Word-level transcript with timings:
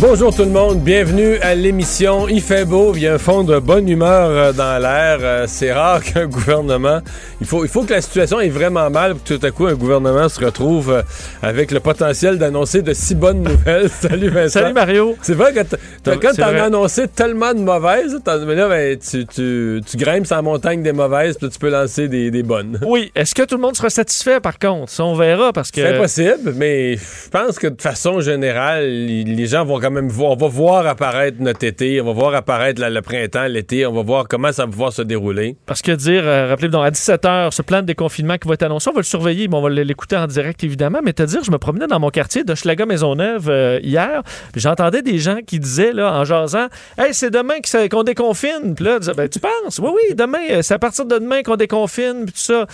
Bonjour 0.00 0.34
tout 0.34 0.44
le 0.44 0.50
monde, 0.50 0.80
bienvenue 0.80 1.36
à 1.42 1.54
l'émission. 1.54 2.26
Il 2.26 2.40
fait 2.40 2.64
beau, 2.64 2.94
il 2.96 3.02
y 3.02 3.06
a 3.06 3.12
un 3.12 3.18
fond 3.18 3.44
de 3.44 3.58
bonne 3.58 3.86
humeur 3.86 4.30
euh, 4.30 4.52
dans 4.54 4.80
l'air. 4.80 5.18
Euh, 5.20 5.44
c'est 5.46 5.74
rare 5.74 6.02
qu'un 6.14 6.26
gouvernement. 6.26 7.00
Il 7.42 7.46
faut, 7.46 7.66
il 7.66 7.68
faut 7.68 7.82
que 7.82 7.92
la 7.92 8.00
situation 8.00 8.40
est 8.40 8.48
vraiment 8.48 8.88
mal 8.88 9.14
pour 9.14 9.24
que 9.24 9.34
tout 9.34 9.46
à 9.46 9.50
coup 9.50 9.66
un 9.66 9.74
gouvernement 9.74 10.30
se 10.30 10.42
retrouve 10.42 10.90
euh, 10.90 11.02
avec 11.42 11.70
le 11.70 11.80
potentiel 11.80 12.38
d'annoncer 12.38 12.80
de 12.80 12.94
si 12.94 13.14
bonnes 13.14 13.42
nouvelles. 13.42 13.90
Salut 14.00 14.30
Vincent. 14.30 14.60
Salut 14.60 14.72
Mario. 14.72 15.16
C'est 15.20 15.34
vrai 15.34 15.52
que 15.52 15.60
quand 16.04 16.32
t'en 16.34 16.44
as 16.44 16.62
annoncé 16.62 17.06
tellement 17.06 17.52
de 17.52 17.60
mauvaises, 17.60 18.18
mais 18.46 18.54
là, 18.54 18.70
ben, 18.70 18.98
tu, 18.98 19.26
tu, 19.26 19.82
tu 19.86 19.96
grimpes 19.98 20.26
sur 20.26 20.36
la 20.36 20.42
montagne 20.42 20.82
des 20.82 20.92
mauvaises, 20.92 21.36
puis 21.36 21.50
tu 21.50 21.58
peux 21.58 21.68
lancer 21.68 22.08
des, 22.08 22.30
des 22.30 22.42
bonnes. 22.42 22.80
Oui. 22.86 23.12
Est-ce 23.14 23.34
que 23.34 23.42
tout 23.42 23.56
le 23.56 23.60
monde 23.60 23.76
sera 23.76 23.90
satisfait 23.90 24.40
par 24.40 24.58
contre? 24.58 24.90
Ça, 24.90 25.04
on 25.04 25.14
verra 25.14 25.52
parce 25.52 25.70
que. 25.70 25.82
C'est 25.82 25.94
impossible, 25.94 26.54
mais 26.56 26.96
je 26.96 27.28
pense 27.30 27.58
que 27.58 27.66
de 27.66 27.82
façon 27.82 28.20
générale, 28.20 28.88
les 28.88 29.46
gens 29.46 29.66
vont 29.66 29.78
quand 29.78 29.89
On 29.96 30.36
va 30.36 30.48
voir 30.48 30.86
apparaître 30.86 31.38
notre 31.40 31.64
été, 31.64 32.00
on 32.00 32.06
va 32.06 32.12
voir 32.12 32.34
apparaître 32.34 32.80
le 32.80 33.02
printemps, 33.02 33.46
l'été, 33.46 33.84
on 33.86 33.92
va 33.92 34.02
voir 34.02 34.28
comment 34.28 34.52
ça 34.52 34.64
va 34.64 34.70
pouvoir 34.70 34.92
se 34.92 35.02
dérouler. 35.02 35.56
Parce 35.66 35.82
que 35.82 35.92
dire, 35.92 36.22
euh, 36.24 36.46
rappelez-vous, 36.48 36.78
à 36.78 36.90
17h, 36.90 37.50
ce 37.50 37.62
plan 37.62 37.80
de 37.80 37.86
déconfinement 37.86 38.36
qui 38.38 38.46
va 38.46 38.54
être 38.54 38.62
annoncé, 38.62 38.88
on 38.90 38.92
va 38.92 39.00
le 39.00 39.04
surveiller, 39.04 39.48
mais 39.48 39.56
on 39.56 39.62
va 39.62 39.70
l'écouter 39.70 40.16
en 40.16 40.26
direct 40.26 40.62
évidemment. 40.62 41.00
Mais 41.02 41.12
te 41.12 41.22
dire, 41.24 41.42
je 41.42 41.50
me 41.50 41.58
promenais 41.58 41.88
dans 41.88 41.98
mon 41.98 42.10
quartier 42.10 42.44
de 42.44 42.54
Schlaga 42.54 42.86
Maisonneuve 42.86 43.50
euh, 43.50 43.80
hier, 43.82 44.22
j'entendais 44.54 45.02
des 45.02 45.18
gens 45.18 45.38
qui 45.44 45.58
disaient, 45.58 45.92
là, 45.92 46.12
en 46.12 46.24
jasant, 46.24 46.68
Hey, 46.96 47.12
c'est 47.12 47.30
demain 47.30 47.56
qu'on 47.90 48.02
déconfine. 48.02 48.74
Puis 48.76 48.84
là, 48.84 48.98
ben, 49.16 49.28
tu 49.28 49.40
penses? 49.40 49.78
Oui, 49.80 49.90
oui, 49.94 50.14
demain, 50.14 50.38
euh, 50.50 50.62
c'est 50.62 50.74
à 50.74 50.78
partir 50.78 51.04
de 51.06 51.18
demain 51.18 51.42
qu'on 51.42 51.56
déconfine, 51.56 52.24
puis 52.26 52.32
tout 52.32 52.40
ça 52.40 52.66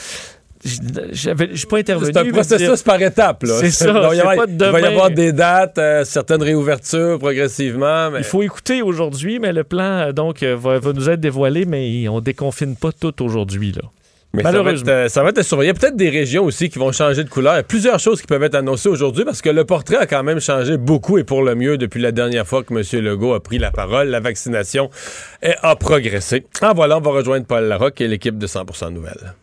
je 0.64 1.54
suis 1.54 1.66
pas 1.66 1.78
intervenu. 1.78 2.10
C'est 2.12 2.18
un 2.18 2.30
processus 2.30 2.82
par 2.82 3.00
étapes. 3.00 3.44
C'est 3.46 3.70
ça. 3.70 3.86
il, 4.12 4.20
va 4.58 4.80
y 4.80 4.84
avoir 4.84 5.10
des 5.10 5.32
dates, 5.32 5.78
euh, 5.78 6.04
certaines 6.04 6.42
réouvertures 6.42 7.18
progressivement. 7.18 8.10
Il 8.16 8.24
faut 8.24 8.42
écouter 8.42 8.82
aujourd'hui, 8.82 9.38
mais 9.38 9.52
le 9.52 9.64
plan 9.64 10.08
euh, 10.08 10.12
donc 10.12 10.42
euh, 10.42 10.56
va, 10.56 10.80
nous 10.92 11.10
être 11.10 11.20
dévoilé, 11.20 11.64
mais 11.64 12.08
on 12.08 12.20
déconfine 12.20 12.76
pas 12.76 12.90
tout 12.92 13.22
aujourd'hui. 13.22 13.72
là. 13.72 13.82
Mais 14.34 14.42
Malheureusement. 14.42 15.08
Ça 15.08 15.22
va, 15.22 15.30
être, 15.30 15.42
surveillé. 15.42 15.70
Il 15.70 15.74
y 15.74 15.76
a 15.76 15.80
peut-être 15.80 15.96
des 15.96 16.10
régions 16.10 16.44
aussi 16.44 16.68
qui 16.68 16.78
vont 16.78 16.92
changer 16.92 17.24
de 17.24 17.28
couleur. 17.30 17.54
Il 17.54 17.58
y 17.58 17.60
a 17.60 17.62
plusieurs 17.62 17.98
choses 17.98 18.20
qui 18.20 18.26
peuvent 18.26 18.42
être 18.42 18.56
annoncées 18.56 18.90
aujourd'hui 18.90 19.24
parce 19.24 19.40
que 19.40 19.48
le 19.48 19.64
portrait 19.64 19.96
a 19.96 20.06
quand 20.06 20.22
même 20.22 20.40
changé 20.40 20.76
beaucoup 20.76 21.16
et 21.16 21.24
pour 21.24 21.42
le 21.42 21.54
mieux 21.54 21.78
depuis 21.78 22.02
la 22.02 22.12
dernière 22.12 22.46
fois 22.46 22.62
que 22.62 22.74
M. 22.74 23.02
Legault 23.02 23.32
a 23.32 23.42
pris 23.42 23.58
la 23.58 23.70
parole. 23.70 24.08
La 24.08 24.20
vaccination 24.20 24.90
a 25.42 25.76
progressé. 25.76 26.44
En 26.60 26.74
voilà, 26.74 26.98
on 26.98 27.00
va 27.00 27.12
rejoindre 27.12 27.46
Paul 27.46 27.64
Larocque 27.64 28.00
et 28.02 28.08
l'équipe 28.08 28.36
de 28.36 28.46
100 28.46 28.90
Nouvelles. 28.90 29.34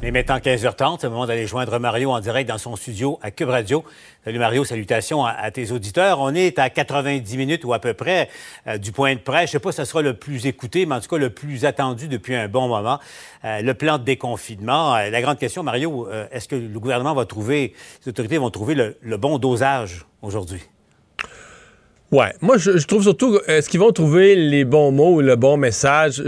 Est 0.00 0.12
maintenant 0.12 0.36
15h30, 0.36 0.98
c'est 1.00 1.06
le 1.08 1.10
moment 1.10 1.26
d'aller 1.26 1.48
joindre 1.48 1.76
Mario 1.80 2.12
en 2.12 2.20
direct 2.20 2.48
dans 2.48 2.56
son 2.56 2.76
studio 2.76 3.18
à 3.20 3.32
Cube 3.32 3.48
Radio. 3.48 3.84
Salut 4.24 4.38
Mario, 4.38 4.64
salutations 4.64 5.24
à, 5.24 5.50
tes 5.50 5.72
auditeurs. 5.72 6.20
On 6.20 6.32
est 6.36 6.60
à 6.60 6.70
90 6.70 7.36
minutes 7.36 7.64
ou 7.64 7.72
à 7.72 7.80
peu 7.80 7.94
près 7.94 8.28
euh, 8.68 8.78
du 8.78 8.92
point 8.92 9.16
de 9.16 9.18
presse. 9.18 9.50
Je 9.50 9.56
ne 9.56 9.58
sais 9.58 9.58
pas 9.58 9.72
si 9.72 9.78
ce 9.78 9.84
sera 9.84 10.00
le 10.00 10.14
plus 10.14 10.46
écouté, 10.46 10.86
mais 10.86 10.94
en 10.94 11.00
tout 11.00 11.08
cas 11.08 11.18
le 11.18 11.30
plus 11.30 11.64
attendu 11.64 12.06
depuis 12.06 12.36
un 12.36 12.46
bon 12.46 12.68
moment. 12.68 13.00
Euh, 13.44 13.60
le 13.60 13.74
plan 13.74 13.98
de 13.98 14.04
déconfinement. 14.04 14.94
Euh, 14.94 15.10
la 15.10 15.20
grande 15.20 15.38
question, 15.38 15.64
Mario, 15.64 16.08
est-ce 16.30 16.46
que 16.46 16.54
le 16.54 16.78
gouvernement 16.78 17.14
va 17.14 17.24
trouver, 17.24 17.74
les 18.04 18.10
autorités 18.10 18.38
vont 18.38 18.50
trouver 18.50 18.76
le, 18.76 19.16
bon 19.16 19.38
dosage 19.38 20.06
aujourd'hui? 20.22 20.62
Ouais, 22.12 22.34
moi 22.40 22.56
je, 22.56 22.86
trouve 22.86 23.02
surtout, 23.02 23.40
est-ce 23.48 23.68
qu'ils 23.68 23.80
vont 23.80 23.90
trouver 23.90 24.36
les 24.36 24.64
bons 24.64 24.92
mots 24.92 25.16
ou 25.16 25.20
le 25.22 25.34
bon 25.34 25.56
message? 25.56 26.22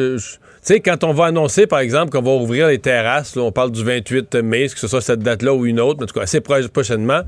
Tu 0.62 0.75
sais, 0.75 0.81
quand 0.81 1.04
on 1.04 1.15
va 1.15 1.25
annoncer, 1.25 1.66
par 1.66 1.78
exemple, 1.78 2.10
qu'on 2.10 2.21
va 2.21 2.32
ouvrir 2.32 2.69
les 2.69 2.78
terrasses, 2.78 3.34
on 3.38 3.50
parle 3.50 3.71
du 3.71 3.82
28 3.82 4.34
mai, 4.37 4.69
que 4.69 4.78
ce 4.78 4.88
soit 4.88 5.00
cette 5.00 5.21
date-là 5.21 5.54
ou 5.54 5.65
une 5.65 5.81
autre, 5.81 6.00
mais 6.00 6.04
en 6.04 6.06
tout 6.06 6.15
cas 6.15 6.25
assez 6.25 6.43
prochainement, 6.43 7.22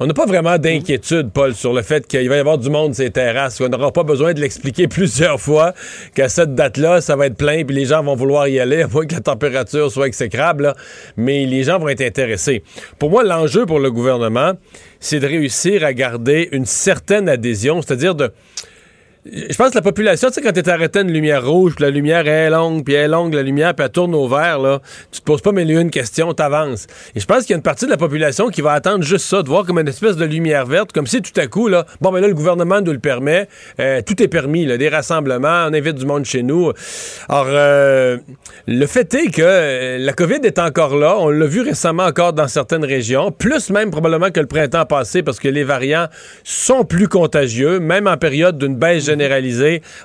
on 0.00 0.06
n'a 0.06 0.14
pas 0.14 0.24
vraiment 0.24 0.56
d'inquiétude, 0.56 1.30
Paul, 1.32 1.54
sur 1.54 1.74
le 1.74 1.82
fait 1.82 2.06
qu'il 2.06 2.26
va 2.30 2.36
y 2.36 2.38
avoir 2.38 2.56
du 2.56 2.70
monde 2.70 2.94
ces 2.94 3.10
terrasses. 3.10 3.60
On 3.60 3.68
n'aura 3.68 3.92
pas 3.92 4.04
besoin 4.04 4.32
de 4.32 4.40
l'expliquer 4.40 4.88
plusieurs 4.88 5.38
fois 5.38 5.74
qu'à 6.14 6.30
cette 6.30 6.54
date-là, 6.54 7.02
ça 7.02 7.14
va 7.14 7.26
être 7.26 7.36
plein, 7.36 7.62
puis 7.62 7.76
les 7.76 7.84
gens 7.84 8.02
vont 8.02 8.16
vouloir 8.16 8.48
y 8.48 8.58
aller, 8.58 8.82
à 8.82 8.86
que 8.88 9.14
la 9.14 9.20
température 9.20 9.92
soit 9.92 10.06
exécrable, 10.06 10.74
mais 11.18 11.44
les 11.44 11.64
gens 11.64 11.78
vont 11.78 11.88
être 11.88 12.00
intéressés. 12.00 12.64
Pour 12.98 13.10
moi, 13.10 13.22
l'enjeu 13.22 13.66
pour 13.66 13.80
le 13.80 13.90
gouvernement, 13.90 14.52
c'est 14.98 15.20
de 15.20 15.26
réussir 15.26 15.84
à 15.84 15.92
garder 15.92 16.48
une 16.52 16.66
certaine 16.66 17.28
adhésion, 17.28 17.82
c'est-à-dire 17.82 18.14
de 18.14 18.32
je 19.24 19.54
pense 19.56 19.70
que 19.70 19.76
la 19.76 19.82
population, 19.82 20.28
tu 20.28 20.34
sais, 20.34 20.42
quand 20.42 20.50
t'es 20.50 20.68
arrêté 20.68 20.98
à 20.98 21.02
une 21.02 21.12
lumière 21.12 21.46
rouge, 21.46 21.76
puis 21.76 21.84
la 21.84 21.90
lumière 21.90 22.26
est 22.26 22.50
longue, 22.50 22.84
puis 22.84 22.94
elle 22.94 23.04
est 23.04 23.08
longue, 23.08 23.32
la 23.34 23.44
lumière, 23.44 23.72
puis 23.72 23.84
elle 23.84 23.92
tourne 23.92 24.16
au 24.16 24.26
vert, 24.26 24.58
là, 24.58 24.80
tu 25.12 25.20
te 25.20 25.24
poses 25.24 25.40
pas 25.40 25.52
mille 25.52 25.70
une 25.70 25.90
question, 25.90 26.34
t'avances. 26.34 26.88
Et 27.14 27.20
je 27.20 27.26
pense 27.26 27.42
qu'il 27.42 27.50
y 27.50 27.52
a 27.52 27.56
une 27.56 27.62
partie 27.62 27.84
de 27.84 27.90
la 27.90 27.96
population 27.96 28.48
qui 28.48 28.62
va 28.62 28.72
attendre 28.72 29.04
juste 29.04 29.26
ça, 29.26 29.42
de 29.42 29.48
voir 29.48 29.64
comme 29.64 29.78
une 29.78 29.86
espèce 29.86 30.16
de 30.16 30.24
lumière 30.24 30.66
verte, 30.66 30.90
comme 30.90 31.06
si 31.06 31.22
tout 31.22 31.38
à 31.40 31.46
coup, 31.46 31.68
là, 31.68 31.86
bon, 32.00 32.10
ben 32.10 32.20
là, 32.20 32.26
le 32.26 32.34
gouvernement 32.34 32.80
nous 32.80 32.90
le 32.90 32.98
permet, 32.98 33.46
euh, 33.78 34.02
tout 34.04 34.20
est 34.20 34.26
permis, 34.26 34.66
là, 34.66 34.76
des 34.76 34.88
rassemblements, 34.88 35.66
on 35.68 35.72
invite 35.72 35.94
du 35.94 36.06
monde 36.06 36.24
chez 36.24 36.42
nous. 36.42 36.72
Alors, 37.28 37.46
euh, 37.48 38.18
le 38.66 38.86
fait 38.86 39.14
est 39.14 39.30
que 39.30 39.42
euh, 39.44 39.98
la 39.98 40.14
COVID 40.14 40.40
est 40.42 40.58
encore 40.58 40.96
là, 40.96 41.16
on 41.16 41.28
l'a 41.28 41.46
vu 41.46 41.60
récemment 41.60 42.06
encore 42.06 42.32
dans 42.32 42.48
certaines 42.48 42.84
régions, 42.84 43.30
plus 43.30 43.70
même 43.70 43.92
probablement 43.92 44.32
que 44.32 44.40
le 44.40 44.46
printemps 44.46 44.84
passé, 44.84 45.22
parce 45.22 45.38
que 45.38 45.48
les 45.48 45.62
variants 45.62 46.08
sont 46.42 46.84
plus 46.84 47.06
contagieux, 47.06 47.78
même 47.78 48.08
en 48.08 48.16
période 48.16 48.58
d'une 48.58 48.74
baisse 48.74 49.11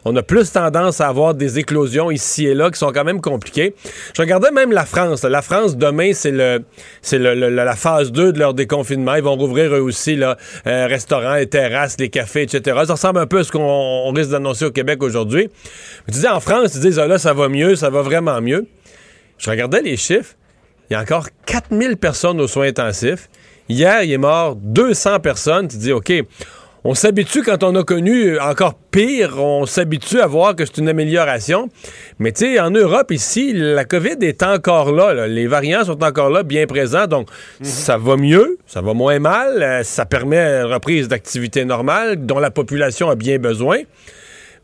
On 0.06 0.16
a 0.16 0.23
plus 0.23 0.51
tendance 0.51 1.01
à 1.01 1.07
avoir 1.07 1.34
des 1.34 1.59
éclosions 1.59 2.12
ici 2.12 2.45
et 2.45 2.53
là 2.53 2.72
qui 2.72 2.79
sont 2.79 2.91
quand 2.91 3.03
même 3.03 3.22
compliquées. 3.22 3.75
Je 4.16 4.22
regardais 4.22 4.51
même 4.51 4.72
la 4.72 4.85
France. 4.85 5.23
La 5.23 5.41
France, 5.41 5.78
demain, 5.78 6.12
c'est 6.13 6.31
le, 6.31 6.63
c'est 7.01 7.19
la 7.19 7.75
phase 7.75 8.12
2 8.12 8.34
de 8.34 8.40
leur 8.40 8.53
déconfinement. 8.53 9.16
Ils 9.16 9.23
vont 9.23 9.35
rouvrir 9.35 9.73
eux 9.73 9.81
aussi, 9.81 10.16
là, 10.16 10.38
euh, 10.66 10.88
restaurants, 10.88 11.35
les 11.35 11.47
terrasses, 11.47 11.97
les 12.00 12.09
cafés, 12.09 12.44
etc. 12.44 12.81
Ça 12.85 12.94
ressemble 12.94 13.19
un 13.19 13.28
peu 13.28 13.40
à 13.40 13.44
ce 13.44 13.51
qu'on 13.51 14.12
risque 14.12 14.31
d'annoncer 14.31 14.66
au 14.66 14.72
Québec 14.72 15.01
aujourd'hui. 15.03 15.50
Tu 16.06 16.12
disais, 16.12 16.29
en 16.29 16.39
France, 16.39 16.75
ils 16.75 16.81
disent, 16.81 17.00
ah, 17.00 17.07
là, 17.07 17.18
ça 17.18 17.34
va 17.34 17.50
mieux, 17.50 17.75
ça 17.75 17.89
va 17.89 18.01
vraiment 18.01 18.41
mieux. 18.41 18.68
Je 19.38 19.50
regardais 19.50 19.81
les 19.81 19.97
chiffres. 19.97 20.35
Il 20.89 20.94
y 20.94 20.95
a 20.95 21.01
encore 21.01 21.28
4000 21.45 21.97
personnes 21.97 22.39
aux 22.39 22.47
soins 22.47 22.68
intensifs. 22.68 23.29
Hier, 23.69 24.03
il 24.03 24.12
est 24.12 24.18
mort 24.18 24.56
200 24.56 25.19
personnes. 25.19 25.68
Tu 25.68 25.78
dis, 25.78 25.91
OK, 25.91 26.13
on 26.83 26.93
s'habitue 26.93 27.43
quand 27.43 27.63
on 27.63 27.75
a 27.75 27.83
connu 27.83 28.39
encore 28.39 28.75
pire, 28.75 29.43
on 29.43 29.65
s'habitue 29.65 30.19
à 30.19 30.27
voir 30.27 30.55
que 30.55 30.65
c'est 30.65 30.77
une 30.77 30.89
amélioration. 30.89 31.69
Mais 32.19 32.31
tu 32.31 32.45
sais, 32.45 32.59
en 32.59 32.71
Europe 32.71 33.11
ici, 33.11 33.51
la 33.53 33.83
COVID 33.83 34.17
est 34.21 34.43
encore 34.43 34.91
là, 34.91 35.27
Les 35.27 35.47
variants 35.47 35.83
sont 35.83 36.03
encore 36.03 36.29
là, 36.29 36.43
bien 36.43 36.65
présents. 36.67 37.07
Donc, 37.07 37.29
mhm. 37.59 37.65
ça 37.65 37.97
va 37.97 38.15
mieux, 38.15 38.57
ça 38.65 38.81
va 38.81 38.93
moins 38.93 39.19
mal. 39.19 39.61
Euh, 39.61 39.83
ça 39.83 40.05
permet 40.05 40.39
une 40.39 40.71
reprise 40.71 41.07
d'activité 41.07 41.65
normale 41.65 42.25
dont 42.25 42.39
la 42.39 42.51
population 42.51 43.09
a 43.09 43.15
bien 43.15 43.38
besoin. 43.39 43.79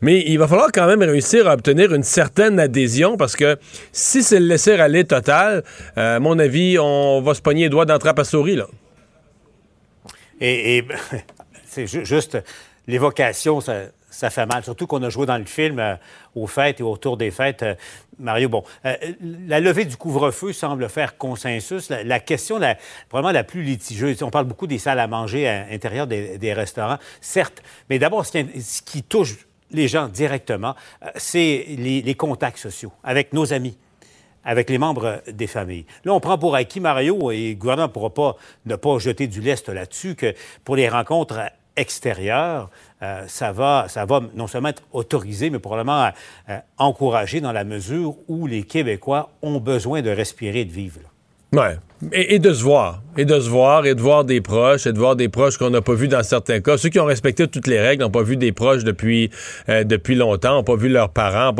Mais 0.00 0.22
il 0.26 0.38
va 0.38 0.48
falloir 0.48 0.70
quand 0.72 0.86
même 0.86 1.02
réussir 1.02 1.48
à 1.48 1.54
obtenir 1.54 1.94
une 1.94 2.02
certaine 2.02 2.60
adhésion 2.60 3.16
parce 3.16 3.36
que 3.36 3.56
si 3.92 4.22
c'est 4.22 4.40
le 4.40 4.46
laisser 4.46 4.72
aller 4.72 5.04
total, 5.04 5.62
euh, 5.96 6.16
à 6.16 6.20
mon 6.20 6.38
avis, 6.38 6.78
on 6.78 7.22
va 7.22 7.34
se 7.34 7.40
pogner 7.40 7.64
les 7.64 7.68
doigts 7.70 7.86
d'entrape 7.86 8.18
à 8.18 8.24
souris, 8.24 8.56
là. 8.56 8.66
Et, 10.40 10.78
et 10.78 10.84
c'est 11.74 12.04
juste 12.04 12.38
l'évocation, 12.86 13.60
ça, 13.60 14.30
fait 14.30 14.46
mal. 14.46 14.62
Surtout 14.62 14.86
qu'on 14.86 15.02
a 15.02 15.08
joué 15.10 15.26
dans 15.26 15.38
le 15.38 15.44
film 15.44 15.78
euh, 15.78 15.96
aux 16.34 16.46
fêtes 16.46 16.80
et 16.80 16.82
autour 16.82 17.16
des 17.16 17.30
fêtes. 17.30 17.62
Euh, 17.62 17.74
Mario, 18.18 18.48
bon, 18.48 18.62
euh, 18.84 18.94
la 19.46 19.58
levée 19.58 19.84
du 19.84 19.96
couvre-feu 19.96 20.52
semble 20.52 20.88
faire 20.88 21.18
consensus. 21.18 21.90
La, 21.90 22.20
question 22.20 22.58
la, 22.58 22.76
vraiment 23.10 23.32
la 23.32 23.42
plus 23.42 23.62
litigieuse, 23.62 24.22
on 24.22 24.30
parle 24.30 24.46
beaucoup 24.46 24.68
des 24.68 24.78
salles 24.78 25.00
à 25.00 25.08
manger 25.08 25.48
à 25.48 25.68
l'intérieur 25.68 26.06
des, 26.06 26.52
restaurants, 26.52 26.98
certes, 27.20 27.62
mais 27.90 27.98
d'abord, 27.98 28.24
ce, 28.24 28.82
qui 28.82 29.02
touche 29.02 29.46
les 29.72 29.88
gens 29.88 30.06
directement, 30.06 30.76
c'est 31.16 31.64
les 31.68 32.14
contacts 32.14 32.58
sociaux 32.58 32.92
avec 33.02 33.32
nos 33.32 33.52
amis 33.52 33.76
avec 34.44 34.70
les 34.70 34.78
membres 34.78 35.22
des 35.26 35.46
familles. 35.46 35.86
Là, 36.04 36.12
on 36.12 36.20
prend 36.20 36.38
pour 36.38 36.54
acquis, 36.54 36.80
Mario, 36.80 37.30
et 37.30 37.50
le 37.50 37.54
gouvernement 37.54 37.88
ne 37.88 37.92
pourra 37.92 38.10
pas 38.10 38.36
ne 38.66 38.76
pas 38.76 38.98
jeter 38.98 39.26
du 39.26 39.40
lest 39.40 39.68
là-dessus, 39.68 40.14
que 40.14 40.34
pour 40.64 40.76
les 40.76 40.88
rencontres 40.88 41.40
extérieures, 41.76 42.70
euh, 43.02 43.24
ça, 43.26 43.52
va, 43.52 43.86
ça 43.88 44.04
va 44.04 44.20
non 44.34 44.46
seulement 44.46 44.68
être 44.68 44.82
autorisé, 44.92 45.50
mais 45.50 45.58
probablement 45.58 46.10
euh, 46.48 46.58
encouragé 46.78 47.40
dans 47.40 47.52
la 47.52 47.64
mesure 47.64 48.14
où 48.28 48.46
les 48.46 48.62
Québécois 48.62 49.30
ont 49.42 49.60
besoin 49.60 50.02
de 50.02 50.10
respirer 50.10 50.60
et 50.60 50.64
de 50.64 50.72
vivre. 50.72 51.00
Oui. 51.52 51.60
Et, 52.12 52.38
de 52.38 52.52
se 52.52 52.62
voir. 52.62 53.02
Et 53.16 53.24
de 53.24 53.38
se 53.38 53.48
voir, 53.48 53.86
et 53.86 53.94
de 53.94 54.00
voir 54.00 54.24
des 54.24 54.40
proches, 54.40 54.86
et 54.86 54.92
de 54.92 54.98
voir 54.98 55.14
des 55.14 55.28
proches 55.28 55.56
qu'on 55.56 55.70
n'a 55.70 55.80
pas 55.80 55.94
vus 55.94 56.08
dans 56.08 56.22
certains 56.22 56.60
cas. 56.60 56.76
Ceux 56.76 56.88
qui 56.88 56.98
ont 56.98 57.04
respecté 57.04 57.46
toutes 57.46 57.66
les 57.66 57.80
règles 57.80 58.02
n'ont 58.02 58.10
pas 58.10 58.22
vu 58.22 58.36
des 58.36 58.50
proches 58.50 58.82
depuis, 58.82 59.30
euh, 59.68 59.84
depuis 59.84 60.16
longtemps, 60.16 60.54
n'ont 60.54 60.64
pas 60.64 60.76
vu 60.76 60.88
leurs 60.88 61.10
parents. 61.10 61.54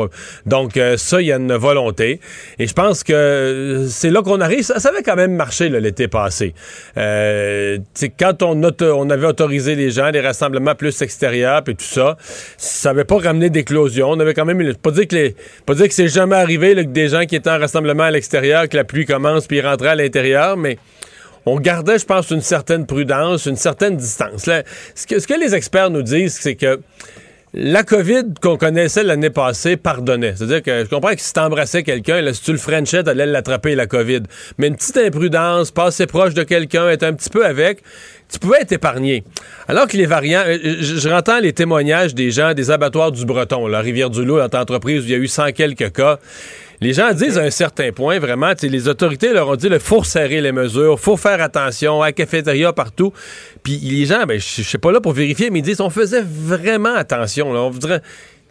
Donc, 0.45 0.75
euh, 0.75 0.97
ça, 0.97 1.21
il 1.21 1.27
y 1.27 1.31
a 1.31 1.37
une 1.37 1.53
volonté. 1.53 2.19
Et 2.59 2.67
je 2.67 2.73
pense 2.73 3.03
que 3.03 3.85
c'est 3.89 4.09
là 4.09 4.21
qu'on 4.21 4.41
arrive. 4.41 4.63
Ça, 4.63 4.89
avait 4.89 5.03
quand 5.03 5.15
même 5.15 5.33
marché 5.33 5.69
l'été 5.69 6.07
passé. 6.07 6.53
Euh, 6.97 7.77
quand 8.19 8.43
on, 8.43 9.09
avait 9.09 9.27
autorisé 9.27 9.75
les 9.75 9.91
gens, 9.91 10.11
des 10.11 10.21
rassemblements 10.21 10.75
plus 10.75 11.01
extérieurs, 11.01 11.61
et 11.67 11.75
tout 11.75 11.85
ça, 11.85 12.17
ça 12.57 12.89
n'avait 12.89 13.05
pas 13.05 13.17
ramené 13.17 13.49
d'éclosion. 13.49 14.09
On 14.09 14.19
avait 14.19 14.33
quand 14.33 14.45
même... 14.45 14.73
Pas 14.75 14.91
dire 14.91 15.07
que, 15.07 15.15
les, 15.15 15.35
pas 15.65 15.73
dire 15.73 15.87
que 15.87 15.93
c'est 15.93 16.09
jamais 16.09 16.35
arrivé 16.35 16.75
que 16.75 16.81
des 16.81 17.07
gens 17.07 17.25
qui 17.25 17.35
étaient 17.35 17.49
en 17.49 17.59
rassemblement 17.59 18.03
à 18.03 18.11
l'extérieur, 18.11 18.67
que 18.67 18.75
la 18.75 18.83
pluie 18.83 19.05
commence, 19.05 19.47
puis 19.47 19.57
ils 19.57 19.65
rentraient 19.65 19.89
à 19.89 19.95
l'intérieur, 19.95 20.34
mais 20.57 20.77
on 21.45 21.59
gardait, 21.59 21.99
je 21.99 22.05
pense, 22.05 22.31
une 22.31 22.41
certaine 22.41 22.85
prudence, 22.85 23.45
une 23.45 23.55
certaine 23.55 23.97
distance. 23.97 24.47
Là, 24.47 24.63
ce, 24.95 25.05
que, 25.05 25.19
ce 25.19 25.27
que 25.27 25.39
les 25.39 25.53
experts 25.53 25.89
nous 25.89 26.01
disent, 26.01 26.37
c'est 26.39 26.55
que 26.55 26.79
la 27.57 27.83
COVID 27.83 28.33
qu'on 28.41 28.57
connaissait 28.57 29.03
l'année 29.03 29.29
passée 29.29 29.77
pardonnait. 29.77 30.33
C'est-à-dire 30.35 30.61
que 30.61 30.83
je 30.83 30.89
comprends 30.89 31.13
que 31.15 31.21
si 31.21 31.31
t'embrassais 31.31 31.83
quelqu'un, 31.83 32.19
là, 32.19 32.33
si 32.33 32.41
tu 32.41 32.51
le 32.51 32.57
frenchais, 32.57 33.01
t'allais 33.01 33.25
l'attraper, 33.25 33.75
la 33.75 33.87
COVID. 33.87 34.23
Mais 34.57 34.67
une 34.67 34.75
petite 34.75 34.97
imprudence, 34.97 35.71
passer 35.71 36.05
proche 36.05 36.33
de 36.33 36.43
quelqu'un, 36.43 36.89
être 36.89 37.03
un 37.03 37.13
petit 37.13 37.29
peu 37.29 37.45
avec, 37.45 37.81
tu 38.29 38.39
pouvais 38.39 38.61
être 38.61 38.73
épargné. 38.73 39.23
Alors 39.69 39.87
que 39.87 39.95
les 39.95 40.05
variants, 40.05 40.43
euh, 40.45 40.57
je, 40.81 40.97
je 40.97 41.41
les 41.41 41.53
témoignages 41.53 42.13
des 42.13 42.29
gens 42.29 42.53
des 42.53 42.71
abattoirs 42.71 43.13
du 43.13 43.25
Breton, 43.25 43.67
la 43.67 43.79
Rivière-du-Loup, 43.79 44.37
notre 44.37 44.57
entreprise 44.57 45.03
où 45.03 45.05
il 45.05 45.11
y 45.11 45.15
a 45.15 45.17
eu 45.17 45.27
100 45.27 45.53
quelques 45.53 45.93
cas. 45.93 46.19
Les 46.81 46.93
gens 46.93 47.13
disent 47.13 47.37
à 47.37 47.43
un 47.43 47.49
certain 47.49 47.91
point, 47.91 48.19
vraiment, 48.19 48.53
les 48.61 48.87
autorités 48.87 49.33
leur 49.33 49.49
ont 49.49 49.55
dit, 49.55 49.67
il 49.67 49.79
faut 49.79 50.03
serrer 50.03 50.41
les 50.41 50.51
mesures, 50.51 50.99
faut 50.99 51.17
faire 51.17 51.41
attention, 51.41 52.01
à 52.01 52.07
la 52.07 52.11
cafétéria, 52.11 52.73
partout. 52.73 53.13
Puis 53.63 53.77
les 53.77 54.05
gens, 54.05 54.25
ben, 54.25 54.39
je 54.39 54.61
sais 54.61 54.77
pas 54.77 54.91
là 54.91 54.99
pour 54.99 55.13
vérifier, 55.13 55.49
mais 55.49 55.59
ils 55.59 55.63
disent, 55.63 55.81
on 55.81 55.89
faisait 55.89 56.23
vraiment 56.23 56.95
attention. 56.95 57.49
On 57.51 57.69
voudrait 57.69 58.01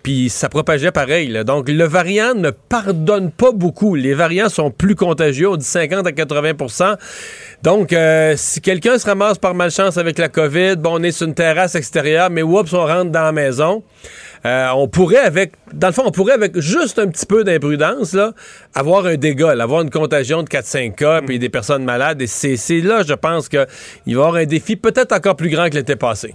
puis 0.05 0.29
ça 0.29 0.50
propageait 0.50 0.93
pareil. 0.93 1.32
Donc, 1.47 1.71
le 1.71 1.85
variant 1.85 2.35
ne 2.35 2.50
pardonne 2.50 3.31
pas 3.31 3.53
beaucoup. 3.53 3.94
Les 3.94 4.12
variants 4.12 4.50
sont 4.50 4.70
plus 4.70 4.94
contagieux, 4.94 5.49
on 5.49 5.56
dit 5.56 5.65
50 5.65 6.06
à 6.06 6.11
80% 6.11 6.97
Donc, 7.62 7.94
euh, 7.94 8.35
si 8.37 8.61
quelqu'un 8.61 8.99
se 8.99 9.06
ramasse 9.06 9.38
par 9.38 9.55
malchance 9.55 9.97
avec 9.97 10.19
la 10.19 10.29
COVID, 10.29 10.77
bon, 10.77 11.00
on 11.00 11.03
est 11.03 11.11
sur 11.11 11.27
une 11.27 11.35
terrasse 11.35 11.75
extérieure, 11.75 12.29
mais 12.29 12.43
oups, 12.43 12.70
on 12.75 12.85
rentre 12.85 13.12
dans 13.12 13.23
la 13.23 13.32
maison. 13.32 13.82
Euh, 14.46 14.69
on 14.75 14.88
pourrait 14.88 15.19
avec, 15.19 15.52
dans 15.73 15.87
le 15.87 15.93
fond, 15.93 16.02
on 16.05 16.11
pourrait 16.11 16.35
avec 16.35 16.58
juste 16.61 16.99
un 16.99 17.08
petit 17.08 17.26
peu 17.26 17.44
d'imprudence, 17.44 18.12
là, 18.12 18.32
avoir 18.75 19.06
un 19.06 19.17
dégât, 19.17 19.50
avoir 19.61 19.82
une 19.82 19.91
contagion 19.91 20.43
de 20.43 20.49
4-5 20.49 20.94
cas, 20.94 21.23
puis 21.23 21.38
des 21.38 21.49
personnes 21.49 21.85
malades. 21.85 22.20
Et 22.20 22.26
c'est 22.26 22.81
là, 22.81 23.02
je 23.02 23.14
pense 23.14 23.49
qu'il 23.49 23.61
va 23.61 23.67
y 24.06 24.14
avoir 24.14 24.35
un 24.35 24.44
défi 24.44 24.76
peut-être 24.76 25.12
encore 25.12 25.37
plus 25.37 25.49
grand 25.49 25.69
que 25.70 25.75
l'été 25.75 25.96
passé. 25.96 26.35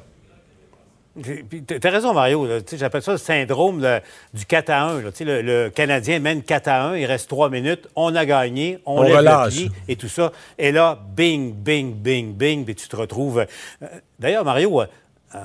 Tu 1.22 1.88
as 1.88 1.90
raison, 1.90 2.14
Mario. 2.14 2.48
J'appelle 2.74 3.02
ça 3.02 3.12
le 3.12 3.18
syndrome 3.18 3.86
du 4.34 4.46
4 4.46 4.70
à 4.70 4.84
1. 4.90 5.02
Le, 5.02 5.70
Canadien 5.70 6.20
mène 6.20 6.44
4 6.44 6.68
à 6.68 6.84
1, 6.90 6.98
il 6.98 7.06
reste 7.06 7.30
3 7.30 7.50
minutes, 7.50 7.88
on 7.96 8.16
a 8.16 8.26
gagné, 8.26 8.80
on, 8.86 9.02
lève 9.02 9.18
relâche. 9.18 9.56
le 9.56 9.60
pied 9.62 9.72
et 9.88 9.96
tout 9.96 10.08
ça. 10.08 10.32
Et 10.58 10.72
là, 10.72 11.00
bing, 11.16 11.54
bing, 11.54 11.94
bing, 11.94 12.34
bing, 12.34 12.64
puis 12.64 12.76
tu 12.76 12.88
te 12.88 12.96
retrouves. 12.96 13.46
Euh, 13.82 13.88
d'ailleurs, 14.20 14.46
Mario, 14.46 14.82
euh, 14.82 14.86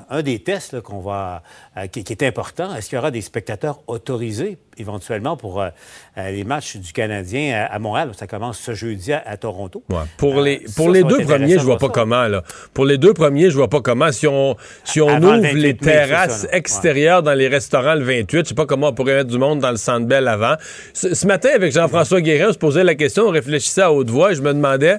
un 0.09 0.21
des 0.21 0.39
tests 0.39 0.81
qu'on 0.81 0.99
va, 0.99 1.43
euh, 1.77 1.87
qui, 1.87 1.99
est 1.99 2.23
important, 2.23 2.73
est-ce 2.75 2.89
qu'il 2.89 2.95
y 2.95 2.99
aura 2.99 3.11
des 3.11 3.21
spectateurs 3.21 3.81
autorisés 3.87 4.57
éventuellement 4.77 5.37
pour 5.37 5.61
euh, 5.61 5.69
les 6.17 6.43
matchs 6.43 6.77
du 6.77 6.93
Canadien 6.93 7.67
à, 7.69 7.79
Montréal? 7.79 8.11
Ça 8.17 8.27
commence 8.27 8.59
ce 8.59 8.73
jeudi 8.73 9.13
à, 9.13 9.37
Toronto. 9.37 9.83
Pour 10.17 10.41
les, 10.41 10.61
pour 10.75 10.89
les 10.89 11.03
deux 11.03 11.19
premiers, 11.19 11.59
je 11.59 11.63
vois 11.63 11.77
pas 11.77 11.89
comment. 11.89 12.27
Là. 12.27 12.43
Pour 12.73 12.85
les 12.85 12.97
deux 12.97 13.13
premiers, 13.13 13.49
je 13.49 13.55
vois 13.55 13.69
pas 13.69 13.81
comment. 13.81 14.11
Si 14.11 14.27
on, 14.27 14.55
si 14.83 15.01
on 15.01 15.17
ouvre 15.17 15.53
les 15.53 15.75
terrasses 15.75 16.47
extérieures 16.51 17.23
dans 17.23 17.33
les 17.33 17.47
restaurants 17.47 17.95
le 17.95 18.03
28, 18.03 18.45
je 18.45 18.49
sais 18.49 18.55
pas 18.55 18.65
comment 18.65 18.89
on 18.89 18.93
pourrait 18.93 19.15
mettre 19.15 19.29
du 19.29 19.37
monde 19.37 19.59
dans 19.59 19.71
le 19.71 19.77
Centre 19.77 20.05
Bell 20.05 20.27
avant. 20.27 20.55
Ce, 20.93 21.25
matin, 21.27 21.49
avec 21.53 21.73
Jean-François 21.73 22.21
Guérin, 22.21 22.49
on 22.49 22.53
se 22.53 22.57
posait 22.57 22.83
la 22.83 22.95
question, 22.95 23.23
on 23.23 23.31
réfléchissait 23.31 23.81
à 23.81 23.91
haute 23.91 24.09
voix 24.09 24.31
et 24.31 24.35
je 24.35 24.41
me 24.41 24.53
demandais... 24.53 24.97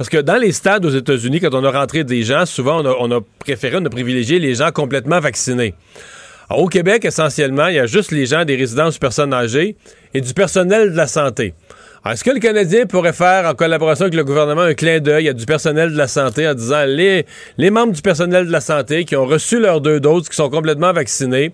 Parce 0.00 0.08
que 0.08 0.16
dans 0.16 0.36
les 0.36 0.52
stades 0.52 0.86
aux 0.86 0.90
États-Unis, 0.90 1.40
quand 1.40 1.52
on 1.52 1.62
a 1.62 1.70
rentré 1.70 2.04
des 2.04 2.22
gens, 2.22 2.46
souvent, 2.46 2.82
on 2.82 3.10
a, 3.10 3.20
préféré, 3.38 3.76
on 3.78 3.84
a 3.84 3.90
privilégié 3.90 4.38
les 4.38 4.54
gens 4.54 4.70
complètement 4.72 5.20
vaccinés. 5.20 5.74
Au 6.50 6.66
Québec, 6.66 7.04
essentiellement, 7.04 7.68
il 7.68 7.76
y 7.76 7.78
a 7.78 7.86
juste 7.86 8.10
les 8.10 8.26
gens 8.26 8.44
des 8.44 8.56
résidences 8.56 8.98
personnes 8.98 9.32
âgées 9.32 9.76
et 10.14 10.20
du 10.20 10.34
personnel 10.34 10.92
de 10.92 10.96
la 10.96 11.06
santé. 11.06 11.54
Est-ce 12.08 12.24
que 12.24 12.30
le 12.30 12.40
Canadien 12.40 12.86
pourrait 12.86 13.12
faire, 13.12 13.46
en 13.46 13.54
collaboration 13.54 14.04
avec 14.04 14.14
le 14.14 14.24
gouvernement, 14.24 14.62
un 14.62 14.74
clin 14.74 15.00
d'œil 15.00 15.28
à 15.28 15.34
du 15.34 15.44
personnel 15.44 15.92
de 15.92 15.98
la 15.98 16.08
santé 16.08 16.48
en 16.48 16.54
disant 16.54 16.84
les, 16.86 17.26
les 17.58 17.70
membres 17.70 17.92
du 17.92 18.00
personnel 18.00 18.46
de 18.46 18.52
la 18.52 18.62
santé 18.62 19.04
qui 19.04 19.16
ont 19.16 19.26
reçu 19.26 19.60
leurs 19.60 19.82
deux 19.82 20.00
doses, 20.00 20.28
qui 20.28 20.34
sont 20.34 20.48
complètement 20.48 20.94
vaccinés, 20.94 21.52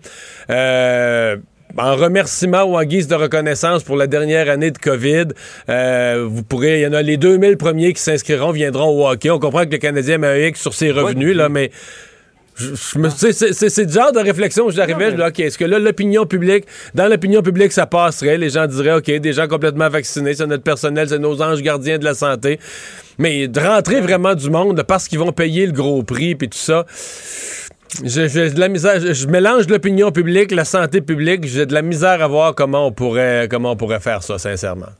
euh, 0.50 1.36
en 1.76 1.96
remerciement 1.96 2.62
ou 2.62 2.76
en 2.76 2.84
guise 2.84 3.08
de 3.08 3.16
reconnaissance 3.16 3.82
pour 3.82 3.96
la 3.96 4.06
dernière 4.06 4.48
année 4.48 4.70
de 4.70 4.78
COVID, 4.78 5.26
euh, 5.68 6.26
vous 6.28 6.44
pourrez, 6.44 6.78
il 6.78 6.82
y 6.82 6.86
en 6.86 6.92
a 6.92 7.02
les 7.02 7.16
2000 7.16 7.56
premiers 7.56 7.92
qui 7.92 8.00
s'inscriront, 8.00 8.52
viendront 8.52 8.88
au 8.88 9.08
hockey. 9.08 9.30
On 9.30 9.40
comprend 9.40 9.64
que 9.64 9.72
le 9.72 9.78
Canadien 9.78 10.18
met 10.18 10.28
un 10.28 10.46
X 10.46 10.60
sur 10.60 10.74
ses 10.74 10.92
revenus, 10.92 11.36
là, 11.36 11.48
mais 11.48 11.70
c'est 12.56 13.84
le 13.84 13.92
genre 13.92 14.12
de 14.12 14.20
réflexion 14.20 14.66
où 14.66 14.70
j'arrivais, 14.70 15.10
je 15.10 15.16
dis, 15.16 15.22
OK, 15.22 15.40
est-ce 15.40 15.58
que 15.58 15.64
là, 15.64 15.78
l'opinion 15.78 16.26
publique, 16.26 16.64
dans 16.94 17.08
l'opinion 17.08 17.42
publique, 17.42 17.72
ça 17.72 17.86
passerait? 17.86 18.38
Les 18.38 18.50
gens 18.50 18.66
diraient, 18.66 18.94
OK, 18.94 19.10
des 19.10 19.32
gens 19.32 19.46
complètement 19.46 19.88
vaccinés, 19.88 20.34
c'est 20.34 20.46
notre 20.46 20.62
personnel, 20.62 21.08
c'est 21.08 21.18
nos 21.18 21.42
anges 21.42 21.62
gardiens 21.62 21.98
de 21.98 22.04
la 22.04 22.14
santé. 22.14 22.58
Mais 23.18 23.48
de 23.48 23.60
rentrer 23.60 24.00
vraiment 24.00 24.34
du 24.34 24.50
monde 24.50 24.82
parce 24.82 25.08
qu'ils 25.08 25.18
vont 25.18 25.32
payer 25.32 25.66
le 25.66 25.72
gros 25.72 26.02
prix, 26.02 26.34
puis 26.34 26.48
tout 26.48 26.58
ça 26.58 26.84
j'ai 28.04 28.50
de 28.50 28.60
la 28.60 28.68
misère. 28.68 29.00
Je, 29.00 29.26
mélange 29.26 29.68
l'opinion 29.68 30.10
publique, 30.10 30.50
la 30.52 30.64
santé 30.64 31.00
publique. 31.00 31.46
J'ai 31.46 31.66
de 31.66 31.74
la 31.74 31.82
misère 31.82 32.22
à 32.22 32.28
voir 32.28 32.54
comment 32.54 32.86
on 32.86 32.92
pourrait, 32.92 33.48
comment 33.50 33.72
on 33.72 33.76
pourrait 33.76 34.00
faire 34.00 34.22
ça, 34.22 34.38
sincèrement. 34.38 34.90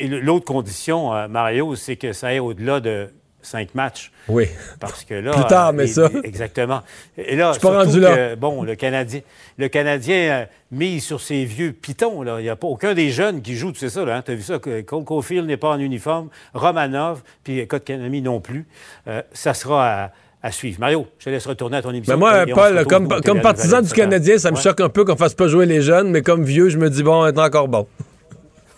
L'autre 0.00 0.44
condition, 0.44 1.14
euh, 1.14 1.28
Mario, 1.28 1.74
c'est 1.74 1.96
que 1.96 2.12
ça 2.12 2.28
aille 2.28 2.40
au-delà 2.40 2.80
de 2.80 3.08
cinq 3.44 3.74
matchs. 3.74 4.10
Oui. 4.28 4.48
Parce 4.80 5.04
que 5.04 5.14
là. 5.14 5.32
Plus 5.32 5.46
tard, 5.46 5.72
mais 5.72 5.86
ça. 5.86 6.10
Exactement. 6.24 6.82
Et 7.16 7.36
là, 7.36 7.52
je 7.54 7.60
pas 7.60 7.84
rendu 7.84 8.00
là. 8.00 8.36
bon, 8.36 8.62
le 8.62 8.74
Canadien, 8.74 9.20
le 9.58 9.68
Canadien 9.68 10.16
euh, 10.16 10.44
mise 10.72 11.04
sur 11.04 11.20
ses 11.20 11.44
vieux 11.44 11.72
pitons. 11.72 12.22
Là. 12.22 12.40
Il 12.40 12.44
n'y 12.44 12.48
a 12.48 12.56
pas 12.56 12.66
aucun 12.66 12.94
des 12.94 13.10
jeunes 13.10 13.42
qui 13.42 13.56
joue, 13.56 13.72
tu 13.72 13.78
sais 13.78 13.90
ça, 13.90 14.00
hein? 14.02 14.22
Tu 14.22 14.32
as 14.32 14.34
vu 14.34 14.42
ça? 14.42 14.58
Cole 14.58 15.04
Caulfield 15.04 15.46
n'est 15.46 15.56
pas 15.56 15.70
en 15.70 15.78
uniforme, 15.78 16.28
Romanov, 16.54 17.22
puis 17.42 17.66
Kotkaniemi 17.66 18.22
non 18.22 18.40
plus. 18.40 18.66
Euh, 19.08 19.22
ça 19.32 19.54
sera 19.54 20.04
à 20.04 20.10
à 20.44 20.52
suivre. 20.52 20.78
Mario, 20.78 21.06
je 21.18 21.24
te 21.24 21.30
laisse 21.30 21.46
retourner 21.46 21.78
à 21.78 21.82
ton 21.82 21.90
émission. 21.90 22.12
Mais 22.12 22.18
moi, 22.18 22.44
Paul, 22.54 22.84
comme, 22.84 23.08
comme 23.22 23.40
partisan 23.40 23.80
du 23.80 23.90
Canadien, 23.90 24.36
ça 24.36 24.50
me 24.50 24.56
choque 24.56 24.78
un 24.82 24.90
peu 24.90 25.02
qu'on 25.06 25.16
fasse 25.16 25.32
pas 25.32 25.48
jouer 25.48 25.64
les 25.64 25.80
jeunes, 25.80 26.10
mais 26.10 26.20
comme 26.20 26.44
vieux, 26.44 26.68
je 26.68 26.76
me 26.76 26.90
dis, 26.90 27.02
bon, 27.02 27.24
est 27.24 27.38
encore 27.38 27.66
bon. 27.66 27.86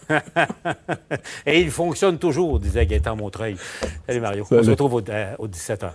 Et 1.46 1.60
il 1.60 1.70
fonctionne 1.70 2.18
toujours, 2.18 2.58
disait 2.58 2.86
Gaëtan 2.86 3.16
Montreuil. 3.16 3.56
Salut 4.06 4.20
Mario. 4.20 4.46
On 4.50 4.62
se 4.62 4.70
retrouve 4.70 4.94
au, 4.94 5.02
euh, 5.08 5.34
au 5.38 5.48
17h. 5.48 5.90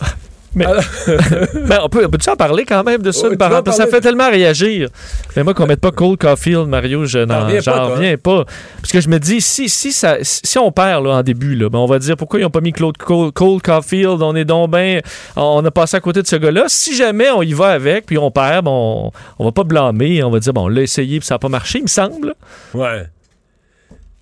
Mais, 0.54 0.66
mais 1.54 1.76
on 1.82 1.88
peut, 1.88 2.08
peut 2.08 2.18
en 2.30 2.34
parler 2.34 2.64
quand 2.64 2.82
même 2.82 3.02
de 3.02 3.12
ça, 3.12 3.28
ça 3.72 3.86
fait 3.86 4.00
tellement 4.00 4.28
réagir. 4.28 4.88
Mais 5.36 5.44
moi, 5.44 5.54
qu'on 5.54 5.66
mette 5.66 5.80
pas 5.80 5.92
Cole 5.92 6.16
Caulfield, 6.16 6.66
Mario, 6.66 7.06
je 7.06 7.20
n'en 7.20 7.46
reviens 7.46 8.16
pas. 8.16 8.44
Parce 8.80 8.90
que 8.90 9.00
je 9.00 9.08
me 9.08 9.18
dis, 9.18 9.40
si, 9.40 9.68
si, 9.68 9.92
ça, 9.92 10.16
si 10.22 10.58
on 10.58 10.72
perd 10.72 11.04
là, 11.04 11.10
en 11.10 11.22
début, 11.22 11.54
là, 11.54 11.68
ben, 11.68 11.78
on 11.78 11.86
va 11.86 11.98
dire 11.98 12.16
pourquoi 12.16 12.40
ils 12.40 12.42
n'ont 12.42 12.50
pas 12.50 12.60
mis 12.60 12.72
Claude 12.72 12.96
Cole, 12.96 13.30
Cole, 13.32 13.62
Caulfield, 13.62 14.22
on 14.22 14.34
est 14.34 14.44
donc 14.44 14.70
ben, 14.70 15.00
on 15.36 15.64
a 15.64 15.70
passé 15.70 15.96
à 15.96 16.00
côté 16.00 16.20
de 16.22 16.26
ce 16.26 16.36
gars-là. 16.36 16.64
Si 16.66 16.96
jamais 16.96 17.30
on 17.30 17.42
y 17.42 17.52
va 17.52 17.68
avec, 17.68 18.06
puis 18.06 18.18
on 18.18 18.30
perd, 18.32 18.64
bon, 18.64 19.12
on, 19.38 19.44
va 19.44 19.52
pas 19.52 19.64
blâmer, 19.64 20.22
on 20.24 20.30
va 20.30 20.40
dire, 20.40 20.52
bon, 20.52 20.64
on 20.64 20.68
l'a 20.68 20.82
essayé, 20.82 21.20
puis 21.20 21.26
ça 21.26 21.36
n'a 21.36 21.38
pas 21.38 21.48
marché, 21.48 21.78
il 21.78 21.82
me 21.82 21.88
semble. 21.88 22.34
Ouais. 22.74 23.04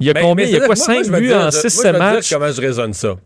Il 0.00 0.06
y 0.06 0.10
a 0.10 0.14
combien? 0.14 0.46
il 0.46 0.52
y 0.52 0.56
a 0.56 0.60
quoi, 0.60 0.76
5 0.76 1.08
buts 1.08 1.32
en 1.32 1.50
6 1.50 1.84
matchs? 1.92 2.32
comment 2.32 2.52
je 2.52 2.60
raisonne 2.60 2.92
ça. 2.92 3.16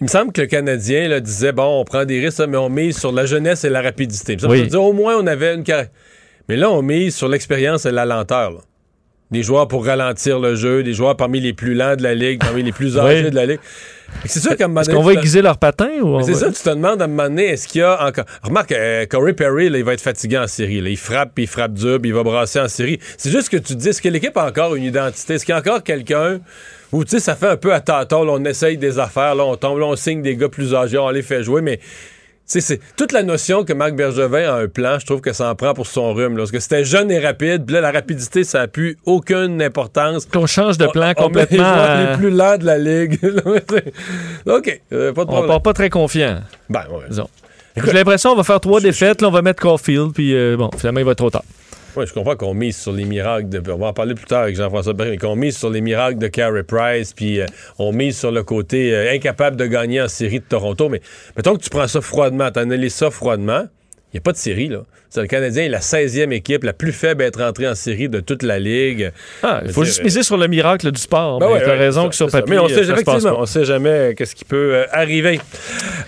Il 0.00 0.04
me 0.04 0.08
semble 0.08 0.32
que 0.32 0.40
le 0.40 0.46
Canadien 0.48 1.08
là, 1.08 1.20
disait 1.20 1.52
bon, 1.52 1.80
on 1.80 1.84
prend 1.84 2.04
des 2.04 2.18
risques, 2.20 2.42
mais 2.48 2.56
on 2.56 2.68
mise 2.68 2.98
sur 2.98 3.12
la 3.12 3.24
jeunesse 3.24 3.62
et 3.64 3.68
la 3.68 3.80
rapidité. 3.82 4.36
Ça 4.38 4.48
veut 4.48 4.66
dire 4.66 4.82
au 4.82 4.92
moins 4.92 5.16
on 5.16 5.26
avait 5.26 5.54
une 5.54 5.64
Mais 6.48 6.56
là, 6.56 6.70
on 6.70 6.82
mise 6.82 7.14
sur 7.14 7.28
l'expérience 7.28 7.86
et 7.86 7.92
la 7.92 8.04
lenteur. 8.04 8.64
Des 9.32 9.42
joueurs 9.42 9.66
pour 9.66 9.86
ralentir 9.86 10.38
le 10.38 10.54
jeu, 10.54 10.82
des 10.82 10.92
joueurs 10.92 11.16
parmi 11.16 11.40
les 11.40 11.52
plus 11.52 11.74
lents 11.74 11.96
de 11.96 12.02
la 12.02 12.14
ligue, 12.14 12.38
parmi 12.40 12.62
les 12.62 12.72
plus 12.72 12.98
âgés 12.98 13.30
de 13.30 13.34
la 13.34 13.46
ligue. 13.46 13.60
C'est 14.26 14.40
sûr 14.40 14.56
qu'à 14.56 14.66
un 14.66 14.76
Est-ce 14.76 14.90
qu'on 14.90 15.02
va 15.02 15.14
aiguiser 15.14 15.40
leur 15.40 15.56
patin 15.56 15.88
ou 16.02 16.22
C'est 16.22 16.34
ça, 16.34 16.52
tu 16.52 16.62
te 16.62 16.68
demandes 16.68 17.00
à 17.00 17.06
un 17.06 17.08
moment 17.08 17.24
donné, 17.24 17.46
est-ce 17.46 17.66
qu'il 17.66 17.80
y 17.80 17.84
a 17.84 18.06
encore. 18.06 18.26
Remarque, 18.42 18.72
euh, 18.72 19.06
Corey 19.06 19.32
Perry, 19.32 19.66
il 19.66 19.84
va 19.84 19.94
être 19.94 20.02
fatigué 20.02 20.36
en 20.36 20.46
série. 20.46 20.76
Il 20.76 20.96
frappe, 20.98 21.32
puis 21.34 21.44
il 21.44 21.46
frappe 21.46 21.72
dur, 21.72 21.98
puis 21.98 22.10
il 22.10 22.14
va 22.14 22.22
brasser 22.22 22.60
en 22.60 22.68
série. 22.68 23.00
C'est 23.16 23.30
juste 23.30 23.48
que 23.48 23.56
tu 23.56 23.74
te 23.74 23.74
dis, 23.74 23.88
est-ce 23.88 24.02
que 24.02 24.10
l'équipe 24.10 24.36
a 24.36 24.46
encore 24.46 24.74
une 24.74 24.84
identité? 24.84 25.34
Est-ce 25.34 25.46
qu'il 25.46 25.54
y 25.54 25.56
a 25.56 25.60
encore 25.60 25.82
quelqu'un 25.82 26.40
ou 26.92 27.04
tu 27.04 27.12
sais, 27.12 27.20
ça 27.20 27.34
fait 27.34 27.48
un 27.48 27.56
peu 27.56 27.72
à 27.72 27.80
tâtons, 27.80 28.28
on 28.28 28.44
essaye 28.44 28.76
des 28.76 28.98
affaires, 28.98 29.34
là, 29.34 29.46
on 29.46 29.56
tombe, 29.56 29.78
là, 29.78 29.86
on 29.86 29.96
signe 29.96 30.20
des 30.20 30.36
gars 30.36 30.50
plus 30.50 30.74
âgés, 30.74 30.98
on 30.98 31.08
les 31.08 31.22
fait 31.22 31.42
jouer, 31.42 31.62
mais 31.62 31.80
c'est 32.60 32.80
toute 32.96 33.12
la 33.12 33.22
notion 33.22 33.64
que 33.64 33.72
Marc 33.72 33.94
Bergevin 33.94 34.48
a 34.52 34.54
un 34.58 34.68
plan, 34.68 34.98
je 34.98 35.06
trouve 35.06 35.20
que 35.20 35.32
ça 35.32 35.48
en 35.50 35.54
prend 35.54 35.72
pour 35.74 35.86
son 35.86 36.12
rhume. 36.12 36.32
là. 36.36 36.42
Parce 36.42 36.50
que 36.50 36.60
c'était 36.60 36.84
jeune 36.84 37.10
et 37.10 37.18
rapide, 37.18 37.64
puis 37.64 37.74
là, 37.74 37.80
la 37.80 37.90
rapidité, 37.92 38.44
ça 38.44 38.58
n'a 38.60 38.68
plus 38.68 38.98
aucune 39.06 39.62
importance. 39.62 40.26
Qu'on 40.26 40.46
change 40.46 40.78
de 40.78 40.86
plan 40.86 41.12
On- 41.16 41.24
on 41.24 41.28
met 41.30 41.40
les 41.42 41.46
complètement. 41.46 41.74
euh, 41.78 42.10
les 42.12 42.16
plus 42.18 42.30
lents 42.30 42.58
de 42.58 42.64
la 42.66 42.78
ligue. 42.78 43.18
OK, 44.46 44.80
euh, 44.92 45.12
pas 45.12 45.24
de 45.24 45.30
on 45.30 45.46
part 45.46 45.62
pas 45.62 45.72
très 45.72 45.90
confiant, 45.90 46.40
Ben, 46.68 46.84
ouais. 46.90 47.24
J'ai 47.84 47.92
l'impression 47.92 48.30
qu'on 48.30 48.36
va 48.36 48.44
faire 48.44 48.60
trois 48.60 48.80
défaites, 48.80 49.22
là, 49.22 49.28
on 49.28 49.30
va 49.30 49.40
mettre 49.42 49.62
Caulfield, 49.62 50.12
puis 50.12 50.34
euh, 50.34 50.56
bon, 50.56 50.70
finalement, 50.76 51.00
il 51.00 51.06
va 51.06 51.12
être 51.12 51.18
trop 51.18 51.30
tard. 51.30 51.44
Ouais, 51.94 52.06
je 52.06 52.14
comprends 52.14 52.36
qu'on 52.36 52.54
mise 52.54 52.78
sur 52.78 52.92
les 52.92 53.04
miracles 53.04 53.50
de. 53.50 53.62
On 53.70 53.76
va 53.76 53.88
en 53.88 53.92
parler 53.92 54.14
plus 54.14 54.24
tard 54.24 54.44
avec 54.44 54.56
Jean-François 54.56 54.94
Barry, 54.94 55.10
mais 55.10 55.18
qu'on 55.18 55.36
mise 55.36 55.58
sur 55.58 55.68
les 55.68 55.82
miracles 55.82 56.18
de 56.18 56.26
Carey 56.26 56.62
Price, 56.62 57.12
puis 57.12 57.38
euh, 57.38 57.46
on 57.78 57.92
mise 57.92 58.18
sur 58.18 58.30
le 58.30 58.42
côté 58.42 58.94
euh, 58.94 59.12
incapable 59.12 59.58
de 59.58 59.66
gagner 59.66 60.00
en 60.00 60.08
série 60.08 60.40
de 60.40 60.44
Toronto. 60.44 60.88
Mais 60.88 61.02
mettons 61.36 61.54
que 61.54 61.62
tu 61.62 61.68
prends 61.68 61.86
ça 61.86 62.00
froidement, 62.00 62.50
t'analyses 62.50 62.94
ça 62.94 63.10
froidement, 63.10 63.66
il 64.12 64.16
n'y 64.16 64.18
a 64.18 64.22
pas 64.22 64.32
de 64.32 64.36
série, 64.36 64.68
là. 64.68 64.80
Le 65.14 65.26
Canadien 65.26 65.64
est 65.64 65.68
la 65.68 65.80
16e 65.80 66.32
équipe, 66.32 66.64
la 66.64 66.72
plus 66.72 66.90
faible 66.92 67.22
à 67.22 67.26
être 67.26 67.42
entrée 67.42 67.68
en 67.68 67.74
série 67.74 68.08
de 68.08 68.20
toute 68.20 68.42
la 68.42 68.58
Ligue. 68.58 69.12
Ah, 69.42 69.60
il 69.62 69.70
faut 69.70 69.84
juste 69.84 70.02
miser 70.02 70.22
sur 70.22 70.38
le 70.38 70.48
miracle 70.48 70.90
du 70.90 70.98
sport. 70.98 71.38
Ben 71.38 71.48
mais 71.48 71.52
ouais, 71.52 71.66
ouais, 71.66 71.76
raison 71.76 72.04
c'est 72.04 72.08
que 72.08 72.14
ça, 72.14 72.16
sur 72.16 72.30
ça. 72.30 72.38
papier, 72.40 72.54
Mais 72.54 72.60
on 72.62 72.68
sait, 72.68 72.76
ça 72.76 72.82
se 72.84 72.88
passe 72.92 73.00
effectivement, 73.02 73.34
pas. 73.36 73.42
on 73.42 73.44
sait 73.46 73.64
jamais 73.66 73.90
euh, 73.90 74.12
qu'est-ce 74.14 74.34
qui 74.34 74.46
peut 74.46 74.74
euh, 74.74 74.84
arriver. 74.90 75.38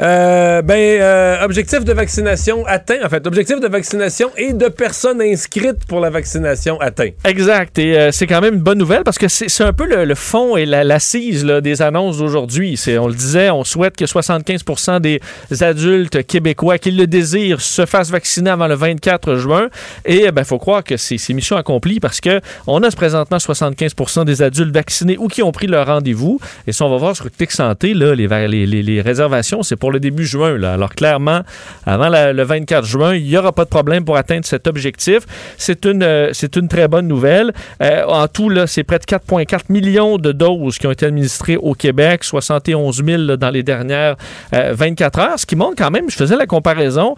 Euh, 0.00 0.62
ben, 0.62 0.74
euh, 1.02 1.44
objectif 1.44 1.84
de 1.84 1.92
vaccination 1.92 2.64
atteint. 2.66 2.98
En 3.04 3.08
fait, 3.10 3.26
objectif 3.26 3.60
de 3.60 3.68
vaccination 3.68 4.30
et 4.38 4.54
de 4.54 4.68
personnes 4.68 5.20
inscrites 5.20 5.84
pour 5.86 6.00
la 6.00 6.08
vaccination 6.10 6.80
atteint. 6.80 7.10
Exact. 7.26 7.78
Et 7.78 7.98
euh, 7.98 8.10
c'est 8.10 8.26
quand 8.26 8.40
même 8.40 8.54
une 8.54 8.60
bonne 8.60 8.78
nouvelle 8.78 9.02
parce 9.04 9.18
que 9.18 9.28
c'est 9.28 9.64
un 9.64 9.72
peu 9.74 9.86
le, 9.86 10.04
le 10.06 10.14
fond 10.14 10.56
et 10.56 10.64
la- 10.64 10.82
l'assise 10.84 11.44
là, 11.44 11.60
des 11.60 11.82
annonces 11.82 12.18
d'aujourd'hui. 12.18 12.80
On 12.98 13.08
le 13.08 13.14
disait, 13.14 13.50
on 13.50 13.64
souhaite 13.64 13.96
que 13.96 14.06
75 14.06 14.62
des 15.00 15.20
adultes 15.60 16.26
québécois 16.26 16.78
qui 16.78 16.90
le 16.90 17.06
désirent 17.06 17.60
se 17.60 17.84
fassent 17.94 18.10
vacciner 18.10 18.50
avant 18.50 18.66
le 18.66 18.74
24 18.74 19.36
juin. 19.36 19.68
Et 20.04 20.26
il 20.26 20.44
faut 20.44 20.58
croire 20.58 20.82
que 20.82 20.96
c'est 20.96 21.16
mission 21.32 21.56
accomplie 21.56 22.00
parce 22.00 22.20
que 22.20 22.40
on 22.66 22.82
a 22.82 22.90
présentement 22.96 23.38
75 23.38 24.24
des 24.26 24.42
adultes 24.42 24.74
vaccinés 24.74 25.16
ou 25.18 25.28
qui 25.28 25.42
ont 25.42 25.52
pris 25.52 25.66
leur 25.68 25.86
rendez-vous. 25.86 26.40
Et 26.66 26.72
si 26.72 26.82
on 26.82 26.90
va 26.90 26.96
voir 26.96 27.14
sur 27.14 27.30
Clic 27.30 27.52
Santé, 27.52 27.94
là, 27.94 28.14
les, 28.14 28.26
va- 28.26 28.46
les- 28.48 28.66
les- 28.66 28.82
les 28.82 29.00
réservations, 29.00 29.62
c'est 29.62 29.76
pour 29.76 29.92
le 29.92 30.00
début 30.00 30.24
juin. 30.24 30.58
Là. 30.58 30.72
Alors 30.72 30.90
clairement, 30.94 31.42
avant 31.86 32.08
le 32.08 32.42
24 32.42 32.84
juin, 32.84 33.14
il 33.14 33.24
n'y 33.24 33.36
aura 33.36 33.52
pas 33.52 33.64
de 33.64 33.70
problème 33.70 34.04
pour 34.04 34.16
atteindre 34.16 34.44
cet 34.44 34.66
objectif. 34.66 35.20
C'est 35.56 35.84
une, 35.86 36.02
euh, 36.02 36.32
une 36.56 36.66
très 36.68 36.88
bonne 36.88 37.06
nouvelle. 37.06 37.52
Euh, 37.82 38.04
en 38.06 38.26
tout, 38.26 38.48
c'est 38.66 38.82
près 38.84 38.98
de 38.98 39.04
4,4 39.04 39.66
millions 39.68 40.16
de 40.18 40.32
doses 40.32 40.78
qui 40.78 40.86
ont 40.86 40.90
été 40.92 41.06
administrées 41.06 41.56
au 41.56 41.74
Québec, 41.74 42.24
71 42.24 43.04
000 43.04 43.22
là, 43.22 43.36
dans 43.36 43.50
les 43.50 43.62
dernières 43.62 44.16
euh, 44.52 44.72
24 44.76 45.18
heures, 45.20 45.38
ce 45.38 45.46
qui 45.46 45.54
montre 45.56 45.76
quand 45.78 45.90
même, 45.90 46.10
je 46.10 46.16
faisais 46.16 46.36
la 46.36 46.46
comparaison 46.46 47.14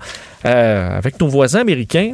euh, 0.67 0.99
avec 0.99 1.21
nos 1.21 1.29
voisins 1.29 1.61
américains. 1.61 2.13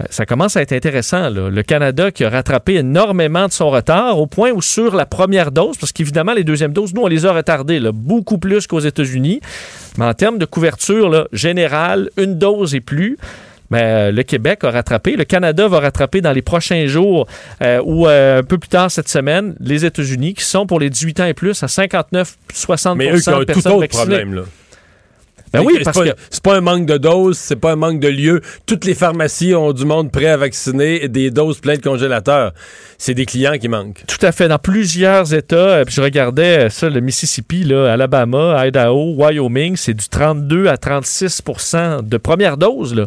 Euh, 0.00 0.04
Ça 0.10 0.26
commence 0.26 0.56
à 0.56 0.62
être 0.62 0.72
intéressant. 0.72 1.30
là. 1.30 1.50
Le 1.50 1.62
Canada 1.62 2.10
qui 2.10 2.24
a 2.24 2.30
rattrapé 2.30 2.74
énormément 2.76 3.46
de 3.46 3.52
son 3.52 3.70
retard 3.70 4.18
au 4.18 4.26
point 4.26 4.50
où 4.50 4.62
sur 4.62 4.94
la 4.94 5.06
première 5.06 5.50
dose, 5.50 5.76
parce 5.78 5.92
qu'évidemment 5.92 6.32
les 6.32 6.44
deuxièmes 6.44 6.72
doses, 6.72 6.94
nous 6.94 7.02
on 7.02 7.08
les 7.08 7.26
a 7.26 7.32
retardées 7.32 7.80
là, 7.80 7.92
beaucoup 7.92 8.38
plus 8.38 8.66
qu'aux 8.66 8.80
États-Unis, 8.80 9.40
mais 9.98 10.04
en 10.04 10.14
termes 10.14 10.38
de 10.38 10.46
couverture 10.46 11.08
là, 11.08 11.26
générale, 11.32 12.10
une 12.16 12.38
dose 12.38 12.74
et 12.74 12.80
plus. 12.80 13.18
Ben, 13.70 13.78
euh, 13.78 14.10
le 14.12 14.22
Québec 14.24 14.64
a 14.64 14.70
rattrapé. 14.70 15.14
Le 15.16 15.24
Canada 15.24 15.68
va 15.68 15.80
rattraper 15.80 16.20
dans 16.20 16.32
les 16.32 16.42
prochains 16.42 16.86
jours 16.86 17.26
euh, 17.62 17.80
ou 17.84 18.08
euh, 18.08 18.40
un 18.40 18.42
peu 18.42 18.58
plus 18.58 18.68
tard 18.68 18.90
cette 18.90 19.08
semaine 19.08 19.54
les 19.60 19.84
États-Unis 19.84 20.34
qui 20.34 20.44
sont 20.44 20.66
pour 20.66 20.80
les 20.80 20.90
18 20.90 21.20
ans 21.20 21.26
et 21.26 21.34
plus 21.34 21.62
à 21.62 21.66
59-60 21.66 22.96
Mais 22.96 23.12
eux 23.12 23.20
qui 23.20 23.28
ont 23.28 23.40
un 23.40 23.44
tout 23.44 23.66
autre 23.68 23.86
problème, 23.86 24.34
là. 24.34 24.42
Ben 25.52 25.62
oui, 25.64 25.78
parce 25.82 25.98
pas- 25.98 26.04
que 26.04 26.14
C'est 26.30 26.42
pas 26.42 26.56
un 26.56 26.60
manque 26.60 26.86
de 26.86 26.96
doses, 26.96 27.36
c'est 27.38 27.56
pas 27.56 27.72
un 27.72 27.76
manque 27.76 27.98
de 28.00 28.08
lieux. 28.08 28.40
Toutes 28.66 28.84
les 28.84 28.94
pharmacies 28.94 29.54
ont 29.54 29.72
du 29.72 29.84
monde 29.84 30.12
prêt 30.12 30.26
à 30.26 30.36
vacciner 30.36 31.08
des 31.08 31.30
doses 31.30 31.58
pleines 31.60 31.78
de 31.78 31.82
congélateurs. 31.82 32.52
C'est 32.98 33.14
des 33.14 33.26
clients 33.26 33.58
qui 33.58 33.68
manquent. 33.68 34.04
Tout 34.06 34.24
à 34.24 34.30
fait. 34.32 34.46
Dans 34.48 34.58
plusieurs 34.58 35.32
États, 35.34 35.56
euh, 35.56 35.84
puis 35.84 35.94
je 35.94 36.02
regardais 36.02 36.66
euh, 36.66 36.68
ça, 36.68 36.88
le 36.88 37.00
Mississippi, 37.00 37.64
là, 37.64 37.92
Alabama, 37.92 38.64
Idaho, 38.66 39.14
Wyoming, 39.16 39.76
c'est 39.76 39.94
du 39.94 40.08
32 40.08 40.68
à 40.68 40.76
36% 40.76 42.02
de 42.02 42.16
première 42.16 42.56
dose. 42.56 42.94
Là. 42.94 43.06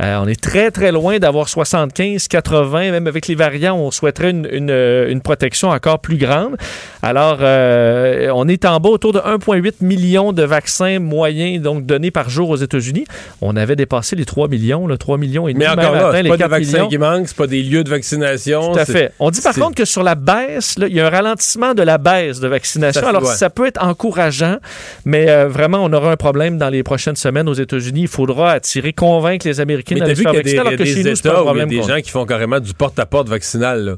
Euh, 0.00 0.18
on 0.20 0.26
est 0.26 0.40
très, 0.40 0.70
très 0.70 0.90
loin 0.90 1.18
d'avoir 1.18 1.48
75, 1.48 2.26
80, 2.28 2.90
même 2.90 3.06
avec 3.06 3.28
les 3.28 3.36
variants, 3.36 3.76
on 3.76 3.90
souhaiterait 3.90 4.30
une, 4.30 4.48
une, 4.50 4.70
une 4.70 5.20
protection 5.20 5.68
encore 5.68 6.00
plus 6.00 6.16
grande. 6.16 6.56
Alors, 7.02 7.38
euh, 7.42 8.30
on 8.34 8.48
est 8.48 8.64
en 8.64 8.80
bas 8.80 8.88
autour 8.88 9.12
de 9.12 9.20
1,8 9.20 9.74
million 9.80 10.32
de 10.32 10.42
vaccins 10.42 10.98
moyens 10.98 11.62
donc 11.62 11.86
donnés 11.86 12.10
par 12.10 12.28
jour 12.28 12.50
aux 12.50 12.56
États-Unis. 12.56 13.04
On 13.40 13.56
avait 13.56 13.76
dépassé 13.76 14.16
les 14.16 14.24
3 14.24 14.48
millions, 14.48 14.86
là, 14.86 14.96
3 14.96 15.16
millions 15.16 15.46
et 15.46 15.52
demi, 15.52 15.64
Mais 15.64 15.70
encore 15.70 15.94
là, 15.94 16.10
c'est 16.12 16.28
pas 16.28 16.36
des 16.36 16.42
4 16.42 16.50
vaccins 16.50 16.72
millions. 16.72 16.88
qui 16.88 16.98
manquent, 16.98 17.28
c'est 17.28 17.36
pas 17.36 17.46
des 17.46 17.62
lieux 17.62 17.84
de 17.84 17.90
vaccination. 17.90 18.72
Tout 18.72 18.78
à 18.78 18.84
fait. 18.84 19.12
On 19.20 19.30
dit 19.30 19.40
par 19.40 19.54
contre 19.54 19.76
que 19.76 19.84
sur 19.84 20.02
la 20.02 20.16
baisse, 20.16 20.74
il 20.78 20.94
y 20.94 21.00
a 21.00 21.06
un 21.06 21.10
ralentissement 21.10 21.74
de 21.74 21.82
la 21.82 21.98
baisse 21.98 22.40
de 22.40 22.48
vaccination. 22.48 23.00
Ça 23.00 23.08
Alors, 23.08 23.22
ouais. 23.22 23.34
ça 23.34 23.48
peut 23.48 23.66
être 23.66 23.82
encourageant, 23.82 24.56
mais 25.04 25.28
euh, 25.28 25.46
vraiment, 25.46 25.78
on 25.84 25.92
aura 25.92 26.10
un 26.10 26.16
problème 26.16 26.58
dans 26.58 26.70
les 26.70 26.82
prochaines 26.82 27.16
semaines 27.16 27.48
aux 27.48 27.54
États-Unis. 27.54 28.02
Il 28.02 28.08
faudra 28.08 28.52
attirer, 28.52 28.92
convaincre 28.92 29.46
les 29.46 29.60
Américains 29.60 29.83
Mais 29.92 30.00
d'aller 30.00 30.14
t'as 30.14 30.14
se 30.14 30.20
vu 30.20 30.22
faire 30.24 30.32
qu'il 30.32 30.36
y 30.36 30.40
a 30.40 30.42
vacciner, 30.42 30.54
des, 30.54 30.58
alors 30.58 30.72
que 30.72 30.76
des 30.76 30.86
chez 30.86 31.02
nous, 31.04 31.16
c'est 31.16 31.22
pas 31.22 31.28
un 31.28 31.32
États 31.32 31.52
où 31.52 31.54
il 31.54 31.58
y 31.58 31.62
a 31.62 31.66
des 31.66 31.82
gens 31.82 32.00
qui 32.00 32.10
font 32.10 32.26
carrément 32.26 32.60
du 32.60 32.74
porte-à-porte 32.74 33.28
vaccinal, 33.28 33.84
là, 33.84 33.96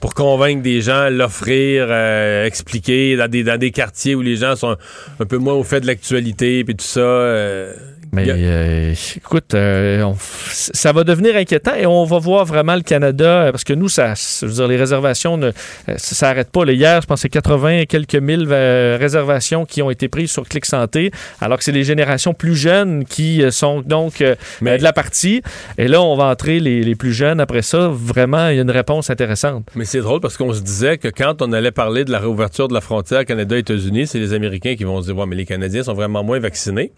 pour 0.00 0.14
convaincre 0.14 0.62
des 0.62 0.80
gens, 0.80 1.08
l'offrir, 1.10 1.86
euh, 1.88 2.44
expliquer 2.46 3.16
dans 3.16 3.28
des, 3.28 3.44
dans 3.44 3.58
des 3.58 3.70
quartiers 3.70 4.14
où 4.14 4.22
les 4.22 4.36
gens 4.36 4.56
sont 4.56 4.76
un 5.20 5.24
peu 5.24 5.38
moins 5.38 5.54
au 5.54 5.62
fait 5.62 5.80
de 5.80 5.86
l'actualité, 5.86 6.64
puis 6.64 6.76
tout 6.76 6.84
ça. 6.84 7.00
euh, 7.00 7.74
Mais 8.16 8.26
euh, 8.30 8.94
écoute, 9.16 9.54
euh, 9.54 10.02
on- 10.02 10.16
ça 10.18 10.92
va 10.92 11.04
devenir 11.04 11.36
inquiétant 11.36 11.74
et 11.74 11.86
on 11.86 12.04
va 12.04 12.18
voir 12.18 12.44
vraiment 12.44 12.74
le 12.74 12.82
Canada, 12.82 13.24
euh, 13.46 13.50
parce 13.50 13.64
que 13.64 13.72
nous, 13.72 13.88
ça, 13.88 14.14
je 14.14 14.46
veux 14.46 14.52
dire, 14.52 14.68
les 14.68 14.76
réservations, 14.76 15.36
ne, 15.36 15.48
euh, 15.48 15.52
ça 15.96 16.14
s'arrête 16.14 16.50
pas. 16.50 16.64
Là, 16.64 16.72
hier, 16.72 17.00
je 17.02 17.06
pense 17.06 17.18
que 17.18 17.22
c'est 17.22 17.28
80 17.28 17.78
et 17.80 17.86
quelques 17.86 18.14
mille 18.16 18.46
euh, 18.50 18.96
réservations 19.00 19.64
qui 19.64 19.82
ont 19.82 19.90
été 19.90 20.08
prises 20.08 20.30
sur 20.30 20.48
Clic 20.48 20.64
Santé, 20.66 21.10
alors 21.40 21.58
que 21.58 21.64
c'est 21.64 21.72
les 21.72 21.84
générations 21.84 22.34
plus 22.34 22.56
jeunes 22.56 23.04
qui 23.04 23.42
sont 23.50 23.82
donc 23.82 24.22
Mais- 24.60 24.78
de 24.78 24.82
la 24.82 24.92
partie. 24.92 25.42
Et 25.78 25.88
là, 25.88 26.00
on 26.02 26.16
va 26.16 26.24
entrer 26.26 26.60
les, 26.60 26.82
les 26.82 26.94
plus 26.94 27.12
jeunes. 27.12 27.40
Après 27.40 27.62
ça, 27.62 27.88
vraiment, 27.92 28.48
il 28.48 28.56
y 28.56 28.58
a 28.58 28.62
une 28.62 28.70
réponse 28.70 29.10
intéressante. 29.10 29.66
Mais 29.74 29.84
c'est 29.84 30.00
drôle 30.00 30.20
parce 30.20 30.36
qu'on 30.36 30.52
se 30.52 30.60
disait 30.62 30.98
que 30.98 31.08
quand 31.08 31.42
on 31.42 31.52
allait 31.52 31.70
parler 31.72 32.04
de 32.04 32.12
la 32.12 32.18
réouverture 32.18 32.68
de 32.68 32.74
la 32.74 32.80
frontière 32.80 33.24
Canada-États-Unis, 33.24 34.06
c'est 34.06 34.18
les 34.18 34.32
Américains 34.32 34.74
qui 34.76 34.84
vont 34.84 35.00
se 35.02 35.06
dire 35.06 35.16
Ouais, 35.16 35.26
mais 35.26 35.36
les 35.36 35.44
Canadiens 35.46 35.82
sont 35.82 35.94
vraiment 35.94 36.22
moins 36.24 36.38
vaccinés. 36.38 36.92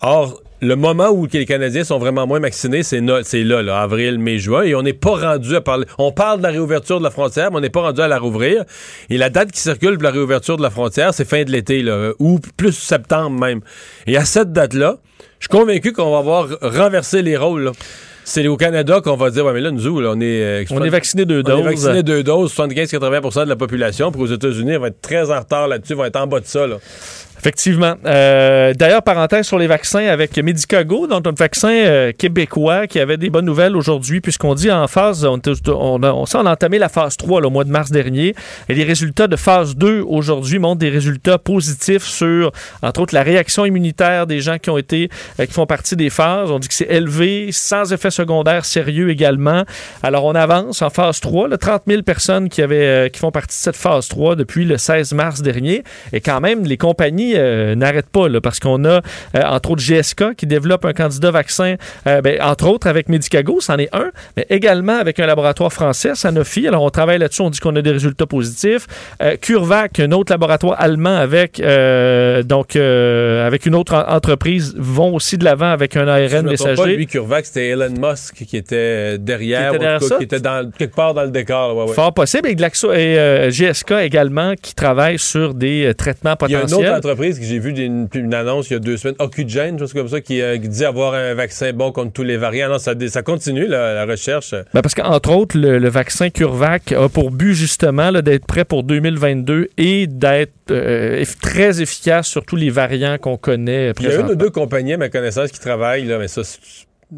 Or, 0.00 0.40
le 0.60 0.74
moment 0.74 1.08
où 1.10 1.26
les 1.32 1.46
Canadiens 1.46 1.84
sont 1.84 1.98
vraiment 1.98 2.26
moins 2.26 2.40
vaccinés, 2.40 2.82
c'est 2.82 3.00
no- 3.00 3.18
là, 3.20 3.62
là, 3.62 3.80
avril, 3.80 4.18
mai, 4.18 4.38
juin, 4.38 4.62
et 4.62 4.74
on 4.74 4.82
n'est 4.82 4.92
pas 4.92 5.16
rendu 5.16 5.54
à 5.56 5.60
parler. 5.60 5.86
On 5.98 6.10
parle 6.12 6.38
de 6.38 6.42
la 6.44 6.50
réouverture 6.50 6.98
de 6.98 7.04
la 7.04 7.10
frontière, 7.10 7.50
mais 7.50 7.58
on 7.58 7.60
n'est 7.60 7.70
pas 7.70 7.82
rendu 7.82 8.00
à 8.00 8.08
la 8.08 8.18
rouvrir. 8.18 8.64
Et 9.10 9.18
la 9.18 9.30
date 9.30 9.52
qui 9.52 9.60
circule 9.60 9.94
pour 9.94 10.02
la 10.04 10.10
réouverture 10.10 10.56
de 10.56 10.62
la 10.62 10.70
frontière, 10.70 11.14
c'est 11.14 11.24
fin 11.28 11.44
de 11.44 11.50
l'été, 11.50 11.82
là, 11.82 12.10
ou 12.18 12.40
plus 12.56 12.72
septembre 12.72 13.38
même. 13.38 13.60
Et 14.06 14.16
à 14.16 14.24
cette 14.24 14.52
date-là, 14.52 14.96
je 15.40 15.46
suis 15.48 15.56
convaincu 15.58 15.92
qu'on 15.92 16.10
va 16.12 16.18
avoir 16.18 16.48
renversé 16.60 17.22
les 17.22 17.36
rôles. 17.36 17.62
là. 17.64 17.72
C'est 18.24 18.46
au 18.46 18.58
Canada 18.58 19.00
qu'on 19.02 19.16
va 19.16 19.30
dire, 19.30 19.46
ouais, 19.46 19.54
mais 19.54 19.60
là, 19.62 19.70
nous, 19.70 20.00
là, 20.00 20.10
on 20.14 20.20
est. 20.20 20.42
euh, 20.42 20.64
On 20.70 20.84
est 20.84 20.90
vacciné 20.90 21.24
deux 21.24 21.36
on 21.46 21.48
est 21.48 21.62
doses. 21.62 21.64
vacciné 21.64 22.02
deux 22.02 22.22
doses, 22.22 22.52
75-80% 22.52 23.44
de 23.44 23.48
la 23.48 23.56
population. 23.56 24.12
Puis 24.12 24.20
aux 24.20 24.26
États-Unis, 24.26 24.76
on 24.76 24.80
va 24.80 24.88
être 24.88 25.00
très 25.00 25.30
en 25.30 25.38
retard 25.38 25.66
là-dessus, 25.66 25.94
on 25.94 25.98
va 25.98 26.08
être 26.08 26.16
en 26.20 26.26
bas 26.26 26.40
de 26.40 26.44
ça. 26.44 26.66
Là. 26.66 26.76
Effectivement. 27.38 27.94
Euh, 28.04 28.74
D'ailleurs, 28.74 29.02
parenthèse 29.02 29.46
sur 29.46 29.58
les 29.58 29.66
vaccins 29.66 30.06
avec 30.06 30.36
Medicago, 30.36 31.06
donc 31.06 31.26
un 31.26 31.32
vaccin 31.32 31.70
euh, 31.70 32.12
québécois 32.12 32.86
qui 32.86 32.98
avait 32.98 33.16
des 33.16 33.30
bonnes 33.30 33.44
nouvelles 33.44 33.76
aujourd'hui, 33.76 34.20
puisqu'on 34.20 34.54
dit 34.54 34.70
en 34.70 34.86
phase, 34.88 35.24
on, 35.24 35.40
on, 35.68 36.02
a, 36.02 36.12
on, 36.12 36.24
entamé 36.24 36.78
la 36.78 36.88
phase 36.88 37.16
3 37.16 37.40
là, 37.40 37.46
au 37.46 37.50
mois 37.50 37.64
de 37.64 37.70
mars 37.70 37.90
dernier, 37.90 38.34
et 38.68 38.74
les 38.74 38.84
résultats 38.84 39.28
de 39.28 39.36
phase 39.36 39.76
2 39.76 40.00
aujourd'hui 40.00 40.58
montrent 40.58 40.80
des 40.80 40.90
résultats 40.90 41.38
positifs 41.38 42.04
sur, 42.04 42.52
entre 42.82 43.02
autres, 43.02 43.14
la 43.14 43.22
réaction 43.22 43.64
immunitaire 43.64 44.26
des 44.26 44.40
gens 44.40 44.58
qui 44.58 44.70
ont 44.70 44.78
été, 44.78 45.08
euh, 45.38 45.46
qui 45.46 45.52
font 45.52 45.66
partie 45.66 45.96
des 45.96 46.10
phases. 46.10 46.50
On 46.50 46.58
dit 46.58 46.68
que 46.68 46.74
c'est 46.74 46.90
élevé, 46.90 47.50
sans 47.52 47.92
effet 47.92 48.10
secondaire 48.10 48.64
sérieux 48.64 49.10
également. 49.10 49.64
Alors, 50.02 50.24
on 50.24 50.34
avance 50.34 50.82
en 50.82 50.90
phase 50.90 51.20
3, 51.20 51.48
là, 51.48 51.56
30 51.56 51.82
000 51.86 52.02
personnes 52.02 52.48
qui, 52.48 52.62
avaient, 52.62 53.10
qui 53.10 53.20
font 53.20 53.30
partie 53.30 53.56
de 53.56 53.62
cette 53.62 53.76
phase 53.76 54.08
3 54.08 54.34
depuis 54.34 54.64
le 54.64 54.76
16 54.76 55.12
mars 55.12 55.42
dernier, 55.42 55.84
et 56.12 56.20
quand 56.20 56.40
même, 56.40 56.64
les 56.64 56.76
compagnies 56.76 57.27
euh, 57.36 57.74
n'arrêtent 57.74 58.08
pas, 58.10 58.28
là, 58.28 58.40
parce 58.40 58.58
qu'on 58.60 58.84
a, 58.84 58.88
euh, 58.88 59.00
entre 59.44 59.70
autres, 59.72 59.82
GSK 59.82 60.34
qui 60.36 60.46
développe 60.46 60.84
un 60.84 60.92
candidat 60.92 61.30
vaccin, 61.30 61.76
euh, 62.06 62.20
ben, 62.20 62.40
entre 62.42 62.68
autres 62.68 62.86
avec 62.86 63.08
Medicago, 63.08 63.60
c'en 63.60 63.76
est 63.78 63.88
un, 63.94 64.10
mais 64.36 64.46
également 64.50 64.98
avec 64.98 65.18
un 65.20 65.26
laboratoire 65.26 65.72
français, 65.72 66.10
Sanofi. 66.14 66.66
Alors, 66.68 66.82
on 66.82 66.90
travaille 66.90 67.18
là-dessus, 67.18 67.42
on 67.42 67.50
dit 67.50 67.58
qu'on 67.60 67.74
a 67.76 67.82
des 67.82 67.90
résultats 67.92 68.26
positifs. 68.26 68.86
CureVac, 69.40 70.00
un 70.00 70.12
autre 70.12 70.32
laboratoire 70.32 70.76
allemand 70.80 71.16
avec, 71.16 71.60
donc, 72.46 72.76
avec 72.76 73.66
une 73.66 73.74
autre 73.74 73.94
en- 73.94 74.14
entreprise, 74.14 74.74
vont 74.78 75.14
aussi 75.14 75.38
de 75.38 75.44
l'avant 75.44 75.70
avec 75.70 75.96
un 75.96 76.00
Si 76.00 76.28
je 76.30 76.36
ARN 76.36 76.46
me 76.46 76.54
trompe 76.56 76.66
pas, 76.66 76.70
messager. 76.72 76.96
lui, 76.96 77.06
CureVac, 77.06 77.46
c'était 77.46 77.68
Elon 77.68 77.90
Musk 78.00 78.44
qui 78.46 78.56
était 78.56 79.18
derrière, 79.18 79.70
Qui 79.70 79.76
était 79.76 79.76
ou 79.76 79.78
derrière 79.80 80.00
cas, 80.00 80.06
ça? 80.06 80.16
qui 80.16 80.24
était 80.24 80.40
dans, 80.40 80.70
quelque 80.70 80.94
part 80.94 81.14
dans 81.14 81.22
le 81.24 81.30
décor. 81.30 81.76
ouais, 81.76 81.84
ouais. 81.88 81.94
Fort 81.94 82.14
possible. 82.14 82.48
Et, 82.48 82.54
Glaxo 82.54 82.92
et 82.92 83.48
GSK 83.50 83.92
également 84.02 84.54
qui 84.60 84.74
travaillent 84.74 85.18
sur 85.18 85.54
des 85.54 85.92
traitements 85.96 86.34
Il 86.46 86.52
y 86.52 86.54
a 86.54 86.58
une 86.60 86.64
potentiels. 86.66 86.94
autre 86.94 87.10
que 87.18 87.44
j'ai 87.44 87.58
vu 87.58 87.70
une, 87.70 88.08
une 88.14 88.34
annonce 88.34 88.70
il 88.70 88.74
y 88.74 88.76
a 88.76 88.78
deux 88.78 88.96
semaines, 88.96 89.16
Occugène, 89.18 89.78
chose 89.78 89.92
comme 89.92 90.08
ça, 90.08 90.20
qui, 90.20 90.40
euh, 90.40 90.56
qui 90.58 90.68
dit 90.68 90.84
avoir 90.84 91.14
un 91.14 91.34
vaccin 91.34 91.72
bon 91.72 91.92
contre 91.92 92.12
tous 92.12 92.22
les 92.22 92.36
variants. 92.36 92.68
Non, 92.68 92.78
ça, 92.78 92.94
continue, 93.22 93.66
la, 93.66 93.94
la 93.94 94.04
recherche. 94.06 94.54
Ben, 94.74 94.80
parce 94.82 94.94
qu'entre 94.94 95.30
autres, 95.30 95.58
le, 95.58 95.78
le 95.78 95.88
vaccin 95.88 96.30
CureVac 96.30 96.92
a 96.92 97.08
pour 97.08 97.30
but 97.30 97.54
justement 97.54 98.12
d'être 98.12 98.46
prêt 98.46 98.64
pour 98.64 98.82
2022 98.84 99.68
et 99.76 100.06
d'être 100.06 100.52
euh, 100.70 101.24
très 101.42 101.80
efficace 101.82 102.26
sur 102.28 102.44
tous 102.44 102.56
les 102.56 102.70
variants 102.70 103.18
qu'on 103.18 103.36
connaît 103.36 103.92
Il 104.00 104.06
y 104.06 104.10
a 104.10 104.20
une 104.20 104.30
ou 104.30 104.34
deux 104.36 104.50
compagnies, 104.50 104.94
à 104.94 104.96
ma 104.98 105.08
connaissance, 105.08 105.50
qui 105.50 105.60
travaillent, 105.60 106.06
là, 106.06 106.18
mais 106.18 106.28
ça, 106.28 106.44
c'est- 106.44 106.58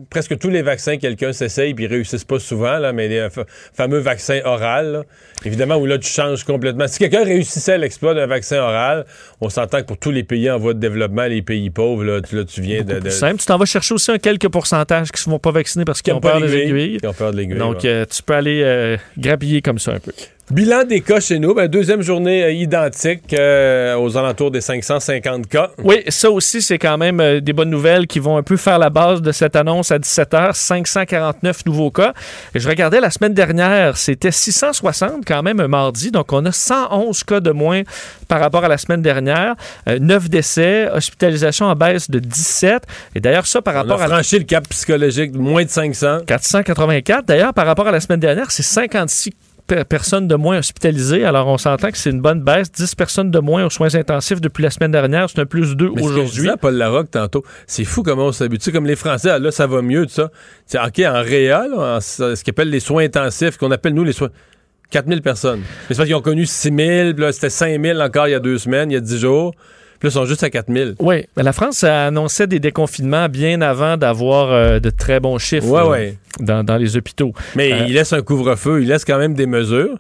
presque 0.09 0.39
tous 0.39 0.51
les 0.51 0.63
vaccins, 0.63 0.97
quelqu'un 0.99 1.33
s'essaye, 1.33 1.75
puis 1.75 1.85
ils 1.85 1.91
réussissent 1.91 2.25
pas 2.25 2.39
souvent, 2.39 2.79
là, 2.79 2.93
mais 2.93 3.09
les 3.09 3.29
fa- 3.29 3.45
fameux 3.75 3.99
vaccins 3.99 4.41
oral, 4.45 4.93
là, 4.93 5.03
évidemment, 5.45 5.77
où 5.77 5.87
là, 5.87 5.99
tu 5.99 6.09
changes 6.09 6.45
complètement. 6.45 6.87
Si 6.87 6.99
quelqu'un 6.99 7.25
réussissait 7.25 7.79
l'exploit 7.79 8.15
d'un 8.15 8.27
vaccin 8.27 8.59
oral, 8.59 9.05
on 9.41 9.49
s'entend 9.49 9.81
que 9.81 9.87
pour 9.87 9.99
tous 9.99 10.13
les 10.13 10.23
pays 10.23 10.51
en 10.51 10.59
voie 10.59 10.75
de 10.75 10.79
développement, 10.79 11.25
les 11.25 11.43
pays 11.43 11.71
pauvres, 11.71 12.05
là, 12.05 12.21
tu, 12.21 12.37
là, 12.37 12.45
tu 12.45 12.61
viens 12.61 12.83
de... 12.83 13.01
De 13.01 13.11
simple. 13.11 13.41
Tu 13.41 13.47
t'en 13.47 13.59
vas 13.59 13.65
chercher 13.65 13.95
aussi 13.95 14.11
un 14.13 14.19
quelques 14.19 14.49
pourcentages 14.49 15.09
qui 15.09 15.17
ne 15.17 15.25
se 15.25 15.31
font 15.31 15.39
pas 15.39 15.51
vacciner 15.51 15.85
parce 15.85 16.03
qu'ils 16.03 16.13
qui 16.13 16.17
ont 16.17 16.21
peur 16.21 16.41
des 16.41 16.55
aiguilles. 16.55 16.99
Qui 16.99 17.07
ont 17.07 17.13
peur 17.13 17.33
de 17.33 17.39
l'aiguille. 17.39 17.59
Donc, 17.59 17.83
ouais. 17.83 17.89
euh, 17.89 18.05
tu 18.09 18.23
peux 18.23 18.35
aller 18.35 18.63
euh, 18.63 18.97
grappiller 19.19 19.61
comme 19.63 19.79
ça 19.79 19.93
un 19.93 19.99
peu. 19.99 20.13
Bilan 20.51 20.83
des 20.83 21.01
cas 21.01 21.21
chez 21.21 21.39
nous, 21.39 21.55
ben, 21.55 21.69
deuxième 21.69 22.03
journée 22.03 22.43
euh, 22.43 22.51
identique 22.51 23.33
euh, 23.35 23.95
aux 23.97 24.17
alentours 24.17 24.51
des 24.51 24.61
550 24.61 25.47
cas. 25.47 25.71
Oui, 25.79 26.03
ça 26.09 26.29
aussi, 26.29 26.61
c'est 26.61 26.77
quand 26.79 26.99
même 26.99 27.21
euh, 27.21 27.41
des 27.41 27.53
bonnes 27.53 27.71
nouvelles 27.71 28.09
qui 28.09 28.19
vont 28.19 28.37
un 28.37 28.43
peu 28.43 28.57
faire 28.57 28.81
la 28.81 28.91
base 28.91 29.23
de 29.23 29.31
cette 29.31 29.55
annonce 29.55 29.93
à 29.93 29.99
17h. 30.01 30.55
549 30.55 31.67
nouveaux 31.67 31.93
cas. 31.93 32.15
Et 32.53 32.59
je 32.59 32.69
regardais 32.69 32.99
la 33.01 33.11
semaine 33.11 33.33
dernière, 33.33 33.97
c'était 33.97 34.33
660 34.33 35.25
quand 35.25 35.41
même 35.45 35.61
un 35.61 35.69
mardi. 35.69 36.11
Donc, 36.11 36.33
on 36.33 36.45
a 36.45 36.51
111 36.51 37.23
cas 37.23 37.39
de 37.39 37.53
moins 37.53 37.83
par 38.27 38.41
rapport 38.41 38.65
à 38.65 38.69
la 38.69 38.79
semaine 38.79 39.03
dernière. 39.03 39.55
9 39.87 40.29
décès, 40.29 40.89
hospitalisation 40.93 41.67
en 41.67 41.77
baisse 41.77 42.11
de 42.11 42.19
17. 42.19 42.83
Et 43.15 43.21
d'ailleurs, 43.21 43.47
ça 43.47 43.63
par 43.63 43.75
On 43.75 43.79
rapport 43.79 44.03
a 44.03 44.07
à... 44.07 44.09
franchi 44.09 44.37
le 44.41 44.45
cap 44.47 44.67
psychologique 44.69 45.33
moins 45.33 45.63
de 45.65 45.71
500. 45.71 46.23
484. 46.27 47.25
D'ailleurs, 47.25 47.55
par 47.55 47.67
rapport 47.67 47.87
à 47.87 47.93
la 47.93 48.01
semaine 48.01 48.19
dernière, 48.21 48.51
c'est 48.51 48.65
56 48.65 49.31
pe- 49.31 49.37
personnes 49.89 50.29
de 50.29 50.35
moins 50.35 50.59
hospitalisées. 50.59 51.25
Alors, 51.25 51.47
on 51.49 51.59
s'entend 51.59 51.91
que 51.91 51.99
c'est 51.99 52.11
une 52.11 52.21
bonne 52.21 52.43
baisse. 52.43 52.71
10 52.73 52.95
personnes 52.95 53.31
de 53.31 53.39
moins 53.39 53.65
aux 53.67 53.71
soins 53.71 53.95
intensifs 53.95 54.41
depuis 54.41 54.63
la 54.63 54.71
semaine 54.71 54.93
dernière. 54.93 55.29
C'est 55.31 55.41
un 55.41 55.47
plus 55.47 55.77
2 55.77 55.91
Mais 55.95 56.03
ce 56.03 56.09
que 56.09 56.15
je 56.15 56.21
aujourd'hui. 56.21 56.49
à 56.51 56.57
Paul 56.57 56.75
Larocque 56.75 57.11
tantôt, 57.11 57.45
c'est 57.67 57.85
fou 57.85 58.03
comment 58.03 58.27
on 58.27 58.33
s'habitue. 58.33 58.73
Comme 58.73 58.87
les 58.87 58.97
Français, 58.97 59.31
ah, 59.31 59.39
là, 59.39 59.51
ça 59.51 59.67
va 59.67 59.83
mieux, 59.83 60.07
tout 60.07 60.13
ça. 60.13 60.31
C'est 60.67 60.79
OK, 60.79 60.99
en 61.01 61.23
en- 61.97 62.01
ce 62.01 62.43
qu'ils 62.43 62.51
appellent 62.51 62.71
les 62.71 62.81
soins 62.81 63.05
intensifs, 63.05 63.57
qu'on 63.57 63.71
appelle, 63.71 63.95
nous, 63.95 64.05
les 64.05 64.13
soins... 64.13 64.31
4000 64.91 65.23
personnes. 65.23 65.61
Mais 65.61 65.67
c'est 65.91 65.97
parce 65.97 66.07
qu'ils 66.09 66.17
ont 66.17 66.21
connu 66.21 66.47
6000, 66.47 67.15
puis 67.15 67.25
là, 67.25 67.33
c'était 67.33 67.49
5000 67.51 68.01
encore 68.03 68.27
il 68.27 68.33
y 68.33 68.35
a 68.35 68.41
deux 68.41 68.59
semaines, 68.59 68.91
il 68.91 68.95
y 68.95 68.97
a 68.97 69.01
10 69.01 69.19
jours. 69.21 69.55
Puis 70.01 70.09
là, 70.09 70.11
ils 70.11 70.13
sont 70.13 70.25
juste 70.25 70.43
à 70.43 70.51
4000. 70.51 70.97
Oui, 70.99 71.27
mais 71.37 71.43
la 71.43 71.53
France 71.53 71.85
a 71.85 72.07
annoncé 72.07 72.47
des 72.47 72.59
déconfinements 72.59 73.29
bien 73.29 73.61
avant 73.61 73.97
d'avoir 73.97 74.51
euh, 74.51 74.81
de 74.81 74.91
très 74.91 75.21
bons 75.21 75.37
chiffres 75.39 75.69
Ouais, 75.69 75.81
là, 75.83 75.89
ouais. 75.89 76.19
Dans, 76.41 76.65
dans 76.65 76.77
les 76.79 76.97
hôpitaux. 76.97 77.33
Mais 77.55 77.73
Euh, 77.73 77.85
il 77.87 77.93
laisse 77.95 78.13
un 78.15 78.23
couvre-feu, 78.23 78.81
il 78.83 78.89
laisse 78.89 79.05
quand 79.05 79.19
même 79.19 79.35
des 79.35 79.47
mesures. 79.47 79.99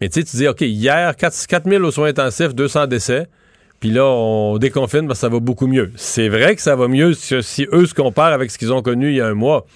Mais 0.00 0.08
tu 0.08 0.20
sais, 0.20 0.26
tu 0.26 0.36
dis, 0.36 0.48
OK, 0.48 0.60
hier, 0.62 1.14
4 1.16 1.46
4000 1.46 1.82
aux 1.82 1.90
soins 1.90 2.08
intensifs, 2.08 2.54
200 2.54 2.86
décès. 2.86 3.26
Puis 3.80 3.90
là, 3.90 4.04
on 4.06 4.58
déconfine 4.58 5.08
parce 5.08 5.18
que 5.18 5.22
ça 5.22 5.28
va 5.28 5.40
beaucoup 5.40 5.66
mieux. 5.66 5.90
C'est 5.96 6.28
vrai 6.28 6.54
que 6.54 6.62
ça 6.62 6.76
va 6.76 6.86
mieux 6.86 7.14
si, 7.14 7.34
si 7.42 7.66
eux 7.72 7.86
se 7.86 7.94
comparent 7.94 8.32
avec 8.32 8.50
ce 8.52 8.58
qu'ils 8.58 8.72
ont 8.72 8.80
connu 8.80 9.10
il 9.10 9.16
y 9.16 9.20
a 9.20 9.26
un 9.26 9.34
mois. 9.34 9.66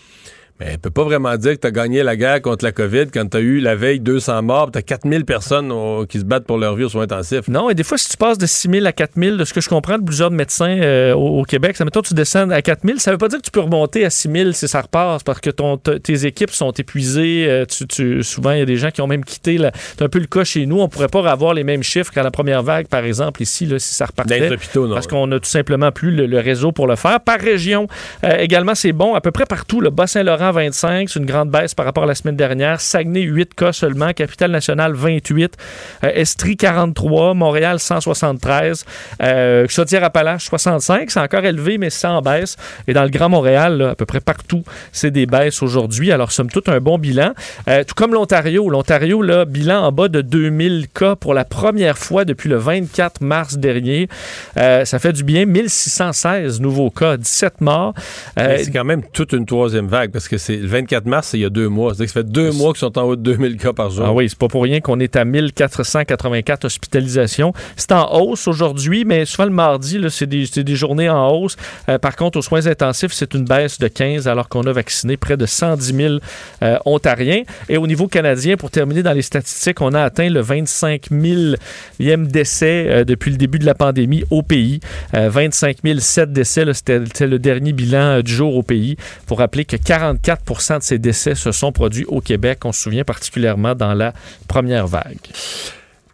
Mais 0.58 0.66
elle 0.70 0.78
peut 0.78 0.90
pas 0.90 1.04
vraiment 1.04 1.36
dire 1.36 1.52
que 1.52 1.60
tu 1.60 1.66
as 1.66 1.70
gagné 1.70 2.02
la 2.02 2.16
guerre 2.16 2.40
contre 2.40 2.64
la 2.64 2.72
COVID 2.72 3.06
quand 3.12 3.28
tu 3.30 3.36
as 3.36 3.40
eu 3.40 3.60
la 3.60 3.75
veille 3.76 4.00
200 4.00 4.42
morts, 4.42 4.70
tu 4.72 4.78
as 4.78 4.82
4000 4.82 5.25
personnes 5.25 5.70
qui 6.08 6.18
se 6.20 6.25
battent 6.25 6.46
pour 6.46 6.56
leur 6.58 6.75
vie 6.76 6.84
aux 6.84 6.88
soins 6.88 7.02
intensifs. 7.04 7.46
Non, 7.48 7.68
et 7.68 7.75
des 7.75 7.82
fois, 7.84 7.98
si 7.98 8.08
tu 8.08 8.16
passes 8.16 8.38
de 8.38 8.46
6 8.46 8.70
000 8.70 8.86
à 8.86 8.92
4 8.92 9.12
000, 9.16 9.36
de 9.36 9.44
ce 9.44 9.52
que 9.52 9.60
je 9.60 9.68
comprends 9.68 9.98
de 9.98 10.04
plusieurs 10.04 10.30
médecins 10.30 10.78
euh, 10.80 11.12
au, 11.14 11.40
au 11.40 11.42
Québec, 11.44 11.76
ça 11.76 11.84
mettons 11.84 12.00
tu 12.00 12.14
descends 12.14 12.48
à 12.50 12.62
4 12.62 12.80
000, 12.86 12.98
ça 12.98 13.10
veut 13.12 13.18
pas 13.18 13.28
dire 13.28 13.38
que 13.38 13.44
tu 13.44 13.50
peux 13.50 13.60
remonter 13.60 14.04
à 14.04 14.10
6 14.10 14.30
000 14.32 14.52
si 14.52 14.66
ça 14.66 14.80
repart, 14.80 15.22
parce 15.25 15.40
que 15.40 15.50
ton, 15.50 15.76
tes 15.76 16.25
équipes 16.26 16.50
sont 16.50 16.70
épuisées. 16.72 17.46
euh, 17.48 17.64
tu, 17.66 17.86
tu- 17.86 18.22
souvent, 18.22 18.52
il 18.52 18.58
y 18.60 18.62
a 18.62 18.66
des 18.66 18.76
gens 18.76 18.90
qui 18.90 19.02
ont 19.02 19.06
même 19.06 19.25
quitté. 19.25 19.58
C'est 19.96 20.02
un 20.02 20.08
peu 20.08 20.18
le 20.18 20.26
cas 20.26 20.44
chez 20.44 20.64
nous. 20.66 20.80
On 20.80 20.88
pourrait 20.88 21.08
pas 21.08 21.30
avoir 21.30 21.52
les 21.52 21.64
mêmes 21.64 21.82
chiffres 21.82 22.12
qu'à 22.12 22.22
la 22.22 22.30
première 22.30 22.62
vague, 22.62 22.86
par 22.88 23.04
exemple, 23.04 23.42
ici, 23.42 23.66
là, 23.66 23.78
si 23.78 23.92
ça 23.94 24.04
Dans 24.06 24.22
repartait. 24.22 24.40
les 24.48 24.52
hôpitaux, 24.54 24.86
non. 24.86 24.94
Parce 24.94 25.06
qu'on 25.06 25.30
a 25.32 25.38
tout 25.38 25.48
simplement 25.50 25.92
plus 25.92 26.10
le, 26.12 26.26
le 26.26 26.38
réseau 26.40 26.72
pour 26.72 26.86
le 26.86 26.96
faire. 26.96 27.20
Par 27.20 27.38
région, 27.40 27.88
euh, 28.25 28.38
également, 28.38 28.75
c'est 28.75 28.92
bon. 28.92 29.14
À 29.14 29.20
peu 29.20 29.30
près 29.32 29.44
partout, 29.44 29.80
le 29.82 29.90
Bas-Saint-Laurent, 29.90 30.46
25. 30.53 31.09
C'est 31.09 31.19
une 31.19 31.26
grande 31.26 31.50
baisse 31.50 31.75
par 31.75 31.87
rapport 31.87 32.05
à 32.05 32.07
la 32.07 32.15
semaine 32.15 32.37
dernière. 32.37 32.81
Saguenay, 32.81 33.23
8 33.23 33.55
cas 33.55 33.73
seulement. 33.73 34.12
Capitale-Nationale, 34.12 34.95
28. 34.95 35.56
Euh, 36.04 36.11
Estrie, 36.15 36.56
43. 36.56 37.35
Montréal, 37.35 37.78
173. 37.78 38.85
Euh, 39.23 39.67
Chaudière-Appalaches, 39.69 40.47
65. 40.47 41.11
C'est 41.11 41.21
encore 41.21 41.45
élevé, 41.45 41.78
mais 41.78 41.91
c'est 41.91 42.06
en 42.06 42.23
baisse. 42.23 42.56
Et 42.87 42.93
dans 42.93 43.02
le 43.02 43.11
Grand 43.11 43.28
Montréal, 43.28 43.82
à 43.82 43.95
peu 43.95 44.06
près 44.06 44.21
partout, 44.21 44.63
c'est 44.93 45.11
des 45.11 45.26
baisses 45.26 45.63
aujourd'hui. 45.63 46.13
Alors, 46.13 46.32
somme 46.32 46.50
toute, 46.50 46.69
un 46.69 46.80
bon 46.80 46.99
bilan. 46.99 47.32
Euh, 47.69 47.85
tout 47.85 47.95
comme 47.95 48.15
l'Ontario. 48.15 48.69
L'Ontario, 48.69 49.23
là, 49.23 49.45
bilan 49.45 49.82
en 49.82 49.93
bas 49.93 50.09
de 50.09 50.21
2000 50.21 50.89
cas 50.95 51.17
pour 51.17 51.35
la 51.35 51.45
première 51.45 51.99
fois 51.99 52.25
depuis 52.25 52.49
le 52.49 52.56
24 52.56 53.21
mars 53.21 53.59
dernier. 53.59 54.09
Euh, 54.56 54.85
ça 54.85 54.99
fait 54.99 55.13
du 55.13 55.25
bien. 55.25 55.47
1616 55.47 56.61
nouveaux 56.61 56.91
cas, 56.91 57.17
17 57.17 57.61
morts. 57.61 57.95
C'est 58.37 58.73
quand 58.73 58.85
même 58.85 59.02
toute 59.13 59.32
une 59.32 59.47
troisième 59.47 59.87
vague 59.87 60.11
parce 60.11 60.28
que 60.28 60.35
c'est 60.38 60.56
le 60.56 60.66
24 60.66 61.06
mars, 61.06 61.28
c'est 61.28 61.38
il 61.38 61.42
y 61.42 61.44
a 61.44 61.50
deux 61.50 61.68
mois. 61.68 61.94
C'est-à-dire 61.94 62.06
que 62.06 62.12
ça 62.12 62.20
fait 62.20 62.30
deux 62.30 62.52
mois 62.52 62.72
qu'ils 62.72 62.80
sont 62.80 62.99
en 62.99 63.02
haut 63.02 63.16
de 63.16 63.22
2000 63.22 63.56
cas 63.56 63.72
par 63.72 63.90
jour. 63.90 64.04
Ah 64.06 64.12
oui, 64.12 64.28
c'est 64.28 64.38
pas 64.38 64.49
pour 64.49 64.62
rien 64.62 64.80
qu'on 64.80 65.00
est 65.00 65.16
à 65.16 65.25
1484 65.25 66.64
hospitalisations. 66.64 67.52
C'est 67.76 67.92
en 67.92 68.12
hausse 68.20 68.49
aujourd'hui, 68.49 69.04
mais 69.04 69.25
souvent 69.25 69.44
le 69.44 69.50
mardi, 69.50 70.00
c'est 70.10 70.26
des, 70.26 70.46
c'est 70.46 70.64
des 70.64 70.76
journées 70.76 71.10
en 71.10 71.30
hausse. 71.30 71.56
Euh, 71.88 71.99
par 71.99 72.16
contre, 72.16 72.38
aux 72.38 72.42
soins 72.42 72.66
intensifs, 72.66 73.12
c'est 73.12 73.34
une 73.34 73.44
baisse 73.44 73.78
de 73.78 73.88
15 73.88 74.28
alors 74.28 74.49
qu'on 74.49 74.62
a 74.62 74.72
vacciné 74.72 75.16
près 75.16 75.36
de 75.36 75.46
110 75.46 75.94
000 75.94 76.14
euh, 76.62 76.78
Ontariens. 76.84 77.42
Et 77.68 77.76
au 77.76 77.86
niveau 77.86 78.08
canadien, 78.08 78.56
pour 78.56 78.70
terminer 78.70 79.02
dans 79.02 79.12
les 79.12 79.22
statistiques, 79.22 79.80
on 79.80 79.92
a 79.94 80.02
atteint 80.02 80.28
le 80.28 80.40
25 80.40 81.10
000e 81.10 82.26
décès 82.26 82.86
euh, 82.88 83.04
depuis 83.04 83.30
le 83.30 83.36
début 83.36 83.58
de 83.58 83.66
la 83.66 83.75
pandémie 83.75 84.25
au 84.30 84.42
pays. 84.42 84.80
Euh, 85.14 85.28
25 85.28 85.78
007 85.99 86.32
décès, 86.32 86.64
c'était 86.75 87.26
le 87.26 87.38
dernier 87.38 87.72
bilan 87.72 88.20
du 88.20 88.32
jour 88.32 88.56
au 88.56 88.62
pays. 88.62 88.96
Pour 89.26 89.38
rappeler 89.38 89.64
que 89.64 89.76
44 89.76 90.20
de 90.26 90.82
ces 90.82 90.99
décès 90.99 91.34
se 91.34 91.52
sont 91.52 91.73
produits 91.73 92.04
au 92.06 92.21
Québec. 92.21 92.60
On 92.65 92.73
se 92.73 92.82
souvient 92.82 93.04
particulièrement 93.04 93.75
dans 93.75 93.95
la 93.95 94.12
première 94.49 94.86
vague. 94.86 95.19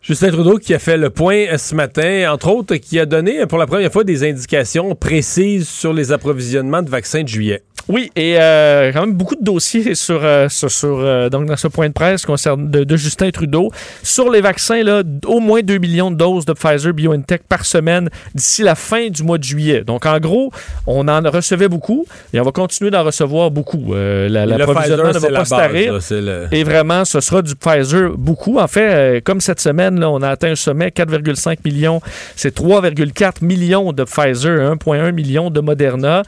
Justin 0.03 0.31
Trudeau 0.31 0.59
qui 0.59 0.75
a 0.75 0.79
fait 0.79 0.97
le 0.97 1.11
point 1.11 1.57
ce 1.57 1.75
matin, 1.75 2.33
entre 2.33 2.49
autres, 2.49 2.75
qui 2.77 2.99
a 2.99 3.07
donné 3.07 3.47
pour 3.47 3.59
la 3.59 3.67
première 3.67 3.93
fois 3.93 4.03
des 4.03 4.29
indications 4.29 4.95
précises 4.97 5.69
sur 5.69 5.93
les 5.93 6.11
approvisionnements 6.11 6.83
de 6.83 6.91
vaccins 6.91 7.23
de 7.23 7.29
juillet. 7.29 7.63
Oui, 7.89 8.11
et 8.17 8.37
euh, 8.39 8.93
quand 8.93 9.01
même 9.07 9.15
beaucoup 9.15 9.35
de 9.35 9.43
dossiers 9.45 9.95
sur, 9.95 10.21
euh, 10.23 10.49
sur, 10.49 10.69
euh, 11.01 11.29
donc 11.29 11.47
dans 11.47 11.57
ce 11.57 11.69
point 11.69 11.89
de 11.89 11.93
presse 11.93 12.25
concernant 12.25 12.65
de, 12.65 12.85
de 12.85 12.97
Justin 12.97 13.31
Trudeau. 13.31 13.71
Sur 14.03 14.31
les 14.31 14.41
vaccins, 14.41 14.83
là, 14.83 15.03
au 15.27 15.41
moins 15.41 15.61
2 15.63 15.79
millions 15.79 16.11
de 16.11 16.17
doses 16.17 16.45
de 16.45 16.53
Pfizer 16.53 16.93
BioNTech 16.93 17.43
par 17.49 17.65
semaine 17.65 18.09
d'ici 18.35 18.63
la 18.63 18.75
fin 18.75 19.09
du 19.09 19.23
mois 19.23 19.39
de 19.39 19.45
juillet. 19.45 19.83
Donc, 19.85 20.07
en 20.07 20.19
gros, 20.21 20.51
on 20.87 21.09
en 21.09 21.21
recevait 21.31 21.69
beaucoup 21.69 22.07
et 22.33 22.41
on 22.41 22.45
va 22.45 22.53
continuer 22.53 22.91
d'en 22.91 23.03
recevoir 23.05 23.51
beaucoup. 23.51 23.93
La- 23.95 24.29
Le 24.29 24.45
L'approvisionnement 24.57 25.11
Pfizer, 25.11 25.15
ne 25.31 25.35
va 25.35 25.39
pas 25.41 25.45
se 25.45 25.51
tarir. 25.51 25.93
le- 26.11 26.49
Et 26.53 26.65
vraiment, 26.65 27.05
ce 27.05 27.21
sera 27.21 27.43
du 27.43 27.57
Pfizer 27.57 28.11
beaucoup. 28.17 28.59
En 28.59 28.69
fait, 28.69 29.21
comme 29.25 29.41
cette 29.41 29.61
semaine, 29.61 29.99
là, 29.99 30.09
on 30.11 30.23
a 30.23 30.29
atteint 30.31 30.51
un 30.53 30.57
sommet, 30.57 30.91
4,5 30.91 31.59
millions. 31.65 32.01
C'est 32.37 32.55
3,4 32.55 33.43
millions 33.43 33.93
de 33.93 34.05
Pfizer, 34.05 34.61
1,1 34.73 35.13
million 35.13 35.51
de 35.51 35.61
Moderna. 35.61 36.23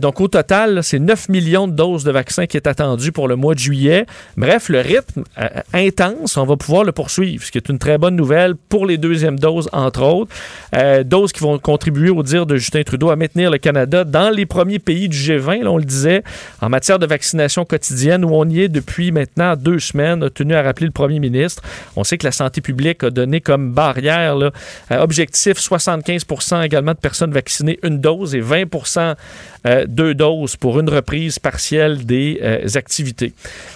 Donc, 0.00 0.20
au 0.20 0.28
total, 0.28 0.75
c'est 0.82 0.98
9 0.98 1.28
millions 1.28 1.68
de 1.68 1.72
doses 1.72 2.04
de 2.04 2.10
vaccins 2.10 2.46
qui 2.46 2.56
est 2.56 2.66
attendu 2.66 3.12
pour 3.12 3.28
le 3.28 3.36
mois 3.36 3.54
de 3.54 3.58
juillet. 3.58 4.06
Bref, 4.36 4.68
le 4.68 4.80
rythme 4.80 5.24
euh, 5.38 5.48
intense, 5.72 6.36
on 6.36 6.44
va 6.44 6.56
pouvoir 6.56 6.84
le 6.84 6.92
poursuivre, 6.92 7.44
ce 7.44 7.50
qui 7.50 7.58
est 7.58 7.68
une 7.68 7.78
très 7.78 7.98
bonne 7.98 8.16
nouvelle 8.16 8.54
pour 8.56 8.86
les 8.86 8.98
deuxièmes 8.98 9.38
doses, 9.38 9.68
entre 9.72 10.02
autres. 10.02 10.34
Euh, 10.74 11.02
doses 11.04 11.32
qui 11.32 11.40
vont 11.40 11.58
contribuer, 11.58 12.10
au 12.10 12.22
dire 12.22 12.46
de 12.46 12.56
Justin 12.56 12.82
Trudeau, 12.82 13.10
à 13.10 13.16
maintenir 13.16 13.50
le 13.50 13.58
Canada 13.58 14.04
dans 14.04 14.30
les 14.30 14.46
premiers 14.46 14.78
pays 14.78 15.08
du 15.08 15.16
G20, 15.16 15.62
là, 15.62 15.70
on 15.70 15.78
le 15.78 15.84
disait, 15.84 16.22
en 16.60 16.68
matière 16.68 16.98
de 16.98 17.06
vaccination 17.06 17.64
quotidienne, 17.64 18.24
où 18.24 18.30
on 18.32 18.48
y 18.48 18.62
est 18.62 18.68
depuis 18.68 19.12
maintenant 19.12 19.56
deux 19.56 19.78
semaines, 19.78 20.22
a 20.22 20.30
tenu 20.30 20.54
à 20.54 20.62
rappeler 20.62 20.86
le 20.86 20.92
premier 20.92 21.20
ministre. 21.20 21.62
On 21.96 22.04
sait 22.04 22.18
que 22.18 22.26
la 22.26 22.32
santé 22.32 22.60
publique 22.60 23.02
a 23.04 23.10
donné 23.10 23.40
comme 23.40 23.72
barrière, 23.72 24.36
là, 24.36 24.50
euh, 24.90 24.98
objectif 25.00 25.58
75 25.58 26.24
également 26.64 26.92
de 26.92 26.98
personnes 26.98 27.32
vaccinées 27.32 27.78
une 27.82 28.00
dose 28.00 28.34
et 28.34 28.40
20% 28.40 29.14
euh, 29.66 29.84
deux 29.88 30.14
doses 30.14 30.56
pour 30.56 30.65
pour 30.66 30.80
une 30.80 30.90
reprise 30.90 31.38
partielle 31.38 32.04
des 32.04 32.40
euh, 32.42 32.66
activités. 32.74 33.32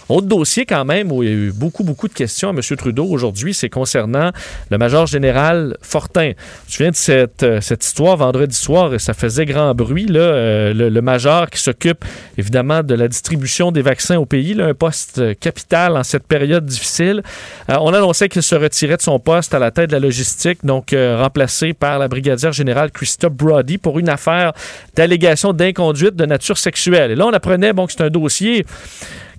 Autre 0.09 0.27
dossier 0.27 0.67
quand 0.67 0.85
même 0.85 1.13
où 1.13 1.23
il 1.23 1.29
y 1.29 1.33
a 1.33 1.37
eu 1.37 1.53
beaucoup, 1.53 1.85
beaucoup 1.85 2.09
de 2.09 2.13
questions 2.13 2.49
à 2.49 2.51
M. 2.51 2.61
Trudeau 2.77 3.05
aujourd'hui, 3.05 3.55
c'est 3.55 3.69
concernant 3.69 4.33
le 4.71 4.77
major 4.77 5.07
général 5.07 5.77
Fortin. 5.83 6.33
Je 6.69 6.79
viens 6.79 6.91
de 6.91 6.97
cette, 6.97 7.45
euh, 7.45 7.61
cette 7.61 7.85
histoire 7.85 8.17
vendredi 8.17 8.57
soir 8.57 8.93
et 8.93 8.99
ça 8.99 9.15
faisait 9.15 9.45
grand 9.45 9.73
bruit. 9.73 10.07
Là, 10.07 10.19
euh, 10.19 10.91
le, 10.91 11.01
major 11.01 11.49
qui 11.49 11.61
s'occupe 11.61 12.05
évidemment 12.37 12.83
de 12.83 12.97
la 12.97 13.07
distribution 13.07 13.71
des 13.71 13.83
vaccins 13.83 14.19
au 14.19 14.27
pays, 14.27 14.61
un 14.61 14.75
poste 14.75 15.39
capital 15.39 15.97
en 15.97 16.03
cette 16.03 16.27
période 16.27 16.67
difficile. 16.67 17.23
on 17.69 17.95
annonçait 17.95 18.29
qu'il 18.29 18.43
se 18.43 18.57
retirait 18.57 18.97
de 18.97 19.03
son 19.03 19.21
poste 19.21 19.55
à 19.55 19.61
la 19.61 19.71
tête 19.71 19.91
de 19.91 19.93
la 19.93 20.01
logistique, 20.01 20.59
donc 20.65 20.93
remplacé 20.93 21.73
par 21.73 22.01
la 22.01 22.09
brigadière 22.09 22.53
générale 22.53 22.91
Christophe 22.91 23.35
Brody 23.35 23.79
pour 23.79 24.01
une 24.01 24.09
affaire 24.09 24.55
d'allégation 24.97 25.53
d'inconduite 25.53 26.17
de 26.17 26.27
nature 26.27 26.59
sexuelle. 26.59 26.80
Et 26.89 27.15
là, 27.15 27.27
on 27.27 27.33
apprenait 27.33 27.73
bon, 27.73 27.87
que 27.87 27.93
c'est 27.93 28.03
un 28.03 28.11
dossier 28.11 28.65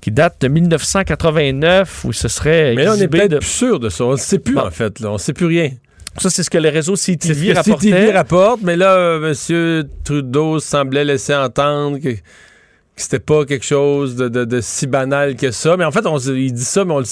qui 0.02 0.12
date 0.12 0.42
de 0.42 0.48
1989 0.48 2.06
où 2.06 2.14
ce 2.14 2.28
serait. 2.28 2.74
Mais 2.76 2.86
là, 2.86 2.94
on 2.98 3.00
est 3.00 3.08
peut-être 3.08 3.40
plus 3.40 3.48
sûr 3.48 3.80
de 3.80 3.90
ça. 3.90 4.06
On 4.06 4.12
ne 4.12 4.18
sait 4.18 4.40
plus, 4.40 4.58
en 4.58 4.72
fait. 4.72 5.00
Là. 5.00 5.10
On 5.10 5.14
ne 5.14 5.18
sait 5.18 5.34
plus 5.34 5.46
rien. 5.46 5.72
Ça, 6.18 6.30
c'est 6.30 6.44
ce 6.44 6.50
que 6.50 6.58
le 6.58 6.70
réseau 6.70 6.96
CTV 6.96 7.54
rapportait. 7.54 7.90
CTV 7.90 8.12
rapporte, 8.12 8.62
mais 8.64 8.76
là, 8.76 8.96
euh, 8.96 9.34
M. 9.34 9.88
Trudeau 10.04 10.60
semblait 10.60 11.06
laisser 11.06 11.34
entendre 11.34 12.00
que, 12.00 12.10
que 12.10 12.20
c'était 12.96 13.20
pas 13.20 13.46
quelque 13.46 13.66
chose 13.66 14.18
de, 14.18 14.28
de, 14.28 14.62
si 14.62 14.88
banal 14.88 15.36
que 15.36 15.52
ça. 15.52 15.78
Mais 15.78 15.86
en 15.86 15.92
fait, 15.92 16.06
on, 16.06 16.18
il 16.18 16.54
dit 16.54 16.66
ça, 16.66 16.84
mais 16.84 16.94
on 16.94 17.00
le 17.00 17.06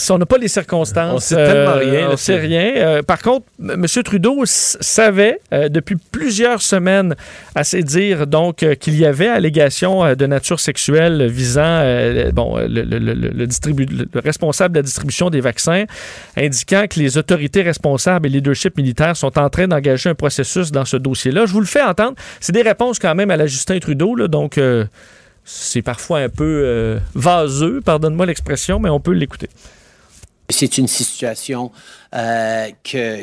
si 0.00 0.12
on 0.12 0.18
n'a 0.18 0.26
pas 0.26 0.38
les 0.38 0.46
circonstances, 0.46 1.12
on 1.12 1.18
sait 1.18 1.34
tellement 1.34 1.72
euh, 1.72 1.78
rien. 1.78 2.08
on 2.12 2.16
sait 2.16 2.36
rien. 2.36 2.72
Euh, 2.76 3.02
par 3.02 3.20
contre, 3.20 3.46
M. 3.60 3.84
Trudeau 4.04 4.42
savait 4.44 5.40
euh, 5.52 5.68
depuis 5.68 5.96
plusieurs 5.96 6.62
semaines, 6.62 7.16
assez 7.56 7.82
dire 7.82 8.28
donc 8.28 8.64
qu'il 8.76 8.96
y 8.96 9.04
avait 9.04 9.26
allégation 9.26 10.14
de 10.14 10.26
nature 10.26 10.60
sexuelle 10.60 11.26
visant 11.26 11.82
bon 12.32 12.56
le, 12.58 12.82
le, 12.82 12.98
le, 12.98 14.08
responsable 14.14 14.74
de 14.74 14.78
la 14.78 14.82
distribution 14.82 15.30
des 15.30 15.40
vaccins, 15.40 15.84
indiquant 16.36 16.84
que 16.88 17.00
les 17.00 17.18
autorités 17.18 17.62
responsables 17.62 18.28
et 18.28 18.30
leadership 18.30 18.76
militaires 18.76 19.16
sont 19.16 19.36
en 19.36 19.50
train 19.50 19.66
d'engager 19.66 20.10
un 20.10 20.14
processus 20.14 20.70
dans 20.70 20.84
ce 20.84 20.96
dossier-là. 20.96 21.46
Je 21.46 21.52
vous 21.52 21.60
le 21.60 21.66
fais 21.66 21.82
entendre. 21.82 22.14
C'est 22.38 22.52
des 22.52 22.62
réponses 22.62 23.00
quand 23.00 23.16
même 23.16 23.32
à 23.32 23.36
la 23.36 23.48
Justin 23.48 23.80
Trudeau, 23.80 24.14
là, 24.14 24.28
donc 24.28 24.60
c'est 25.44 25.82
parfois 25.82 26.20
un 26.20 26.28
peu 26.28 26.98
vaseux, 27.16 27.80
pardonne-moi 27.84 28.26
l'expression, 28.26 28.78
mais 28.78 28.90
on 28.90 29.00
peut 29.00 29.12
l'écouter. 29.12 29.48
C'est 30.50 30.78
une 30.78 30.88
situation 30.88 31.70
euh, 32.14 32.68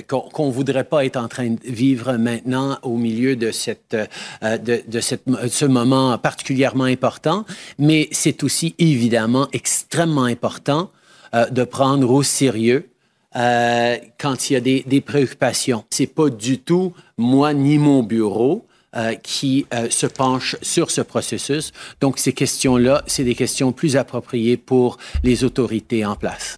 qu'on 0.08 0.48
ne 0.48 0.52
voudrait 0.52 0.84
pas 0.84 1.06
être 1.06 1.18
en 1.18 1.28
train 1.28 1.50
de 1.50 1.60
vivre 1.64 2.14
maintenant 2.14 2.78
au 2.84 2.98
milieu 2.98 3.36
de 3.36 3.52
cette 3.52 3.96
euh, 3.96 4.58
de, 4.58 4.84
de, 4.88 5.00
cette, 5.00 5.24
ce 5.50 5.66
moment 5.66 6.16
particulièrement 6.20 6.84
important, 6.84 7.46
mais 7.80 8.08
c'est 8.12 8.44
aussi 8.44 8.76
évidemment 8.78 9.48
extrêmement 9.54 10.26
important 10.26 10.92
euh, 11.34 11.50
de 11.50 11.64
prendre 11.64 12.12
au 12.12 12.22
sérieux 12.22 12.90
euh, 13.36 13.98
quand 14.20 14.50
il 14.50 14.54
y 14.54 14.56
a 14.56 14.62
des, 14.62 14.84
des 14.86 15.02
préoccupations. 15.02 15.84
C'est 15.90 16.08
pas 16.08 16.30
du 16.30 16.60
tout 16.60 16.94
moi 17.18 17.54
ni 17.54 17.80
mon 17.80 18.04
bureau. 18.04 18.66
Euh, 18.98 19.14
qui 19.16 19.66
euh, 19.74 19.90
se 19.90 20.08
penche 20.08 20.56
sur 20.62 20.90
ce 20.90 21.02
processus. 21.02 21.74
Donc, 22.00 22.18
ces 22.18 22.32
questions-là, 22.32 23.04
c'est 23.08 23.26
des 23.26 23.36
questions 23.36 23.74
plus 23.74 23.98
appropriées 23.98 24.56
pour 24.56 24.98
les 25.22 25.44
autorités 25.44 26.06
en 26.06 26.16
place. 26.16 26.56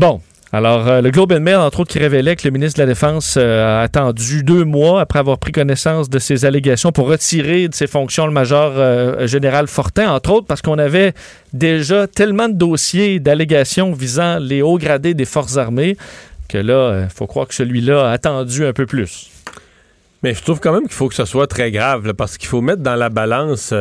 Bon, 0.00 0.22
alors, 0.50 0.88
euh, 0.88 1.02
le 1.02 1.10
Globe 1.10 1.34
Mail, 1.34 1.56
entre 1.56 1.80
autres, 1.80 1.92
qui 1.92 1.98
révélait 1.98 2.34
que 2.34 2.48
le 2.48 2.52
ministre 2.52 2.78
de 2.78 2.84
la 2.84 2.86
Défense 2.86 3.34
euh, 3.36 3.80
a 3.80 3.82
attendu 3.82 4.42
deux 4.42 4.64
mois 4.64 5.02
après 5.02 5.18
avoir 5.18 5.36
pris 5.36 5.52
connaissance 5.52 6.08
de 6.08 6.18
ces 6.18 6.46
allégations 6.46 6.90
pour 6.90 7.06
retirer 7.06 7.68
de 7.68 7.74
ses 7.74 7.86
fonctions 7.86 8.24
le 8.24 8.32
major 8.32 8.72
euh, 8.76 9.26
général 9.26 9.66
Fortin, 9.66 10.10
entre 10.10 10.30
autres 10.30 10.46
parce 10.46 10.62
qu'on 10.62 10.78
avait 10.78 11.12
déjà 11.52 12.06
tellement 12.06 12.48
de 12.48 12.54
dossiers 12.54 13.20
d'allégations 13.20 13.92
visant 13.92 14.38
les 14.38 14.62
hauts 14.62 14.78
gradés 14.78 15.12
des 15.12 15.26
forces 15.26 15.58
armées 15.58 15.98
que 16.48 16.56
là, 16.56 17.02
il 17.02 17.14
faut 17.14 17.26
croire 17.26 17.46
que 17.46 17.54
celui-là 17.54 18.08
a 18.08 18.12
attendu 18.12 18.64
un 18.64 18.72
peu 18.72 18.86
plus. 18.86 19.28
Mais 20.22 20.32
je 20.32 20.42
trouve 20.42 20.60
quand 20.60 20.72
même 20.72 20.84
qu'il 20.84 20.92
faut 20.92 21.08
que 21.08 21.14
ce 21.14 21.26
soit 21.26 21.46
très 21.46 21.70
grave, 21.70 22.14
parce 22.14 22.38
qu'il 22.38 22.48
faut 22.48 22.62
mettre 22.62 22.82
dans 22.82 22.96
la 22.96 23.10
balance, 23.10 23.74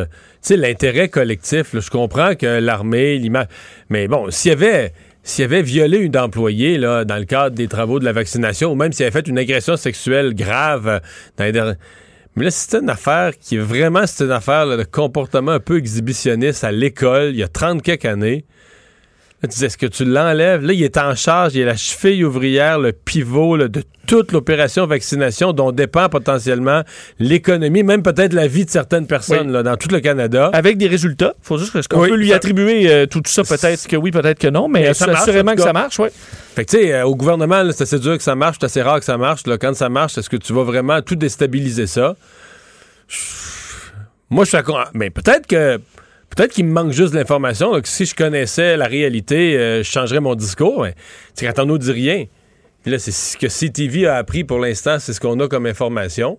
l'intérêt 0.50 1.08
collectif. 1.08 1.68
je 1.74 1.90
comprends 1.90 2.36
que 2.36 2.60
l'armée, 2.60 3.18
l'image... 3.18 3.48
Mais 3.90 4.08
bon, 4.08 4.30
s'il 4.32 4.50
y 4.50 4.54
avait 4.54 4.94
s'il 5.30 5.46
avait 5.46 5.62
violé 5.62 6.00
une 6.00 6.18
employée 6.18 6.78
là, 6.78 7.06
dans 7.06 7.18
le 7.18 7.26
cadre 7.26 7.56
des 7.56 7.68
travaux 7.68 8.00
de 8.00 8.06
la 8.06 8.14
vaccination, 8.14 8.72
ou 8.72 8.76
même 8.76 8.92
s'il 8.92 9.06
avait 9.06 9.12
fait 9.12 9.28
une 9.28 9.38
agression 9.38 9.78
sexuelle 9.78 10.34
grave 10.34 10.88
euh, 10.88 11.00
dans 11.38 11.44
les 11.44 11.52
derniers... 11.52 11.76
Mais 12.36 12.46
là, 12.46 12.52
c'est 12.52 12.78
une 12.78 12.90
affaire 12.90 13.38
qui 13.38 13.56
est 13.56 13.60
vraiment 13.60 14.06
une 14.20 14.32
affaire 14.32 14.66
de 14.66 14.84
comportement 14.84 15.52
un 15.52 15.60
peu 15.60 15.78
exhibitionniste 15.78 16.64
à 16.64 16.72
l'école, 16.72 17.32
il 17.32 17.38
y 17.38 17.44
a 17.44 17.48
30 17.48 17.82
quelques 17.82 18.06
années. 18.06 18.46
Là, 19.42 19.48
tu 19.48 19.58
dis, 19.58 19.66
est-ce 19.66 19.78
que 19.78 19.86
tu 19.86 20.04
l'enlèves? 20.04 20.66
Là, 20.66 20.74
il 20.74 20.84
est 20.84 20.98
en 20.98 21.16
charge, 21.16 21.56
il 21.56 21.62
est 21.62 21.66
la 21.66 21.78
cheville 21.78 22.26
ouvrière, 22.26 22.78
le 22.78 22.92
pivot 22.92 23.58
de 23.58 23.84
toute 24.06 24.34
l'opération 24.34 24.86
vaccination 24.86 25.54
dont 25.54 25.72
dépend 25.72 26.10
potentiellement 26.10 26.82
l'économie, 27.20 27.84
même 27.84 28.04
peut-être 28.04 28.34
la 28.34 28.48
vie 28.48 28.66
de 28.66 28.70
certaines 28.70 29.08
personnes 29.08 29.50
là, 29.52 29.64
dans 29.64 29.78
tout 29.78 29.88
le 29.90 30.02
Canada. 30.02 30.50
Avec 30.52 30.78
des 30.78 30.88
résultats. 30.88 31.36
faut 31.42 31.58
juste 31.58 31.88
qu'on 31.88 32.02
peut 32.02 32.16
lui 32.16 32.34
attribuer 32.34 32.92
euh, 32.92 33.06
tout 33.06 33.22
ça, 33.28 33.44
peut-être 33.44 33.88
que 33.88 33.96
oui, 33.96 34.12
peut-être 34.12 34.40
que 34.40 34.50
non, 34.50 34.68
mais, 34.68 34.94
ça 34.94 35.06
assurément 35.06 35.56
que 35.56 35.62
ça 35.62 35.72
marche, 35.72 36.00
oui. 36.00 36.10
Fait 36.56 36.66
que, 36.66 36.72
tu 36.72 36.78
sais, 36.78 36.94
euh, 36.94 37.06
au 37.06 37.16
gouvernement, 37.16 37.64
c'est 37.72 37.84
assez 37.84 38.00
dur 38.00 38.18
que 38.18 38.24
ça 38.24 38.36
marche, 38.36 38.58
c'est 38.60 38.66
assez 38.66 38.82
rare 38.82 39.00
que 39.00 39.06
ça 39.06 39.18
marche. 39.18 39.48
Là, 39.48 39.58
quand 39.58 39.74
ça 39.74 39.88
marche, 39.88 40.18
est-ce 40.18 40.30
que 40.30 40.38
tu 40.38 40.52
vas 40.52 40.64
vraiment 40.64 41.02
tout 41.02 41.16
déstabiliser 41.16 41.88
ça? 41.88 42.18
Moi, 44.30 44.44
je 44.44 44.50
suis 44.50 44.58
d'accord. 44.58 44.90
Mais 44.94 45.10
peut-être 45.10 45.48
que 45.48 45.80
Peut-être 46.36 46.54
qu'il 46.54 46.66
me 46.66 46.72
manque 46.72 46.92
juste 46.92 47.14
l'information. 47.14 47.74
Si 47.84 48.06
je 48.06 48.16
connaissais 48.16 48.78
la 48.78 48.86
réalité, 48.86 49.58
euh, 49.58 49.84
je 49.84 49.90
changerais 49.90 50.20
mon 50.20 50.36
discours. 50.36 50.84
Mais 50.84 50.96
quand 51.40 51.64
on 51.64 51.66
nous 51.66 51.78
dit 51.78 51.92
rien. 51.92 52.26
Puis 52.84 52.92
là, 52.92 53.00
c'est 53.00 53.12
ce 53.12 53.36
que 53.36 53.48
CTV 53.48 54.08
a 54.08 54.16
appris 54.16 54.44
pour 54.44 54.60
l'instant, 54.60 55.00
c'est 55.00 55.14
ce 55.14 55.20
qu'on 55.20 55.40
a 55.40 55.48
comme 55.48 55.66
information. 55.66 56.38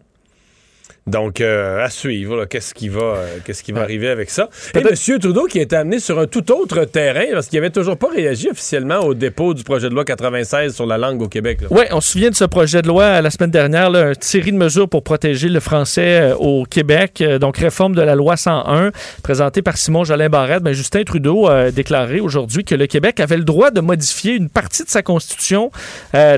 Donc, 1.11 1.41
euh, 1.41 1.85
à 1.85 1.91
suivre, 1.91 2.45
qu'est-ce 2.45 2.73
qui 2.73 2.89
va, 2.89 3.01
euh, 3.01 3.39
qu'est-ce 3.45 3.63
qui 3.63 3.73
va 3.73 3.83
arriver 3.83 4.09
avec 4.09 4.31
ça. 4.31 4.49
Et 4.75 4.79
M. 4.79 5.19
Trudeau 5.19 5.47
qui 5.47 5.59
a 5.59 5.63
été 5.63 5.75
amené 5.75 5.99
sur 5.99 6.19
un 6.21 6.27
tout 6.27 6.53
autre 6.53 6.85
terrain 6.85 7.25
parce 7.33 7.49
qu'il 7.49 7.59
n'avait 7.59 7.71
toujours 7.71 7.97
pas 7.97 8.09
réagi 8.09 8.49
officiellement 8.49 9.01
au 9.01 9.15
dépôt 9.15 9.53
du 9.53 9.65
projet 9.65 9.89
de 9.89 9.95
loi 9.95 10.05
96 10.05 10.75
sur 10.75 10.87
la 10.87 10.99
langue 10.99 11.21
au 11.21 11.29
Québec. 11.29 11.61
Oui, 11.71 11.85
on 11.91 12.01
se 12.01 12.13
souvient 12.13 12.31
de 12.31 12.37
ce 12.37 12.45
projet 12.45 12.81
de 12.83 12.87
loi 12.87 13.21
la 13.21 13.31
semaine 13.31 13.51
dernière, 13.51 13.93
une 13.93 14.15
série 14.21 14.53
de 14.53 14.57
mesures 14.57 14.89
pour 14.89 15.03
protéger 15.03 15.49
le 15.49 15.59
français 15.59 16.31
euh, 16.31 16.37
au 16.37 16.65
Québec. 16.65 17.23
donc, 17.41 17.59
réforme 17.59 17.97
de 17.97 18.03
la 18.03 18.15
loi 18.15 18.37
101 18.37 18.93
présentée 19.23 19.63
par 19.63 19.77
Simon 19.77 20.05
Jolin 20.05 20.29
Barrette. 20.29 20.63
Ben, 20.63 20.73
Justin 20.73 21.03
Trudeau 21.03 21.49
a 21.49 21.73
déclaré 21.73 22.21
aujourd'hui 22.21 22.65
que 22.65 22.77
le 22.77 22.87
Québec 22.87 23.19
avait 23.19 23.37
le 23.37 23.45
droit 23.45 23.73
de 23.73 23.81
modifier 23.81 24.35
une 24.35 24.49
partie 24.49 24.85
de 24.85 24.89
sa 24.89 25.03
constitution, 25.03 25.71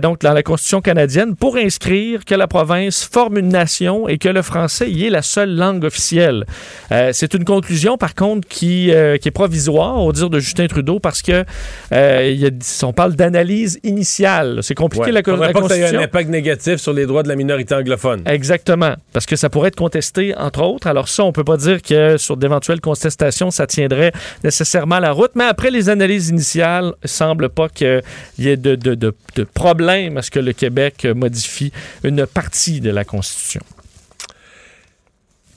donc 0.02 0.20
dans 0.20 0.32
la 0.32 0.42
constitution 0.42 0.80
canadienne, 0.80 1.36
pour 1.36 1.56
inscrire 1.56 2.24
que 2.24 2.34
la 2.34 2.46
province 2.46 3.04
forme 3.04 3.38
une 3.38 3.48
nation 3.48 4.08
et 4.08 4.18
que 4.18 4.28
le 4.28 4.42
français 4.42 4.61
y 4.80 5.06
est 5.06 5.10
la 5.10 5.22
seule 5.22 5.54
langue 5.54 5.84
officielle. 5.84 6.44
Euh, 6.90 7.10
c'est 7.12 7.34
une 7.34 7.44
conclusion, 7.44 7.96
par 7.96 8.14
contre, 8.14 8.46
qui, 8.48 8.90
euh, 8.92 9.16
qui 9.16 9.28
est 9.28 9.32
provisoire, 9.32 9.98
au 9.98 10.12
dire 10.12 10.30
de 10.30 10.38
Justin 10.38 10.66
Trudeau, 10.66 10.98
parce 10.98 11.22
que 11.22 11.44
euh, 11.92 12.30
il 12.32 12.40
y 12.40 12.46
a, 12.46 12.50
on 12.82 12.92
parle 12.92 13.14
d'analyse 13.14 13.78
initiale. 13.82 14.60
C'est 14.62 14.74
compliqué 14.74 15.12
la, 15.12 15.20
la 15.20 15.22
pas 15.22 15.52
Constitution. 15.52 15.68
Que 15.68 15.70
ça 15.70 15.94
ait 15.94 15.96
un 15.96 16.02
impact 16.02 16.30
négatif 16.30 16.76
sur 16.76 16.92
les 16.92 17.06
droits 17.06 17.22
de 17.22 17.28
la 17.28 17.36
minorité 17.36 17.74
anglophone. 17.74 18.22
Exactement, 18.26 18.94
parce 19.12 19.26
que 19.26 19.36
ça 19.36 19.50
pourrait 19.50 19.68
être 19.68 19.76
contesté, 19.76 20.34
entre 20.36 20.62
autres. 20.62 20.86
Alors 20.86 21.08
ça, 21.08 21.24
on 21.24 21.32
peut 21.32 21.44
pas 21.44 21.56
dire 21.56 21.82
que 21.82 22.16
sur 22.16 22.36
d'éventuelles 22.36 22.80
contestations, 22.80 23.50
ça 23.50 23.66
tiendrait 23.66 24.12
nécessairement 24.44 24.98
la 24.98 25.12
route, 25.12 25.32
mais 25.34 25.44
après 25.44 25.70
les 25.70 25.88
analyses 25.88 26.28
initiales, 26.28 26.92
il 27.02 27.08
semble 27.08 27.48
pas 27.48 27.68
qu'il 27.68 28.02
y 28.38 28.48
ait 28.48 28.56
de, 28.56 28.74
de, 28.74 28.94
de, 28.94 29.14
de 29.36 29.44
problème 29.44 30.16
à 30.16 30.22
ce 30.22 30.30
que 30.30 30.40
le 30.40 30.52
Québec 30.52 31.06
modifie 31.14 31.72
une 32.04 32.26
partie 32.26 32.80
de 32.80 32.90
la 32.90 33.04
Constitution. 33.04 33.60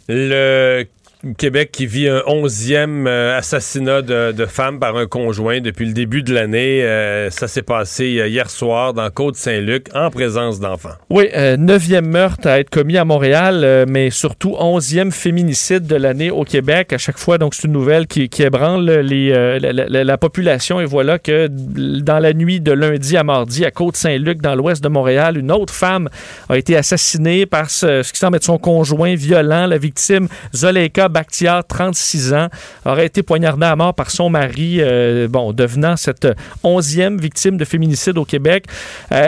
Le 0.08 0.88
Québec 1.34 1.72
qui 1.72 1.88
vit 1.88 2.08
un 2.08 2.22
onzième 2.28 3.08
euh, 3.08 3.38
assassinat 3.38 4.04
de, 4.04 4.46
femmes 4.46 4.80
par 4.80 4.96
un 4.96 5.08
conjoint 5.08 5.60
depuis 5.60 5.88
le 5.88 5.94
début 5.94 6.22
de 6.22 6.34
l'année. 6.34 6.84
Euh, 6.84 7.32
ça 7.32 7.48
s'est 7.48 7.64
passé 7.64 8.20
euh, 8.20 8.28
hier 8.28 8.50
soir 8.50 8.94
dans 8.94 9.10
Côte-Saint-Luc 9.10 9.88
en 9.96 10.12
présence 10.12 10.60
d'enfants. 10.60 10.94
Oui, 11.10 11.30
neuvième 11.58 12.08
meurtre 12.08 12.48
à 12.48 12.60
être 12.60 12.70
commis 12.70 12.98
à 12.98 13.06
Montréal, 13.06 13.86
mais 13.88 14.10
surtout 14.12 14.56
onzième 14.60 15.12
féminicide 15.12 15.88
de 15.88 15.96
l'année 15.96 16.30
au 16.30 16.44
Québec. 16.44 16.94
À 16.94 16.98
chaque 16.98 17.18
fois, 17.18 17.38
donc 17.38 17.56
c'est 17.56 17.68
une 17.68 17.74
nouvelle 17.74 18.06
qui, 18.08 18.30
ébranle 18.40 18.86
la, 18.86 20.18
population. 20.18 20.80
Et 20.80 20.86
voilà 20.86 21.18
que 21.18 21.48
dans 21.48 22.20
la 22.20 22.34
nuit 22.34 22.60
de 22.60 22.72
lundi 22.72 23.18
à 23.18 23.24
mardi 23.24 23.66
à 23.66 23.72
Côte-Saint-Luc, 23.72 24.42
dans 24.42 24.56
l'ouest 24.56 24.84
de 24.84 24.90
Montréal, 24.90 25.38
une 25.38 25.52
autre 25.52 25.74
femme 25.74 26.10
a 26.50 26.58
été 26.58 26.76
assassinée 26.76 27.46
par 27.46 27.70
ce, 27.70 28.04
ce 28.04 28.14
qui 28.14 28.20
semble 28.20 28.38
être 28.38 28.44
son 28.44 28.58
conjoint 28.58 29.16
violent. 29.16 29.66
La 29.66 29.78
victime, 29.78 30.28
Zoleika 30.54 31.10
Bakhtiar, 31.16 31.66
36 31.66 32.34
ans, 32.34 32.50
aurait 32.86 33.06
été 33.06 33.24
poignardée 33.24 33.66
à 33.66 33.76
mort 33.78 33.94
par 33.94 34.12
son 34.12 34.30
mari, 34.30 34.82
bon, 35.30 35.54
devenant 35.54 35.96
cette 35.96 36.28
onzième 36.62 37.18
victime 37.18 37.56
de 37.56 37.64
féminicide 37.64 38.18
au 38.18 38.26
Québec. 38.26 38.66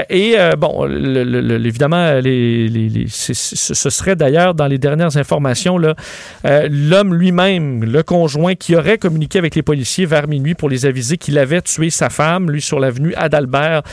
et 0.09 0.35
bon, 0.57 0.85
évidemment, 0.85 2.19
les, 2.19 3.05
ce 3.07 3.89
serait 3.89 4.17
d'ailleurs 4.17 4.53
dans 4.53 4.67
les 4.67 4.77
dernières 4.77 5.15
informations 5.15 5.77
l'homme 6.43 7.13
lui-même, 7.13 7.85
le 7.85 8.03
conjoint 8.03 8.55
qui 8.55 8.75
aurait 8.75 8.97
communiqué 8.97 9.39
avec 9.39 9.55
les 9.55 9.63
policiers 9.63 10.05
vers 10.05 10.27
minuit 10.27 10.55
pour 10.55 10.69
les 10.69 10.85
aviser 10.85 11.17
qu'il 11.17 11.37
avait 11.37 11.61
tué 11.61 11.89
sa 11.89 12.09
femme, 12.09 12.51
lui 12.51 12.61
sur 12.61 12.81
l'avenue 12.81 13.13
Adalbert 13.15 13.83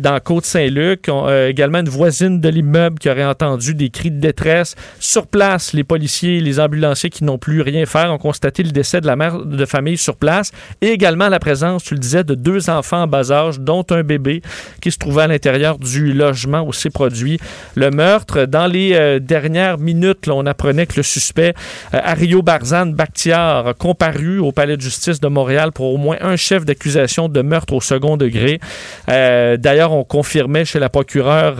dans 0.00 0.20
Côte-Saint-Luc. 0.20 1.08
également 1.48 1.78
une 1.78 1.88
voisine 1.88 2.40
de 2.40 2.48
l'immeuble 2.50 2.98
qui 2.98 3.08
aurait 3.08 3.24
entendu 3.24 3.74
des 3.74 3.90
cris 3.90 4.10
de 4.10 4.20
détresse. 4.20 4.74
Sur 5.00 5.26
place, 5.26 5.72
les 5.72 5.84
policiers, 5.84 6.40
les 6.40 6.60
ambulanciers 6.60 7.10
qui 7.10 7.24
n'ont 7.24 7.37
plus 7.38 7.62
rien 7.62 7.86
faire 7.86 8.12
ont 8.12 8.18
constaté 8.18 8.62
le 8.62 8.70
décès 8.70 9.00
de 9.00 9.06
la 9.06 9.16
mère 9.16 9.38
de 9.44 9.64
famille 9.64 9.96
sur 9.96 10.16
place 10.16 10.52
et 10.80 10.88
également 10.88 11.28
la 11.28 11.38
présence, 11.38 11.84
tu 11.84 11.94
le 11.94 12.00
disais, 12.00 12.24
de 12.24 12.34
deux 12.34 12.70
enfants 12.70 13.02
en 13.02 13.06
bas 13.06 13.30
âge, 13.32 13.60
dont 13.60 13.84
un 13.90 14.02
bébé 14.02 14.42
qui 14.80 14.90
se 14.90 14.98
trouvait 14.98 15.22
à 15.22 15.26
l'intérieur 15.26 15.78
du 15.78 16.12
logement 16.12 16.62
où 16.62 16.72
s'est 16.72 16.90
produit 16.90 17.38
le 17.74 17.90
meurtre. 17.90 18.44
Dans 18.44 18.66
les 18.66 18.94
euh, 18.94 19.18
dernières 19.18 19.78
minutes, 19.78 20.28
on 20.28 20.46
apprenait 20.46 20.86
que 20.86 20.96
le 20.96 21.02
suspect, 21.02 21.54
euh, 21.94 22.00
Ario 22.02 22.42
Barzan 22.42 22.86
Bakhtiar, 22.86 23.68
a 23.68 23.74
comparu 23.74 24.38
au 24.38 24.52
palais 24.52 24.76
de 24.76 24.82
justice 24.82 25.20
de 25.20 25.28
Montréal 25.28 25.72
pour 25.72 25.92
au 25.92 25.96
moins 25.96 26.16
un 26.20 26.36
chef 26.36 26.64
d'accusation 26.64 27.28
de 27.28 27.42
meurtre 27.42 27.72
au 27.72 27.80
second 27.80 28.16
degré. 28.16 28.60
Euh, 29.08 29.56
d'ailleurs, 29.56 29.92
on 29.92 30.04
confirmait 30.04 30.64
chez 30.64 30.78
la 30.78 30.88
procureure, 30.88 31.56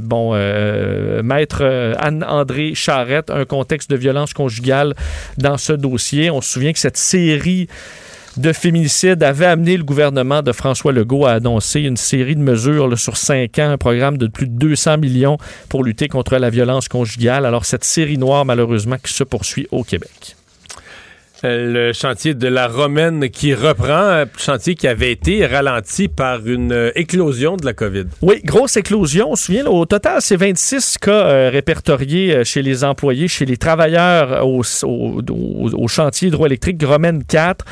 bon, 0.00 0.34
maître 1.22 1.94
Anne-André 1.98 2.74
Charrette, 2.74 3.30
un 3.30 3.44
contexte 3.44 3.90
de 3.90 3.96
violence 3.96 4.32
conjugale 4.32 4.75
dans 5.38 5.58
ce 5.58 5.72
dossier. 5.72 6.30
On 6.30 6.40
se 6.40 6.50
souvient 6.50 6.72
que 6.72 6.78
cette 6.78 6.96
série 6.96 7.68
de 8.36 8.52
féminicide 8.52 9.22
avait 9.22 9.46
amené 9.46 9.76
le 9.76 9.84
gouvernement 9.84 10.42
de 10.42 10.52
François 10.52 10.92
Legault 10.92 11.26
à 11.26 11.32
annoncer 11.32 11.80
une 11.80 11.96
série 11.96 12.36
de 12.36 12.40
mesures 12.40 12.98
sur 12.98 13.16
cinq 13.16 13.58
ans, 13.58 13.70
un 13.70 13.78
programme 13.78 14.18
de 14.18 14.26
plus 14.26 14.46
de 14.46 14.52
200 14.52 14.98
millions 14.98 15.38
pour 15.68 15.84
lutter 15.84 16.08
contre 16.08 16.36
la 16.36 16.50
violence 16.50 16.88
conjugale. 16.88 17.46
Alors 17.46 17.64
cette 17.64 17.84
série 17.84 18.18
noire, 18.18 18.44
malheureusement, 18.44 18.96
qui 19.02 19.12
se 19.12 19.24
poursuit 19.24 19.66
au 19.70 19.84
Québec. 19.84 20.36
Euh, 21.44 21.88
le 21.88 21.92
chantier 21.92 22.32
de 22.32 22.48
la 22.48 22.66
Romaine 22.66 23.28
qui 23.28 23.52
reprend, 23.52 23.92
un 23.92 24.24
chantier 24.38 24.74
qui 24.74 24.88
avait 24.88 25.12
été 25.12 25.44
ralenti 25.44 26.08
par 26.08 26.46
une 26.46 26.72
euh, 26.72 26.90
éclosion 26.94 27.58
de 27.58 27.66
la 27.66 27.74
COVID. 27.74 28.04
Oui, 28.22 28.40
grosse 28.42 28.78
éclosion. 28.78 29.32
On 29.32 29.36
se 29.36 29.46
souvient, 29.46 29.66
au 29.66 29.84
total, 29.84 30.22
c'est 30.22 30.36
26 30.36 30.96
cas 30.98 31.10
euh, 31.10 31.50
répertoriés 31.52 32.42
chez 32.44 32.62
les 32.62 32.84
employés, 32.84 33.28
chez 33.28 33.44
les 33.44 33.58
travailleurs 33.58 34.46
au, 34.46 34.62
au, 34.62 35.88
chantier 35.88 36.28
hydroélectrique 36.28 36.82
Romaine 36.82 37.22
4. 37.22 37.64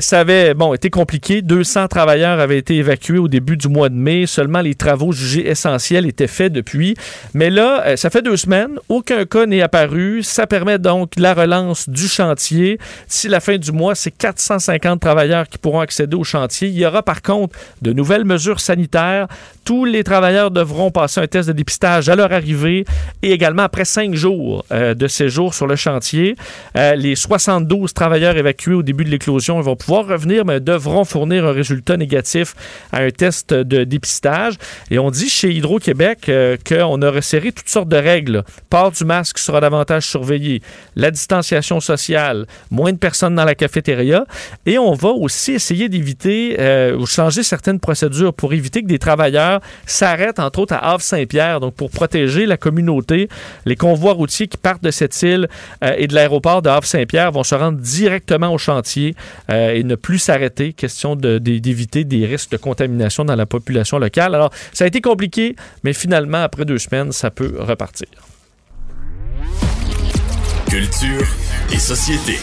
ça 0.00 0.20
avait, 0.20 0.52
bon, 0.52 0.74
été 0.74 0.90
compliqué. 0.90 1.40
200 1.40 1.88
travailleurs 1.88 2.38
avaient 2.38 2.58
été 2.58 2.76
évacués 2.76 3.18
au 3.18 3.28
début 3.28 3.56
du 3.56 3.68
mois 3.68 3.88
de 3.88 3.94
mai. 3.94 4.26
Seulement 4.26 4.60
les 4.60 4.74
travaux 4.74 5.12
jugés 5.12 5.48
essentiels 5.48 6.06
étaient 6.06 6.26
faits 6.26 6.52
depuis. 6.52 6.96
Mais 7.32 7.48
là, 7.48 7.96
ça 7.96 8.10
fait 8.10 8.22
deux 8.22 8.36
semaines. 8.36 8.78
Aucun 8.88 9.24
cas 9.24 9.46
n'est 9.46 9.62
apparu. 9.62 10.22
Ça 10.22 10.46
permet 10.46 10.78
donc 10.78 11.12
la 11.16 11.34
relance 11.34 11.88
du 11.88 12.06
chantier. 12.06 12.78
D'ici 13.08 13.28
la 13.28 13.40
fin 13.40 13.56
du 13.56 13.72
mois, 13.72 13.94
c'est 13.94 14.10
450 14.10 15.00
travailleurs 15.00 15.48
qui 15.48 15.58
pourront 15.58 15.80
accéder 15.80 16.16
au 16.16 16.24
chantier. 16.24 16.68
Il 16.68 16.78
y 16.78 16.86
aura 16.86 17.02
par 17.02 17.22
contre 17.22 17.58
de 17.82 17.92
nouvelles 17.92 18.24
mesures 18.24 18.60
sanitaires. 18.60 19.28
Tous 19.64 19.84
les 19.84 20.04
travailleurs 20.04 20.50
devront 20.50 20.90
passer 20.90 21.20
un 21.20 21.26
test 21.26 21.48
de 21.48 21.52
dépistage 21.52 22.08
à 22.08 22.16
leur 22.16 22.32
arrivée 22.32 22.84
et 23.22 23.32
également 23.32 23.62
après 23.62 23.84
cinq 23.84 24.14
jours 24.14 24.64
euh, 24.72 24.94
de 24.94 25.06
séjour 25.06 25.54
sur 25.54 25.66
le 25.66 25.76
chantier. 25.76 26.34
Euh, 26.76 26.94
les 26.94 27.14
72 27.14 27.92
travailleurs 27.92 28.36
évacués 28.36 28.74
au 28.74 28.82
début 28.82 29.04
de 29.04 29.10
l'éclosion 29.10 29.60
vont 29.60 29.76
pouvoir 29.76 30.06
revenir, 30.06 30.44
mais 30.44 30.60
devront 30.60 31.04
fournir 31.04 31.44
un 31.44 31.52
résultat 31.52 31.96
négatif 31.96 32.54
à 32.92 33.02
un 33.02 33.10
test 33.10 33.52
de 33.52 33.84
dépistage. 33.84 34.54
Et 34.90 34.98
on 34.98 35.10
dit 35.10 35.28
chez 35.28 35.50
Hydro-Québec 35.50 36.28
euh, 36.28 36.56
qu'on 36.66 37.02
a 37.02 37.10
resserré 37.10 37.52
toutes 37.52 37.68
sortes 37.68 37.88
de 37.88 37.96
règles. 37.96 38.44
Port 38.70 38.92
du 38.92 39.04
masque 39.04 39.38
sera 39.38 39.60
davantage 39.60 40.06
surveillé, 40.06 40.62
la 40.96 41.10
distanciation 41.10 41.80
sociale, 41.80 42.46
moins 42.70 42.92
de 42.92 42.98
personnes 42.98 43.34
dans 43.34 43.44
la 43.44 43.54
cafétéria. 43.54 44.24
Et 44.64 44.78
on 44.78 44.94
va 44.94 45.10
aussi 45.10 45.52
essayer 45.52 45.88
d'éviter 45.88 46.56
ou 46.98 47.06
changer 47.06 47.42
certaines 47.42 47.80
procédures 47.80 48.32
pour 48.32 48.52
éviter 48.52 48.82
que 48.82 48.86
des 48.86 48.98
travailleurs 48.98 49.49
s'arrêtent, 49.86 50.38
entre 50.38 50.60
autres, 50.60 50.74
à 50.74 50.92
Havre-Saint-Pierre. 50.92 51.60
Donc, 51.60 51.74
pour 51.74 51.90
protéger 51.90 52.46
la 52.46 52.56
communauté, 52.56 53.28
les 53.64 53.76
convois 53.76 54.12
routiers 54.12 54.48
qui 54.48 54.56
partent 54.56 54.82
de 54.82 54.90
cette 54.90 55.20
île 55.22 55.48
euh, 55.84 55.94
et 55.96 56.06
de 56.06 56.14
l'aéroport 56.14 56.62
de 56.62 56.68
Havre-Saint-Pierre 56.68 57.32
vont 57.32 57.44
se 57.44 57.54
rendre 57.54 57.78
directement 57.78 58.52
au 58.52 58.58
chantier 58.58 59.14
euh, 59.50 59.74
et 59.74 59.82
ne 59.82 59.94
plus 59.94 60.18
s'arrêter. 60.18 60.72
Question 60.72 61.16
d'éviter 61.16 62.04
des 62.04 62.26
risques 62.26 62.52
de 62.52 62.56
contamination 62.56 63.24
dans 63.24 63.36
la 63.36 63.46
population 63.46 63.98
locale. 63.98 64.34
Alors, 64.34 64.50
ça 64.72 64.84
a 64.84 64.86
été 64.86 65.00
compliqué, 65.00 65.56
mais 65.84 65.92
finalement, 65.92 66.42
après 66.42 66.64
deux 66.64 66.78
semaines, 66.78 67.12
ça 67.12 67.30
peut 67.30 67.56
repartir. 67.58 68.08
Culture 70.68 71.26
et 71.72 71.78
société. 71.78 72.38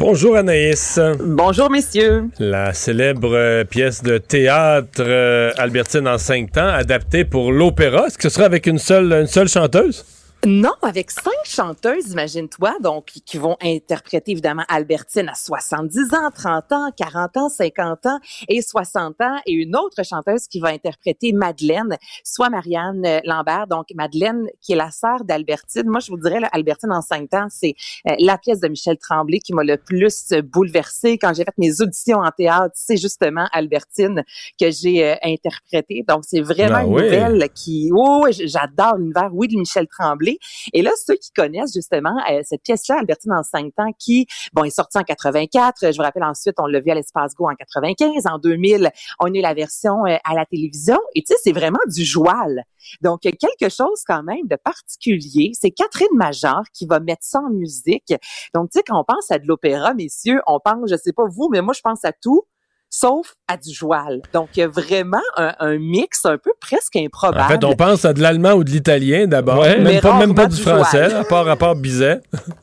Bonjour 0.00 0.34
Anaïs. 0.34 0.98
Bonjour 1.22 1.70
messieurs. 1.70 2.24
La 2.38 2.72
célèbre 2.72 3.34
euh, 3.34 3.64
pièce 3.64 4.02
de 4.02 4.16
théâtre 4.16 5.00
euh, 5.00 5.52
Albertine 5.58 6.08
en 6.08 6.16
cinq 6.16 6.52
temps, 6.52 6.68
adaptée 6.68 7.26
pour 7.26 7.52
l'opéra. 7.52 8.06
Est-ce 8.06 8.16
que 8.16 8.22
ce 8.22 8.30
sera 8.30 8.46
avec 8.46 8.66
une 8.66 8.78
seule, 8.78 9.12
une 9.12 9.26
seule 9.26 9.48
chanteuse? 9.48 10.06
Non, 10.46 10.72
avec 10.80 11.10
cinq 11.10 11.34
chanteuses, 11.44 12.12
imagine-toi, 12.12 12.76
donc 12.80 13.08
qui 13.26 13.36
vont 13.36 13.58
interpréter 13.60 14.32
évidemment 14.32 14.64
Albertine 14.68 15.28
à 15.28 15.34
70 15.34 16.14
ans, 16.14 16.30
30 16.34 16.72
ans, 16.72 16.90
40 16.96 17.36
ans, 17.36 17.48
50 17.50 18.06
ans 18.06 18.18
et 18.48 18.62
60 18.62 19.20
ans, 19.20 19.36
et 19.44 19.52
une 19.52 19.76
autre 19.76 20.02
chanteuse 20.02 20.46
qui 20.48 20.58
va 20.58 20.68
interpréter 20.68 21.34
Madeleine, 21.34 21.98
soit 22.24 22.48
Marianne 22.48 23.04
euh, 23.04 23.20
Lambert, 23.24 23.66
donc 23.66 23.88
Madeleine 23.94 24.46
qui 24.62 24.72
est 24.72 24.76
la 24.76 24.90
sœur 24.90 25.24
d'Albertine. 25.24 25.86
Moi, 25.86 26.00
je 26.00 26.10
vous 26.10 26.16
dirais, 26.16 26.40
là, 26.40 26.48
Albertine 26.52 26.92
en 26.92 27.02
cinq 27.02 27.34
ans, 27.34 27.48
c'est 27.50 27.74
euh, 28.08 28.14
la 28.18 28.38
pièce 28.38 28.60
de 28.60 28.68
Michel 28.68 28.96
Tremblay 28.96 29.40
qui 29.40 29.52
m'a 29.52 29.62
le 29.62 29.76
plus 29.76 30.32
bouleversée 30.42 31.18
quand 31.18 31.34
j'ai 31.34 31.44
fait 31.44 31.58
mes 31.58 31.82
auditions 31.82 32.20
en 32.20 32.30
théâtre. 32.30 32.72
C'est 32.76 32.96
justement 32.96 33.46
Albertine 33.52 34.24
que 34.58 34.70
j'ai 34.70 35.04
euh, 35.04 35.16
interprétée. 35.22 36.02
Donc, 36.08 36.22
c'est 36.26 36.40
vraiment 36.40 36.76
ah 36.76 36.84
une 36.84 36.92
nouvelle 36.92 37.48
qui, 37.54 37.90
oh, 37.94 38.26
j'adore 38.30 38.96
l'univers, 38.96 39.28
oui, 39.34 39.46
de 39.46 39.58
Michel 39.58 39.86
Tremblay 39.86 40.29
et 40.72 40.82
là, 40.82 40.90
ceux 41.04 41.16
qui 41.16 41.30
connaissent 41.32 41.72
justement 41.72 42.16
euh, 42.30 42.40
cette 42.44 42.62
pièce-là, 42.62 42.98
Albertine 43.00 43.32
en 43.32 43.42
cinq 43.42 43.74
temps, 43.74 43.92
qui, 43.98 44.26
bon, 44.52 44.64
est 44.64 44.70
sortie 44.70 44.98
en 44.98 45.02
84. 45.02 45.92
Je 45.92 45.96
vous 45.96 46.02
rappelle 46.02 46.24
ensuite, 46.24 46.56
on 46.58 46.66
l'a 46.66 46.80
vu 46.80 46.90
à 46.90 46.94
l'Espace 46.94 47.34
Go 47.34 47.48
en 47.48 47.54
95. 47.54 48.26
En 48.26 48.38
2000, 48.38 48.90
on 49.20 49.26
a 49.26 49.28
eu 49.36 49.40
la 49.40 49.54
version 49.54 50.06
euh, 50.06 50.16
à 50.24 50.34
la 50.34 50.46
télévision. 50.46 50.98
Et 51.14 51.22
tu 51.22 51.32
sais, 51.34 51.40
c'est 51.42 51.52
vraiment 51.52 51.78
du 51.86 52.04
joual. 52.04 52.64
Donc, 53.00 53.20
quelque 53.20 53.68
chose 53.68 54.02
quand 54.06 54.22
même 54.22 54.46
de 54.46 54.56
particulier. 54.56 55.52
C'est 55.54 55.70
Catherine 55.70 56.08
Major 56.14 56.62
qui 56.72 56.86
va 56.86 57.00
mettre 57.00 57.24
ça 57.24 57.40
en 57.40 57.50
musique. 57.50 58.14
Donc, 58.54 58.70
tu 58.70 58.78
sais, 58.78 58.84
quand 58.86 59.00
on 59.00 59.04
pense 59.04 59.30
à 59.30 59.38
de 59.38 59.46
l'opéra, 59.46 59.94
messieurs, 59.94 60.40
on 60.46 60.60
pense, 60.60 60.90
je 60.90 60.96
sais 60.96 61.12
pas 61.12 61.24
vous, 61.28 61.48
mais 61.50 61.60
moi, 61.60 61.74
je 61.74 61.80
pense 61.82 62.04
à 62.04 62.12
tout 62.12 62.44
sauf 62.90 63.34
à 63.48 63.56
du 63.56 63.72
joual. 63.72 64.20
Donc, 64.32 64.50
il 64.56 64.60
y 64.60 64.62
a 64.62 64.68
vraiment 64.68 65.22
un, 65.36 65.78
mix 65.78 66.24
un 66.24 66.36
peu 66.36 66.52
presque 66.60 66.96
improbable. 66.96 67.44
En 67.44 67.48
fait, 67.48 67.64
on 67.64 67.76
pense 67.76 68.04
à 68.04 68.12
de 68.12 68.20
l'allemand 68.20 68.52
ou 68.52 68.64
de 68.64 68.70
l'italien 68.70 69.26
d'abord, 69.26 69.62
même, 69.62 70.00
pas, 70.00 70.18
même 70.18 70.34
pas 70.34 70.46
du, 70.46 70.60
français, 70.60 71.12
à 71.14 71.24
part, 71.24 71.48
à 71.48 71.56
part 71.56 71.76
Bizet. 71.76 72.20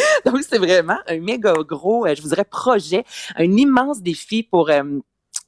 Donc, 0.26 0.38
c'est 0.48 0.58
vraiment 0.58 0.98
un 1.06 1.18
méga 1.18 1.54
gros, 1.66 2.06
euh, 2.06 2.14
je 2.14 2.22
vous 2.22 2.28
dirais, 2.28 2.44
projet, 2.44 3.04
un 3.36 3.56
immense 3.56 4.02
défi 4.02 4.42
pour... 4.42 4.70
Euh, 4.70 4.82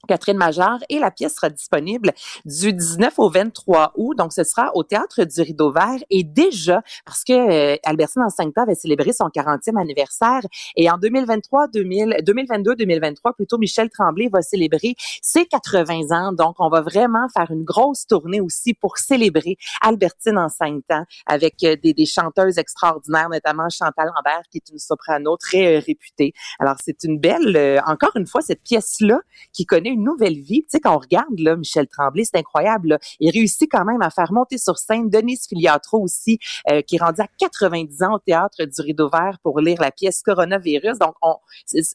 Catherine 0.08 0.36
Major 0.36 0.78
et 0.88 0.98
la 0.98 1.10
pièce 1.10 1.34
sera 1.34 1.48
disponible 1.48 2.12
du 2.44 2.72
19 2.72 3.18
au 3.18 3.30
23 3.30 3.92
août. 3.96 4.16
Donc, 4.18 4.32
ce 4.32 4.42
sera 4.42 4.74
au 4.74 4.82
Théâtre 4.82 5.24
du 5.24 5.40
Rideau 5.40 5.70
Vert 5.70 6.00
et 6.10 6.24
déjà, 6.24 6.82
parce 7.04 7.22
que 7.22 7.32
euh, 7.32 7.76
Albertine 7.84 8.22
en 8.22 8.28
5 8.28 8.58
ans 8.58 8.62
avait 8.62 8.74
célébré 8.74 9.12
son 9.12 9.26
40e 9.26 9.80
anniversaire 9.80 10.40
et 10.76 10.90
en 10.90 10.98
2023, 10.98 11.68
2022, 11.68 12.74
2023, 12.74 13.32
plutôt, 13.34 13.58
Michel 13.58 13.90
Tremblay 13.90 14.28
va 14.28 14.42
célébrer 14.42 14.94
ses 15.22 15.46
80 15.46 16.10
ans. 16.10 16.32
Donc, 16.32 16.56
on 16.58 16.68
va 16.68 16.80
vraiment 16.80 17.28
faire 17.34 17.50
une 17.50 17.64
grosse 17.64 18.06
tournée 18.06 18.40
aussi 18.40 18.74
pour 18.74 18.98
célébrer 18.98 19.56
Albertine 19.80 20.38
en 20.38 20.48
5 20.48 20.82
ans 20.90 21.04
avec 21.26 21.62
euh, 21.64 21.76
des, 21.76 21.94
des, 21.94 22.06
chanteuses 22.06 22.58
extraordinaires, 22.58 23.28
notamment 23.28 23.68
Chantal 23.70 24.10
Lambert, 24.16 24.42
qui 24.50 24.58
est 24.58 24.68
une 24.70 24.78
soprano 24.78 25.36
très 25.36 25.76
euh, 25.76 25.82
réputée. 25.84 26.32
Alors, 26.58 26.76
c'est 26.82 27.04
une 27.04 27.18
belle, 27.18 27.56
euh, 27.56 27.80
encore 27.86 28.12
une 28.16 28.26
fois, 28.26 28.40
cette 28.42 28.62
pièce-là 28.62 29.20
qui 29.52 29.64
connaît 29.66 29.91
une 29.92 30.04
nouvelle 30.04 30.34
vie. 30.40 30.62
Tu 30.62 30.66
sais, 30.70 30.80
quand 30.80 30.94
on 30.94 30.98
regarde 30.98 31.38
là, 31.38 31.56
Michel 31.56 31.86
Tremblay, 31.88 32.24
c'est 32.24 32.38
incroyable. 32.38 32.98
Il 33.20 33.30
réussit 33.30 33.70
quand 33.70 33.84
même 33.84 34.02
à 34.02 34.10
faire 34.10 34.32
monter 34.32 34.58
sur 34.58 34.78
scène 34.78 35.08
Denise 35.10 35.46
Filiatro 35.48 36.00
aussi, 36.02 36.38
euh, 36.70 36.82
qui 36.82 36.96
est 36.96 36.98
rendu 37.02 37.20
à 37.20 37.26
90 37.38 38.02
ans 38.02 38.14
au 38.14 38.18
théâtre 38.18 38.64
du 38.64 38.80
Rideau 38.80 39.08
Vert 39.08 39.38
pour 39.42 39.60
lire 39.60 39.80
la 39.80 39.90
pièce 39.90 40.22
Coronavirus. 40.22 40.98
Donc, 40.98 41.14
on, 41.22 41.34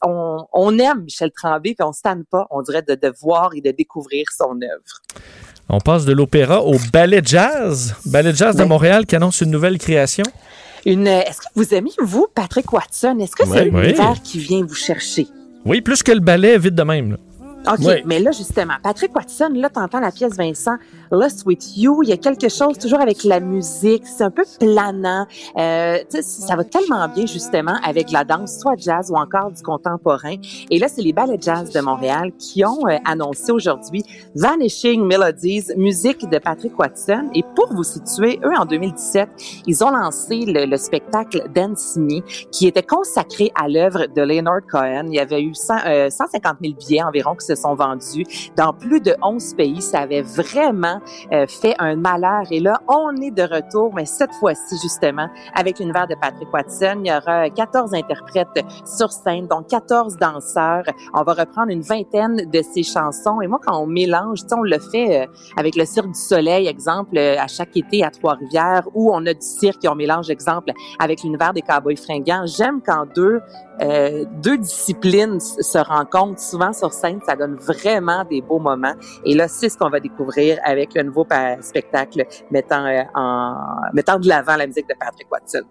on, 0.04 0.46
on 0.52 0.78
aime 0.78 1.02
Michel 1.02 1.30
Tremblay, 1.32 1.74
puis 1.74 1.84
on 1.86 1.92
se 1.92 2.02
tanne 2.02 2.24
pas, 2.24 2.46
on 2.50 2.62
dirait, 2.62 2.82
de, 2.82 2.94
de 2.94 3.12
voir 3.20 3.50
et 3.54 3.60
de 3.60 3.70
découvrir 3.70 4.26
son 4.36 4.52
œuvre. 4.62 5.22
On 5.68 5.80
passe 5.80 6.04
de 6.06 6.12
l'opéra 6.12 6.62
au 6.62 6.76
ballet 6.92 7.20
jazz. 7.24 7.94
Ballet 8.06 8.32
jazz 8.34 8.56
de 8.56 8.62
Oui. 8.62 8.68
Montréal 8.68 9.04
qui 9.04 9.16
annonce 9.16 9.40
une 9.42 9.50
nouvelle 9.50 9.76
création. 9.78 10.24
Une, 10.86 11.06
est-ce 11.06 11.40
que 11.40 11.46
vous 11.54 11.74
aimez, 11.74 11.90
vous, 12.00 12.26
Patrick 12.34 12.72
Watson? 12.72 13.18
Est-ce 13.20 13.36
que 13.36 13.44
c'est 13.46 13.68
Oui. 13.70 13.94
qui 14.24 14.38
vient 14.38 14.64
vous 14.64 14.74
chercher? 14.74 15.26
Oui, 15.66 15.80
plus 15.82 16.02
que 16.02 16.12
le 16.12 16.20
ballet, 16.20 16.56
vite 16.56 16.74
de 16.74 16.82
même. 16.84 17.10
là. 17.12 17.16
OK, 17.72 17.78
Oui. 17.86 18.02
mais 18.06 18.18
là, 18.20 18.30
justement, 18.32 18.74
Patrick 18.82 19.14
Watson, 19.14 19.50
là, 19.54 19.68
t'entends 19.70 20.00
la 20.00 20.10
pièce 20.10 20.36
Vincent, 20.36 20.76
Lost 21.10 21.44
with 21.46 21.76
You, 21.76 22.02
il 22.02 22.08
y 22.10 22.12
a 22.12 22.16
quelque 22.16 22.48
chose 22.48 22.78
toujours 22.78 23.00
avec 23.00 23.24
la 23.24 23.40
musique, 23.40 24.06
c'est 24.06 24.24
un 24.24 24.30
peu 24.30 24.44
planant. 24.58 25.26
Euh, 25.56 25.98
ça 26.20 26.56
va 26.56 26.64
tellement 26.64 27.06
bien, 27.08 27.26
justement, 27.26 27.76
avec 27.84 28.10
la 28.10 28.24
danse, 28.24 28.58
soit 28.58 28.76
jazz 28.76 29.10
ou 29.10 29.16
encore 29.16 29.50
du 29.50 29.62
contemporain. 29.62 30.36
Et 30.70 30.78
là, 30.78 30.88
c'est 30.88 31.02
les 31.02 31.12
ballets 31.12 31.38
jazz 31.40 31.70
de 31.70 31.80
Montréal 31.80 32.32
qui 32.38 32.64
ont 32.64 32.86
euh, 32.86 32.96
annoncé 33.04 33.52
aujourd'hui 33.52 34.02
Vanishing 34.34 35.04
Melodies, 35.04 35.64
musique 35.76 36.28
de 36.28 36.38
Patrick 36.38 36.78
Watson. 36.78 37.30
Et 37.34 37.42
pour 37.54 37.72
vous 37.72 37.84
situer, 37.84 38.38
eux, 38.44 38.52
en 38.58 38.64
2017, 38.64 39.28
ils 39.66 39.84
ont 39.84 39.90
lancé 39.90 40.44
le, 40.46 40.66
le 40.66 40.76
spectacle 40.76 41.44
Dance 41.54 41.96
Me, 41.96 42.20
qui 42.50 42.66
était 42.66 42.82
consacré 42.82 43.50
à 43.54 43.68
l'œuvre 43.68 44.06
de 44.14 44.22
Leonard 44.22 44.60
Cohen. 44.70 45.04
Il 45.08 45.14
y 45.14 45.20
avait 45.20 45.42
eu 45.42 45.54
100, 45.54 45.74
euh, 45.86 46.10
150 46.10 46.56
000 46.62 46.74
billets 46.74 47.02
environ 47.02 47.34
qui 47.34 47.46
se 47.46 47.54
sont 47.58 47.74
vendus 47.74 48.24
dans 48.56 48.72
plus 48.72 49.00
de 49.00 49.14
11 49.22 49.54
pays. 49.54 49.82
Ça 49.82 50.00
avait 50.00 50.22
vraiment 50.22 51.00
euh, 51.32 51.46
fait 51.46 51.74
un 51.78 51.96
malheur. 51.96 52.42
Et 52.50 52.60
là, 52.60 52.80
on 52.88 53.14
est 53.16 53.30
de 53.30 53.42
retour, 53.42 53.92
mais 53.94 54.04
cette 54.04 54.34
fois-ci, 54.34 54.76
justement, 54.82 55.28
avec 55.54 55.78
l'univers 55.78 56.06
de 56.06 56.14
Patrick 56.20 56.52
Watson. 56.52 57.00
Il 57.04 57.08
y 57.08 57.12
aura 57.12 57.50
14 57.50 57.94
interprètes 57.94 58.64
sur 58.84 59.12
scène, 59.12 59.46
donc 59.46 59.68
14 59.68 60.16
danseurs. 60.16 60.84
On 61.14 61.22
va 61.22 61.34
reprendre 61.34 61.70
une 61.70 61.82
vingtaine 61.82 62.48
de 62.50 62.62
ses 62.62 62.82
chansons. 62.82 63.40
Et 63.40 63.46
moi, 63.46 63.58
quand 63.64 63.80
on 63.80 63.86
mélange, 63.86 64.40
on 64.52 64.62
le 64.62 64.78
fait 64.78 65.22
euh, 65.22 65.26
avec 65.56 65.76
le 65.76 65.84
Cirque 65.84 66.08
du 66.08 66.18
Soleil, 66.18 66.66
exemple, 66.66 67.16
euh, 67.16 67.36
à 67.38 67.46
chaque 67.46 67.76
été 67.76 68.04
à 68.04 68.10
Trois-Rivières, 68.10 68.88
où 68.94 69.12
on 69.12 69.24
a 69.26 69.34
du 69.34 69.46
cirque 69.46 69.84
et 69.84 69.88
on 69.88 69.94
mélange, 69.94 70.30
exemple, 70.30 70.72
avec 70.98 71.22
l'univers 71.22 71.52
des 71.52 71.62
Cowboys 71.62 71.96
fringants. 71.96 72.46
J'aime 72.46 72.80
quand 72.84 73.06
deux 73.14 73.40
euh, 73.80 74.24
deux 74.42 74.58
disciplines 74.58 75.40
se 75.40 75.78
rencontrent 75.78 76.40
souvent 76.40 76.72
sur 76.72 76.92
scène, 76.92 77.20
ça 77.26 77.36
donne 77.36 77.56
vraiment 77.56 78.24
des 78.24 78.42
beaux 78.42 78.58
moments. 78.58 78.94
Et 79.24 79.34
là, 79.34 79.48
c'est 79.48 79.68
ce 79.68 79.78
qu'on 79.78 79.90
va 79.90 80.00
découvrir 80.00 80.58
avec 80.64 80.94
le 80.94 81.02
nouveau 81.02 81.26
spectacle 81.60 82.26
mettant 82.50 82.84
euh, 82.86 83.02
en 83.14 83.54
mettant 83.92 84.18
de 84.18 84.28
l'avant 84.28 84.56
la 84.56 84.66
musique 84.66 84.88
de 84.88 84.94
Patrick 84.98 85.30
Watson. 85.30 85.62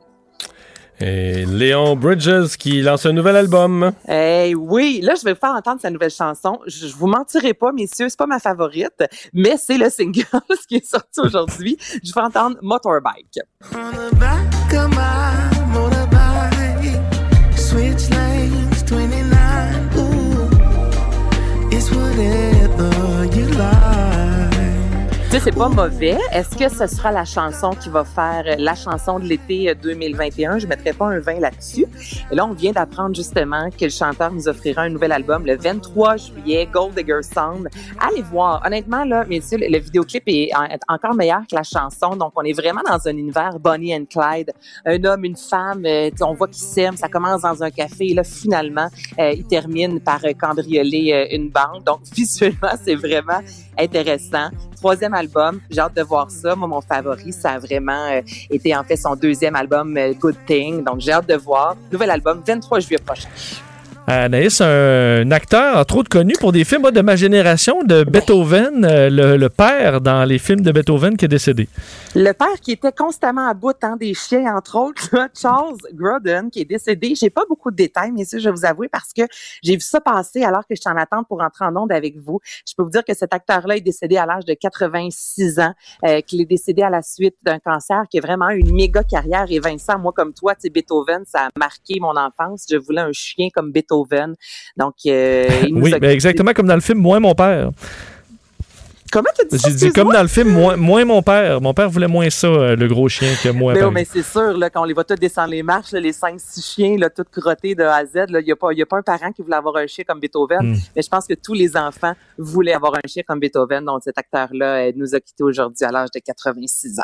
Et 1.00 1.46
Léon 1.46 1.96
Bridges 1.96 2.58
qui 2.58 2.82
lance 2.82 3.06
un 3.06 3.14
nouvel 3.14 3.36
album. 3.36 3.92
Eh 4.10 4.56
oui, 4.56 5.00
là, 5.04 5.14
je 5.14 5.24
vais 5.24 5.34
vous 5.34 5.40
faire 5.40 5.52
entendre 5.52 5.80
sa 5.80 5.92
nouvelle 5.92 6.10
chanson. 6.10 6.60
Je, 6.66 6.88
je 6.88 6.96
vous 6.96 7.06
mentirai 7.06 7.54
pas, 7.54 7.72
messieurs, 7.72 8.10
c'est 8.10 8.18
pas 8.18 8.26
ma 8.26 8.40
favorite, 8.40 9.04
mais 9.32 9.58
c'est 9.58 9.78
le 9.78 9.92
single 9.92 10.24
qui 10.68 10.78
est 10.78 10.86
sorti 10.86 11.20
aujourd'hui. 11.20 11.78
Je 12.04 12.12
vais 12.12 12.22
entendre 12.22 12.58
Motorbike. 12.64 13.40
On 13.76 13.92
the 13.92 14.16
back 14.16 14.74
of 14.74 14.90
my 14.90 15.47
feeling 22.18 22.47
Tu 25.30 25.34
sais, 25.34 25.40
c'est 25.42 25.52
pas 25.58 25.68
mauvais. 25.68 26.18
Est-ce 26.32 26.58
que 26.58 26.70
ce 26.70 26.88
sera 26.88 27.12
la 27.12 27.26
chanson 27.26 27.72
qui 27.72 27.90
va 27.90 28.06
faire 28.06 28.44
euh, 28.48 28.56
la 28.58 28.76
chanson 28.76 29.20
de 29.20 29.26
l'été 29.26 29.70
euh, 29.70 29.76
2021? 29.76 30.60
Je 30.60 30.68
mettrai 30.68 30.94
pas 30.94 31.08
un 31.08 31.20
20 31.20 31.42
là-dessus. 31.42 31.86
Et 32.32 32.36
là, 32.36 32.46
on 32.46 32.54
vient 32.54 32.72
d'apprendre 32.72 33.14
justement 33.14 33.70
que 33.70 33.84
le 33.84 33.90
chanteur 33.90 34.32
nous 34.32 34.48
offrira 34.48 34.84
un 34.84 34.90
nouvel 34.90 35.12
album 35.12 35.46
le 35.46 35.58
23 35.58 36.16
juillet, 36.16 36.70
Gold 36.72 36.96
Digger 36.96 37.20
Sound. 37.24 37.68
Allez 38.00 38.22
voir. 38.22 38.64
Honnêtement, 38.66 39.04
là, 39.04 39.26
messieurs, 39.26 39.58
le, 39.60 39.78
vidéoclip 39.80 40.24
est, 40.28 40.56
en- 40.56 40.64
est 40.64 40.80
encore 40.88 41.14
meilleur 41.14 41.42
que 41.42 41.56
la 41.58 41.64
chanson. 41.64 42.16
Donc, 42.16 42.32
on 42.38 42.44
est 42.44 42.54
vraiment 42.54 42.82
dans 42.90 43.06
un 43.06 43.18
univers 43.18 43.60
Bonnie 43.60 43.94
and 43.94 44.06
Clyde. 44.10 44.54
Un 44.86 45.04
homme, 45.04 45.26
une 45.26 45.36
femme, 45.36 45.86
euh, 45.86 46.10
on 46.22 46.36
voit 46.36 46.48
qu'ils 46.48 46.64
s'aiment. 46.64 46.96
Ça 46.96 47.10
commence 47.10 47.42
dans 47.42 47.62
un 47.62 47.70
café. 47.70 48.12
Et 48.12 48.14
là, 48.14 48.24
finalement, 48.24 48.88
euh, 49.20 49.34
il 49.34 49.46
termine 49.46 50.00
par 50.00 50.24
euh, 50.24 50.32
cambrioler 50.40 51.12
euh, 51.12 51.36
une 51.36 51.50
banque. 51.50 51.84
Donc, 51.86 52.00
visuellement, 52.16 52.72
c'est 52.82 52.96
vraiment 52.96 53.42
intéressant. 53.78 54.50
Troisième 54.76 55.14
album, 55.14 55.60
j'ai 55.70 55.80
hâte 55.80 55.96
de 55.96 56.04
voir 56.04 56.30
ça. 56.30 56.56
Moi, 56.56 56.68
mon 56.68 56.82
favori, 56.82 57.34
ça 57.34 57.52
a 57.52 57.60
vraiment 57.60 58.08
euh, 58.12 58.22
été 58.50 58.76
en 58.76 58.84
fait 58.84 58.96
son 58.96 59.16
deuxième 59.16 59.56
album, 59.56 59.98
euh, 59.98 60.14
Good 60.14 60.38
Thing. 60.46 60.84
Donc, 60.84 61.00
j'ai 61.00 61.12
hâte 61.12 61.28
de 61.28 61.36
voir. 61.36 61.76
Nouvel 61.92 62.12
album, 62.12 62.42
23 62.46 62.80
juillet 62.80 63.02
prochain. 63.04 63.30
Anaïs, 64.10 64.62
un, 64.62 65.30
acteur, 65.32 65.76
entre 65.76 65.98
autres 65.98 66.08
connu 66.08 66.32
pour 66.40 66.54
des 66.54 66.64
films 66.64 66.84
moi, 66.84 66.92
de 66.92 67.02
ma 67.02 67.18
génération, 67.18 67.84
de 67.84 68.06
Beethoven, 68.06 68.86
euh, 68.86 69.10
le, 69.10 69.36
le 69.36 69.50
père 69.50 70.00
dans 70.00 70.24
les 70.24 70.40
films 70.40 70.62
de 70.62 70.72
Beethoven 70.72 71.18
qui 71.18 71.26
est 71.26 71.28
décédé. 71.28 71.68
Le 72.16 72.32
père 72.32 72.62
qui 72.62 72.72
était 72.72 72.94
constamment 72.94 73.50
à 73.50 73.54
bout 73.54 73.76
hein, 73.82 73.98
des 74.00 74.14
chiens, 74.14 74.56
entre 74.56 74.78
autres, 74.78 75.10
Charles 75.38 75.76
Grodin, 75.94 76.50
qui 76.50 76.62
est 76.62 76.66
décédé. 76.66 77.16
J'ai 77.16 77.30
pas 77.30 77.42
beaucoup 77.50 77.70
de 77.70 77.76
détails, 77.76 78.14
messieurs, 78.14 78.40
je 78.40 78.46
vais 78.48 78.56
vous 78.56 78.66
avouer, 78.66 78.88
parce 78.88 79.12
que 79.12 79.24
j'ai 79.62 79.74
vu 79.74 79.82
ça 79.82 80.00
passer 80.00 80.42
alors 80.42 80.62
que 80.62 80.74
je 80.74 80.80
suis 80.80 80.90
en 80.90 80.96
attente 80.96 81.28
pour 81.28 81.42
entrer 81.42 81.66
en 81.66 81.76
onde 81.76 81.92
avec 81.92 82.18
vous. 82.18 82.40
Je 82.66 82.76
peux 82.78 82.84
vous 82.84 82.90
dire 82.90 83.04
que 83.04 83.14
cet 83.14 83.34
acteur-là 83.34 83.76
est 83.76 83.82
décédé 83.82 84.16
à 84.16 84.26
l'âge 84.26 84.46
de 84.46 84.54
86 84.54 85.60
ans, 85.60 85.74
euh, 86.06 86.22
qu'il 86.22 86.40
est 86.40 86.46
décédé 86.46 86.82
à 86.82 86.90
la 86.90 87.02
suite 87.02 87.36
d'un 87.44 87.60
cancer, 87.60 88.04
qui 88.10 88.20
a 88.20 88.22
vraiment 88.22 88.52
une 88.52 88.74
méga 88.74 89.04
carrière. 89.04 89.48
Et 89.50 89.60
Vincent, 89.60 90.00
moi 90.00 90.14
comme 90.16 90.34
toi, 90.34 90.56
tu 90.56 90.70
Beethoven, 90.70 91.24
ça 91.26 91.48
a 91.48 91.50
marqué 91.60 92.00
mon 92.00 92.16
enfance. 92.16 92.66
Je 92.72 92.78
voulais 92.78 93.02
un 93.02 93.12
chien 93.12 93.50
comme 93.54 93.74
Beethoven. 93.74 93.97
Donc, 94.06 94.94
euh, 95.06 95.48
il 95.68 95.74
nous 95.76 95.82
Oui, 95.82 95.94
a 95.94 96.00
ben 96.00 96.12
exactement 96.12 96.54
comme 96.54 96.68
dans 96.68 96.76
le 96.76 96.82
film 96.82 97.00
Moins 97.00 97.20
mon 97.20 97.34
père. 97.36 97.72
Comment 99.12 99.30
tu 99.38 99.46
dis 99.48 99.58
ça? 99.58 99.70
J'ai 99.70 99.76
dit 99.76 99.92
comme 99.92 100.12
dans 100.12 100.22
le 100.22 100.28
film 100.28 100.50
Moins, 100.50 100.76
moins 100.76 101.06
mon 101.06 101.22
père. 101.22 101.62
Mon 101.62 101.74
père 101.74 101.90
voulait 101.90 102.08
moins 102.08 102.30
ça, 102.30 102.48
euh, 102.48 102.76
le 102.76 102.88
gros 102.88 103.08
chien, 103.08 103.34
que 103.42 103.50
moi. 103.50 103.74
Mais, 103.74 103.80
par 103.80 103.90
oui, 103.90 103.94
mais 103.96 104.06
c'est 104.06 104.24
sûr, 104.24 104.58
là, 104.58 104.70
quand 104.70 104.82
on 104.82 104.86
les 104.86 104.94
voit 104.94 105.04
tous 105.04 105.16
descendre 105.16 105.52
les 105.52 105.64
marches, 105.64 105.92
là, 105.92 106.00
les 106.00 106.14
cinq, 106.14 106.40
six 106.40 106.62
chiens, 106.62 106.98
là, 106.98 107.10
tous 107.10 107.24
crottés 107.24 107.76
de 107.76 107.84
A 107.84 107.96
à 107.96 108.06
Z, 108.06 108.26
il 108.30 108.44
n'y 108.44 108.52
a, 108.52 108.56
pas- 108.56 108.74
y 108.74 108.82
a 108.82 108.86
pas 108.86 108.98
un 108.98 109.02
parent 109.02 109.32
qui 109.32 109.42
voulait 109.42 109.56
avoir 109.56 109.78
un 109.78 109.88
chien 109.88 110.04
comme 110.06 110.20
Beethoven. 110.20 110.74
Mm. 110.74 110.78
Mais 110.96 111.02
je 111.02 111.10
pense 111.10 111.26
que 111.26 111.36
tous 111.36 111.54
les 111.54 111.78
enfants 111.78 112.14
voulaient 112.38 112.74
avoir 112.74 112.96
un 112.96 113.08
chien 113.08 113.24
comme 113.26 113.40
Beethoven. 113.40 113.86
Donc, 113.86 114.02
cet 114.04 114.18
acteur-là 114.18 114.88
euh, 114.88 114.92
nous 114.96 115.16
a 115.16 115.20
quittés 115.20 115.44
aujourd'hui 115.44 115.86
à 115.86 115.92
l'âge 115.92 116.10
de 116.14 116.20
86 116.20 117.00
ans. 117.00 117.04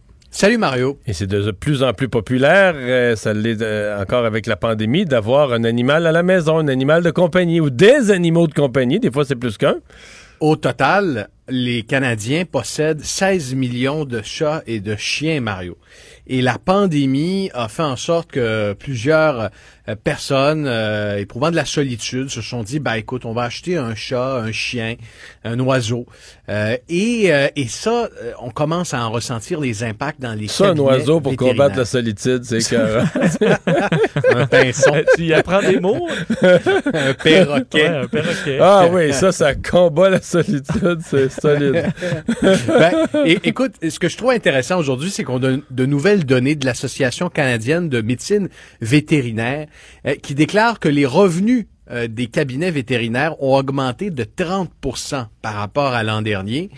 Salut 0.33 0.57
Mario. 0.57 0.97
Et 1.05 1.11
c'est 1.11 1.27
de 1.27 1.51
plus 1.51 1.83
en 1.83 1.93
plus 1.93 2.07
populaire, 2.07 2.73
euh, 2.77 3.17
ça 3.17 3.33
l'est 3.33 3.61
euh, 3.61 4.01
encore 4.01 4.23
avec 4.23 4.47
la 4.47 4.55
pandémie, 4.55 5.03
d'avoir 5.03 5.51
un 5.51 5.65
animal 5.65 6.07
à 6.07 6.13
la 6.13 6.23
maison, 6.23 6.57
un 6.57 6.69
animal 6.69 7.03
de 7.03 7.11
compagnie 7.11 7.59
ou 7.59 7.69
des 7.69 8.11
animaux 8.11 8.47
de 8.47 8.53
compagnie. 8.53 9.01
Des 9.01 9.11
fois, 9.11 9.25
c'est 9.25 9.35
plus 9.35 9.57
qu'un. 9.57 9.75
Au 10.39 10.55
total, 10.55 11.27
les 11.49 11.83
Canadiens 11.83 12.45
possèdent 12.45 13.03
16 13.03 13.55
millions 13.55 14.05
de 14.05 14.21
chats 14.23 14.63
et 14.67 14.79
de 14.79 14.95
chiens, 14.95 15.41
Mario. 15.41 15.77
Et 16.33 16.41
la 16.41 16.57
pandémie 16.57 17.51
a 17.53 17.67
fait 17.67 17.83
en 17.83 17.97
sorte 17.97 18.31
que 18.31 18.71
plusieurs 18.71 19.49
euh, 19.89 19.95
personnes 20.01 20.65
euh, 20.65 21.17
éprouvant 21.17 21.51
de 21.51 21.57
la 21.57 21.65
solitude 21.65 22.29
se 22.29 22.41
sont 22.41 22.63
dit, 22.63 22.79
bah 22.79 22.97
écoute, 22.97 23.25
on 23.25 23.33
va 23.33 23.43
acheter 23.43 23.75
un 23.75 23.95
chat, 23.95 24.37
un 24.37 24.53
chien, 24.53 24.95
un 25.43 25.59
oiseau. 25.59 26.05
Euh, 26.49 26.75
et, 26.89 27.33
euh, 27.33 27.47
et 27.55 27.67
ça, 27.67 28.09
euh, 28.21 28.33
on 28.41 28.49
commence 28.49 28.93
à 28.93 29.05
en 29.05 29.11
ressentir 29.11 29.59
les 29.59 29.83
impacts 29.83 30.21
dans 30.21 30.33
les 30.33 30.47
Ça, 30.47 30.69
un 30.69 30.77
oiseau 30.77 31.21
pour 31.21 31.35
combattre 31.35 31.77
la 31.77 31.85
solitude, 31.85 32.43
c'est 32.43 32.59
que... 32.69 32.99
un 34.35 34.47
pinson, 34.47 34.93
tu 35.15 35.25
y 35.25 35.33
apprends 35.33 35.61
des 35.61 35.79
mots? 35.79 36.07
un 36.41 37.13
perroquet. 37.13 37.89
Ouais, 37.89 37.97
un 37.97 38.07
perroquet. 38.07 38.59
ah 38.61 38.87
oui, 38.91 39.13
ça, 39.13 39.31
ça 39.31 39.55
combat 39.55 40.09
la 40.09 40.21
solitude, 40.21 40.99
c'est 41.05 41.31
solide. 41.31 41.91
Ben, 42.41 43.07
et, 43.25 43.39
écoute, 43.43 43.75
ce 43.87 43.97
que 43.97 44.09
je 44.09 44.17
trouve 44.17 44.31
intéressant 44.31 44.77
aujourd'hui, 44.77 45.09
c'est 45.09 45.23
qu'on 45.23 45.41
a 45.43 45.57
de 45.69 45.85
nouvelles 45.85 46.20
de 46.25 46.65
l'Association 46.65 47.29
canadienne 47.29 47.89
de 47.89 48.01
médecine 48.01 48.49
vétérinaire 48.81 49.67
euh, 50.05 50.15
qui 50.15 50.35
déclare 50.35 50.79
que 50.79 50.89
les 50.89 51.05
revenus 51.05 51.67
euh, 51.89 52.07
des 52.07 52.27
cabinets 52.27 52.71
vétérinaires 52.71 53.41
ont 53.41 53.55
augmenté 53.55 54.09
de 54.09 54.23
30% 54.23 55.27
par 55.41 55.53
rapport 55.55 55.93
à 55.93 56.03
l'an 56.03 56.21
dernier. 56.21 56.69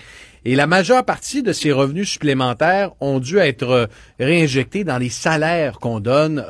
Et 0.45 0.55
la 0.55 0.67
majeure 0.67 1.05
partie 1.05 1.41
de 1.41 1.53
ces 1.53 1.71
revenus 1.71 2.09
supplémentaires 2.09 2.91
ont 2.99 3.19
dû 3.19 3.37
être 3.37 3.69
euh, 3.69 3.85
réinjectés 4.19 4.83
dans 4.83 4.97
les 4.97 5.09
salaires 5.09 5.79
qu'on 5.79 5.99
donne 5.99 6.43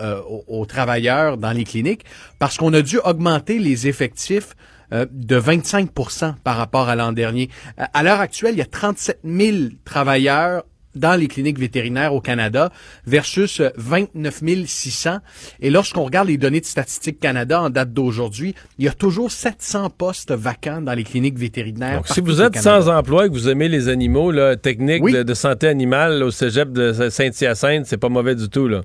aux, 0.48 0.66
travailleurs 0.66 1.38
dans 1.38 1.52
les 1.52 1.64
cliniques 1.64 2.06
parce 2.40 2.58
qu'on 2.58 2.74
a 2.74 2.82
dû 2.82 2.98
augmenter 3.00 3.60
les 3.60 3.88
effectifs 3.88 4.56
de 4.92 5.40
25% 5.40 6.36
par 6.44 6.58
rapport 6.58 6.88
à 6.88 6.96
l'an 6.96 7.14
dernier. 7.14 7.50
À 7.78 8.04
l'heure 8.04 8.20
actuelle, 8.20 8.54
il 8.54 8.60
y 8.60 8.62
a 8.62 8.66
37 8.66 9.22
000 9.24 9.58
travailleurs 9.86 10.64
dans 10.96 11.16
les 11.20 11.28
cliniques 11.28 11.60
vétérinaires 11.60 12.14
au 12.14 12.22
Canada 12.22 12.72
versus 13.06 13.60
euh, 13.60 13.70
29 13.78 14.42
600. 14.66 15.18
Et 15.62 15.70
lorsqu'on 15.70 16.04
regarde 16.04 16.28
les 16.28 16.38
données 16.38 16.62
de 16.62 16.66
Statistique 16.66 17.20
Canada 17.20 17.62
en 17.62 17.70
date 17.70 17.94
d'aujourd'hui, 17.94 18.56
il 18.78 18.86
y 18.86 18.88
a 18.88 18.94
toujours 18.94 19.32
700 19.32 19.90
postes 19.90 20.32
vacants 20.32 20.82
dans 20.82 20.94
les 20.94 21.04
cliniques 21.04 21.38
vétérinaires. 21.38 21.98
Donc, 21.98 22.08
si 22.08 22.22
vous 22.22 22.42
êtes 22.42 22.58
sans 22.58 22.90
emploi 22.90 23.26
et 23.26 23.30
que 23.30 23.34
vous 23.34 23.50
aimez 23.50 23.70
les 23.70 23.90
animaux, 23.90 24.32
là, 24.32 24.56
technique 24.56 25.04
Oui. 25.04 25.14
de, 25.14 25.24
de 25.24 25.34
santé 25.34 25.68
animale 25.68 26.24
au 26.24 26.32
cégep 26.32 26.72
de 26.72 27.10
Saint-Hyacinthe, 27.10 27.86
c'est 27.86 27.98
pas 27.98 28.10
mauvais 28.10 28.36
du 28.36 28.50
tout. 28.50 28.68
Là. 28.68 28.82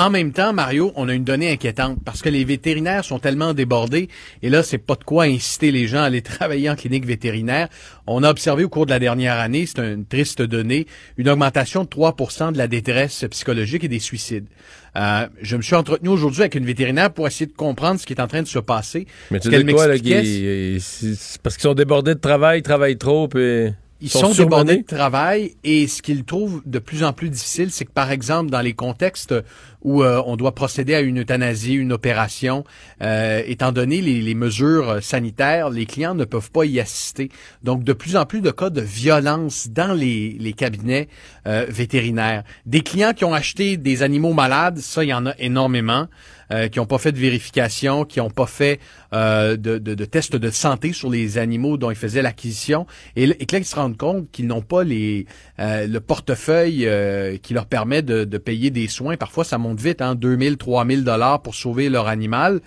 En 0.00 0.08
même 0.08 0.32
temps, 0.32 0.54
Mario, 0.54 0.92
on 0.96 1.10
a 1.10 1.12
une 1.12 1.24
donnée 1.24 1.52
inquiétante 1.52 1.98
parce 2.02 2.22
que 2.22 2.30
les 2.30 2.42
vétérinaires 2.42 3.04
sont 3.04 3.18
tellement 3.18 3.52
débordés 3.52 4.08
et 4.40 4.48
là, 4.48 4.62
c'est 4.62 4.78
pas 4.78 4.94
de 4.94 5.04
quoi 5.04 5.24
inciter 5.24 5.70
les 5.70 5.86
gens 5.88 5.98
à 5.98 6.04
aller 6.04 6.22
travailler 6.22 6.70
en 6.70 6.74
clinique 6.74 7.04
vétérinaire. 7.04 7.68
On 8.06 8.22
a 8.22 8.30
observé 8.30 8.64
au 8.64 8.70
cours 8.70 8.86
de 8.86 8.92
la 8.92 8.98
dernière 8.98 9.38
année, 9.38 9.66
c'est 9.66 9.78
une 9.78 10.06
triste 10.06 10.40
donnée, 10.40 10.86
une 11.18 11.28
augmentation 11.28 11.84
de 11.84 11.88
3% 11.88 12.52
de 12.52 12.56
la 12.56 12.66
détresse 12.66 13.26
psychologique 13.30 13.84
et 13.84 13.88
des 13.88 13.98
suicides. 13.98 14.46
Euh, 14.96 15.28
je 15.42 15.54
me 15.58 15.60
suis 15.60 15.76
entretenu 15.76 16.08
aujourd'hui 16.08 16.40
avec 16.40 16.54
une 16.54 16.64
vétérinaire 16.64 17.12
pour 17.12 17.26
essayer 17.26 17.44
de 17.44 17.52
comprendre 17.52 18.00
ce 18.00 18.06
qui 18.06 18.14
est 18.14 18.22
en 18.22 18.26
train 18.26 18.40
de 18.40 18.48
se 18.48 18.58
passer. 18.58 19.06
Mais 19.30 19.38
tu 19.38 19.50
dis 19.50 19.64
quoi, 19.66 19.86
là, 19.86 19.96
parce 21.42 21.56
qu'ils 21.56 21.62
sont 21.62 21.74
débordés 21.74 22.14
de 22.14 22.20
travail, 22.20 22.60
ils 22.60 22.62
travaillent 22.62 22.96
trop, 22.96 23.28
puis 23.28 23.68
Ils 24.00 24.08
sont, 24.08 24.32
surmenés. 24.32 24.44
débordés 24.44 24.76
de 24.78 24.96
travail 24.96 25.54
et 25.64 25.86
ce 25.86 26.00
qu'ils 26.00 26.24
trouvent 26.24 26.62
de 26.64 26.78
plus 26.78 27.04
en 27.04 27.12
plus 27.12 27.28
difficile, 27.28 27.70
c'est 27.70 27.84
que 27.84 27.92
par 27.92 28.10
exemple 28.10 28.50
dans 28.50 28.60
les 28.60 28.72
contextes 28.72 29.34
où 29.82 30.02
euh, 30.02 30.22
on 30.26 30.36
doit 30.36 30.54
procéder 30.54 30.94
à 30.94 31.00
une 31.00 31.20
euthanasie, 31.20 31.74
une 31.74 31.92
opération, 31.92 32.64
euh, 33.02 33.42
étant 33.46 33.72
donné 33.72 34.00
les, 34.00 34.20
les 34.22 34.34
mesures 34.34 35.02
sanitaires, 35.02 35.70
les 35.70 35.86
clients 35.86 36.14
ne 36.14 36.24
peuvent 36.24 36.50
pas 36.50 36.64
y 36.64 36.80
assister. 36.80 37.30
Donc 37.62 37.84
de 37.84 37.92
plus 37.92 38.16
en 38.16 38.26
plus 38.26 38.40
de 38.40 38.50
cas 38.50 38.70
de 38.70 38.80
violence 38.80 39.68
dans 39.68 39.92
les, 39.92 40.36
les 40.38 40.52
cabinets 40.52 41.08
euh, 41.46 41.66
vétérinaires. 41.68 42.44
Des 42.66 42.80
clients 42.80 43.12
qui 43.12 43.24
ont 43.24 43.34
acheté 43.34 43.76
des 43.76 44.02
animaux 44.02 44.32
malades, 44.32 44.78
ça 44.78 45.04
il 45.04 45.08
y 45.08 45.14
en 45.14 45.26
a 45.26 45.34
énormément. 45.38 46.06
Euh, 46.52 46.68
qui 46.68 46.78
n'ont 46.78 46.86
pas 46.86 46.98
fait 46.98 47.12
de 47.12 47.18
vérification, 47.18 48.04
qui 48.04 48.18
n'ont 48.18 48.30
pas 48.30 48.46
fait 48.46 48.80
euh, 49.12 49.56
de, 49.56 49.78
de, 49.78 49.94
de 49.94 50.04
tests 50.04 50.36
de 50.36 50.50
santé 50.50 50.92
sur 50.92 51.10
les 51.10 51.38
animaux 51.38 51.76
dont 51.76 51.90
ils 51.90 51.96
faisaient 51.96 52.22
l'acquisition, 52.22 52.86
et, 53.16 53.24
et 53.24 53.46
que 53.46 53.54
là, 53.54 53.60
ils 53.60 53.64
se 53.64 53.76
rendent 53.76 53.96
compte 53.96 54.30
qu'ils 54.30 54.46
n'ont 54.46 54.62
pas 54.62 54.84
les 54.84 55.26
euh, 55.58 55.86
le 55.86 56.00
portefeuille 56.00 56.88
qui 57.42 57.54
leur 57.54 57.66
permet 57.66 58.02
de, 58.02 58.24
de 58.24 58.38
payer 58.38 58.70
des 58.70 58.88
soins. 58.88 59.16
Parfois, 59.16 59.44
ça 59.44 59.58
monte 59.58 59.80
vite, 59.80 60.00
hein, 60.00 60.14
2000, 60.14 60.56
3000 60.56 61.04
dollars 61.04 61.42
pour 61.42 61.54
sauver 61.54 61.88
leur 61.88 62.08
animal. 62.08 62.60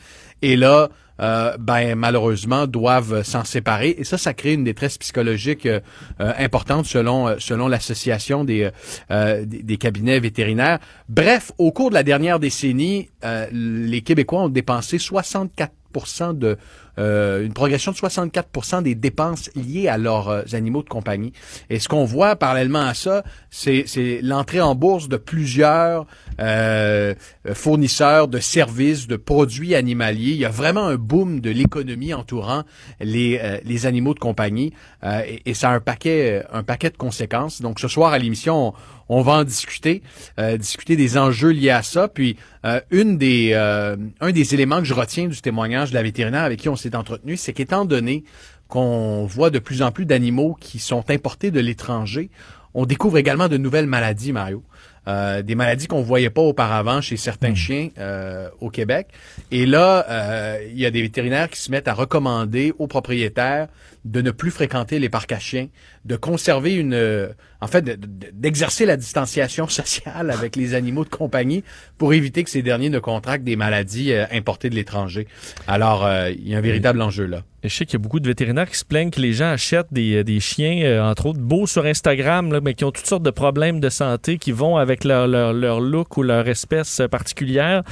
Et 0.44 0.58
là, 0.58 0.90
euh, 1.22 1.56
ben 1.58 1.96
malheureusement 1.96 2.68
doivent 2.68 3.24
s'en 3.24 3.46
séparer 3.46 3.96
et 3.98 4.04
ça 4.04 4.18
ça 4.18 4.34
crée 4.34 4.54
une 4.54 4.64
détresse 4.64 4.98
psychologique 4.98 5.66
euh, 5.66 5.80
euh, 6.20 6.34
importante 6.38 6.86
selon 6.86 7.28
euh, 7.28 7.36
selon 7.38 7.68
l'association 7.68 8.44
des, 8.44 8.70
des 9.10 9.46
des 9.46 9.78
cabinets 9.78 10.20
vétérinaires. 10.20 10.80
Bref, 11.08 11.52
au 11.58 11.72
cours 11.72 11.90
de 11.90 11.96
la 11.96 12.04
dernière 12.04 12.40
décennie, 12.40 13.10
les 13.52 14.02
Québécois 14.02 14.44
ont 14.44 14.50
dépensé 14.50 14.98
64% 14.98 16.38
de 16.38 16.58
euh, 17.00 17.46
une 17.46 17.54
progression 17.54 17.92
de 17.92 17.98
64% 17.98 18.84
des 18.84 18.96
dépenses 18.96 19.50
liées 19.56 19.88
à 19.88 19.98
leurs 19.98 20.30
euh, 20.30 20.42
animaux 20.54 20.84
de 20.84 20.90
compagnie. 20.90 21.34
Et 21.70 21.80
ce 21.80 21.88
qu'on 21.88 22.06
voit 22.06 22.36
parallèlement 22.36 22.82
à 22.82 22.94
ça, 22.94 23.24
c'est 23.50 23.86
l'entrée 24.22 24.62
en 24.62 24.76
bourse 24.76 25.10
de 25.10 25.18
plusieurs 25.18 26.06
euh, 26.40 27.14
fournisseurs 27.54 28.28
de 28.28 28.40
services, 28.40 29.08
de 29.08 29.16
produits 29.16 29.76
animaliers. 29.76 30.32
Il 30.32 30.38
y 30.38 30.46
a 30.46 30.50
vraiment 30.50 30.86
un 30.86 30.96
boom 30.96 31.40
de 31.40 31.50
l'économie 31.50 32.14
entourant 32.14 32.64
les, 33.00 33.40
euh, 33.42 33.60
les 33.64 33.86
animaux 33.86 34.14
de 34.14 34.20
compagnie 34.20 34.74
euh, 35.04 35.22
et, 35.28 35.42
et 35.46 35.54
ça 35.54 35.70
a 35.70 35.74
un 35.74 35.80
paquet, 35.80 36.44
un 36.52 36.64
paquet 36.64 36.90
de 36.90 36.98
conséquences. 36.98 37.62
Donc 37.62 37.80
ce 37.80 37.88
soir 37.88 38.14
à 38.14 38.18
l'émission, 38.18 38.68
on, 38.68 38.74
on 39.10 39.22
va 39.22 39.34
en 39.34 39.44
discuter, 39.44 40.02
euh, 40.40 40.58
discuter 40.58 40.96
des 40.96 41.18
enjeux 41.18 41.50
liés 41.50 41.70
à 41.70 41.84
ça. 41.84 42.08
Puis 42.08 42.38
euh, 42.66 42.80
une 42.92 43.18
des, 43.18 43.52
euh, 43.54 43.96
un 44.22 44.32
des 44.32 44.54
éléments 44.54 44.80
que 44.80 44.86
je 44.86 44.94
retiens 44.94 45.28
du 45.28 45.42
témoignage 45.42 45.90
de 45.92 45.96
la 45.96 46.04
vétérinaire 46.04 46.44
avec 46.44 46.60
qui 46.60 46.70
on 46.70 46.76
s'est 46.76 46.96
entretenu, 46.96 47.38
c'est 47.38 47.54
qu'étant 47.54 47.86
donné 47.86 48.24
qu'on 48.68 49.26
voit 49.26 49.50
de 49.50 49.60
plus 49.60 49.82
en 49.82 49.92
plus 49.92 50.06
d'animaux 50.06 50.58
qui 50.60 50.80
sont 50.80 51.10
importés 51.10 51.52
de 51.52 51.60
l'étranger, 51.60 52.30
on 52.74 52.86
découvre 52.86 53.18
également 53.18 53.48
de 53.48 53.58
nouvelles 53.58 53.86
maladies, 53.86 54.32
Mario. 54.32 54.64
Euh, 55.06 55.42
des 55.42 55.56
maladies 55.56 55.88
qu'on 55.88 56.02
voyait 56.02 56.30
pas 56.30 56.42
auparavant 56.42 57.02
chez 57.02 57.18
certains 57.18 57.54
chiens 57.54 57.90
euh, 57.98 58.48
au 58.62 58.70
Québec. 58.70 59.08
Et 59.52 59.66
là, 59.66 60.06
euh, 60.10 60.66
il 60.72 60.80
y 60.80 60.86
a 60.86 60.92
des 60.92 61.02
vétérinaires 61.02 61.50
qui 61.50 61.60
se 61.60 61.70
mettent 61.72 61.90
à 61.90 61.94
recommander 61.94 62.74
aux 62.80 62.88
propriétaires 62.88 63.68
de 64.06 64.22
ne 64.22 64.32
plus 64.32 64.52
fréquenter 64.52 65.00
les 65.00 65.10
parcs 65.10 65.32
à 65.32 65.40
chiens, 65.40 65.68
de 66.06 66.16
conserver 66.16 66.74
une, 66.74 66.94
euh, 66.94 67.30
en 67.62 67.68
fait, 67.68 67.82
de- 67.82 67.96
de- 67.96 68.08
d'exercer 68.34 68.86
la 68.86 68.98
distanciation 68.98 69.68
sociale 69.68 70.30
avec 70.30 70.56
les 70.56 70.74
animaux 70.74 71.06
de 71.06 71.10
compagnie 71.10 71.64
pour 71.98 72.14
éviter 72.14 72.44
que 72.44 72.50
ces 72.50 72.62
derniers 72.62 72.90
ne 72.90 73.00
contractent 73.00 73.46
des 73.46 73.56
maladies 73.56 74.12
euh, 74.12 74.26
importées 74.32 74.70
de 74.70 74.76
l'étranger. 74.76 75.28
Alors, 75.68 76.06
euh, 76.06 76.30
il 76.32 76.48
y 76.50 76.56
a 76.56 76.58
un 76.58 76.62
véritable 76.62 77.02
enjeu 77.02 77.26
là. 77.26 77.44
Je 77.64 77.70
sais 77.70 77.86
qu'il 77.86 77.94
y 77.94 78.02
a 78.02 78.04
beaucoup 78.04 78.20
de 78.20 78.28
vétérinaires 78.28 78.70
qui 78.70 78.76
se 78.78 78.84
plaignent 78.84 79.10
que 79.10 79.22
les 79.22 79.32
gens 79.32 79.48
achètent 79.52 79.88
des, 79.94 80.26
des 80.26 80.42
chiens, 80.42 80.82
euh, 80.84 81.02
entre 81.02 81.28
autres, 81.28 81.40
beaux 81.40 81.66
sur 81.66 81.86
Instagram, 81.86 82.52
là, 82.52 82.60
mais 82.62 82.74
qui 82.74 82.84
ont 82.84 82.92
toutes 82.92 83.06
sortes 83.08 83.24
de 83.24 83.30
problèmes 83.32 83.80
de 83.80 83.88
santé 83.88 84.38
qui 84.38 84.52
vont 84.52 84.76
avec 84.76 85.06
leur, 85.06 85.30
leur, 85.30 85.54
leur 85.54 85.80
look 85.80 86.18
ou 86.18 86.24
leur 86.24 86.46
espèce 86.50 87.00
euh, 87.00 87.08
particulière. 87.08 87.84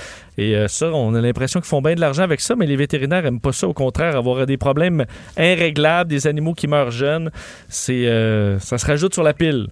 Et 0.41 0.55
euh, 0.55 0.67
ça, 0.67 0.91
on 0.91 1.13
a 1.13 1.21
l'impression 1.21 1.59
qu'ils 1.59 1.67
font 1.69 1.81
bien 1.81 1.93
de 1.95 1.99
l'argent 1.99 2.23
avec 2.23 2.41
ça, 2.41 2.55
mais 2.55 2.65
les 2.65 2.75
vétérinaires 2.75 3.25
aiment 3.25 3.39
pas 3.39 3.51
ça. 3.51 3.67
Au 3.67 3.73
contraire, 3.73 4.15
avoir 4.15 4.45
des 4.45 4.57
problèmes 4.57 5.05
irréglables, 5.37 6.09
des 6.09 6.25
animaux 6.25 6.53
qui 6.53 6.67
meurent 6.67 6.89
jeunes, 6.91 7.29
c'est 7.69 8.07
euh, 8.07 8.57
ça 8.59 8.77
se 8.77 8.85
rajoute 8.85 9.13
sur 9.13 9.23
la 9.23 9.33
pile. 9.33 9.67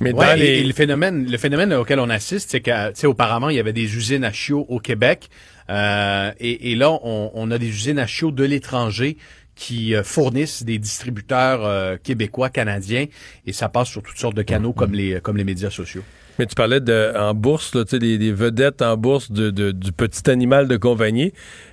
Mais 0.00 0.12
Ouais, 0.12 0.26
dans 0.26 0.32
et- 0.34 0.38
les... 0.38 0.46
et 0.60 0.64
le 0.64 0.72
phénomène, 0.72 1.30
le 1.30 1.38
phénomène 1.38 1.72
auquel 1.74 2.00
on 2.00 2.10
assiste, 2.10 2.50
c'est 2.50 2.60
que, 2.60 2.88
tu 2.88 3.00
sais, 3.00 3.06
auparavant, 3.06 3.48
il 3.48 3.56
y 3.56 3.60
avait 3.60 3.72
des 3.72 3.96
usines 3.96 4.24
à 4.24 4.32
chiots 4.32 4.66
au 4.68 4.80
Québec, 4.80 5.28
euh, 5.70 6.30
et, 6.40 6.72
et 6.72 6.74
là, 6.74 6.90
on, 6.90 7.30
on 7.34 7.50
a 7.50 7.58
des 7.58 7.68
usines 7.68 7.98
à 7.98 8.06
chiots 8.06 8.30
de 8.32 8.44
l'étranger 8.44 9.16
qui 9.56 9.94
fournissent 10.02 10.64
des 10.64 10.78
distributeurs 10.78 11.64
euh, 11.64 11.96
québécois, 12.02 12.50
canadiens, 12.50 13.06
et 13.46 13.52
ça 13.52 13.68
passe 13.68 13.88
sur 13.88 14.02
toutes 14.02 14.18
sortes 14.18 14.34
de 14.36 14.42
canaux 14.42 14.72
comme 14.72 14.92
les 14.94 15.20
comme 15.20 15.36
les 15.36 15.44
médias 15.44 15.70
sociaux. 15.70 16.02
Mais 16.38 16.46
tu 16.46 16.54
parlais 16.54 16.80
de, 16.80 17.12
en 17.16 17.32
bourse, 17.34 17.76
des, 17.76 18.18
des 18.18 18.32
vedettes 18.32 18.82
en 18.82 18.96
bourse 18.96 19.30
de, 19.30 19.50
de- 19.50 19.70
du 19.70 19.92
petit 19.92 20.28
animal 20.30 20.66
de 20.68 20.76
compagnie. 20.76 21.32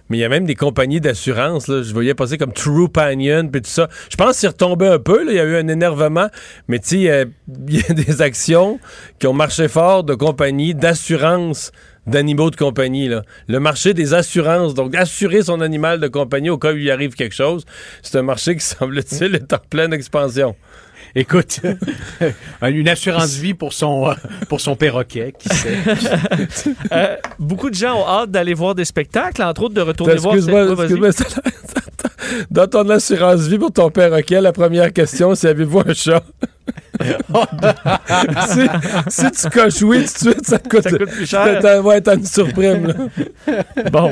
Mais 0.10 0.18
il 0.18 0.20
y 0.20 0.24
a 0.26 0.30
même 0.30 0.46
des 0.46 0.56
compagnies 0.56 1.00
d'assurance. 1.02 1.66
Je 1.68 1.94
voyais 1.94 2.14
passer 2.14 2.38
comme 2.38 2.52
True 2.54 2.90
Panion 2.90 3.48
puis 3.48 3.62
tout 3.62 3.70
ça. 3.70 3.88
Je 4.10 4.18
pense 4.18 4.36
c'est 4.36 4.48
retombé 4.50 4.88
un 4.88 5.00
peu. 5.00 5.26
Il 5.28 5.34
y 5.36 5.40
a 5.40 5.44
eu 5.46 5.56
un 5.56 5.68
énervement. 5.68 6.28
Mais 6.68 6.80
sais, 6.84 6.98
il 6.98 7.04
y 7.04 7.10
a- 7.10 7.94
des 7.94 8.22
actions 8.22 8.80
qui 9.20 9.28
ont 9.28 9.34
marché 9.34 9.68
fort 9.68 10.04
de 10.04 10.14
compagnies 10.14 10.76
d'assurance 10.76 11.72
d'animaux 12.08 12.50
de 12.50 12.56
compagnie. 12.56 13.10
Le 13.48 13.60
marché 13.60 13.94
des 13.94 14.14
assurances. 14.14 14.74
Donc, 14.74 14.96
assurer 14.96 15.44
son 15.44 15.62
animal 15.62 16.00
de 16.00 16.08
compagnie 16.08 16.50
au 16.50 16.58
cas 16.58 16.74
où 16.74 16.78
il 16.78 16.90
arrive 16.90 17.14
quelque 17.14 17.36
chose, 17.36 17.64
c'est 18.02 18.18
un 18.18 18.24
marché 18.24 18.56
qui, 18.56 18.62
semble-t-il, 18.66 19.36
est 19.36 19.54
en 19.54 19.60
pleine 19.70 19.94
expansion. 19.94 20.56
Écoute, 21.16 21.60
une 22.62 22.88
assurance 22.90 23.36
vie 23.36 23.54
pour 23.54 23.74
son 23.74 24.10
euh, 24.10 24.14
pour 24.48 24.62
son 24.62 24.76
perroquet, 24.76 25.34
qui 25.38 25.50
sait. 25.50 25.78
Euh, 26.92 27.16
beaucoup 27.40 27.70
de 27.70 27.76
gens 27.76 28.02
ont 28.02 28.08
hâte 28.08 28.32
d'aller 28.32 28.54
voir 28.54 28.76
des 28.76 28.86
spectacles, 28.86 29.42
entre 29.44 29.64
autres 29.64 29.74
de 29.74 29.82
retourner 29.82 30.16
voir... 30.16 30.36
Excuse-moi, 30.36 31.10
Dans 32.52 32.68
ton 32.68 32.90
assurance 32.90 33.42
vie 33.42 33.58
pour 33.58 33.72
ton 33.72 33.90
perroquet, 33.90 34.42
la 34.42 34.52
première 34.52 34.92
question, 34.94 35.36
c'est 35.36 35.50
avez-vous 35.50 35.82
un 35.86 35.94
chat? 35.94 36.24
si, 38.50 38.68
si 39.08 39.32
tu 39.32 39.50
coches 39.50 39.82
oui, 39.82 40.06
tout 40.06 40.26
de 40.26 40.32
suite, 40.32 40.46
ça 40.46 40.60
te 40.60 40.70
coûte, 40.70 40.84
Ça 40.84 40.92
coûte 40.92 41.10
plus 41.10 41.26
cher. 41.26 41.60
T'as- 41.62 41.82
Ouais, 41.82 42.02
une 42.06 42.26
surprime. 42.26 43.10
Bon. 43.92 44.12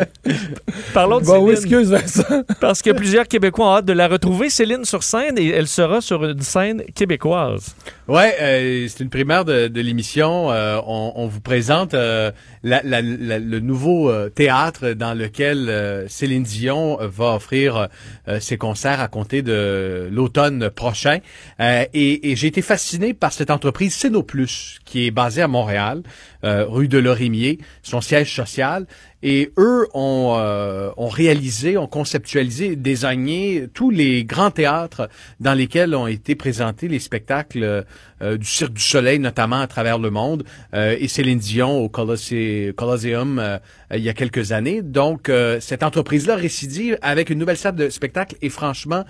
Parlons 0.93 1.19
de 1.19 1.25
Bon, 1.25 1.39
oui, 1.45 1.55
Céline. 1.55 1.79
excuse 1.79 1.89
Vincent. 1.91 2.43
Parce 2.59 2.81
que 2.81 2.91
plusieurs 2.91 3.27
Québécois 3.27 3.65
ont 3.67 3.75
hâte 3.77 3.85
de 3.85 3.93
la 3.93 4.07
retrouver, 4.07 4.49
Céline, 4.49 4.85
sur 4.85 5.03
scène, 5.03 5.37
et 5.37 5.49
elle 5.49 5.67
sera 5.67 6.01
sur 6.01 6.23
une 6.25 6.41
scène 6.41 6.83
québécoise. 6.95 7.75
Ouais, 8.07 8.35
euh, 8.41 8.87
c'est 8.87 9.03
une 9.03 9.09
primaire 9.09 9.45
de, 9.45 9.67
de 9.67 9.81
l'émission. 9.81 10.51
Euh, 10.51 10.79
on, 10.87 11.13
on 11.15 11.27
vous 11.27 11.41
présente 11.41 11.93
euh, 11.93 12.31
la- 12.63 12.81
la- 12.83 13.01
la- 13.01 13.39
le 13.39 13.59
nouveau 13.59 14.09
euh, 14.09 14.29
théâtre 14.29 14.91
dans 14.93 15.13
lequel 15.13 15.69
euh, 15.69 16.07
Céline 16.07 16.43
Dion 16.43 16.97
va 17.01 17.35
offrir 17.35 17.87
euh, 18.27 18.39
ses 18.39 18.57
concerts 18.57 18.99
à 18.99 19.07
compter 19.07 19.41
de 19.43 20.09
l'automne 20.11 20.69
prochain. 20.69 21.19
Euh, 21.59 21.85
et 21.93 22.31
et 22.31 22.35
j'ai 22.35 22.47
été 22.47 22.61
fasciné 22.61 23.13
par 23.13 23.31
cette 23.31 23.51
entreprise 23.51 23.93
Cénoplus, 23.93 24.79
qui 24.85 25.05
est 25.05 25.11
basée 25.11 25.41
à 25.43 25.47
Montréal, 25.47 26.01
euh, 26.43 26.65
rue 26.67 26.87
de 26.87 26.97
Lorimier, 26.97 27.59
son 27.83 28.01
siège 28.01 28.33
social. 28.35 28.85
Et 29.21 29.51
eux 29.57 29.87
ont, 29.93 30.35
euh, 30.37 30.91
ont 30.95 31.09
réalisé, 31.09 31.77
ont 31.77 31.87
conceptualisé, 31.87 32.75
designé 32.75 33.67
tous 33.73 33.89
les 33.89 34.23
grands 34.23 34.51
théâtres 34.51 35.09
dans 35.39 35.53
lesquels 35.53 35.93
ont 35.93 36.07
été 36.07 36.35
présentés 36.35 36.87
les 36.87 36.99
spectacles 36.99 37.85
euh, 38.21 38.37
du 38.37 38.45
Cirque 38.45 38.73
du 38.73 38.81
Soleil, 38.81 39.19
notamment 39.19 39.61
à 39.61 39.67
travers 39.67 39.97
le 39.97 40.09
monde, 40.09 40.43
euh, 40.73 40.95
et 40.99 41.07
Céline 41.07 41.39
Dion 41.39 41.79
au 41.79 41.89
Colosseum, 41.89 42.73
Colosseum 42.73 43.39
euh, 43.39 43.57
il 43.93 44.01
y 44.01 44.09
a 44.09 44.13
quelques 44.13 44.51
années. 44.51 44.81
Donc, 44.81 45.31
cette 45.61 45.81
entreprise-là 45.81 46.35
récidive 46.35 46.99
avec 47.01 47.31
une 47.31 47.39
nouvelle 47.39 47.57
salle 47.57 47.75
de 47.75 47.89
spectacle 47.89 48.35
et 48.43 48.49
franchement, 48.49 49.03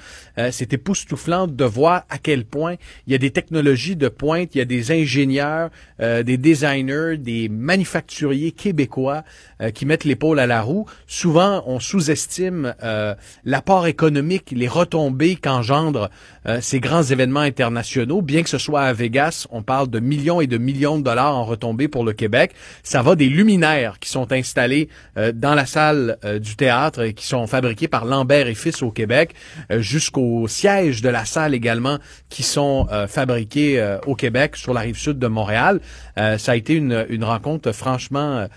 c'est 0.52 0.72
époustouflant 0.72 1.48
de 1.48 1.66
voir 1.66 2.04
à 2.10 2.18
quel 2.18 2.46
point 2.46 2.76
il 3.06 3.12
y 3.12 3.16
a 3.16 3.18
des 3.18 3.32
technologies 3.32 3.98
de 3.98 4.08
pointe, 4.08 4.56
il 4.56 4.60
y 4.60 4.62
a 4.62 4.66
des 4.66 4.94
ingénieurs, 4.94 5.70
des 6.00 6.38
designers, 6.38 7.18
des 7.18 7.50
manufacturiers 7.50 8.54
québécois 8.54 9.26
qui 9.74 9.86
mettent 9.86 10.06
l'épaule 10.06 10.40
à 10.40 10.48
la 10.48 10.62
roue. 10.62 10.86
Souvent, 11.08 11.62
on 11.68 11.82
sous-estime 11.82 12.74
l'apport 13.44 13.86
économique, 13.86 14.54
les 14.56 14.70
retombées 14.70 15.36
qu'engendrent 15.36 16.10
ces 16.62 16.80
grands 16.80 17.04
événements 17.04 17.42
internationaux, 17.42 18.22
bien 18.22 18.44
que 18.44 18.50
ce 18.50 18.58
soit 18.58 18.84
à 18.84 18.94
Vegas, 19.00 19.48
on 19.50 19.64
parle 19.64 19.90
de 19.90 20.00
millions 20.00 20.42
et 20.42 20.48
de 20.48 20.58
millions 20.58 20.98
de 20.98 21.04
dollars 21.04 21.36
en 21.36 21.46
retombées 21.46 21.88
pour 21.88 22.04
le 22.04 22.14
Québec. 22.14 22.52
Ça 22.84 23.02
va 23.02 23.16
des 23.16 23.30
luminaires 23.30 23.98
qui 24.00 24.10
sont 24.10 24.32
installés 24.32 24.90
euh, 25.18 25.32
dans 25.32 25.56
la 25.56 25.66
salle 25.66 26.18
euh, 26.26 26.38
du 26.38 26.56
théâtre 26.56 27.02
et 27.02 27.14
qui 27.14 27.26
sont 27.26 27.48
fabriqués 27.48 27.88
par 27.88 28.06
Lambert 28.06 28.48
et 28.48 28.56
Fils 28.56 28.84
au 28.84 28.92
Québec, 28.92 29.34
euh, 29.72 29.80
jusqu'au 29.80 30.48
siège 30.48 31.02
de 31.02 31.10
la 31.10 31.26
salle 31.26 31.54
également 31.54 31.98
qui 32.30 32.44
sont 32.44 32.88
fabriqués 33.08 33.98
au 34.06 34.16
Québec 34.16 34.56
sur 34.56 34.74
la 34.74 34.82
rive 34.82 34.98
sud 34.98 35.20
de 35.20 35.28
Montréal. 35.28 35.80
ça 36.16 36.52
a 36.52 36.56
été 36.56 36.74
une, 36.74 37.06
une 37.10 37.24
rencontre 37.24 37.72
franchement 37.72 38.48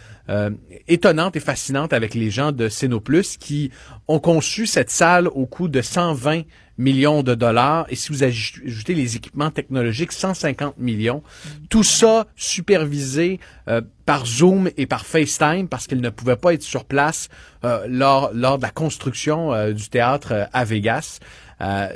étonnante 0.88 1.36
et 1.36 1.40
fascinante 1.40 1.92
avec 1.92 2.14
les 2.14 2.30
gens 2.30 2.52
de 2.52 2.68
Cénoplus 2.68 3.36
qui 3.38 3.70
ont 4.08 4.18
conçu 4.18 4.66
cette 4.66 4.90
salle 4.90 5.28
au 5.28 5.46
coût 5.46 5.68
de 5.68 5.80
120 5.80 6.42
millions 6.78 7.22
de 7.22 7.34
dollars. 7.34 7.86
Et 7.88 7.96
si 7.96 8.12
vous 8.12 8.22
ajoutez 8.22 8.94
les 8.94 9.16
équipements 9.16 9.50
technologiques, 9.50 10.12
150 10.12 10.78
millions. 10.78 11.22
Tout 11.70 11.82
ça 11.82 12.26
supervisé 12.36 13.40
euh, 13.68 13.80
par 14.06 14.26
Zoom 14.26 14.70
et 14.76 14.86
par 14.86 15.06
FaceTime 15.06 15.68
parce 15.68 15.86
qu'ils 15.86 16.00
ne 16.00 16.10
pouvaient 16.10 16.36
pas 16.36 16.54
être 16.54 16.62
sur 16.62 16.84
place 16.84 17.28
euh, 17.64 17.86
lors, 17.88 18.30
lors 18.34 18.58
de 18.58 18.62
la 18.62 18.70
construction 18.70 19.52
euh, 19.52 19.72
du 19.72 19.88
théâtre 19.88 20.48
à 20.52 20.64
Vegas. 20.64 21.18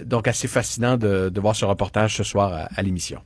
donc 0.04 0.28
assez 0.28 0.46
fascinant 0.46 0.96
de, 0.96 1.28
de, 1.28 1.40
voir 1.40 1.56
ce 1.56 1.64
reportage 1.64 2.16
ce 2.16 2.22
soir 2.22 2.68
à, 2.76 2.82
l'émission. 2.82 3.20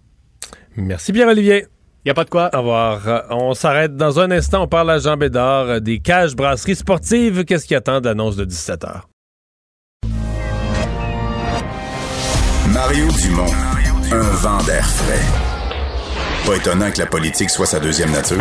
Merci 0.76 1.12
bien 1.12 1.28
Olivier. 1.28 1.66
Il 2.02 2.08
n'y 2.08 2.10
a 2.10 2.14
pas 2.14 2.24
de 2.24 2.30
quoi. 2.30 2.48
Au 2.54 2.58
revoir. 2.58 3.26
On 3.28 3.52
s'arrête 3.52 3.94
dans 3.94 4.20
un 4.20 4.30
instant. 4.30 4.62
On 4.62 4.68
parle 4.68 4.90
à 4.90 4.98
Jean 4.98 5.18
Bédard 5.18 5.82
des 5.82 5.98
cages 5.98 6.34
brasseries 6.34 6.76
sportives. 6.76 7.44
Qu'est-ce 7.44 7.66
qui 7.66 7.74
attend 7.74 8.00
de 8.00 8.06
l'annonce 8.06 8.36
de 8.36 8.46
17 8.46 8.84
Mario 12.82 13.08
Dumont, 13.08 13.52
un 14.10 14.30
vent 14.36 14.62
d'air 14.62 14.88
frais. 14.88 15.20
Pas 16.46 16.56
étonnant 16.56 16.90
que 16.90 16.98
la 16.98 17.04
politique 17.04 17.50
soit 17.50 17.66
sa 17.66 17.78
deuxième 17.78 18.10
nature. 18.10 18.40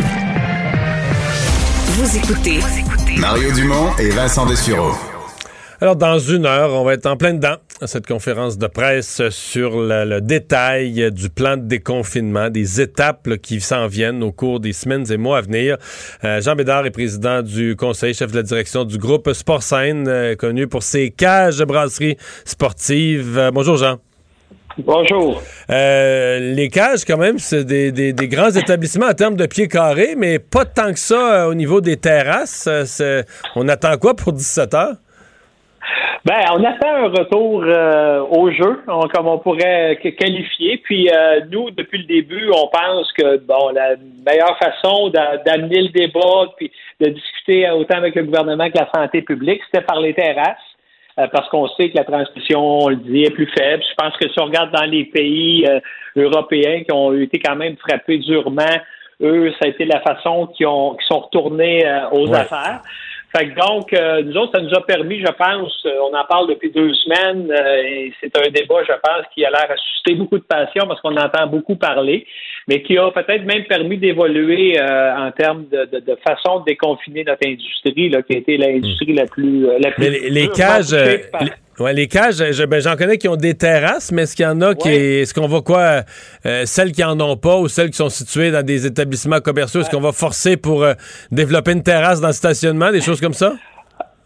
Vous 1.87 2.17
écoutez 2.17 2.59
Mario 3.19 3.51
Dumont 3.51 3.91
et 3.99 4.09
Vincent 4.11 4.45
Dessureau. 4.45 4.93
Alors, 5.81 5.97
dans 5.97 6.19
une 6.19 6.45
heure, 6.45 6.73
on 6.73 6.85
va 6.85 6.93
être 6.93 7.05
en 7.05 7.17
plein 7.17 7.33
dedans 7.33 7.57
à 7.81 7.87
cette 7.87 8.07
conférence 8.07 8.57
de 8.57 8.67
presse 8.67 9.27
sur 9.29 9.71
le, 9.77 10.21
détail 10.21 11.11
du 11.11 11.29
plan 11.29 11.57
de 11.57 11.63
déconfinement, 11.63 12.49
des 12.49 12.79
étapes 12.79 13.35
qui 13.41 13.59
s'en 13.59 13.87
viennent 13.87 14.23
au 14.23 14.31
cours 14.31 14.61
des 14.61 14.71
semaines 14.71 15.11
et 15.11 15.17
mois 15.17 15.39
à 15.39 15.41
venir. 15.41 15.75
Euh, 16.23 16.39
Jean 16.39 16.55
Bédard 16.55 16.85
est 16.85 16.91
président 16.91 17.41
du 17.41 17.75
conseil, 17.75 18.13
chef 18.13 18.31
de 18.31 18.37
la 18.37 18.43
direction 18.43 18.85
du 18.85 18.97
groupe 18.97 19.33
Sport 19.33 19.63
euh, 19.73 20.35
connu 20.37 20.67
pour 20.67 20.83
ses 20.83 21.11
cages 21.11 21.57
de 21.57 21.65
brasserie 21.65 22.15
sportive. 22.45 23.37
Euh, 23.37 23.51
bonjour, 23.51 23.75
Jean. 23.75 23.99
Bonjour. 24.77 25.41
Euh, 25.69 26.53
les 26.53 26.69
cages, 26.69 27.03
quand 27.05 27.17
même, 27.17 27.37
c'est 27.37 27.65
des, 27.65 28.13
grands 28.27 28.51
établissements 28.51 29.07
en 29.07 29.13
termes 29.13 29.35
de 29.35 29.45
pieds 29.45 29.67
carrés, 29.67 30.15
mais 30.15 30.39
pas 30.39 30.65
tant 30.65 30.93
que 30.93 30.99
ça 30.99 31.43
euh, 31.43 31.49
au 31.49 31.53
niveau 31.53 31.81
des 31.81 31.97
terrasses. 31.97 32.67
Euh, 33.01 33.23
on 33.55 33.67
attend 33.67 33.97
quoi 33.97 34.15
pour 34.15 34.31
17 34.31 34.73
heures? 34.73 34.95
Ben, 36.25 36.41
on 36.51 36.63
attend 36.63 36.95
un 36.95 37.07
retour 37.07 37.63
au 38.29 38.51
jeu, 38.51 38.81
comme 39.13 39.27
on 39.27 39.39
pourrait 39.39 39.97
qualifier. 40.19 40.77
Puis 40.83 41.09
nous, 41.49 41.71
depuis 41.71 41.99
le 41.99 42.03
début, 42.03 42.49
on 42.53 42.67
pense 42.67 43.11
que 43.13 43.37
bon, 43.37 43.69
la 43.73 43.95
meilleure 44.25 44.57
façon 44.59 45.09
d'amener 45.09 45.83
le 45.83 45.89
débat, 45.89 46.53
puis 46.57 46.69
de 46.99 47.09
discuter 47.09 47.69
autant 47.71 47.97
avec 47.97 48.15
le 48.15 48.23
gouvernement 48.23 48.69
que 48.69 48.77
la 48.77 48.89
santé 48.93 49.21
publique, 49.21 49.61
c'était 49.71 49.85
par 49.85 50.01
les 50.01 50.13
terrasses. 50.13 50.57
Euh, 51.19 51.27
parce 51.31 51.49
qu'on 51.49 51.67
sait 51.69 51.89
que 51.89 51.97
la 51.97 52.03
transmission, 52.05 52.83
on 52.83 52.89
le 52.89 52.95
dit, 52.97 53.23
est 53.23 53.31
plus 53.31 53.49
faible. 53.57 53.83
Je 53.83 53.95
pense 53.95 54.15
que 54.17 54.29
si 54.29 54.39
on 54.39 54.45
regarde 54.45 54.71
dans 54.71 54.85
les 54.85 55.05
pays 55.05 55.65
euh, 55.67 55.79
européens 56.15 56.83
qui 56.83 56.93
ont 56.93 57.13
été 57.13 57.39
quand 57.39 57.55
même 57.55 57.75
frappés 57.77 58.19
durement, 58.19 58.77
eux, 59.21 59.51
ça 59.59 59.65
a 59.65 59.67
été 59.67 59.85
la 59.85 59.99
façon 59.99 60.47
qu'ils 60.47 60.67
ont 60.67 60.97
sont 61.07 61.19
retournés 61.19 61.85
euh, 61.85 62.09
aux 62.11 62.33
affaires. 62.33 62.81
Fait 63.35 63.49
que 63.49 63.55
donc, 63.59 63.91
nous 64.25 64.37
autres, 64.37 64.57
ça 64.57 64.63
nous 64.63 64.73
a 64.73 64.81
permis, 64.81 65.19
je 65.19 65.31
pense, 65.31 65.85
on 65.85 66.17
en 66.17 66.25
parle 66.25 66.47
depuis 66.47 66.71
deux 66.71 66.91
semaines, 66.95 67.53
et 67.85 68.11
c'est 68.19 68.35
un 68.35 68.49
débat, 68.49 68.81
je 68.87 68.93
pense, 68.93 69.23
qui 69.35 69.45
a 69.45 69.51
l'air 69.51 69.67
à 69.69 69.77
susciter 69.77 70.15
beaucoup 70.15 70.39
de 70.39 70.43
passion 70.43 70.87
parce 70.87 70.99
qu'on 70.99 71.15
entend 71.15 71.45
beaucoup 71.45 71.75
parler, 71.75 72.25
mais 72.69 72.81
qui 72.83 72.97
a 72.97 73.11
peut-être 73.11 73.43
même 73.45 73.65
permis 73.65 73.97
d'évoluer 73.97 74.79
en 74.79 75.31
termes 75.31 75.65
de, 75.71 75.99
de, 75.99 76.17
façon 76.25 76.59
de 76.59 76.65
déconfiner 76.65 77.23
notre 77.25 77.45
industrie, 77.45 78.09
là, 78.09 78.21
qui 78.21 78.35
a 78.35 78.37
été 78.37 78.57
l'industrie 78.57 79.13
la 79.13 79.25
plus 79.25 79.67
la 79.79 79.91
plus. 79.91 80.03
Mais 80.03 80.29
les, 80.29 80.47
cages. 80.49 80.95
Ouais, 81.79 81.93
les 81.93 82.07
cages, 82.07 82.39
ben, 82.65 82.81
j'en 82.81 82.97
connais 82.97 83.17
qui 83.17 83.29
ont 83.29 83.37
des 83.37 83.53
terrasses, 83.53 84.11
mais 84.11 84.23
est-ce 84.23 84.35
qu'il 84.35 84.43
y 84.43 84.47
en 84.47 84.59
a 84.59 84.75
qui. 84.75 84.89
Est-ce 84.89 85.33
qu'on 85.33 85.47
va 85.47 85.61
quoi? 85.61 86.01
Euh, 86.45 86.65
celles 86.65 86.91
qui 86.91 87.03
en 87.03 87.17
ont 87.21 87.37
pas 87.37 87.57
ou 87.57 87.69
celles 87.69 87.89
qui 87.89 87.97
sont 87.97 88.09
situées 88.09 88.51
dans 88.51 88.65
des 88.65 88.85
établissements 88.85 89.39
commerciaux, 89.39 89.79
est-ce 89.79 89.89
qu'on 89.89 90.01
va 90.01 90.11
forcer 90.11 90.57
pour 90.57 90.83
euh, 90.83 90.93
développer 91.31 91.71
une 91.71 91.83
terrasse 91.83 92.19
dans 92.19 92.27
le 92.27 92.33
stationnement, 92.33 92.91
des 92.91 92.99
choses 92.99 93.21
comme 93.21 93.33
ça? 93.33 93.53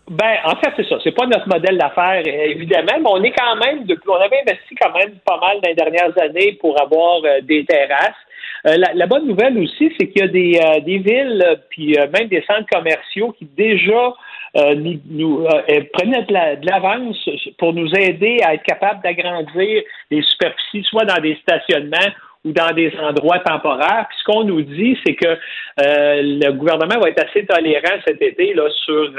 Ben, 0.09 0.37
en 0.45 0.55
fait, 0.55 0.73
c'est 0.75 0.89
ça. 0.89 0.95
C'est 1.03 1.15
pas 1.15 1.27
notre 1.27 1.47
modèle 1.47 1.77
d'affaires, 1.77 2.23
évidemment, 2.25 2.97
mais 2.99 3.09
on 3.09 3.23
est 3.23 3.31
quand 3.31 3.55
même, 3.57 3.85
depuis, 3.85 4.09
on 4.09 4.15
avait 4.15 4.41
investi 4.41 4.75
quand 4.81 4.91
même 4.97 5.11
pas 5.23 5.39
mal 5.39 5.61
dans 5.61 5.69
les 5.69 5.75
dernières 5.75 6.17
années 6.21 6.57
pour 6.59 6.81
avoir 6.81 7.21
euh, 7.23 7.41
des 7.41 7.65
terrasses. 7.65 8.17
La, 8.63 9.07
bonne 9.07 9.27
nouvelle 9.27 9.57
aussi, 9.57 9.91
c'est 9.97 10.07
qu'il 10.07 10.21
y 10.21 10.25
a 10.25 10.27
des, 10.27 10.81
des 10.85 10.97
villes, 10.99 11.43
puis 11.69 11.97
même 12.13 12.27
des 12.27 12.43
centres 12.47 12.67
commerciaux 12.71 13.33
qui 13.37 13.45
déjà 13.45 14.13
euh, 14.55 14.75
nous, 14.75 14.99
nous 15.09 15.45
euh, 15.45 15.81
prenaient 15.93 16.21
de 16.21 16.65
l'avance 16.69 17.17
pour 17.57 17.73
nous 17.73 17.89
aider 17.95 18.37
à 18.45 18.53
être 18.53 18.63
capables 18.63 19.01
d'agrandir 19.01 19.81
les 20.11 20.21
superficies, 20.21 20.83
soit 20.83 21.05
dans 21.05 21.19
des 21.19 21.35
stationnements 21.41 22.13
ou 22.45 22.51
dans 22.51 22.71
des 22.71 22.93
endroits 22.99 23.39
temporaires. 23.39 24.05
Puis 24.09 24.17
ce 24.19 24.23
qu'on 24.25 24.43
nous 24.43 24.61
dit, 24.61 24.95
c'est 25.03 25.15
que 25.15 25.27
euh, 25.27 26.21
le 26.21 26.51
gouvernement 26.51 26.99
va 26.99 27.09
être 27.09 27.27
assez 27.27 27.45
tolérant 27.47 27.99
cet 28.05 28.21
été 28.21 28.53
là 28.53 28.69
sur 28.85 29.11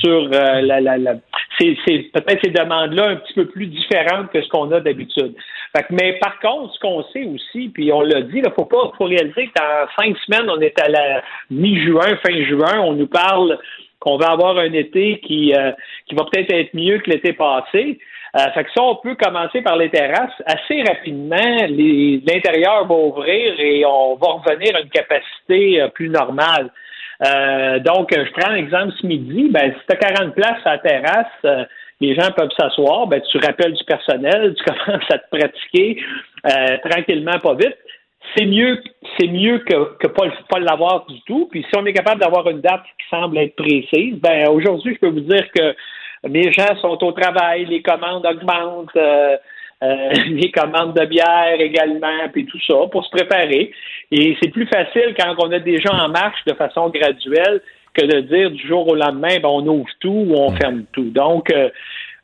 sur 0.00 0.28
la, 0.30 0.80
la, 0.80 0.96
la 0.96 1.14
c'est, 1.58 1.76
peut-être 2.12 2.40
ces 2.44 2.50
demandes-là 2.50 3.08
un 3.08 3.16
petit 3.16 3.34
peu 3.34 3.46
plus 3.46 3.66
différentes 3.66 4.30
que 4.30 4.42
ce 4.42 4.48
qu'on 4.48 4.70
a 4.72 4.80
d'habitude. 4.80 5.34
Mais 5.90 6.18
par 6.20 6.38
contre, 6.40 6.74
ce 6.74 6.80
qu'on 6.80 7.02
sait 7.12 7.24
aussi, 7.24 7.68
puis 7.68 7.92
on 7.92 8.02
l'a 8.02 8.22
dit, 8.22 8.42
il 8.44 8.52
faut 8.54 8.64
pas 8.64 8.92
faut 8.96 9.04
réaliser 9.04 9.48
que 9.48 9.52
dans 9.58 9.88
cinq 9.98 10.16
semaines, 10.18 10.50
on 10.50 10.60
est 10.60 10.78
à 10.80 10.88
la 10.88 11.22
mi-juin, 11.50 12.16
fin 12.24 12.44
juin, 12.44 12.80
on 12.80 12.92
nous 12.92 13.06
parle 13.06 13.58
qu'on 13.98 14.16
va 14.16 14.32
avoir 14.32 14.58
un 14.58 14.72
été 14.72 15.20
qui, 15.20 15.54
euh, 15.54 15.70
qui 16.06 16.14
va 16.14 16.24
peut-être 16.24 16.52
être 16.52 16.74
mieux 16.74 16.98
que 16.98 17.10
l'été 17.10 17.32
passé. 17.32 17.98
Euh, 18.34 18.50
fait 18.54 18.64
que 18.64 18.70
ça, 18.74 18.82
on 18.82 18.96
peut 18.96 19.14
commencer 19.14 19.60
par 19.62 19.76
les 19.76 19.90
terrasses. 19.90 20.32
Assez 20.46 20.82
rapidement, 20.82 21.66
l'intérieur 21.68 22.86
va 22.86 22.94
ouvrir 22.94 23.60
et 23.60 23.84
on 23.84 24.16
va 24.16 24.28
revenir 24.28 24.74
à 24.74 24.80
une 24.80 24.88
capacité 24.88 25.82
euh, 25.82 25.88
plus 25.88 26.08
normale. 26.08 26.70
Donc, 27.80 28.10
je 28.12 28.32
prends 28.32 28.52
l'exemple 28.52 28.92
ce 29.00 29.06
midi. 29.06 29.48
Ben, 29.50 29.72
si 29.72 29.86
tu 29.88 29.96
as 29.96 30.14
40 30.14 30.34
places 30.34 30.64
à 30.64 30.72
la 30.72 30.78
terrasse, 30.78 31.68
les 32.00 32.14
gens 32.14 32.30
peuvent 32.36 32.50
s'asseoir. 32.58 33.06
Ben, 33.06 33.20
tu 33.30 33.38
rappelles 33.38 33.74
du 33.74 33.84
personnel, 33.84 34.54
tu 34.58 34.64
commences 34.64 35.10
à 35.10 35.18
te 35.18 35.36
pratiquer 35.36 36.02
tranquillement, 36.84 37.38
pas 37.40 37.54
vite 37.54 37.76
c'est 38.36 38.46
mieux, 38.46 38.82
c'est 39.18 39.28
mieux 39.28 39.58
que, 39.58 39.96
que 39.98 40.06
pas, 40.06 40.26
pas 40.48 40.60
l'avoir 40.60 41.06
du 41.06 41.20
tout. 41.22 41.48
Puis 41.50 41.64
si 41.68 41.78
on 41.78 41.84
est 41.86 41.92
capable 41.92 42.20
d'avoir 42.20 42.48
une 42.48 42.60
date 42.60 42.82
qui 42.98 43.08
semble 43.10 43.38
être 43.38 43.56
précise, 43.56 44.18
ben 44.20 44.48
aujourd'hui, 44.48 44.94
je 44.94 45.00
peux 45.00 45.12
vous 45.12 45.20
dire 45.20 45.50
que 45.52 45.74
mes 46.28 46.52
gens 46.52 46.76
sont 46.80 47.02
au 47.04 47.12
travail, 47.12 47.66
les 47.66 47.82
commandes 47.82 48.24
augmentent, 48.24 48.96
euh, 48.96 49.36
euh, 49.82 50.10
les 50.28 50.50
commandes 50.50 50.94
de 50.94 51.04
bière 51.06 51.56
également, 51.58 52.28
puis 52.32 52.46
tout 52.46 52.60
ça, 52.66 52.74
pour 52.90 53.04
se 53.04 53.10
préparer. 53.10 53.72
Et 54.10 54.36
c'est 54.40 54.50
plus 54.50 54.66
facile 54.66 55.14
quand 55.18 55.34
on 55.38 55.50
a 55.52 55.58
des 55.58 55.80
gens 55.80 55.94
en 55.94 56.08
marche 56.08 56.44
de 56.46 56.54
façon 56.54 56.90
graduelle 56.90 57.60
que 57.94 58.06
de 58.06 58.20
dire 58.20 58.50
du 58.50 58.66
jour 58.66 58.88
au 58.88 58.94
lendemain, 58.94 59.38
ben, 59.42 59.48
on 59.48 59.66
ouvre 59.66 59.88
tout 60.00 60.26
ou 60.28 60.34
on 60.34 60.54
ferme 60.56 60.84
tout. 60.92 61.10
Donc, 61.10 61.50
euh, 61.50 61.68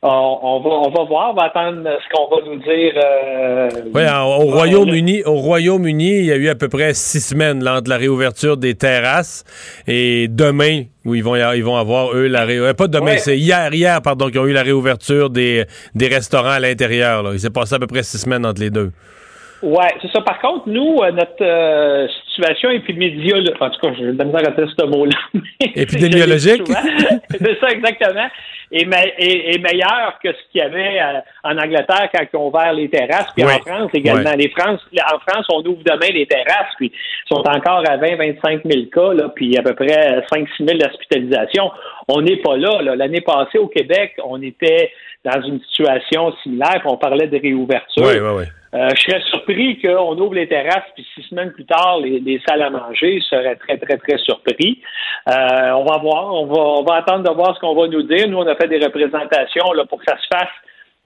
on, 0.01 0.39
on 0.41 0.59
va, 0.61 0.69
on 0.69 0.89
va 0.91 1.03
voir, 1.03 1.31
on 1.31 1.33
va 1.33 1.43
attendre 1.47 1.83
ce 1.83 2.09
qu'on 2.13 2.33
va 2.33 2.41
nous 2.45 2.59
dire. 2.61 2.93
euh, 2.95 3.69
Oui, 3.93 4.01
au 4.03 4.51
Royaume-Uni, 4.51 5.23
au 5.25 5.33
Royaume-Uni, 5.35 6.19
il 6.19 6.25
y 6.25 6.31
a 6.31 6.35
eu 6.37 6.47
à 6.47 6.55
peu 6.55 6.69
près 6.69 6.93
six 6.93 7.19
semaines 7.19 7.63
là, 7.63 7.77
entre 7.77 7.89
la 7.89 7.97
réouverture 7.97 8.55
des 8.55 8.75
terrasses 8.75 9.43
et 9.87 10.27
demain 10.29 10.83
où 11.05 11.15
ils 11.15 11.23
vont 11.23 11.35
ils 11.53 11.63
vont 11.63 11.75
avoir 11.75 12.13
eux 12.15 12.27
la 12.27 12.45
réouverture. 12.45 12.75
Pas 12.77 12.87
demain, 12.87 13.11
Ouais. 13.11 13.17
c'est 13.17 13.37
hier 13.37 13.73
hier 13.73 14.01
pardon 14.01 14.27
qu'ils 14.29 14.39
ont 14.39 14.45
eu 14.47 14.53
la 14.53 14.63
réouverture 14.63 15.29
des, 15.29 15.65
des 15.95 16.07
restaurants 16.07 16.49
à 16.51 16.59
l'intérieur. 16.59 17.33
Il 17.33 17.39
s'est 17.39 17.49
passé 17.49 17.75
à 17.75 17.79
peu 17.79 17.87
près 17.87 18.03
six 18.03 18.19
semaines 18.19 18.45
entre 18.45 18.61
les 18.61 18.69
deux. 18.69 18.91
Ouais, 19.61 19.93
c'est 20.01 20.11
ça. 20.11 20.21
Par 20.21 20.39
contre, 20.39 20.69
nous, 20.69 20.97
euh, 21.03 21.11
notre 21.11 21.41
euh, 21.41 22.07
situation 22.29 22.69
épidémiologique, 22.69 23.61
en 23.61 23.69
tout 23.69 23.79
cas, 23.81 23.89
de 23.91 24.17
la 24.17 24.23
misère 24.23 24.41
à 24.49 24.55
ce 24.55 24.85
mot-là. 24.85 25.17
Épidémiologique? 25.75 26.63
je 26.67 27.37
c'est 27.37 27.59
ça, 27.59 27.67
exactement. 27.69 28.27
Est, 28.71 28.85
me- 28.85 28.93
est- 29.17 29.55
est 29.55 29.57
meilleur 29.57 30.17
que 30.23 30.31
ce 30.31 30.37
qu'il 30.51 30.61
y 30.61 30.63
avait 30.63 30.99
euh, 31.01 31.19
en 31.43 31.57
Angleterre 31.57 32.07
quand 32.13 32.23
ils 32.31 32.37
ont 32.37 32.47
ouvert 32.49 32.71
les 32.71 32.87
terrasses, 32.89 33.27
puis 33.35 33.43
Ouais. 33.43 33.55
en 33.55 33.59
France 33.65 33.89
également. 33.93 34.29
Ouais. 34.29 34.37
Les 34.37 34.49
France, 34.49 34.79
en 34.95 35.19
France, 35.27 35.45
on 35.51 35.59
ouvre 35.65 35.83
demain 35.83 36.13
les 36.13 36.27
terrasses, 36.27 36.73
puis 36.77 36.91
ils 36.93 37.27
sont 37.35 37.41
encore 37.41 37.83
à 37.89 37.97
20-25 37.97 38.61
000 38.71 38.85
cas, 38.93 39.13
là, 39.13 39.29
puis 39.35 39.57
à 39.57 39.63
peu 39.63 39.73
près 39.73 40.21
5-6 40.31 40.47
000 40.67 40.77
d'hospitalisation. 40.77 41.71
On 42.07 42.21
n'est 42.21 42.37
pas 42.37 42.57
là. 42.57 42.81
là. 42.83 42.95
L'année 42.95 43.21
passée, 43.21 43.57
au 43.57 43.67
Québec, 43.67 44.13
on 44.23 44.41
était 44.41 44.91
dans 45.25 45.41
une 45.41 45.59
situation 45.61 46.33
similaire, 46.43 46.79
puis 46.79 46.87
on 46.87 46.97
parlait 46.97 47.27
de 47.27 47.37
réouverture. 47.37 48.03
Oui, 48.05 48.19
oui, 48.19 48.29
oui. 48.37 48.45
Euh, 48.75 48.87
je 48.95 49.01
serais 49.01 49.21
surpris 49.31 49.81
qu'on 49.81 50.15
ouvre 50.19 50.35
les 50.35 50.47
terrasses, 50.47 50.85
puis 50.93 51.05
six 51.15 51.23
semaines 51.23 51.51
plus 51.51 51.65
tard, 51.65 51.97
les, 52.03 52.19
les 52.19 52.39
salles 52.47 52.61
à 52.61 52.69
manger. 52.69 53.19
Je 53.19 53.25
serais 53.25 53.55
très, 53.55 53.77
très, 53.77 53.97
très 53.97 54.17
surpris. 54.19 54.81
Euh, 55.27 55.71
on 55.71 55.85
va 55.85 55.97
voir. 55.97 56.33
On 56.35 56.45
va, 56.45 56.61
on 56.61 56.83
va 56.83 56.95
attendre 56.97 57.27
de 57.27 57.33
voir 57.33 57.55
ce 57.55 57.59
qu'on 57.59 57.73
va 57.73 57.87
nous 57.87 58.03
dire. 58.03 58.27
Nous, 58.27 58.37
on 58.37 58.47
a 58.47 58.55
fait 58.55 58.67
des 58.67 58.77
représentations 58.77 59.73
là, 59.73 59.85
pour 59.85 59.97
que 59.99 60.05
ça 60.07 60.17
se 60.17 60.27
fasse 60.31 60.53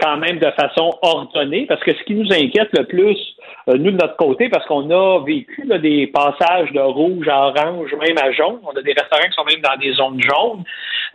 quand 0.03 0.17
même 0.17 0.37
de 0.39 0.51
façon 0.51 0.91
ordonnée, 1.01 1.65
parce 1.67 1.81
que 1.81 1.93
ce 1.93 2.03
qui 2.03 2.15
nous 2.15 2.31
inquiète 2.31 2.69
le 2.77 2.83
plus, 2.85 3.17
euh, 3.69 3.77
nous, 3.77 3.91
de 3.91 3.97
notre 3.97 4.17
côté, 4.17 4.49
parce 4.49 4.65
qu'on 4.65 4.89
a 4.89 5.23
vécu 5.23 5.63
là, 5.65 5.77
des 5.77 6.07
passages 6.07 6.71
de 6.73 6.81
rouge 6.81 7.27
à 7.29 7.47
orange, 7.47 7.93
même 7.93 8.17
à 8.17 8.31
jaune. 8.31 8.59
On 8.63 8.77
a 8.77 8.81
des 8.81 8.93
restaurants 8.93 9.23
qui 9.23 9.33
sont 9.33 9.45
même 9.45 9.61
dans 9.61 9.77
des 9.79 9.93
zones 9.93 10.21
jaunes. 10.21 10.63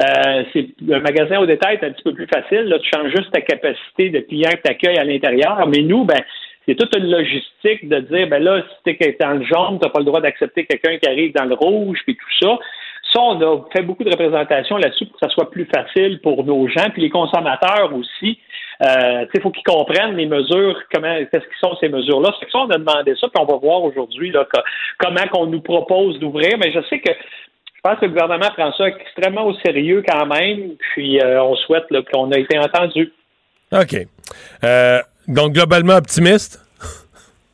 Euh, 0.03 0.45
c'est 0.53 0.68
un 0.91 1.01
magasin 1.01 1.39
au 1.41 1.47
détail 1.47 1.78
est 1.80 1.84
un 1.84 1.91
petit 1.91 2.05
peu 2.05 2.14
plus 2.14 2.28
facile. 2.32 2.62
Là, 2.62 2.78
tu 2.78 2.89
changes 2.89 3.11
juste 3.11 3.30
ta 3.32 3.41
capacité 3.41 4.11
de 4.11 4.20
clients 4.20 4.51
que 4.51 4.62
tu 4.64 4.70
accueilles 4.70 4.99
à 4.99 5.05
l'intérieur. 5.05 5.66
Mais 5.66 5.82
nous, 5.82 6.05
ben, 6.05 6.20
c'est 6.66 6.74
toute 6.74 6.95
une 6.97 7.11
logistique 7.11 7.89
de 7.89 8.01
dire, 8.01 8.28
ben 8.28 8.43
là, 8.43 8.62
si 8.62 8.95
tu 8.95 9.05
es 9.05 9.16
dans 9.20 9.34
le 9.34 9.45
jaune, 9.45 9.78
tu 9.78 9.86
n'as 9.86 9.91
pas 9.91 9.99
le 9.99 10.05
droit 10.05 10.20
d'accepter 10.20 10.66
quelqu'un 10.66 10.99
qui 10.99 11.09
arrive 11.09 11.32
dans 11.34 11.45
le 11.45 11.55
rouge, 11.55 11.99
puis 12.05 12.16
tout 12.16 12.47
ça. 12.47 12.59
Ça, 13.12 13.20
on 13.22 13.41
a 13.41 13.64
fait 13.72 13.82
beaucoup 13.82 14.05
de 14.05 14.11
représentations 14.11 14.76
là-dessus 14.76 15.07
pour 15.07 15.18
que 15.18 15.26
ça 15.26 15.32
soit 15.32 15.51
plus 15.51 15.66
facile 15.74 16.20
pour 16.20 16.45
nos 16.45 16.68
gens, 16.68 16.91
puis 16.93 17.03
les 17.03 17.11
consommateurs 17.11 17.91
aussi. 17.95 18.39
Euh, 18.81 19.26
il 19.35 19.41
faut 19.41 19.51
qu'ils 19.51 19.64
comprennent 19.64 20.16
les 20.16 20.26
mesures, 20.26 20.81
comment, 20.93 21.16
qu'est-ce 21.33 21.45
qui 21.45 21.59
sont 21.61 21.76
ces 21.81 21.89
mesures-là. 21.89 22.31
C'est 22.39 22.47
que 22.47 22.53
ça, 22.53 22.59
on 22.59 22.70
a 22.70 22.79
demandé 22.79 23.14
ça, 23.20 23.29
puis 23.29 23.43
on 23.43 23.45
va 23.45 23.59
voir 23.59 23.83
aujourd'hui 23.83 24.31
là, 24.31 24.47
comment 24.99 25.26
qu'on 25.33 25.47
nous 25.47 25.61
propose 25.61 26.18
d'ouvrir. 26.20 26.57
Mais 26.59 26.72
je 26.72 26.81
sais 26.89 27.01
que 27.01 27.12
je 27.12 27.81
pense 27.83 27.99
que 27.99 28.07
le 28.07 28.12
gouvernement 28.12 28.51
prend 28.57 28.72
ça 28.72 28.89
extrêmement 28.89 29.47
au 29.47 29.55
sérieux 29.55 30.03
quand 30.07 30.26
même, 30.26 30.72
puis 30.93 31.20
euh, 31.20 31.43
on 31.43 31.57
souhaite 31.57 31.85
là, 31.91 32.03
qu'on 32.12 32.31
a 32.33 32.39
été 32.39 32.59
entendu. 32.59 33.12
OK. 33.72 33.97
Euh, 34.64 35.01
donc, 35.26 35.53
globalement 35.53 35.97
optimiste? 35.97 36.61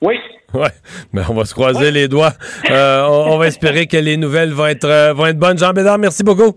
Oui. 0.01 0.19
Ouais, 0.55 0.71
mais 1.13 1.23
on 1.29 1.35
va 1.35 1.45
se 1.47 1.53
croiser 1.53 1.91
les 1.91 2.07
doigts. 2.07 2.31
Euh, 2.71 3.03
on, 3.09 3.33
on 3.33 3.39
va 3.39 3.49
espérer 3.49 3.89
que 3.89 3.97
les 3.97 4.17
nouvelles 4.17 4.53
vont 4.53 4.67
être, 4.67 5.11
vont 5.11 5.27
être 5.27 5.37
bonnes. 5.37 5.59
Jean 5.59 5.73
Bédard, 5.73 5.99
merci 5.99 6.23
beaucoup. 6.23 6.57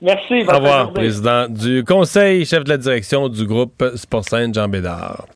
Merci. 0.00 0.42
Au 0.46 0.54
revoir, 0.56 0.92
président 0.92 1.48
du 1.48 1.84
conseil, 1.84 2.44
chef 2.44 2.64
de 2.64 2.70
la 2.70 2.76
direction 2.76 3.28
du 3.28 3.46
groupe 3.46 3.84
Sportsaine, 3.96 4.54
Jean 4.54 4.68
Bédard. 4.68 5.26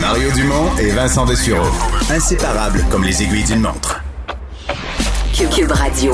Mario 0.00 0.30
Dumont 0.32 0.76
et 0.78 0.90
Vincent 0.90 1.24
Dessureau. 1.24 1.66
Inséparables 2.10 2.84
comme 2.90 3.04
les 3.04 3.22
aiguilles 3.22 3.44
d'une 3.44 3.60
montre. 3.60 4.02
Cube 5.34 5.72
Radio. 5.72 6.12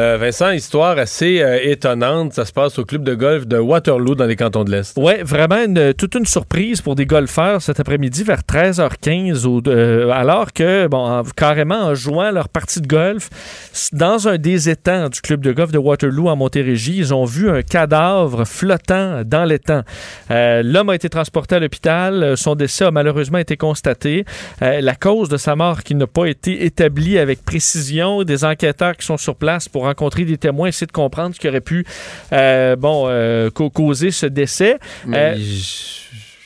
Euh, 0.00 0.16
Vincent, 0.18 0.50
histoire 0.52 0.96
assez 0.96 1.42
euh, 1.42 1.58
étonnante. 1.62 2.32
Ça 2.32 2.46
se 2.46 2.52
passe 2.54 2.78
au 2.78 2.86
club 2.86 3.04
de 3.04 3.14
golf 3.14 3.46
de 3.46 3.58
Waterloo 3.58 4.14
dans 4.14 4.24
les 4.24 4.34
cantons 4.34 4.64
de 4.64 4.70
l'Est. 4.70 4.96
Oui, 4.96 5.12
vraiment 5.22 5.66
toute 5.98 6.14
une 6.14 6.24
surprise 6.24 6.80
pour 6.80 6.94
des 6.94 7.04
golfeurs 7.04 7.60
cet 7.60 7.80
après-midi 7.80 8.24
vers 8.24 8.40
13h15, 8.40 9.44
au- 9.44 9.60
euh, 9.66 10.08
alors 10.10 10.54
que, 10.54 10.86
bon, 10.86 10.96
en- 11.04 11.22
carrément 11.36 11.82
en 11.82 11.94
jouant 11.94 12.30
leur 12.30 12.48
partie 12.48 12.80
de 12.80 12.86
golf, 12.86 13.28
dans 13.92 14.26
un 14.26 14.38
des 14.38 14.70
étangs 14.70 15.10
du 15.10 15.20
club 15.20 15.42
de 15.42 15.52
golf 15.52 15.70
de 15.70 15.76
Waterloo 15.76 16.28
en 16.30 16.36
Montérégie, 16.36 16.96
ils 16.96 17.12
ont 17.12 17.26
vu 17.26 17.50
un 17.50 17.60
cadavre 17.60 18.46
flottant 18.46 19.20
dans 19.26 19.44
l'étang. 19.44 19.82
L'homme 20.30 20.88
a 20.88 20.94
été 20.94 21.10
transporté 21.10 21.56
à 21.56 21.60
l'hôpital. 21.60 22.38
Son 22.38 22.54
décès 22.54 22.86
a 22.86 22.90
malheureusement 22.90 23.36
été 23.38 23.58
constaté. 23.58 24.24
La 24.62 24.94
cause 24.94 25.28
de 25.28 25.36
sa 25.36 25.56
mort 25.56 25.82
qui 25.82 25.94
n'a 25.94 26.06
pas 26.06 26.24
été 26.24 26.64
établie 26.64 27.18
avec 27.18 27.44
précision. 27.44 28.22
Des 28.22 28.46
enquêteurs 28.46 28.96
qui 28.96 29.04
sont 29.04 29.18
sur 29.18 29.34
place 29.36 29.68
pour 29.68 29.89
rencontrer 29.90 30.24
des 30.24 30.38
témoins, 30.38 30.68
essayer 30.68 30.86
de 30.86 30.92
comprendre 30.92 31.34
ce 31.34 31.40
qui 31.40 31.48
aurait 31.48 31.60
pu 31.60 31.84
euh, 32.32 32.76
bon, 32.76 33.04
euh, 33.08 33.50
ca- 33.56 33.70
causer 33.70 34.10
ce 34.10 34.26
décès. 34.26 34.78
Mais 35.06 35.34
Euh, 35.36 35.36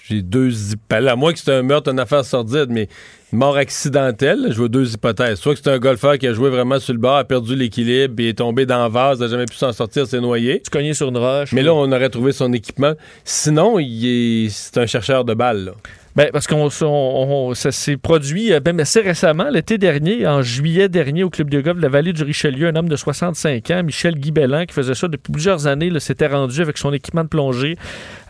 J'ai 0.07 0.21
deux 0.23 0.73
hypothèses. 0.73 1.07
À 1.09 1.17
moins 1.17 1.33
que 1.33 1.39
c'est 1.39 1.51
un 1.53 1.63
meurtre, 1.63 1.91
une 1.91 1.99
affaire 1.99 2.25
sordide, 2.27 2.67
mais 2.69 2.89
mort 3.33 3.57
accidentelle, 3.57 4.49
je 4.51 4.55
vois 4.55 4.69
deux 4.69 4.93
hypothèses. 4.93 5.39
Soit 5.39 5.55
que 5.55 5.61
c'est 5.65 5.71
un 5.71 5.79
golfeur 5.79 6.19
qui 6.19 6.27
a 6.27 6.35
joué 6.35 6.51
vraiment 6.51 6.79
sur 6.79 6.93
le 6.93 6.99
bord, 6.99 7.17
a 7.17 7.25
perdu 7.25 7.57
l'équilibre, 7.57 8.15
et 8.19 8.29
est 8.29 8.39
tombé 8.39 8.67
dans 8.67 8.85
le 8.85 8.91
vase, 8.93 9.21
n'a 9.21 9.29
jamais 9.29 9.47
pu 9.47 9.57
s'en 9.57 9.73
sortir, 9.73 10.07
s'est 10.07 10.21
noyé. 10.21 10.61
Tu 10.63 10.71
cogné 10.71 10.93
sur 10.93 11.09
une 11.09 11.17
roche. 11.17 11.53
Mais 11.53 11.63
là, 11.63 11.73
on 11.73 11.91
aurait 11.91 12.11
trouvé 12.11 12.33
son 12.33 12.53
équipement. 12.53 12.93
Sinon, 13.25 13.79
est- 13.79 14.51
c'est 14.51 14.77
un 14.79 14.87
chercheur 14.87 15.25
de 15.25 15.33
balles. 15.33 15.65
là. 15.65 15.73
Ben, 16.17 16.29
parce 16.33 16.47
qu'on 16.47 16.69
on- 16.83 17.49
on- 17.51 17.55
ça 17.55 17.73
s'est 17.73 17.97
produit 17.97 18.53
euh, 18.53 18.61
même 18.65 18.79
assez 18.79 19.01
récemment, 19.01 19.49
l'été 19.51 19.79
dernier, 19.79 20.27
en 20.27 20.43
juillet 20.43 20.89
dernier, 20.89 21.25
au 21.25 21.31
Club 21.31 21.51
de 21.51 21.61
golf 21.61 21.77
de 21.79 21.83
la 21.83 21.89
Vallée 21.89 22.13
du 22.13 22.23
Richelieu, 22.23 22.69
un 22.69 22.77
homme 22.77 22.89
de 22.89 22.95
65 22.97 23.71
ans, 23.73 23.83
Michel 23.83 24.15
Guibellan, 24.15 24.65
qui 24.67 24.75
faisait 24.75 24.95
ça 24.95 25.09
depuis 25.09 25.33
plusieurs 25.33 25.67
années, 25.67 25.91
s'était 25.99 26.27
rendu 26.29 26.61
avec 26.61 26.79
son 26.79 26.93
équipement 26.93 27.25
de 27.25 27.29
plongée 27.29 27.77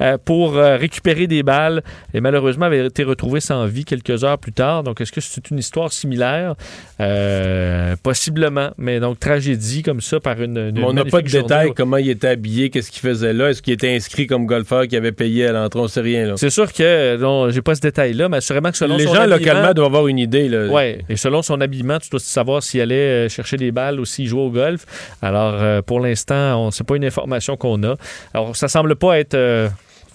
euh, 0.01 0.16
pour 0.24 0.57
euh, 0.57 0.76
récupérer 0.76 1.26
des 1.26 1.43
balles 1.43 1.82
et 2.14 2.20
malheureusement 2.20 2.66
avait 2.66 2.87
été 2.87 3.05
retrouvé 3.05 3.41
sans 3.41 3.66
vie 3.66 3.85
quelques 3.85 4.24
heures 4.24 4.39
plus 4.39 4.53
tard. 4.53 4.82
Donc, 4.82 5.01
est-ce 5.01 5.12
que 5.12 5.20
c'est 5.20 5.51
une 5.51 5.59
histoire 5.59 5.93
similaire? 5.93 6.55
Euh, 7.01 7.97
possiblement, 8.03 8.70
mais 8.78 8.99
donc 9.01 9.18
tragédie 9.20 9.82
comme 9.82 10.01
ça 10.01 10.20
par 10.20 10.41
une. 10.41 10.57
une 10.74 10.82
on 10.85 10.93
n'a 10.93 11.05
pas 11.05 11.20
de 11.20 11.28
détails, 11.28 11.72
comment 11.74 11.97
il 11.99 12.09
était 12.09 12.28
habillé, 12.28 12.70
qu'est-ce 12.70 12.91
qu'il 12.91 13.01
faisait 13.03 13.32
là, 13.32 13.51
est-ce 13.51 13.61
qu'il 13.62 13.72
était 13.74 13.95
inscrit 13.95 14.26
comme 14.26 14.47
golfeur 14.47 14.87
qui 14.89 14.97
avait 14.97 15.12
payé 15.12 15.47
à 15.47 15.53
l'entrée, 15.53 15.80
on 15.80 15.89
sait 15.89 16.01
rien. 16.01 16.26
Là. 16.28 16.32
C'est 16.37 16.51
sûr 16.51 16.72
que, 16.72 17.16
non, 17.18 17.51
j'ai 17.51 17.61
pas 17.62 17.74
ce 17.75 17.81
détail-là, 17.81 18.29
mais 18.29 18.39
assurément 18.39 18.70
que 18.70 18.77
selon 18.77 18.97
Les 18.97 19.05
son 19.05 19.14
gens 19.14 19.20
habillement- 19.22 19.37
localement 19.39 19.72
doivent 19.75 19.87
avoir 19.87 20.07
une 20.09 20.18
idée. 20.18 20.49
Oui, 20.70 20.97
et 21.09 21.16
selon 21.16 21.43
son 21.43 21.61
habillement, 21.61 21.99
tu 21.99 22.11
dois 22.11 22.20
savoir 22.20 22.62
s'il 22.62 22.81
allait 22.81 23.27
euh, 23.27 23.29
chercher 23.29 23.57
des 23.57 23.72
balles 23.72 24.01
ou 24.01 24.05
s'il 24.05 24.27
jouait 24.27 24.43
au 24.43 24.51
golf. 24.51 24.85
Alors, 25.22 25.55
euh, 25.55 25.83
pour 25.83 26.01
l'instant, 26.01 26.66
on 26.66 26.70
c'est 26.70 26.85
pas 26.85 26.97
une 26.97 27.05
information 27.05 27.57
qu'on 27.57 27.83
a. 27.85 27.95
Alors, 28.33 28.55
ça 28.57 28.68
semble 28.68 28.97
pas 28.97 29.18
être... 29.18 29.35
euh, 29.35 29.68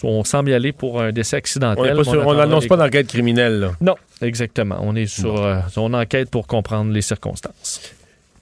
on 0.03 0.24
semble 0.24 0.51
y 0.51 0.53
aller 0.53 0.72
pour 0.72 1.01
un 1.01 1.12
décès 1.12 1.36
accidentel. 1.38 1.78
On 1.80 1.84
n'est 1.84 2.24
pas 2.24 2.34
n'annonce 2.36 2.64
les- 2.64 2.70
pas 2.70 2.78
d'enquête 2.78 3.07
criminelle. 3.07 3.60
là. 3.60 3.72
Non, 3.82 3.95
exactement. 4.22 4.78
On 4.82 4.95
est 4.95 5.07
sur... 5.07 5.43
euh, 5.43 5.57
on 5.76 5.93
enquête 5.93 6.30
pour 6.30 6.47
comprendre 6.47 6.91
les 6.93 7.01
circonstances. 7.01 7.82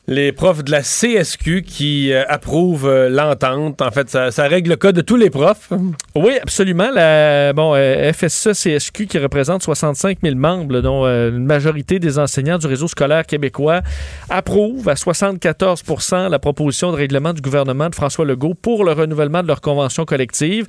Les 0.09 0.31
profs 0.31 0.63
de 0.63 0.71
la 0.71 0.83
CSQ 0.83 1.63
qui 1.63 2.13
euh, 2.13 2.23
approuvent 2.29 2.87
euh, 2.87 3.09
l'entente. 3.09 3.81
En 3.81 3.91
fait, 3.91 4.09
ça, 4.09 4.47
règle 4.47 4.69
le 4.69 4.75
cas 4.77 4.93
de 4.93 5.01
tous 5.01 5.17
les 5.17 5.29
profs. 5.29 5.73
Oui, 6.15 6.31
absolument. 6.41 6.89
La, 6.93 7.51
bon, 7.51 7.73
euh, 7.75 8.13
FSA 8.13 8.53
CSQ 8.53 9.07
qui 9.07 9.17
représente 9.17 9.63
65 9.63 10.19
000 10.23 10.37
membres, 10.37 10.79
dont 10.79 11.05
euh, 11.05 11.31
une 11.31 11.45
majorité 11.45 11.99
des 11.99 12.19
enseignants 12.19 12.57
du 12.57 12.67
réseau 12.67 12.87
scolaire 12.87 13.25
québécois, 13.25 13.81
approuve 14.29 14.87
à 14.87 14.95
74 14.95 15.83
la 16.29 16.39
proposition 16.39 16.91
de 16.93 16.95
règlement 16.95 17.33
du 17.33 17.41
gouvernement 17.41 17.89
de 17.89 17.95
François 17.95 18.23
Legault 18.23 18.53
pour 18.53 18.85
le 18.85 18.93
renouvellement 18.93 19.43
de 19.43 19.47
leur 19.47 19.59
convention 19.59 20.05
collective. 20.05 20.67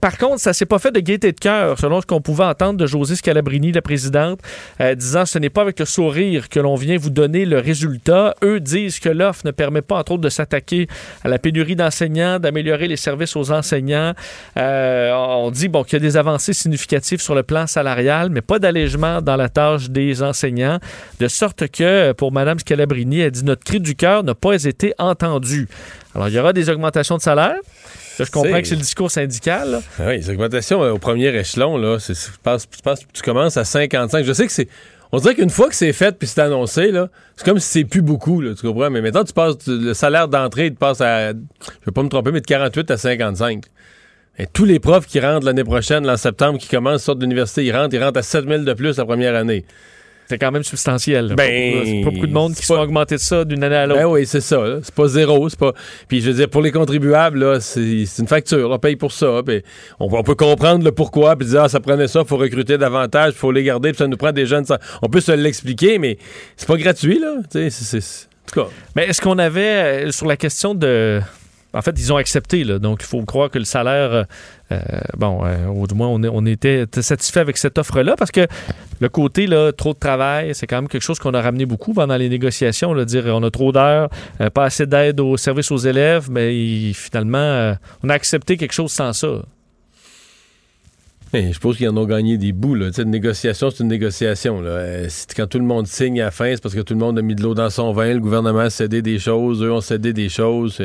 Par 0.00 0.16
contre, 0.16 0.40
ça 0.40 0.54
s'est 0.54 0.66
pas 0.66 0.78
fait 0.78 0.92
de 0.92 1.00
gaieté 1.00 1.32
de 1.32 1.38
cœur, 1.38 1.78
selon 1.78 2.00
ce 2.00 2.06
qu'on 2.06 2.22
pouvait 2.22 2.44
entendre 2.44 2.78
de 2.78 2.86
José 2.86 3.16
Scalabrini, 3.16 3.72
la 3.72 3.82
présidente, 3.82 4.40
disant 4.96 5.26
ce 5.26 5.38
n'est 5.38 5.50
pas 5.50 5.62
avec 5.62 5.78
le 5.78 5.84
sourire 5.84 6.48
que 6.48 6.60
l'on 6.60 6.74
vient 6.74 6.96
vous 6.96 7.10
donner 7.10 7.44
le 7.44 7.58
résultat. 7.58 8.34
Disent 8.62 8.98
que 9.00 9.08
l'offre 9.08 9.42
ne 9.44 9.50
permet 9.50 9.82
pas, 9.82 9.96
entre 9.96 10.12
autres, 10.12 10.22
de 10.22 10.28
s'attaquer 10.28 10.86
à 11.24 11.28
la 11.28 11.38
pénurie 11.38 11.76
d'enseignants, 11.76 12.38
d'améliorer 12.38 12.88
les 12.88 12.96
services 12.96 13.36
aux 13.36 13.50
enseignants. 13.52 14.14
Euh, 14.56 15.12
on 15.12 15.50
dit 15.50 15.68
bon, 15.68 15.84
qu'il 15.84 15.94
y 15.94 15.96
a 15.96 16.00
des 16.00 16.16
avancées 16.16 16.52
significatives 16.52 17.20
sur 17.20 17.34
le 17.34 17.42
plan 17.42 17.66
salarial, 17.66 18.28
mais 18.30 18.40
pas 18.40 18.58
d'allègement 18.58 19.20
dans 19.22 19.36
la 19.36 19.48
tâche 19.48 19.90
des 19.90 20.22
enseignants, 20.22 20.78
de 21.20 21.28
sorte 21.28 21.68
que, 21.68 22.12
pour 22.12 22.32
Mme 22.32 22.58
Scalabrini, 22.58 23.20
elle 23.20 23.30
dit 23.30 23.44
notre 23.44 23.64
cri 23.64 23.80
du 23.80 23.94
cœur 23.96 24.22
n'a 24.24 24.34
pas 24.34 24.64
été 24.64 24.94
entendu. 24.98 25.68
Alors, 26.14 26.28
il 26.28 26.34
y 26.34 26.38
aura 26.38 26.52
des 26.52 26.68
augmentations 26.68 27.16
de 27.16 27.22
salaire. 27.22 27.56
Là, 28.18 28.24
je 28.26 28.30
comprends 28.30 28.60
que 28.60 28.66
c'est 28.68 28.74
le 28.74 28.82
discours 28.82 29.10
syndical. 29.10 29.70
là. 29.70 29.80
Ah 29.98 30.02
Oui, 30.08 30.16
les 30.18 30.28
augmentations 30.30 30.82
euh, 30.84 30.92
au 30.92 30.98
premier 30.98 31.28
échelon, 31.34 31.78
là, 31.78 31.98
c'est- 31.98 32.12
c'est- 32.14 32.30
je 32.32 32.38
pense, 32.42 32.68
je 32.76 32.82
pense 32.82 33.00
que 33.00 33.06
tu 33.12 33.22
commences 33.22 33.56
à 33.56 33.64
55. 33.64 34.24
Je 34.24 34.32
sais 34.34 34.46
que 34.46 34.52
c'est. 34.52 34.68
On 35.14 35.18
dirait 35.18 35.34
qu'une 35.34 35.50
fois 35.50 35.68
que 35.68 35.74
c'est 35.74 35.92
fait 35.92 36.18
puis 36.18 36.26
c'est 36.26 36.40
annoncé, 36.40 36.90
là, 36.90 37.08
c'est 37.36 37.44
comme 37.44 37.58
si 37.58 37.68
c'est 37.68 37.84
plus 37.84 38.00
beaucoup, 38.00 38.40
là, 38.40 38.54
tu 38.54 38.66
comprends? 38.66 38.88
Mais 38.88 39.02
maintenant, 39.02 39.24
tu 39.24 39.34
passes, 39.34 39.56
le 39.66 39.92
salaire 39.92 40.26
d'entrée, 40.26 40.70
tu 40.70 40.76
passes 40.76 41.02
à, 41.02 41.32
je 41.32 41.36
vais 41.86 41.92
pas 41.94 42.02
me 42.02 42.08
tromper, 42.08 42.32
mais 42.32 42.40
de 42.40 42.46
48 42.46 42.90
à 42.90 42.96
55. 42.96 43.64
Et 44.38 44.46
tous 44.46 44.64
les 44.64 44.80
profs 44.80 45.06
qui 45.06 45.20
rentrent 45.20 45.44
l'année 45.44 45.64
prochaine, 45.64 46.08
en 46.08 46.16
septembre, 46.16 46.58
qui 46.58 46.68
commencent, 46.68 47.02
sortent 47.02 47.18
de 47.18 47.24
l'université, 47.24 47.66
ils 47.66 47.76
rentrent, 47.76 47.94
ils 47.94 48.02
rentrent 48.02 48.18
à 48.18 48.22
7000 48.22 48.64
de 48.64 48.72
plus 48.72 48.96
la 48.96 49.04
première 49.04 49.34
année. 49.34 49.66
C'est 50.32 50.38
quand 50.38 50.50
même 50.50 50.62
substantiel. 50.62 51.34
Ben, 51.36 51.82
c'est 51.84 52.00
pas 52.04 52.10
beaucoup 52.10 52.26
de 52.26 52.32
monde 52.32 52.54
qui 52.54 52.64
sont 52.64 52.74
pas- 52.76 52.82
augmentés 52.82 53.16
de 53.16 53.20
ça 53.20 53.44
d'une 53.44 53.62
année 53.62 53.76
à 53.76 53.86
l'autre. 53.86 54.00
Ben 54.00 54.06
oui, 54.06 54.24
c'est 54.26 54.40
ça. 54.40 54.62
C'est 54.82 54.94
pas 54.94 55.08
zéro. 55.08 55.46
C'est 55.50 55.58
pas. 55.58 55.72
Puis 56.08 56.22
je 56.22 56.30
veux 56.30 56.36
dire, 56.36 56.48
pour 56.48 56.62
les 56.62 56.72
contribuables, 56.72 57.60
c'est 57.60 58.04
une 58.18 58.26
facture. 58.26 58.70
On 58.70 58.78
paye 58.78 58.96
pour 58.96 59.12
ça. 59.12 59.42
Puis 59.46 59.62
on, 60.00 60.06
on 60.10 60.22
peut 60.22 60.34
comprendre 60.34 60.84
le 60.84 60.92
pourquoi. 60.92 61.36
Puis 61.36 61.48
dire, 61.48 61.64
ah, 61.64 61.68
ça 61.68 61.80
prenait 61.80 62.08
ça, 62.08 62.24
faut 62.24 62.38
recruter 62.38 62.78
davantage, 62.78 63.34
faut 63.34 63.52
les 63.52 63.62
garder, 63.62 63.90
puis 63.90 63.98
ça 63.98 64.06
nous 64.06 64.16
prend 64.16 64.32
des 64.32 64.46
jeunes. 64.46 64.64
ça- 64.64 64.78
On 65.02 65.08
peut 65.08 65.20
se 65.20 65.32
l'expliquer, 65.32 65.98
mais 65.98 66.16
c'est 66.56 66.66
pas 66.66 66.76
gratuit, 66.78 67.18
là. 67.18 67.34
En 67.38 67.42
tout 67.42 68.60
cas. 68.60 68.68
Mais 68.96 69.06
est-ce 69.08 69.20
qu'on 69.20 69.38
avait, 69.38 70.06
euh, 70.06 70.10
sur 70.12 70.26
la 70.26 70.36
question 70.38 70.74
de... 70.74 71.20
En 71.74 71.80
fait, 71.80 71.94
ils 71.96 72.12
ont 72.12 72.16
accepté, 72.16 72.64
là, 72.64 72.78
donc 72.78 72.98
il 73.02 73.06
faut 73.06 73.22
croire 73.22 73.48
que 73.50 73.58
le 73.58 73.64
salaire, 73.64 74.12
euh, 74.12 74.24
euh, 74.72 74.78
bon, 75.16 75.40
euh, 75.42 75.68
au 75.68 75.86
moins, 75.94 76.08
on, 76.08 76.22
est- 76.22 76.28
on 76.30 76.44
était 76.44 76.84
satisfait 77.00 77.40
avec 77.40 77.56
cette 77.56 77.78
offre-là, 77.78 78.14
parce 78.14 78.30
que 78.30 78.46
le 79.02 79.08
côté, 79.08 79.48
là, 79.48 79.72
trop 79.72 79.94
de 79.94 79.98
travail, 79.98 80.54
c'est 80.54 80.68
quand 80.68 80.76
même 80.76 80.86
quelque 80.86 81.02
chose 81.02 81.18
qu'on 81.18 81.34
a 81.34 81.42
ramené 81.42 81.66
beaucoup 81.66 81.92
pendant 81.92 82.16
les 82.16 82.28
négociations, 82.28 82.94
dire 83.04 83.24
on 83.26 83.42
a 83.42 83.50
trop 83.50 83.72
d'heures, 83.72 84.08
euh, 84.40 84.48
pas 84.48 84.66
assez 84.66 84.86
d'aide 84.86 85.18
au 85.18 85.36
service 85.36 85.72
aux 85.72 85.76
élèves, 85.76 86.30
mais 86.30 86.92
finalement, 86.92 87.38
euh, 87.38 87.74
on 88.04 88.10
a 88.10 88.14
accepté 88.14 88.56
quelque 88.56 88.72
chose 88.72 88.92
sans 88.92 89.12
ça. 89.12 89.42
Je 91.34 91.52
suppose 91.52 91.78
qu'ils 91.78 91.88
en 91.88 91.96
ont 91.96 92.04
gagné 92.04 92.38
des 92.38 92.52
bouts. 92.52 92.76
Là. 92.76 92.90
Une 92.96 93.10
négociation, 93.10 93.70
c'est 93.70 93.82
une 93.82 93.88
négociation. 93.88 94.60
Euh, 94.62 95.08
quand 95.34 95.48
tout 95.48 95.58
le 95.58 95.64
monde 95.64 95.88
signe 95.88 96.20
à 96.20 96.26
la 96.26 96.30
fin, 96.30 96.52
c'est 96.54 96.62
parce 96.62 96.74
que 96.74 96.82
tout 96.82 96.94
le 96.94 97.00
monde 97.00 97.18
a 97.18 97.22
mis 97.22 97.34
de 97.34 97.42
l'eau 97.42 97.54
dans 97.54 97.70
son 97.70 97.92
vin. 97.92 98.12
Le 98.12 98.20
gouvernement 98.20 98.60
a 98.60 98.70
cédé 98.70 99.02
des 99.02 99.18
choses. 99.18 99.64
Eux 99.64 99.72
ont 99.72 99.80
cédé 99.80 100.12
des 100.12 100.28
choses. 100.28 100.80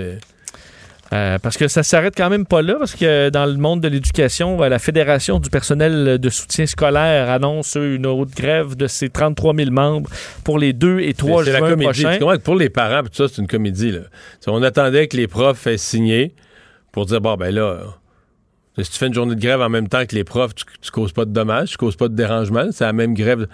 Euh, 1.14 1.38
parce 1.40 1.56
que 1.56 1.70
ça 1.70 1.84
s'arrête 1.84 2.16
quand 2.18 2.30
même 2.30 2.46
pas 2.46 2.62
là, 2.62 2.76
parce 2.78 2.94
que 2.96 3.30
dans 3.30 3.46
le 3.46 3.56
monde 3.56 3.80
de 3.80 3.88
l'éducation, 3.88 4.62
euh, 4.62 4.68
la 4.68 4.78
Fédération 4.80 5.40
du 5.40 5.50
personnel 5.50 6.18
de 6.18 6.30
soutien 6.30 6.66
scolaire 6.66 7.30
annonce 7.30 7.76
une 7.76 8.06
haute 8.06 8.32
grève 8.36 8.76
de 8.76 8.88
ses 8.88 9.10
33 9.10 9.56
000 9.56 9.72
membres 9.72 10.10
pour 10.44 10.60
les 10.60 10.74
2 10.74 11.00
et 11.00 11.14
3 11.14 11.46
C'est 11.46 11.54
la 11.54 11.60
juin 11.60 11.70
comédie. 11.70 12.04
prochains. 12.04 12.38
Pour 12.40 12.56
les 12.56 12.70
parents, 12.70 13.04
tout 13.04 13.14
ça, 13.14 13.28
c'est 13.30 13.42
une 13.42 13.48
comédie. 13.48 13.92
Là. 13.92 14.02
On 14.48 14.62
attendait 14.64 15.08
que 15.08 15.16
les 15.16 15.28
profs 15.28 15.66
aient 15.68 15.78
signé 15.78 16.36
pour 16.92 17.06
dire 17.06 17.22
bon, 17.22 17.36
ben 17.36 17.56
là, 17.56 17.62
euh, 18.78 18.84
si 18.84 18.92
tu 18.92 18.98
fais 18.98 19.08
une 19.08 19.14
journée 19.14 19.36
de 19.36 19.42
grève 19.42 19.62
en 19.62 19.70
même 19.70 19.88
temps 19.88 20.06
que 20.06 20.14
les 20.16 20.26
profs, 20.26 20.56
tu, 20.56 20.66
tu 20.82 20.92
causes 20.92 21.14
pas 21.14 21.24
de 21.24 21.32
dommages, 21.32 21.70
tu 21.72 21.78
causes 21.78 21.96
pas 21.96 22.10
de 22.10 22.16
dérangement. 22.16 22.66
C'est 22.72 22.84
la 22.84 22.94
même 22.94 23.14
grève. 23.14 23.48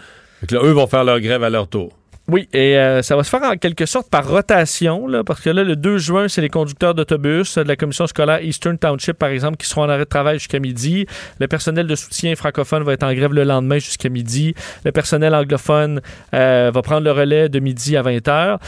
Là, 0.50 0.60
eux 0.64 0.72
vont 0.72 0.88
faire 0.88 1.04
leur 1.04 1.20
grève 1.20 1.44
à 1.44 1.50
leur 1.52 1.68
tour. 1.68 1.94
Oui, 2.30 2.48
et 2.54 2.78
euh, 2.78 3.02
ça 3.02 3.18
va 3.18 3.24
se 3.26 3.30
faire 3.30 3.44
en 3.44 3.58
quelque 3.58 3.86
sorte 3.86 4.10
par 4.10 4.26
rotation, 4.26 5.08
parce 5.26 5.42
que 5.42 5.50
là, 5.50 5.66
le 5.66 5.76
2 5.76 5.98
juin, 5.98 6.30
c'est 6.30 6.40
les 6.40 6.48
conducteurs 6.48 6.96
d'autobus 6.96 7.58
euh, 7.58 7.64
de 7.64 7.68
la 7.68 7.76
commission 7.76 8.08
scolaire 8.08 8.42
Eastern 8.42 8.78
Township, 8.78 9.18
par 9.18 9.28
exemple, 9.28 9.58
qui 9.58 9.68
seront 9.68 9.82
en 9.82 9.90
arrêt 9.90 10.06
de 10.06 10.10
travail 10.10 10.40
jusqu'à 10.40 10.60
midi. 10.60 11.06
Le 11.40 11.50
personnel 11.50 11.86
de 11.86 11.96
soutien 11.96 12.34
francophone 12.36 12.84
va 12.84 12.94
être 12.94 13.04
en 13.04 13.14
grève 13.14 13.34
le 13.34 13.44
lendemain 13.44 13.78
jusqu'à 13.78 14.08
midi. 14.08 14.56
Le 14.86 14.94
personnel 14.94 15.36
anglophone 15.36 16.00
euh, 16.34 16.72
va 16.74 16.82
prendre 16.82 17.04
le 17.04 17.12
relais 17.12 17.50
de 17.50 17.60
midi 17.60 17.98
à 17.98 18.02
20 18.02 18.26
heures. 18.30 18.60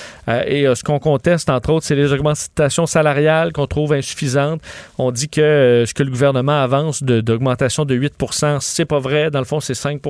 Et 0.47 0.65
ce 0.75 0.83
qu'on 0.83 0.99
conteste, 0.99 1.49
entre 1.49 1.69
autres, 1.69 1.85
c'est 1.85 1.95
les 1.95 2.11
augmentations 2.11 2.85
salariales 2.85 3.53
qu'on 3.53 3.67
trouve 3.67 3.93
insuffisantes. 3.93 4.61
On 4.97 5.11
dit 5.11 5.29
que 5.29 5.85
ce 5.87 5.93
que 5.93 6.03
le 6.03 6.09
gouvernement 6.09 6.61
avance 6.61 7.03
de- 7.03 7.21
d'augmentation 7.21 7.85
de, 7.85 7.95
8 7.95 8.15
c'est 8.59 8.85
pas 8.85 8.99
vrai. 8.99 9.31
Dans 9.31 9.39
le 9.39 9.45
fond, 9.45 9.61
c'est 9.61 9.73
5 9.73 10.01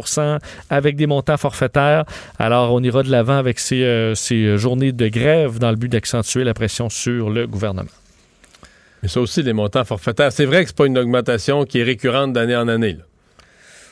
avec 0.69 0.95
des 0.95 1.05
montants 1.05 1.37
forfaitaires. 1.37 2.05
Alors, 2.39 2.73
on 2.73 2.81
ira 2.81 3.03
de 3.03 3.11
l'avant 3.11 3.34
avec 3.37 3.59
ces, 3.59 3.83
euh, 3.83 4.15
ces 4.15 4.57
journées 4.57 4.91
de 4.91 5.07
grève 5.07 5.59
dans 5.59 5.69
le 5.69 5.75
but 5.75 5.89
d'accentuer 5.89 6.43
la 6.43 6.53
pression 6.53 6.89
sur 6.89 7.29
le 7.29 7.47
gouvernement. 7.47 7.89
Mais 9.03 9.09
ça 9.09 9.21
aussi, 9.21 9.43
les 9.43 9.53
montants 9.53 9.85
forfaitaires. 9.85 10.31
C'est 10.31 10.45
vrai 10.45 10.63
que 10.63 10.69
c'est 10.69 10.77
pas 10.77 10.87
une 10.87 10.97
augmentation 10.97 11.65
qui 11.65 11.79
est 11.79 11.83
récurrente 11.83 12.33
d'année 12.33 12.55
en 12.55 12.67
année. 12.67 12.97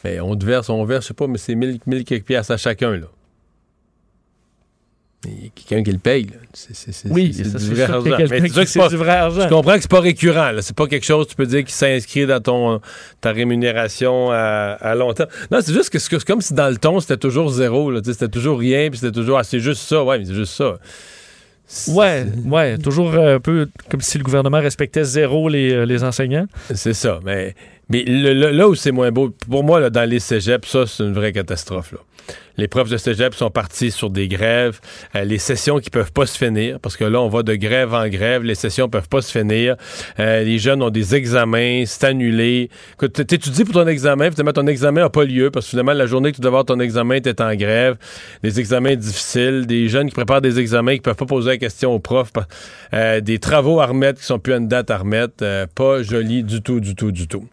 Mais 0.04 0.20
on 0.20 0.36
verse, 0.36 0.70
on 0.70 0.84
verse, 0.86 1.04
je 1.06 1.08
sais 1.10 1.14
pas, 1.14 1.28
mais 1.28 1.38
c'est 1.38 1.56
1000, 1.56 1.80
1000 1.86 2.04
quelques 2.04 2.26
piastres 2.26 2.52
à 2.52 2.58
chacun. 2.58 2.92
Là. 2.92 3.08
Il 5.26 5.46
y 5.46 5.48
a 5.48 5.50
quelqu'un 5.56 5.84
qui 5.84 5.92
le 5.92 6.00
paye. 6.00 6.24
là. 6.26 6.32
C'est, 6.54 6.76
c'est- 6.76 6.92
c'est- 6.92 7.10
Oui, 7.10 7.34
c'est 7.34 7.44
du 7.44 7.74
vrai 7.74 7.84
argent. 7.84 8.04
c'est 8.18 8.42
qui- 8.42 8.50
sûr 8.50 8.62
que 8.64 8.66
c'est 8.70 8.80
pas- 8.80 8.90
du 8.90 8.98
vrai 8.98 9.12
argent. 9.12 9.42
Je 9.44 9.48
comprends 9.50 9.76
que 9.76 9.82
c'est 9.82 9.90
pas 9.92 10.00
récurrent. 10.02 10.52
là. 10.52 10.62
C'est 10.62 10.76
pas 10.76 10.88
quelque 10.88 11.06
chose, 11.06 11.28
tu 11.28 11.36
peux 11.36 11.46
dire, 11.46 11.64
qui 11.64 11.72
s'inscrit 11.74 12.26
dans 12.26 12.42
ton, 12.42 12.82
ta 13.22 13.32
rémunération 13.32 14.32
à, 14.32 14.78
à 14.82 14.96
long 14.96 15.14
terme. 15.14 15.30
Non, 15.52 15.60
c'est 15.62 15.74
juste 15.74 15.90
que 15.90 16.00
c'est 16.00 16.10
c'est 16.20 16.26
comme 16.26 16.42
si 16.42 16.54
dans 16.54 16.70
le 16.70 16.78
ton, 16.78 17.00
c'était 17.00 17.18
toujours 17.18 17.50
zéro. 17.50 17.92
C'était 18.04 18.28
toujours 18.28 18.60
rien, 18.60 18.90
puis 18.90 19.00
c'était 19.00 19.14
toujours, 19.14 19.38
ah, 19.40 19.44
c'est 19.44 19.60
juste 19.60 19.82
ça. 19.84 20.04
Ouais, 20.04 20.20
mais 20.20 20.26
c'est 20.26 20.34
juste 20.36 20.54
ça. 20.54 20.78
Ouais, 21.88 22.26
ouais, 22.46 22.78
toujours 22.78 23.14
euh, 23.16 23.38
un 23.38 23.40
peu 23.40 23.68
comme 23.90 24.02
si 24.02 24.18
le 24.18 24.24
gouvernement 24.24 24.60
respectait 24.60 25.06
zéro 25.06 25.48
les, 25.50 25.72
euh, 25.74 25.86
les 25.86 26.04
enseignants. 26.04 26.46
C'est 26.74 26.94
ça. 26.94 27.20
Mais, 27.24 27.56
mais 27.90 28.04
le- 28.06 28.34
le- 28.34 28.52
là 28.52 28.68
où 28.68 28.76
c'est 28.76 28.92
moins 28.92 29.12
beau, 29.12 29.34
pour 29.50 29.64
moi, 29.64 29.80
là, 29.80 29.90
dans 29.90 30.08
les 30.08 30.20
cégeps, 30.20 30.68
ça, 30.70 30.86
c'est 30.86 31.02
une 31.04 31.14
vraie 31.14 31.32
catastrophe. 31.32 31.94
Là. 31.94 32.00
Les 32.58 32.68
profs 32.68 32.90
de 32.90 32.98
cégep 32.98 33.34
sont 33.34 33.50
partis 33.50 33.90
sur 33.90 34.12
des 34.12 34.28
grèves, 34.28 34.80
euh, 35.16 35.24
les 35.24 35.40
sessions 35.40 35.80
qui 35.80 35.90
peuvent 35.90 36.12
pas 36.12 36.28
se 36.28 36.38
finir, 36.38 36.80
parce 36.80 36.96
que 36.96 37.04
là, 37.04 37.20
on 37.20 37.28
va 37.28 37.42
de 37.42 37.56
grève 37.56 37.94
en 37.94 38.08
grève, 38.08 38.44
les 38.44 38.54
sessions 38.56 38.90
peuvent 38.90 39.10
pas 39.10 39.22
se 39.22 39.32
finir. 39.32 39.76
Euh, 40.20 40.44
les 40.44 40.60
jeunes 40.60 40.84
ont 40.84 40.92
des 40.92 41.16
examens, 41.16 41.84
c'est 41.88 42.06
annulé. 42.06 42.70
Écoute, 42.94 43.14
t'étudies 43.14 43.64
pour 43.64 43.74
ton 43.74 43.88
examen, 43.88 44.30
finalement, 44.30 44.54
ton 44.54 44.68
examen 44.68 45.02
n'a 45.02 45.10
pas 45.10 45.26
lieu, 45.26 45.50
parce 45.50 45.66
que 45.66 45.72
finalement, 45.72 45.94
la 45.94 46.06
journée 46.06 46.32
que 46.32 46.36
tu 46.36 46.42
devais 46.42 46.50
avoir 46.50 46.66
ton 46.66 46.80
examen, 46.80 47.20
tu 47.20 47.32
en 47.40 47.56
grève. 47.56 47.98
Des 48.44 48.60
examens 48.60 48.96
difficiles, 48.96 49.66
des 49.66 49.88
jeunes 49.90 50.10
qui 50.10 50.16
préparent 50.16 50.42
des 50.42 50.60
examens 50.60 50.94
qui 50.94 51.02
peuvent 51.02 51.16
pas 51.16 51.26
poser 51.26 51.52
la 51.52 51.58
question 51.58 51.94
aux 51.94 52.00
profs, 52.00 52.32
euh, 52.94 53.20
des 53.20 53.40
travaux 53.40 53.80
à 53.80 53.88
remettre 53.88 54.20
qui 54.20 54.26
sont 54.26 54.40
plus 54.40 54.54
à 54.54 54.58
une 54.58 54.68
date 54.68 54.92
à 54.92 54.98
remettre. 54.98 55.44
Pas 55.74 56.04
joli 56.04 56.44
du 56.44 56.62
tout, 56.62 56.80
du 56.80 56.96
tout, 56.96 57.12
du 57.12 57.28
tout. 57.28 57.48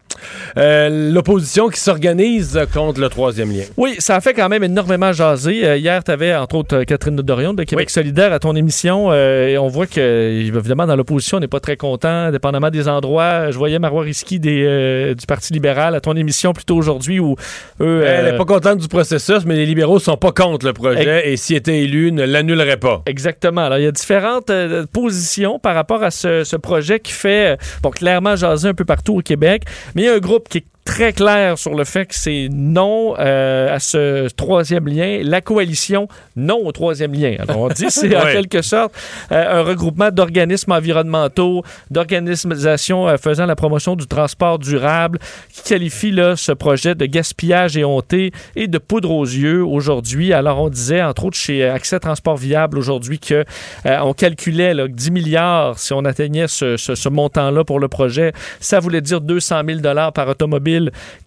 Euh, 0.57 1.11
L'opposition 1.11 1.69
qui 1.69 1.79
s'organise 1.79 2.59
contre 2.73 2.99
le 2.99 3.09
troisième 3.09 3.51
lien. 3.51 3.63
Oui, 3.77 3.95
ça 3.99 4.15
a 4.15 4.21
fait 4.21 4.33
quand 4.33 4.49
même 4.49 4.63
énormément 4.63 5.11
jaser. 5.11 5.65
Euh, 5.65 5.77
hier, 5.77 6.03
tu 6.03 6.11
avais 6.11 6.35
entre 6.35 6.55
autres 6.55 6.77
euh, 6.77 6.83
Catherine 6.83 7.15
Dorion 7.15 7.53
de 7.53 7.63
Québec 7.63 7.89
solidaire 7.89 8.33
à 8.33 8.39
ton 8.39 8.55
émission 8.55 9.13
et 9.13 9.57
on 9.57 9.67
voit 9.67 9.87
que, 9.87 9.99
évidemment, 9.99 10.85
dans 10.85 10.95
l'opposition, 10.95 11.37
on 11.37 11.39
n'est 11.39 11.47
pas 11.47 11.59
très 11.59 11.77
content, 11.77 12.31
dépendamment 12.31 12.69
des 12.69 12.87
endroits. 12.87 13.51
Je 13.51 13.57
voyais 13.57 13.79
Marois 13.79 14.03
Risky 14.03 14.39
des, 14.39 15.13
du 15.17 15.25
Parti 15.25 15.53
libéral 15.53 15.95
à 15.95 16.01
ton 16.01 16.15
émission 16.15 16.53
plutôt 16.53 16.75
aujourd'hui 16.75 17.19
où 17.19 17.35
eux. 17.79 18.03
Elle 18.05 18.25
n'est 18.25 18.37
pas 18.37 18.45
contente 18.45 18.79
du 18.79 18.87
processus, 18.87 19.45
mais 19.45 19.55
les 19.55 19.65
libéraux 19.65 19.99
sont 19.99 20.17
pas 20.17 20.31
contre 20.31 20.65
le 20.65 20.73
projet 20.73 21.31
et 21.31 21.37
s'il 21.37 21.55
était 21.55 21.79
élu, 21.79 22.11
ne 22.11 22.23
l'annuleraient 22.23 22.77
pas. 22.77 23.01
Exactement. 23.05 23.61
Alors, 23.61 23.77
il 23.77 23.83
y 23.83 23.87
a 23.87 23.91
différentes 23.91 24.51
positions 24.91 25.59
par 25.59 25.75
rapport 25.75 26.03
à 26.03 26.11
ce, 26.11 26.43
ce 26.43 26.55
projet 26.55 26.99
qui 26.99 27.11
fait, 27.11 27.57
bon, 27.81 27.89
clairement 27.89 28.35
jaser 28.35 28.69
un 28.69 28.73
peu 28.73 28.85
partout 28.85 29.17
au 29.17 29.21
Québec, 29.21 29.63
mais 29.95 30.03
il 30.03 30.05
y 30.05 30.09
a 30.09 30.10
un 30.11 30.19
groupe 30.19 30.49
qui 30.49 30.59
est 30.59 30.65
très 30.83 31.13
clair 31.13 31.57
sur 31.59 31.75
le 31.75 31.83
fait 31.83 32.05
que 32.07 32.15
c'est 32.15 32.47
non 32.51 33.13
euh, 33.19 33.73
à 33.75 33.79
ce 33.79 34.27
troisième 34.29 34.87
lien, 34.87 35.19
la 35.23 35.39
coalition 35.39 36.07
non 36.35 36.59
au 36.65 36.71
troisième 36.71 37.13
lien. 37.13 37.35
Alors, 37.39 37.59
on 37.59 37.67
dit 37.69 37.85
c'est 37.89 38.15
en 38.17 38.23
Ouais. 38.25 38.33
quelque 38.33 38.61
sorte 38.61 38.93
euh, 39.31 39.59
un 39.59 39.63
regroupement 39.63 40.09
d'organismes 40.11 40.71
environnementaux, 40.71 41.63
d'organisations 41.91 43.07
euh, 43.07 43.17
faisant 43.17 43.45
la 43.45 43.55
promotion 43.55 43.95
du 43.95 44.07
transport 44.07 44.59
durable, 44.59 45.19
qui 45.53 45.63
qualifie 45.63 46.11
là, 46.11 46.35
ce 46.35 46.51
projet 46.51 46.95
de 46.95 47.05
gaspillage 47.05 47.77
éhonté 47.77 48.31
et 48.55 48.67
de 48.67 48.77
poudre 48.77 49.11
aux 49.11 49.25
yeux 49.25 49.63
aujourd'hui. 49.63 50.33
Alors, 50.33 50.61
on 50.61 50.69
disait, 50.69 51.01
entre 51.03 51.25
autres, 51.25 51.37
chez 51.37 51.63
Accès 51.67 51.99
Transport 51.99 52.37
Viable 52.37 52.77
aujourd'hui, 52.77 53.19
que 53.19 53.45
on 53.85 54.13
calculait 54.13 54.73
là, 54.73 54.87
que 54.87 54.93
10 54.93 55.11
milliards 55.11 55.77
si 55.79 55.93
on 55.93 56.05
atteignait 56.05 56.47
ce, 56.47 56.77
ce- 56.77 56.95
ce 56.95 57.09
montant-là 57.09 57.63
pour 57.63 57.79
le 57.79 57.87
projet. 57.87 58.33
Ça 58.59 58.79
voulait 58.79 59.01
dire 59.01 59.21
200 59.21 59.61
000 59.67 59.79
par 60.13 60.27
automobile 60.27 60.70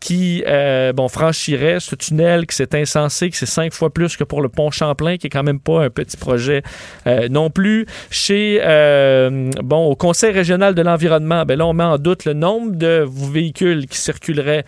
qui 0.00 0.42
euh, 0.46 0.92
bon, 0.92 1.08
franchirait 1.08 1.80
ce 1.80 1.94
tunnel, 1.94 2.46
que 2.46 2.54
c'est 2.54 2.74
insensé, 2.74 3.30
que 3.30 3.36
c'est 3.36 3.46
cinq 3.46 3.72
fois 3.72 3.90
plus 3.90 4.16
que 4.16 4.24
pour 4.24 4.42
le 4.42 4.48
pont 4.48 4.70
Champlain, 4.70 5.16
qui 5.16 5.26
est 5.26 5.30
quand 5.30 5.42
même 5.42 5.60
pas 5.60 5.84
un 5.84 5.90
petit 5.90 6.16
projet 6.16 6.62
euh, 7.06 7.28
non 7.28 7.50
plus. 7.50 7.86
Chez, 8.10 8.60
euh, 8.62 9.50
bon, 9.62 9.86
au 9.86 9.96
Conseil 9.96 10.32
régional 10.32 10.74
de 10.74 10.82
l'environnement, 10.82 11.44
ben 11.44 11.58
là, 11.58 11.66
on 11.66 11.72
met 11.72 11.84
en 11.84 11.98
doute 11.98 12.24
le 12.24 12.32
nombre 12.32 12.72
de 12.76 13.06
véhicules 13.08 13.86
qui 13.86 13.98
circuleraient 13.98 14.64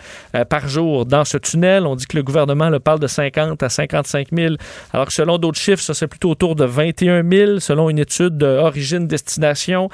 par 0.48 0.68
jour 0.68 1.06
dans 1.06 1.24
ce 1.24 1.38
tunnel. 1.38 1.86
On 1.86 1.96
dit 1.96 2.06
que 2.06 2.16
le 2.16 2.22
gouvernement 2.22 2.70
le 2.70 2.80
parle 2.80 3.00
de 3.00 3.06
50 3.06 3.62
à 3.62 3.68
55 3.68 4.28
000, 4.32 4.54
alors 4.92 5.06
que 5.06 5.12
selon 5.12 5.38
d'autres 5.38 5.58
chiffres, 5.58 5.82
ça 5.82 5.94
c'est 5.94 6.06
plutôt 6.06 6.30
autour 6.30 6.54
de 6.54 6.64
21 6.64 7.28
000, 7.28 7.60
selon 7.60 7.90
une 7.90 7.98
étude 7.98 8.36
d'origine-destination. 8.38 9.88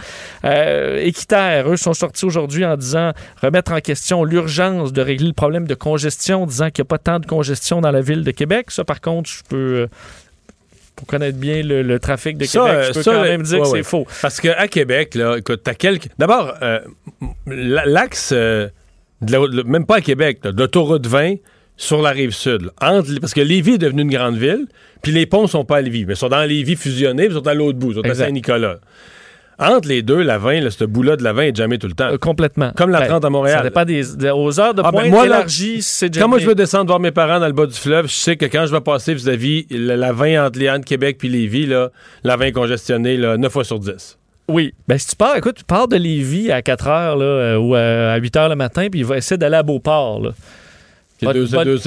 Euh, 0.44 0.98
Équiterre, 0.98 1.68
eux, 1.68 1.76
sont 1.76 1.94
sortis 1.94 2.24
aujourd'hui 2.24 2.64
en 2.64 2.76
disant 2.76 3.12
remettre 3.42 3.72
en 3.72 3.80
question 3.80 4.24
l'urgence 4.24 4.52
de 4.80 5.00
régler 5.02 5.28
le 5.28 5.32
problème 5.32 5.66
de 5.66 5.74
congestion, 5.74 6.46
disant 6.46 6.70
qu'il 6.70 6.82
n'y 6.82 6.86
a 6.86 6.90
pas 6.90 6.98
tant 6.98 7.18
de 7.20 7.26
congestion 7.26 7.80
dans 7.80 7.90
la 7.90 8.00
ville 8.00 8.24
de 8.24 8.30
Québec. 8.30 8.70
Ça, 8.70 8.84
par 8.84 9.00
contre, 9.00 9.30
je 9.30 9.42
peux... 9.48 9.56
euh, 9.56 9.86
pour 10.94 11.06
connaître 11.06 11.38
bien 11.38 11.62
le, 11.62 11.82
le 11.82 11.98
trafic 11.98 12.36
de 12.36 12.44
Ça, 12.44 12.60
Québec, 12.60 12.74
euh, 12.76 12.88
je 12.88 12.92
peux 12.92 13.02
ça, 13.02 13.12
quand 13.12 13.20
euh, 13.20 13.24
même 13.24 13.42
dire 13.42 13.58
ouais, 13.60 13.64
que 13.64 13.70
ouais. 13.72 13.78
c'est 13.78 13.82
faux. 13.88 14.06
Parce 14.20 14.40
qu'à 14.40 14.68
Québec, 14.68 15.14
là, 15.14 15.36
écoute, 15.38 15.60
t'as 15.64 15.74
quelques. 15.74 16.08
D'abord, 16.18 16.54
euh, 16.62 16.80
l'axe, 17.46 18.30
euh, 18.32 18.68
la- 19.26 19.62
même 19.64 19.86
pas 19.86 19.96
à 19.96 20.00
Québec, 20.00 20.40
là, 20.44 20.52
de 20.52 20.58
l'autoroute 20.60 21.06
20 21.06 21.36
sur 21.76 22.02
la 22.02 22.10
rive 22.10 22.30
sud, 22.32 22.62
là, 22.62 22.70
entre, 22.80 23.08
parce 23.20 23.32
que 23.34 23.40
Lévis 23.40 23.74
est 23.74 23.78
devenu 23.78 24.02
une 24.02 24.10
grande 24.10 24.36
ville, 24.36 24.66
puis 25.02 25.10
les 25.12 25.24
ponts 25.26 25.46
sont 25.46 25.64
pas 25.64 25.78
à 25.78 25.80
Lévis, 25.80 26.04
mais 26.04 26.14
sont 26.14 26.28
dans 26.28 26.44
Lévis 26.44 26.76
fusionnés, 26.76 27.24
puis 27.28 27.34
ils 27.34 27.38
sont 27.38 27.46
à 27.48 27.54
l'autre 27.54 27.78
bout, 27.78 27.92
ils 27.92 27.94
sont 27.96 28.02
à. 28.08 28.14
Saint-Nicolas. 28.14 28.76
Entre 29.62 29.88
les 29.88 30.02
deux, 30.02 30.22
la 30.22 30.38
20, 30.38 30.60
là, 30.60 30.70
ce 30.70 30.84
bout-là 30.84 31.16
de 31.16 31.22
la 31.24 31.32
20 31.32 31.42
est 31.44 31.56
jamais 31.56 31.78
tout 31.78 31.86
le 31.86 31.92
temps. 31.94 32.08
Euh, 32.12 32.18
complètement. 32.18 32.72
Comme 32.76 32.90
la 32.90 33.00
Ben, 33.00 33.08
30 33.08 33.24
à 33.24 33.30
Montréal. 33.30 33.58
Ça 33.58 33.62
dépend 33.64 33.84
des, 33.84 34.02
des- 34.16 34.30
aux 34.30 34.60
heures 34.60 34.74
de 34.74 34.82
Ah, 34.84 34.90
ben, 34.90 34.98
pointe 34.98 35.10
moi, 35.10 35.26
là, 35.26 35.36
élargies, 35.38 35.82
c'est 35.82 36.14
Quand 36.16 36.28
moi 36.28 36.38
je 36.38 36.46
veux 36.46 36.54
descendre 36.54 36.86
voir 36.86 37.00
mes 37.00 37.10
parents 37.10 37.40
dans 37.40 37.46
le 37.46 37.52
bas 37.52 37.66
du 37.66 37.74
fleuve, 37.74 38.06
je 38.08 38.14
sais 38.14 38.36
que 38.36 38.46
quand 38.46 38.66
je 38.66 38.72
vais 38.72 38.80
passer 38.80 39.14
vis-à-vis 39.14 39.66
la, 39.70 39.96
la 39.96 40.12
20 40.12 40.46
entre 40.46 40.58
Léane, 40.58 40.84
Québec 40.84 41.16
puis 41.18 41.28
Lévis, 41.28 41.66
là, 41.66 41.90
la 42.24 42.36
20 42.36 42.52
congestionnée, 42.52 43.16
là, 43.16 43.36
9 43.36 43.52
fois 43.52 43.64
sur 43.64 43.78
10. 43.78 44.18
Oui. 44.48 44.74
Ben, 44.88 44.98
si 44.98 45.08
tu 45.08 45.16
pars, 45.16 45.36
écoute, 45.36 45.56
tu 45.58 45.64
pars 45.64 45.88
de 45.88 45.96
Lévis 45.96 46.50
à 46.50 46.62
4 46.62 46.88
heures 46.88 47.16
là, 47.16 47.24
euh, 47.24 47.56
ou 47.58 47.74
à 47.74 48.16
8 48.16 48.36
heures 48.36 48.48
le 48.48 48.56
matin, 48.56 48.88
puis 48.90 49.00
il 49.00 49.06
va 49.06 49.16
essayer 49.16 49.38
d'aller 49.38 49.56
à 49.56 49.62
Beauport. 49.62 50.32
C'est 51.20 51.32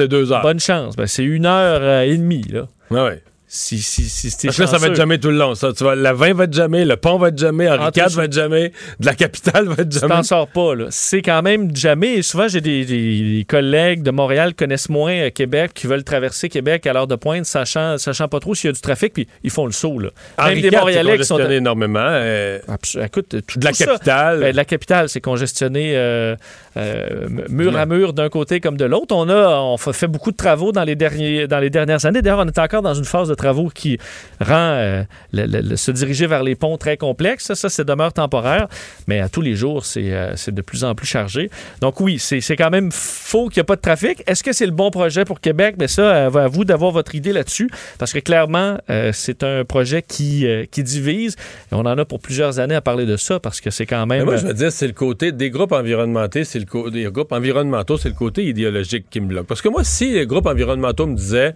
deux, 0.08 0.32
heures. 0.32 0.42
Bonne 0.42 0.60
chance. 0.60 0.96
Ben, 0.96 1.08
c'est 1.08 1.24
une 1.24 1.46
heure 1.46 1.80
euh, 1.82 2.02
et 2.04 2.16
demie. 2.18 2.46
Là. 2.50 2.68
Ouais. 2.90 3.22
Si, 3.48 3.78
si, 3.78 4.04
si, 4.10 4.32
si 4.32 4.48
Parce 4.48 4.58
que 4.58 4.64
là, 4.64 4.68
ça 4.68 4.78
va 4.80 4.88
être 4.88 4.96
jamais 4.96 5.20
tout 5.20 5.30
le 5.30 5.38
long. 5.38 5.54
Ça. 5.54 5.72
Tu 5.72 5.84
vas, 5.84 5.94
la 5.96 6.14
20 6.14 6.34
va 6.34 6.44
être 6.46 6.54
jamais, 6.54 6.84
le 6.84 6.98
pont 6.98 7.18
va 7.20 7.28
être 7.28 7.38
jamais, 7.38 7.70
Henri 7.70 7.92
IV 7.96 8.08
va 8.16 8.26
être 8.26 8.34
jamais, 8.34 8.72
de 9.00 9.06
la 9.06 9.14
capitale 9.14 9.68
va 9.68 9.74
être 9.84 9.90
Tu 9.90 10.00
jamais. 10.00 10.16
t'en 10.16 10.24
sors 10.24 10.48
pas, 10.48 10.74
là. 10.74 10.86
C'est 10.90 11.22
quand 11.22 11.42
même 11.44 11.74
jamais. 11.76 12.16
Et 12.16 12.22
souvent, 12.24 12.48
j'ai 12.48 12.60
des, 12.60 12.86
des- 12.86 13.38
des 13.38 13.46
collègues 13.48 14.02
de 14.02 14.10
Montréal 14.12 14.50
qui 14.50 14.56
connaissent 14.56 14.90
moins 14.90 15.14
euh, 15.14 15.30
Québec, 15.30 15.72
qui 15.76 15.86
veulent 15.86 16.04
traverser 16.04 16.50
Québec 16.50 16.88
à 16.88 16.94
l'heure 16.94 17.06
de 17.08 17.16
pointe, 17.16 17.46
sachant, 17.46 17.98
sachant 18.00 18.28
pas 18.28 18.40
trop 18.40 18.56
s'il 18.56 18.68
y 18.68 18.72
a 18.72 18.74
du 18.74 18.82
trafic, 18.82 19.14
puis 19.14 19.28
ils 19.44 19.52
font 19.52 19.68
le 19.68 19.72
saut, 19.72 20.00
là. 20.00 20.10
Henri 20.40 20.56
Même 20.56 20.62
des 20.64 20.68
IV, 20.70 20.80
Montréalais 20.80 21.18
qui 21.20 21.24
sont. 21.26 21.36
congestionné 21.36 21.58
énormément. 21.58 22.00
euh, 22.04 22.60
Écoute, 23.04 23.36
tout, 23.48 23.60
de 23.60 23.64
la 23.66 23.72
tout 23.72 23.78
ça, 23.78 23.86
capitale. 23.86 24.40
ben, 24.40 24.52
de 24.52 24.58
la 24.58 24.66
capitale, 24.66 25.08
c'est 25.08 25.22
congestionné 25.22 25.96
euh, 25.96 26.36
euh, 26.78 27.28
mur 27.50 27.78
à 27.78 27.86
mur 27.86 28.14
d'un 28.14 28.30
côté 28.30 28.60
comme 28.60 28.76
de 28.78 28.86
l'autre. 28.86 29.16
On 29.16 29.30
a 29.30 29.50
on 29.62 29.78
fa- 29.78 29.94
fait 29.94 30.08
beaucoup 30.08 30.32
de 30.32 30.36
travaux 30.38 30.72
dans 30.72 30.84
les, 30.84 30.96
derniers, 30.96 31.48
dans 31.48 31.60
les 31.60 31.70
dernières 31.70 32.06
années. 32.06 32.22
D'ailleurs, 32.24 32.40
on 32.40 32.48
est 32.48 32.60
encore 32.60 32.82
dans 32.82 32.94
une 32.96 33.06
phase 33.06 33.30
de 33.30 33.35
travaux 33.36 33.70
qui 33.70 33.98
rend 34.40 34.54
euh, 34.56 35.04
le- 35.32 35.46
le- 35.46 35.62
le- 35.62 35.76
se 35.76 35.92
diriger 35.92 36.28
vers 36.28 36.44
les 36.44 36.56
ponts 36.56 36.78
très 36.78 36.98
complexe. 36.98 37.46
Ça, 37.46 37.56
ça 37.56 37.70
c'est 37.70 37.86
demeure 37.86 38.14
temporaire, 38.14 38.68
mais 39.08 39.20
à 39.20 39.30
tous 39.30 39.42
les 39.42 39.56
jours, 39.56 39.86
c'est 39.86 40.12
euh, 40.14 40.34
de 40.48 40.62
plus 40.62 40.84
en 40.84 40.96
plus 40.96 41.08
chargé. 41.08 41.50
Donc 41.82 42.00
oui, 42.00 42.20
c'est 42.20 42.56
quand 42.56 42.70
même 42.70 42.92
faux 42.92 43.50
qu'il 43.50 43.60
n'y 43.60 43.66
a 43.66 43.66
pas 43.66 43.76
de 43.76 43.82
trafic. 43.82 44.24
Est-ce 44.28 44.44
que 44.44 44.54
c'est 44.54 44.66
le 44.66 44.72
bon 44.72 44.92
projet 44.92 45.26
pour 45.26 45.40
Québec? 45.40 45.76
Mais 45.80 45.88
ça, 45.88 46.02
euh, 46.02 46.32
à 46.32 46.48
vous 46.48 46.66
d'avoir 46.66 46.92
votre 46.92 47.16
idée 47.16 47.34
là-dessus, 47.34 47.70
parce 47.98 48.14
que 48.14 48.20
clairement, 48.20 48.78
euh, 48.90 49.12
c'est 49.14 49.44
un 49.44 49.64
projet 49.66 50.02
qui, 50.02 50.46
qui 50.72 50.84
divise. 50.84 51.36
Et 51.72 51.76
on 51.76 51.80
en 51.80 51.98
a 51.98 52.06
pour 52.06 52.20
plusieurs 52.20 52.60
années 52.60 52.76
à 52.76 52.82
parler 52.82 53.06
de 53.06 53.18
ça, 53.18 53.40
parce 53.40 53.62
que 53.62 53.70
c'est 53.70 53.86
quand 53.86 54.06
même... 54.06 54.20
Mais 54.20 54.26
moi, 54.26 54.38
je 54.38 54.48
veux 54.48 54.54
dire, 54.54 54.72
c'est 54.72 54.88
le 54.88 54.94
côté 54.94 55.32
des 55.32 55.50
groupes 55.50 55.72
environnementaux, 55.72 56.44
c'est 56.44 56.60
le 56.60 56.92
des 56.92 57.04
groupes 57.06 57.32
environnementaux, 57.32 57.98
c'est 57.98 58.10
le 58.10 58.16
côté 58.16 58.46
idéologique 58.46 59.06
qui 59.10 59.20
me 59.22 59.28
bloque. 59.28 59.48
Parce 59.48 59.62
que 59.62 59.70
moi, 59.70 59.84
si 59.84 60.12
les 60.12 60.26
groupes 60.26 60.46
environnementaux 60.46 61.08
me 61.08 61.16
disaient, 61.16 61.54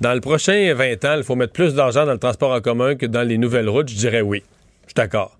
dans 0.00 0.14
le 0.14 0.20
prochain 0.20 0.74
20 0.74 1.04
ans, 1.04 1.14
il 1.16 1.24
faut 1.24 1.34
mettre 1.34 1.52
plus 1.52 1.74
d'argent 1.74 2.06
dans 2.06 2.12
le 2.12 2.18
transport 2.18 2.52
en 2.52 2.60
commun 2.60 2.94
que 2.94 3.06
dans 3.06 3.22
les 3.22 3.38
nouvelles 3.38 3.68
routes, 3.68 3.88
je 3.88 3.96
dirais 3.96 4.20
oui. 4.20 4.42
Je 4.82 4.88
suis 4.88 4.94
d'accord. 4.94 5.38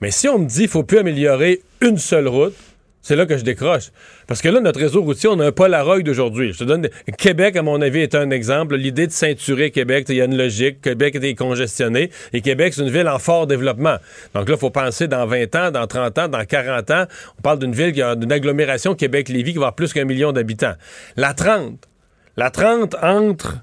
Mais 0.00 0.10
si 0.10 0.28
on 0.28 0.38
me 0.38 0.46
dit 0.46 0.60
qu'il 0.60 0.68
faut 0.68 0.82
plus 0.82 0.98
améliorer 0.98 1.62
une 1.80 1.98
seule 1.98 2.28
route, 2.28 2.54
c'est 3.02 3.16
là 3.16 3.26
que 3.26 3.36
je 3.36 3.42
décroche. 3.42 3.90
Parce 4.28 4.40
que 4.40 4.48
là, 4.48 4.60
notre 4.60 4.78
réseau 4.78 5.02
routier, 5.02 5.28
on 5.28 5.38
a 5.40 5.46
un 5.46 5.52
Polaroid 5.52 6.00
d'aujourd'hui. 6.02 6.52
Je 6.52 6.60
te 6.60 6.64
donne. 6.64 6.88
Québec, 7.18 7.56
à 7.56 7.62
mon 7.62 7.80
avis, 7.82 7.98
est 7.98 8.14
un 8.14 8.30
exemple. 8.30 8.76
L'idée 8.76 9.08
de 9.08 9.12
ceinturer 9.12 9.72
Québec, 9.72 10.06
il 10.08 10.16
y 10.16 10.20
a 10.20 10.24
une 10.24 10.36
logique. 10.36 10.80
Québec 10.80 11.18
est 11.20 11.34
congestionné. 11.34 12.10
Et 12.32 12.40
Québec, 12.40 12.74
c'est 12.74 12.82
une 12.82 12.90
ville 12.90 13.08
en 13.08 13.18
fort 13.18 13.48
développement. 13.48 13.96
Donc 14.34 14.48
là, 14.48 14.54
il 14.54 14.58
faut 14.60 14.70
penser 14.70 15.08
dans 15.08 15.26
20 15.26 15.54
ans, 15.56 15.70
dans 15.72 15.86
30 15.88 16.18
ans, 16.18 16.28
dans 16.28 16.44
40 16.44 16.90
ans. 16.92 17.04
On 17.38 17.42
parle 17.42 17.58
d'une 17.58 17.72
ville 17.72 17.92
qui 17.92 18.02
a 18.02 18.12
une 18.12 18.30
agglomération 18.30 18.94
Québec-Lévis 18.94 19.52
qui 19.52 19.58
va 19.58 19.66
avoir 19.66 19.74
plus 19.74 19.92
qu'un 19.92 20.04
million 20.04 20.30
d'habitants. 20.30 20.74
La 21.16 21.34
30. 21.34 21.88
La 22.36 22.50
30 22.50 22.94
entre 23.02 23.58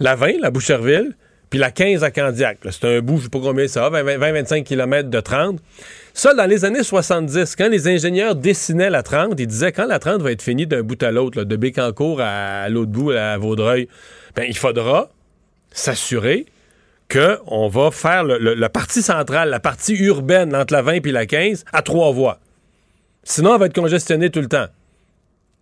la 0.00 0.14
20, 0.14 0.40
la 0.40 0.50
Boucherville, 0.50 1.14
puis 1.50 1.58
la 1.58 1.70
15 1.70 2.04
à 2.04 2.10
Candiac. 2.10 2.58
C'est 2.70 2.84
un 2.84 3.00
bout, 3.00 3.18
je 3.18 3.24
sais 3.24 3.28
pas 3.28 3.40
combien 3.40 3.66
ça 3.68 3.88
va, 3.88 4.02
20-25 4.02 4.64
km 4.64 5.08
de 5.08 5.20
30. 5.20 5.60
Ça, 6.12 6.34
dans 6.34 6.46
les 6.46 6.64
années 6.64 6.82
70, 6.82 7.56
quand 7.56 7.68
les 7.68 7.88
ingénieurs 7.88 8.34
dessinaient 8.34 8.90
la 8.90 9.02
30, 9.02 9.34
ils 9.38 9.46
disaient 9.46 9.72
quand 9.72 9.86
la 9.86 9.98
30 9.98 10.22
va 10.22 10.32
être 10.32 10.42
finie 10.42 10.66
d'un 10.66 10.82
bout 10.82 11.02
à 11.02 11.10
l'autre, 11.10 11.44
de 11.44 11.56
Bécancour 11.56 12.20
à, 12.20 12.68
l'autre 12.68 12.90
bout, 12.90 13.10
à 13.12 13.36
Vaudreuil, 13.38 13.88
ben, 14.34 14.44
il 14.48 14.56
faudra 14.56 15.10
s'assurer 15.72 16.46
qu'on 17.10 17.68
va 17.68 17.90
faire 17.90 18.24
la 18.24 18.68
partie 18.68 19.00
centrale, 19.00 19.48
la 19.48 19.60
partie 19.60 19.94
urbaine 19.94 20.54
entre 20.54 20.74
la 20.74 20.82
20 20.82 21.06
et 21.06 21.12
la 21.12 21.24
15 21.24 21.64
à 21.72 21.80
trois 21.80 22.12
voies. 22.12 22.38
Sinon, 23.24 23.54
elle 23.54 23.60
va 23.60 23.66
être 23.66 23.74
congestionnée 23.74 24.30
tout 24.30 24.40
le 24.40 24.48
temps. 24.48 24.66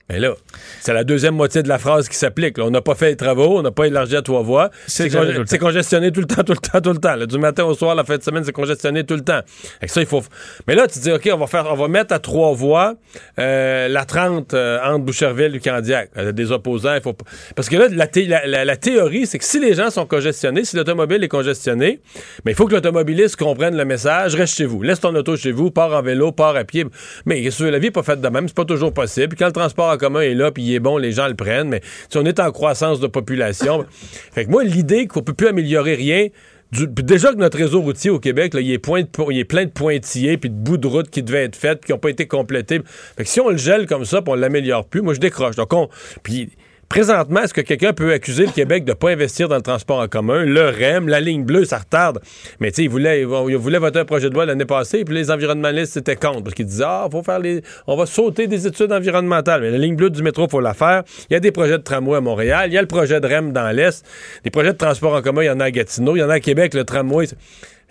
Mais 0.09 0.21
là, 0.21 0.35
c'est 0.81 0.93
la 0.93 1.03
deuxième 1.03 1.35
moitié 1.35 1.65
de 1.65 1.69
la 1.69 1.79
phrase 1.79 2.09
qui 2.09 2.17
s'applique. 2.17 2.59
On 2.61 2.71
n'a 2.71 2.81
pas 2.81 2.95
fait 2.95 3.09
les 3.09 3.17
travaux, 3.17 3.59
on 3.59 3.63
n'a 3.63 3.73
pas 3.73 3.89
élargi 3.89 4.15
à 4.15 4.23
trois 4.23 4.43
voies. 4.43 4.71
C'est 4.87 5.09
conge- 5.09 5.59
congestionné 5.59 6.13
tout 6.13 6.21
le 6.21 6.27
temps, 6.27 6.43
tout 6.47 6.53
le 6.53 6.59
temps, 6.59 6.81
tout 6.81 6.93
le 6.93 6.99
temps. 6.99 7.17
là. 7.17 7.27
Du 7.27 7.39
matin 7.39 7.65
au 7.65 7.75
soir, 7.75 7.95
la 7.97 8.05
fin 8.05 8.17
de 8.17 8.23
semaine, 8.23 8.45
c'est 8.45 8.53
congestionné 8.53 9.03
tout 9.03 9.15
le 9.17 9.23
temps. 9.23 9.41
Ça, 9.87 10.01
il 10.01 10.07
faut. 10.07 10.23
Mais 10.69 10.77
là, 10.77 10.87
tu 10.87 11.01
dis, 11.01 11.11
OK, 11.11 11.29
on 11.33 11.39
va 11.39 11.49
faire, 11.49 11.67
on 11.69 11.75
va 11.75 11.89
mettre 11.89 12.15
à 12.15 12.21
trois 12.21 12.53
voies 12.55 12.95
euh, 13.41 13.89
la 13.89 14.05
30 14.05 14.55
euh, 14.55 14.79
entre 14.85 15.05
Boucherville 15.05 15.57
et 15.57 15.61
Candiac. 15.61 16.11
A 16.15 16.31
des 16.31 16.53
opposants. 16.53 16.95
Il 16.95 17.01
faut 17.03 17.13
pas- 17.13 17.25
Parce 17.57 17.69
que 17.69 17.75
là, 17.77 17.89
la, 17.91 18.07
thé- 18.07 18.27
la- 18.27 18.47
la- 18.47 18.65
la 18.65 18.77
théorie, 18.77 19.27
c'est 19.27 19.39
que 19.39 19.45
si 19.45 19.59
les 19.59 19.75
gens 19.75 19.91
sont 19.91 20.07
congestionnés, 20.07 20.65
si 20.65 20.77
l'automobile 20.77 21.25
est 21.25 21.29
congestionné, 21.29 22.01
mais 22.45 22.53
il 22.53 22.55
faut 22.55 22.67
que 22.67 22.75
l'automobiliste 22.75 23.35
comprenne 23.37 23.77
le 23.77 23.85
message. 23.85 24.37
Reste 24.37 24.55
chez 24.57 24.67
vous. 24.67 24.83
Laisse 24.83 25.01
ton 25.01 25.13
auto 25.17 25.37
chez 25.37 25.51
vous. 25.51 25.73
Pars 25.73 25.93
en 25.93 26.03
vélo, 26.03 26.31
pars 26.31 26.55
à 26.55 26.63
pied. 26.63 26.85
Mais 27.25 27.43
la 27.43 27.79
vie 27.79 27.87
n'est 27.87 27.91
pas 27.91 28.05
faite 28.05 28.21
de 28.21 28.29
même. 28.29 28.47
C'est 28.47 28.57
pas 28.57 28.65
toujours 28.65 28.93
possible. 28.95 29.35
Quand 29.37 29.47
le 29.47 29.53
transport 29.53 29.96
en 29.97 29.99
commun 29.99 30.21
est 30.21 30.35
là, 30.35 30.51
puis 30.53 30.63
il 30.63 30.75
est 30.75 30.81
bon, 30.81 30.97
les 30.99 31.13
gens 31.13 31.27
le 31.29 31.35
prennent. 31.35 31.69
Mais 31.69 31.81
si 32.09 32.17
on 32.17 32.25
est 32.25 32.39
en 32.41 32.51
croissance 32.53 33.01
de 33.01 33.07
population. 33.09 33.85
fait 34.33 34.45
que 34.45 34.51
moi, 34.51 34.63
l'idée 34.65 35.07
qu'on 35.07 35.23
peut 35.23 35.35
plus 35.35 35.49
améliorer 35.49 35.95
rien. 35.95 36.29
du- 36.73 36.87
déjà 36.89 37.33
que 37.33 37.39
notre 37.39 37.59
réseau 37.59 37.81
routier 37.81 38.11
au 38.11 38.19
Québec, 38.19 38.53
là, 38.55 38.61
il, 38.61 38.73
est 38.73 38.79
point 38.79 39.03
de 39.03 39.07
po- 39.07 39.31
il 39.31 39.39
est 39.39 39.45
plein 39.45 39.65
de 39.67 39.71
pointillés 39.71 40.37
puis 40.37 40.51
de 40.51 40.55
bouts 40.55 40.77
de 40.79 40.87
route 40.87 41.09
qui 41.11 41.23
devaient 41.23 41.45
être 41.45 41.57
faits 41.57 41.85
qui 41.85 41.93
n'ont 41.93 41.99
pas 41.99 42.11
été 42.11 42.27
complétés. 42.27 42.81
Fait 43.17 43.23
que 43.25 43.29
si 43.29 43.41
on 43.41 43.51
le 43.51 43.57
gèle 43.57 43.87
comme 43.87 44.05
ça 44.05 44.21
puis 44.23 44.33
on 44.33 44.35
l'améliore 44.37 44.85
plus, 44.87 45.01
moi 45.01 45.15
je 45.15 45.21
décroche. 45.21 45.55
Donc 45.57 45.73
on, 45.73 45.89
puis 46.23 46.51
présentement, 46.89 47.41
est-ce 47.43 47.55
que 47.55 47.61
quelqu'un 47.61 47.93
peut 47.93 48.13
accuser 48.13 48.47
le 48.47 48.53
Québec 48.53 48.85
de 48.85 48.91
ne 48.91 48.95
pas 48.95 49.11
investir 49.11 49.49
dans 49.49 49.57
le 49.57 49.63
transport 49.63 50.01
en 50.01 50.09
commun? 50.09 50.45
Le 50.45 50.69
REM, 50.69 51.09
la 51.09 51.21
ligne 51.21 51.45
bleue, 51.45 51.65
ça 51.65 51.79
retarde. 51.79 52.21
Mais 52.61 52.71
tu 52.71 52.77
sais, 52.77 52.85
ils 52.85 52.91
voulaient, 52.91 53.23
ils 53.23 53.57
voulaient 53.57 53.79
voter 53.79 53.99
un 53.99 54.05
projet 54.05 54.29
de 54.29 54.35
loi 54.35 54.47
l'année 54.47 54.65
passée 54.65 55.05
puis 55.05 55.15
les 55.15 55.31
environnementalistes 55.31 55.97
étaient 55.97 56.17
contre 56.17 56.43
parce 56.43 56.55
qu'ils 56.55 56.67
disaient 56.67 56.85
ah, 56.87 57.09
faut 57.11 57.23
faire 57.23 57.39
les, 57.39 57.63
on 57.87 57.97
va 57.97 58.07
sauter 58.07 58.47
des 58.47 58.67
études 58.67 58.93
environnementales. 58.93 59.61
Mais 59.61 59.71
la 59.71 59.79
ligne 59.79 59.97
bleue 59.97 60.11
du 60.11 60.23
métro, 60.23 60.47
faut 60.49 60.61
la 60.61 60.75
faire. 60.75 61.03
Il 61.31 61.35
y 61.35 61.37
a 61.37 61.41
des 61.41 61.53
projets 61.53 61.79
de 61.79 61.83
tramway 61.83 62.17
à 62.17 62.21
Montréal, 62.21 62.71
il 62.71 62.75
y 62.75 62.79
a 62.79 62.83
le 62.83 62.89
projet 62.89 63.21
de 63.21 63.27
REM 63.27 63.53
dans 63.53 63.71
l'est, 63.75 64.05
des 64.45 64.51
projets 64.51 64.73
de 64.73 64.79
transport 64.79 65.15
en 65.15 65.23
commun, 65.23 65.43
il 65.43 65.47
y 65.47 65.51
en 65.51 65.61
a 65.61 65.65
à 65.65 65.71
Gatineau, 65.71 66.17
il 66.17 66.21
y 66.21 66.23
en 66.23 66.31
a 66.31 66.35
à 66.35 66.41
Québec, 66.41 66.75
le 66.75 66.85
tramway. 66.85 67.27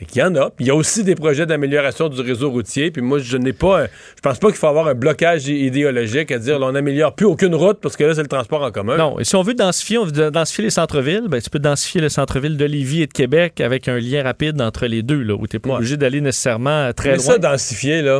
Qu'il 0.10 0.22
y 0.22 0.24
en 0.26 0.36
a. 0.36 0.50
Puis 0.50 0.66
il 0.66 0.68
y 0.68 0.72
a 0.72 0.76
aussi 0.76 1.06
des 1.06 1.16
projets 1.16 1.46
d'amélioration 1.46 2.10
du 2.10 2.20
réseau 2.20 2.50
routier. 2.52 2.91
Puis 2.91 3.02
moi, 3.02 3.20
je 3.20 3.38
n'ai 3.38 3.54
pas. 3.54 3.84
un- 3.84 3.88
Je 4.18 4.22
pense 4.22 4.39
pas 4.39 4.48
qu'il 4.50 4.58
faut 4.58 4.68
avoir 4.68 4.88
un 4.89 4.93
blocage 4.93 5.48
idéologique 5.48 6.32
à 6.34 6.38
dire 6.38 6.60
là, 6.60 6.68
on 6.68 6.74
n'améliore 6.74 7.16
plus 7.16 7.26
aucune 7.26 7.56
route 7.56 7.80
parce 7.82 7.96
que 7.96 8.04
là, 8.04 8.14
c'est 8.14 8.22
le 8.22 8.28
transport 8.28 8.62
en 8.62 8.72
commun. 8.72 8.98
Non, 8.98 9.20
et 9.20 9.24
si 9.24 9.38
on 9.38 9.41
veut 9.41 9.54
densifier, 9.54 9.98
on 9.98 10.04
veut 10.06 10.32
densifier 10.32 10.66
les 10.66 10.70
centres-villes, 10.70 11.28
ben, 11.30 11.41
tu 11.41 11.50
peux 11.50 11.60
densifier 11.60 12.02
le 12.02 12.10
centre-ville 12.10 12.58
de 12.58 12.66
Lévis 12.66 13.04
et 13.04 13.08
de 13.08 13.14
Québec 13.14 13.62
avec 13.62 13.88
un 13.88 13.98
lien 13.98 14.22
rapide 14.24 14.62
entre 14.62 14.86
les 14.88 15.02
deux, 15.02 15.22
là, 15.22 15.34
où 15.36 15.48
tu 15.48 15.56
n'es 15.56 15.60
pas 15.62 15.70
Ouais. 15.70 15.76
obligé 15.78 15.96
d'aller 15.96 16.20
nécessairement 16.20 16.91
très 16.93 17.12
Mais 17.12 17.16
loin. 17.16 17.26
ça, 17.26 17.38
densifier, 17.38 18.02
là. 18.02 18.20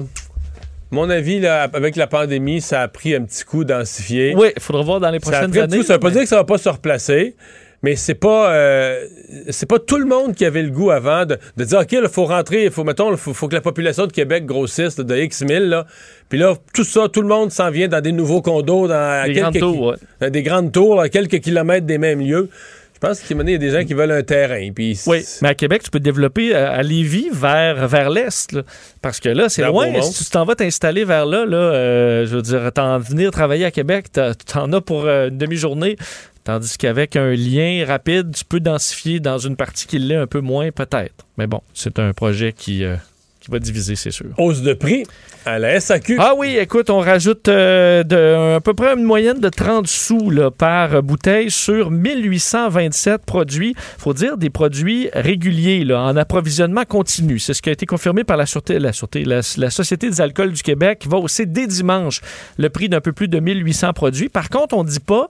Mon 0.92 1.10
avis, 1.10 1.40
là, 1.42 1.64
avec 1.74 1.98
la 1.98 2.08
pandémie, 2.08 2.62
ça 2.62 2.84
a 2.84 2.88
pris 2.88 3.14
un 3.16 3.24
petit 3.26 3.44
coup 3.44 3.66
densifier. 3.66 4.34
Oui, 4.38 4.48
il 4.56 4.62
faudra 4.62 4.82
voir 4.82 5.00
dans 5.02 5.10
les 5.10 5.20
Ça 5.20 5.28
a 5.28 5.32
prochaines 5.32 5.52
pris 5.52 5.60
un 5.60 5.64
années. 5.64 5.78
coup. 5.80 5.84
Ça 5.84 5.94
veut 5.94 6.00
pas 6.00 6.12
dire 6.12 6.22
que 6.22 6.28
ça 6.30 6.38
va 6.38 6.46
pas 6.46 6.58
se 6.58 6.70
replacer. 6.70 7.36
Mais 7.84 7.96
c'est 7.96 8.16
pas 8.16 8.52
euh, 8.52 9.06
c'est 9.50 9.68
pas 9.68 9.80
tout 9.80 9.98
le 9.98 10.06
monde 10.06 10.36
qui 10.36 10.46
avait 10.46 10.62
le 10.62 10.70
goût 10.70 10.92
avant 10.92 11.26
de, 11.26 11.38
de 11.58 11.64
dire 11.64 11.80
OK, 11.80 11.92
il 11.92 12.08
faut 12.10 12.26
rentrer, 12.26 12.66
il 12.66 12.72
faut 12.72 12.84
mettons, 12.84 13.16
faut, 13.18 13.34
faut 13.34 13.48
que 13.48 13.56
la 13.56 13.62
population 13.62 14.08
de 14.08 14.12
Québec 14.12 14.46
grossisse 14.46 14.98
là, 14.98 15.04
de 15.04 15.16
X 15.18 15.42
mille 15.42 15.70
là. 15.70 15.86
Puis 16.30 16.40
là, 16.40 16.56
tout 16.74 16.84
ça, 16.84 17.08
tout 17.10 17.22
le 17.22 17.28
monde 17.28 17.52
s'en 17.52 17.70
vient 17.70 17.88
dans 17.88 18.02
des 18.02 18.12
nouveaux 18.12 18.42
condos, 18.42 18.88
dans 18.88 19.26
Des 19.26 19.34
quelques 19.34 19.42
grandes 19.42 19.60
tours, 19.60 19.86
ouais. 19.88 19.96
dans 20.22 20.30
des 20.30 20.44
grandes 20.44 20.72
tours, 20.72 21.00
à 21.00 21.10
quelques 21.10 21.40
kilomètres 21.40 21.86
des 21.86 21.98
mêmes 21.98 22.22
lieux. 22.22 22.50
Je 22.96 23.00
pense 23.00 23.20
qu'il 23.20 23.38
y 23.38 23.54
a 23.54 23.58
des 23.58 23.70
gens 23.72 23.84
qui 23.84 23.94
veulent 23.94 24.12
un 24.12 24.24
terrain. 24.24 24.70
Puis 24.74 24.98
Oui, 25.06 25.24
mais 25.42 25.50
à 25.50 25.54
Québec, 25.54 25.84
tu 25.84 25.92
peux 25.92 26.00
te 26.00 26.04
développer 26.06 26.56
à, 26.56 26.72
à 26.72 26.82
Lévis 26.82 27.28
vers, 27.32 27.90
vers 27.90 28.10
l'est. 28.10 28.58
Parce 29.02 29.20
que 29.20 29.28
là, 29.28 29.50
c'est 29.50 29.64
loin. 29.64 30.02
Si 30.02 30.24
tu 30.24 30.30
t'en 30.32 30.46
vas 30.46 30.56
t'installer 30.56 31.04
vers 31.04 31.26
là, 31.26 31.46
là 31.46 31.58
euh, 31.58 32.26
je 32.26 32.38
veux 32.38 32.42
dire, 32.42 32.72
t'en 32.74 32.98
venir 32.98 33.32
travailler 33.32 33.66
à 33.66 33.72
Québec, 33.72 34.08
t'en 34.12 34.72
as 34.72 34.82
pour 34.82 35.06
euh, 35.06 35.28
une 35.28 35.38
demi-journée. 35.38 35.98
Tandis 36.46 36.78
qu'avec 36.78 37.16
un 37.16 37.34
lien 37.34 37.84
rapide, 37.88 38.32
tu 38.36 38.46
peux 38.46 38.60
densifier 38.60 39.20
dans 39.20 39.40
une 39.40 39.56
partie 39.56 39.88
qui 39.88 39.98
l'est 39.98 40.16
un 40.16 40.28
peu 40.28 40.42
moins, 40.42 40.72
peut-être. 40.72 41.26
Mais 41.40 41.48
bon, 41.48 41.62
c'est 41.74 41.98
un 41.98 42.14
projet 42.14 42.54
qui, 42.54 42.84
euh, 42.84 42.96
qui 43.40 43.50
va 43.50 43.58
diviser, 43.58 43.96
c'est 43.96 44.12
sûr. 44.12 44.28
Hausse 44.38 44.62
de 44.62 44.74
prix 44.74 45.06
à 45.46 45.60
la 45.60 45.80
SAQ. 45.80 46.18
Ah 46.20 46.34
oui, 46.38 46.58
écoute, 46.58 46.90
on 46.90 47.00
rajoute 47.00 47.48
euh, 47.48 48.04
de, 48.04 48.56
à 48.56 48.62
peu 48.62 48.74
près 48.74 48.94
une 48.96 49.04
moyenne 49.04 49.40
de 49.40 49.50
30 49.50 49.88
sous 49.88 50.30
là, 50.30 50.52
par 50.52 51.04
bouteille 51.04 51.52
sur 51.52 51.92
1827 51.92 53.26
produits. 53.26 53.76
faut 53.98 54.14
dire 54.14 54.38
des 54.38 54.50
produits 54.50 55.10
réguliers, 55.14 55.84
là, 55.84 56.02
en 56.02 56.18
approvisionnement 56.18 56.84
continu. 56.86 57.40
C'est 57.40 57.54
ce 57.54 57.62
qui 57.62 57.70
a 57.70 57.74
été 57.74 57.86
confirmé 57.86 58.24
par 58.24 58.38
la 58.38 58.46
Sûreté, 58.46 58.80
la, 58.80 58.94
Sûreté, 58.94 59.24
la, 59.24 59.42
la 59.58 59.70
Société 59.70 60.10
des 60.10 60.22
alcools 60.22 60.52
du 60.52 60.64
Québec 60.64 61.00
qui 61.00 61.08
va 61.08 61.18
hausser 61.18 61.46
dès 61.46 61.68
dimanche 61.68 62.22
le 62.58 62.70
prix 62.70 62.90
d'un 62.90 63.02
peu 63.02 63.14
plus 63.14 63.28
de 63.28 63.40
1800 63.40 63.94
produits. 63.94 64.30
Par 64.30 64.50
contre, 64.50 64.76
on 64.76 64.84
ne 64.84 64.90
dit 64.90 65.00
pas 65.00 65.30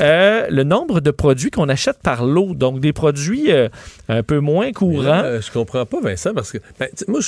euh, 0.00 0.46
le 0.50 0.64
nombre 0.64 1.00
de 1.00 1.10
produits 1.10 1.50
qu'on 1.50 1.68
achète 1.68 1.98
par 2.02 2.24
lot. 2.24 2.54
Donc, 2.54 2.80
des 2.80 2.92
produits 2.92 3.52
euh, 3.52 3.68
un 4.08 4.22
peu 4.22 4.40
moins 4.40 4.72
courants. 4.72 5.02
là, 5.02 5.40
je 5.40 5.50
comprends 5.50 5.86
pas, 5.86 6.00
Vincent, 6.00 6.34
parce 6.34 6.52
que 6.52 6.58
ben, 6.78 6.88
moi, 7.08 7.20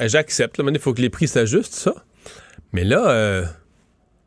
j'accepte. 0.00 0.56
Il 0.58 0.78
faut 0.78 0.94
que 0.94 1.02
les 1.02 1.10
prix 1.10 1.28
s'ajustent, 1.28 1.59
ça. 1.64 1.94
Mais 2.72 2.84
là, 2.84 3.10
euh, 3.10 3.44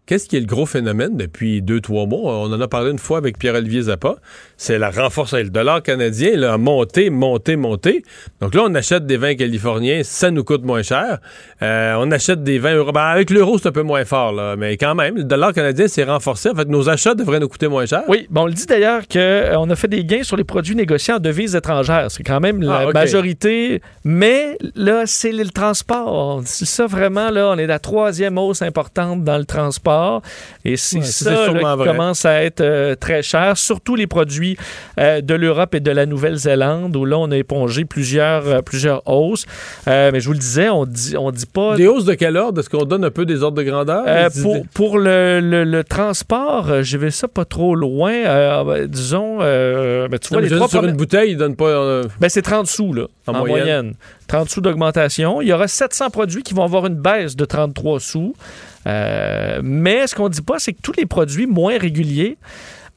qu'est-ce 0.06 0.28
qui 0.28 0.38
est 0.38 0.39
le 0.41 0.45
gros 0.45 0.66
phénomène? 0.66 1.18
Depuis 1.18 1.62
deux, 1.62 1.82
trois 1.82 2.06
mois? 2.06 2.34
On 2.39 2.51
en 2.54 2.60
a 2.62 2.68
parlé 2.68 2.91
une 2.91 2.99
fois 2.99 3.18
avec 3.18 3.38
Pierre-Olivier 3.38 3.84
Zappa. 3.84 4.16
C'est 4.58 4.78
la 4.78 4.89
renforce. 4.91 5.34
Le 5.34 5.49
dollar 5.49 5.82
canadien 5.82 6.36
là, 6.36 6.54
a 6.54 6.58
monté, 6.58 7.10
monté, 7.10 7.56
monté. 7.56 8.04
Donc 8.41 8.54
là, 8.56 8.64
on 8.66 8.76
achète 8.76 9.06
des 9.06 9.18
vins 9.18 9.36
californiens, 9.36 10.01
ça 10.04 10.32
nous 10.32 10.43
coûte 10.43 10.64
moins 10.64 10.84
cher. 10.84 11.20
Euh, 11.62 11.95
on 11.99 12.12
achète 12.12 12.43
des 12.43 12.60
vins 12.60 12.76
euros. 12.76 12.91
Ben, 12.91 13.01
avec 13.01 13.30
l'euro, 13.30 13.58
c'est 13.58 13.68
un 13.70 13.72
peu 13.72 13.82
moins 13.84 14.06
fort, 14.06 14.32
là. 14.34 14.56
mais 14.56 14.78
quand 14.78 14.95
même, 14.95 15.16
le 15.16 15.24
dollar 15.24 15.54
canadien 15.54 15.88
s'est 15.88 16.04
renforcé. 16.04 16.49
En 16.49 16.56
fait, 16.56 16.68
nos 16.68 16.89
achats 16.89 17.16
devraient 17.16 17.39
nous 17.39 17.47
coûter 17.49 17.68
moins 17.68 17.86
cher. 17.86 18.04
Oui, 18.08 18.28
bon, 18.30 18.41
on 18.43 18.47
le 18.47 18.54
dit 18.54 18.66
d'ailleurs 18.66 19.08
qu'on 19.08 19.70
a 19.70 19.76
fait 19.76 19.88
des 19.88 20.04
gains 20.06 20.24
sur 20.24 20.36
les 20.38 20.43
produits 20.43 20.76
négociés 20.76 21.14
en 21.14 21.20
devises 21.20 21.56
étrangères. 21.56 22.12
C'est 22.12 22.24
quand 22.24 22.39
même 22.39 22.62
la 22.62 22.88
Ah, 22.88 22.91
majorité. 22.93 23.82
Mais 24.04 24.58
là, 24.76 25.04
c'est 25.06 25.32
le 25.32 25.45
transport. 25.49 26.41
Ça 26.45 26.88
vraiment, 26.88 27.30
là, 27.30 27.49
on 27.51 27.58
est 27.58 27.68
la 27.68 27.80
troisième 27.80 28.38
hausse 28.38 28.62
importante 28.62 29.24
dans 29.24 29.38
le 29.38 29.45
transport. 29.45 29.93
Et 30.66 30.78
c'est 30.78 30.98
Ouais, 31.00 31.04
ça, 31.04 31.32
là, 31.54 31.76
qui 31.78 31.84
commence 31.84 32.26
à 32.26 32.41
être 32.44 32.62
euh, 32.62 32.96
très 32.96 33.22
cher, 33.22 33.58
surtout 33.58 33.96
les 33.96 34.08
produits 34.08 34.58
euh, 35.00 35.22
de 35.22 35.34
l'Europe 35.34 35.76
et 35.76 35.80
de 35.80 35.91
la 35.91 36.06
Nouvelle-Zélande, 36.06 36.96
où 36.96 37.06
là, 37.06 37.18
on 37.18 37.30
a 37.32 37.38
épongé 37.38 37.86
plusieurs, 37.86 38.48
euh, 38.48 38.62
plusieurs 38.62 39.02
hausses. 39.08 39.46
Mais 39.88 40.20
je 40.20 40.26
vous 40.28 40.34
le 40.34 40.39
disais, 40.39 40.70
on 40.70 40.86
dit, 40.86 41.16
on 41.18 41.32
dit 41.32 41.46
pas... 41.46 41.76
Des 41.76 41.88
hausses 41.88 42.06
de 42.06 42.14
quel 42.14 42.38
ordre? 42.38 42.60
Est-ce 42.60 42.70
qu'on 42.70 42.86
donne 42.86 43.04
un 43.06 43.12
peu 43.12 43.26
des 43.26 43.44
ordres 43.44 43.58
de 43.58 43.64
grandeur? 43.64 44.04
Des 44.06 44.41
pour 44.41 44.58
pour 44.74 44.98
le, 45.00 45.39
le- 45.41 45.64
le 45.64 45.84
transport, 45.84 46.84
je 46.84 46.98
vais 46.98 47.12
ça 47.12 47.28
pas 47.28 47.46
trop 47.46 47.76
loin. 47.76 48.64
Ben, 48.64 48.86
disons, 48.88 49.39
ben, 49.39 50.18
tu 50.20 50.30
vois, 50.30 50.41
les 50.41 50.50
trois 50.50 50.68
sur 50.68 50.80
premières- 50.80 50.91
une 50.91 50.98
bouteille, 50.98 51.32
ils 51.32 51.38
donnent 51.38 51.56
pas. 51.56 52.02
ben, 52.20 52.30
c'est 52.30 52.41
30 52.41 52.68
sous, 52.68 52.94
là, 52.94 53.04
En 53.28 53.34
en, 53.34 53.39
moyenne. 53.39 53.58
moyenne. 53.66 53.94
30 54.28 54.50
sous 54.50 54.62
d'augmentation. 54.62 55.41
Il 55.41 55.48
y 55.48 55.54
aura 55.54 55.68
700 55.68 56.10
produits 56.10 56.44
qui 56.44 56.54
vont 56.54 56.64
avoir 56.64 56.86
une 56.86 56.96
baisse 56.96 57.36
de 57.36 57.46
33 57.46 58.00
sous. 58.00 58.34
Euh, 58.88 59.62
mais 59.64 60.08
ce 60.08 60.16
qu'on 60.16 60.30
dit 60.30 60.42
pas, 60.42 60.60
c'est 60.60 60.74
que 60.74 60.82
tous 60.82 60.94
les 60.98 61.06
produits 61.06 61.48
moins 61.48 61.78
réguliers, 61.78 62.38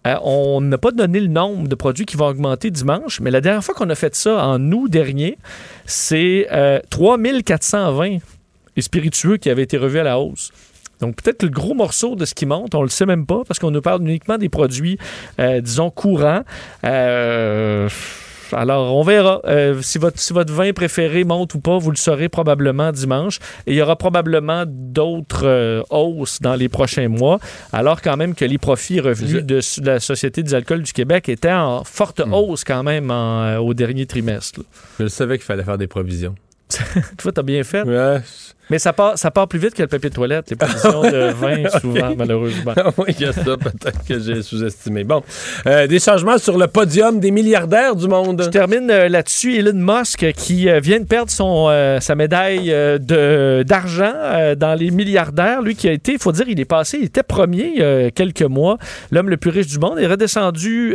euh, 0.07 0.17
on 0.23 0.61
n'a 0.61 0.79
pas 0.79 0.91
donné 0.91 1.21
le 1.21 1.29
nombre 1.29 1.69
de 1.69 1.75
produits 1.75 2.07
qui 2.07 2.17
vont 2.17 2.27
augmenter 2.27 2.71
dimanche, 2.71 3.21
mais 3.21 3.31
la 3.31 3.41
dernière 3.41 3.65
fois 3.65 3.75
qu'on 3.75 3.91
a 3.91 3.95
fait 3.95 4.15
ça, 4.15 4.47
en 4.47 4.73
août 4.73 4.89
dernier, 4.91 5.39
c'est 5.85 6.47
euh, 6.53 6.81
3420 6.91 8.19
les 8.77 8.83
spiritueux 8.83 9.39
qui 9.39 9.51
avaient 9.51 9.63
été 9.63 9.79
revus 9.79 9.99
à 9.99 10.05
la 10.05 10.21
hausse. 10.21 10.53
Donc 11.01 11.17
peut-être 11.17 11.43
le 11.43 11.51
gros 11.51 11.75
morceau 11.75 12.15
de 12.15 12.25
ce 12.25 12.35
qui 12.35 12.47
monte, 12.47 12.75
on 12.75 12.83
le 12.83 12.89
sait 12.89 13.07
même 13.07 13.27
pas 13.27 13.43
parce 13.47 13.59
qu'on 13.59 13.71
nous 13.71 13.83
parle 13.83 14.03
uniquement 14.03 14.39
des 14.39 14.49
produits, 14.49 14.99
euh, 15.39 15.61
disons, 15.61 15.91
courants. 15.91 16.43
Euh, 16.85 17.89
alors, 18.53 18.95
on 18.95 19.03
verra. 19.03 19.41
Euh, 19.47 19.81
si, 19.83 19.99
votre, 19.99 20.19
si 20.19 20.33
votre 20.33 20.53
vin 20.53 20.73
préféré 20.73 21.25
monte 21.25 21.55
ou 21.55 21.61
pas, 21.61 21.79
vous 21.79 21.91
le 21.91 21.97
saurez 21.97 22.29
probablement 22.29 22.93
dimanche. 22.93 23.39
Et 23.67 23.73
il 23.73 23.77
y 23.77 23.83
aura 23.83 23.97
probablement 23.97 24.65
d'autres 24.67 25.47
euh, 25.47 25.83
hausses 25.91 26.41
dans 26.41 26.55
les 26.55 26.69
prochains 26.69 27.09
mois, 27.09 27.39
alors 27.73 28.03
quand 28.03 28.17
même 28.17 28.35
que 28.35 28.45
les 28.45 28.59
profits 28.59 29.01
revenus 29.01 29.45
de, 29.45 29.61
la 29.85 30.01
Société 30.01 30.43
des 30.43 30.55
alcools 30.55 30.83
du 30.83 30.93
Québec 30.93 31.29
étaient 31.29 31.53
en 31.53 31.85
forte 31.85 32.21
hausse 32.33 32.65
quand 32.65 32.83
même 32.83 33.11
en, 33.11 33.43
euh, 33.43 33.59
au 33.59 33.75
dernier 33.75 34.07
trimestre. 34.07 34.61
là. 34.61 34.67
Je 34.99 35.03
le 35.05 35.09
savais 35.09 35.39
qu'il 35.39 35.45
fallait 35.45 35.65
faire 35.65 35.79
des 35.79 35.87
provisions. 35.87 36.35
Toi, 37.19 37.33
t'as 37.33 37.43
bien 37.43 37.63
fait. 37.63 37.83
Ouais. 37.83 38.21
Mais 38.71 38.79
ça 38.79 38.93
part, 38.93 39.17
ça 39.17 39.31
part 39.31 39.47
plus 39.49 39.59
vite 39.59 39.75
que 39.75 39.83
le 39.83 39.89
papier 39.89 40.11
de 40.11 40.15
toilette, 40.15 40.51
les 40.51 40.57
positions 40.57 41.03
de 41.03 41.31
vin, 41.33 41.69
souvent, 41.81 42.15
malheureusement. 42.17 42.73
Ah 42.77 42.91
oui, 42.99 43.15
il 43.19 43.21
y 43.21 43.29
a 43.29 43.33
ça, 43.33 43.43
peut-être 43.57 44.05
que 44.07 44.19
j'ai 44.19 44.43
sous-estimé. 44.43 45.05
Bon, 45.05 45.23
Euh, 45.67 45.87
des 45.87 45.99
changements 45.99 46.39
sur 46.39 46.59
le 46.59 46.67
podium 46.67 47.21
des 47.21 47.31
milliardaires 47.31 47.95
du 47.97 48.09
monde. 48.09 48.43
Je 48.45 48.51
termine 48.51 48.91
euh, 48.91 49.09
là-dessus. 49.09 49.57
Elon 49.57 49.73
Musk 49.75 50.33
qui 50.37 50.69
euh, 50.69 50.81
vient 50.81 51.01
de 51.01 51.05
perdre 51.07 51.31
son, 51.31 51.67
sa 52.01 52.15
médaille 52.15 52.69
de- 52.69 53.63
d'argent 53.67 54.13
dans 54.57 54.75
les 54.79 54.91
milliardaires. 54.91 55.63
Lui 55.63 55.75
qui 55.75 55.89
a 55.89 55.93
été, 55.93 56.13
il 56.13 56.19
faut 56.19 56.33
dire, 56.33 56.47
il 56.49 56.59
est 56.61 56.65
passé, 56.65 56.99
il 57.01 57.05
était 57.07 57.23
premier 57.23 57.73
il 57.77 57.81
y 57.81 57.83
a 57.83 58.11
quelques 58.11 58.43
mois, 58.43 58.79
l'homme 59.11 59.29
le 59.31 59.37
plus 59.37 59.51
riche 59.51 59.67
du 59.69 59.79
monde, 59.79 59.99
est 59.99 60.07
redescendu 60.07 60.95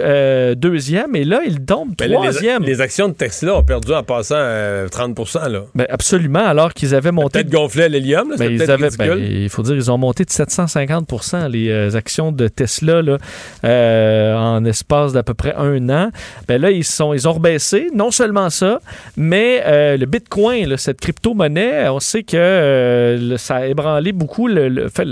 deuxième 0.55 1.15
et 1.15 1.24
là, 1.24 1.41
il 1.45 1.63
tombe 1.65 1.93
là, 1.99 2.07
les- 2.07 2.13
troisième. 2.13 2.63
les, 2.63 2.82
actions 2.82 3.07
de 3.09 3.13
Tesla 3.13 3.55
ont 3.55 3.63
perdu 3.63 3.93
en 3.93 4.03
passant 4.03 4.36
euh, 4.38 4.88
30% 4.88 5.49
là. 5.49 5.61
Ben, 5.76 5.86
absolument, 5.89 6.45
alors 6.45 6.74
qu'ils 6.74 6.95
avaient 6.95 7.11
monté... 7.11 7.39
Peut-être 7.39 7.49
gonflé 7.64 7.84
à 7.84 7.88
l'hélium, 7.88 8.34
Ben, 8.38 8.57
ben, 8.97 9.18
il 9.43 9.49
faut 9.49 9.62
dire, 9.64 9.76
ils 9.76 9.91
ont 9.91 9.97
monté 9.97 10.24
de 10.26 10.30
750% 10.30 11.49
les 11.49 11.70
euh, 11.70 11.95
actions 11.95 12.32
de 12.32 12.47
Tesla 12.47 13.01
là, 13.01 13.18
euh, 13.64 14.36
en 14.36 14.64
espace 14.66 15.14
d'à 15.14 15.24
peu 15.24 15.34
près 15.34 15.53
un 15.55 15.89
an. 15.89 16.09
Ben 16.47 16.62
là, 16.62 16.72
ils, 16.72 16.84
sont, 16.84 17.14
ils 17.14 17.28
ont 17.28 17.34
rebaissé. 17.34 17.88
Non 17.93 18.12
seulement 18.12 18.49
ça, 18.49 18.80
mais 19.18 19.62
euh, 19.66 19.97
le 19.97 20.05
Bitcoin, 20.05 20.68
là, 20.68 20.78
cette 20.78 20.99
crypto-monnaie, 20.99 21.88
on 21.89 21.99
sait 21.99 22.24
que 22.24 23.18
le- 23.20 23.38
ça 23.38 23.57
a 23.57 23.66
ébranlé 23.68 24.12
beaucoup. 24.12 24.47
Le, 24.47 24.70
le- 24.70 24.89
fait, 24.89 25.05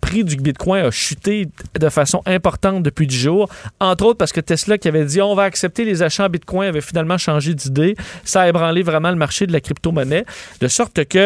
prix 0.00 0.24
du 0.24 0.36
Bitcoin 0.36 0.84
a 0.86 0.90
chuté 0.90 1.48
de 1.78 1.88
façon 1.88 2.22
importante 2.26 2.82
depuis 2.82 3.06
10 3.06 3.16
jours. 3.16 3.48
Entre 3.80 4.04
autres 4.04 4.18
parce 4.18 4.32
que 4.32 4.40
Tesla, 4.40 4.78
qui 4.78 4.88
avait 4.88 5.04
dit 5.04 5.20
on 5.20 5.34
va 5.34 5.42
accepter 5.44 5.84
les 5.84 6.02
achats 6.02 6.24
en 6.26 6.28
Bitcoin, 6.28 6.68
avait 6.68 6.80
finalement 6.80 7.18
changé 7.18 7.54
d'idée. 7.54 7.94
Ça 8.24 8.42
a 8.42 8.48
ébranlé 8.48 8.82
vraiment 8.82 9.10
le 9.10 9.16
marché 9.16 9.46
de 9.46 9.52
la 9.52 9.60
crypto-monnaie. 9.60 10.24
De 10.60 10.68
sorte 10.68 11.04
que 11.04 11.18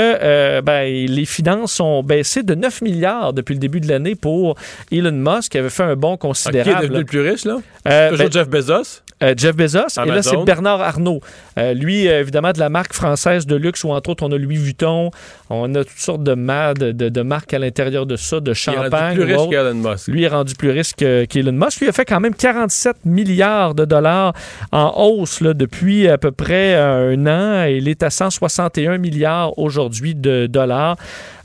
ben, 0.64 1.06
les 1.06 1.24
finances 1.26 1.78
ont 1.80 2.02
baissé 2.02 2.42
de 2.42 2.54
9 2.54 2.82
milliards 2.82 3.32
depuis 3.32 3.54
le 3.54 3.60
début 3.60 3.80
de 3.80 3.88
l'année 3.88 4.14
pour 4.14 4.56
Elon 4.90 5.12
Musk, 5.12 5.52
qui 5.52 5.58
avait 5.58 5.70
fait 5.70 5.82
un 5.84 5.94
bond 5.96 6.14
Ah, 6.14 6.16
Qui 6.16 6.26
est 6.26 6.28
considérable. 6.28 6.82
devenu 6.82 6.98
le 7.00 7.04
plus 7.04 7.20
riche, 7.20 7.44
là? 7.44 7.58
Euh, 7.88 8.10
Toujours 8.10 8.26
ben, 8.26 8.32
Jeff 8.32 8.48
Bezos? 8.48 9.00
euh, 9.22 9.34
Jeff 9.36 9.54
Bezos. 9.56 10.00
Et 10.04 10.08
là, 10.08 10.22
c'est 10.22 10.36
Bernard 10.44 10.80
Arnault. 10.80 11.20
Euh, 11.58 11.72
lui, 11.74 12.08
euh, 12.08 12.20
évidemment, 12.20 12.52
de 12.52 12.58
la 12.58 12.68
marque 12.68 12.92
française 12.92 13.46
de 13.46 13.56
luxe, 13.56 13.84
où 13.84 13.90
entre 13.90 14.10
autres, 14.10 14.24
on 14.26 14.32
a 14.32 14.36
Louis 14.38 14.56
Vuitton. 14.56 15.10
On 15.50 15.74
a 15.74 15.84
toutes 15.84 15.98
sortes 15.98 16.22
de, 16.24 16.34
ma- 16.34 16.74
de, 16.74 16.92
de- 16.92 17.08
de 17.08 17.22
marques 17.22 17.54
à 17.54 17.58
l'intérieur 17.58 18.06
de 18.06 18.16
ça, 18.16 18.40
de 18.40 18.48
Il 18.48 18.50
est 18.50 18.54
champagne. 18.54 19.16
rendu 19.18 19.24
plus 19.24 19.34
riche 19.34 19.48
qu'Elon 19.50 19.74
Musk. 19.74 20.08
Lui 20.08 20.22
est 20.24 20.28
rendu 20.28 20.54
plus 20.54 20.70
riche 20.70 20.94
que- 20.96 21.24
qu'Elon 21.26 21.52
Musk. 21.52 21.80
Lui 21.80 21.88
a 21.88 21.92
fait 21.92 22.04
quand 22.04 22.20
même 22.20 22.34
47 22.34 22.96
milliards 23.04 23.74
de 23.74 23.84
dollars 23.84 24.32
en 24.72 24.92
hausse 24.96 25.40
là, 25.40 25.54
depuis 25.54 26.08
à 26.08 26.18
peu 26.18 26.32
près 26.32 26.74
un 26.74 27.26
an. 27.26 27.64
Il 27.64 27.88
est 27.88 28.02
à 28.02 28.10
161 28.10 28.98
milliards 28.98 29.56
aujourd'hui 29.58 30.14
de 30.14 30.46
dollars. 30.46 30.96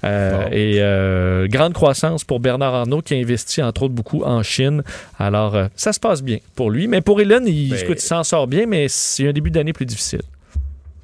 Euh, 0.04 0.44
Bon. 0.44 0.48
Et 0.52 0.76
euh, 0.80 1.48
grande 1.48 1.74
croissance 1.74 2.24
pour 2.24 2.40
Bernard 2.40 2.74
Arnault 2.74 3.02
qui 3.02 3.14
a 3.14 3.18
investi 3.18 3.62
entre 3.62 3.84
autres 3.84 3.94
beaucoup 3.94 4.24
en 4.24 4.44
Chine. 4.44 4.82
Alors, 5.18 5.56
euh, 5.56 5.68
ça 5.76 5.92
se 5.94 6.00
passe 6.00 6.22
bien 6.22 6.38
pour 6.56 6.72
lui. 6.72 6.88
Mais 6.88 7.02
pour 7.02 7.20
Elon, 7.20 7.42
il, 7.46 7.72
Mais- 7.72 7.82
écoute, 7.82 7.98
il 8.02 8.06
s'en 8.06 8.24
sort 8.24 8.48
bien, 8.48 8.66
mais 8.66 8.88
c'est 8.88 9.28
un 9.28 9.34
début 9.34 9.52
d'année 9.52 9.74
plus 9.74 9.86
difficile. 9.86 10.22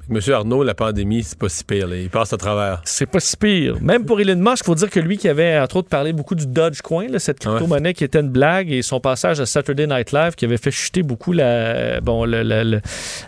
Monsieur 0.08 0.34
Arnaud, 0.34 0.62
la 0.62 0.74
pandémie, 0.74 1.24
c'est 1.24 1.36
pas 1.38 1.48
si 1.48 1.64
pire. 1.64 1.88
là. 1.88 1.96
Il 1.96 2.08
passe 2.10 2.32
à 2.32 2.36
travers. 2.36 2.80
C'est 2.84 3.06
pas 3.06 3.18
si 3.18 3.36
pire. 3.36 3.76
Même 3.80 4.04
pour 4.04 4.20
Elon 4.20 4.36
Musk, 4.36 4.58
il 4.62 4.66
faut 4.66 4.74
dire 4.76 4.88
que 4.88 5.00
lui 5.00 5.18
qui 5.18 5.28
avait, 5.28 5.58
entre 5.58 5.76
autres, 5.76 5.88
parlé 5.88 6.12
beaucoup 6.12 6.36
du 6.36 6.46
Dogecoin, 6.46 7.08
là, 7.08 7.18
cette 7.18 7.40
crypto-monnaie 7.40 7.92
qui 7.92 8.04
était 8.04 8.20
une 8.20 8.28
blague, 8.30 8.70
et 8.70 8.82
son 8.82 9.00
passage 9.00 9.40
à 9.40 9.46
Saturday 9.46 9.86
Night 9.88 10.12
Live 10.12 10.34
qui 10.36 10.44
avait 10.44 10.58
fait 10.58 10.70
chuter 10.70 11.02
beaucoup 11.02 11.32
la. 11.32 12.00
Bon, 12.00 12.24
le. 12.24 12.42
le- 12.44 12.62
le- 12.62 12.80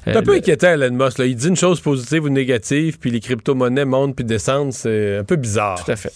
C'est 0.04 0.12
un 0.14 0.18
euh, 0.18 0.22
peu 0.22 0.32
le- 0.32 0.38
inquiétant, 0.38 0.68
Elon 0.68 0.92
Musk. 0.92 1.18
là. 1.18 1.26
Il 1.26 1.34
dit 1.34 1.48
une 1.48 1.56
chose 1.56 1.80
positive 1.80 2.24
ou 2.24 2.28
négative, 2.28 2.98
puis 3.00 3.10
les 3.10 3.20
crypto-monnaies 3.20 3.84
montent 3.84 4.14
puis 4.14 4.24
descendent. 4.24 4.72
C'est 4.72 5.16
un 5.18 5.24
peu 5.24 5.36
bizarre. 5.36 5.82
Tout 5.84 5.90
à 5.90 5.96
fait. 5.96 6.12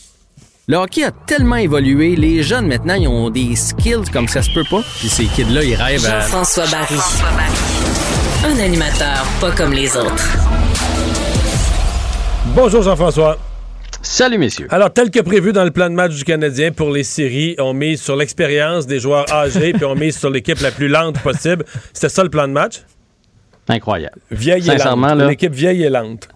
Le 0.69 0.77
hockey 0.77 1.03
a 1.03 1.11
tellement 1.11 1.57
évolué, 1.57 2.15
les 2.15 2.45
jeunes 2.45 2.69
maintenant, 2.69 2.95
ils 2.95 3.09
ont 3.09 3.31
des 3.31 3.57
skills 3.57 4.09
comme 4.13 4.29
ça 4.29 4.43
se 4.43 4.51
peut 4.55 4.65
pas. 4.71 4.83
Puis 5.01 5.09
ces 5.09 5.25
kids-là, 5.25 5.65
ils 5.65 5.75
rêvent 5.75 6.07
à... 6.07 6.21
Jean-François 6.21 6.67
Barry. 6.71 8.02
Un 8.45 8.59
animateur 8.59 9.25
pas 9.41 9.51
comme 9.53 9.73
les 9.73 9.97
autres. 9.97 10.29
Bonjour 12.55 12.83
Jean-François. 12.83 13.39
Salut 14.03 14.39
messieurs. 14.39 14.67
Alors, 14.71 14.93
tel 14.93 15.11
que 15.11 15.21
prévu 15.21 15.53
dans 15.53 15.65
le 15.65 15.71
plan 15.71 15.89
de 15.89 15.95
match 15.95 16.15
du 16.15 16.25
Canadien 16.25 16.73
pour 16.73 16.91
les 16.91 17.05
séries, 17.05 17.55
on 17.59 17.73
mise 17.73 18.03
sur 18.03 18.17
l'expérience 18.17 18.87
des 18.87 18.99
joueurs 18.99 19.31
âgés, 19.33 19.73
puis 19.75 19.85
on 19.85 19.95
mise 19.95 20.19
sur 20.19 20.29
l'équipe 20.31 20.61
la 20.61 20.73
plus 20.73 20.89
lente 20.89 21.21
possible. 21.21 21.65
C'était 21.93 22.09
ça 22.09 22.23
le 22.25 22.31
plan 22.31 22.49
de 22.49 22.53
match? 22.53 22.83
Incroyable. 23.69 24.19
Vieille 24.31 24.63
et 24.63 24.79
lente. 24.79 24.79
là- 25.15 25.29
L'équipe 25.29 25.53
vieille 25.55 25.85
et 25.85 25.91
lente. 25.91 26.29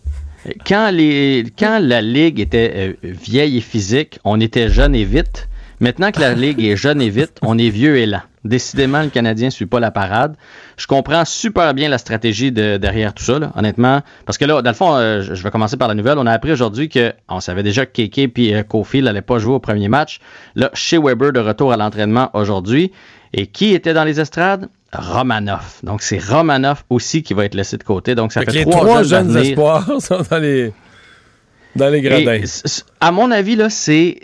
Quand, 0.65 0.91
les, 0.93 1.45
quand 1.59 1.81
la 1.83 2.01
ligue 2.01 2.39
était 2.39 2.73
euh, 2.77 2.93
vieille 3.03 3.59
et 3.59 3.61
physique, 3.61 4.21
on 4.23 4.41
était 4.41 4.69
jeune 4.69 4.95
et 4.95 5.05
vite. 5.05 5.49
Maintenant 5.81 6.11
que 6.11 6.21
la 6.21 6.33
ligue 6.33 6.63
est 6.65 6.77
jeune 6.77 7.03
et 7.03 7.11
vite, 7.11 7.39
on 7.43 7.59
est 7.59 7.69
vieux 7.69 7.99
et 7.99 8.07
lent. 8.07 8.23
Décidément, 8.45 9.03
le 9.03 9.09
Canadien 9.09 9.47
ne 9.47 9.51
suit 9.51 9.67
pas 9.67 9.81
la 9.81 9.91
parade. 9.91 10.37
Je 10.77 10.87
comprends 10.87 11.25
super 11.25 11.75
bien 11.75 11.89
la 11.89 11.99
stratégie 11.99 12.53
de- 12.53 12.77
derrière 12.77 13.13
tout 13.13 13.25
ça, 13.25 13.39
là, 13.41 13.51
honnêtement. 13.57 14.03
Parce 14.25 14.39
que 14.39 14.45
là, 14.45 14.63
dans 14.63 14.71
le 14.71 14.75
fond, 14.77 14.95
euh, 14.95 15.21
je 15.23 15.43
vais 15.43 15.51
commencer 15.51 15.77
par 15.77 15.89
la 15.89 15.95
nouvelle. 15.95 16.17
On 16.19 16.27
a 16.27 16.33
appris 16.33 16.53
aujourd'hui 16.53 16.89
qu'on 16.89 17.41
savait 17.41 17.63
déjà 17.65 17.85
que 17.87 17.93
Keke 18.07 18.39
et 18.39 18.55
euh, 18.55 18.63
Kofi 18.63 19.03
n'allaient 19.03 19.21
pas 19.21 19.39
jouer 19.39 19.55
au 19.55 19.59
premier 19.59 19.89
match. 19.89 20.21
Là, 20.55 20.71
chez 20.75 20.97
Weber 20.99 21.33
de 21.33 21.41
retour 21.41 21.73
à 21.73 21.77
l'entraînement 21.77 22.31
aujourd'hui. 22.35 22.93
Et 23.35 23.49
qui 23.49 23.75
était 23.75 23.93
dans 23.93 24.05
les 24.05 24.21
estrades? 24.21 24.69
Romanov. 24.93 25.81
Donc, 25.83 26.01
c'est 26.01 26.23
Romanov 26.25 26.85
aussi 26.89 27.23
qui 27.23 27.35
va 27.35 27.45
être 27.45 27.55
laissé 27.57 27.77
de 27.77 27.83
côté. 27.83 28.15
Donc, 28.15 28.33
ça 28.33 28.41
Fait 28.41 28.47
fait, 28.47 28.53
que 28.53 28.57
les 28.59 28.65
trois, 28.71 28.81
trois 28.87 29.03
jeunes 29.03 29.37
espoirs 29.37 29.87
sont 30.01 30.23
dans 30.31 30.39
les, 30.39 30.73
dans 31.77 31.89
les 31.91 32.01
gradins. 32.01 32.25
Et 32.43 32.45
à 33.01 33.13
mon 33.13 33.31
avis, 33.31 33.57
là, 33.57 33.71
c'est 33.71 34.19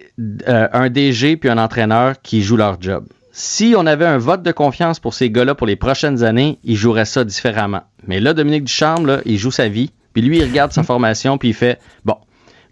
euh, 0.48 0.68
un 0.72 0.90
DG 0.90 1.36
puis 1.36 1.48
un 1.50 1.58
entraîneur 1.58 2.20
qui 2.22 2.42
jouent 2.42 2.56
leur 2.56 2.80
job. 2.80 3.06
Si 3.32 3.74
on 3.76 3.86
avait 3.86 4.04
un 4.06 4.18
vote 4.18 4.42
de 4.42 4.52
confiance 4.52 5.00
pour 5.00 5.14
ces 5.14 5.30
gars-là 5.30 5.54
pour 5.54 5.66
les 5.66 5.76
prochaines 5.76 6.22
années, 6.22 6.58
ils 6.64 6.76
joueraient 6.76 7.06
ça 7.06 7.24
différemment. 7.24 7.82
Mais 8.06 8.20
là, 8.20 8.34
Dominique 8.34 8.64
Ducharme, 8.64 9.06
là, 9.06 9.20
il 9.24 9.38
joue 9.38 9.50
sa 9.50 9.68
vie, 9.68 9.90
puis 10.12 10.22
lui, 10.22 10.38
il 10.38 10.44
regarde 10.44 10.72
sa 10.72 10.82
formation, 10.92 11.38
puis 11.38 11.48
il 11.48 11.54
fait 11.54 11.78
Bon, 12.04 12.16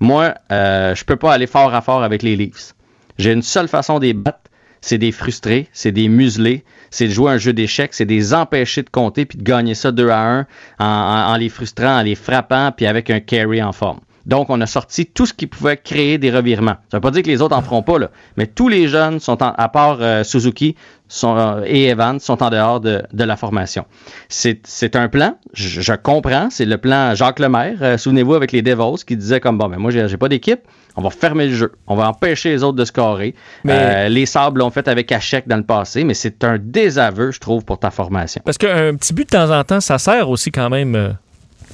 moi, 0.00 0.34
euh, 0.52 0.94
je 0.94 1.04
peux 1.04 1.16
pas 1.16 1.32
aller 1.32 1.46
fort 1.46 1.74
à 1.74 1.80
fort 1.80 2.02
avec 2.02 2.22
les 2.22 2.36
Leafs. 2.36 2.74
J'ai 3.18 3.32
une 3.32 3.42
seule 3.42 3.68
façon 3.68 3.98
de 3.98 4.04
les 4.06 4.12
battre, 4.14 4.38
c'est 4.82 4.98
des 4.98 5.12
frustrés, 5.12 5.68
c'est 5.72 5.92
des 5.92 6.08
muselés, 6.08 6.64
c'est 6.90 7.06
de 7.06 7.12
jouer 7.12 7.32
un 7.32 7.38
jeu 7.38 7.52
d'échecs, 7.52 7.92
c'est 7.94 8.06
des 8.06 8.32
empêcher 8.34 8.82
de 8.82 8.88
compter 8.90 9.24
puis 9.26 9.38
de 9.38 9.42
gagner 9.42 9.74
ça 9.74 9.92
2 9.92 10.08
à 10.10 10.20
1 10.20 10.40
en, 10.78 10.84
en- 10.84 11.32
en 11.32 11.36
les 11.36 11.48
frustrant, 11.50 11.98
en 11.98 12.02
les 12.02 12.14
frappant 12.14 12.72
puis 12.74 12.86
avec 12.86 13.08
un 13.10 13.20
carry 13.20 13.62
en 13.62 13.72
forme. 13.72 14.00
Donc, 14.26 14.50
on 14.50 14.60
a 14.60 14.66
sorti 14.66 15.06
tout 15.06 15.26
ce 15.26 15.32
qui 15.32 15.46
pouvait 15.46 15.76
créer 15.76 16.18
des 16.18 16.30
revirements. 16.30 16.76
Ça 16.90 16.98
veut 16.98 17.00
pas 17.00 17.10
dire 17.10 17.22
que 17.22 17.28
les 17.28 17.40
autres 17.42 17.56
en 17.56 17.62
feront 17.62 17.82
pas, 17.82 17.98
là, 17.98 18.10
mais 18.36 18.46
tous 18.46 18.68
les 18.68 18.86
jeunes 18.88 19.18
sont 19.20 19.42
en, 19.42 19.52
à 19.56 19.68
part 19.68 19.98
euh, 20.00 20.24
Suzuki 20.24 20.76
sont, 21.08 21.36
euh, 21.36 21.62
et 21.66 21.86
Evans 21.88 22.20
sont 22.20 22.42
en 22.42 22.50
dehors 22.50 22.80
de, 22.80 23.02
de 23.12 23.24
la 23.24 23.36
formation. 23.36 23.84
C'est 24.28 24.94
un 24.96 25.08
plan, 25.08 25.36
je, 25.54 25.80
je 25.80 25.92
comprends, 25.94 26.48
c'est 26.50 26.64
le 26.66 26.78
plan 26.78 27.14
Jacques 27.14 27.38
Lemaire, 27.40 27.78
euh, 27.82 27.98
souvenez-vous 27.98 28.34
avec 28.34 28.52
les 28.52 28.62
Devils 28.62 29.04
qui 29.06 29.16
disait 29.16 29.40
comme 29.40 29.58
bon, 29.58 29.68
ben 29.68 29.78
moi 29.78 29.90
j'ai 29.90 30.16
pas 30.16 30.28
d'équipe, 30.28 30.60
on 30.96 31.02
va 31.02 31.10
fermer 31.10 31.46
le 31.46 31.54
jeu, 31.54 31.72
on 31.86 31.96
va 31.96 32.08
empêcher 32.08 32.50
les 32.50 32.62
autres 32.62 32.76
de 32.76 32.84
scorer. 32.84 33.34
Mais- 33.64 34.08
les 34.08 34.26
Sables 34.26 34.60
l'ont 34.60 34.70
fait 34.70 34.86
avec 34.86 35.10
Hachek 35.10 35.48
dans 35.48 35.56
le 35.56 35.64
passé, 35.64 36.04
mais 36.04 36.14
c'est 36.14 36.44
un 36.44 36.58
désaveu, 36.60 37.30
je 37.32 37.40
trouve, 37.40 37.64
pour 37.64 37.78
ta 37.78 37.90
formation. 37.90 38.42
Parce 38.44 38.58
qu'un 38.58 38.94
petit 38.96 39.12
but 39.12 39.24
de 39.24 39.36
temps 39.36 39.50
en 39.50 39.64
temps, 39.64 39.80
ça 39.80 39.98
sert 39.98 40.28
aussi 40.28 40.50
quand 40.52 40.68
même 40.70 41.16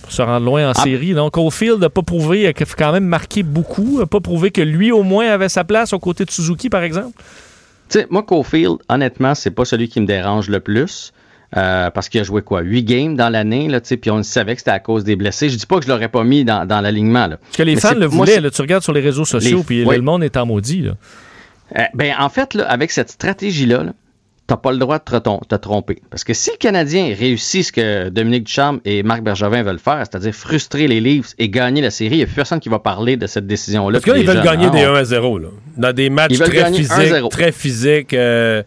pour 0.06 0.12
se 0.14 0.22
rendre 0.22 0.46
loin 0.46 0.68
en 0.68 0.72
Ah. 0.74 0.82
série. 0.82 1.12
Donc, 1.14 1.36
Oldfield 1.36 1.80
n'a 1.80 1.90
pas 1.90 2.02
prouvé, 2.02 2.42
il 2.42 2.46
a 2.46 2.52
quand 2.52 2.92
même 2.92 3.04
marqué 3.04 3.42
beaucoup, 3.42 3.98
n'a 3.98 4.06
pas 4.06 4.20
prouvé 4.20 4.50
que 4.50 4.62
lui, 4.62 4.90
au 4.92 5.02
moins, 5.02 5.26
avait 5.28 5.48
sa 5.48 5.64
place 5.64 5.92
aux 5.92 5.98
côtés 5.98 6.24
de 6.24 6.30
Suzuki, 6.30 6.70
par 6.70 6.82
exemple. 6.82 7.12
Tu 7.88 8.00
sais, 8.00 8.06
moi, 8.10 8.22
Cofield, 8.22 8.76
honnêtement, 8.88 9.34
c'est 9.34 9.50
pas 9.50 9.64
celui 9.64 9.88
qui 9.88 10.00
me 10.00 10.06
dérange 10.06 10.48
le 10.48 10.60
plus. 10.60 11.12
euh, 11.56 11.90
parce 11.90 12.08
qu'il 12.08 12.20
a 12.20 12.24
joué 12.24 12.42
quoi? 12.42 12.60
8 12.60 12.82
games 12.82 13.16
dans 13.16 13.28
l'année, 13.28 13.68
puis 14.00 14.10
on 14.10 14.20
savait 14.24 14.54
que 14.56 14.60
c'était 14.60 14.72
à 14.72 14.80
cause 14.80 15.04
des 15.04 15.14
blessés. 15.14 15.48
Je 15.48 15.56
dis 15.56 15.64
pas 15.64 15.78
que 15.78 15.84
je 15.84 15.88
l'aurais 15.88 16.08
pas 16.08 16.24
mis 16.24 16.44
dans, 16.44 16.66
dans 16.66 16.80
l'alignement. 16.80 17.28
Parce 17.28 17.56
que 17.56 17.62
les 17.62 17.76
Mais 17.76 17.80
fans 17.80 17.94
le 17.94 18.06
voulaient. 18.06 18.40
là, 18.40 18.50
tu 18.50 18.60
regardes 18.62 18.82
sur 18.82 18.92
les 18.92 19.00
réseaux 19.00 19.24
sociaux, 19.24 19.62
puis 19.64 19.84
oui. 19.84 19.94
le 19.96 20.02
monde 20.02 20.24
est 20.24 20.36
en 20.36 20.44
maudit. 20.44 20.82
Là. 20.82 20.92
Euh, 21.78 21.82
ben, 21.94 22.14
en 22.18 22.28
fait, 22.30 22.54
là, 22.54 22.68
avec 22.68 22.90
cette 22.90 23.10
stratégie-là, 23.10 23.84
là, 23.84 23.92
t'as 24.46 24.56
pas 24.56 24.72
le 24.72 24.78
droit 24.78 24.98
de 24.98 25.04
te, 25.04 25.54
tromper. 25.56 26.02
Parce 26.10 26.24
que 26.24 26.32
si 26.32 26.50
le 26.50 26.56
Canadien 26.56 27.14
réussit 27.18 27.64
ce 27.64 27.72
que 27.72 28.08
Dominique 28.08 28.44
Ducharme 28.44 28.80
et 28.84 29.02
Marc 29.02 29.22
Bergevin 29.22 29.62
veulent 29.62 29.78
faire, 29.78 29.98
c'est-à-dire 29.98 30.32
frustrer 30.32 30.86
les 30.86 31.00
Leafs 31.00 31.34
et 31.38 31.48
gagner 31.48 31.80
la 31.82 31.90
série, 31.90 32.14
il 32.14 32.18
n'y 32.18 32.22
a 32.22 32.26
plus 32.26 32.34
personne 32.36 32.60
qui 32.60 32.68
va 32.68 32.78
parler 32.78 33.16
de 33.16 33.26
cette 33.26 33.46
décision-là. 33.46 33.98
Parce 33.98 34.04
que 34.04 34.10
là, 34.10 34.14
puis 34.14 34.22
ils 34.24 34.26
les 34.28 34.34
veulent 34.34 34.44
gagner 34.44 34.70
des 34.70 34.86
on- 34.86 34.94
1 34.94 34.98
à 34.98 35.04
0. 35.04 35.38
Là. 35.38 35.48
Dans 35.76 35.92
des 35.92 36.10
matchs 36.10 36.32
Ils 36.32 36.38
veulent 36.38 36.48
très 36.48 36.58
gagner 36.58 36.78
physiques. 36.78 36.92
1-0. 36.92 37.28
Très 37.30 37.52
physiques. 37.52 38.14
euh, 38.14 38.62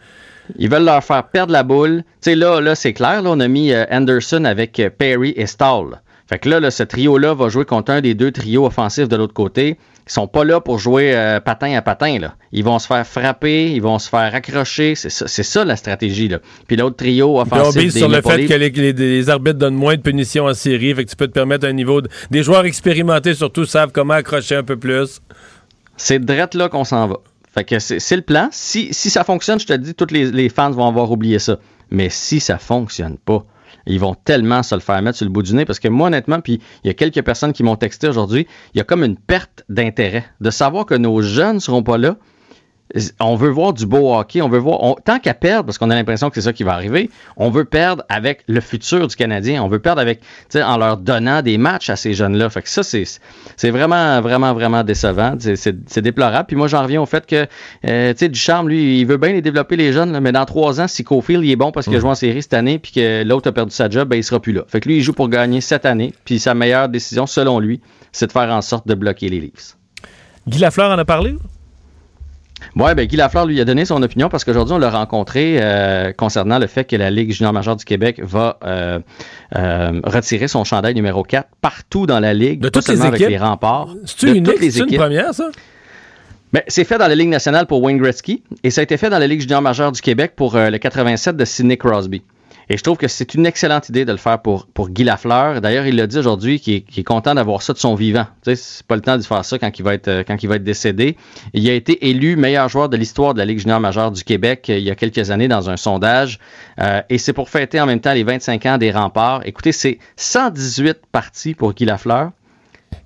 Ils 0.58 0.70
veulent 0.70 0.84
leur 0.86 1.04
faire 1.04 1.24
perdre 1.28 1.54
la 1.54 1.64
boule. 1.64 2.04
Tu 2.22 2.32
sais, 2.32 2.36
là, 2.36 2.60
là 2.60 2.76
c'est 2.76 2.94
clair, 2.94 3.22
là, 3.22 3.30
on 3.32 3.40
a 3.40 3.48
mis 3.48 3.72
euh, 3.72 3.86
Anderson 3.92 4.46
avec 4.46 4.80
euh, 4.80 4.90
Perry 4.90 5.34
et 5.38 5.46
Stahl. 5.46 6.02
Fait 6.28 6.40
que 6.40 6.50
là, 6.50 6.60
là, 6.60 6.70
ce 6.72 6.84
trio-là 6.84 7.34
va 7.34 7.50
jouer 7.50 7.66
contre 7.66 7.92
un 7.92 8.02
des 8.02 8.14
deux 8.14 8.32
trios 8.32 8.66
offensifs 8.66 9.08
de 9.08 9.16
l'autre 9.16 9.34
côté. 9.34 9.78
Ils 10.10 10.14
sont 10.14 10.28
pas 10.28 10.43
là 10.43 10.60
pour 10.60 10.80
jouer 10.80 11.16
euh, 11.16 11.39
patin 11.39 11.72
à 11.78 11.84
patin. 11.84 12.18
Là. 12.18 12.34
Ils 12.51 12.64
vont 12.64 12.80
se 12.80 12.88
faire 12.88 13.05
frapper, 13.05 13.72
ils 13.72 13.82
vont 13.82 13.99
se 13.99 14.10
faire 14.10 14.34
accrocher. 14.34 14.95
C'est 14.95 15.10
ça, 15.12 15.28
ça 15.28 15.64
la 15.66 15.76
stratégie. 15.76 16.28
Là. 16.28 16.39
Puis 16.68 16.78
l'autre 16.78 16.95
trio 16.97 17.41
Puis 17.43 17.51
on 17.53 17.55
offensif 17.62 17.93
des 17.93 17.99
sur 17.99 18.10
le 18.10 18.22
fait 18.22 18.45
que 18.47 18.53
les, 18.55 18.70
les- 18.72 18.93
les 18.93 19.30
arbitres 19.30 19.60
donnent 19.60 19.76
moins 19.76 19.95
de 19.95 20.01
punitions 20.01 20.45
en 20.45 20.53
série. 20.55 20.93
Fait 20.95 21.05
que 21.05 21.10
tu 21.12 21.16
peux 21.16 21.28
te 21.28 21.34
permettre 21.34 21.68
un 21.68 21.74
niveau. 21.74 22.01
de- 22.01 22.10
des 22.32 22.41
joueurs 22.41 22.66
expérimentés, 22.66 23.36
surtout, 23.36 23.66
savent 23.66 23.91
comment 23.91 24.16
accrocher 24.16 24.55
un 24.55 24.64
peu 24.64 24.78
plus. 24.78 25.22
C'est 25.95 26.20
drette 26.20 26.55
là 26.55 26.70
qu'on 26.70 26.84
s'en 26.84 27.07
va. 27.07 27.18
Fait 27.53 27.64
que 27.64 27.78
c'est 27.80 27.99
c'est 27.99 28.16
le 28.16 28.22
plan. 28.22 28.49
Si, 28.51 28.93
si 28.93 29.10
ça 29.10 29.24
fonctionne, 29.24 29.60
je 29.60 29.66
te 29.68 29.74
dis, 29.74 29.93
tous 29.93 30.07
les, 30.12 30.32
les 30.32 30.49
fans 30.49 30.72
vont 30.72 30.88
avoir 30.88 31.12
oublié 31.12 31.39
ça. 31.39 31.57
Mais 31.91 32.10
si 32.10 32.39
ça 32.39 32.57
fonctionne 32.57 33.18
pas, 33.18 33.43
ils 33.90 34.00
vont 34.00 34.16
tellement 34.16 34.64
se 34.64 34.76
le 34.76 34.82
faire 34.82 35.02
mettre 35.02 35.18
sur 35.18 35.26
le 35.26 35.32
bout 35.32 35.44
du 35.44 35.54
nez 35.54 35.66
parce 35.66 35.80
que 35.80 35.88
moi, 35.88 36.08
honnêtement, 36.08 36.42
puis 36.42 36.60
il 36.84 36.88
y 36.88 36.90
a 36.90 36.94
quelques 36.94 37.24
personnes 37.24 37.54
qui 37.54 37.64
m'ont 37.64 37.76
texté 37.76 38.08
aujourd'hui, 38.08 38.48
il 38.74 38.78
y 38.78 38.82
a 38.82 38.84
comme 38.84 39.04
une 39.04 39.18
perte 39.18 39.64
d'intérêt 39.70 40.26
de 40.42 40.50
savoir 40.50 40.86
que 40.86 40.96
nos 40.96 41.22
jeunes 41.22 41.60
seront 41.60 41.84
pas 41.84 41.98
là. 41.98 42.18
On 43.20 43.36
veut 43.36 43.50
voir 43.50 43.74
du 43.74 43.86
beau 43.86 44.16
hockey, 44.16 44.42
on 44.42 44.50
veut 44.50 44.58
voir, 44.58 44.82
on- 44.84 44.96
tant 44.96 45.20
qu'à 45.20 45.36
perdre, 45.36 45.66
parce 45.66 45.78
qu'on 45.78 45.92
a 45.92 45.96
l'impression 45.96 46.30
que 46.30 46.36
c'est 46.36 46.42
ça 46.42 46.54
qui 46.54 46.64
va 46.64 46.74
arriver, 46.74 47.10
on 47.38 47.52
veut 47.52 47.66
perdre 47.66 48.04
avec 48.10 48.44
le 48.48 48.62
futur 48.62 49.08
du 49.08 49.16
Canadien, 49.16 49.62
on 49.64 49.68
veut 49.68 49.78
perdre 49.80 50.02
avec, 50.02 50.22
en 50.56 50.78
leur 50.78 50.98
donnant 50.98 51.42
des 51.44 51.58
matchs 51.60 51.90
à 51.92 51.96
ces 51.96 52.14
jeunes-là. 52.16 52.50
Fait 52.50 52.64
que 52.64 52.70
ça, 52.70 52.82
c'est, 52.82 53.04
c'est 53.58 53.70
vraiment, 53.70 54.22
vraiment, 54.22 54.54
vraiment 54.54 54.84
décevant. 54.84 55.36
C'est, 55.40 56.02
déplorable. 56.02 56.48
Puis 56.48 56.56
moi, 56.56 56.68
j'en 56.68 56.82
reviens 56.82 57.02
au 57.02 57.06
fait 57.06 57.26
que, 57.26 57.46
euh, 57.86 58.12
tu 58.14 58.18
sais, 58.20 58.30
Ducharme, 58.30 58.70
lui, 58.70 59.02
il 59.02 59.06
veut 59.06 59.18
bien 59.18 59.34
les 59.34 59.42
développer, 59.42 59.76
les 59.76 59.94
jeunes, 59.94 60.12
là, 60.12 60.20
mais 60.20 60.32
dans 60.32 60.46
trois 60.46 60.82
ans, 60.82 60.88
si 60.88 61.04
Cofield, 61.04 61.44
il 61.44 61.52
est 61.52 61.56
bon 61.56 61.72
parce 61.72 61.86
qu'il 61.86 61.96
a 61.96 62.00
joué 62.00 62.10
en 62.10 62.16
série 62.16 62.42
cette 62.42 62.54
année, 62.56 62.80
puis 62.80 62.92
que 62.92 63.24
l'autre 63.24 63.50
a 63.50 63.52
perdu 63.52 63.72
sa 63.72 63.90
job, 63.90 64.08
ben, 64.10 64.16
il 64.16 64.24
sera 64.24 64.40
plus 64.40 64.54
là. 64.54 64.64
Fait 64.68 64.80
que 64.80 64.90
lui, 64.90 64.98
il 64.98 65.02
joue 65.04 65.14
pour 65.14 65.30
gagner 65.30 65.62
cette 65.62 65.86
année, 65.86 66.14
puis 66.26 66.40
sa 66.40 66.56
meilleure 66.56 66.90
décision, 66.90 67.28
selon 67.28 67.60
lui, 67.60 67.82
c'est 68.12 68.26
de 68.28 68.32
faire 68.32 68.50
en 68.50 68.62
sorte 68.62 68.88
de 68.88 68.96
bloquer 68.96 69.30
les 69.30 69.40
Leafs. 69.40 69.78
Guy 70.48 70.58
Lafleur 70.60 70.90
en 70.90 70.98
a 70.98 71.06
parlé? 71.06 71.36
Ouais, 72.76 72.93
ben 72.95 73.05
Guy 73.07 73.16
Lafleur 73.16 73.45
lui 73.45 73.60
a 73.62 73.66
donné 73.66 73.86
son 73.86 74.01
opinion 74.03 74.30
parce 74.30 74.43
qu'aujourd'hui, 74.43 74.74
on 74.76 74.78
l'a 74.78 74.89
rencontré 74.89 75.57
euh, 75.60 76.12
concernant 76.14 76.60
le 76.60 76.68
fait 76.68 76.84
que 76.86 76.95
la 76.95 77.10
Ligue 77.10 77.32
junior 77.32 77.51
majeure 77.53 77.76
du 77.76 77.86
Québec 77.86 78.20
va 78.24 78.57
euh, 78.64 78.99
euh, 79.55 80.01
retirer 80.03 80.47
son 80.47 80.64
chandail 80.64 80.93
numéro 80.93 81.24
4 81.24 81.47
partout 81.62 82.05
dans 82.05 82.20
la 82.20 82.34
Ligue, 82.34 82.60
De 82.62 82.70
toutes 82.70 82.88
les 82.88 82.95
seulement 82.95 83.10
avec 83.10 83.22
équipes? 83.22 83.30
les 83.32 83.38
remparts. 83.38 83.89
C'est-tu 84.05 84.26
de 84.28 84.32
unique? 84.32 84.45
toutes 84.45 84.62
les 84.62 84.72
C'est 84.72 84.80
une 84.80 84.86
équipes. 84.86 84.99
première, 84.99 85.34
ça? 85.34 85.49
Ben, 86.51 86.64
c'est 86.68 86.84
fait 86.84 86.97
dans 86.97 87.07
la 87.07 87.16
Ligue 87.16 87.30
nationale 87.30 87.66
pour 87.68 87.82
Wayne 87.84 87.97
Gretzky 87.99 88.43
et 88.64 88.72
ça 88.72 88.82
a 88.82 88.84
été 88.84 88.97
fait 88.97 89.10
dans 89.10 89.20
la 89.20 89.28
Ligue 89.28 89.41
junior 89.41 89.62
majeure 89.62 89.91
du 89.91 90.01
Québec 90.01 90.34
pour 90.36 90.55
le 90.57 90.78
87 90.78 91.38
de 91.38 91.45
Sidney 91.45 91.78
Crosby. 91.78 92.24
Et 92.72 92.78
je 92.78 92.84
trouve 92.84 92.97
que 92.97 93.07
c'est 93.07 93.34
une 93.34 93.47
excellente 93.47 93.89
idée 93.89 94.05
de 94.05 94.11
le 94.11 94.20
faire 94.20 94.39
pour, 94.39 94.67
pour 94.67 94.89
Guy 94.89 95.03
Lafleur. 95.03 95.59
D'ailleurs, 95.59 95.88
il 95.88 95.95
l'a 95.95 96.05
dit 96.05 96.20
aujourd'hui 96.20 96.59
qu'il 96.59 96.76
est, 96.76 96.97
est 96.99 97.03
content 97.03 97.34
d'avoir 97.34 97.63
ça 97.63 97.74
de 97.74 97.80
son 97.80 97.95
vivant. 97.95 98.26
Tu 98.43 98.51
sais, 98.51 98.55
c'est 98.55 98.86
pas 98.86 98.95
le 98.95 99.01
temps 99.01 99.17
de 99.17 99.24
faire 99.24 99.43
ça 99.43 99.57
quand 99.57 99.72
il 99.80 99.82
va 99.82 99.95
être, 99.95 100.24
quand 100.28 100.41
il 100.43 100.47
va 100.47 100.57
être 100.57 100.63
décédé. 100.63 101.17
Il 101.53 101.67
a 101.67 101.74
été 101.74 102.09
élu 102.09 102.36
meilleur 102.36 102.70
joueur 102.70 102.88
de 102.88 102.95
l'histoire 102.95 103.34
de 103.34 103.39
la 103.39 103.45
Ligue 103.45 103.57
junior 103.57 103.80
majeure 103.80 104.11
du 104.11 104.24
Québec 104.24 104.70
euh, 104.70 104.78
il 104.78 104.84
y 104.84 104.91
a 104.91 104.95
quelques 104.95 105.32
années 105.32 105.47
dans 105.47 105.72
un 105.72 105.78
sondage. 105.78 106.39
Euh, 106.80 107.01
et 107.09 107.17
c'est 107.17 107.34
pour 107.34 107.49
fêter 107.49 107.82
en 107.82 107.88
même 107.88 108.01
temps 108.01 108.13
les 108.13 108.24
25 108.24 108.65
ans 108.67 108.78
des 108.78 108.91
remparts. 108.91 109.41
Écoutez, 109.45 109.72
c'est 109.72 109.97
118 110.17 110.99
parties 111.11 111.55
pour 111.55 111.74
Guy 111.74 111.86
Lafleur, 111.86 112.32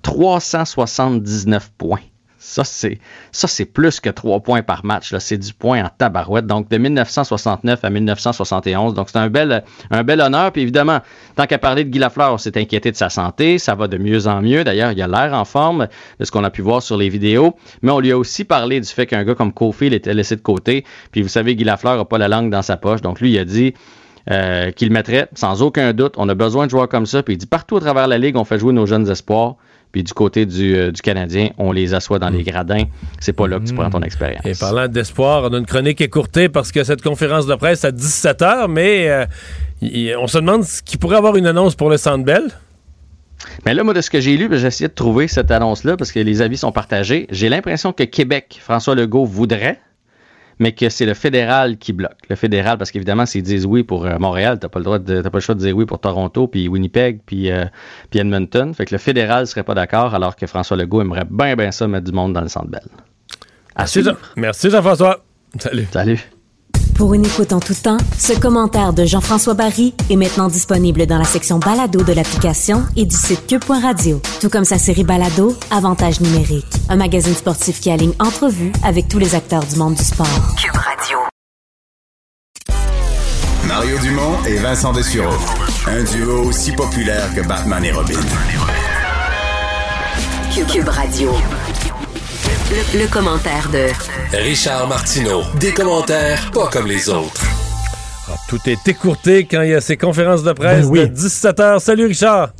379 0.02 1.70
points. 1.78 2.00
Ça, 2.46 2.62
c'est, 2.62 3.64
plus 3.64 4.00
que 4.00 4.10
trois 4.10 4.38
points 4.40 4.62
par 4.62 4.84
match. 4.84 5.12
Là. 5.12 5.18
C'est 5.18 5.38
du 5.38 5.54
point 5.54 5.82
en 5.82 5.88
tabarouette. 5.88 6.46
Donc, 6.46 6.68
de 6.68 6.76
1969 6.76 7.82
à 7.82 7.90
1971. 7.90 8.92
Donc, 8.92 9.08
c'est 9.10 9.18
un 9.18 9.30
bel, 9.30 9.64
un 9.90 10.04
bel 10.04 10.20
honneur. 10.20 10.52
Puis, 10.52 10.60
évidemment, 10.60 11.00
tant 11.36 11.46
qu'à 11.46 11.56
parler 11.56 11.84
de 11.84 11.88
Guy 11.88 11.98
Lafleur, 11.98 12.34
on 12.34 12.38
s'est 12.38 12.58
inquiété 12.58 12.92
de 12.92 12.96
sa 12.96 13.08
santé. 13.08 13.58
Ça 13.58 13.74
va 13.74 13.88
de 13.88 13.96
mieux 13.96 14.26
en 14.26 14.42
mieux. 14.42 14.62
D'ailleurs, 14.62 14.92
il 14.92 15.00
a 15.00 15.08
l'air 15.08 15.32
en 15.32 15.46
forme 15.46 15.88
de 16.20 16.24
ce 16.24 16.30
qu'on 16.30 16.44
a 16.44 16.50
pu 16.50 16.60
voir 16.60 16.82
sur 16.82 16.98
les 16.98 17.08
vidéos. 17.08 17.56
Mais 17.80 17.90
on 17.90 17.98
lui 17.98 18.12
a 18.12 18.18
aussi 18.18 18.44
parlé 18.44 18.78
du 18.78 18.88
fait 18.88 19.06
qu'un 19.06 19.24
gars 19.24 19.34
comme 19.34 19.52
Kofi 19.52 19.86
était 19.86 20.12
laissé 20.12 20.36
de 20.36 20.42
côté. 20.42 20.84
Puis, 21.12 21.22
vous 21.22 21.28
savez, 21.28 21.56
Guy 21.56 21.64
Lafleur 21.64 21.96
n'a 21.96 22.04
pas 22.04 22.18
la 22.18 22.28
langue 22.28 22.50
dans 22.50 22.62
sa 22.62 22.76
poche. 22.76 23.00
Donc, 23.00 23.20
lui, 23.20 23.32
il 23.32 23.38
a 23.38 23.46
dit 23.46 23.72
euh, 24.30 24.70
qu'il 24.70 24.92
mettrait 24.92 25.28
sans 25.34 25.62
aucun 25.62 25.94
doute. 25.94 26.14
On 26.18 26.28
a 26.28 26.34
besoin 26.34 26.66
de 26.66 26.70
joueurs 26.70 26.90
comme 26.90 27.06
ça. 27.06 27.22
Puis, 27.22 27.34
il 27.34 27.38
dit 27.38 27.46
partout 27.46 27.78
à 27.78 27.80
travers 27.80 28.06
la 28.06 28.18
Ligue, 28.18 28.36
on 28.36 28.44
fait 28.44 28.58
jouer 28.58 28.74
nos 28.74 28.84
jeunes 28.84 29.08
espoirs. 29.08 29.56
Puis 29.94 30.02
du 30.02 30.12
côté 30.12 30.44
du, 30.44 30.74
euh, 30.74 30.90
du 30.90 31.00
Canadien, 31.02 31.50
on 31.56 31.70
les 31.70 31.94
assoit 31.94 32.18
dans 32.18 32.28
les 32.28 32.42
gradins. 32.42 32.82
C'est 33.20 33.32
pas 33.32 33.46
là 33.46 33.60
que 33.60 33.64
tu 33.64 33.74
prends 33.74 33.90
ton 33.90 34.02
expérience. 34.02 34.44
Et 34.44 34.54
parlant 34.58 34.88
d'espoir, 34.88 35.44
on 35.44 35.54
a 35.54 35.56
une 35.58 35.66
chronique 35.66 36.00
écourtée 36.00 36.48
parce 36.48 36.72
que 36.72 36.82
cette 36.82 37.00
conférence 37.00 37.46
de 37.46 37.54
presse 37.54 37.84
à 37.84 37.92
17 37.92 38.40
h, 38.40 38.66
mais 38.68 39.08
euh, 39.08 39.24
y- 39.80 40.12
on 40.18 40.26
se 40.26 40.38
demande 40.38 40.64
ce 40.64 40.82
qui 40.82 40.96
pourrait 40.96 41.18
avoir 41.18 41.36
une 41.36 41.46
annonce 41.46 41.76
pour 41.76 41.90
le 41.90 41.96
Centre 41.96 42.24
Bell. 42.24 42.42
Mais 43.64 43.72
là, 43.72 43.84
moi, 43.84 43.94
de 43.94 44.00
ce 44.00 44.10
que 44.10 44.18
j'ai 44.20 44.36
lu, 44.36 44.48
ben, 44.48 44.58
j'ai 44.58 44.66
essayé 44.66 44.88
de 44.88 44.94
trouver 44.94 45.28
cette 45.28 45.52
annonce-là 45.52 45.96
parce 45.96 46.10
que 46.10 46.18
les 46.18 46.42
avis 46.42 46.56
sont 46.56 46.72
partagés. 46.72 47.28
J'ai 47.30 47.48
l'impression 47.48 47.92
que 47.92 48.02
Québec, 48.02 48.58
François 48.60 48.96
Legault 48.96 49.26
voudrait, 49.26 49.78
mais 50.58 50.72
que 50.72 50.88
c'est 50.88 51.06
le 51.06 51.14
fédéral 51.14 51.78
qui 51.78 51.92
bloque. 51.92 52.18
Le 52.28 52.36
fédéral, 52.36 52.78
parce 52.78 52.90
qu'évidemment, 52.90 53.26
s'ils 53.26 53.42
disent 53.42 53.66
oui 53.66 53.82
pour 53.82 54.06
euh, 54.06 54.18
Montréal, 54.18 54.58
t'as 54.60 54.68
pas 54.68 54.78
le 54.78 54.84
droit 54.84 54.98
de, 54.98 55.20
t'as 55.22 55.30
pas 55.30 55.38
le 55.38 55.42
choix 55.42 55.54
de 55.54 55.60
dire 55.60 55.76
oui 55.76 55.84
pour 55.86 55.98
Toronto, 55.98 56.46
puis 56.48 56.68
Winnipeg, 56.68 57.20
puis, 57.26 57.50
euh, 57.50 57.64
puis 58.10 58.20
Edmonton. 58.20 58.72
Fait 58.74 58.84
que 58.84 58.94
le 58.94 58.98
fédéral 58.98 59.46
serait 59.46 59.64
pas 59.64 59.74
d'accord, 59.74 60.14
alors 60.14 60.36
que 60.36 60.46
François 60.46 60.76
Legault 60.76 61.00
aimerait 61.02 61.26
bien, 61.28 61.56
bien 61.56 61.70
ça 61.70 61.86
mettre 61.88 62.04
du 62.06 62.12
monde 62.12 62.32
dans 62.32 62.40
le 62.42 62.48
Centre 62.48 62.68
Bell. 62.68 62.82
À 63.74 63.80
Merci, 63.82 63.92
suivre. 64.02 64.10
Jean- 64.12 64.16
Merci 64.40 64.70
Jean-François. 64.70 65.24
Salut. 65.58 65.86
Salut. 65.92 66.20
Pour 66.94 67.12
une 67.14 67.24
écoute 67.24 67.52
en 67.52 67.60
tout 67.60 67.74
temps, 67.74 67.96
ce 68.16 68.32
commentaire 68.38 68.92
de 68.92 69.04
Jean-François 69.04 69.54
Barry 69.54 69.94
est 70.10 70.16
maintenant 70.16 70.46
disponible 70.48 71.06
dans 71.06 71.18
la 71.18 71.24
section 71.24 71.58
balado 71.58 72.02
de 72.04 72.12
l'application 72.12 72.84
et 72.96 73.04
du 73.04 73.16
site 73.16 73.46
cube.radio. 73.48 74.22
Tout 74.40 74.48
comme 74.48 74.64
sa 74.64 74.78
série 74.78 75.02
balado, 75.02 75.56
Avantage 75.70 76.20
numérique, 76.20 76.66
un 76.88 76.96
magazine 76.96 77.34
sportif 77.34 77.80
qui 77.80 77.90
aligne 77.90 78.14
entrevues 78.20 78.72
avec 78.84 79.08
tous 79.08 79.18
les 79.18 79.34
acteurs 79.34 79.64
du 79.64 79.76
monde 79.76 79.94
du 79.94 80.04
sport. 80.04 80.26
Cube 80.56 80.76
Radio. 80.76 81.18
Mario 83.66 83.98
Dumont 83.98 84.44
et 84.46 84.56
Vincent 84.56 84.92
Dessureau. 84.92 85.34
Un 85.88 86.04
duo 86.04 86.44
aussi 86.44 86.72
populaire 86.72 87.34
que 87.34 87.40
Batman 87.46 87.84
et 87.84 87.92
Robin. 87.92 88.20
Cube, 90.54 90.88
Radio. 90.88 91.30
Le, 92.48 93.00
le 93.00 93.06
commentaire 93.08 93.68
de 93.70 93.86
Richard 94.36 94.86
Martineau. 94.88 95.42
Des 95.58 95.72
commentaires 95.72 96.50
pas 96.52 96.68
comme 96.68 96.86
les 96.86 97.08
autres. 97.08 97.42
Ah, 98.28 98.36
tout 98.48 98.58
est 98.66 98.86
écourté 98.88 99.46
quand 99.50 99.62
il 99.62 99.70
y 99.70 99.74
a 99.74 99.80
ces 99.80 99.96
conférences 99.96 100.42
de 100.42 100.52
presse 100.52 100.86
Ben 100.86 100.90
oui. 100.90 101.08
de 101.08 101.14
17h. 101.14 101.78
Salut 101.80 102.06
Richard. 102.06 102.50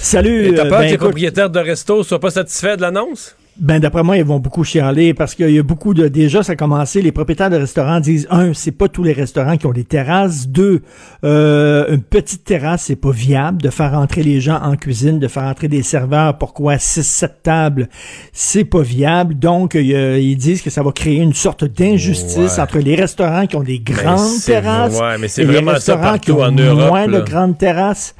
Salut. 0.00 0.48
Et 0.48 0.54
t'as 0.54 0.64
euh, 0.66 0.68
peur 0.68 0.78
ben, 0.78 0.78
que 0.78 0.82
les 0.84 0.94
écoute, 0.94 1.08
propriétaires 1.08 1.50
de 1.50 1.58
resto 1.60 2.02
soient 2.04 2.20
pas 2.20 2.30
satisfaits 2.30 2.76
de 2.76 2.82
l'annonce? 2.82 3.34
Ben 3.60 3.80
d'après 3.80 4.04
moi, 4.04 4.16
ils 4.16 4.24
vont 4.24 4.38
beaucoup 4.38 4.62
chialer 4.62 5.14
parce 5.14 5.34
qu'il 5.34 5.50
y 5.50 5.58
a 5.58 5.62
beaucoup 5.64 5.92
de 5.92 6.06
déjà 6.06 6.44
ça 6.44 6.52
a 6.52 6.56
commencé. 6.56 7.02
Les 7.02 7.10
propriétaires 7.10 7.50
de 7.50 7.56
restaurants 7.56 7.98
disent 7.98 8.28
un, 8.30 8.54
c'est 8.54 8.70
pas 8.70 8.86
tous 8.88 9.02
les 9.02 9.12
restaurants 9.12 9.56
qui 9.56 9.66
ont 9.66 9.72
des 9.72 9.82
terrasses. 9.84 10.46
Deux, 10.48 10.82
euh, 11.24 11.86
une 11.92 12.02
petite 12.02 12.44
terrasse, 12.44 12.84
c'est 12.84 12.94
pas 12.96 13.10
viable 13.10 13.60
de 13.60 13.70
faire 13.70 13.94
entrer 13.94 14.22
les 14.22 14.40
gens 14.40 14.60
en 14.62 14.76
cuisine, 14.76 15.18
de 15.18 15.26
faire 15.26 15.42
entrer 15.42 15.66
des 15.66 15.82
serveurs. 15.82 16.38
Pourquoi? 16.38 16.78
Six, 16.78 17.02
sept 17.04 17.42
tables, 17.42 17.88
c'est 18.32 18.64
pas 18.64 18.82
viable. 18.82 19.34
Donc 19.38 19.74
ils 19.74 20.36
disent 20.36 20.62
que 20.62 20.70
ça 20.70 20.82
va 20.84 20.92
créer 20.92 21.16
une 21.16 21.34
sorte 21.34 21.64
d'injustice 21.64 22.36
Ouais. 22.56 22.60
entre 22.60 22.78
les 22.78 22.94
restaurants 22.94 23.46
qui 23.48 23.56
ont 23.56 23.62
des 23.64 23.80
grandes 23.80 24.18
c'est- 24.38 24.52
terrasses 24.52 24.98
ouais, 25.00 25.18
mais 25.18 25.26
c'est 25.28 25.42
et 25.42 25.46
les 25.46 25.58
restaurants 25.58 26.18
qui 26.18 26.30
ont 26.30 26.42
en 26.42 26.52
Europe, 26.52 26.88
moins 26.90 27.06
là. 27.08 27.20
de 27.20 27.24
grandes 27.28 27.58
terrasses. 27.58 28.14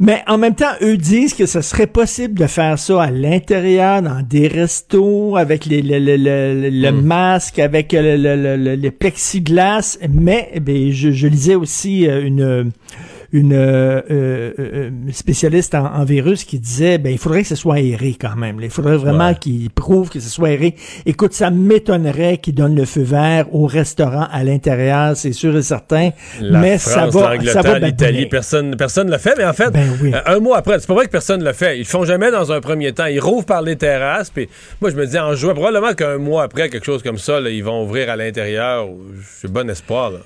Mais 0.00 0.22
en 0.28 0.38
même 0.38 0.54
temps, 0.54 0.74
eux 0.80 0.96
disent 0.96 1.34
que 1.34 1.46
ce 1.46 1.60
serait 1.60 1.88
possible 1.88 2.38
de 2.38 2.46
faire 2.46 2.78
ça 2.78 3.02
à 3.02 3.10
l'intérieur, 3.10 4.00
dans 4.00 4.22
des 4.22 4.46
restos, 4.46 5.36
avec 5.36 5.66
les, 5.66 5.82
le, 5.82 5.98
le, 5.98 6.16
le, 6.16 6.70
le 6.70 6.92
Hmm. 6.92 7.00
masque, 7.04 7.58
avec 7.58 7.92
le, 7.92 8.16
le, 8.16 8.36
le, 8.36 8.56
le- 8.56 8.76
le 8.76 8.90
plexiglas. 8.92 9.98
Mais 10.08 10.52
je, 10.92 11.10
je 11.10 11.26
lisais 11.26 11.56
aussi 11.56 12.06
euh, 12.08 12.24
une 12.24 12.70
une 13.32 13.52
euh, 13.52 14.00
euh, 14.10 14.52
euh, 14.58 14.90
spécialiste 15.12 15.74
en, 15.74 15.84
en 15.94 16.04
virus 16.04 16.44
qui 16.44 16.58
disait 16.58 16.96
ben 16.98 17.10
il 17.12 17.18
faudrait 17.18 17.42
que 17.42 17.48
ce 17.48 17.56
soit 17.56 17.74
aéré 17.76 18.16
quand 18.18 18.36
même. 18.36 18.58
Il 18.62 18.70
faudrait 18.70 18.96
vraiment 18.96 19.28
Ouais. 19.28 19.34
qu'ils 19.34 19.68
prouvent 19.70 20.08
que 20.08 20.20
ce 20.20 20.28
soit 20.30 20.48
aéré. 20.48 20.74
Écoute, 21.06 21.34
ça 21.34 21.50
m'étonnerait 21.50 22.38
qu'ils 22.38 22.54
donnent 22.54 22.76
le 22.76 22.84
feu 22.86 23.02
vert 23.02 23.52
au 23.54 23.66
restaurant 23.66 24.26
à 24.32 24.44
l'intérieur, 24.44 25.16
c'est 25.16 25.32
sûr 25.32 25.56
et 25.56 25.62
certain. 25.62 26.10
La 26.40 26.58
mais 26.60 26.78
France, 26.78 26.94
ça 26.94 27.06
va, 27.06 27.40
ça 27.52 27.62
va 27.62 27.78
l'Italie, 27.78 28.26
personne 28.26 28.76
personne 28.76 29.10
le 29.10 29.18
fait. 29.18 29.34
Mais 29.36 29.44
en 29.44 29.52
fait, 29.52 29.70
Ben 29.70 29.90
oui. 30.02 30.12
un 30.24 30.38
mois 30.40 30.56
après, 30.58 30.78
c'est 30.78 30.86
pas 30.86 30.94
vrai 30.94 31.06
que 31.06 31.10
personne 31.10 31.44
le 31.44 31.52
fait. 31.52 31.76
Ils 31.76 31.80
le 31.80 31.84
font 31.84 32.04
jamais 32.04 32.30
dans 32.30 32.50
un 32.52 32.60
premier 32.60 32.92
temps. 32.92 33.06
Ils 33.06 33.20
rouvrent 33.20 33.44
par 33.46 33.62
les 33.62 33.76
terrasses. 33.76 34.30
Puis 34.30 34.48
moi, 34.80 34.90
je 34.90 34.96
me 34.96 35.06
dis 35.06 35.18
en 35.18 35.34
juin, 35.34 35.52
probablement 35.54 35.92
qu'un 35.92 36.16
mois 36.18 36.44
après, 36.44 36.68
quelque 36.70 36.86
chose 36.86 37.02
comme 37.02 37.18
ça, 37.18 37.40
là, 37.40 37.50
ils 37.50 37.62
vont 37.64 37.82
ouvrir 37.84 38.08
à 38.10 38.16
l'intérieur. 38.16 38.88
J'ai 39.42 39.48
bon 39.48 39.68
espoir. 39.68 40.10
Là. 40.12 40.18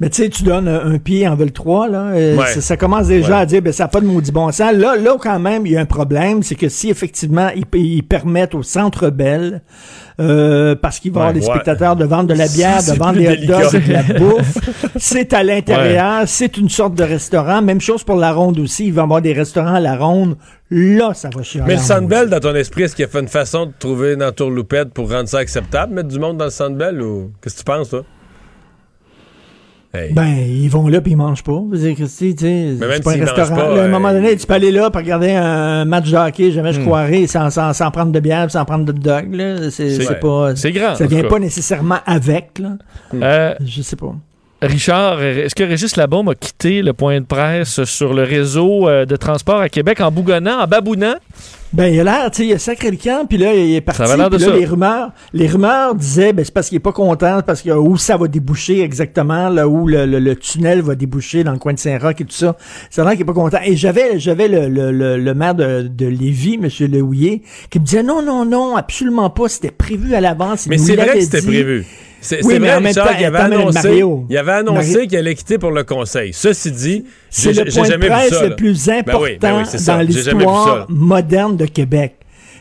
Mais 0.00 0.10
tu 0.10 0.22
sais, 0.22 0.28
tu 0.28 0.42
donnes 0.42 0.68
un, 0.68 0.92
un 0.94 0.98
pied 0.98 1.26
en 1.28 1.34
vol 1.36 1.52
3, 1.52 1.88
là. 1.88 1.98
euh, 2.12 2.36
Ouais. 2.36 2.46
ça, 2.46 2.60
ça 2.60 2.76
commence 2.76 3.06
déjà 3.08 3.36
Ouais. 3.36 3.40
à 3.42 3.46
dire, 3.46 3.62
ben, 3.62 3.72
ça 3.72 3.84
n'a 3.84 3.88
pas 3.88 4.00
de 4.00 4.06
maudit 4.06 4.32
bon 4.32 4.50
sens. 4.52 4.72
Là, 4.72 4.96
là, 4.96 5.16
quand 5.20 5.38
même, 5.38 5.66
il 5.66 5.72
y 5.72 5.76
a 5.76 5.80
un 5.80 5.84
problème, 5.86 6.42
c'est 6.42 6.54
que 6.56 6.68
si 6.68 6.90
effectivement, 6.90 7.48
ils, 7.54 7.64
ils 7.78 8.02
permettent 8.02 8.54
au 8.54 8.62
Centre 8.62 9.10
Bell, 9.10 9.62
euh, 10.20 10.76
parce 10.76 11.00
qu'il 11.00 11.10
va 11.12 11.18
y 11.18 11.22
avoir 11.22 11.34
Ouais, 11.34 11.40
des 11.40 11.46
spectateurs 11.46 11.96
de 11.96 12.04
vendre 12.04 12.28
de 12.28 12.34
la 12.34 12.46
bière, 12.46 12.78
de 12.82 12.96
vendre 12.96 13.14
des 13.18 13.28
hot 13.28 13.46
dogs 13.46 13.84
de 13.86 13.92
la 13.92 14.02
bouffe, 14.18 14.58
c'est 14.96 15.32
à 15.32 15.42
l'intérieur, 15.42 16.22
c'est 16.26 16.56
une 16.56 16.68
sorte 16.68 16.94
de 16.94 17.02
restaurant. 17.02 17.62
Même 17.62 17.80
chose 17.80 18.04
pour 18.04 18.16
la 18.16 18.32
ronde 18.32 18.58
aussi. 18.60 18.86
Il 18.86 18.92
va 18.92 19.02
y 19.02 19.04
avoir 19.04 19.20
des 19.22 19.32
restaurants 19.32 19.74
à 19.74 19.80
la 19.80 19.96
ronde. 19.96 20.36
Là, 20.70 21.14
ça 21.14 21.30
va 21.34 21.42
chier. 21.42 21.62
Mais 21.66 21.74
le 21.74 21.80
Sandbell, 21.80 22.28
dans 22.30 22.38
ton 22.40 22.54
esprit, 22.54 22.84
est-ce 22.84 22.94
qu'il 22.96 23.04
a 23.04 23.08
fait 23.08 23.20
une 23.20 23.28
façon 23.28 23.66
de 23.66 23.72
trouver 23.78 24.14
dans 24.16 24.30
Tourloupette 24.32 24.92
pour 24.92 25.10
rendre 25.10 25.28
ça 25.28 25.38
acceptable, 25.38 25.94
mettre 25.94 26.08
du 26.08 26.18
monde 26.18 26.36
dans 26.36 26.44
le 26.46 26.50
Sandbell 26.50 27.02
ou 27.02 27.32
qu'est-ce 27.42 27.54
que 27.56 27.60
tu 27.60 27.64
penses, 27.64 27.90
toi? 27.90 28.04
Hey. 29.94 30.12
Ben, 30.12 30.36
ils 30.38 30.68
vont 30.68 30.88
là 30.88 31.00
puis 31.00 31.12
ils 31.12 31.16
mangent 31.16 31.44
pas. 31.44 31.60
Veux 31.70 31.78
dire, 31.78 31.94
Christy, 31.94 32.34
tu 32.34 32.44
sais, 32.44 32.76
pas 32.78 33.12
un 33.12 33.20
restaurant. 33.20 33.54
pas, 33.56 33.74
Là, 33.76 33.82
à 33.82 33.84
un 33.84 33.88
moment 33.88 34.08
euh, 34.08 34.14
donné, 34.14 34.36
tu 34.36 34.46
peux 34.46 34.54
aller 34.54 34.70
là 34.72 34.90
pour 34.90 35.00
regarder 35.00 35.30
un 35.32 35.84
match 35.84 36.10
de 36.10 36.16
hockey, 36.16 36.50
jamais 36.50 36.72
je 36.72 36.80
Hmm. 36.80 36.84
croirais, 36.86 37.26
sans, 37.26 37.48
sans, 37.50 37.72
sans 37.72 37.90
prendre 37.90 38.10
de 38.10 38.18
bière, 38.20 38.50
sans 38.50 38.64
prendre 38.64 38.84
de 38.84 38.92
dog. 38.92 39.26
C'est, 39.70 39.90
c'est 39.90 40.18
pas, 40.20 40.56
C'est 40.56 40.72
grand, 40.72 40.94
Ça 40.96 41.04
en 41.04 41.06
vient 41.06 41.22
pas 41.24 41.38
nécessairement 41.38 41.98
avec. 42.06 42.58
Là. 42.58 42.70
Euh, 43.14 43.54
Je 43.64 43.82
sais 43.82 43.96
pas. 43.96 44.14
Richard, 44.62 45.22
est-ce 45.22 45.54
que 45.54 45.64
Régis 45.64 45.96
Labaume 45.96 46.28
a 46.28 46.34
quitté 46.34 46.80
le 46.80 46.94
point 46.94 47.20
de 47.20 47.26
presse 47.26 47.84
sur 47.84 48.14
le 48.14 48.22
réseau 48.22 48.88
euh, 48.88 49.04
de 49.04 49.16
transport 49.16 49.60
à 49.60 49.68
Québec 49.68 50.00
en 50.00 50.10
bougonnant, 50.10 50.60
en 50.60 50.66
babounant? 50.66 51.16
Ben, 51.74 51.92
il 51.92 52.00
a 52.00 52.04
l'air, 52.04 52.30
tu 52.30 52.36
sais, 52.42 52.46
il 52.46 52.52
a 52.54 52.58
sacré 52.58 52.90
le 52.90 52.96
camp, 52.96 53.26
puis 53.28 53.36
là, 53.36 53.52
il 53.52 53.74
est 53.74 53.80
parti. 53.80 54.06
Ça 54.06 54.16
là, 54.16 54.30
ça. 54.38 54.56
les 54.56 54.64
rumeurs, 54.64 55.10
les 55.34 55.48
rumeurs 55.48 55.94
disaient, 55.96 56.32
ben, 56.32 56.44
c'est 56.44 56.54
parce 56.54 56.68
qu'il 56.68 56.76
est 56.76 56.80
pas 56.80 56.92
content, 56.92 57.40
parce 57.44 57.60
que 57.62 57.70
où 57.72 57.96
ça 57.98 58.16
va 58.16 58.26
déboucher 58.28 58.80
exactement, 58.80 59.48
là 59.50 59.68
où 59.68 59.86
le, 59.86 60.06
le- 60.06 60.20
le 60.20 60.36
tunnel 60.36 60.80
va 60.82 60.94
déboucher 60.94 61.42
dans 61.44 61.52
le 61.52 61.58
coin 61.58 61.74
de 61.74 61.78
Saint-Roch 61.78 62.20
et 62.20 62.24
tout 62.24 62.32
ça. 62.34 62.56
C'est 62.90 63.02
vrai 63.02 63.14
qu'il 63.16 63.22
est 63.22 63.26
pas 63.26 63.32
content. 63.34 63.58
Et 63.66 63.76
j'avais, 63.76 64.18
j'avais 64.20 64.46
le, 64.48 65.34
maire 65.34 65.56
de, 65.56 65.82
de 65.88 66.06
Lévis, 66.06 66.54
M. 66.62 66.68
Lehouillier, 66.90 67.42
qui 67.70 67.80
me 67.80 67.84
disait 67.84 68.04
non, 68.04 68.22
non, 68.22 68.44
non, 68.46 68.76
absolument 68.76 69.28
pas, 69.30 69.48
c'était 69.48 69.72
prévu 69.72 70.14
à 70.14 70.20
l'avance. 70.20 70.68
Mais 70.68 70.78
c'est 70.78 70.94
vrai 70.96 71.08
que 71.18 71.20
c'était 71.20 71.42
prévu. 71.42 71.84
C'est 72.26 72.42
Oui, 72.44 72.58
vrai, 72.58 72.70
en 72.72 72.80
même 72.80 72.86
Richard, 72.86 73.06
temps, 73.08 73.14
il 73.18 73.24
avait 73.26 73.38
annoncé, 73.38 73.88
Mario, 73.88 74.26
il 74.30 74.36
avait 74.38 74.52
annoncé 74.52 75.06
qu'il 75.06 75.18
allait 75.18 75.34
quitter 75.34 75.58
pour 75.58 75.70
le 75.70 75.84
conseil. 75.84 76.32
Ceci 76.32 76.72
dit, 76.72 77.04
C'est 77.30 77.52
j'ai 77.52 77.64
le 77.64 77.70
point 77.70 77.84
jamais 77.84 78.08
vu 78.08 78.48
le 78.48 78.56
plus 78.56 78.86
Ben 78.86 78.98
important 79.00 79.22
oui, 79.22 79.38
ben 79.40 79.58
oui, 79.58 79.64
c'est 79.66 79.78
ça. 79.78 79.96
dans 79.96 80.00
l'histoire 80.02 80.86
moderne 80.88 81.56
de 81.56 81.66
Québec. 81.66 82.14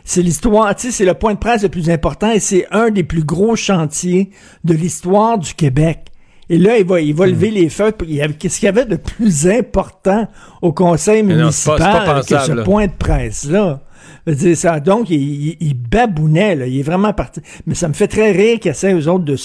C'est 0.03 0.21
l'histoire, 0.21 0.75
tu 0.75 0.87
sais, 0.87 0.91
c'est 0.91 1.05
le 1.05 1.13
point 1.13 1.33
de 1.33 1.39
presse 1.39 1.63
le 1.63 1.69
plus 1.69 1.89
important 1.89 2.29
et 2.29 2.41
c'est 2.41 2.67
un 2.71 2.89
des 2.89 3.03
plus 3.03 3.23
gros 3.23 3.55
chantiers 3.55 4.31
de 4.65 4.73
l'histoire 4.73 5.37
du 5.37 5.53
Québec. 5.53 5.99
Et 6.49 6.57
là, 6.57 6.77
il 6.77 6.85
va, 6.85 6.99
il 6.99 7.13
Hmm. 7.13 7.17
va 7.17 7.25
lever 7.27 7.51
les 7.51 7.69
feux. 7.69 7.93
Qu'est-ce 8.37 8.59
qu'il 8.59 8.65
y 8.65 8.69
avait 8.69 8.83
de 8.85 8.97
plus 8.97 9.47
important 9.47 10.27
au 10.61 10.73
conseil 10.73 11.23
Mais 11.23 11.35
non, 11.35 11.39
pas- 11.39 11.43
municipal 11.45 11.77
pas 12.05 12.21
que 12.21 12.45
ce 12.45 12.51
là. 12.51 12.63
point 12.63 12.87
de 12.87 12.91
presse-là? 12.99 13.79
Je 14.25 14.31
veux 14.31 14.37
dire, 14.37 14.55
ça, 14.57 14.79
donc, 14.79 15.09
il, 15.09 15.17
il, 15.19 15.57
il 15.59 15.73
babounait, 15.73 16.55
là. 16.55 16.65
Il 16.65 16.79
est 16.79 16.83
vraiment 16.83 17.11
parti. 17.13 17.41
Mais 17.67 17.75
ça 17.75 17.87
me 17.89 17.93
fait 17.93 18.07
très 18.07 18.31
rire 18.31 18.59
qu'ils 18.59 18.71
essaient, 18.71 18.93
eux 18.93 19.07
autres, 19.09 19.25
de, 19.25 19.35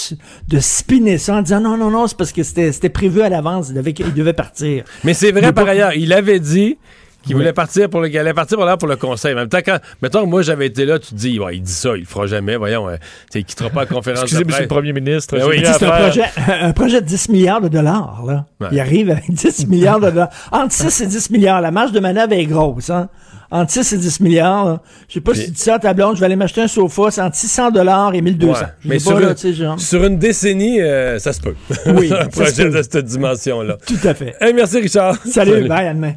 de 0.48 0.60
spinner 0.60 1.18
ça 1.18 1.34
en 1.36 1.42
disant 1.42 1.60
non, 1.60 1.76
non, 1.76 1.90
non, 1.90 2.06
c'est 2.06 2.16
parce 2.16 2.32
que 2.32 2.42
c'était 2.44 2.70
c'était 2.72 2.88
prévu 2.88 3.22
à 3.22 3.28
l'avance. 3.28 3.68
Il 3.70 3.74
devait, 3.74 3.94
il 3.98 4.14
devait 4.14 4.32
partir. 4.32 4.84
Mais 5.04 5.14
c'est 5.14 5.32
vrai 5.32 5.52
par 5.52 5.64
pas- 5.64 5.70
ailleurs. 5.72 5.94
Il 5.94 6.12
avait 6.12 6.38
dit 6.38 6.78
qu'il 7.24 7.34
Oui. 7.34 7.40
voulait 7.42 7.52
partir 7.52 7.90
pour 7.90 8.00
le, 8.00 8.08
qu'il 8.08 8.18
allait 8.18 8.32
partir 8.32 8.56
pour, 8.56 8.64
là, 8.64 8.76
pour 8.76 8.86
le 8.86 8.94
conseil. 8.94 9.32
En 9.32 9.36
même 9.38 9.48
temps, 9.48 9.58
quand, 9.66 9.78
mettons, 10.00 10.24
moi, 10.28 10.42
j'avais 10.42 10.66
été 10.66 10.84
là, 10.84 11.00
tu 11.00 11.08
te 11.10 11.14
dis, 11.16 11.40
ouais, 11.40 11.56
il 11.56 11.62
dit 11.62 11.72
ça, 11.72 11.96
il 11.96 12.00
le 12.02 12.06
fera 12.06 12.26
jamais. 12.28 12.54
Voyons, 12.56 12.86
tu 12.88 12.96
sais, 13.32 13.40
il 13.40 13.44
quittera 13.44 13.70
pas 13.70 13.80
la 13.80 13.86
conférence 13.86 14.22
Excusez, 14.22 14.44
de 14.44 14.46
monsieur 14.46 14.62
le 14.62 14.68
premier 14.68 14.92
ministre. 14.92 15.36
Ben 15.36 15.44
oui. 15.48 15.60
C'est 15.64 15.84
un 15.84 15.90
projet, 15.90 16.22
un 16.60 16.72
projet 16.72 17.00
de 17.00 17.06
10 17.06 17.30
milliards 17.30 17.60
de 17.60 17.68
dollars, 17.68 18.22
là. 18.24 18.46
Ouais. 18.60 18.68
Il 18.70 18.78
arrive 18.78 19.10
avec 19.10 19.28
10 19.28 19.66
milliards 19.66 19.98
de 19.98 20.10
dollars. 20.10 20.30
Entre 20.52 20.72
6 20.72 21.00
et 21.00 21.06
10 21.08 21.30
milliards. 21.30 21.60
La 21.60 21.72
marge 21.72 21.90
de 21.90 21.98
manœuvre 21.98 22.32
est 22.34 22.46
grosse, 22.46 22.90
hein. 22.90 23.08
Entre 23.50 23.72
6 23.72 23.92
et 23.94 23.96
10 23.96 24.20
milliards, 24.20 24.64
là. 24.66 24.80
Je 25.08 25.14
sais 25.14 25.20
pas 25.20 25.32
Puis- 25.32 25.40
si 25.40 25.46
tu 25.46 25.52
dis 25.52 25.60
ça 25.62 25.74
à 25.76 25.78
ta 25.78 25.94
blonde, 25.94 26.16
je 26.16 26.20
vais 26.20 26.26
aller 26.26 26.36
m'acheter 26.36 26.60
un 26.60 26.68
sofa, 26.68 27.10
c'est 27.10 27.22
entre 27.22 27.36
600 27.36 27.70
dollars 27.70 28.14
et 28.14 28.20
1200. 28.20 28.60
Ouais. 28.60 28.66
Je 28.80 28.88
Mais 28.88 28.94
pas, 28.96 29.00
sur, 29.00 29.20
là, 29.20 29.28
une, 29.30 29.34
tu 29.34 29.40
sais, 29.40 29.52
genre. 29.54 29.80
sur 29.80 30.04
une 30.04 30.18
décennie, 30.18 30.80
euh, 30.82 31.18
ça 31.18 31.32
se 31.32 31.40
peut. 31.40 31.54
Oui, 31.86 32.12
un 32.18 32.26
projet 32.26 32.64
peut. 32.64 32.76
de 32.76 32.82
cette 32.82 33.06
dimension-là. 33.06 33.78
Tout 33.86 33.98
à 34.06 34.12
fait. 34.14 34.34
Hey, 34.40 34.52
merci, 34.52 34.80
Richard. 34.80 35.16
Salut, 35.24 35.66
bye, 35.66 35.86
à 35.88 35.94
demain. 35.94 36.12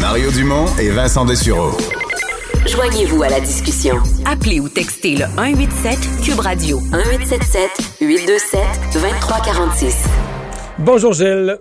Mario 0.00 0.30
Dumont 0.30 0.66
et 0.78 0.90
Vincent 0.90 1.24
Dessureau. 1.24 1.76
Joignez-vous 2.66 3.22
à 3.22 3.28
la 3.30 3.40
discussion. 3.40 3.96
Appelez 4.26 4.60
ou 4.60 4.68
textez 4.68 5.16
le 5.16 5.24
187 5.36 5.98
Cube 6.22 6.38
Radio 6.40 6.78
1877 6.80 7.70
827 8.00 8.60
2346. 8.94 9.96
Bonjour, 10.78 11.12
Gilles. 11.12 11.58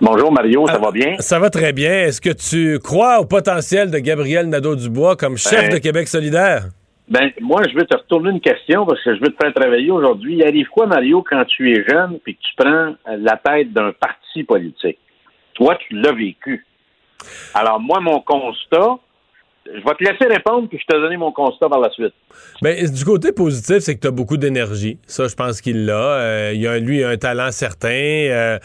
Bonjour 0.00 0.32
Mario, 0.32 0.66
ça 0.66 0.78
va 0.78 0.90
bien? 0.90 1.16
Ça 1.18 1.38
va 1.38 1.50
très 1.50 1.72
bien. 1.72 2.04
Est-ce 2.04 2.20
que 2.20 2.30
tu 2.30 2.78
crois 2.78 3.18
au 3.20 3.24
potentiel 3.24 3.90
de 3.90 3.98
Gabriel 3.98 4.48
Nadeau-Dubois 4.48 5.16
comme 5.16 5.36
chef 5.36 5.68
Ben- 5.68 5.72
de 5.72 5.78
Québec 5.78 6.08
solidaire? 6.08 6.64
Ben, 7.08 7.30
moi, 7.40 7.62
je 7.68 7.74
veux 7.74 7.84
te 7.84 7.96
retourner 7.96 8.30
une 8.30 8.40
question 8.40 8.86
parce 8.86 9.02
que 9.02 9.14
je 9.14 9.20
veux 9.20 9.28
te 9.28 9.42
faire 9.42 9.52
travailler 9.52 9.90
aujourd'hui. 9.90 10.36
Il 10.36 10.44
arrive 10.44 10.68
quoi, 10.68 10.86
Mario, 10.86 11.24
quand 11.28 11.44
tu 11.46 11.72
es 11.72 11.84
jeune 11.88 12.18
puis 12.24 12.36
que 12.36 12.40
tu 12.40 12.54
prends 12.56 12.94
la 13.06 13.36
tête 13.36 13.72
d'un 13.72 13.92
parti 13.92 14.44
politique? 14.44 14.98
Toi, 15.54 15.76
tu 15.86 15.94
l'as 15.96 16.12
vécu. 16.12 16.64
Alors, 17.54 17.80
moi, 17.80 18.00
mon 18.00 18.20
constat, 18.20 18.96
je 19.66 19.70
vais 19.72 19.94
te 19.94 20.04
laisser 20.04 20.26
répondre 20.26 20.68
puis 20.68 20.78
je 20.78 20.92
te 20.92 21.00
donner 21.00 21.16
mon 21.16 21.32
constat 21.32 21.68
par 21.68 21.80
la 21.80 21.90
suite. 21.90 22.12
Ben, 22.62 22.90
du 22.90 23.04
côté 23.04 23.32
positif, 23.32 23.78
c'est 23.78 23.94
que 23.94 24.00
tu 24.00 24.06
as 24.06 24.12
beaucoup 24.12 24.36
d'énergie. 24.36 24.98
Ça, 25.06 25.28
je 25.28 25.34
pense 25.34 25.60
qu'il 25.60 25.86
l'a. 25.86 25.94
Euh, 25.94 26.52
il 26.54 26.66
a, 26.66 26.78
lui, 26.78 26.98
il 26.98 27.04
a 27.04 27.10
un 27.10 27.16
talent 27.16 27.50
certain. 27.52 27.88
euh, 27.88 28.58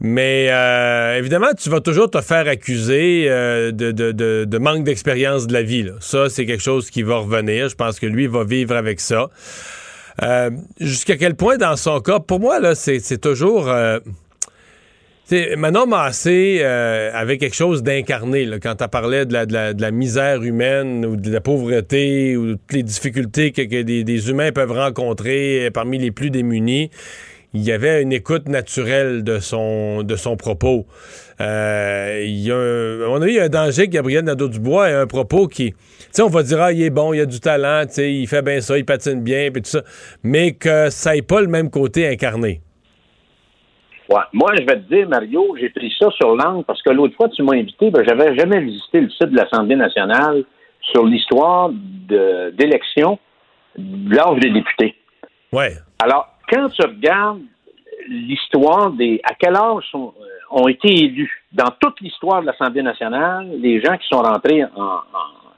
mais 0.00 0.48
euh, 0.50 1.18
évidemment, 1.18 1.52
tu 1.58 1.70
vas 1.70 1.80
toujours 1.80 2.10
te 2.10 2.20
faire 2.20 2.48
accuser 2.48 3.26
de, 3.26 4.58
manque 4.58 4.84
d'expérience 4.84 5.46
de 5.46 5.52
la 5.52 5.62
vie. 5.62 5.88
Ça, 6.00 6.28
c'est 6.28 6.46
quelque 6.46 6.62
chose 6.62 6.90
qui 6.90 7.02
va 7.02 7.16
revenir. 7.16 7.68
Je 7.68 7.76
pense 7.76 7.98
que 7.98 8.06
lui 8.06 8.26
va 8.26 8.44
vivre 8.44 8.76
avec 8.76 9.00
ça. 9.00 9.28
Jusqu'à 10.80 11.16
quel 11.16 11.36
point, 11.36 11.56
dans 11.56 11.76
son 11.76 12.00
cas, 12.00 12.20
pour 12.20 12.40
moi, 12.40 12.60
là, 12.60 12.74
c'est 12.74 13.20
toujours. 13.20 13.72
Manon 15.56 15.86
Massé 15.86 16.58
euh, 16.60 17.10
avait 17.14 17.38
quelque 17.38 17.56
chose 17.56 17.82
d'incarné 17.82 18.46
quand 18.62 18.74
tu 18.74 18.88
parlais 18.88 19.24
de 19.24 19.32
la, 19.32 19.90
misère 19.90 20.42
humaine 20.42 21.06
ou 21.06 21.16
de 21.16 21.30
la 21.30 21.40
pauvreté 21.40 22.36
ou 22.36 22.46
de 22.46 22.52
toutes 22.52 22.72
les 22.72 22.82
difficultés 22.82 23.52
que, 23.52 23.82
des, 23.82 24.30
humains 24.30 24.52
peuvent 24.52 24.72
rencontrer 24.72 25.66
euh, 25.66 25.70
parmi 25.70 25.98
les 25.98 26.10
plus 26.10 26.30
démunis. 26.30 26.90
Il 27.54 27.62
y 27.62 27.72
avait 27.72 28.02
une 28.02 28.12
écoute 28.12 28.46
naturelle 28.48 29.24
de 29.24 29.38
son, 29.38 30.04
propos. 30.38 30.86
Euh, 31.40 32.22
il 32.24 32.40
y 32.40 32.50
a 32.50 32.56
un, 32.56 33.26
y 33.26 33.38
a 33.38 33.44
un 33.44 33.48
danger 33.48 33.86
que 33.86 33.92
Gabriel 33.92 34.24
Nadeau-Dubois 34.24 34.90
ait 34.90 34.94
un 34.94 35.06
propos 35.06 35.48
qui... 35.48 35.74
On 36.18 36.28
va 36.28 36.42
dire, 36.42 36.60
ah, 36.60 36.72
il 36.72 36.82
est 36.82 36.90
bon, 36.90 37.14
il 37.14 37.20
a 37.20 37.26
du 37.26 37.40
talent, 37.40 37.84
il 37.96 38.26
fait 38.26 38.42
bien 38.42 38.60
ça, 38.60 38.76
il 38.76 38.84
patine 38.84 39.22
bien, 39.22 39.50
puis 39.50 39.62
tout 39.62 39.70
ça. 39.70 39.82
Mais 40.22 40.52
que 40.52 40.90
ça 40.90 41.14
n'ait 41.14 41.22
pas 41.22 41.40
le 41.40 41.48
même 41.48 41.70
côté 41.70 42.06
incarné. 42.06 42.60
Ouais. 44.12 44.22
Moi, 44.32 44.50
je 44.58 44.62
vais 44.64 44.76
te 44.76 44.94
dire, 44.94 45.08
Mario, 45.08 45.56
j'ai 45.58 45.70
pris 45.70 45.92
ça 45.98 46.10
sur 46.10 46.34
langue 46.36 46.64
parce 46.64 46.82
que 46.82 46.90
l'autre 46.90 47.14
fois, 47.16 47.28
tu 47.28 47.42
m'as 47.42 47.54
invité, 47.54 47.90
ben, 47.90 48.04
j'avais 48.06 48.36
jamais 48.36 48.60
visité 48.60 49.00
le 49.00 49.10
site 49.10 49.30
de 49.30 49.36
l'Assemblée 49.36 49.76
nationale 49.76 50.44
sur 50.80 51.04
l'histoire 51.06 51.70
de- 51.72 52.50
d'élection 52.50 53.18
de 53.78 54.14
l'âge 54.14 54.38
des 54.40 54.50
députés. 54.50 54.96
Ouais. 55.52 55.72
Alors, 56.02 56.28
quand 56.50 56.68
tu 56.68 56.82
regardes 56.82 57.40
l'histoire 58.08 58.90
des. 58.90 59.20
à 59.24 59.34
quel 59.34 59.54
âge 59.56 59.84
sont- 59.90 60.12
euh, 60.20 60.24
ont 60.62 60.68
été 60.68 60.88
élus 60.92 61.42
dans 61.52 61.70
toute 61.80 62.00
l'histoire 62.00 62.40
de 62.42 62.46
l'Assemblée 62.46 62.82
nationale, 62.82 63.48
les 63.60 63.80
gens 63.80 63.96
qui 63.96 64.06
sont 64.08 64.20
rentrés 64.20 64.64
en, 64.64 64.82
en- 64.82 65.00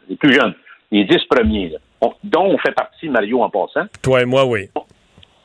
les 0.08 0.16
plus 0.16 0.32
jeunes, 0.32 0.54
les 0.90 1.04
dix 1.04 1.24
premiers, 1.28 1.70
là, 1.70 1.78
on- 2.00 2.12
dont 2.22 2.44
on 2.44 2.58
fait 2.58 2.72
partie, 2.72 3.08
Mario, 3.08 3.42
en 3.42 3.50
passant. 3.50 3.86
Toi 4.02 4.22
et 4.22 4.24
moi, 4.26 4.44
oui. 4.44 4.68
On 4.76 4.82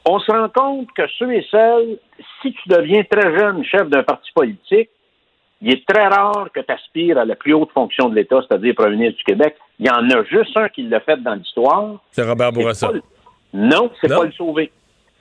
se 0.06 0.32
rend 0.32 0.50
compte 0.50 0.88
que 0.96 1.04
ceux 1.18 1.34
et 1.34 1.46
celles, 1.52 1.98
si 2.42 2.54
tu 2.54 2.70
deviens 2.70 3.04
très 3.10 3.38
jeune 3.38 3.64
chef 3.64 3.88
d'un 3.90 4.04
parti 4.04 4.32
politique, 4.34 4.90
il 5.62 5.74
est 5.74 5.86
très 5.88 6.08
rare 6.08 6.48
que 6.54 6.62
tu 6.62 6.72
aspires 6.72 7.18
à 7.18 7.26
la 7.26 7.36
plus 7.36 7.54
haute 7.54 7.72
fonction 7.74 8.08
de 8.10 8.16
l'État, 8.16 8.40
c'est-à-dire 8.48 8.74
premier 8.76 8.96
ministre 8.96 9.18
du 9.18 9.24
Québec. 9.26 9.56
Il 9.78 9.88
y 9.88 9.90
en 9.90 10.10
a 10.10 10.24
juste 10.24 10.56
un 10.58 10.70
qui 10.70 10.84
l'a 10.84 11.02
fait 11.02 11.18
dans 11.22 11.36
l'histoire. 11.36 11.96
C'est 12.12 12.24
Robert 12.24 12.52
Bourassa. 12.54 12.92
le- 12.92 13.02
Non, 13.54 13.92
c'est 14.00 14.08
pas 14.08 14.24
le 14.24 14.32
sauver. 14.32 14.72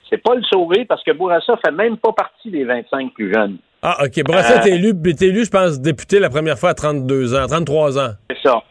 C'est 0.09 0.17
pas 0.17 0.33
le 0.35 0.43
sauver 0.43 0.85
parce 0.85 1.03
que 1.03 1.11
Bourassa 1.11 1.57
fait 1.63 1.71
même 1.71 1.97
pas 1.97 2.13
partie 2.13 2.49
des 2.49 2.63
25 2.63 3.13
plus 3.13 3.33
jeunes. 3.33 3.57
Ah, 3.81 3.97
OK. 4.05 4.23
Bourassa 4.23 4.59
Euh, 4.59 4.63
t'es 4.63 4.71
élu, 4.75 4.93
élu, 5.21 5.45
je 5.45 5.51
pense, 5.51 5.79
député 5.79 6.19
la 6.19 6.29
première 6.29 6.57
fois 6.57 6.69
à 6.69 6.73
32 6.73 7.35
ans, 7.35 7.45
33 7.47 7.99
ans. 7.99 8.11
C'est 8.29 8.37
ça. 8.41 8.61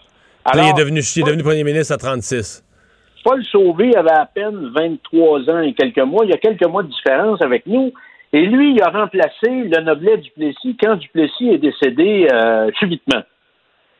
Puis 0.50 0.58
là, 0.58 0.64
il 0.64 0.70
est 0.70 0.82
devenu, 0.82 1.00
il 1.00 1.20
est 1.20 1.24
devenu 1.24 1.42
premier 1.42 1.64
ministre 1.64 1.92
à 1.94 1.98
36. 1.98 2.64
Paul 3.24 3.44
Sauvé 3.44 3.94
avait 3.96 4.10
à 4.10 4.26
peine 4.26 4.70
23 4.74 5.50
ans 5.50 5.60
et 5.60 5.74
quelques 5.74 5.98
mois. 5.98 6.24
Il 6.24 6.30
y 6.30 6.34
a 6.34 6.38
quelques 6.38 6.66
mois 6.66 6.82
de 6.82 6.88
différence 6.88 7.40
avec 7.42 7.66
nous. 7.66 7.92
Et 8.32 8.44
lui, 8.46 8.74
il 8.74 8.82
a 8.82 8.90
remplacé 8.90 9.46
le 9.46 9.80
Noblet 9.80 10.18
Duplessis 10.18 10.76
quand 10.80 10.96
Duplessis 10.96 11.50
est 11.50 11.58
décédé 11.58 12.28
euh, 12.30 12.70
subitement. 12.78 13.22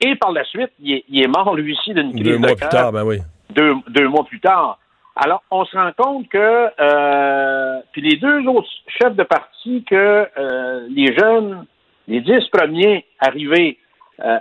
Et 0.01 0.15
par 0.17 0.33
la 0.33 0.45
suite, 0.45 0.71
il 0.81 0.93
est, 0.93 1.05
il 1.09 1.25
est 1.25 1.29
mort 1.29 1.55
lui 1.57 1.73
aussi 1.73 1.95
d'une 1.95 2.13
crise 2.13 2.25
Deux 2.25 2.33
de 2.33 2.39
mois 2.39 2.55
plus 2.55 2.69
tard, 2.69 2.93
ben 2.93 3.05
oui. 3.05 3.19
deux, 3.51 3.73
deux 3.89 4.09
mois 4.09 4.25
plus 4.25 4.41
tard. 4.41 4.79
Alors, 5.17 5.43
on 5.51 5.65
se 5.65 5.77
rend 5.77 5.91
compte 5.97 6.29
que, 6.29 6.69
euh, 6.79 7.81
puis 7.93 8.03
les 8.03 8.17
deux 8.19 8.47
autres 8.47 8.69
chefs 8.87 9.17
de 9.17 9.25
parti, 9.25 9.85
que 9.85 10.29
euh, 10.39 10.87
les 10.91 11.17
jeunes, 11.17 11.65
les 12.07 12.21
dix 12.21 12.47
premiers 12.53 13.05
arrivés 13.19 13.79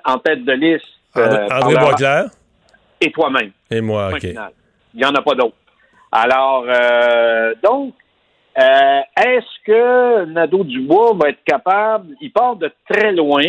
en 0.05 0.17
tête 0.17 0.43
de 0.43 0.53
liste, 0.53 0.85
André, 1.15 1.47
André 1.51 1.75
Boisclair? 1.75 2.25
Et 3.01 3.11
toi-même. 3.11 3.51
et 3.69 3.81
moi, 3.81 4.09
OK. 4.11 4.19
final. 4.19 4.51
Il 4.97 5.01
n'y 5.01 5.05
en 5.05 5.13
a 5.13 5.21
pas 5.21 5.35
d'autres. 5.35 5.55
Alors, 6.11 6.65
euh, 6.67 7.53
donc, 7.63 7.93
euh, 8.57 9.01
est-ce 9.15 9.63
que 9.63 10.25
Nadeau-Dubois 10.25 11.13
va 11.21 11.29
être 11.29 11.43
capable, 11.45 12.15
il 12.19 12.31
part 12.31 12.55
de 12.55 12.71
très 12.89 13.11
loin, 13.11 13.43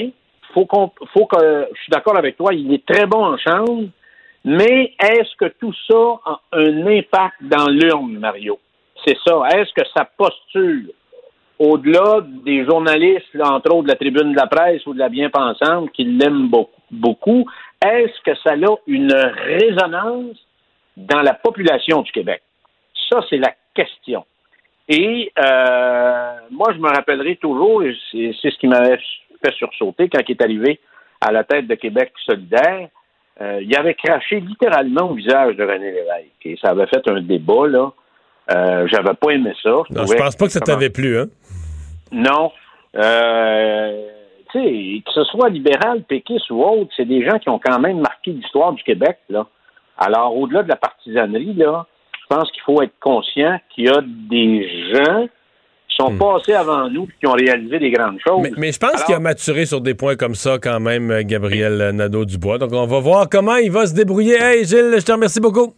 faut 0.52 0.66
qu'on, 0.66 0.90
faut 1.14 1.24
que, 1.24 1.68
je 1.74 1.80
suis 1.80 1.90
d'accord 1.90 2.18
avec 2.18 2.36
toi, 2.36 2.52
il 2.52 2.72
est 2.74 2.84
très 2.84 3.06
bon 3.06 3.24
en 3.24 3.38
chambre, 3.38 3.88
mais 4.44 4.92
est-ce 5.02 5.34
que 5.36 5.50
tout 5.58 5.72
ça 5.90 6.20
a 6.26 6.40
un 6.52 6.86
impact 6.86 7.36
dans 7.40 7.68
l'urne, 7.68 8.18
Mario? 8.18 8.58
C'est 9.06 9.16
ça. 9.26 9.40
Est-ce 9.54 9.72
que 9.72 9.88
sa 9.96 10.04
posture, 10.04 10.92
au-delà 11.58 12.20
des 12.44 12.66
journalistes, 12.66 13.24
entre 13.40 13.72
autres 13.72 13.84
de 13.84 13.88
la 13.88 13.96
tribune 13.96 14.32
de 14.32 14.36
la 14.36 14.46
presse 14.46 14.86
ou 14.86 14.92
de 14.92 14.98
la 14.98 15.08
bien-pensante, 15.08 15.90
qui 15.92 16.04
l'aiment 16.04 16.50
beaucoup, 16.90 17.46
est-ce 17.82 18.20
que 18.22 18.36
ça 18.44 18.52
a 18.52 18.76
une 18.86 19.14
résonance 19.14 20.36
dans 20.98 21.22
la 21.22 21.34
population 21.34 22.02
du 22.02 22.12
Québec? 22.12 22.42
Ça, 23.08 23.20
c'est 23.30 23.38
la 23.38 23.54
question. 23.74 24.24
Et 24.88 25.32
euh, 25.38 26.32
moi, 26.50 26.72
je 26.72 26.78
me 26.78 26.88
rappellerai 26.88 27.36
toujours, 27.36 27.82
et 27.82 27.94
c'est 28.10 28.50
ce 28.50 28.58
qui 28.58 28.66
m'avait 28.66 28.98
fait 29.44 29.52
sursauter 29.54 30.08
quand 30.08 30.20
il 30.26 30.32
est 30.32 30.42
arrivé 30.42 30.80
à 31.20 31.32
la 31.32 31.44
tête 31.44 31.66
de 31.66 31.74
Québec 31.74 32.12
solidaire, 32.24 32.88
euh, 33.40 33.60
il 33.62 33.76
avait 33.76 33.94
craché 33.94 34.40
littéralement 34.40 35.10
au 35.10 35.14
visage 35.14 35.56
de 35.56 35.62
René 35.62 35.92
Lévesque. 35.92 36.44
Et 36.44 36.56
ça 36.60 36.70
avait 36.70 36.86
fait 36.86 37.06
un 37.08 37.20
débat, 37.20 37.68
là. 37.68 37.92
Euh, 38.50 38.88
J'avais 38.90 39.14
pas 39.14 39.30
aimé 39.30 39.52
ça. 39.62 39.70
Non, 39.90 40.06
je 40.06 40.16
pense 40.16 40.36
pas 40.36 40.46
que 40.46 40.52
ça 40.52 40.60
t'avait 40.60 40.90
plu, 40.90 41.18
hein? 41.18 41.26
non. 42.10 42.50
Euh, 42.96 44.08
tu 44.50 44.58
sais, 44.58 45.02
que 45.04 45.12
ce 45.12 45.24
soit 45.24 45.50
libéral, 45.50 46.02
péquiste 46.04 46.50
ou 46.50 46.64
autre, 46.64 46.90
c'est 46.96 47.04
des 47.04 47.22
gens 47.24 47.38
qui 47.38 47.50
ont 47.50 47.60
quand 47.62 47.78
même 47.78 48.00
marqué 48.00 48.30
l'histoire 48.30 48.72
du 48.72 48.82
Québec, 48.82 49.18
là. 49.28 49.46
Alors, 49.98 50.36
au-delà 50.36 50.62
de 50.62 50.68
la 50.68 50.76
partisanerie, 50.76 51.54
là, 51.54 51.86
je 52.12 52.34
pense 52.34 52.50
qu'il 52.52 52.62
faut 52.62 52.80
être 52.82 52.94
conscient 53.00 53.58
qu'il 53.74 53.86
y 53.86 53.88
a 53.88 54.00
des 54.02 54.92
gens 54.92 55.26
qui 55.88 55.96
sont 55.96 56.16
passés 56.16 56.52
avant 56.52 56.88
nous 56.88 57.04
et 57.04 57.14
qui 57.18 57.26
ont 57.26 57.32
réalisé 57.32 57.78
des 57.80 57.90
grandes 57.90 58.18
choses. 58.24 58.38
Hmm. 58.38 58.42
Mais, 58.42 58.50
mais 58.56 58.72
je 58.72 58.78
pense 58.78 58.94
Alors, 58.94 59.06
qu'il 59.06 59.14
a 59.16 59.20
maturé 59.20 59.66
sur 59.66 59.80
des 59.80 59.94
points 59.94 60.14
comme 60.14 60.36
ça 60.36 60.58
quand 60.58 60.78
même, 60.78 61.22
Gabriel 61.22 61.90
Nadeau-Dubois. 61.94 62.58
Donc, 62.58 62.72
on 62.72 62.86
va 62.86 63.00
voir 63.00 63.28
comment 63.28 63.56
il 63.56 63.72
va 63.72 63.86
se 63.86 63.94
débrouiller. 63.94 64.36
Hey, 64.40 64.64
Gilles, 64.64 64.94
je 64.98 65.04
te 65.04 65.12
remercie 65.12 65.40
beaucoup. 65.40 65.74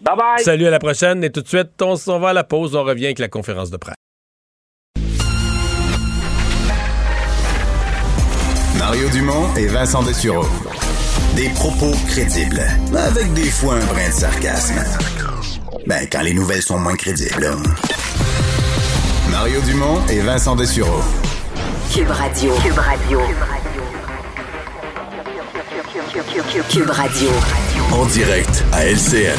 Bye 0.00 0.16
bye. 0.16 0.38
Salut, 0.38 0.66
à 0.66 0.70
la 0.70 0.78
prochaine. 0.78 1.22
Et 1.22 1.30
tout 1.30 1.42
de 1.42 1.48
suite, 1.48 1.80
on 1.82 1.96
s'en 1.96 2.18
va 2.18 2.30
à 2.30 2.32
la 2.32 2.44
pause. 2.44 2.74
On 2.74 2.82
revient 2.82 3.06
avec 3.06 3.18
la 3.18 3.28
conférence 3.28 3.70
de 3.70 3.76
presse. 3.76 3.94
Mario 8.78 9.08
Dumont 9.10 9.54
et 9.56 9.66
Vincent 9.68 10.02
Dessureau. 10.02 10.44
Des 11.36 11.48
propos 11.50 11.92
crédibles, 12.08 12.62
avec 12.96 13.32
des 13.32 13.50
fois 13.50 13.74
un 13.76 13.84
brin 13.86 14.08
de 14.08 14.12
sarcasme. 14.12 14.74
Ben, 15.86 16.06
quand 16.10 16.20
les 16.22 16.34
nouvelles 16.34 16.62
sont 16.62 16.78
moins 16.78 16.94
crédibles. 16.94 17.46
hein. 17.46 17.62
Mario 19.30 19.60
Dumont 19.62 20.00
et 20.10 20.20
Vincent 20.20 20.54
Dessureau. 20.56 21.00
Cube 21.92 22.10
Radio. 22.10 22.54
Cube 22.62 22.78
Radio. 22.78 23.20
Cube 26.70 26.90
Radio. 26.90 27.30
En 27.92 28.04
direct 28.06 28.64
à 28.72 28.84
LCN. 28.86 29.38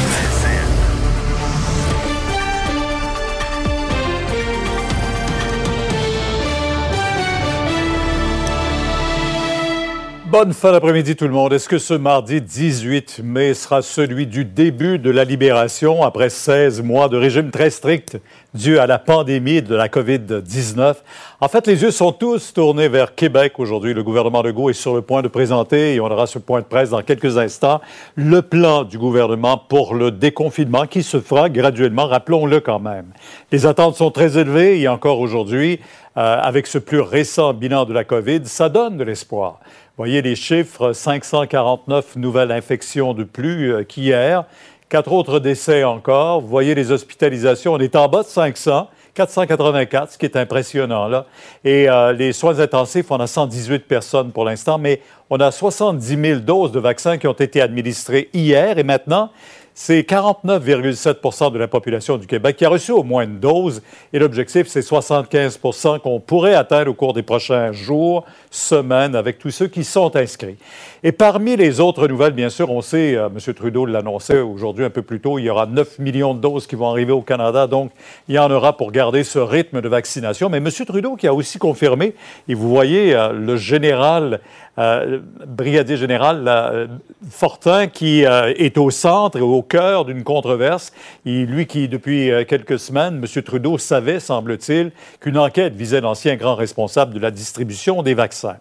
Bonne 10.36 10.52
fin 10.52 10.72
d'après-midi 10.72 11.14
tout 11.14 11.28
le 11.28 11.30
monde. 11.30 11.52
Est-ce 11.52 11.68
que 11.68 11.78
ce 11.78 11.94
mardi 11.94 12.40
18 12.40 13.20
mai 13.22 13.54
sera 13.54 13.82
celui 13.82 14.26
du 14.26 14.44
début 14.44 14.98
de 14.98 15.08
la 15.08 15.22
libération 15.22 16.02
après 16.02 16.28
16 16.28 16.82
mois 16.82 17.08
de 17.08 17.16
régime 17.16 17.52
très 17.52 17.70
strict 17.70 18.18
dû 18.52 18.80
à 18.80 18.88
la 18.88 18.98
pandémie 18.98 19.62
de 19.62 19.76
la 19.76 19.86
COVID-19? 19.86 20.96
En 21.40 21.46
fait, 21.46 21.68
les 21.68 21.82
yeux 21.82 21.92
sont 21.92 22.10
tous 22.10 22.52
tournés 22.52 22.88
vers 22.88 23.14
Québec 23.14 23.60
aujourd'hui. 23.60 23.94
Le 23.94 24.02
gouvernement 24.02 24.42
Legault 24.42 24.70
est 24.70 24.72
sur 24.72 24.96
le 24.96 25.02
point 25.02 25.22
de 25.22 25.28
présenter, 25.28 25.94
et 25.94 26.00
on 26.00 26.06
aura 26.06 26.26
ce 26.26 26.40
point 26.40 26.62
de 26.62 26.66
presse 26.66 26.90
dans 26.90 27.02
quelques 27.02 27.38
instants, 27.38 27.80
le 28.16 28.42
plan 28.42 28.82
du 28.82 28.98
gouvernement 28.98 29.56
pour 29.56 29.94
le 29.94 30.10
déconfinement 30.10 30.86
qui 30.86 31.04
se 31.04 31.20
fera 31.20 31.48
graduellement, 31.48 32.08
rappelons-le 32.08 32.58
quand 32.58 32.80
même. 32.80 33.06
Les 33.52 33.66
attentes 33.66 33.94
sont 33.94 34.10
très 34.10 34.36
élevées 34.36 34.80
et 34.80 34.88
encore 34.88 35.20
aujourd'hui, 35.20 35.78
euh, 36.16 36.38
avec 36.40 36.66
ce 36.66 36.78
plus 36.78 37.00
récent 37.00 37.52
bilan 37.54 37.84
de 37.84 37.92
la 37.92 38.02
COVID, 38.02 38.42
ça 38.44 38.68
donne 38.68 38.96
de 38.96 39.04
l'espoir. 39.04 39.60
Voyez 39.96 40.22
les 40.22 40.34
chiffres, 40.34 40.92
549 40.92 42.16
nouvelles 42.16 42.50
infections 42.50 43.14
de 43.14 43.22
plus 43.22 43.72
euh, 43.72 43.84
qu'hier, 43.84 44.44
quatre 44.88 45.12
autres 45.12 45.38
décès 45.38 45.84
encore. 45.84 46.40
Vous 46.40 46.48
voyez 46.48 46.74
les 46.74 46.90
hospitalisations, 46.90 47.74
on 47.74 47.78
est 47.78 47.94
en 47.94 48.08
bas 48.08 48.24
de 48.24 48.26
500, 48.26 48.90
484, 49.14 50.10
ce 50.10 50.18
qui 50.18 50.24
est 50.24 50.36
impressionnant 50.36 51.06
là. 51.06 51.26
Et 51.62 51.88
euh, 51.88 52.12
les 52.12 52.32
soins 52.32 52.58
intensifs, 52.58 53.08
on 53.12 53.20
a 53.20 53.28
118 53.28 53.86
personnes 53.86 54.32
pour 54.32 54.44
l'instant, 54.44 54.78
mais 54.78 55.00
on 55.30 55.38
a 55.38 55.52
70 55.52 56.20
000 56.20 56.40
doses 56.40 56.72
de 56.72 56.80
vaccins 56.80 57.16
qui 57.16 57.28
ont 57.28 57.32
été 57.32 57.60
administrées 57.60 58.30
hier 58.32 58.78
et 58.78 58.82
maintenant, 58.82 59.30
c'est 59.74 60.00
49,7% 60.02 61.52
de 61.52 61.58
la 61.58 61.66
population 61.66 62.16
du 62.16 62.28
Québec 62.28 62.56
qui 62.56 62.64
a 62.64 62.68
reçu 62.68 62.92
au 62.92 63.02
moins 63.02 63.24
une 63.24 63.40
dose 63.40 63.82
et 64.12 64.20
l'objectif, 64.20 64.68
c'est 64.68 64.80
75% 64.80 65.98
qu'on 65.98 66.20
pourrait 66.20 66.54
atteindre 66.54 66.92
au 66.92 66.94
cours 66.94 67.12
des 67.12 67.24
prochains 67.24 67.72
jours, 67.72 68.24
semaines, 68.52 69.16
avec 69.16 69.38
tous 69.38 69.50
ceux 69.50 69.66
qui 69.66 69.82
sont 69.82 70.14
inscrits. 70.14 70.56
Et 71.02 71.10
parmi 71.10 71.56
les 71.56 71.80
autres 71.80 72.06
nouvelles, 72.06 72.32
bien 72.32 72.50
sûr, 72.50 72.70
on 72.70 72.80
sait, 72.82 73.16
euh, 73.16 73.26
M. 73.26 73.54
Trudeau 73.54 73.84
l'annonçait 73.84 74.40
aujourd'hui 74.40 74.84
un 74.84 74.90
peu 74.90 75.02
plus 75.02 75.20
tôt, 75.20 75.40
il 75.40 75.44
y 75.44 75.50
aura 75.50 75.66
9 75.66 75.98
millions 75.98 76.34
de 76.34 76.40
doses 76.40 76.68
qui 76.68 76.76
vont 76.76 76.88
arriver 76.88 77.12
au 77.12 77.22
Canada, 77.22 77.66
donc 77.66 77.90
il 78.28 78.36
y 78.36 78.38
en 78.38 78.50
aura 78.50 78.76
pour 78.76 78.92
garder 78.92 79.24
ce 79.24 79.40
rythme 79.40 79.80
de 79.80 79.88
vaccination. 79.88 80.48
Mais 80.48 80.58
M. 80.58 80.68
Trudeau 80.86 81.16
qui 81.16 81.26
a 81.26 81.34
aussi 81.34 81.58
confirmé, 81.58 82.14
et 82.48 82.54
vous 82.54 82.68
voyez 82.68 83.14
euh, 83.16 83.32
le 83.32 83.56
général, 83.56 84.40
euh, 84.76 85.20
brigadier 85.46 85.96
général 85.96 86.44
euh, 86.48 86.88
Fortin, 87.30 87.86
qui 87.86 88.26
euh, 88.26 88.52
est 88.56 88.76
au 88.76 88.90
centre 88.90 89.38
et 89.38 89.40
au 89.40 89.62
cœur 89.62 90.04
d'une 90.04 90.24
controverse. 90.24 90.92
Et 91.24 91.46
lui 91.46 91.66
qui, 91.66 91.88
depuis 91.88 92.30
quelques 92.48 92.78
semaines, 92.78 93.22
M. 93.22 93.42
Trudeau 93.42 93.78
savait, 93.78 94.18
semble-t-il, 94.18 94.90
qu'une 95.20 95.38
enquête 95.38 95.74
visait 95.74 96.00
l'ancien 96.00 96.34
grand 96.34 96.56
responsable 96.56 97.14
de 97.14 97.20
la 97.20 97.30
distribution 97.30 98.02
des 98.02 98.14
vaccins. 98.14 98.56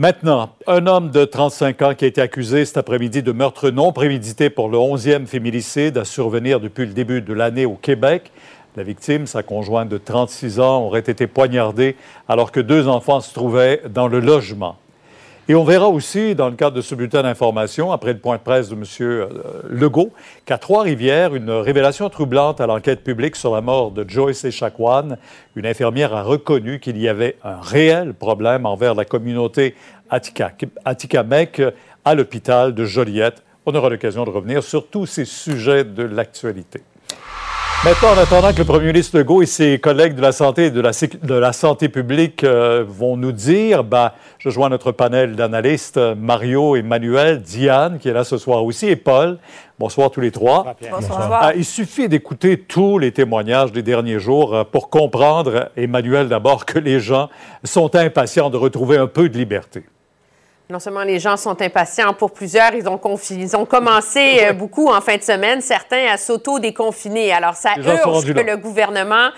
Maintenant, 0.00 0.54
un 0.66 0.86
homme 0.86 1.10
de 1.10 1.26
35 1.26 1.82
ans 1.82 1.94
qui 1.94 2.06
a 2.06 2.08
été 2.08 2.22
accusé 2.22 2.64
cet 2.64 2.78
après-midi 2.78 3.22
de 3.22 3.32
meurtre 3.32 3.68
non 3.68 3.92
prémédité 3.92 4.48
pour 4.48 4.70
le 4.70 4.78
11e 4.78 5.26
féminicide 5.26 5.98
à 5.98 6.06
survenir 6.06 6.58
depuis 6.58 6.86
le 6.86 6.94
début 6.94 7.20
de 7.20 7.34
l'année 7.34 7.66
au 7.66 7.74
Québec. 7.74 8.32
La 8.76 8.82
victime, 8.84 9.26
sa 9.26 9.42
conjointe 9.42 9.88
de 9.88 9.98
36 9.98 10.60
ans, 10.60 10.82
aurait 10.84 11.00
été 11.00 11.26
poignardée 11.26 11.96
alors 12.28 12.52
que 12.52 12.60
deux 12.60 12.86
enfants 12.88 13.20
se 13.20 13.34
trouvaient 13.34 13.82
dans 13.88 14.06
le 14.08 14.20
logement. 14.20 14.76
Et 15.48 15.56
on 15.56 15.64
verra 15.64 15.88
aussi, 15.88 16.36
dans 16.36 16.48
le 16.48 16.54
cadre 16.54 16.76
de 16.76 16.80
ce 16.80 16.94
bulletin 16.94 17.22
d'information, 17.24 17.90
après 17.90 18.12
le 18.12 18.20
point 18.20 18.36
de 18.36 18.40
presse 18.42 18.68
de 18.68 18.76
M. 18.76 19.28
Legault, 19.68 20.12
qu'à 20.44 20.58
Trois-Rivières, 20.58 21.34
une 21.34 21.50
révélation 21.50 22.08
troublante 22.08 22.60
à 22.60 22.68
l'enquête 22.68 23.02
publique 23.02 23.34
sur 23.34 23.52
la 23.52 23.60
mort 23.60 23.90
de 23.90 24.08
Joyce 24.08 24.44
Echaquan, 24.44 25.16
une 25.56 25.66
infirmière 25.66 26.14
a 26.14 26.22
reconnu 26.22 26.78
qu'il 26.78 26.96
y 26.98 27.08
avait 27.08 27.36
un 27.42 27.60
réel 27.60 28.14
problème 28.14 28.64
envers 28.64 28.94
la 28.94 29.04
communauté 29.04 29.74
Atika- 30.12 30.52
Atikamekw 30.84 31.72
à 32.04 32.14
l'hôpital 32.14 32.72
de 32.72 32.84
Joliette. 32.84 33.42
On 33.66 33.74
aura 33.74 33.88
l'occasion 33.88 34.24
de 34.24 34.30
revenir 34.30 34.62
sur 34.62 34.86
tous 34.86 35.06
ces 35.06 35.24
sujets 35.24 35.82
de 35.82 36.04
l'actualité. 36.04 36.82
Maintenant, 37.82 38.10
en 38.10 38.18
attendant 38.18 38.52
que 38.52 38.58
le 38.58 38.66
premier 38.66 38.88
ministre 38.88 39.16
Legault 39.16 39.40
et 39.40 39.46
ses 39.46 39.78
collègues 39.78 40.14
de 40.14 40.20
la 40.20 40.32
santé 40.32 40.66
et 40.66 40.70
de 40.70 40.82
la, 40.82 40.90
de 40.90 41.34
la 41.34 41.54
santé 41.54 41.88
publique 41.88 42.44
euh, 42.44 42.84
vont 42.86 43.16
nous 43.16 43.32
dire, 43.32 43.84
ben, 43.84 44.12
je 44.36 44.50
joins 44.50 44.68
notre 44.68 44.92
panel 44.92 45.34
d'analystes, 45.34 45.96
euh, 45.96 46.14
Mario, 46.14 46.76
Emmanuel, 46.76 47.40
Diane, 47.40 47.98
qui 47.98 48.10
est 48.10 48.12
là 48.12 48.22
ce 48.22 48.36
soir 48.36 48.66
aussi, 48.66 48.88
et 48.88 48.96
Paul. 48.96 49.38
Bonsoir 49.78 50.10
tous 50.10 50.20
les 50.20 50.30
trois. 50.30 50.76
Bonsoir. 50.90 51.38
Ah, 51.40 51.52
il 51.56 51.64
suffit 51.64 52.06
d'écouter 52.06 52.58
tous 52.58 52.98
les 52.98 53.12
témoignages 53.12 53.72
des 53.72 53.82
derniers 53.82 54.20
jours 54.20 54.54
euh, 54.54 54.62
pour 54.62 54.90
comprendre, 54.90 55.70
Emmanuel 55.74 56.28
d'abord, 56.28 56.66
que 56.66 56.78
les 56.78 57.00
gens 57.00 57.30
sont 57.64 57.96
impatients 57.96 58.50
de 58.50 58.58
retrouver 58.58 58.98
un 58.98 59.06
peu 59.06 59.30
de 59.30 59.38
liberté. 59.38 59.84
Non 60.70 60.78
seulement 60.78 61.02
les 61.02 61.18
gens 61.18 61.36
sont 61.36 61.60
impatients, 61.60 62.14
pour 62.14 62.30
plusieurs, 62.30 62.72
ils 62.74 62.88
ont, 62.88 62.96
confi- 62.96 63.34
ils 63.36 63.56
ont 63.56 63.64
commencé 63.64 64.38
euh, 64.44 64.52
beaucoup 64.52 64.88
en 64.88 65.00
fin 65.00 65.16
de 65.16 65.22
semaine, 65.22 65.60
certains 65.60 66.06
à 66.12 66.16
s'auto-déconfiner. 66.16 67.32
Alors, 67.32 67.54
ça 67.54 67.70
urge 67.76 68.32
que 68.32 68.40
le 68.40 68.56
gouvernement 68.56 69.30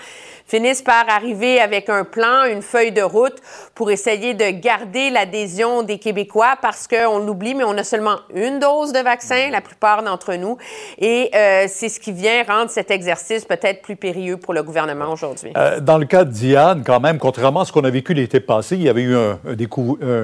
finisse 0.45 0.81
par 0.81 1.05
arriver 1.09 1.59
avec 1.59 1.89
un 1.89 2.03
plan, 2.03 2.45
une 2.49 2.61
feuille 2.61 2.91
de 2.91 3.01
route 3.01 3.35
pour 3.75 3.91
essayer 3.91 4.33
de 4.33 4.49
garder 4.51 5.09
l'adhésion 5.09 5.83
des 5.83 5.97
Québécois 5.97 6.55
parce 6.61 6.87
qu'on 6.87 7.19
l'oublie, 7.19 7.55
mais 7.55 7.63
on 7.63 7.77
a 7.77 7.83
seulement 7.83 8.17
une 8.33 8.59
dose 8.59 8.93
de 8.93 8.99
vaccin, 8.99 9.49
la 9.51 9.61
plupart 9.61 10.03
d'entre 10.03 10.35
nous. 10.35 10.57
Et 10.99 11.29
euh, 11.33 11.65
c'est 11.67 11.89
ce 11.89 11.99
qui 11.99 12.11
vient 12.11 12.43
rendre 12.43 12.69
cet 12.69 12.91
exercice 12.91 13.45
peut-être 13.45 13.81
plus 13.81 13.95
périlleux 13.95 14.37
pour 14.37 14.53
le 14.53 14.63
gouvernement 14.63 15.11
aujourd'hui. 15.11 15.51
Euh, 15.57 15.79
dans 15.79 15.97
le 15.97 16.05
cas 16.05 16.23
de 16.23 16.31
Diane, 16.31 16.83
quand 16.85 16.99
même, 16.99 17.17
contrairement 17.17 17.61
à 17.61 17.65
ce 17.65 17.71
qu'on 17.71 17.83
a 17.83 17.89
vécu 17.89 18.13
l'été 18.13 18.39
passé, 18.39 18.75
il 18.75 18.83
y 18.83 18.89
avait 18.89 19.01
eu 19.01 19.15
un, 19.15 19.39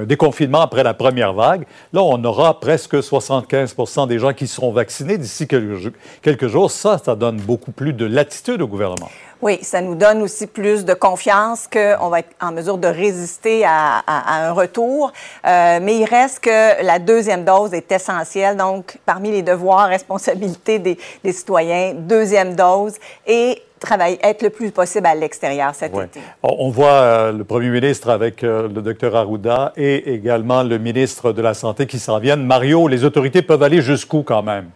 déconfinement 0.06 0.60
après 0.60 0.82
la 0.82 0.94
première 0.94 1.32
vague. 1.32 1.64
Là, 1.92 2.02
on 2.02 2.22
aura 2.24 2.60
presque 2.60 3.02
75 3.02 3.74
des 4.08 4.18
gens 4.18 4.32
qui 4.32 4.46
seront 4.46 4.72
vaccinés 4.72 5.18
d'ici 5.18 5.46
quelques 5.46 6.46
jours. 6.48 6.70
Ça, 6.70 6.98
ça 6.98 7.14
donne 7.14 7.36
beaucoup 7.36 7.72
plus 7.72 7.92
de 7.92 8.04
latitude 8.04 8.62
au 8.62 8.66
gouvernement. 8.66 9.08
Oui, 9.42 9.58
ça 9.62 9.80
nous 9.80 9.94
donne 9.94 10.20
aussi 10.22 10.46
plus 10.46 10.84
de 10.84 10.92
confiance 10.92 11.66
qu'on 11.66 12.08
va 12.10 12.18
être 12.20 12.30
en 12.42 12.52
mesure 12.52 12.76
de 12.76 12.88
résister 12.88 13.64
à, 13.64 13.98
à- 14.06 14.44
à 14.44 14.48
un 14.48 14.52
retour. 14.52 15.12
Euh, 15.46 15.78
mais 15.80 15.96
il 15.98 16.04
reste 16.04 16.40
que 16.40 16.82
la 16.84 16.98
deuxième 16.98 17.44
dose 17.44 17.72
est 17.72 17.90
essentielle. 17.90 18.56
Donc, 18.56 18.98
parmi 19.06 19.30
les 19.30 19.42
devoirs, 19.42 19.88
responsabilités 19.88 20.78
des, 20.78 20.98
des 21.24 21.32
citoyens, 21.32 21.94
deuxième 21.96 22.54
dose 22.54 22.94
et 23.26 23.62
travailler, 23.78 24.18
être 24.22 24.42
le 24.42 24.50
plus 24.50 24.70
possible 24.72 25.06
à 25.06 25.14
l'extérieur 25.14 25.74
cet 25.74 25.94
Ouais. 25.94 26.04
été. 26.04 26.20
On 26.42 26.56
on 26.66 26.68
voit 26.70 26.88
euh, 26.92 27.32
le 27.32 27.44
premier 27.44 27.70
ministre 27.70 28.10
avec 28.10 28.44
euh, 28.44 28.68
le 28.68 28.82
docteur 28.82 29.16
Arruda 29.16 29.72
et 29.74 30.12
également 30.12 30.62
le 30.62 30.76
ministre 30.76 31.32
de 31.32 31.40
la 31.40 31.54
Santé 31.54 31.86
qui 31.86 31.98
s'en 31.98 32.18
viennent. 32.18 32.44
Mario, 32.44 32.88
les 32.88 33.04
autorités 33.04 33.40
peuvent 33.40 33.62
aller 33.62 33.80
jusqu'où 33.80 34.22
quand 34.22 34.42
même? 34.42 34.68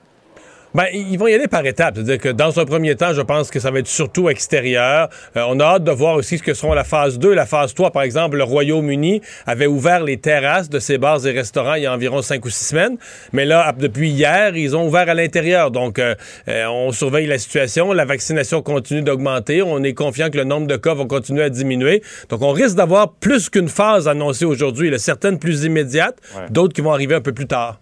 Ben, 0.74 0.86
ils 0.92 1.16
vont 1.18 1.28
y 1.28 1.34
aller 1.34 1.46
par 1.46 1.64
étapes. 1.64 1.94
C'est-à-dire 1.94 2.18
que 2.18 2.28
dans 2.30 2.58
un 2.58 2.64
premier 2.64 2.96
temps, 2.96 3.12
je 3.12 3.22
pense 3.22 3.48
que 3.50 3.60
ça 3.60 3.70
va 3.70 3.78
être 3.78 3.86
surtout 3.86 4.28
extérieur. 4.28 5.08
Euh, 5.36 5.44
on 5.48 5.60
a 5.60 5.64
hâte 5.64 5.84
de 5.84 5.92
voir 5.92 6.16
aussi 6.16 6.38
ce 6.38 6.42
que 6.42 6.52
seront 6.52 6.74
la 6.74 6.82
phase 6.82 7.18
2, 7.20 7.32
la 7.32 7.46
phase 7.46 7.74
3. 7.74 7.92
Par 7.92 8.02
exemple, 8.02 8.36
le 8.36 8.42
Royaume-Uni 8.42 9.20
avait 9.46 9.66
ouvert 9.68 10.02
les 10.02 10.16
terrasses 10.16 10.68
de 10.68 10.80
ses 10.80 10.98
bars 10.98 11.24
et 11.26 11.30
restaurants 11.30 11.74
il 11.74 11.84
y 11.84 11.86
a 11.86 11.92
environ 11.92 12.22
cinq 12.22 12.44
ou 12.44 12.50
six 12.50 12.64
semaines. 12.66 12.96
Mais 13.32 13.44
là, 13.44 13.72
depuis 13.78 14.10
hier, 14.10 14.56
ils 14.56 14.76
ont 14.76 14.86
ouvert 14.86 15.08
à 15.08 15.14
l'intérieur. 15.14 15.70
Donc, 15.70 16.00
euh, 16.00 16.16
euh, 16.48 16.66
on 16.66 16.90
surveille 16.90 17.28
la 17.28 17.38
situation. 17.38 17.92
La 17.92 18.04
vaccination 18.04 18.60
continue 18.60 19.02
d'augmenter. 19.02 19.62
On 19.62 19.82
est 19.84 19.94
confiant 19.94 20.28
que 20.28 20.38
le 20.38 20.44
nombre 20.44 20.66
de 20.66 20.76
cas 20.76 20.94
va 20.94 21.04
continuer 21.04 21.44
à 21.44 21.50
diminuer. 21.50 22.02
Donc, 22.30 22.42
on 22.42 22.50
risque 22.50 22.74
d'avoir 22.76 23.12
plus 23.12 23.48
qu'une 23.48 23.68
phase 23.68 24.08
annoncée 24.08 24.44
aujourd'hui. 24.44 24.92
Certaines 24.98 25.38
plus 25.38 25.64
immédiates, 25.64 26.16
Ouais. 26.36 26.46
d'autres 26.50 26.72
qui 26.74 26.80
vont 26.80 26.92
arriver 26.92 27.14
un 27.14 27.20
peu 27.20 27.32
plus 27.32 27.46
tard. 27.46 27.78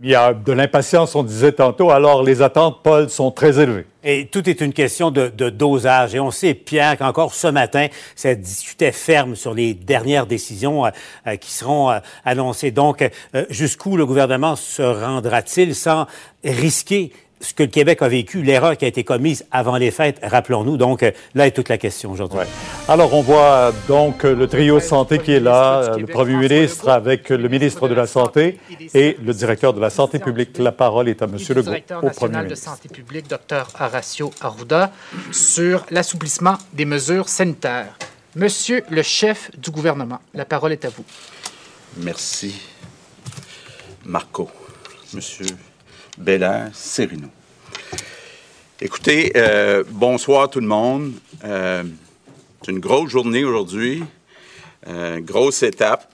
Il 0.00 0.10
y 0.10 0.14
a 0.14 0.32
de 0.32 0.52
l'impatience, 0.52 1.16
on 1.16 1.24
disait 1.24 1.50
tantôt, 1.50 1.90
alors 1.90 2.22
les 2.22 2.40
attentes, 2.40 2.84
Paul, 2.84 3.10
sont 3.10 3.32
très 3.32 3.58
élevées. 3.58 3.86
Et 4.04 4.26
tout 4.26 4.48
est 4.48 4.60
une 4.60 4.72
question 4.72 5.10
de, 5.10 5.28
dosage. 5.50 6.14
Et 6.14 6.20
on 6.20 6.30
sait, 6.30 6.54
Pierre, 6.54 6.96
qu'encore 6.96 7.34
ce 7.34 7.48
matin, 7.48 7.88
ça 8.14 8.36
discutait 8.36 8.92
ferme 8.92 9.34
sur 9.34 9.54
les 9.54 9.74
dernières 9.74 10.26
décisions 10.26 10.86
euh, 10.86 10.90
euh, 11.26 11.34
qui 11.34 11.50
seront 11.50 11.90
euh, 11.90 11.98
annoncées. 12.24 12.70
Donc, 12.70 13.10
jusqu'où 13.50 13.96
le 13.96 14.06
gouvernement 14.06 14.54
se 14.54 14.82
rendra-t-il 14.82 15.74
sans 15.74 16.06
risquer 16.44 17.12
ce 17.40 17.54
que 17.54 17.62
le 17.62 17.68
Québec 17.68 18.02
a 18.02 18.08
vécu, 18.08 18.42
l'erreur 18.42 18.76
qui 18.76 18.84
a 18.84 18.88
été 18.88 19.04
commise 19.04 19.46
avant 19.50 19.76
les 19.76 19.90
fêtes, 19.90 20.18
rappelons-nous. 20.22 20.76
Donc, 20.76 21.02
euh, 21.02 21.10
là 21.34 21.46
est 21.46 21.52
toute 21.52 21.68
la 21.68 21.78
question 21.78 22.10
aujourd'hui. 22.10 22.40
Alors, 22.88 23.14
on 23.14 23.22
voit 23.22 23.52
euh, 23.52 23.72
donc 23.86 24.24
euh, 24.24 24.34
le 24.34 24.46
trio 24.46 24.80
santé 24.80 25.18
qui 25.18 25.32
est 25.32 25.40
là, 25.40 25.96
le 25.96 26.06
premier 26.06 26.36
ministre 26.36 26.88
avec 26.88 27.28
le 27.28 27.48
ministre 27.48 27.88
de 27.88 27.94
la 27.94 28.06
Santé 28.06 28.58
et 28.94 29.16
le 29.24 29.32
directeur 29.32 29.72
de 29.72 29.80
la 29.80 29.90
santé 29.90 30.18
publique. 30.18 30.58
La 30.58 30.72
parole 30.72 31.08
est 31.08 31.22
à 31.22 31.26
M. 31.26 31.36
Legault, 31.36 31.62
directeur 31.62 31.98
au 31.98 32.10
premier 32.10 32.32
national 32.32 32.44
de 32.44 32.48
ministre. 32.48 32.70
santé 32.70 32.88
publique, 32.88 33.28
Dr 33.28 33.68
Horacio 33.78 34.30
Arruda, 34.40 34.92
sur 35.32 35.86
l'assouplissement 35.90 36.56
des 36.72 36.84
mesures 36.84 37.28
sanitaires. 37.28 37.96
Monsieur 38.34 38.82
le 38.90 39.02
chef 39.02 39.50
du 39.56 39.70
gouvernement, 39.70 40.20
la 40.34 40.44
parole 40.44 40.72
est 40.72 40.84
à 40.84 40.88
vous. 40.90 41.04
Merci, 41.96 42.54
Marco. 44.04 44.50
Monsieur 45.14 45.46
Belair 46.18 46.70
Serino. 46.74 47.28
Écoutez, 48.80 49.32
euh, 49.36 49.84
bonsoir 49.88 50.50
tout 50.50 50.60
le 50.60 50.66
monde. 50.66 51.12
Euh, 51.44 51.84
c'est 52.62 52.72
une 52.72 52.80
grosse 52.80 53.10
journée 53.10 53.44
aujourd'hui, 53.44 54.02
euh, 54.88 55.20
grosse 55.20 55.62
étape. 55.62 56.10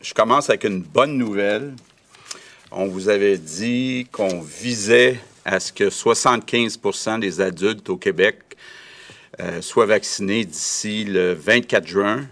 Je 0.00 0.14
commence 0.14 0.50
avec 0.50 0.64
une 0.64 0.80
bonne 0.80 1.18
nouvelle. 1.18 1.74
On 2.70 2.86
vous 2.86 3.08
avait 3.08 3.38
dit 3.38 4.06
qu'on 4.12 4.40
visait 4.40 5.18
à 5.44 5.58
ce 5.58 5.72
que 5.72 5.90
75% 5.90 7.18
des 7.18 7.40
adultes 7.40 7.90
au 7.90 7.96
Québec 7.96 8.38
euh, 9.40 9.60
soient 9.60 9.86
vaccinés 9.86 10.44
d'ici 10.44 11.04
le 11.04 11.34
24 11.34 11.86
juin. 11.86 12.26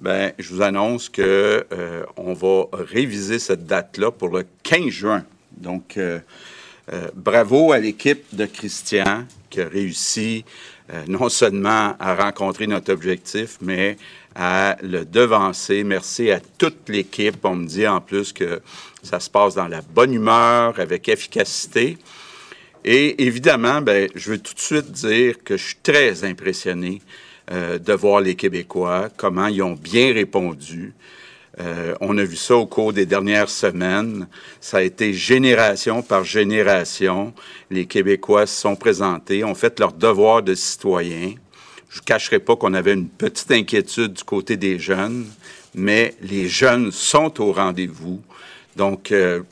Ben, 0.00 0.32
je 0.38 0.54
vous 0.54 0.62
annonce 0.62 1.08
que 1.08 1.66
on 2.16 2.34
va 2.34 2.66
réviser 2.72 3.38
cette 3.38 3.66
date-là 3.66 4.10
pour 4.10 4.28
le 4.28 4.44
15 4.62 4.88
juin. 4.88 5.24
Donc, 5.56 5.96
euh, 5.96 6.18
euh, 6.92 7.08
bravo 7.14 7.72
à 7.72 7.78
l'équipe 7.78 8.24
de 8.32 8.46
Christian 8.46 9.24
qui 9.50 9.60
a 9.60 9.68
réussi 9.68 10.44
euh, 10.92 11.02
non 11.08 11.28
seulement 11.28 11.96
à 11.98 12.14
rencontrer 12.14 12.66
notre 12.66 12.92
objectif, 12.92 13.58
mais 13.60 13.96
à 14.34 14.76
le 14.82 15.04
devancer. 15.04 15.82
Merci 15.82 16.30
à 16.30 16.40
toute 16.58 16.88
l'équipe. 16.88 17.44
On 17.44 17.56
me 17.56 17.66
dit 17.66 17.88
en 17.88 18.00
plus 18.00 18.32
que 18.32 18.60
ça 19.02 19.18
se 19.18 19.30
passe 19.30 19.54
dans 19.54 19.68
la 19.68 19.80
bonne 19.82 20.12
humeur, 20.12 20.78
avec 20.78 21.08
efficacité. 21.08 21.98
Et 22.84 23.24
évidemment, 23.26 23.80
ben, 23.80 24.08
je 24.14 24.32
veux 24.32 24.38
tout 24.38 24.54
de 24.54 24.60
suite 24.60 24.92
dire 24.92 25.42
que 25.42 25.56
je 25.56 25.64
suis 25.64 25.78
très 25.82 26.24
impressionné 26.24 27.02
de 27.50 27.92
voir 27.92 28.20
les 28.20 28.34
Québécois, 28.34 29.08
comment 29.16 29.46
ils 29.46 29.62
ont 29.62 29.74
bien 29.74 30.12
répondu. 30.12 30.92
Euh, 31.58 31.94
on 32.00 32.18
a 32.18 32.24
vu 32.24 32.36
ça 32.36 32.56
au 32.56 32.66
cours 32.66 32.92
des 32.92 33.06
dernières 33.06 33.48
semaines. 33.48 34.26
Ça 34.60 34.78
a 34.78 34.82
été 34.82 35.14
génération 35.14 36.02
par 36.02 36.24
génération. 36.24 37.32
Les 37.70 37.86
Québécois 37.86 38.46
se 38.46 38.60
sont 38.60 38.76
présentés, 38.76 39.42
ont 39.42 39.54
fait 39.54 39.78
leur 39.80 39.92
devoir 39.92 40.42
de 40.42 40.54
citoyen. 40.54 41.34
Je 41.88 42.00
ne 42.00 42.04
cacherai 42.04 42.40
pas 42.40 42.56
qu'on 42.56 42.74
avait 42.74 42.92
une 42.92 43.08
petite 43.08 43.50
inquiétude 43.50 44.12
du 44.12 44.24
côté 44.24 44.56
des 44.56 44.78
jeunes, 44.78 45.26
mais 45.74 46.14
les 46.20 46.48
jeunes 46.48 46.92
sont 46.92 47.40
au 47.40 47.52
rendez-vous. 47.52 48.20
Donc, 48.76 49.10
euh, 49.12 49.42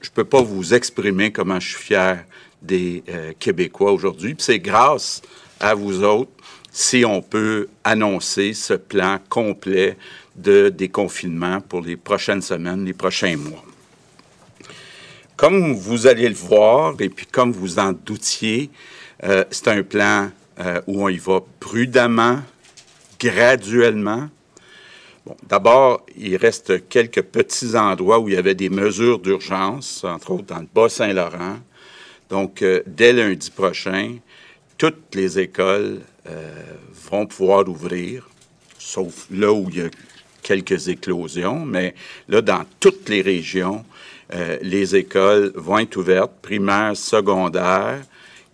je 0.00 0.08
ne 0.08 0.14
peux 0.14 0.24
pas 0.24 0.42
vous 0.42 0.74
exprimer 0.74 1.30
comment 1.30 1.60
je 1.60 1.68
suis 1.68 1.82
fier 1.82 2.24
des 2.60 3.04
euh, 3.08 3.32
Québécois 3.38 3.92
aujourd'hui. 3.92 4.34
C'est 4.38 4.58
grâce 4.58 5.22
à 5.60 5.74
vous 5.74 6.02
autres 6.02 6.30
si 6.72 7.04
on 7.06 7.22
peut 7.22 7.68
annoncer 7.84 8.52
ce 8.52 8.74
plan 8.74 9.18
complet 9.28 9.96
de 10.36 10.68
déconfinement 10.68 11.60
pour 11.60 11.80
les 11.80 11.96
prochaines 11.96 12.42
semaines, 12.42 12.84
les 12.84 12.92
prochains 12.92 13.36
mois. 13.36 13.64
Comme 15.36 15.74
vous 15.74 16.06
allez 16.06 16.28
le 16.28 16.34
voir, 16.34 16.94
et 16.98 17.08
puis 17.08 17.26
comme 17.26 17.52
vous 17.52 17.78
en 17.78 17.92
doutiez, 17.92 18.70
euh, 19.24 19.44
c'est 19.50 19.68
un 19.68 19.82
plan 19.82 20.30
euh, 20.60 20.80
où 20.86 21.04
on 21.04 21.08
y 21.08 21.18
va 21.18 21.40
prudemment, 21.60 22.40
graduellement. 23.20 24.28
Bon, 25.26 25.36
D'abord, 25.46 26.06
il 26.16 26.36
reste 26.36 26.88
quelques 26.88 27.22
petits 27.22 27.76
endroits 27.76 28.18
où 28.18 28.28
il 28.28 28.34
y 28.34 28.38
avait 28.38 28.54
des 28.54 28.70
mesures 28.70 29.18
d'urgence, 29.18 30.04
entre 30.04 30.32
autres 30.32 30.46
dans 30.46 30.60
le 30.60 30.68
Bas-Saint-Laurent. 30.72 31.58
Donc, 32.30 32.62
euh, 32.62 32.82
dès 32.86 33.12
lundi 33.12 33.50
prochain, 33.50 34.16
toutes 34.78 35.14
les 35.14 35.38
écoles 35.38 36.00
vont 37.08 37.24
pouvoir 37.24 37.68
ouvrir, 37.68 38.28
sauf 38.78 39.28
là 39.30 39.52
où 39.52 39.68
il 39.70 39.78
y 39.78 39.80
a 39.82 39.88
quelques 40.46 40.86
éclosions, 40.88 41.66
mais 41.66 41.96
là, 42.28 42.40
dans 42.40 42.62
toutes 42.78 43.08
les 43.08 43.20
régions, 43.20 43.84
euh, 44.32 44.58
les 44.62 44.94
écoles 44.94 45.50
vont 45.56 45.78
être 45.78 45.96
ouvertes, 45.96 46.30
primaires, 46.40 46.96
secondaires. 46.96 47.98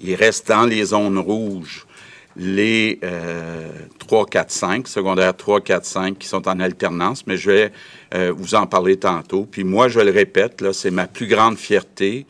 Il 0.00 0.14
reste 0.14 0.48
dans 0.48 0.64
les 0.64 0.86
zones 0.86 1.18
rouges 1.18 1.86
les 2.34 2.98
euh, 3.04 3.68
3, 3.98 4.24
4, 4.24 4.50
5, 4.50 4.88
secondaires 4.88 5.36
3, 5.36 5.60
4, 5.60 5.84
5 5.84 6.18
qui 6.18 6.26
sont 6.26 6.48
en 6.48 6.60
alternance, 6.60 7.26
mais 7.26 7.36
je 7.36 7.50
vais 7.50 7.72
euh, 8.14 8.32
vous 8.34 8.54
en 8.54 8.66
parler 8.66 8.96
tantôt. 8.96 9.46
Puis 9.50 9.62
moi, 9.62 9.88
je 9.88 10.00
le 10.00 10.10
répète, 10.10 10.62
là, 10.62 10.72
c'est 10.72 10.90
ma 10.90 11.06
plus 11.06 11.26
grande 11.26 11.58
fierté. 11.58 12.24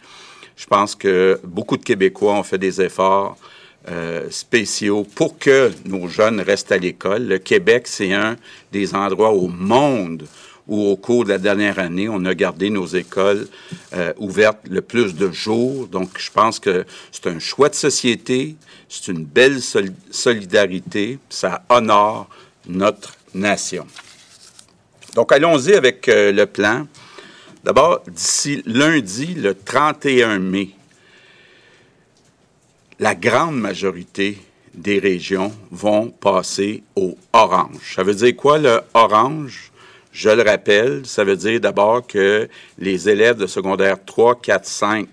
Je 0.56 0.66
pense 0.66 0.96
que 0.96 1.40
beaucoup 1.44 1.76
de 1.76 1.84
Québécois 1.84 2.32
ont 2.32 2.42
fait 2.42 2.58
des 2.58 2.82
efforts 2.82 3.38
euh, 3.88 4.28
spéciaux 4.30 5.04
pour 5.14 5.38
que 5.38 5.70
nos 5.86 6.08
jeunes 6.08 6.40
restent 6.40 6.72
à 6.72 6.78
l'école. 6.78 7.24
Le 7.26 7.38
Québec, 7.38 7.86
c'est 7.86 8.12
un 8.12 8.36
des 8.70 8.94
endroits 8.94 9.32
au 9.32 9.48
monde 9.48 10.26
où, 10.68 10.80
au 10.90 10.96
cours 10.96 11.24
de 11.24 11.30
la 11.30 11.38
dernière 11.38 11.78
année, 11.78 12.08
on 12.08 12.24
a 12.24 12.34
gardé 12.34 12.70
nos 12.70 12.86
écoles 12.86 13.48
euh, 13.94 14.12
ouvertes 14.18 14.60
le 14.70 14.80
plus 14.82 15.14
de 15.14 15.30
jours. 15.32 15.88
Donc, 15.88 16.10
je 16.18 16.30
pense 16.30 16.60
que 16.60 16.84
c'est 17.10 17.26
un 17.26 17.40
choix 17.40 17.68
de 17.68 17.74
société, 17.74 18.54
c'est 18.88 19.10
une 19.10 19.24
belle 19.24 19.60
sol- 19.60 19.92
solidarité, 20.10 21.18
ça 21.28 21.64
honore 21.68 22.28
notre 22.68 23.14
nation. 23.34 23.86
Donc, 25.14 25.32
allons-y 25.32 25.74
avec 25.74 26.08
euh, 26.08 26.30
le 26.32 26.46
plan. 26.46 26.86
D'abord, 27.64 28.02
d'ici 28.08 28.62
lundi, 28.66 29.34
le 29.34 29.54
31 29.54 30.38
mai, 30.38 30.70
la 33.02 33.16
grande 33.16 33.58
majorité 33.58 34.38
des 34.74 35.00
régions 35.00 35.52
vont 35.72 36.10
passer 36.10 36.84
au 36.94 37.18
orange. 37.32 37.94
Ça 37.96 38.04
veut 38.04 38.14
dire 38.14 38.36
quoi 38.36 38.58
le 38.58 38.80
orange? 38.94 39.72
Je 40.12 40.30
le 40.30 40.42
rappelle, 40.42 41.04
ça 41.04 41.24
veut 41.24 41.34
dire 41.34 41.58
d'abord 41.58 42.06
que 42.06 42.48
les 42.78 43.08
élèves 43.08 43.38
de 43.38 43.48
secondaire 43.48 43.96
3, 44.04 44.40
4, 44.40 44.64
5 44.64 45.08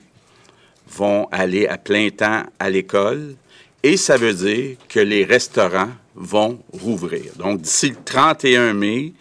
vont 0.88 1.28
aller 1.32 1.66
à 1.66 1.80
plein 1.80 2.12
temps 2.12 2.44
à 2.60 2.70
l'école 2.70 3.34
et 3.82 3.98
ça 3.98 4.18
veut 4.18 4.36
dire 4.36 4.78
que 4.88 5.00
les 5.00 5.24
restaurants 5.24 5.90
vont 6.14 6.60
rouvrir. 6.72 7.32
Donc 7.38 7.62
d'ici 7.62 7.90
le 7.90 7.98
31 8.06 8.74
mai, 8.74 9.14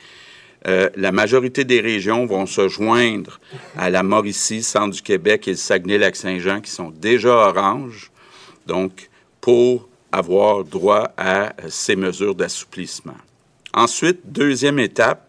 euh, 0.66 0.90
la 0.94 1.10
majorité 1.10 1.64
des 1.64 1.80
régions 1.80 2.26
vont 2.26 2.44
se 2.44 2.68
joindre 2.68 3.40
à 3.78 3.88
la 3.88 4.02
Mauricie, 4.02 4.62
Centre 4.62 4.94
du 4.94 5.00
Québec 5.00 5.48
et 5.48 5.52
le 5.52 5.56
Saguenay-Lac-Saint-Jean 5.56 6.60
qui 6.60 6.70
sont 6.70 6.90
déjà 6.90 7.30
orange, 7.30 8.10
donc 8.68 9.10
pour 9.40 9.88
avoir 10.12 10.62
droit 10.62 11.10
à 11.16 11.46
euh, 11.46 11.68
ces 11.68 11.96
mesures 11.96 12.34
d'assouplissement. 12.34 13.16
Ensuite, 13.74 14.20
deuxième 14.24 14.78
étape, 14.78 15.28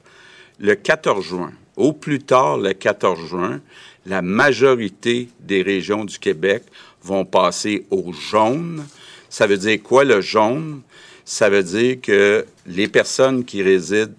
le 0.59 0.75
14 0.75 1.25
juin. 1.25 1.51
Au 1.75 1.93
plus 1.93 2.19
tard, 2.19 2.57
le 2.57 2.73
14 2.73 3.27
juin, 3.27 3.61
la 4.05 4.21
majorité 4.21 5.29
des 5.39 5.61
régions 5.61 6.05
du 6.05 6.19
Québec 6.19 6.63
vont 7.01 7.25
passer 7.25 7.85
au 7.89 8.11
jaune. 8.13 8.85
Ça 9.29 9.47
veut 9.47 9.57
dire 9.57 9.81
quoi 9.81 10.03
le 10.03 10.21
jaune? 10.21 10.81
Ça 11.25 11.49
veut 11.49 11.63
dire 11.63 12.01
que 12.01 12.45
les 12.65 12.87
personnes 12.87 13.45
qui 13.45 13.61
résident 13.61 14.13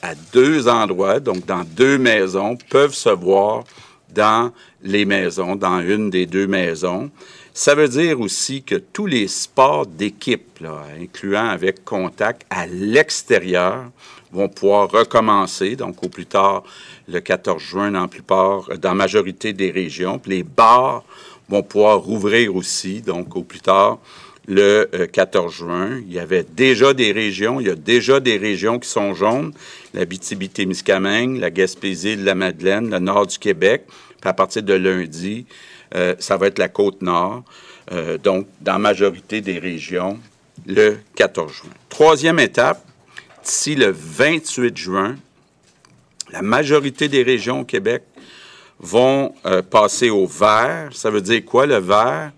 à 0.00 0.14
deux 0.32 0.68
endroits, 0.68 1.20
donc 1.20 1.44
dans 1.46 1.64
deux 1.64 1.98
maisons, 1.98 2.56
peuvent 2.70 2.94
se 2.94 3.10
voir 3.10 3.64
dans 4.14 4.52
les 4.82 5.04
maisons, 5.04 5.56
dans 5.56 5.80
une 5.80 6.10
des 6.10 6.26
deux 6.26 6.46
maisons. 6.46 7.10
Ça 7.54 7.74
veut 7.74 7.88
dire 7.88 8.18
aussi 8.20 8.62
que 8.62 8.76
tous 8.76 9.06
les 9.06 9.28
sports 9.28 9.86
d'équipe, 9.86 10.64
incluant 10.98 11.48
avec 11.48 11.84
contact 11.84 12.46
à 12.48 12.66
l'extérieur, 12.66 13.90
vont 14.32 14.48
pouvoir 14.48 14.90
recommencer, 14.90 15.76
donc 15.76 16.02
au 16.02 16.08
plus 16.08 16.24
tard 16.24 16.62
le 17.08 17.20
14 17.20 17.62
juin 17.62 17.90
dans 17.90 18.00
la 18.00 18.08
plupart, 18.08 18.68
dans 18.78 18.88
la 18.88 18.94
majorité 18.94 19.52
des 19.52 19.70
régions. 19.70 20.18
Les 20.24 20.42
bars 20.42 21.04
vont 21.50 21.62
pouvoir 21.62 21.98
rouvrir 21.98 22.56
aussi, 22.56 23.02
donc 23.02 23.36
au 23.36 23.42
plus 23.42 23.60
tard 23.60 23.98
le 24.48 24.88
euh, 24.94 25.06
14 25.06 25.52
juin. 25.52 26.00
Il 26.06 26.12
y 26.12 26.18
avait 26.18 26.44
déjà 26.44 26.94
des 26.94 27.12
régions, 27.12 27.60
il 27.60 27.66
y 27.66 27.70
a 27.70 27.74
déjà 27.74 28.18
des 28.18 28.38
régions 28.38 28.78
qui 28.78 28.88
sont 28.88 29.14
jaunes, 29.14 29.52
la 29.92 30.06
témiscamingue 30.06 31.38
la 31.38 31.50
Gaspésie, 31.50 32.16
la 32.16 32.34
Madeleine, 32.34 32.90
le 32.90 32.98
nord 32.98 33.26
du 33.26 33.38
Québec. 33.38 33.84
Puis 34.20 34.28
à 34.28 34.32
partir 34.32 34.62
de 34.62 34.74
lundi, 34.74 35.46
euh, 35.48 35.71
ça 36.18 36.36
va 36.36 36.46
être 36.46 36.58
la 36.58 36.68
côte 36.68 37.02
nord. 37.02 37.44
Euh, 37.90 38.18
donc, 38.18 38.46
dans 38.60 38.72
la 38.72 38.78
majorité 38.78 39.40
des 39.40 39.58
régions, 39.58 40.18
le 40.66 40.98
14 41.16 41.52
juin. 41.52 41.70
Troisième 41.88 42.38
étape, 42.38 42.84
d'ici 43.44 43.74
le 43.74 43.90
28 43.90 44.76
juin, 44.76 45.16
la 46.30 46.42
majorité 46.42 47.08
des 47.08 47.22
régions 47.22 47.60
au 47.60 47.64
Québec 47.64 48.04
vont 48.78 49.34
euh, 49.46 49.62
passer 49.62 50.10
au 50.10 50.26
vert. 50.26 50.90
Ça 50.92 51.10
veut 51.10 51.20
dire 51.20 51.44
quoi, 51.44 51.66
le 51.66 51.78
vert? 51.78 52.32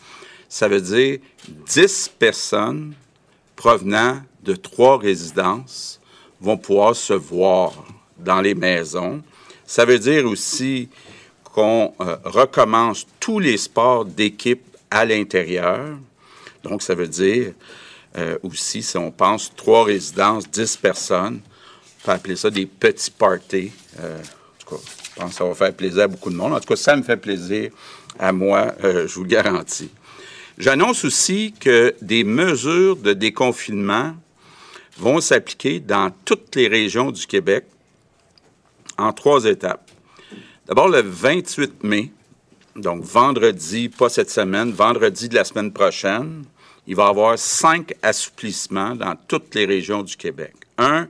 Ça 0.48 0.68
veut 0.68 0.80
dire 0.80 1.18
10 1.48 2.12
personnes 2.18 2.94
provenant 3.54 4.20
de 4.42 4.54
trois 4.54 4.98
résidences 4.98 6.00
vont 6.40 6.56
pouvoir 6.56 6.94
se 6.94 7.12
voir 7.12 7.72
dans 8.18 8.40
les 8.40 8.54
maisons. 8.54 9.22
Ça 9.66 9.84
veut 9.84 9.98
dire 9.98 10.26
aussi 10.26 10.88
qu'on 11.54 11.94
euh, 12.00 12.16
recommence 12.24 13.06
tous 13.20 13.38
les 13.38 13.56
sports 13.56 14.04
d'équipe 14.04 14.64
à 14.90 15.04
l'intérieur. 15.04 15.96
Donc, 16.64 16.82
ça 16.82 16.96
veut 16.96 17.06
dire 17.06 17.52
euh, 18.18 18.36
aussi, 18.42 18.82
si 18.82 18.98
on 18.98 19.12
pense 19.12 19.52
trois 19.54 19.84
résidences, 19.84 20.50
10 20.50 20.76
personnes, 20.78 21.40
on 21.40 22.06
peut 22.06 22.10
appeler 22.10 22.34
ça 22.34 22.50
des 22.50 22.66
petits 22.66 23.12
parties. 23.12 23.70
Euh, 24.00 24.18
en 24.18 24.64
tout 24.64 24.74
cas, 24.74 24.82
je 25.04 25.20
pense 25.20 25.30
que 25.30 25.36
ça 25.36 25.44
va 25.44 25.54
faire 25.54 25.72
plaisir 25.72 26.02
à 26.02 26.08
beaucoup 26.08 26.30
de 26.30 26.34
monde. 26.34 26.54
En 26.54 26.58
tout 26.58 26.66
cas, 26.66 26.76
ça 26.76 26.96
me 26.96 27.04
fait 27.04 27.16
plaisir 27.16 27.70
à 28.18 28.32
moi, 28.32 28.74
je 28.82 29.14
vous 29.14 29.22
le 29.22 29.28
garantis. 29.28 29.90
J'annonce 30.58 31.04
aussi 31.04 31.54
que 31.58 31.94
des 32.02 32.24
mesures 32.24 32.96
de 32.96 33.12
déconfinement 33.12 34.14
vont 34.98 35.20
s'appliquer 35.20 35.78
dans 35.78 36.10
toutes 36.24 36.54
les 36.56 36.66
régions 36.66 37.10
du 37.10 37.26
Québec 37.26 37.64
en 38.98 39.12
trois 39.12 39.44
étapes. 39.44 39.83
D'abord, 40.66 40.88
le 40.88 41.02
28 41.02 41.84
mai, 41.84 42.10
donc 42.74 43.04
vendredi, 43.04 43.90
pas 43.90 44.08
cette 44.08 44.30
semaine, 44.30 44.72
vendredi 44.72 45.28
de 45.28 45.34
la 45.34 45.44
semaine 45.44 45.70
prochaine, 45.70 46.44
il 46.86 46.96
va 46.96 47.04
y 47.04 47.08
avoir 47.08 47.38
cinq 47.38 47.94
assouplissements 48.02 48.94
dans 48.94 49.14
toutes 49.28 49.54
les 49.54 49.66
régions 49.66 50.02
du 50.02 50.16
Québec. 50.16 50.54
Un, 50.78 51.08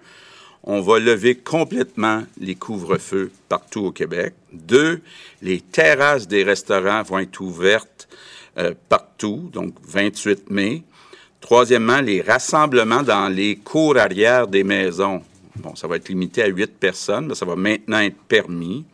on 0.65 0.81
va 0.81 0.99
lever 0.99 1.37
complètement 1.37 2.25
les 2.41 2.57
couvre-feux 2.57 3.31
partout 3.49 3.87
au 3.87 3.93
Québec. 3.93 4.35
Deux, 4.53 5.01
les 5.41 5.61
terrasses 5.61 6.27
des 6.27 6.43
restaurants 6.43 7.05
vont 7.05 7.21
être 7.21 7.41
ouvertes 7.41 8.09
euh, 8.59 8.75
partout, 8.89 9.51
donc 9.53 9.75
28 9.87 10.51
mai. 10.51 10.83
Troisièmement, 11.41 12.01
les 12.01 12.23
rassemblements 12.23 13.05
dans 13.05 13.29
les 13.29 13.55
cours 13.55 13.99
arrière 13.99 14.49
des 14.49 14.65
maisons. 14.65 15.23
Bon, 15.57 15.77
ça 15.77 15.87
va 15.87 15.95
être 15.95 16.09
limité 16.09 16.43
à 16.43 16.49
huit 16.49 16.73
personnes, 16.77 17.29
mais 17.29 17.37
ça 17.37 17.47
va 17.47 17.55
maintenant 17.55 18.01
être 18.01 18.19
permis. 18.27 18.85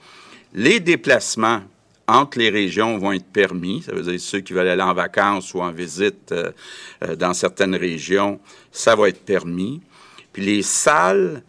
Les 0.54 0.80
déplacements 0.80 1.62
entre 2.06 2.38
les 2.38 2.50
régions 2.50 2.98
vont 2.98 3.12
être 3.12 3.30
permis. 3.32 3.82
Ça 3.82 3.92
veut 3.92 4.02
dire 4.02 4.20
ceux 4.20 4.40
qui 4.40 4.52
veulent 4.52 4.68
aller 4.68 4.82
en 4.82 4.94
vacances 4.94 5.54
ou 5.54 5.60
en 5.60 5.70
visite 5.70 6.32
euh, 6.32 6.50
euh, 7.04 7.14
dans 7.14 7.34
certaines 7.34 7.76
régions, 7.76 8.40
ça 8.72 8.96
va 8.96 9.08
être 9.08 9.24
permis. 9.24 9.80
Puis 10.32 10.44
les 10.44 10.62
salles 10.62 11.42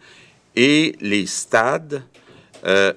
et 0.54 0.94
les 1.00 1.26
stades 1.26 2.04
euh, 2.64 2.92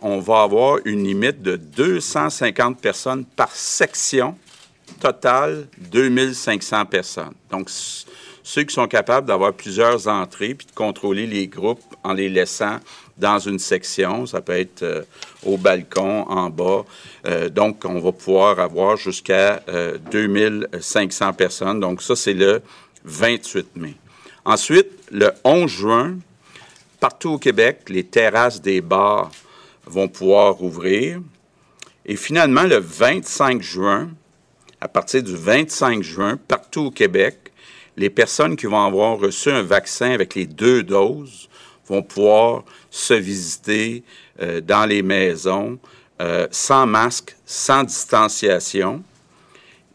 on 0.00 0.20
va 0.20 0.42
avoir 0.42 0.78
une 0.84 1.04
limite 1.04 1.42
de 1.42 1.56
250 1.56 2.80
personnes 2.80 3.24
par 3.24 3.50
section. 3.50 4.36
Total, 5.00 5.66
2500 5.78 6.86
personnes. 6.86 7.34
Donc, 7.50 7.70
ceux 8.42 8.62
qui 8.64 8.74
sont 8.74 8.86
capables 8.86 9.26
d'avoir 9.26 9.52
plusieurs 9.52 10.08
entrées 10.08 10.54
puis 10.54 10.66
de 10.66 10.72
contrôler 10.72 11.26
les 11.26 11.48
groupes 11.48 11.82
en 12.04 12.12
les 12.12 12.28
laissant 12.28 12.78
dans 13.18 13.38
une 13.38 13.58
section, 13.58 14.26
ça 14.26 14.40
peut 14.40 14.58
être 14.58 14.82
euh, 14.82 15.02
au 15.44 15.56
balcon, 15.56 16.22
en 16.28 16.50
bas. 16.50 16.84
Euh, 17.26 17.48
donc, 17.48 17.84
on 17.84 18.00
va 18.00 18.12
pouvoir 18.12 18.58
avoir 18.58 18.96
jusqu'à 18.96 19.62
euh, 19.68 19.98
2500 20.10 21.32
personnes. 21.34 21.80
Donc, 21.80 22.02
ça, 22.02 22.16
c'est 22.16 22.34
le 22.34 22.62
28 23.04 23.76
mai. 23.76 23.94
Ensuite, 24.44 24.88
le 25.10 25.30
11 25.44 25.70
juin, 25.70 26.16
partout 27.00 27.30
au 27.30 27.38
Québec, 27.38 27.82
les 27.88 28.04
terrasses 28.04 28.60
des 28.60 28.80
bars 28.80 29.30
vont 29.86 30.08
pouvoir 30.08 30.62
ouvrir. 30.62 31.20
Et 32.06 32.16
finalement, 32.16 32.64
le 32.64 32.78
25 32.78 33.62
juin, 33.62 34.10
à 34.80 34.88
partir 34.88 35.22
du 35.22 35.36
25 35.36 36.02
juin, 36.02 36.38
partout 36.48 36.86
au 36.86 36.90
Québec, 36.90 37.52
les 37.96 38.10
personnes 38.10 38.56
qui 38.56 38.66
vont 38.66 38.84
avoir 38.84 39.18
reçu 39.18 39.50
un 39.50 39.62
vaccin 39.62 40.10
avec 40.10 40.34
les 40.34 40.46
deux 40.46 40.82
doses 40.82 41.48
vont 41.86 42.02
pouvoir 42.02 42.64
se 42.92 43.14
visiter 43.14 44.04
euh, 44.40 44.60
dans 44.60 44.84
les 44.84 45.02
maisons 45.02 45.78
euh, 46.20 46.46
sans 46.50 46.86
masque, 46.86 47.34
sans 47.46 47.82
distanciation. 47.82 49.02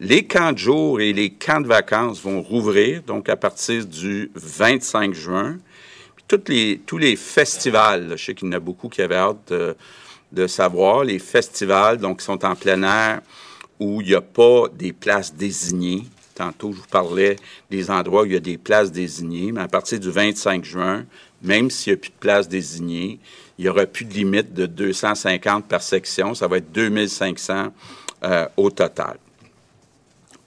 Les 0.00 0.26
camps 0.26 0.52
de 0.52 0.58
jour 0.58 1.00
et 1.00 1.12
les 1.12 1.30
camps 1.30 1.60
de 1.60 1.68
vacances 1.68 2.20
vont 2.20 2.42
rouvrir, 2.42 3.02
donc 3.04 3.28
à 3.28 3.36
partir 3.36 3.86
du 3.86 4.30
25 4.34 5.14
juin. 5.14 5.58
Toutes 6.26 6.48
les, 6.48 6.80
tous 6.84 6.98
les 6.98 7.16
festivals, 7.16 8.14
je 8.16 8.24
sais 8.26 8.34
qu'il 8.34 8.48
y 8.48 8.50
en 8.50 8.54
a 8.54 8.60
beaucoup 8.60 8.88
qui 8.88 9.00
avaient 9.00 9.14
hâte 9.14 9.48
de, 9.48 9.76
de 10.32 10.46
savoir, 10.46 11.04
les 11.04 11.20
festivals, 11.20 11.98
donc, 11.98 12.18
qui 12.18 12.24
sont 12.24 12.44
en 12.44 12.54
plein 12.56 12.82
air, 12.82 13.20
où 13.78 14.00
il 14.02 14.08
n'y 14.08 14.14
a 14.14 14.20
pas 14.20 14.64
des 14.74 14.92
places 14.92 15.32
désignées. 15.32 16.02
Tantôt, 16.34 16.72
je 16.72 16.78
vous 16.78 16.86
parlais 16.90 17.36
des 17.70 17.90
endroits 17.90 18.22
où 18.22 18.26
il 18.26 18.32
y 18.32 18.36
a 18.36 18.40
des 18.40 18.58
places 18.58 18.92
désignées, 18.92 19.52
mais 19.52 19.62
à 19.62 19.68
partir 19.68 19.98
du 19.98 20.10
25 20.10 20.64
juin, 20.64 21.04
même 21.42 21.70
s'il 21.70 21.92
n'y 21.92 21.98
a 21.98 22.00
plus 22.00 22.10
de 22.10 22.16
places 22.18 22.48
désignées, 22.48 23.18
il 23.58 23.64
n'y 23.64 23.68
aura 23.68 23.86
plus 23.86 24.04
de 24.04 24.14
limite 24.14 24.54
de 24.54 24.66
250 24.66 25.66
par 25.66 25.82
section. 25.82 26.34
Ça 26.34 26.46
va 26.46 26.58
être 26.58 26.72
2500 26.72 27.72
euh, 28.24 28.46
au 28.56 28.70
total. 28.70 29.18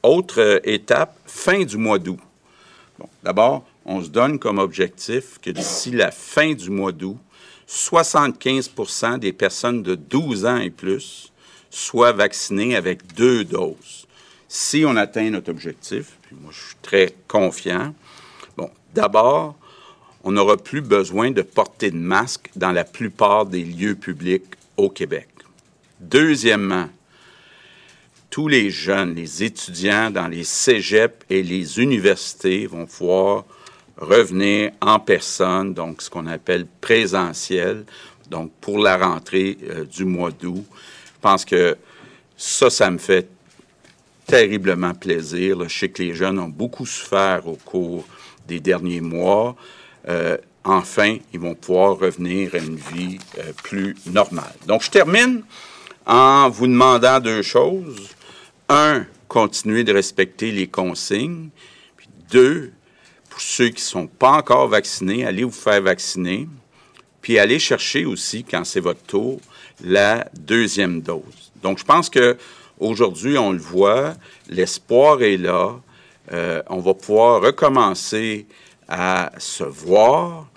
Autre 0.04 0.42
euh, 0.42 0.60
étape, 0.64 1.18
fin 1.26 1.64
du 1.64 1.78
mois 1.78 2.00
d'août. 2.00 2.20
D'abord, 3.24 3.66
on 3.86 4.02
se 4.04 4.10
donne 4.10 4.40
comme 4.40 4.60
objectif 4.60 5.40
que 5.42 5.50
d'ici 5.50 5.92
la 5.92 6.12
fin 6.12 6.54
du 6.54 6.70
mois 6.70 6.92
d'août, 6.92 7.18
75% 7.68 9.20
des 9.20 9.34
personnes 9.34 9.82
de 9.82 9.96
12 9.96 10.46
ans 10.46 10.58
et 10.58 10.70
plus 10.70 11.32
soient 11.70 12.12
vaccinées 12.12 12.76
avec 12.76 13.14
deux 13.14 13.44
doses. 13.44 14.06
Si 14.48 14.84
on 14.86 14.98
atteint 14.98 15.30
notre 15.30 15.50
objectif, 15.50 16.18
puis 16.24 16.36
moi 16.40 16.52
je 16.54 16.60
suis 16.60 16.76
très 16.82 17.16
confiant, 17.28 17.94
bon, 18.58 18.70
d'abord, 18.94 19.56
on 20.24 20.34
n'aura 20.34 20.58
plus 20.58 20.82
besoin 20.82 21.32
de 21.32 21.42
porter 21.42 21.92
de 21.92 21.98
masque 21.98 22.50
dans 22.56 22.72
la 22.72 22.84
plupart 22.84 23.46
des 23.46 23.64
lieux 23.64 23.96
publics 23.96 24.46
au 24.78 24.90
Québec. 24.90 25.28
Deuxièmement, 26.00 26.90
tous 28.30 28.48
les 28.48 28.70
jeunes, 28.70 29.16
les 29.16 29.44
étudiants 29.44 30.10
dans 30.10 30.28
les 30.28 30.44
cégeps 30.44 31.26
et 31.30 31.44
les 31.44 31.80
universités 31.80 32.66
vont 32.66 32.86
pouvoir 32.86 33.46
revenir 33.98 34.72
en 34.82 35.00
personne, 35.00 35.74
donc 35.74 36.02
ce 36.02 36.10
qu'on 36.10 36.28
appelle 36.28 36.66
présentiel, 36.66 37.86
donc 38.30 38.52
pour 38.62 38.80
la 38.80 38.98
rentrée 38.98 39.58
euh, 39.70 39.84
du 39.84 40.06
mois 40.06 40.32
d'août. 40.32 40.66
Je 40.70 41.22
pense 41.22 41.46
que 41.46 41.78
ça, 42.38 42.70
ça 42.70 42.90
me 42.90 42.98
fait 42.98 43.28
terriblement 44.26 44.94
plaisir. 44.94 45.68
Je 45.68 45.78
sais 45.78 45.90
que 45.90 46.02
les 46.02 46.14
jeunes 46.14 46.40
ont 46.40 46.48
beaucoup 46.48 46.86
souffert 46.86 47.48
au 47.48 47.56
cours 47.56 48.06
des 48.48 48.60
derniers 48.60 49.02
mois. 49.02 49.56
Euh, 50.08 50.38
enfin, 50.64 51.18
ils 51.34 51.40
vont 51.40 51.56
pouvoir 51.56 51.98
revenir 51.98 52.56
à 52.56 52.58
une 52.58 52.78
vie 52.78 53.20
euh, 53.38 53.52
plus 53.64 53.96
normale. 54.06 54.54
Donc, 54.68 54.84
je 54.84 54.90
termine 54.90 55.44
en 56.06 56.50
vous 56.50 56.68
demandant 56.68 57.20
deux 57.20 57.42
choses. 57.42 58.10
Un, 58.70 59.06
continuer 59.28 59.84
de 59.84 59.94
respecter 59.94 60.52
les 60.52 60.68
consignes. 60.68 61.50
Puis 61.98 62.08
deux, 62.30 62.72
pour 63.30 63.40
ceux 63.40 63.70
qui 63.70 63.76
ne 63.76 63.80
sont 63.80 64.08
pas 64.08 64.32
encore 64.32 64.68
vaccinés, 64.68 65.26
allez 65.26 65.44
vous 65.44 65.52
faire 65.52 65.82
vacciner. 65.82 66.48
Puis 67.22 67.38
allez 67.38 67.60
chercher 67.60 68.06
aussi, 68.06 68.44
quand 68.44 68.66
c'est 68.66 68.80
votre 68.80 69.04
tour, 69.04 69.40
la 69.84 70.28
deuxième 70.34 71.02
dose. 71.02 71.52
Donc, 71.62 71.80
je 71.80 71.86
pense 71.86 72.10
que 72.10 72.38
aujourd'hui, 72.80 73.38
on 73.38 73.52
le 73.52 73.60
voit, 73.60 74.16
l'espoir 74.50 75.22
est 75.22 75.38
là. 75.38 75.76
Euh, 76.32 76.62
on 76.70 76.80
va 76.80 76.94
pouvoir 76.94 77.42
recommencer 77.42 78.48
à 78.92 79.32
se 79.38 79.64
voir. 79.64 80.50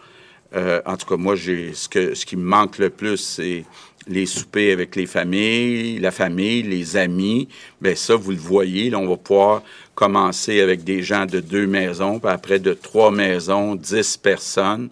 Euh, 0.57 0.83
en 0.85 0.97
tout 0.97 1.07
cas, 1.07 1.17
moi, 1.17 1.37
j'ai 1.37 1.73
ce, 1.73 1.89
que, 1.89 2.15
ce 2.15 2.27
qui 2.27 2.37
me 2.37 2.43
manque 2.43 2.79
le 2.79 2.91
plus, 2.91 3.17
c'est 3.17 3.65
les 4.09 4.27
soupers 4.27 4.73
avec 4.73 4.97
les 4.97 5.07
familles, 5.07 6.01
la 6.01 6.11
famille, 6.11 6.63
les 6.63 6.97
amis. 6.97 7.49
Bien, 7.81 7.95
ça, 7.95 8.17
vous 8.17 8.33
le 8.33 8.37
voyez, 8.37 8.93
on 8.95 9.07
va 9.07 9.17
pouvoir 9.17 9.63
commencer 9.95 10.61
avec 10.61 10.83
des 10.83 11.03
gens 11.03 11.27
de 11.27 11.39
deux 11.39 11.67
maisons, 11.67 12.19
puis 12.19 12.29
après 12.29 12.59
de 12.59 12.75
trois 12.75 13.13
maisons, 13.13 13.77
dix 13.77 14.17
personnes. 14.17 14.91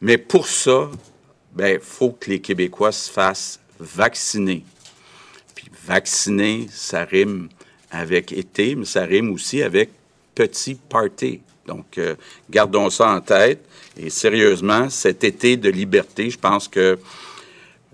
Mais 0.00 0.16
pour 0.16 0.48
ça, 0.48 0.90
ben, 1.52 1.78
faut 1.82 2.12
que 2.12 2.30
les 2.30 2.40
Québécois 2.40 2.92
se 2.92 3.10
fassent 3.10 3.60
vacciner. 3.78 4.64
Puis 5.54 5.70
vacciner, 5.86 6.66
ça 6.70 7.04
rime 7.04 7.50
avec 7.90 8.32
été, 8.32 8.74
mais 8.74 8.86
ça 8.86 9.04
rime 9.04 9.32
aussi 9.32 9.62
avec 9.62 9.90
petit 10.34 10.76
party. 10.88 11.42
Donc, 11.70 11.98
euh, 11.98 12.16
gardons 12.50 12.90
ça 12.90 13.12
en 13.12 13.20
tête. 13.20 13.64
Et 13.96 14.10
sérieusement, 14.10 14.90
cet 14.90 15.22
été 15.22 15.56
de 15.56 15.70
liberté, 15.70 16.28
je 16.28 16.38
pense 16.38 16.66
que 16.66 16.98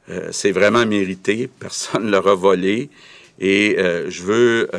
euh, 0.08 0.28
c'est 0.32 0.50
vraiment 0.50 0.86
mérité. 0.86 1.46
Personne 1.60 2.06
ne 2.06 2.10
l'aura 2.10 2.34
volé. 2.34 2.88
Et 3.38 3.76
euh, 3.78 4.10
je 4.10 4.22
veux 4.22 4.70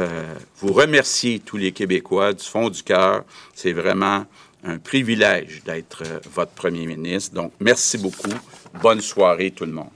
vous 0.62 0.74
remercier, 0.74 1.40
tous 1.40 1.58
les 1.58 1.72
Québécois, 1.72 2.34
du 2.34 2.44
fond 2.44 2.70
du 2.70 2.82
cœur. 2.82 3.24
C'est 3.54 3.74
vraiment 3.74 4.26
un 4.64 4.80
privilège 4.80 5.62
d'être 5.64 6.04
votre 6.34 6.54
premier 6.54 6.88
ministre. 6.88 7.36
Donc, 7.36 7.52
merci 7.60 8.00
beaucoup. 8.00 8.34
Bonne 8.82 9.02
soirée, 9.02 9.52
tout 9.52 9.66
le 9.66 9.74
monde. 9.74 9.94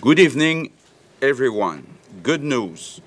Good 0.00 0.18
evening, 0.18 0.70
everyone. 1.20 1.82
Good 2.24 2.42
news. 2.42 3.02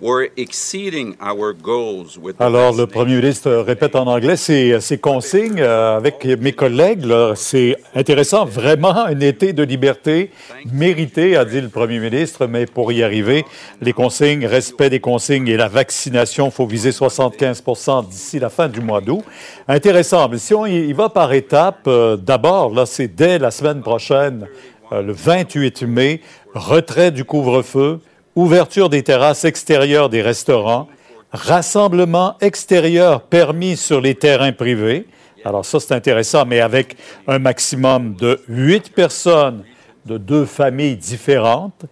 We're 0.00 0.28
exceeding 0.36 1.16
our 1.20 1.52
goals 1.52 2.16
with 2.22 2.36
the 2.38 2.42
Alors, 2.42 2.72
le 2.72 2.86
premier 2.86 3.16
ministre 3.16 3.50
répète 3.50 3.96
en 3.96 4.06
anglais 4.06 4.36
ses, 4.36 4.80
ses 4.80 4.98
consignes 4.98 5.60
euh, 5.60 5.96
avec 5.96 6.24
mes 6.24 6.52
collègues. 6.52 7.04
C'est 7.34 7.76
intéressant, 7.96 8.44
vraiment 8.44 8.96
un 8.96 9.18
été 9.18 9.52
de 9.52 9.64
liberté 9.64 10.30
mérité, 10.72 11.36
a 11.36 11.44
dit 11.44 11.60
le 11.60 11.68
premier 11.68 11.98
ministre, 11.98 12.46
mais 12.46 12.66
pour 12.66 12.92
y 12.92 13.02
arriver, 13.02 13.44
les 13.80 13.92
consignes, 13.92 14.46
respect 14.46 14.88
des 14.88 15.00
consignes 15.00 15.48
et 15.48 15.56
la 15.56 15.66
vaccination, 15.66 16.46
il 16.46 16.52
faut 16.52 16.66
viser 16.66 16.90
75% 16.90 18.08
d'ici 18.08 18.38
la 18.38 18.50
fin 18.50 18.68
du 18.68 18.80
mois 18.80 19.00
d'août. 19.00 19.24
Intéressant, 19.66 20.28
mais 20.28 20.38
si 20.38 20.54
on 20.54 20.64
y 20.64 20.78
y 20.78 20.92
va 20.92 21.08
par 21.08 21.32
étapes, 21.32 21.88
euh, 21.88 22.16
d'abord, 22.16 22.72
là, 22.72 22.86
c'est 22.86 23.08
dès 23.08 23.38
la 23.38 23.50
semaine 23.50 23.80
prochaine, 23.80 24.46
euh, 24.92 25.02
le 25.02 25.12
28 25.12 25.82
mai, 25.82 26.20
retrait 26.54 27.10
du 27.10 27.24
couvre-feu, 27.24 28.00
ouverture 28.38 28.88
des 28.88 29.02
terrasses 29.02 29.44
extérieures 29.44 30.08
des 30.08 30.22
restaurants, 30.22 30.88
rassemblement 31.32 32.36
extérieur 32.40 33.22
permis 33.22 33.76
sur 33.76 34.00
les 34.00 34.14
terrains 34.14 34.52
privés. 34.52 35.06
Alors 35.44 35.64
ça, 35.64 35.80
c'est 35.80 35.92
intéressant, 35.92 36.44
mais 36.46 36.60
avec 36.60 36.96
un 37.26 37.38
maximum 37.38 38.14
de 38.14 38.40
huit 38.48 38.92
personnes 38.92 39.64
de 40.06 40.18
deux 40.18 40.44
familles 40.44 40.96
différentes. 40.96 41.84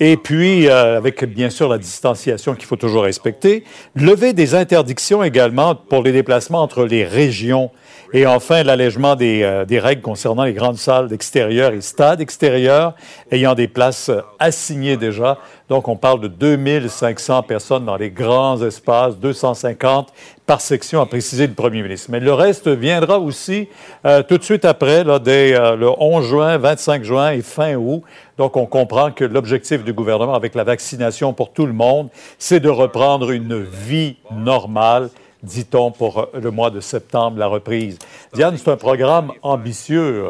Et 0.00 0.16
puis, 0.16 0.68
euh, 0.68 0.96
avec 0.96 1.22
bien 1.24 1.50
sûr 1.50 1.68
la 1.68 1.76
distanciation 1.76 2.54
qu'il 2.54 2.64
faut 2.64 2.76
toujours 2.76 3.02
respecter, 3.02 3.64
lever 3.94 4.32
des 4.32 4.54
interdictions 4.54 5.22
également 5.22 5.74
pour 5.74 6.02
les 6.02 6.12
déplacements 6.12 6.62
entre 6.62 6.84
les 6.84 7.04
régions. 7.04 7.70
Et 8.12 8.26
enfin, 8.26 8.62
l'allègement 8.64 9.14
des, 9.14 9.42
euh, 9.42 9.64
des 9.64 9.78
règles 9.78 10.02
concernant 10.02 10.44
les 10.44 10.52
grandes 10.52 10.78
salles 10.78 11.08
d'extérieur 11.08 11.72
et 11.72 11.80
stades 11.80 12.20
extérieurs 12.20 12.94
ayant 13.30 13.54
des 13.54 13.68
places 13.68 14.08
euh, 14.08 14.20
assignées 14.38 14.96
déjà. 14.96 15.38
Donc, 15.68 15.86
on 15.86 15.94
parle 15.94 16.20
de 16.20 16.26
2500 16.26 17.44
personnes 17.44 17.84
dans 17.84 17.96
les 17.96 18.10
grands 18.10 18.60
espaces, 18.60 19.16
250 19.16 20.12
par 20.44 20.60
section, 20.60 21.00
a 21.00 21.06
précisé 21.06 21.46
le 21.46 21.54
premier 21.54 21.80
ministre. 21.80 22.08
Mais 22.10 22.18
le 22.18 22.32
reste 22.32 22.66
viendra 22.66 23.20
aussi 23.20 23.68
euh, 24.04 24.24
tout 24.24 24.36
de 24.36 24.42
suite 24.42 24.64
après, 24.64 25.04
là, 25.04 25.20
dès 25.20 25.54
euh, 25.54 25.76
le 25.76 25.88
11 25.88 26.26
juin, 26.26 26.58
25 26.58 27.04
juin 27.04 27.30
et 27.30 27.40
fin 27.40 27.76
août. 27.76 28.02
Donc, 28.36 28.56
on 28.56 28.66
comprend 28.66 29.12
que 29.12 29.24
l'objectif 29.24 29.84
du 29.84 29.92
gouvernement 29.92 30.34
avec 30.34 30.56
la 30.56 30.64
vaccination 30.64 31.32
pour 31.32 31.52
tout 31.52 31.66
le 31.66 31.72
monde, 31.72 32.08
c'est 32.36 32.58
de 32.58 32.68
reprendre 32.68 33.30
une 33.30 33.62
vie 33.62 34.16
normale 34.32 35.10
dit-on, 35.42 35.90
pour 35.90 36.28
le 36.34 36.50
mois 36.50 36.70
de 36.70 36.80
septembre, 36.80 37.38
la 37.38 37.46
reprise. 37.46 37.98
Diane, 38.34 38.56
c'est 38.56 38.70
un 38.70 38.76
programme 38.76 39.32
ambitieux. 39.42 40.26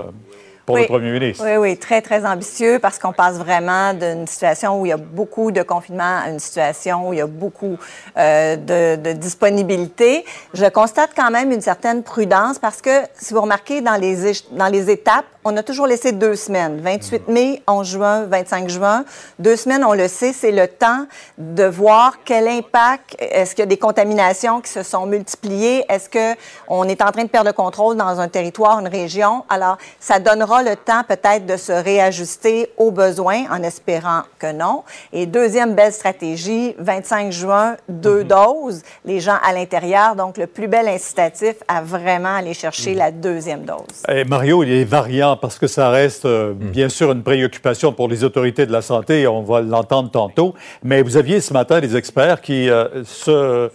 Pour 0.70 0.76
Oui. 0.76 0.82
le 0.82 0.86
premier 0.88 1.10
ministre. 1.12 1.44
Oui, 1.44 1.56
oui, 1.56 1.76
très, 1.76 2.00
très 2.02 2.24
ambitieux 2.24 2.78
parce 2.78 2.98
qu'on 2.98 3.12
passe 3.12 3.36
vraiment 3.36 3.92
d'une 3.94 4.26
situation 4.26 4.80
où 4.80 4.86
il 4.86 4.90
y 4.90 4.92
a 4.92 4.96
beaucoup 4.96 5.50
de 5.52 5.62
confinement 5.62 6.20
à 6.24 6.30
une 6.30 6.38
situation 6.38 7.08
où 7.08 7.12
il 7.12 7.18
y 7.18 7.22
a 7.22 7.26
beaucoup 7.26 7.76
euh, 8.16 8.56
de, 8.56 8.96
de 9.02 9.12
disponibilité. 9.12 10.24
Je 10.54 10.66
constate 10.66 11.10
quand 11.16 11.30
même 11.30 11.50
une 11.52 11.60
certaine 11.60 12.02
prudence 12.02 12.58
parce 12.58 12.80
que, 12.80 13.02
si 13.18 13.34
vous 13.34 13.40
remarquez, 13.40 13.80
dans 13.80 13.96
les, 13.96 14.32
dans 14.52 14.68
les 14.68 14.90
étapes, 14.90 15.24
on 15.42 15.56
a 15.56 15.62
toujours 15.62 15.86
laissé 15.86 16.12
deux 16.12 16.36
semaines, 16.36 16.80
28 16.82 17.28
mai, 17.28 17.62
11 17.66 17.86
juin, 17.88 18.24
25 18.24 18.68
juin. 18.68 19.04
Deux 19.38 19.56
semaines, 19.56 19.82
on 19.84 19.94
le 19.94 20.06
sait, 20.06 20.34
c'est 20.34 20.50
le 20.52 20.68
temps 20.68 21.06
de 21.38 21.64
voir 21.64 22.18
quel 22.26 22.46
impact, 22.46 23.16
est-ce 23.18 23.54
qu'il 23.54 23.60
y 23.60 23.62
a 23.62 23.66
des 23.66 23.78
contaminations 23.78 24.60
qui 24.60 24.70
se 24.70 24.82
sont 24.82 25.06
multipliées, 25.06 25.84
est-ce 25.88 26.10
qu'on 26.10 26.84
est 26.84 27.00
en 27.02 27.10
train 27.10 27.24
de 27.24 27.28
perdre 27.28 27.48
le 27.48 27.54
contrôle 27.54 27.96
dans 27.96 28.20
un 28.20 28.28
territoire, 28.28 28.80
une 28.80 28.88
région? 28.88 29.44
Alors, 29.48 29.78
ça 29.98 30.18
donnera 30.18 30.59
le 30.62 30.76
temps 30.76 31.02
peut-être 31.06 31.46
de 31.46 31.56
se 31.56 31.72
réajuster 31.72 32.70
aux 32.76 32.90
besoins, 32.90 33.44
en 33.50 33.62
espérant 33.62 34.22
que 34.38 34.52
non. 34.52 34.84
Et 35.12 35.26
deuxième 35.26 35.74
belle 35.74 35.92
stratégie, 35.92 36.74
25 36.78 37.32
juin, 37.32 37.76
deux 37.88 38.24
doses, 38.24 38.82
les 39.04 39.20
gens 39.20 39.38
à 39.42 39.52
l'intérieur. 39.52 40.16
Donc, 40.16 40.36
le 40.36 40.46
plus 40.46 40.68
bel 40.68 40.88
incitatif 40.88 41.56
à 41.68 41.82
vraiment 41.82 42.34
aller 42.36 42.54
chercher 42.54 42.94
la 42.94 43.10
deuxième 43.10 43.64
dose. 43.64 44.04
Eh, 44.08 44.24
Mario, 44.24 44.62
il 44.62 44.70
des 44.70 44.84
variants 44.84 45.36
parce 45.36 45.58
que 45.58 45.66
ça 45.66 45.90
reste 45.90 46.24
euh, 46.24 46.52
bien 46.54 46.88
sûr 46.88 47.12
une 47.12 47.22
préoccupation 47.22 47.92
pour 47.92 48.08
les 48.08 48.24
autorités 48.24 48.66
de 48.66 48.72
la 48.72 48.82
santé, 48.82 49.26
on 49.26 49.42
va 49.42 49.60
l'entendre 49.60 50.10
tantôt, 50.10 50.54
mais 50.82 51.02
vous 51.02 51.16
aviez 51.16 51.40
ce 51.40 51.52
matin 51.52 51.80
des 51.80 51.96
experts 51.96 52.40
qui 52.40 52.68
euh, 52.70 53.04
se... 53.04 53.70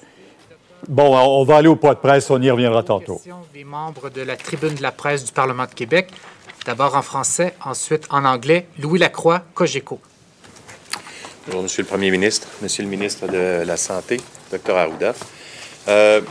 Bon, 0.88 1.18
on 1.18 1.44
va 1.44 1.58
aller 1.58 1.68
au 1.68 1.76
point 1.76 1.94
de 1.94 2.00
presse, 2.00 2.30
on 2.30 2.40
y 2.40 2.52
reviendra 2.52 2.84
tantôt. 2.84 3.20
Des 3.54 3.64
membres 3.64 4.10
de 4.10 4.22
la 4.22 4.36
tribune 4.36 4.76
de 4.76 4.84
la 4.84 4.92
presse 4.92 5.26
du 5.26 5.32
Parlement 5.32 5.66
de 5.66 5.74
Québec. 5.74 6.10
D'abord 6.66 6.96
en 6.96 7.02
français, 7.04 7.54
ensuite 7.64 8.06
en 8.10 8.26
anglais. 8.26 8.66
Louis 8.80 8.98
Lacroix, 9.00 9.44
Cogeco. 9.54 10.00
Bonjour, 11.46 11.62
Monsieur 11.64 11.84
le 11.84 11.88
Premier 11.88 12.10
ministre, 12.10 12.48
Monsieur 12.62 12.82
le 12.84 12.90
ministre 12.90 13.28
de 13.28 13.64
la 13.64 13.78
Santé, 13.78 14.20
Dr 14.52 14.76
Arruda. 14.76 15.14
Euh, 15.88 16.22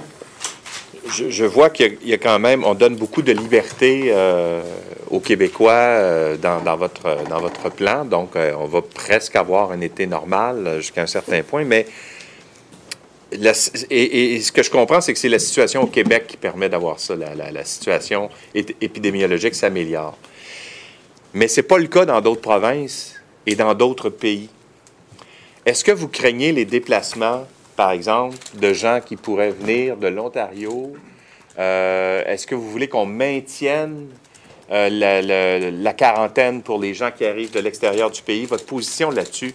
je, 1.08 1.44
vois 1.44 1.70
qu'il 1.70 1.98
y, 2.02 2.12
a- 2.12 2.18
quand 2.18 2.40
même, 2.40 2.64
on 2.64 2.74
donne 2.74 2.96
beaucoup 2.96 3.22
de 3.22 3.30
liberté 3.30 4.06
euh, 4.08 4.60
aux 5.08 5.20
Québécois 5.20 5.70
euh, 5.72 6.36
dans, 6.36 6.60
dans 6.62 6.76
votre, 6.76 7.16
dans 7.30 7.38
votre 7.40 7.68
plan. 7.70 8.04
Donc, 8.04 8.32
on 8.34 8.66
va 8.66 8.82
presque 8.82 9.36
avoir 9.36 9.70
un 9.70 9.80
été 9.82 10.06
normal 10.08 10.78
jusqu'à 10.78 11.02
un 11.02 11.06
certain 11.06 11.42
point. 11.44 11.62
Mais 11.64 11.86
et, 13.90 14.40
ce 14.40 14.52
que 14.52 14.62
je 14.62 14.70
comprends, 14.70 15.00
c'est 15.00 15.12
que 15.12 15.18
c'est 15.18 15.28
la 15.28 15.38
situation 15.38 15.82
au 15.82 15.86
Québec 15.86 16.26
qui 16.26 16.36
permet 16.36 16.68
d'avoir 16.68 17.00
ça. 17.00 17.14
La, 17.16 17.64
situation 17.64 18.30
ép- 18.54 18.74
épidémiologique 18.80 19.54
s'améliore. 19.54 20.16
Mais 21.32 21.48
ce 21.48 21.60
n'est 21.60 21.66
pas 21.66 21.78
le 21.78 21.86
cas 21.86 22.04
dans 22.04 22.20
d'autres 22.20 22.40
provinces 22.40 23.14
et 23.46 23.54
dans 23.56 23.74
d'autres 23.74 24.10
pays. 24.10 24.48
Est-ce 25.66 25.82
que 25.84 25.92
vous 25.92 26.08
craignez 26.08 26.52
les 26.52 26.64
déplacements, 26.64 27.46
par 27.76 27.90
exemple, 27.90 28.36
de 28.54 28.72
gens 28.72 29.00
qui 29.04 29.16
pourraient 29.16 29.50
venir 29.50 29.96
de 29.96 30.06
l'Ontario? 30.08 30.92
Euh, 31.58 32.22
Est-ce 32.26 32.46
que 32.46 32.54
vous 32.54 32.70
voulez 32.70 32.88
qu'on 32.88 33.06
maintienne 33.06 34.08
euh, 34.70 35.70
la 35.72 35.92
quarantaine 35.92 36.62
pour 36.62 36.78
les 36.78 36.94
gens 36.94 37.10
qui 37.10 37.24
arrivent 37.24 37.52
de 37.52 37.60
l'extérieur 37.60 38.10
du 38.10 38.22
pays? 38.22 38.44
Votre 38.46 38.66
position 38.66 39.10
là-dessus, 39.10 39.52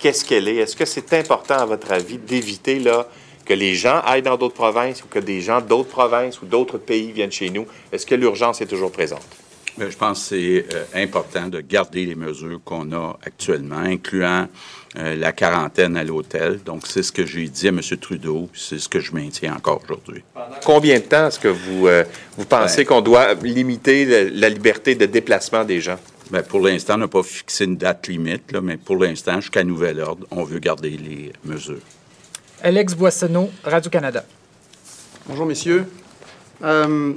qu'est-ce 0.00 0.24
qu'elle 0.24 0.48
est? 0.48 0.56
Est-ce 0.56 0.76
que 0.76 0.84
c'est 0.84 1.12
important, 1.14 1.56
à 1.58 1.64
votre 1.64 1.92
avis, 1.92 2.18
d'éviter 2.18 2.78
là, 2.78 3.06
que 3.44 3.54
les 3.54 3.74
gens 3.74 4.00
aillent 4.04 4.22
dans 4.22 4.36
d'autres 4.36 4.54
provinces 4.54 5.02
ou 5.02 5.06
que 5.08 5.18
des 5.18 5.40
gens 5.40 5.60
d'autres 5.60 5.88
provinces 5.90 6.40
ou 6.42 6.46
d'autres 6.46 6.78
pays 6.78 7.12
viennent 7.12 7.32
chez 7.32 7.50
nous? 7.50 7.66
Est-ce 7.92 8.06
que 8.06 8.14
l'urgence 8.14 8.60
est 8.60 8.66
toujours 8.66 8.92
présente? 8.92 9.24
Bien, 9.78 9.88
je 9.88 9.96
pense 9.96 10.20
que 10.20 10.26
c'est 10.28 10.66
euh, 10.74 10.84
important 11.02 11.48
de 11.48 11.60
garder 11.62 12.04
les 12.04 12.14
mesures 12.14 12.60
qu'on 12.62 12.92
a 12.92 13.18
actuellement, 13.24 13.78
incluant 13.78 14.46
euh, 14.98 15.16
la 15.16 15.32
quarantaine 15.32 15.96
à 15.96 16.04
l'hôtel. 16.04 16.60
Donc, 16.62 16.86
c'est 16.86 17.02
ce 17.02 17.10
que 17.10 17.24
j'ai 17.24 17.48
dit 17.48 17.68
à 17.68 17.70
M. 17.70 17.80
Trudeau, 17.98 18.50
c'est 18.52 18.78
ce 18.78 18.86
que 18.86 19.00
je 19.00 19.12
maintiens 19.12 19.54
encore 19.56 19.80
aujourd'hui. 19.82 20.22
Combien 20.66 20.96
de 20.98 21.04
temps 21.04 21.28
est-ce 21.28 21.38
que 21.38 21.48
vous, 21.48 21.86
euh, 21.86 22.04
vous 22.36 22.44
pensez 22.44 22.82
Ben- 22.84 22.86
qu'on 22.88 23.00
doit 23.00 23.32
limiter 23.32 24.04
la, 24.04 24.24
la 24.24 24.48
liberté 24.50 24.94
de 24.94 25.06
déplacement 25.06 25.64
des 25.64 25.80
gens? 25.80 25.96
Bien, 26.30 26.42
pour 26.42 26.60
l'instant, 26.60 26.94
on 26.94 26.98
n'a 26.98 27.08
pas 27.08 27.22
fixé 27.22 27.64
une 27.64 27.78
date 27.78 28.08
limite, 28.08 28.52
là, 28.52 28.60
mais 28.60 28.76
pour 28.76 28.96
l'instant, 28.96 29.40
jusqu'à 29.40 29.64
nouvel 29.64 30.00
ordre, 30.00 30.26
on 30.30 30.44
veut 30.44 30.58
garder 30.58 30.90
les 30.90 31.32
mesures. 31.46 31.80
Alex 32.64 32.94
Boissonneau, 32.94 33.50
Radio-Canada. 33.64 34.24
Bonjour, 35.26 35.46
messieurs. 35.46 35.84
Euh, 36.62 37.12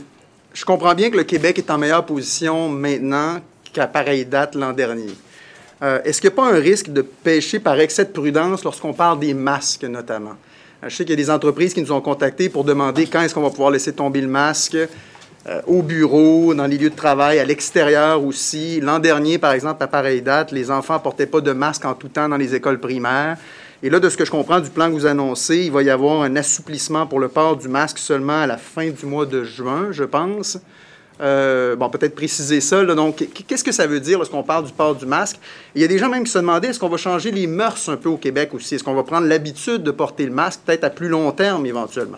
je 0.51 0.65
comprends 0.65 0.95
bien 0.95 1.11
que 1.11 1.17
le 1.17 1.23
Québec 1.23 1.59
est 1.59 1.69
en 1.69 1.77
meilleure 1.77 2.03
position 2.03 2.67
maintenant 2.67 3.37
qu'à 3.71 3.85
pareille 3.85 4.25
date 4.25 4.55
l'an 4.55 4.73
dernier. 4.73 5.13
Euh, 5.83 6.01
Est-ce 6.03 6.19
qu'il 6.19 6.31
n'y 6.31 6.33
a 6.33 6.37
pas 6.37 6.51
un 6.51 6.59
risque 6.59 6.89
de 6.89 7.03
pêcher 7.03 7.59
par 7.59 7.79
excès 7.79 8.05
de 8.05 8.09
prudence 8.09 8.63
lorsqu'on 8.63 8.93
parle 8.93 9.19
des 9.19 9.35
masques, 9.35 9.83
notamment? 9.83 10.33
Euh, 10.83 10.89
je 10.89 10.95
sais 10.95 11.05
qu'il 11.05 11.11
y 11.11 11.21
a 11.21 11.23
des 11.23 11.29
entreprises 11.29 11.75
qui 11.75 11.81
nous 11.81 11.91
ont 11.91 12.01
contactés 12.01 12.49
pour 12.49 12.63
demander 12.63 13.05
quand 13.05 13.21
est-ce 13.21 13.35
qu'on 13.35 13.43
va 13.43 13.51
pouvoir 13.51 13.69
laisser 13.69 13.93
tomber 13.93 14.21
le 14.21 14.27
masque 14.27 14.77
au 15.67 15.83
bureau, 15.83 16.55
dans 16.55 16.65
les 16.65 16.75
lieux 16.75 16.89
de 16.89 16.95
travail, 16.95 17.37
à 17.37 17.45
l'extérieur 17.45 18.23
aussi. 18.23 18.81
L'an 18.81 18.97
dernier, 18.97 19.37
par 19.37 19.51
exemple, 19.51 19.83
à 19.83 19.85
pareille 19.85 20.23
date, 20.23 20.51
les 20.51 20.71
enfants 20.71 20.95
ne 20.95 20.99
portaient 20.99 21.27
pas 21.27 21.39
de 21.39 21.51
masque 21.51 21.85
en 21.85 21.93
tout 21.93 22.07
temps 22.07 22.27
dans 22.27 22.37
les 22.37 22.55
écoles 22.55 22.79
primaires. 22.79 23.37
Et 23.85 23.89
là, 23.91 23.99
de 23.99 24.09
ce 24.09 24.17
que 24.17 24.25
je 24.25 24.31
comprends 24.31 24.59
du 24.59 24.71
plan 24.71 24.87
que 24.87 24.93
vous 24.93 25.05
annoncez, 25.05 25.57
il 25.57 25.71
va 25.71 25.83
y 25.83 25.91
avoir 25.91 26.23
un 26.23 26.35
assouplissement 26.37 27.05
pour 27.05 27.19
le 27.19 27.27
port 27.27 27.55
du 27.55 27.67
masque 27.67 27.99
seulement 27.99 28.41
à 28.41 28.47
la 28.47 28.57
fin 28.57 28.89
du 28.89 29.05
mois 29.05 29.27
de 29.27 29.43
juin, 29.43 29.89
je 29.91 30.03
pense. 30.03 30.57
Euh, 31.21 31.75
bon, 31.75 31.87
peut-être 31.91 32.15
préciser 32.15 32.61
ça. 32.61 32.83
donc, 32.83 33.23
qu'est-ce 33.47 33.63
que 33.63 33.71
ça 33.71 33.85
veut 33.85 33.99
dire 33.99 34.17
lorsqu'on 34.17 34.41
parle 34.41 34.65
du 34.65 34.73
port 34.73 34.95
du 34.95 35.05
masque? 35.05 35.37
Il 35.75 35.83
y 35.83 35.85
a 35.85 35.87
des 35.87 35.99
gens 35.99 36.09
même 36.09 36.23
qui 36.23 36.31
se 36.31 36.39
demandaient 36.39 36.69
est-ce 36.69 36.79
qu'on 36.79 36.89
va 36.89 36.97
changer 36.97 37.29
les 37.29 37.45
mœurs 37.45 37.87
un 37.87 37.95
peu 37.95 38.09
au 38.09 38.17
Québec 38.17 38.55
aussi? 38.55 38.73
Est-ce 38.73 38.83
qu'on 38.83 38.95
va 38.95 39.03
prendre 39.03 39.27
l'habitude 39.27 39.83
de 39.83 39.91
porter 39.91 40.25
le 40.25 40.31
masque, 40.31 40.61
peut-être 40.65 40.83
à 40.83 40.89
plus 40.89 41.07
long 41.07 41.31
terme 41.31 41.67
éventuellement? 41.67 42.17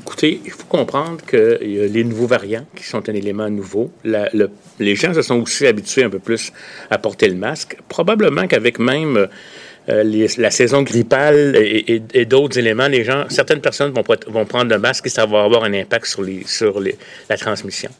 Écoutez, 0.00 0.40
il 0.42 0.50
faut 0.50 0.64
comprendre 0.64 1.18
que 1.26 1.62
y 1.62 1.78
a 1.78 1.86
les 1.86 2.04
nouveaux 2.04 2.26
variants 2.26 2.64
qui 2.74 2.84
sont 2.84 3.06
un 3.06 3.12
élément 3.12 3.50
nouveau. 3.50 3.92
Les 4.02 4.96
gens 4.96 5.12
se 5.12 5.20
sont 5.20 5.42
aussi 5.42 5.66
habitués 5.66 6.04
un 6.04 6.08
peu 6.08 6.20
plus 6.20 6.54
à 6.88 6.96
porter 6.96 7.28
le 7.28 7.34
masque. 7.34 7.76
Probablement 7.90 8.46
qu'avec 8.46 8.78
même 8.78 9.28
euh, 9.88 10.28
la 10.36 10.50
saison 10.50 10.82
grippale 10.82 11.56
et, 11.56 12.24
d'autres 12.26 12.58
éléments, 12.58 12.88
certaines 13.28 13.62
personnes 13.62 13.92
vont, 13.92 14.02
pr- 14.02 14.28
vont 14.28 14.44
prendre 14.44 14.70
le 14.70 14.78
masque 14.78 15.06
et 15.06 15.10
ça 15.10 15.24
va 15.24 15.42
avoir 15.42 15.64
un 15.64 15.72
impact 15.72 16.06
sur, 16.06 16.80
la 17.28 17.36
transmission. 17.38 17.90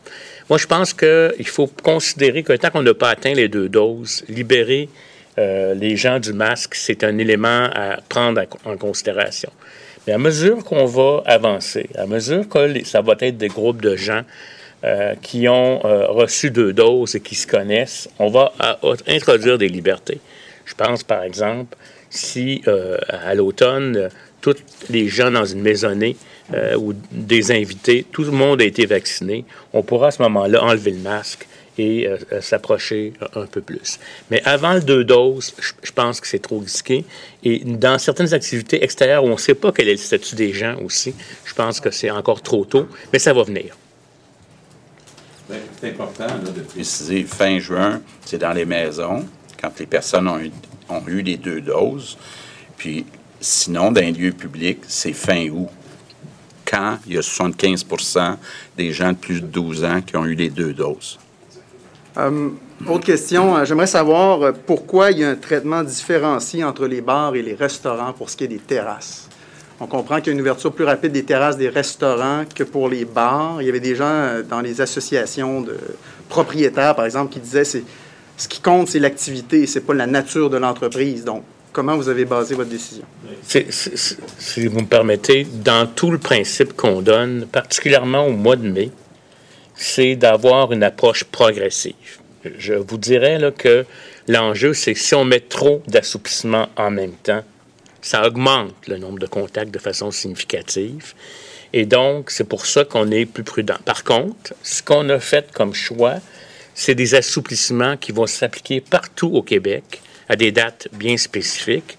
Moi, 0.51 0.59
je 0.59 0.67
pense 0.67 0.93
qu'il 0.93 1.49
faut 1.49 1.69
considérer 1.83 2.43
que 2.43 2.53
tant 2.53 2.71
qu'on 2.71 2.83
n'a 2.83 2.93
pas 2.93 3.11
atteint 3.11 3.33
les 3.33 3.49
deux 3.49 3.69
doses, 3.69 4.25
libérer 4.29 4.89
euh, 5.39 5.75
les 5.75 5.97
gens 5.97 6.19
du 6.19 6.35
masque, 6.35 6.75
c'est 6.75 7.03
un 7.03 7.17
élément 7.17 7.71
à 7.73 7.99
prendre 8.09 8.43
en 8.65 8.77
considération. 8.77 9.51
Mais 10.07 10.13
à 10.13 10.19
mesure 10.19 10.63
qu'on 10.65 10.85
va 10.85 11.23
avancer, 11.25 11.89
à 11.97 12.07
mesure 12.07 12.47
que 12.49 12.85
ça 12.85 13.01
va 13.01 13.15
être 13.21 13.39
des 13.39 13.49
groupes 13.49 13.81
de 13.81 13.97
gens 13.97 14.23
euh, 14.85 15.15
qui 15.23 15.49
ont 15.49 15.79
reçu 15.79 16.51
deux 16.51 16.73
doses 16.75 17.15
et 17.15 17.21
qui 17.21 17.35
se 17.35 17.47
connaissent, 17.47 18.09
on 18.19 18.29
va 18.29 18.53
à 18.59 18.79
introduire 19.07 19.57
des 19.57 19.69
libertés. 19.69 20.21
Je 20.71 20.75
pense, 20.77 21.03
par 21.03 21.25
exemple, 21.25 21.77
si 22.11 22.63
euh, 22.69 22.97
à 23.09 23.35
l'automne, 23.35 24.09
tous 24.41 24.57
les 24.89 25.09
gens 25.09 25.31
dans 25.31 25.45
une 25.45 25.63
maisonnée 25.63 26.17
euh, 26.55 26.77
ou 26.77 26.95
des 27.11 27.51
invités, 27.51 28.07
tout 28.11 28.23
le 28.23 28.31
monde 28.31 28.63
a 28.63 28.65
été 28.65 28.87
vacciné, 28.87 29.45
on 29.73 29.83
pourra 29.83 30.09
à 30.09 30.11
ce 30.13 30.23
moment-là 30.23 30.63
enlever 30.63 30.93
le 30.93 31.01
masque 31.01 31.49
et 31.77 32.07
euh, 32.07 32.41
s'approcher 32.41 33.15
un 33.35 33.47
peu 33.47 33.61
plus. 33.61 33.99
Mais 34.31 34.43
avant 34.45 34.75
le 34.75 34.81
deux 34.81 35.03
doses, 35.03 35.55
je, 35.61 35.93
pense 35.93 36.21
que 36.21 36.29
c'est 36.29 36.39
trop 36.39 36.61
risqué. 36.61 37.05
Et 37.43 37.63
dans 37.65 37.99
certaines 37.99 38.33
activités 38.33 38.85
extérieures 38.85 39.25
où 39.25 39.29
on 39.29 39.33
ne 39.33 39.37
sait 39.39 39.55
pas 39.55 39.73
quel 39.73 39.89
est 39.89 39.93
le 39.93 39.99
statut 39.99 40.37
des 40.37 40.53
gens 40.53 40.77
aussi, 40.85 41.15
je 41.45 41.55
pense 41.55 41.81
que 41.81 41.91
c'est 41.91 42.11
encore 42.11 42.43
trop 42.43 42.65
tôt, 42.65 42.87
mais 43.13 43.19
ça 43.19 43.33
va 43.33 43.43
venir. 43.43 43.77
C'est 45.81 45.89
important 45.89 46.39
de 46.55 46.61
préciser, 46.61 47.25
fin 47.25 47.59
juin, 47.59 48.01
c'est 48.25 48.39
dans 48.39 48.53
les 48.53 48.65
maisons, 48.65 49.27
quand 49.61 49.79
les 49.79 49.87
personnes 49.87 50.29
ont 50.29 51.03
eu, 51.07 51.23
les 51.23 51.37
deux 51.37 51.61
doses. 51.61 52.17
Puis 52.77 53.05
sinon, 53.41 53.93
dans 53.93 54.01
les 54.01 54.13
lieux 54.13 54.33
publics, 54.33 54.81
c'est 54.89 55.13
fin 55.13 55.49
août, 55.49 55.69
quand 56.65 56.99
il 57.07 57.15
y 57.15 57.19
a 57.19 57.21
75% 57.21 58.37
des 58.77 58.93
gens 58.93 59.13
de 59.13 59.17
plus 59.17 59.41
de 59.41 59.47
12 59.47 59.85
ans 59.85 60.01
qui 60.03 60.17
ont 60.17 60.25
eu 60.25 60.35
les 60.35 60.51
deux 60.51 60.73
doses. 60.73 61.19
Euh, 62.17 62.49
autre 62.89 63.05
question, 63.05 63.57
euh, 63.57 63.65
j'aimerais 63.65 63.87
savoir 63.87 64.43
euh, 64.43 64.53
pourquoi 64.67 65.13
il 65.13 65.19
y 65.19 65.25
a 65.25 65.31
un 65.31 65.37
traitement 65.37 65.83
différencié 65.85 66.65
entre 66.65 66.87
les 66.87 67.01
bars 67.01 67.37
et 67.37 67.43
les 67.43 67.55
restaurants 67.55 68.13
pour 68.13 68.31
ce 68.31 68.37
qui 68.37 68.45
est 68.45 68.49
des 68.49 68.59
terrasses? 68.59 69.29
On 69.83 69.87
comprend 69.87 70.17
qu'il 70.19 70.27
y 70.27 70.31
a 70.31 70.33
une 70.35 70.43
ouverture 70.43 70.73
plus 70.73 70.85
rapide 70.85 71.13
des 71.13 71.25
terrasses 71.25 71.57
des 71.57 71.71
restaurants 71.71 72.45
que 72.55 72.65
pour 72.65 72.91
les 72.91 73.07
bars. 73.07 73.63
Il 73.63 73.67
y 73.67 73.71
avait 73.71 73.81
des 73.81 73.97
gens 73.97 74.05
euh, 74.05 74.43
dans 74.43 74.61
les 74.61 74.83
associations 74.83 75.63
de 75.63 75.79
propriétaires, 76.29 76.95
par 76.95 77.07
exemple, 77.07 77.33
qui 77.33 77.41
disaient 77.41 77.65
ce 78.41 78.49
qui 78.49 78.61
compte, 78.63 78.89
c'est 78.89 79.01
l'activité, 79.01 79.67
c'est 79.67 79.83
pas 79.83 79.93
la 79.93 80.07
nature 80.07 80.49
de 80.49 80.57
l'entreprise. 80.57 81.25
Donc, 81.25 81.45
comment 81.75 81.95
vous 81.95 82.09
avez 82.09 82.25
basé 82.25 82.55
votre 82.55 82.71
décision? 82.71 83.05
Si 83.43 84.67
vous 84.67 84.81
me 84.81 84.87
permettez, 84.87 85.47
dans 85.63 85.87
tout 85.87 86.11
le 86.11 86.17
principe 86.17 86.73
qu'on 86.73 87.03
donne, 87.03 87.47
particulièrement 87.47 88.27
au 88.27 88.33
mois 88.33 88.57
de 88.57 88.67
mai, 88.67 88.91
c'est 89.75 90.17
d'avoir 90.17 90.73
une 90.73 90.83
approche 90.83 91.25
progressive. 91.25 91.93
Je 92.57 92.73
vous 92.73 92.97
dirais 92.97 93.39
là, 93.39 93.51
que 93.51 93.85
l'enjeu, 94.27 94.73
c'est 94.73 94.95
si 94.95 95.15
on 95.15 95.27
met 95.27 95.41
trop 95.41 95.83
d'assouplissement 95.87 96.71
en 96.79 96.91
même 96.91 97.13
temps, 97.13 97.45
ça 98.01 98.27
augmente 98.27 98.73
le 98.89 98.97
nombre 98.97 99.19
de 99.19 99.27
contacts 99.27 99.71
de 99.71 99.79
façon 99.79 100.11
significative. 100.11 101.13
Et 101.75 101.85
donc, 101.85 102.31
c'est 102.31 102.45
pour 102.45 102.65
ça 102.65 102.87
qu'on 102.87 103.11
est 103.11 103.27
plus 103.27 103.45
prudent. 103.45 103.77
Par 103.85 104.03
contre, 104.03 104.55
ce 104.63 104.83
qu'on 104.83 105.11
a 105.11 105.21
fait 105.21 105.53
comme 105.53 105.75
choix, 105.75 106.15
c'est 106.81 106.95
des 106.95 107.15
assouplissements 107.15 107.99
qui 107.99 108.11
vont 108.11 108.27
s'appliquer 108.27 108.81
partout 108.81 109.31
au 109.35 109.43
Québec 109.43 110.01
à 110.31 110.37
des 110.37 110.51
dates 110.51 110.89
bien 110.95 111.19
spécifiques, 111.19 111.99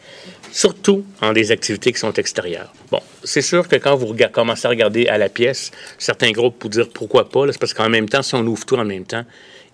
surtout 0.52 1.06
en 1.22 1.34
des 1.34 1.52
activités 1.52 1.91
qui 1.91 1.99
sont 1.99 2.14
extérieures. 2.14 2.74
Bon, 2.90 2.99
c'est 3.24 3.44
sûr 3.44 3.68
que 3.68 3.76
quand 3.76 3.95
vous 3.95 4.16
commencez 4.32 4.66
à 4.66 4.70
regarder 4.70 5.08
à 5.08 5.20
la 5.20 5.30
pièce, 5.30 5.70
certains 5.99 6.32
groupes 6.32 6.56
vous 6.64 6.70
dire 6.70 6.90
pourquoi 6.90 7.30
pas, 7.30 7.45
c'est 7.52 7.60
parce 7.60 7.76
qu'en 7.76 7.90
même 7.90 8.10
temps, 8.10 8.24
si 8.24 8.34
on 8.34 8.41
ouvre 8.48 8.66
tout 8.66 8.76
en 8.76 8.84
même 8.84 9.06
temps, 9.06 9.24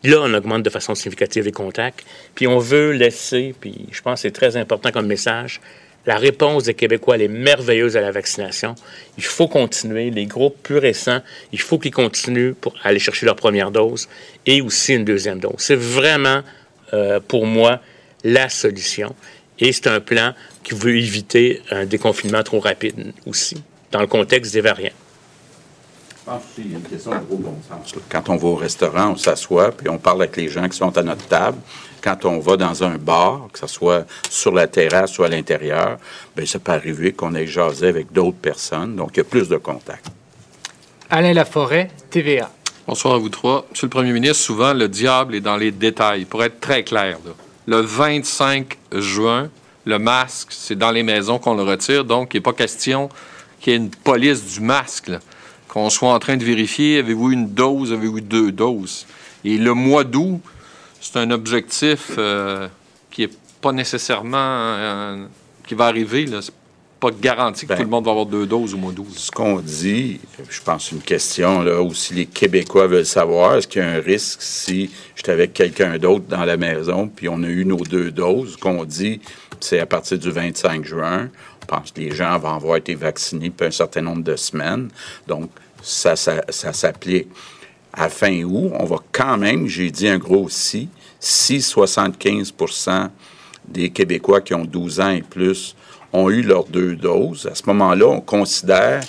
là, 0.03 0.17
on 0.23 0.33
augmente 0.33 0.63
de 0.63 0.69
façon 0.69 0.93
significative 0.93 1.45
les 1.45 1.53
contacts. 1.53 2.03
Puis 2.35 2.45
on 2.45 2.59
veut 2.59 2.91
laisser, 2.91 3.55
puis 3.57 3.85
je 3.93 4.01
pense 4.01 4.15
que 4.15 4.21
c'est 4.23 4.31
très 4.31 4.57
important 4.57 4.91
comme 4.91 5.07
message, 5.07 5.61
la 6.07 6.17
réponse 6.17 6.63
des 6.63 6.73
Québécois, 6.73 7.15
elle 7.15 7.23
est 7.23 7.27
merveilleuse 7.27 7.97
à 7.97 8.01
la 8.01 8.11
vaccination. 8.11 8.75
Il 9.17 9.25
faut 9.25 9.49
continuer. 9.49 10.09
Les 10.09 10.25
groupes 10.25 10.55
plus 10.63 10.77
récents, 10.77 11.19
il 11.51 11.59
faut 11.59 11.77
qu'ils 11.77 11.93
continuent 11.93 12.53
pour 12.53 12.73
aller 12.83 12.97
chercher 12.97 13.25
leur 13.25 13.35
première 13.35 13.71
dose 13.71 14.07
et 14.45 14.61
aussi 14.61 14.93
une 14.93 15.03
deuxième 15.03 15.39
dose. 15.39 15.55
C'est 15.57 15.75
vraiment, 15.75 16.41
euh, 16.93 17.19
pour 17.19 17.45
moi, 17.45 17.81
la 18.23 18.47
solution. 18.47 19.13
Et 19.59 19.73
c'est 19.73 19.87
un 19.87 19.99
plan 19.99 20.33
qui 20.63 20.75
veut 20.75 20.95
éviter 20.95 21.61
un 21.71 21.85
déconfinement 21.85 22.41
trop 22.41 22.61
rapide 22.61 23.13
aussi, 23.25 23.61
dans 23.91 23.99
le 23.99 24.07
contexte 24.07 24.53
des 24.53 24.61
variants. 24.61 24.91
Je 26.19 26.31
pense 26.31 26.43
qu'il 26.55 26.71
y 26.71 26.75
a 26.75 26.77
une 26.77 26.83
question 26.83 27.11
de 27.11 27.25
gros 27.25 27.37
bon 27.37 27.55
sens. 27.67 27.93
Quand 28.09 28.29
on 28.29 28.37
va 28.37 28.47
au 28.47 28.55
restaurant, 28.55 29.11
on 29.11 29.17
s'assoit, 29.17 29.71
puis 29.71 29.89
on 29.89 29.97
parle 29.97 30.23
avec 30.23 30.37
les 30.37 30.47
gens 30.47 30.69
qui 30.69 30.77
sont 30.77 30.97
à 30.97 31.03
notre 31.03 31.25
table. 31.27 31.57
Quand 32.07 32.23
on 32.23 32.39
va 32.39 32.55
dans 32.55 32.85
un 32.85 32.97
bar, 32.97 33.49
que 33.51 33.59
ce 33.59 33.67
soit 33.67 34.05
sur 34.29 34.53
la 34.53 34.67
terrasse 34.67 35.19
ou 35.19 35.23
à 35.23 35.27
l'intérieur, 35.27 35.97
bien, 36.37 36.45
ça 36.45 36.57
peut 36.57 36.71
arriver 36.71 37.11
qu'on 37.11 37.35
ait 37.35 37.45
jasé 37.45 37.87
avec 37.87 38.13
d'autres 38.13 38.37
personnes, 38.37 38.95
donc 38.95 39.09
il 39.13 39.17
y 39.17 39.19
a 39.19 39.23
plus 39.25 39.49
de 39.49 39.57
contacts. 39.57 40.07
Alain 41.09 41.33
Laforêt, 41.33 41.89
TVA. 42.09 42.49
Bonsoir 42.87 43.15
à 43.15 43.17
vous 43.17 43.27
trois. 43.27 43.65
Monsieur 43.71 43.87
le 43.87 43.89
Premier 43.89 44.13
ministre, 44.13 44.37
souvent, 44.37 44.73
le 44.73 44.87
diable 44.87 45.35
est 45.35 45.41
dans 45.41 45.57
les 45.57 45.71
détails. 45.71 46.23
Pour 46.23 46.41
être 46.45 46.61
très 46.61 46.85
clair, 46.85 47.17
là, 47.25 47.33
le 47.65 47.81
25 47.81 48.77
juin, 48.93 49.49
le 49.83 49.99
masque, 49.99 50.47
c'est 50.51 50.77
dans 50.77 50.91
les 50.91 51.03
maisons 51.03 51.39
qu'on 51.39 51.55
le 51.55 51.63
retire, 51.63 52.05
donc 52.05 52.33
il 52.33 52.37
n'est 52.37 52.41
pas 52.41 52.53
question 52.53 53.09
qu'il 53.59 53.73
y 53.73 53.75
ait 53.75 53.79
une 53.79 53.89
police 53.89 54.53
du 54.53 54.61
masque. 54.61 55.09
là 55.09 55.19
qu'on 55.67 55.89
soit 55.89 56.13
en 56.13 56.19
train 56.19 56.37
de 56.37 56.45
vérifier, 56.45 56.99
avez-vous 56.99 57.31
une 57.31 57.49
dose, 57.49 57.91
avez-vous 57.91 58.21
deux 58.21 58.53
doses. 58.53 59.05
Et 59.43 59.57
le 59.57 59.73
mois 59.73 60.05
d'août, 60.05 60.41
c'est 61.11 61.19
un 61.19 61.31
objectif 61.31 62.11
euh, 62.17 62.67
qui 63.11 63.21
n'est 63.21 63.31
pas 63.61 63.71
nécessairement 63.71 64.37
euh, 64.37 65.25
qui 65.65 65.73
va 65.73 65.85
arriver. 65.85 66.25
Là. 66.25 66.41
C'est 66.41 66.53
pas 66.99 67.11
garanti 67.11 67.65
que 67.65 67.73
tout 67.73 67.81
le 67.81 67.87
monde 67.87 68.03
va 68.03 68.11
avoir 68.11 68.25
deux 68.25 68.45
doses 68.45 68.73
au 68.73 68.77
mois 68.77 68.91
d'août. 68.91 69.07
Ce 69.15 69.31
qu'on 69.31 69.59
dit, 69.59 70.19
je 70.49 70.61
pense 70.61 70.91
une 70.91 71.01
question 71.01 71.61
là 71.61 71.81
où 71.81 71.93
si 71.93 72.13
les 72.13 72.25
Québécois 72.25 72.87
veulent 72.87 73.05
savoir, 73.05 73.55
est-ce 73.55 73.67
qu'il 73.67 73.81
y 73.81 73.85
a 73.85 73.89
un 73.89 74.01
risque 74.01 74.41
si 74.41 74.89
j'étais 75.15 75.31
avec 75.31 75.53
quelqu'un 75.53 75.97
d'autre 75.97 76.25
dans 76.27 76.43
la 76.43 76.57
maison 76.57 77.07
puis 77.07 77.29
on 77.29 77.41
a 77.43 77.47
eu 77.47 77.63
nos 77.63 77.77
deux 77.77 78.11
doses, 78.11 78.53
ce 78.53 78.57
qu'on 78.57 78.83
dit, 78.83 79.21
c'est 79.61 79.79
à 79.79 79.85
partir 79.85 80.17
du 80.17 80.29
25 80.29 80.83
juin. 80.83 81.29
Je 81.61 81.67
pense 81.67 81.91
que 81.91 82.01
les 82.01 82.11
gens 82.11 82.37
vont 82.37 82.53
avoir 82.53 82.75
été 82.75 82.95
vaccinés 82.95 83.49
depuis 83.49 83.67
un 83.67 83.71
certain 83.71 84.01
nombre 84.01 84.23
de 84.23 84.35
semaines. 84.35 84.89
Donc, 85.27 85.49
ça, 85.81 86.17
ça, 86.17 86.43
ça 86.49 86.73
s'applique. 86.73 87.27
À 87.93 88.09
fin 88.09 88.43
août, 88.43 88.71
on 88.77 88.85
va 88.85 88.97
quand 89.11 89.37
même, 89.37 89.67
j'ai 89.67 89.89
dit 89.89 90.07
un 90.07 90.17
gros 90.17 90.49
si, 90.49 90.89
si 91.19 91.57
75% 91.57 93.09
des 93.67 93.89
Québécois 93.89 94.41
qui 94.41 94.53
ont 94.53 94.65
12 94.65 94.99
ans 94.99 95.09
et 95.09 95.21
plus 95.21 95.75
ont 96.13 96.29
eu 96.29 96.41
leurs 96.41 96.65
deux 96.65 96.95
doses, 96.95 97.47
à 97.51 97.55
ce 97.55 97.63
moment-là, 97.67 98.07
on 98.07 98.21
considère 98.21 99.03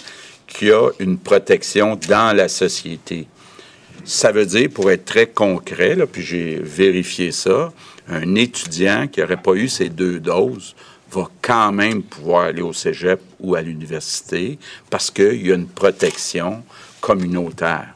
qu'il 0.47 0.68
y 0.68 0.72
a 0.72 0.90
une 0.98 1.18
protection 1.18 1.98
dans 2.09 2.35
la 2.35 2.48
société. 2.48 3.26
Ça 4.05 4.32
veut 4.32 4.47
dire, 4.47 4.70
pour 4.70 4.90
être 4.90 5.05
très 5.05 5.26
concret, 5.26 5.97
puis 6.10 6.22
j'ai 6.22 6.59
vérifié 6.59 7.30
ça, 7.30 7.72
un 8.09 8.35
étudiant 8.35 9.06
qui 9.06 9.20
n'aurait 9.20 9.36
pas 9.36 9.52
eu 9.52 9.68
ses 9.68 9.90
deux 9.90 10.18
doses 10.18 10.74
va 11.10 11.28
quand 11.43 11.72
même 11.72 12.02
pouvoir 12.02 12.44
aller 12.44 12.62
au 12.62 12.72
cégep 12.72 13.20
ou 13.40 13.55
à 13.55 13.62
l'université 13.62 14.59
parce 14.90 15.10
qu'il 15.10 15.47
y 15.47 15.52
a 15.52 15.55
une 15.55 15.68
protection 15.68 16.62
communautaire. 17.01 17.94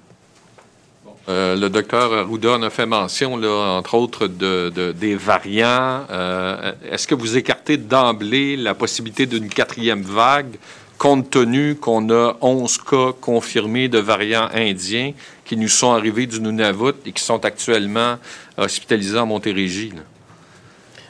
Euh, 1.28 1.54
le 1.56 1.68
docteur 1.70 2.12
Arruda 2.12 2.52
en 2.52 2.62
a 2.62 2.70
fait 2.70 2.84
mention, 2.86 3.34
entre 3.34 3.94
autres, 3.94 4.26
de, 4.26 4.72
de- 4.74 4.90
des 4.92 5.14
variants. 5.14 6.04
Euh, 6.10 6.72
Est-ce 6.90 7.06
que 7.06 7.14
vous 7.14 7.36
écartez 7.36 7.76
d'emblée 7.76 8.56
la 8.56 8.74
possibilité 8.74 9.26
d'une 9.26 9.48
quatrième 9.48 10.02
vague, 10.02 10.56
compte 10.98 11.30
tenu 11.30 11.76
qu'on 11.76 12.10
a 12.10 12.36
11 12.40 12.78
cas 12.78 13.12
confirmés 13.20 13.88
de 13.88 13.98
variants 13.98 14.48
indiens 14.52 15.12
qui 15.44 15.56
nous 15.56 15.68
sont 15.68 15.92
arrivés 15.92 16.26
du 16.26 16.40
Nunavut 16.40 16.94
et 17.06 17.12
qui 17.12 17.22
sont 17.22 17.44
actuellement 17.44 18.18
hospitalisés 18.56 19.18
en 19.18 19.26
Montérégie? 19.26 19.90
là? 19.90 20.02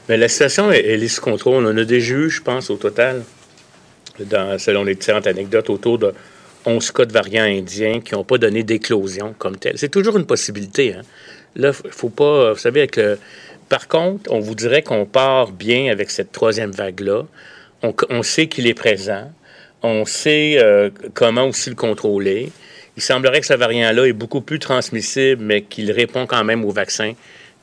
Mais 0.09 0.17
la 0.17 0.27
situation, 0.27 0.71
elle, 0.71 0.85
elle 0.85 1.03
est 1.03 1.07
sous 1.07 1.21
contrôle. 1.21 1.65
On 1.65 1.75
a 1.77 1.85
déjà 1.85 2.13
eu, 2.15 2.29
je 2.29 2.41
pense, 2.41 2.69
au 2.69 2.75
total, 2.75 3.23
selon 4.59 4.83
les 4.83 4.95
différentes 4.95 5.27
anecdotes, 5.27 5.69
autour 5.71 5.97
de 5.97 6.13
11 6.65 6.91
cas 6.91 7.05
de 7.05 7.13
variants 7.13 7.43
indiens 7.43 7.99
qui 8.01 8.13
n'ont 8.13 8.23
pas 8.23 8.37
donné 8.37 8.63
d'éclosion 8.63 9.33
comme 9.37 9.57
tel. 9.57 9.77
C'est 9.77 9.89
toujours 9.89 10.17
une 10.17 10.25
possibilité. 10.25 10.93
Hein. 10.93 11.01
Là, 11.55 11.71
il 11.85 11.91
faut 11.91 12.09
pas. 12.09 12.53
Vous 12.53 12.59
savez, 12.59 12.81
avec. 12.81 12.99
Par 13.69 13.87
contre, 13.87 14.31
on 14.31 14.39
vous 14.39 14.55
dirait 14.55 14.83
qu'on 14.83 15.05
part 15.05 15.51
bien 15.51 15.91
avec 15.91 16.11
cette 16.11 16.31
troisième 16.31 16.71
vague-là. 16.71 17.23
On, 17.81 17.93
on 18.09 18.21
sait 18.21 18.47
qu'il 18.47 18.67
est 18.67 18.73
présent. 18.73 19.31
On 19.81 20.05
sait 20.05 20.57
euh, 20.59 20.89
comment 21.13 21.45
aussi 21.45 21.69
le 21.69 21.75
contrôler. 21.75 22.51
Il 22.95 23.03
semblerait 23.03 23.41
que 23.41 23.47
ce 23.47 23.53
variant-là 23.53 24.05
est 24.05 24.13
beaucoup 24.13 24.41
plus 24.41 24.59
transmissible, 24.59 25.43
mais 25.43 25.63
qu'il 25.63 25.91
répond 25.91 26.25
quand 26.25 26.43
même 26.43 26.63
aux 26.63 26.71
vaccins 26.71 27.13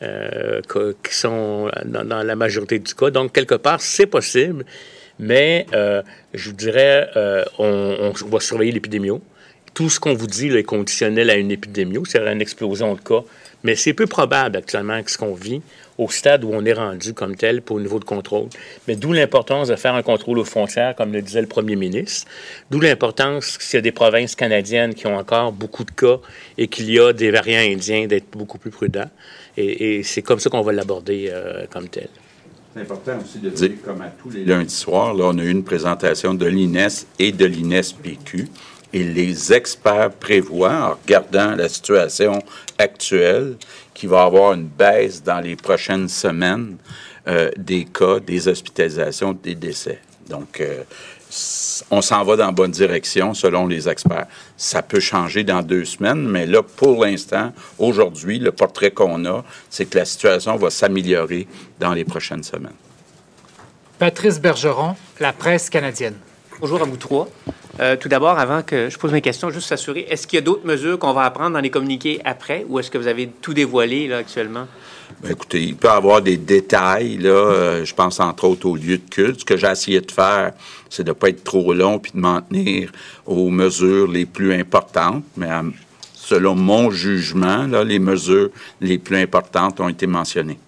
euh, 0.03 0.61
qui 1.03 1.15
sont 1.15 1.71
dans, 1.85 2.05
dans 2.05 2.23
la 2.23 2.37
majorité 2.37 2.79
du 2.79 2.95
cas. 2.95 3.11
Donc, 3.11 3.33
quelque 3.33 3.55
part, 3.55 3.81
c'est 3.81 4.07
possible, 4.07 4.65
mais 5.19 5.67
euh, 5.73 6.03
je 6.35 6.51
vous 6.51 6.57
dirais, 6.57 7.11
euh, 7.17 7.45
on, 7.59 8.13
va 8.27 8.41
surveiller 8.41 8.73
l'épidémio. 8.73 9.21
Tout 9.75 9.89
ce 9.89 10.01
qu'on 10.01 10.15
vous 10.15 10.27
dit 10.27 10.49
est 10.49 10.65
conditionnel 10.65 11.31
à 11.31 11.37
une 11.37 11.51
épidémie, 11.51 11.99
c'est 12.07 12.21
une 12.21 12.41
explosion 12.41 12.95
de 12.95 13.01
cas, 13.01 13.23
mais 13.63 13.77
c'est 13.77 13.93
peu 13.93 14.07
probable 14.07 14.57
actuellement 14.57 15.03
que 15.03 15.11
ce 15.11 15.19
qu'on 15.19 15.35
vit 15.35 15.63
au 15.99 16.09
stade 16.09 16.45
où 16.45 16.51
on 16.53 16.65
est 16.65 16.73
rendu 16.73 17.13
comme 17.13 17.37
tel 17.37 17.61
pour 17.61 17.77
le 17.77 17.83
niveau 17.83 17.99
de 17.99 18.05
contrôle. 18.05 18.49
Mais 18.89 18.97
d'où 18.97 19.13
l'importance 19.13 19.69
de 19.69 19.77
faire 19.77 19.95
un 19.95 20.03
contrôle 20.03 20.39
aux 20.39 20.45
frontières, 20.45 20.97
comme 20.97 21.13
le 21.13 21.21
disait 21.21 21.43
le 21.43 21.47
premier 21.47 21.77
ministre. 21.77 22.27
D'où 22.71 22.81
l'importance, 22.81 23.59
s'il 23.61 23.77
y 23.77 23.79
a 23.79 23.83
des 23.83 23.93
provinces 23.93 24.35
canadiennes 24.35 24.95
qui 24.95 25.07
ont 25.07 25.17
encore 25.17 25.53
beaucoup 25.53 25.85
de 25.85 25.91
cas 25.91 26.19
et 26.57 26.69
qu'il 26.69 26.91
y 26.91 26.99
a 26.99 27.13
des 27.13 27.31
variants 27.31 27.61
indiens, 27.61 28.07
d'être 28.07 28.31
beaucoup 28.31 28.57
plus 28.59 28.71
prudent. 28.71 29.11
Et, 29.59 29.99
et 29.99 30.03
c'est 30.03 30.23
comme 30.23 30.41
ça 30.41 30.49
qu'on 30.49 30.63
va 30.63 30.73
l'aborder 30.73 31.29
euh, 31.31 31.67
comme 31.71 31.89
tel. 31.89 32.09
C'est 32.73 32.83
important 32.83 33.19
aussi 33.21 33.39
de 33.39 33.51
dire, 33.51 33.73
comme 33.85 34.01
à 34.01 34.09
tous 34.09 34.31
les 34.31 34.45
lundis 34.45 34.75
soirs, 34.75 35.13
là, 35.13 35.25
on 35.27 35.39
a 35.39 35.43
eu 35.43 35.51
une 35.51 35.65
présentation 35.65 36.35
de 36.35 36.47
l'INES 36.47 37.05
et 37.19 37.33
de 37.33 37.45
l'INES-PQ. 37.45 38.49
Et 38.93 39.03
les 39.05 39.53
experts 39.53 40.13
prévoient, 40.13 40.91
en 40.91 40.99
regardant 41.03 41.57
la 41.57 41.69
situation 41.69 42.39
actuelle, 42.79 43.57
qu'il 43.93 44.09
va 44.09 44.23
y 44.23 44.27
avoir 44.27 44.53
une 44.53 44.67
baisse 44.67 45.23
dans 45.23 45.41
les 45.41 45.57
prochaines 45.57 46.09
semaines 46.09 46.77
euh, 47.27 47.51
des 47.57 47.85
cas, 47.85 48.21
des 48.21 48.47
hospitalisations, 48.47 49.33
des 49.33 49.55
décès. 49.55 50.01
Donc, 50.31 50.61
euh, 50.61 50.85
on 51.91 52.01
s'en 52.01 52.25
va 52.25 52.37
dans 52.37 52.47
la 52.47 52.53
bonne 52.53 52.71
direction 52.71 53.35
selon 53.35 53.67
les 53.67 53.89
experts. 53.89 54.27
Ça 54.57 54.83
peut 54.83 55.01
changer 55.01 55.45
dans 55.45 55.63
deux 55.63 55.85
semaines, 55.85 56.27
mais 56.27 56.47
là, 56.47 56.63
pour 56.63 57.05
l'instant, 57.05 57.53
aujourd'hui, 57.79 58.39
le 58.39 58.53
portrait 58.53 58.91
qu'on 58.91 59.25
a, 59.27 59.45
c'est 59.69 59.87
que 59.87 59.99
la 59.99 60.05
situation 60.05 60.57
va 60.57 60.71
s'améliorer 60.71 61.47
dans 61.79 61.93
les 61.93 62.05
prochaines 62.05 62.43
semaines. 62.43 62.79
Patrice 63.99 64.41
Bergeron, 64.41 64.97
La 65.19 65.33
Presse 65.33 65.69
canadienne. 65.69 66.17
Bonjour 66.61 66.81
à 66.81 66.85
vous 66.85 66.97
trois. 66.97 67.29
Euh, 67.81 67.97
tout 67.97 68.11
d'abord, 68.11 68.39
avant 68.39 68.63
que 68.63 68.91
je 68.91 68.99
pose 68.99 69.13
mes 69.13 69.23
questions, 69.23 69.51
juste 69.51 69.69
s'assurer, 69.69 70.07
est-ce 70.11 70.27
qu'il 70.27 70.37
y 70.37 70.43
a 70.43 70.45
d'autres 70.45 70.67
mesures 70.67 70.99
qu'on 70.99 71.15
va 71.15 71.23
apprendre 71.23 71.53
dans 71.53 71.61
les 71.61 71.71
communiqués 71.71 72.21
après 72.25 72.67
ou 72.69 72.79
est-ce 72.79 72.91
que 72.91 72.99
vous 72.99 73.07
avez 73.07 73.29
tout 73.41 73.55
dévoilé 73.55 74.07
là, 74.07 74.19
actuellement? 74.19 74.67
Ben, 75.23 75.33
écoutez, 75.33 75.63
il 75.63 75.77
peut 75.77 75.89
y 75.89 75.91
avoir 75.91 76.21
des 76.21 76.37
détails, 76.37 77.17
là. 77.17 77.31
euh, 77.31 77.85
je 77.85 77.95
pense 77.95 78.21
entre 78.21 78.45
autres 78.45 78.67
au 78.67 78.77
lieu 78.77 78.99
de 78.99 79.09
culte. 79.11 79.41
Ce 79.41 79.45
que 79.45 79.57
j'ai 79.57 79.67
essayé 79.67 80.01
de 80.01 80.11
faire, 80.11 80.53
c'est 80.91 81.05
de 81.05 81.09
ne 81.09 81.15
pas 81.15 81.31
être 81.31 81.43
trop 81.43 81.73
long 81.73 81.99
puis 81.99 82.13
de 82.15 82.19
m'en 82.19 82.43
tenir 82.43 82.93
aux 83.25 83.49
mesures 83.49 84.09
les 84.09 84.27
plus 84.27 84.53
importantes. 84.53 85.25
Mais 85.37 85.51
euh, 85.51 85.63
selon 86.13 86.55
mon 86.55 86.91
jugement, 86.91 87.67
là, 87.67 87.83
les 87.83 87.99
mesures 87.99 88.51
les 88.81 88.99
plus 88.99 89.17
importantes 89.17 89.81
ont 89.81 89.89
été 89.89 90.07
mentionnées. 90.07 90.59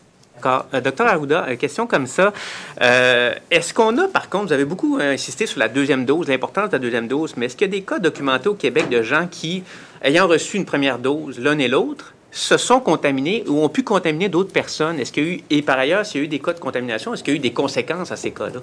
D'accord. 0.42 0.66
Euh, 0.74 0.80
docteur 0.80 1.06
Arruda, 1.06 1.46
euh, 1.48 1.56
question 1.56 1.86
comme 1.86 2.08
ça. 2.08 2.32
Euh, 2.80 3.32
est-ce 3.52 3.72
qu'on 3.72 3.96
a, 3.98 4.08
par 4.08 4.28
contre, 4.28 4.46
vous 4.46 4.52
avez 4.52 4.64
beaucoup 4.64 4.98
insisté 5.00 5.46
sur 5.46 5.60
la 5.60 5.68
deuxième 5.68 6.04
dose, 6.04 6.26
l'importance 6.26 6.68
de 6.68 6.72
la 6.72 6.78
deuxième 6.80 7.06
dose, 7.06 7.34
mais 7.36 7.46
est-ce 7.46 7.56
qu'il 7.56 7.68
y 7.68 7.70
a 7.70 7.78
des 7.78 7.82
cas 7.82 8.00
documentés 8.00 8.48
au 8.48 8.54
Québec 8.54 8.88
de 8.88 9.02
gens 9.02 9.28
qui, 9.30 9.62
ayant 10.02 10.26
reçu 10.26 10.56
une 10.56 10.64
première 10.64 10.98
dose, 10.98 11.38
l'un 11.38 11.58
et 11.58 11.68
l'autre, 11.68 12.14
se 12.32 12.56
sont 12.56 12.80
contaminés 12.80 13.44
ou 13.46 13.62
ont 13.62 13.68
pu 13.68 13.84
contaminer 13.84 14.28
d'autres 14.28 14.52
personnes? 14.52 14.98
Est-ce 14.98 15.12
qu'il 15.12 15.24
y 15.24 15.30
a 15.30 15.32
eu, 15.34 15.40
et 15.50 15.62
par 15.62 15.78
ailleurs, 15.78 16.04
s'il 16.04 16.22
y 16.22 16.24
a 16.24 16.24
eu 16.24 16.28
des 16.28 16.40
cas 16.40 16.54
de 16.54 16.58
contamination, 16.58 17.14
est-ce 17.14 17.22
qu'il 17.22 17.34
y 17.34 17.36
a 17.36 17.38
eu 17.38 17.42
des 17.42 17.52
conséquences 17.52 18.10
à 18.10 18.16
ces 18.16 18.32
cas-là? 18.32 18.60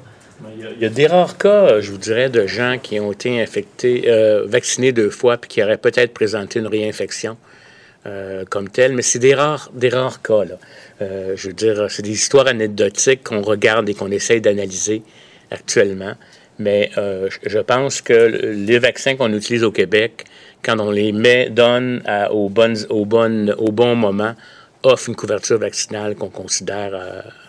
Il 0.58 0.82
y 0.82 0.86
a 0.86 0.90
des 0.90 1.08
rares 1.08 1.38
cas, 1.38 1.80
je 1.80 1.92
vous 1.92 1.98
dirais, 1.98 2.30
de 2.30 2.46
gens 2.46 2.78
qui 2.82 3.00
ont 3.00 3.14
été 3.14 3.42
infectés, 3.42 4.06
vaccinés 4.46 4.92
deux 4.92 5.12
fois, 5.12 5.38
puis 5.38 5.48
qui 5.48 5.64
auraient 5.64 5.78
peut-être 5.78 6.14
présenté 6.14 6.60
une 6.60 6.68
réinfection 6.68 7.38
euh, 8.06 8.46
comme 8.50 8.70
telle, 8.70 8.94
mais 8.94 9.02
c'est 9.02 9.20
des 9.20 9.34
rares, 9.36 9.70
des 9.74 9.90
rares 9.90 10.22
cas. 10.22 10.44
Euh, 11.02 11.34
je 11.36 11.48
veux 11.48 11.54
dire, 11.54 11.88
c'est 11.90 12.02
des 12.02 12.12
histoires 12.12 12.48
anecdotiques 12.48 13.24
qu'on 13.24 13.42
regarde 13.42 13.90
et 13.90 13.94
qu'on 13.94 14.12
essaye 14.12 14.40
d'analyser 14.42 15.04
actuellement. 15.52 16.14
Mais 16.60 16.92
euh, 16.98 17.30
je- 17.46 17.60
pense 17.60 18.02
que 18.02 18.14
les 18.14 18.80
vaccins 18.80 19.16
qu'on 19.16 19.32
utilise 19.34 19.64
au 19.64 19.72
Québec, 19.72 20.26
quand 20.64 20.80
on 20.80 20.92
les 20.92 21.12
met, 21.12 21.50
donne 21.50 22.02
à- 22.06 22.32
aux 22.34 22.50
bonnes, 22.50 22.78
aux 22.90 23.06
bonnes, 23.06 23.54
au 23.58 23.72
bon 23.72 23.96
moment, 23.96 24.34
offrent 24.84 25.10
une 25.10 25.16
couverture 25.16 25.58
vaccinale 25.58 26.16
qu'on 26.16 26.30
considère 26.30 26.94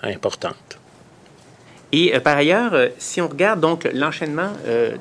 importante. 0.03 0.79
Et 1.93 2.13
par 2.21 2.37
ailleurs, 2.37 2.89
si 2.99 3.21
on 3.21 3.27
regarde 3.29 3.61
donc 3.61 3.89
l'enchaînement 3.95 4.53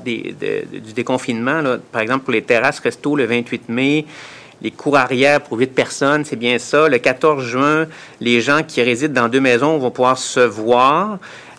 du 0.06 0.94
déconfinement, 0.96 1.62
par 1.92 2.02
exemple 2.02 2.26
pour 2.26 2.34
les 2.34 2.42
terrasses 2.42 2.80
resto 2.80 3.16
le 3.16 3.26
28 3.26 3.70
mai, 3.70 4.06
les 4.62 4.72
cours 4.72 4.98
arrière 4.98 5.42
pour 5.42 5.58
8 5.58 5.68
personnes, 5.74 6.26
c'est 6.26 6.36
bien 6.36 6.58
ça. 6.60 6.88
Le 6.90 6.98
14 6.98 7.44
juin, 7.44 7.88
les 8.20 8.42
gens 8.42 8.62
qui 8.64 8.82
résident 8.82 9.22
dans 9.24 9.30
deux 9.30 9.40
maisons 9.40 9.78
vont 9.78 9.92
pouvoir 9.92 10.18
se 10.18 10.40
voir. 10.42 11.18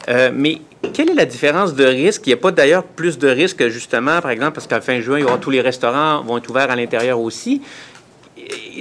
Euh, 0.09 0.31
mais 0.35 0.59
quelle 0.93 1.11
est 1.11 1.15
la 1.15 1.25
différence 1.27 1.75
de 1.75 1.85
risque? 1.85 2.23
Il 2.27 2.31
n'y 2.31 2.35
a 2.35 2.39
pas 2.39 2.51
d'ailleurs 2.51 2.85
plus 2.85 3.19
de 3.19 3.29
risque, 3.29 3.67
justement, 3.69 4.21
par 4.21 4.31
exemple, 4.31 4.53
parce 4.53 4.67
qu'à 4.67 4.77
la 4.77 4.81
fin 4.81 5.01
juin, 5.01 5.19
il 5.19 5.23
y 5.23 5.25
aura 5.25 5.39
tous 5.39 5.51
les 5.51 5.61
restaurants 5.61 6.23
vont 6.23 6.39
être 6.39 6.49
ouverts 6.51 6.71
à 6.71 6.77
l'intérieur 6.77 7.21
aussi. 7.21 7.63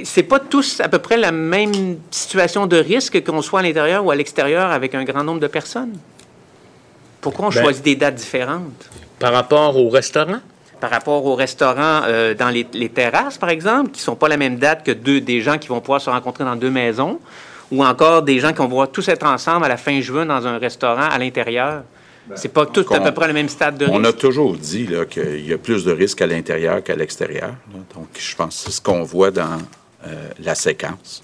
C'est 0.04 0.24
pas 0.24 0.40
tous 0.40 0.80
à 0.80 0.88
peu 0.88 1.00
près 1.00 1.18
la 1.18 1.32
même 1.32 1.98
situation 2.10 2.66
de 2.66 2.78
risque 2.78 3.24
qu'on 3.24 3.42
soit 3.42 3.60
à 3.60 3.64
l'intérieur 3.64 4.06
ou 4.06 4.12
à 4.12 4.16
l'extérieur 4.16 4.72
avec 4.72 4.96
un 4.96 5.04
grand 5.04 5.24
nombre 5.24 5.40
de 5.42 5.48
personnes? 5.48 5.94
Pourquoi 7.22 7.48
on 7.48 7.50
Ben- 7.50 7.62
choisit 7.62 7.84
des 7.84 7.96
dates 7.96 8.16
différentes? 8.16 8.90
Par 9.20 9.34
rapport 9.34 9.78
au 9.78 9.90
restaurant? 9.90 10.40
Par 10.80 10.90
rapport 10.90 11.26
aux 11.26 11.36
restaurants 11.36 12.04
euh, 12.06 12.34
dans 12.34 12.50
les, 12.50 12.66
les 12.74 12.90
terrasses, 12.90 13.38
par 13.38 13.50
exemple, 13.50 13.92
qui 13.92 14.00
ne 14.00 14.04
sont 14.04 14.16
pas 14.16 14.28
la 14.30 14.38
même 14.38 14.58
date 14.58 14.84
que 14.86 14.92
deux, 14.92 15.20
des 15.20 15.42
gens 15.42 15.58
qui 15.58 15.68
vont 15.68 15.82
pouvoir 15.82 16.02
se 16.02 16.10
rencontrer 16.10 16.44
dans 16.46 16.56
deux 16.56 16.72
maisons, 16.72 17.20
ou 17.72 17.84
encore 17.84 18.22
des 18.24 18.40
gens 18.40 18.52
qui 18.52 18.58
vont 18.58 18.68
pouvoir 18.70 18.90
tous 18.90 19.08
être 19.10 19.26
ensemble 19.26 19.66
à 19.66 19.70
la 19.70 19.78
fin 19.78 20.00
juin 20.02 20.26
dans 20.26 20.48
un 20.48 20.58
restaurant 20.58 21.10
à 21.10 21.18
l'intérieur. 21.18 21.84
C'est 22.36 22.54
pas 22.54 22.66
tout 22.66 22.86
à 22.94 23.00
peu 23.00 23.12
près 23.12 23.28
le 23.28 23.34
même 23.34 23.50
stade 23.50 23.78
de 23.78 23.88
On 23.88 24.04
a 24.04 24.08
risque. 24.08 24.20
toujours 24.20 24.56
dit 24.56 24.88
qu'il 25.10 25.48
y 25.48 25.54
a 25.54 25.58
plus 25.58 25.84
de 25.84 25.92
risques 25.92 26.22
à 26.22 26.28
l'intérieur 26.28 26.84
qu'à 26.84 26.96
l'extérieur. 26.96 27.56
Donc, 27.96 28.08
je 28.18 28.36
pense 28.36 28.58
que 28.58 28.62
c'est 28.66 28.72
ce 28.78 28.82
qu'on 28.82 29.04
voit 29.04 29.32
dans 29.32 29.58
euh, 30.06 30.30
la 30.40 30.54
séquence. 30.54 31.24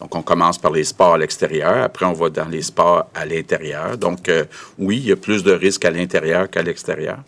Donc, 0.00 0.14
on 0.14 0.22
commence 0.22 0.58
par 0.58 0.72
les 0.72 0.84
sports 0.84 1.14
à 1.14 1.18
l'extérieur, 1.18 1.84
après 1.84 2.04
on 2.04 2.12
va 2.12 2.28
dans 2.28 2.48
les 2.48 2.62
sports 2.62 3.06
à 3.14 3.24
l'intérieur. 3.24 3.96
Donc, 3.96 4.28
euh, 4.28 4.44
oui, 4.78 4.98
il 4.98 5.06
y 5.06 5.12
a 5.12 5.16
plus 5.16 5.42
de 5.42 5.52
risques 5.52 5.84
à 5.84 5.90
l'intérieur 5.90 6.50
qu'à 6.50 6.62
l'extérieur. 6.62 7.18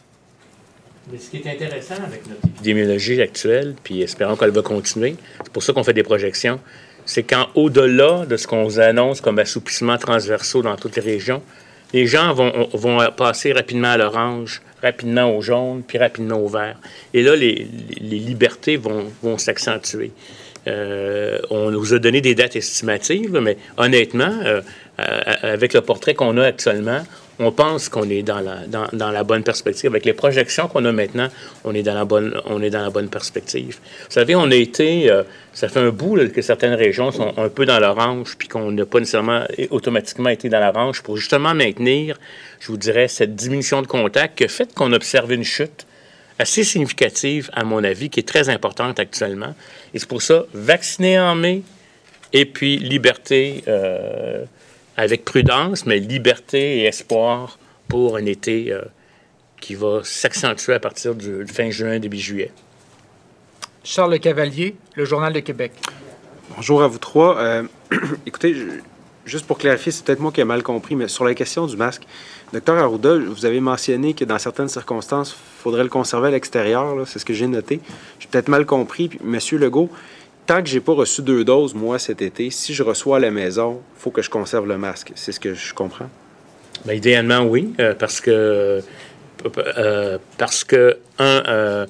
Mais 1.10 1.18
ce 1.18 1.30
qui 1.30 1.38
est 1.38 1.50
intéressant 1.50 1.94
avec 1.94 2.26
notre 2.28 2.44
épidémiologie 2.44 3.20
actuelle, 3.22 3.74
puis 3.82 4.02
espérons 4.02 4.36
qu'elle 4.36 4.50
va 4.50 4.62
continuer, 4.62 5.16
c'est 5.42 5.52
pour 5.52 5.62
ça 5.62 5.72
qu'on 5.72 5.84
fait 5.84 5.94
des 5.94 6.02
projections, 6.02 6.60
c'est 7.06 7.22
qu'au 7.22 7.70
delà 7.70 8.26
de 8.26 8.36
ce 8.36 8.46
qu'on 8.46 8.64
vous 8.64 8.80
annonce 8.80 9.20
comme 9.20 9.38
assouplissement 9.38 9.96
transversaux 9.96 10.62
dans 10.62 10.76
toutes 10.76 10.96
les 10.96 11.02
régions, 11.02 11.42
les 11.94 12.06
gens 12.06 12.34
vont, 12.34 12.68
vont 12.74 12.98
passer 13.16 13.52
rapidement 13.52 13.88
à 13.88 13.96
l'orange, 13.96 14.60
rapidement 14.82 15.34
au 15.34 15.40
jaune, 15.40 15.82
puis 15.86 15.96
rapidement 15.96 16.36
au 16.36 16.48
vert. 16.48 16.76
Et 17.14 17.22
là, 17.22 17.34
les, 17.34 17.66
les 17.98 18.18
libertés 18.18 18.76
vont, 18.76 19.06
vont 19.22 19.38
s'accentuer. 19.38 20.12
Euh, 20.66 21.38
on 21.50 21.70
nous 21.70 21.94
a 21.94 21.98
donné 21.98 22.20
des 22.20 22.34
dates 22.34 22.56
estimatives, 22.56 23.38
mais 23.40 23.56
honnêtement, 23.76 24.38
euh, 24.44 24.60
euh, 25.00 25.20
avec 25.42 25.72
le 25.72 25.80
portrait 25.80 26.14
qu'on 26.14 26.36
a 26.36 26.44
actuellement, 26.44 27.02
on 27.40 27.52
pense 27.52 27.88
qu'on 27.88 28.08
est 28.10 28.22
dans 28.22 28.40
la, 28.40 28.66
dans, 28.66 28.86
dans 28.92 29.10
la 29.10 29.22
bonne 29.22 29.42
perspective. 29.44 29.90
Avec 29.90 30.04
les 30.04 30.12
projections 30.12 30.66
qu'on 30.68 30.84
a 30.84 30.92
maintenant, 30.92 31.28
on 31.64 31.74
est 31.74 31.82
dans 31.82 31.94
la 31.94 32.04
bonne, 32.04 32.40
on 32.46 32.62
est 32.62 32.70
dans 32.70 32.82
la 32.82 32.90
bonne 32.90 33.08
perspective. 33.08 33.78
Vous 34.06 34.12
savez, 34.12 34.34
on 34.34 34.50
a 34.50 34.54
été, 34.54 35.10
euh, 35.10 35.22
ça 35.52 35.68
fait 35.68 35.80
un 35.80 35.90
bout 35.90 36.16
que 36.32 36.42
certaines 36.42 36.74
régions 36.74 37.12
sont 37.12 37.32
un 37.38 37.48
peu 37.48 37.64
dans 37.64 37.78
l'orange, 37.78 38.36
puis 38.36 38.48
qu'on 38.48 38.72
n'a 38.72 38.84
pas 38.84 38.98
nécessairement 38.98 39.44
automatiquement 39.70 40.30
été 40.30 40.48
dans 40.48 40.60
l'orange 40.60 41.02
pour 41.02 41.16
justement 41.16 41.54
maintenir, 41.54 42.18
je 42.60 42.68
vous 42.68 42.76
dirais, 42.76 43.08
cette 43.08 43.36
diminution 43.36 43.82
de 43.82 43.86
contact 43.86 44.38
qui 44.38 44.44
a 44.44 44.48
fait 44.48 44.74
qu'on 44.74 44.92
a 44.92 44.96
observé 44.96 45.36
une 45.36 45.44
chute 45.44 45.86
assez 46.40 46.64
significative, 46.64 47.50
à 47.52 47.64
mon 47.64 47.82
avis, 47.82 48.10
qui 48.10 48.20
est 48.20 48.28
très 48.28 48.48
importante 48.48 48.98
actuellement. 49.00 49.54
Et 49.94 49.98
c'est 49.98 50.08
pour 50.08 50.22
ça, 50.22 50.44
vacciner 50.54 51.18
en 51.18 51.34
mai, 51.34 51.62
et 52.32 52.44
puis 52.44 52.78
liberté 52.78 53.64
euh, 53.68 54.44
avec 54.98 55.24
prudence, 55.24 55.86
mais 55.86 56.00
liberté 56.00 56.78
et 56.80 56.84
espoir 56.86 57.56
pour 57.86 58.16
un 58.16 58.26
été 58.26 58.72
euh, 58.72 58.82
qui 59.60 59.76
va 59.76 60.00
s'accentuer 60.02 60.74
à 60.74 60.80
partir 60.80 61.14
du 61.14 61.46
fin 61.46 61.70
juin, 61.70 62.00
début 62.00 62.18
juillet. 62.18 62.50
Charles 63.84 64.10
Le 64.10 64.18
Cavalier, 64.18 64.74
Le 64.96 65.04
Journal 65.04 65.32
de 65.32 65.38
Québec. 65.40 65.70
Bonjour 66.56 66.82
à 66.82 66.88
vous 66.88 66.98
trois. 66.98 67.38
Euh, 67.38 67.62
écoutez, 68.26 68.54
je- 68.54 68.64
juste 69.24 69.46
pour 69.46 69.56
clarifier, 69.56 69.92
c'est 69.92 70.04
peut-être 70.04 70.18
moi 70.18 70.32
qui 70.32 70.40
ai 70.40 70.44
mal 70.44 70.64
compris, 70.64 70.96
mais 70.96 71.06
sur 71.06 71.24
la 71.24 71.34
question 71.34 71.66
du 71.68 71.76
masque, 71.76 72.02
docteur 72.52 72.76
Arruda, 72.78 73.18
vous 73.18 73.46
avez 73.46 73.60
mentionné 73.60 74.14
que 74.14 74.24
dans 74.24 74.38
certaines 74.40 74.68
circonstances, 74.68 75.30
il 75.30 75.62
faudrait 75.62 75.84
le 75.84 75.90
conserver 75.90 76.28
à 76.28 76.30
l'extérieur. 76.32 77.06
C'est 77.06 77.20
ce 77.20 77.24
que 77.24 77.34
j'ai 77.34 77.46
noté. 77.46 77.78
J'ai 78.18 78.26
peut-être 78.26 78.48
mal 78.48 78.66
compris. 78.66 79.08
Puis, 79.10 79.20
Monsieur 79.22 79.58
Legault, 79.58 79.90
tant 80.48 80.62
que 80.62 80.68
j'ai 80.68 80.80
pas 80.80 80.94
reçu 80.94 81.20
deux 81.20 81.44
doses, 81.44 81.74
moi, 81.74 81.98
cet 81.98 82.22
été, 82.22 82.50
si 82.50 82.72
je 82.72 82.82
reçois 82.82 83.18
à 83.18 83.20
la 83.20 83.30
maison, 83.30 83.82
il 83.96 84.00
faut 84.00 84.10
que 84.10 84.22
je 84.22 84.30
conserve 84.30 84.66
le 84.66 84.78
masque. 84.78 85.12
C'est 85.14 85.30
ce 85.30 85.38
que 85.38 85.52
je 85.54 85.74
comprends. 85.74 86.08
Ben, 86.86 86.94
idéalement, 86.94 87.42
oui, 87.42 87.74
euh, 87.80 87.94
parce 87.94 88.20
que, 88.20 88.80
euh, 89.76 90.18
parce 90.38 90.64
que, 90.64 90.98
un, 91.18 91.42
euh, 91.46 91.86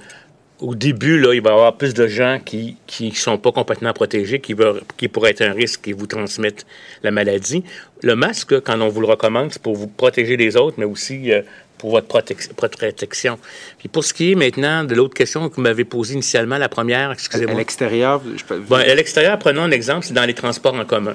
au 0.58 0.74
début, 0.74 1.20
là, 1.20 1.34
il 1.34 1.40
va 1.40 1.50
y 1.50 1.52
avoir 1.52 1.76
plus 1.76 1.94
de 1.94 2.08
gens 2.08 2.40
qui 2.44 2.76
ne 3.00 3.10
sont 3.12 3.38
pas 3.38 3.52
complètement 3.52 3.92
protégés, 3.92 4.40
qui, 4.40 4.56
qui 4.96 5.06
pourraient 5.06 5.30
être 5.30 5.42
un 5.42 5.52
risque 5.52 5.86
et 5.86 5.92
vous 5.92 6.08
transmettre 6.08 6.64
la 7.04 7.12
maladie. 7.12 7.62
Le 8.02 8.16
masque, 8.16 8.58
quand 8.62 8.80
on 8.80 8.88
vous 8.88 9.00
le 9.00 9.06
recommande, 9.06 9.52
c'est 9.52 9.62
pour 9.62 9.76
vous 9.76 9.86
protéger 9.86 10.36
des 10.36 10.56
autres, 10.56 10.74
mais 10.78 10.84
aussi 10.84 11.30
pour 11.78 11.90
votre 11.92 12.06
protec- 12.08 12.52
protection. 12.54 13.38
Puis 13.78 13.88
pour 13.88 14.04
ce 14.04 14.12
qui 14.12 14.32
est 14.32 14.34
maintenant 14.34 14.84
de 14.84 14.94
l'autre 14.94 15.14
question 15.14 15.48
que 15.48 15.54
vous 15.54 15.62
m'avez 15.62 15.84
posée 15.84 16.14
initialement, 16.14 16.58
la 16.58 16.68
première, 16.68 17.12
excusez-moi. 17.12 17.54
À 17.54 17.58
l'extérieur, 17.58 18.20
je 18.36 18.44
peux- 18.44 18.58
Bon, 18.58 18.76
à 18.76 18.94
l'extérieur, 18.94 19.38
prenons 19.38 19.62
un 19.62 19.70
exemple, 19.70 20.04
c'est 20.06 20.14
dans 20.14 20.24
les 20.26 20.34
transports 20.34 20.74
en 20.74 20.84
commun. 20.84 21.14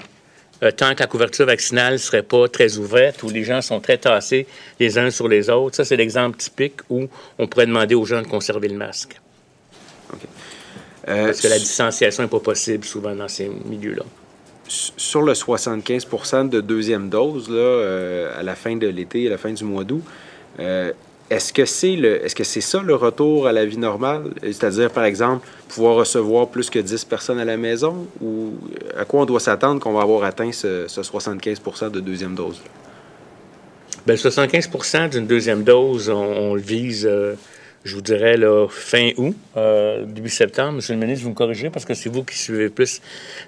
Euh, 0.61 0.71
tant 0.71 0.95
que 0.95 1.01
la 1.01 1.07
couverture 1.07 1.45
vaccinale 1.45 1.93
ne 1.93 1.97
serait 1.97 2.23
pas 2.23 2.47
très 2.47 2.77
ouverte, 2.77 3.21
où 3.23 3.29
les 3.29 3.43
gens 3.43 3.61
sont 3.61 3.81
très 3.81 3.97
tassés 3.97 4.47
les 4.79 4.97
uns 4.97 5.09
sur 5.09 5.27
les 5.27 5.49
autres, 5.49 5.75
ça, 5.75 5.83
c'est 5.83 5.97
l'exemple 5.97 6.37
typique 6.37 6.75
où 6.89 7.07
on 7.37 7.47
pourrait 7.47 7.65
demander 7.65 7.95
aux 7.95 8.05
gens 8.05 8.21
de 8.21 8.27
conserver 8.27 8.69
le 8.69 8.77
masque. 8.77 9.19
Euh, 11.09 11.25
Parce 11.25 11.41
que 11.41 11.47
la 11.47 11.59
distanciation 11.59 12.23
n'est 12.23 12.29
pas 12.29 12.39
possible 12.39 12.85
souvent 12.85 13.13
dans 13.15 13.27
ces 13.27 13.49
milieux-là. 13.65 14.03
sur 14.69 15.21
le 15.21 15.33
75% 15.33 16.45
de 16.45 16.61
deuxième 16.61 17.09
dose 17.09 17.49
là, 17.49 17.55
euh, 17.57 18.39
à 18.39 18.43
la 18.43 18.55
fin 18.55 18.75
de 18.77 18.87
l'été, 18.87 19.27
à 19.27 19.31
la 19.31 19.37
fin 19.37 19.51
du 19.51 19.63
mois 19.65 19.83
d'août, 19.83 20.01
euh, 20.59 20.91
est-ce 21.29 21.53
que 21.53 21.65
c'est 21.65 21.95
le, 21.95 22.23
est-ce 22.25 22.35
que 22.35 22.43
c'est 22.43 22.61
ça 22.61 22.81
le 22.81 22.95
retour 22.95 23.47
à 23.47 23.51
la 23.51 23.65
vie 23.65 23.77
normale, 23.77 24.25
c'est-à-dire 24.41 24.91
par 24.91 25.05
exemple 25.05 25.47
pouvoir 25.69 25.95
recevoir 25.95 26.47
plus 26.47 26.69
que 26.69 26.79
10 26.79 27.05
personnes 27.05 27.39
à 27.39 27.45
la 27.45 27.57
maison, 27.57 28.07
ou 28.21 28.51
à 28.97 29.05
quoi 29.05 29.21
on 29.21 29.25
doit 29.25 29.39
s'attendre 29.39 29.79
qu'on 29.79 29.93
va 29.93 30.01
avoir 30.01 30.23
atteint 30.23 30.51
ce, 30.51 30.87
ce 30.87 31.01
75% 31.01 31.89
de 31.91 31.99
deuxième 31.99 32.35
dose? 32.35 32.61
le 34.05 34.15
75% 34.15 35.09
d'une 35.09 35.27
deuxième 35.27 35.63
dose, 35.63 36.09
on, 36.09 36.15
on 36.15 36.55
le 36.55 36.61
vise, 36.61 37.07
euh, 37.09 37.35
je 37.83 37.95
vous 37.95 38.01
dirais, 38.01 38.37
là, 38.37 38.67
fin 38.69 39.11
août, 39.17 39.35
euh, 39.57 40.05
début 40.05 40.29
septembre. 40.29 40.73
Monsieur 40.73 40.93
le 40.93 40.99
ministre, 40.99 41.23
vous 41.23 41.31
me 41.31 41.35
corrigez 41.35 41.69
parce 41.69 41.83
que 41.85 41.93
c'est 41.93 42.09
vous 42.09 42.23
qui 42.23 42.37
suivez 42.37 42.69
plus 42.69 43.01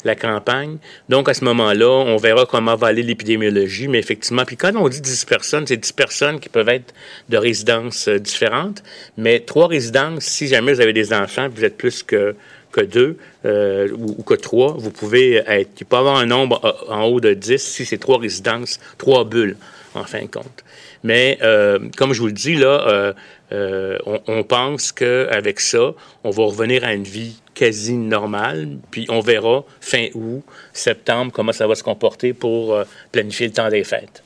la 0.03 0.15
campagne. 0.15 0.77
Donc, 1.07 1.29
à 1.29 1.33
ce 1.33 1.45
moment-là, 1.45 1.87
on 1.87 2.17
verra 2.17 2.45
comment 2.45 2.75
va 2.75 2.87
aller 2.87 3.03
l'épidémiologie. 3.03 3.87
Mais 3.87 3.99
effectivement, 3.99 4.43
puis 4.43 4.57
quand 4.57 4.73
on 4.75 4.89
dit 4.89 4.99
10 4.99 5.25
personnes, 5.25 5.65
c'est 5.65 5.77
10 5.77 5.91
personnes 5.93 6.39
qui 6.39 6.49
peuvent 6.49 6.69
être 6.69 6.93
de 7.29 7.37
résidences 7.37 8.09
euh, 8.09 8.19
différentes. 8.19 8.83
Mais 9.17 9.39
trois 9.39 9.67
résidences, 9.67 10.25
si 10.25 10.47
jamais 10.47 10.73
vous 10.73 10.81
avez 10.81 10.93
des 10.93 11.13
enfants, 11.13 11.47
vous 11.49 11.63
êtes 11.63 11.77
plus 11.77 12.03
que 12.03 12.35
que 12.75 12.81
deux 12.81 13.17
euh, 13.45 13.87
ou, 13.97 14.21
que 14.23 14.33
trois, 14.33 14.75
vous 14.77 14.91
pouvez 14.91 15.35
être. 15.47 15.69
Il 15.79 15.85
peut 15.85 15.95
avoir 15.95 16.17
un 16.17 16.25
nombre 16.25 16.59
euh, 16.65 16.93
en 16.93 17.03
haut 17.05 17.21
de 17.21 17.33
10 17.33 17.57
si 17.57 17.85
c'est 17.85 17.97
trois 17.97 18.19
résidences, 18.19 18.81
trois 18.97 19.23
bulles, 19.23 19.55
en 19.93 20.03
fin 20.03 20.23
de 20.23 20.27
compte. 20.27 20.65
Mais 21.05 21.37
euh, 21.43 21.79
comme 21.95 22.13
je 22.13 22.19
vous 22.19 22.27
le 22.27 22.33
dis, 22.33 22.55
là, 22.55 22.87
euh, 22.87 23.13
euh, 23.51 23.97
on, 24.05 24.19
on 24.27 24.43
pense 24.43 24.91
qu'avec 24.91 25.59
ça, 25.59 25.93
on 26.23 26.29
va 26.29 26.43
revenir 26.43 26.83
à 26.83 26.93
une 26.93 27.03
vie 27.03 27.41
quasi 27.53 27.93
normale, 27.93 28.77
puis 28.91 29.05
on 29.09 29.21
verra 29.21 29.63
fin 29.79 30.07
août, 30.13 30.43
septembre, 30.73 31.31
comment 31.33 31.53
ça 31.53 31.67
va 31.67 31.75
se 31.75 31.83
comporter 31.83 32.33
pour 32.33 32.73
euh, 32.73 32.83
planifier 33.11 33.47
le 33.47 33.53
temps 33.53 33.69
des 33.69 33.83
fêtes. 33.83 34.23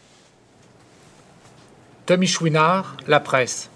Tommy 2.05 2.27
Chouinard, 2.27 2.97
La 3.07 3.19
Presse. 3.19 3.69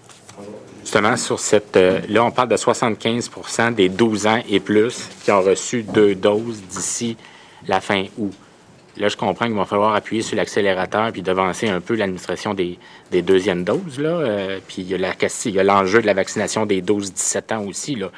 Justement, 0.82 1.16
sur 1.16 1.38
cette. 1.38 1.76
euh, 1.76 2.00
là, 2.08 2.24
on 2.24 2.30
parle 2.30 2.48
de 2.48 2.56
75 2.56 3.30
des 3.76 3.88
12 3.88 4.26
ans 4.26 4.42
et 4.48 4.60
plus 4.60 5.08
qui 5.24 5.30
ont 5.30 5.40
reçu 5.40 5.82
deux 5.82 6.14
doses 6.14 6.60
d'ici 6.62 7.16
la 7.68 7.80
fin 7.80 8.04
août. 8.18 8.34
Là, 8.96 9.08
je 9.08 9.16
comprends 9.16 9.46
qu'il 9.46 9.54
va 9.54 9.64
falloir 9.64 9.94
appuyer 9.94 10.22
sur 10.22 10.36
l'accélérateur 10.36 11.10
puis 11.12 11.22
devancer 11.22 11.68
un 11.68 11.80
peu 11.80 11.94
l'administration 11.94 12.54
des, 12.54 12.78
des 13.10 13.22
deuxièmes 13.22 13.64
doses. 13.64 13.98
Là. 13.98 14.10
Euh, 14.10 14.60
puis 14.66 14.82
il 14.82 14.88
y 14.88 15.58
a 15.58 15.64
l'enjeu 15.64 16.00
de 16.00 16.06
la 16.06 16.14
vaccination 16.14 16.66
des 16.66 16.80
12-17 16.80 17.54
ans 17.54 17.64
aussi. 17.64 17.96
Là. 17.96 18.10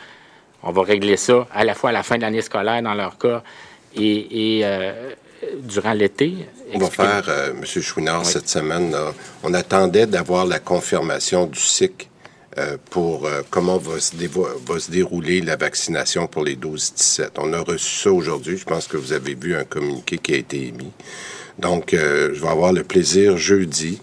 On 0.63 0.73
va 0.73 0.83
régler 0.83 1.17
ça 1.17 1.47
à 1.53 1.65
la 1.65 1.75
fois 1.75 1.91
à 1.91 1.93
la 1.93 2.03
fin 2.03 2.17
de 2.17 2.23
l'année 2.23 2.43
scolaire 2.43 2.83
dans 2.83 2.95
leur 2.95 3.19
cas 3.19 3.43
et, 3.95 4.59
et, 4.59 4.65
euh, 4.65 5.13
durant 5.63 5.93
l'été. 5.93 6.35
On 6.73 6.79
va 6.79 6.91
faire, 6.91 7.25
euh, 7.29 7.53
M. 7.53 7.65
Chouinard, 7.65 8.27
cette 8.27 8.49
semaine, 8.49 8.91
là, 8.91 9.13
on 9.43 9.55
attendait 9.55 10.07
d'avoir 10.07 10.47
la 10.47 10.59
confirmation 10.59 11.47
du 11.47 11.61
SIC 11.61 11.93
euh, 12.03 12.16
pour 12.91 13.27
euh, 13.27 13.43
comment 13.51 13.79
va 13.79 14.01
se, 14.01 14.91
dérouler 14.91 15.41
la 15.41 15.57
vaccination 15.57 16.27
pour 16.27 16.45
les 16.45 16.57
12-17. 16.57 17.31
On 17.39 17.53
a 17.53 17.61
reçu 17.61 18.03
ça 18.03 18.13
aujourd'hui. 18.13 18.57
Je 18.57 18.65
pense 18.65 18.87
que 18.87 18.97
vous 18.97 19.13
avez 19.13 19.35
vu 19.35 19.55
un 19.55 19.65
communiqué 19.65 20.19
qui 20.19 20.35
a 20.35 20.37
été 20.37 20.69
émis. 20.69 20.93
Donc, 21.59 21.95
euh, 21.95 22.35
je 22.35 22.41
vais 22.41 22.49
avoir 22.49 22.73
le 22.73 22.85
plaisir 22.85 23.37
jeudi 23.37 24.01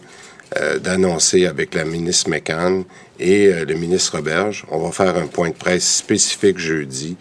euh, 0.60 0.78
d'annoncer 0.78 1.48
avec 1.48 1.74
la 1.74 1.84
ministre 1.84 2.30
McCann 2.30 2.84
et 3.20 3.48
euh, 3.48 3.66
le 3.66 3.74
ministre 3.74 4.18
Roberge, 4.18 4.66
on 4.70 4.80
va 4.80 4.92
faire 4.92 5.18
un 5.18 5.26
point 5.26 5.50
de 5.50 5.56
presse 5.56 5.98
spécifique 5.98 6.60
jeudi 6.60 7.16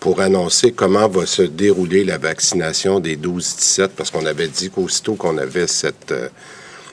pour 0.00 0.20
annoncer 0.20 0.72
comment 0.72 1.08
va 1.08 1.24
se 1.24 1.40
dérouler 1.40 2.04
la 2.04 2.18
vaccination 2.18 3.00
des 3.00 3.16
12-17, 3.16 3.88
parce 3.96 4.10
qu'on 4.10 4.26
avait 4.26 4.48
dit 4.48 4.68
qu'aussitôt 4.68 5.14
qu'on 5.14 5.38
avait 5.38 5.66
cette, 5.66 6.12
euh, 6.12 6.28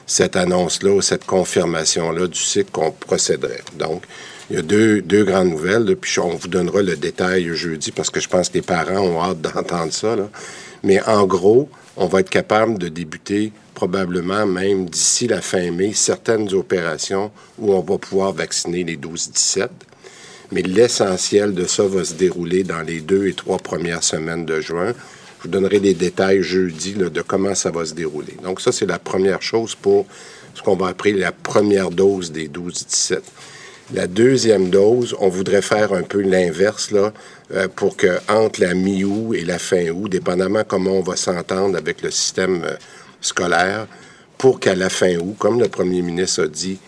cette 0.06 0.36
annonce-là, 0.36 0.92
ou 0.92 1.02
cette 1.02 1.24
confirmation-là 1.24 2.26
du 2.26 2.38
cycle, 2.38 2.70
qu'on 2.70 2.90
procéderait. 2.90 3.62
Donc, 3.78 4.04
il 4.50 4.56
y 4.56 4.58
a 4.58 4.62
deux, 4.62 5.00
deux 5.00 5.24
grandes 5.24 5.50
nouvelles, 5.50 5.96
puis 5.96 6.18
on 6.18 6.36
vous 6.36 6.48
donnera 6.48 6.82
le 6.82 6.96
détail 6.96 7.54
jeudi, 7.54 7.90
parce 7.92 8.10
que 8.10 8.20
je 8.20 8.28
pense 8.28 8.48
que 8.48 8.54
les 8.54 8.62
parents 8.62 9.00
ont 9.00 9.22
hâte 9.22 9.40
d'entendre 9.54 9.92
ça. 9.92 10.16
Mais 10.82 11.00
en 11.02 11.26
gros, 11.26 11.68
on 11.96 12.06
va 12.06 12.20
être 12.20 12.30
capable 12.30 12.78
de 12.78 12.88
débuter 12.88 13.52
probablement 13.74 14.46
même 14.46 14.88
d'ici 14.88 15.26
la 15.26 15.40
fin 15.40 15.70
mai 15.70 15.92
certaines 15.94 16.52
opérations 16.54 17.30
où 17.58 17.72
on 17.72 17.80
va 17.80 17.98
pouvoir 17.98 18.32
vacciner 18.32 18.84
les 18.84 18.96
12-17 18.96 19.68
mais 20.52 20.62
l'essentiel 20.62 21.54
de 21.54 21.64
ça 21.64 21.84
va 21.84 22.04
se 22.04 22.14
dérouler 22.14 22.62
dans 22.62 22.82
les 22.82 23.00
deux 23.00 23.26
et 23.26 23.32
trois 23.32 23.58
premières 23.58 24.04
semaines 24.04 24.44
de 24.44 24.60
juin. 24.60 24.92
Je 25.42 25.48
vous 25.48 25.54
donnerai 25.54 25.80
des 25.80 25.94
détails 25.94 26.40
jeudi 26.40 26.94
de 26.94 27.20
comment 27.20 27.56
ça 27.56 27.72
va 27.72 27.84
se 27.84 27.94
dérouler. 27.94 28.36
Donc 28.44 28.60
ça, 28.60 28.70
c'est 28.70 28.86
la 28.86 29.00
première 29.00 29.42
chose 29.42 29.74
pour 29.74 30.06
ce 30.54 30.62
qu'on 30.62 30.76
va 30.76 30.86
appeler 30.86 31.14
la 31.14 31.32
première 31.32 31.90
dose 31.90 32.30
des 32.30 32.48
12-17. 32.48 33.18
La 33.92 34.06
deuxième 34.06 34.70
dose, 34.70 35.16
on 35.18 35.28
voudrait 35.28 35.60
faire 35.60 35.94
un 35.94 36.04
peu 36.04 36.20
l'inverse 36.20 36.92
là, 36.92 37.12
euh, 37.52 37.66
pour 37.66 37.96
que 37.96 38.20
entre 38.28 38.60
la 38.60 38.74
mi-août 38.74 39.34
et 39.34 39.44
la 39.44 39.58
fin 39.58 39.88
août, 39.88 40.08
dépendamment 40.08 40.62
comment 40.62 40.92
on 40.92 41.02
va 41.02 41.16
s'entendre 41.16 41.76
avec 41.76 42.02
le 42.02 42.12
système 42.12 42.62
euh, 42.62 42.76
scolaire, 43.20 43.88
pour 44.38 44.60
qu'à 44.60 44.76
la 44.76 44.90
fin 44.90 45.16
août, 45.16 45.34
comme 45.40 45.58
le 45.58 45.66
premier 45.66 46.02
ministre 46.02 46.44
a 46.44 46.46
dit, 46.46 46.78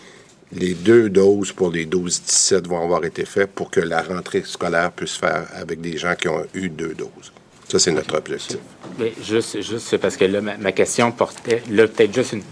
les 0.53 0.75
deux 0.75 1.09
doses 1.09 1.51
pour 1.51 1.71
les 1.71 1.85
12-17 1.85 2.69
vont 2.69 2.81
avoir 2.81 3.03
été 3.03 3.25
faites 3.25 3.51
pour 3.51 3.69
que 3.69 3.81
la 3.81 4.01
rentrée 4.01 4.43
scolaire 4.45 4.93
puisse 4.93 5.17
faire 5.17 5.45
avec 5.55 5.81
des 5.81 5.97
gens 5.97 6.15
qui 6.15 6.29
ont 6.29 6.45
eu 6.53 6.69
deux 6.69 6.93
doses. 6.93 7.33
Ça, 7.75 7.79
c'est 7.79 7.91
notre 7.91 8.15
objectif. 8.15 8.57
Mais 8.97 9.11
juste, 9.21 9.61
juste 9.61 9.87
c'est 9.89 9.97
parce 9.97 10.15
que 10.15 10.23
là, 10.23 10.39
ma, 10.39 10.55
ma 10.55 10.71
question 10.71 11.11
portait, 11.11 11.61
là, 11.69 11.85
peut-être 11.89 12.15
juste 12.15 12.31
une 12.31 12.43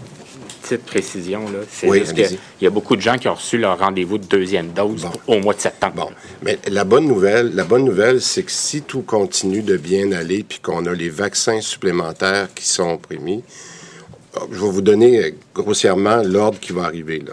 petite 0.60 0.84
précision, 0.84 1.44
là. 1.44 1.60
C'est 1.70 1.88
Oui, 1.88 2.00
juste 2.00 2.12
qu'il 2.12 2.38
y 2.60 2.66
a 2.66 2.70
beaucoup 2.70 2.94
de 2.94 3.00
gens 3.00 3.16
qui 3.16 3.26
ont 3.28 3.34
reçu 3.34 3.56
leur 3.56 3.78
rendez-vous 3.78 4.18
de 4.18 4.26
deuxième 4.26 4.72
dose 4.72 5.06
au 5.26 5.38
mois 5.40 5.54
de 5.54 5.60
septembre. 5.60 6.12
Mais 6.42 6.58
la 6.68 6.84
bonne 6.84 7.06
nouvelle, 7.06 7.54
la 7.54 7.64
bonne 7.64 7.86
nouvelle, 7.86 8.20
c'est 8.20 8.42
que 8.42 8.50
si 8.52 8.82
tout 8.82 9.00
continue 9.00 9.62
de 9.62 9.78
bien 9.78 10.12
aller 10.12 10.44
puis 10.46 10.58
qu'on 10.58 10.84
a 10.84 10.92
les 10.92 11.08
vaccins 11.08 11.62
supplémentaires 11.62 12.48
qui 12.54 12.66
sont 12.66 12.98
prémis, 12.98 13.42
je 14.52 14.60
vais 14.60 14.70
vous 14.70 14.82
donner 14.82 15.24
euh, 15.24 15.30
grossièrement 15.54 16.16
l'ordre 16.22 16.60
qui 16.60 16.74
va 16.74 16.82
arriver 16.84 17.20
là. 17.26 17.32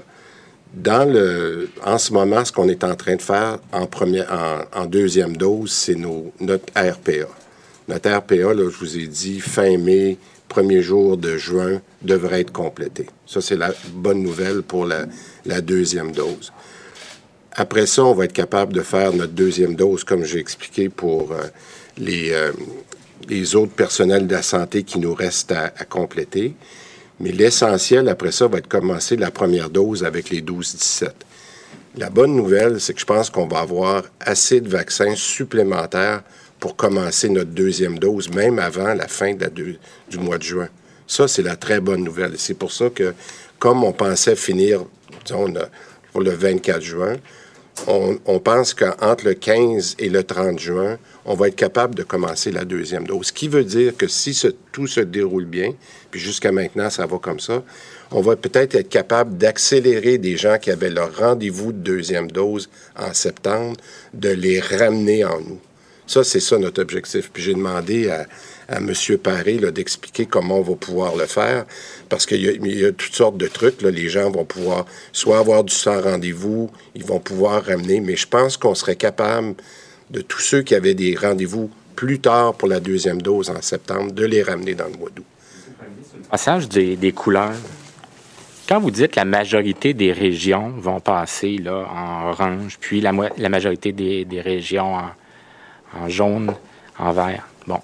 Dans 0.73 1.03
le, 1.03 1.69
en 1.85 1.97
ce 1.97 2.13
moment, 2.13 2.45
ce 2.45 2.53
qu'on 2.53 2.69
est 2.69 2.85
en 2.85 2.95
train 2.95 3.18
de 3.18 3.22
faire 3.22 3.59
en, 3.73 3.85
première, 3.85 4.31
en, 4.31 4.84
en 4.84 4.85
deuxième 4.85 5.35
dose, 5.35 5.73
c'est 5.73 5.95
nos, 5.95 6.31
notre 6.39 6.68
RPA. 6.73 7.27
Notre 7.88 8.10
RPA, 8.10 8.53
je 8.56 8.78
vous 8.78 8.98
ai 8.98 9.08
dit, 9.08 9.40
fin 9.40 9.78
mai, 9.78 10.18
premier 10.48 10.82
jour 10.82 11.18
de 11.18 11.38
juin, 11.38 11.82
devrait 12.02 12.41
être 12.41 12.52
complété. 12.52 13.08
Ça, 13.26 13.41
c'est 13.41 13.56
la 13.56 13.74
bonne 13.94 14.22
nouvelle 14.22 14.62
pour 14.62 14.86
la, 14.86 15.62
deuxième 15.62 16.12
dose. 16.12 16.52
Après 17.53 17.86
ça, 17.86 18.03
on 18.06 18.14
va 18.14 18.26
être 18.26 18.34
capable 18.34 18.74
de 18.74 18.82
faire 18.82 19.14
notre 19.14 19.34
deuxième 19.34 19.76
dose, 19.76 20.03
comme 20.03 20.24
j'ai 20.24 20.40
expliqué, 20.40 20.90
pour 20.90 21.32
euh, 21.32 21.41
les, 21.98 22.32
euh, 22.32 22.52
les 23.28 23.56
autres 23.56 23.74
personnels 23.74 24.28
de 24.28 24.34
la 24.34 24.41
santé 24.41 24.84
qui 24.84 24.99
nous 24.99 25.14
restent 25.14 25.52
à, 25.52 25.74
à 25.78 25.86
compléter. 25.86 26.53
Mais 27.20 27.32
l'essentiel, 27.32 28.08
après 28.08 28.32
ça, 28.32 28.48
va 28.48 28.60
être 28.60 28.70
commencer 28.70 29.18
la 29.18 29.32
première 29.32 29.70
dose 29.70 30.03
avec 30.03 30.30
les 30.30 30.41
12-17. 30.41 31.10
La 31.98 32.10
bonne 32.10 32.36
nouvelle, 32.36 32.80
c'est 32.80 32.94
que 32.94 33.02
je 33.02 33.06
pense 33.06 33.30
qu'on 33.30 33.48
va 33.48 33.60
avoir 33.60 34.03
assez 34.22 34.62
de 34.62 34.70
vaccins 34.70 35.16
supplémentaires 35.16 36.24
pour 36.61 36.75
commencer 36.75 37.27
notre 37.27 37.49
deuxième 37.49 37.97
dose, 37.97 38.29
même 38.29 38.59
avant 38.59 38.93
la 38.93 39.07
fin 39.07 39.33
du 39.33 40.17
mois 40.17 40.38
de 40.38 40.43
juin. 40.43 40.69
Ça, 41.07 41.27
c'est 41.27 41.41
la 41.41 41.55
très 41.55 41.81
bonne 41.81 42.03
nouvelle. 42.03 42.35
C'est 42.38 42.53
pour 42.53 42.71
ça 42.71 42.89
que, 42.89 43.13
comme 43.59 43.83
on 43.83 43.91
pensait 43.91 44.35
finir, 44.35 44.85
pour 46.13 46.21
le 46.21 46.31
24 46.31 46.81
juin, 46.81 47.15
on, 47.88 48.39
pense 48.39 48.75
qu'entre 48.75 49.25
le 49.25 49.33
15 49.33 49.95
et 49.97 50.09
le 50.09 50.23
30 50.23 50.59
juin, 50.59 50.99
on 51.25 51.33
va 51.33 51.47
être 51.47 51.55
capable 51.55 51.95
de 51.95 52.03
commencer 52.03 52.51
la 52.51 52.63
deuxième 52.63 53.07
dose. 53.07 53.27
Ce 53.27 53.33
qui 53.33 53.47
veut 53.47 53.63
dire 53.63 53.97
que 53.97 54.07
si 54.07 54.39
tout 54.71 54.85
se 54.85 54.99
déroule 54.99 55.45
bien, 55.45 55.73
puis 56.11 56.19
jusqu'à 56.19 56.51
maintenant, 56.51 56.91
ça 56.91 57.07
va 57.07 57.17
comme 57.17 57.39
ça, 57.39 57.63
on 58.11 58.21
va 58.21 58.35
peut-être 58.35 58.75
être 58.75 58.89
capable 58.89 59.35
d'accélérer 59.35 60.19
des 60.19 60.38
gens 60.38 60.59
qui 60.59 60.69
avaient 60.69 60.91
leur 60.91 61.15
rendez-vous 61.17 61.71
de 61.71 61.79
deuxième 61.79 62.29
dose 62.29 62.69
en 62.95 63.13
septembre, 63.13 63.77
de 64.13 64.29
les 64.29 64.59
ramener 64.59 65.25
en 65.25 65.39
nous. 65.39 65.59
Ça, 66.11 66.25
c'est 66.25 66.41
ça 66.41 66.57
notre 66.57 66.81
objectif. 66.81 67.31
Puis 67.31 67.41
j'ai 67.41 67.53
demandé 67.53 68.09
à, 68.09 68.27
M. 68.69 68.91
Paré 69.23 69.59
d'expliquer 69.71 70.25
comment 70.25 70.57
on 70.57 70.61
va 70.61 70.75
pouvoir 70.75 71.15
le 71.15 71.25
faire, 71.25 71.63
parce 72.09 72.25
qu'il 72.25 72.41
y, 72.41 72.85
a- 72.85 72.91
toutes 72.91 73.15
sortes 73.15 73.38
de 73.38 73.47
trucs. 73.47 73.81
Les 73.81 74.09
gens 74.09 74.29
vont 74.29 74.43
pouvoir 74.43 74.85
soit 75.13 75.39
avoir 75.39 75.63
du 75.63 75.73
sans 75.73 76.01
rendez-vous, 76.01 76.69
ils 76.95 77.05
vont 77.05 77.21
pouvoir 77.21 77.63
ramener, 77.63 78.01
mais 78.01 78.17
je 78.17 78.27
pense 78.27 78.57
qu'on 78.57 78.75
serait 78.75 78.97
capable 78.97 79.55
de 80.09 80.19
tous 80.19 80.41
ceux 80.41 80.63
qui 80.63 80.75
avaient 80.75 80.95
des 80.95 81.15
rendez-vous 81.15 81.69
plus 81.95 82.19
tard 82.19 82.55
pour 82.55 82.67
la 82.67 82.81
deuxième 82.81 83.21
dose 83.21 83.49
en 83.49 83.61
septembre, 83.61 84.11
de 84.11 84.25
les 84.25 84.43
ramener 84.43 84.75
dans 84.75 84.89
le 84.89 84.97
mois 84.97 85.11
d'août. 85.15 85.25
Passage 86.29 86.67
des, 86.67 87.13
couleurs. 87.13 87.55
Quand 88.67 88.81
vous 88.81 88.91
dites 88.91 89.15
la 89.15 89.23
majorité 89.23 89.93
des 89.93 90.11
régions 90.11 90.73
vont 90.77 90.99
passer 90.99 91.57
en 91.65 92.27
orange, 92.31 92.77
puis 92.81 92.99
la 92.99 93.13
majorité 93.49 93.93
des, 93.93 94.25
des 94.25 94.41
régions 94.41 94.95
en, 94.95 95.11
en 95.99 96.09
jaune, 96.09 96.53
en 96.97 97.11
vert, 97.11 97.47
bon. 97.68 97.80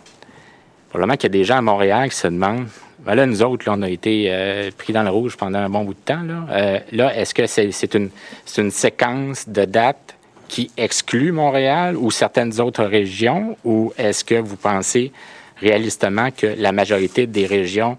Probablement 0.89 1.15
qu'il 1.17 1.23
y 1.23 1.31
a 1.31 1.37
des 1.39 1.43
gens 1.43 1.57
à 1.57 1.61
Montréal 1.61 2.09
qui 2.09 2.15
se 2.15 2.27
demandent, 2.27 2.67
ben 2.99 3.15
là, 3.15 3.25
nous 3.25 3.41
autres, 3.43 3.65
on 3.69 3.81
a 3.81 3.89
été 3.89 4.27
euh, 4.29 4.71
pris 4.77 4.93
dans 4.93 5.03
le 5.03 5.09
rouge 5.09 5.37
pendant 5.37 5.59
un 5.59 5.69
bon 5.69 5.83
bout 5.83 5.93
de 5.93 5.99
temps. 5.99 6.23
Là, 6.23 6.45
Euh, 6.49 7.09
est-ce 7.09 7.33
que 7.33 7.45
c'est 7.45 7.93
une, 7.93 8.09
c'est 8.45 8.61
une 8.61 8.71
séquence 8.71 9.47
de 9.47 9.65
dates 9.65 10.15
qui 10.47 10.71
exclut 10.77 11.31
Montréal 11.31 11.97
ou 11.97 12.09
certaines 12.09 12.59
autres 12.59 12.85
régions, 12.85 13.57
ou 13.63 13.93
est-ce 13.97 14.23
que 14.23 14.35
vous 14.35 14.55
pensez 14.55 15.11
réalistement 15.57 16.31
que 16.31 16.47
la 16.57 16.71
majorité 16.71 17.27
des 17.27 17.45
régions, 17.45 17.97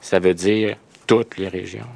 ça 0.00 0.18
veut 0.18 0.34
dire 0.34 0.76
toutes 1.06 1.38
les 1.38 1.48
régions? 1.48 1.86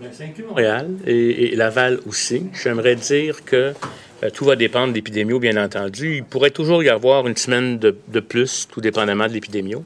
Ben, 0.00 0.12
Ça 0.12 0.24
inclut 0.24 0.44
Montréal 0.44 0.90
et, 1.06 1.56
Laval 1.56 1.98
aussi. 2.06 2.44
J'aimerais 2.62 2.94
dire 2.94 3.44
que 3.44 3.74
euh, 4.22 4.30
tout 4.30 4.44
va 4.44 4.54
dépendre 4.54 4.88
de 4.88 4.94
l'épidémio, 4.94 5.40
bien 5.40 5.56
entendu. 5.56 6.16
Il 6.16 6.24
pourrait 6.24 6.50
toujours 6.50 6.84
y 6.84 6.88
avoir 6.88 7.26
une 7.26 7.36
semaine 7.36 7.78
de, 7.78 8.20
plus, 8.20 8.68
tout 8.70 8.80
dépendamment 8.80 9.26
de 9.26 9.32
l'épidémio. 9.32 9.84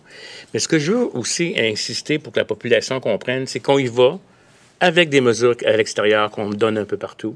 Mais 0.52 0.60
ce 0.60 0.68
que 0.68 0.78
je 0.78 0.92
veux 0.92 1.16
aussi 1.16 1.54
insister 1.56 2.18
pour 2.18 2.32
que 2.32 2.40
la 2.40 2.44
population 2.44 3.00
comprenne, 3.00 3.46
c'est 3.46 3.60
qu'on 3.60 3.78
y 3.78 3.86
va 3.86 4.18
avec 4.80 5.08
des 5.08 5.22
mesures 5.22 5.56
à 5.64 5.76
l'extérieur 5.76 6.30
qu'on 6.30 6.50
donne 6.50 6.76
un 6.76 6.84
peu 6.84 6.98
partout. 6.98 7.34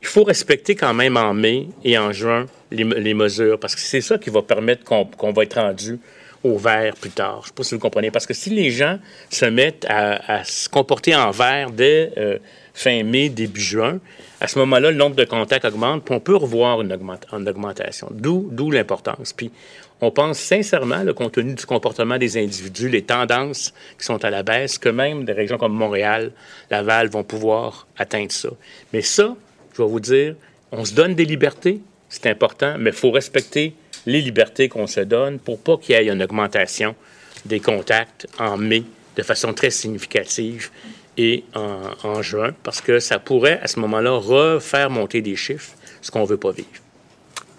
Il 0.00 0.08
faut 0.08 0.24
respecter 0.24 0.74
quand 0.74 0.94
même 0.94 1.18
en 1.18 1.34
mai 1.34 1.68
et 1.84 1.98
en 1.98 2.10
juin 2.12 2.46
les, 2.70 3.14
mesures, 3.14 3.60
parce 3.60 3.74
que 3.74 3.82
c'est 3.82 4.00
ça 4.00 4.16
qui 4.16 4.30
va 4.30 4.40
permettre 4.40 4.82
qu'on 4.84 5.32
va 5.32 5.42
être 5.42 5.60
rendu 5.60 5.98
au 6.44 6.56
vert 6.56 6.94
plus 6.96 7.10
tard. 7.10 7.36
Je 7.36 7.38
ne 7.38 7.46
sais 7.46 7.54
pas 7.54 7.62
si 7.62 7.74
vous 7.74 7.80
comprenez. 7.80 8.10
Parce 8.10 8.26
que 8.26 8.34
si 8.34 8.50
les 8.50 8.70
gens 8.70 8.98
se 9.30 9.44
mettent 9.44 9.86
à, 9.88 10.44
se 10.44 10.68
comporter 10.68 11.14
en 11.14 11.30
vert 11.30 11.70
dès 11.70 12.12
euh, 12.16 12.38
fin 12.74 13.02
mai, 13.04 13.28
début 13.28 13.60
juin, 13.60 14.00
à 14.40 14.48
ce 14.48 14.58
moment-là, 14.58 14.90
le 14.90 14.96
nombre 14.96 15.14
de 15.14 15.24
contacts 15.24 15.64
augmente, 15.64 16.04
puis 16.04 16.14
on 16.14 16.20
peut 16.20 16.36
revoir 16.36 16.80
une, 16.82 16.92
augmentation. 16.92 18.08
D'où 18.10 18.48
d'où 18.50 18.70
l'importance. 18.70 19.32
Puis 19.32 19.52
on 20.00 20.10
pense 20.10 20.38
sincèrement, 20.38 21.04
le 21.04 21.14
compte 21.14 21.32
tenu 21.32 21.54
du 21.54 21.64
comportement 21.64 22.18
des 22.18 22.36
individus, 22.36 22.88
les 22.88 23.02
tendances 23.02 23.72
qui 23.98 24.04
sont 24.04 24.24
à 24.24 24.30
la 24.30 24.42
baisse, 24.42 24.78
que 24.78 24.88
même 24.88 25.24
des 25.24 25.32
régions 25.32 25.58
comme 25.58 25.74
Montréal, 25.74 26.32
Laval 26.70 27.08
vont 27.08 27.22
pouvoir 27.22 27.86
atteindre 27.96 28.32
ça. 28.32 28.48
Mais 28.92 29.02
ça, 29.02 29.36
je 29.74 29.82
vais 29.82 29.88
vous 29.88 30.00
dire, 30.00 30.34
on 30.72 30.84
se 30.84 30.92
donne 30.92 31.14
des 31.14 31.24
libertés, 31.24 31.80
c'est 32.08 32.26
important, 32.26 32.74
mais 32.78 32.90
il 32.90 32.96
faut 32.96 33.12
respecter 33.12 33.74
les 34.06 34.20
libertés 34.20 34.68
qu'on 34.68 34.86
se 34.86 35.00
donne 35.00 35.38
pour 35.38 35.60
pas 35.60 35.76
qu'il 35.76 35.94
y 35.94 35.98
ait 35.98 36.06
une 36.12 36.22
augmentation 36.22 36.94
des 37.44 37.60
contacts 37.60 38.26
en 38.38 38.56
mai 38.56 38.84
de 39.16 39.22
façon 39.22 39.52
très 39.52 39.70
significative 39.70 40.70
et 41.18 41.44
en, 41.54 41.80
en 42.04 42.22
juin, 42.22 42.52
parce 42.62 42.80
que 42.80 42.98
ça 42.98 43.18
pourrait, 43.18 43.60
à 43.62 43.66
ce 43.66 43.78
moment-là, 43.80 44.12
refaire 44.12 44.88
monter 44.90 45.20
des 45.20 45.36
chiffres, 45.36 45.72
ce 46.00 46.10
qu'on 46.10 46.22
ne 46.22 46.26
veut 46.26 46.36
pas 46.38 46.52
vivre. 46.52 46.68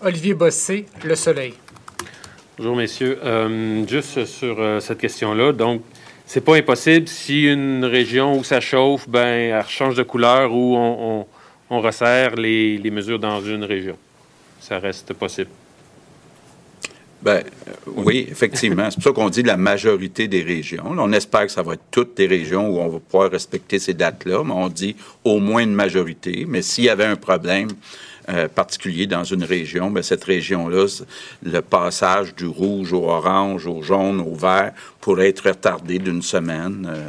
Olivier 0.01 0.33
Bossé, 0.33 0.85
Le 1.03 1.15
Soleil. 1.15 1.53
Bonjour, 2.57 2.75
messieurs. 2.75 3.19
Euh, 3.23 3.85
juste 3.87 4.25
sur 4.25 4.59
euh, 4.59 4.79
cette 4.79 4.97
question-là, 4.99 5.53
donc, 5.53 5.81
c'est 6.25 6.41
pas 6.41 6.55
impossible 6.55 7.07
si 7.07 7.43
une 7.45 7.85
région 7.85 8.37
où 8.37 8.43
ça 8.43 8.59
chauffe, 8.59 9.07
ben, 9.07 9.53
elle 9.53 9.65
change 9.67 9.95
de 9.95 10.03
couleur 10.03 10.51
ou 10.53 10.75
on, 10.75 11.19
on- 11.21 11.27
on 11.69 11.79
resserre 11.81 12.35
les, 12.35 12.77
les 12.77 12.91
mesures 12.91 13.19
dans 13.19 13.41
une 13.41 13.63
région. 13.63 13.97
Ça 14.59 14.79
reste 14.79 15.13
possible. 15.13 15.49
Euh, 17.25 17.41
oui, 17.87 18.27
effectivement. 18.29 18.89
C'est 18.89 18.95
pour 18.95 19.03
ça 19.03 19.11
qu'on 19.11 19.29
dit 19.29 19.43
la 19.43 19.57
majorité 19.57 20.27
des 20.27 20.41
régions. 20.41 20.83
On 20.85 21.11
espère 21.13 21.45
que 21.45 21.51
ça 21.51 21.61
va 21.61 21.73
être 21.73 21.83
toutes 21.91 22.17
les 22.19 22.27
régions 22.27 22.69
où 22.69 22.79
on 22.79 22.87
va 22.87 22.99
pouvoir 22.99 23.31
respecter 23.31 23.79
ces 23.79 23.93
dates-là, 23.93 24.43
mais 24.43 24.53
on 24.53 24.69
dit 24.69 24.95
au 25.23 25.39
moins 25.39 25.63
une 25.63 25.73
majorité. 25.73 26.45
Mais 26.47 26.61
s'il 26.61 26.85
y 26.85 26.89
avait 26.89 27.05
un 27.05 27.15
problème 27.15 27.69
euh, 28.29 28.47
particulier 28.47 29.05
dans 29.07 29.23
une 29.23 29.43
région, 29.43 29.89
ben, 29.89 30.01
cette 30.01 30.23
région-là, 30.23 30.87
le 31.43 31.61
passage 31.61 32.35
du 32.35 32.47
rouge 32.47 32.93
au 32.93 33.03
orange, 33.09 33.67
au 33.67 33.81
jaune, 33.81 34.21
au 34.21 34.33
vert 34.35 34.71
pourrait 35.01 35.29
être 35.29 35.47
retardé 35.49 35.99
d'une 35.99 36.21
semaine. 36.21 36.87
euh. 36.89 37.07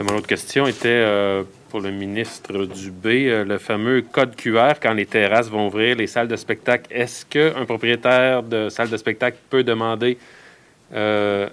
Euh, 0.00 0.04
Mon 0.04 0.16
autre 0.16 0.26
question 0.26 0.66
était 0.66 0.88
euh, 0.88 1.42
pour 1.72 1.80
le 1.80 1.90
ministre 1.90 2.66
Dubé, 2.66 3.30
euh, 3.30 3.44
le 3.44 3.56
fameux 3.56 4.02
code 4.02 4.36
QR 4.36 4.74
quand 4.80 4.92
les 4.92 5.06
terrasses 5.06 5.48
vont 5.48 5.68
ouvrir, 5.68 5.96
les 5.96 6.06
salles 6.06 6.28
de 6.28 6.36
spectacle. 6.36 6.84
Est-ce 6.90 7.24
qu'un 7.24 7.64
propriétaire 7.64 8.42
de 8.42 8.68
salle 8.68 8.90
de 8.90 8.96
spectacle 8.98 9.38
peut 9.48 9.64
demander 9.64 10.18
euh, 10.92 11.48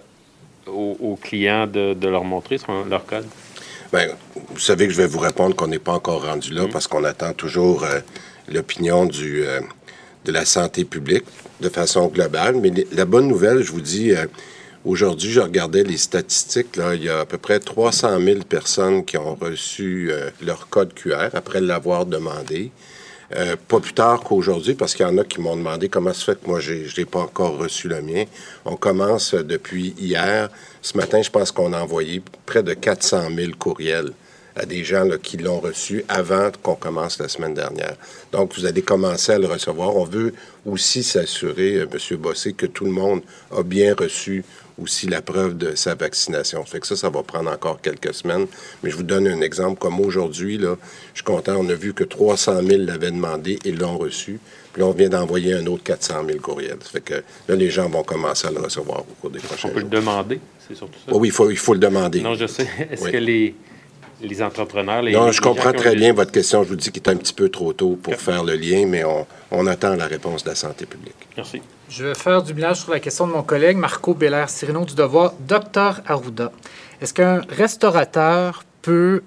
aux, 0.67 0.97
aux 0.99 1.15
clients 1.15 1.67
de, 1.67 1.93
de 1.93 2.07
leur 2.09 2.25
montrer 2.25 2.57
leur 2.89 3.05
code? 3.05 3.27
Bien, 3.93 4.09
vous 4.35 4.59
savez 4.59 4.87
que 4.87 4.93
je 4.93 4.97
vais 4.97 5.07
vous 5.07 5.19
répondre 5.19 5.55
qu'on 5.55 5.67
n'est 5.67 5.79
pas 5.79 5.93
encore 5.93 6.25
rendu 6.25 6.53
là 6.53 6.65
parce 6.69 6.85
qu'on 6.85 7.05
attend 7.05 7.31
toujours 7.31 7.85
euh, 7.85 8.01
l'opinion 8.51 9.05
du 9.05 9.45
euh, 9.45 9.61
de 10.25 10.33
la 10.33 10.43
santé 10.43 10.83
publique 10.83 11.23
de 11.61 11.69
façon 11.69 12.07
globale. 12.07 12.57
Mais 12.57 12.73
la 12.91 13.05
bonne 13.05 13.29
nouvelle, 13.29 13.63
je 13.63 13.71
vous 13.71 13.79
dis, 13.79 14.11
aujourd'hui, 14.85 15.31
je 15.31 15.39
regardais 15.39 15.83
les 15.83 15.97
statistiques. 15.97 16.79
Il 16.93 17.03
y 17.03 17.09
a 17.09 17.21
à 17.21 17.25
peu 17.25 17.37
près 17.37 17.59
300 17.59 18.19
000 18.19 18.39
personnes 18.47 19.05
qui 19.05 19.17
ont 19.17 19.35
reçu 19.35 20.09
euh, 20.11 20.29
leur 20.41 20.69
code 20.69 20.93
QR 20.93 21.29
après 21.33 21.61
l'avoir 21.61 22.05
demandé. 22.05 22.71
Euh, 23.35 23.55
pas 23.67 23.79
plus 23.79 23.93
tard 23.93 24.21
qu'aujourd'hui, 24.21 24.73
parce 24.73 24.95
qu'il 24.95 25.05
y 25.05 25.09
en 25.09 25.17
a 25.19 25.23
qui 25.23 25.39
m'ont 25.39 25.55
demandé 25.55 25.87
comment 25.87 26.13
se 26.13 26.23
fait 26.23 26.41
que 26.41 26.47
moi, 26.47 26.59
je 26.59 26.73
n'ai 26.97 27.05
pas 27.05 27.19
encore 27.19 27.57
reçu 27.57 27.87
le 27.87 28.01
mien. 28.01 28.23
On 28.65 28.75
commence 28.75 29.35
euh, 29.35 29.43
depuis 29.43 29.93
hier. 29.99 30.49
Ce 30.81 30.97
matin, 30.97 31.21
je 31.21 31.29
pense 31.29 31.51
qu'on 31.51 31.73
a 31.73 31.79
envoyé 31.79 32.23
près 32.45 32.63
de 32.63 32.73
400 32.73 33.29
000 33.35 33.51
courriels 33.59 34.11
à 34.59 34.65
des 34.65 34.83
gens 34.83 35.03
là, 35.05 35.17
qui 35.17 35.37
l'ont 35.37 35.59
reçu 35.59 36.03
avant 36.09 36.51
qu'on 36.61 36.75
commence 36.75 37.17
la 37.19 37.27
semaine 37.29 37.53
dernière. 37.53 37.95
Donc, 38.31 38.53
vous 38.57 38.65
allez 38.65 38.81
commencer 38.81 39.31
à 39.31 39.39
le 39.39 39.47
recevoir. 39.47 39.95
On 39.95 40.03
veut 40.03 40.33
aussi 40.65 41.01
s'assurer, 41.03 41.75
euh, 41.77 41.87
M. 41.91 42.17
Bossé, 42.17 42.53
que 42.53 42.65
tout 42.65 42.85
le 42.85 42.91
monde 42.91 43.21
a 43.55 43.63
bien 43.63 43.95
reçu 43.95 44.43
aussi 44.81 45.07
la 45.07 45.21
preuve 45.21 45.57
de 45.57 45.75
sa 45.75 45.95
vaccination. 45.95 46.65
Ça 46.65 46.71
fait 46.71 46.79
que 46.79 46.87
ça, 46.87 46.95
ça 46.95 47.09
va 47.09 47.21
prendre 47.23 47.51
encore 47.51 47.81
quelques 47.81 48.13
semaines. 48.13 48.47
Mais 48.83 48.89
je 48.91 48.95
vous 48.97 49.03
donne 49.03 49.27
un 49.27 49.41
exemple. 49.41 49.79
Comme 49.79 49.99
aujourd'hui, 49.99 50.57
là, 50.57 50.75
je 51.13 51.17
suis 51.19 51.23
content, 51.25 51.55
on 51.57 51.67
a 51.69 51.73
vu 51.73 51.93
que 51.93 52.03
300 52.03 52.61
000 52.63 52.83
l'avaient 52.83 53.11
demandé 53.11 53.59
et 53.65 53.71
l'ont 53.71 53.97
reçu. 53.97 54.39
Puis 54.73 54.81
là, 54.81 54.87
on 54.87 54.91
vient 54.91 55.09
d'envoyer 55.09 55.53
un 55.53 55.65
autre 55.67 55.83
400 55.83 56.25
000 56.27 56.39
courriels. 56.39 56.77
Ça 56.83 56.89
fait 56.91 57.01
que 57.01 57.13
là, 57.47 57.55
les 57.55 57.69
gens 57.69 57.89
vont 57.89 58.03
commencer 58.03 58.47
à 58.47 58.51
le 58.51 58.59
recevoir 58.59 58.99
au 59.01 59.13
cours 59.21 59.29
des 59.31 59.39
prochains 59.39 59.69
On 59.69 59.71
peut 59.73 59.79
jours. 59.81 59.89
le 59.89 59.97
demander, 59.97 60.39
c'est 60.67 60.75
surtout 60.75 60.99
ça. 61.05 61.11
Oh 61.11 61.17
oui, 61.19 61.29
il 61.29 61.31
faut, 61.31 61.49
il 61.49 61.57
faut 61.57 61.73
le 61.73 61.79
demander. 61.79 62.21
Non, 62.21 62.35
je 62.35 62.45
sais. 62.47 62.67
Est-ce 62.91 63.03
Oui. 63.03 63.11
que 63.11 63.17
les, 63.17 63.55
les 64.21 64.41
entrepreneurs... 64.41 65.01
Les, 65.01 65.11
non, 65.13 65.27
les 65.27 65.31
je 65.33 65.41
comprends 65.41 65.71
très 65.73 65.91
des- 65.91 65.95
bien 65.97 66.13
votre 66.13 66.31
question. 66.31 66.63
Je 66.63 66.69
vous 66.69 66.75
dis 66.75 66.91
qu'il 66.91 67.01
est 67.01 67.09
un 67.09 67.15
petit 67.15 67.33
peu 67.33 67.49
trop 67.49 67.73
tôt 67.73 67.97
pour 68.01 68.15
faire 68.15 68.43
le 68.43 68.55
lien, 68.55 68.85
mais 68.85 69.03
on, 69.03 69.25
on 69.51 69.65
attend 69.67 69.95
la 69.95 70.07
réponse 70.07 70.43
de 70.43 70.49
la 70.49 70.55
santé 70.55 70.85
publique. 70.85 71.15
Merci. 71.37 71.61
Je 71.89 72.05
vais 72.05 72.15
faire 72.15 72.43
du 72.43 72.53
ménage 72.53 72.81
sur 72.81 72.91
la 72.91 72.99
question 72.99 73.25
de 73.27 73.31
mon 73.33 73.43
collègue 73.43 73.77
Marco 73.77 74.13
Belair-Cyrino 74.13 74.85
du 74.85 74.93
Devoir. 74.95 75.33
Docteur 75.39 76.01
Arruda, 76.05 76.51
est-ce 77.01 77.13
qu'un 77.13 77.41
restaurateur 77.49 78.63
peut 78.81 79.21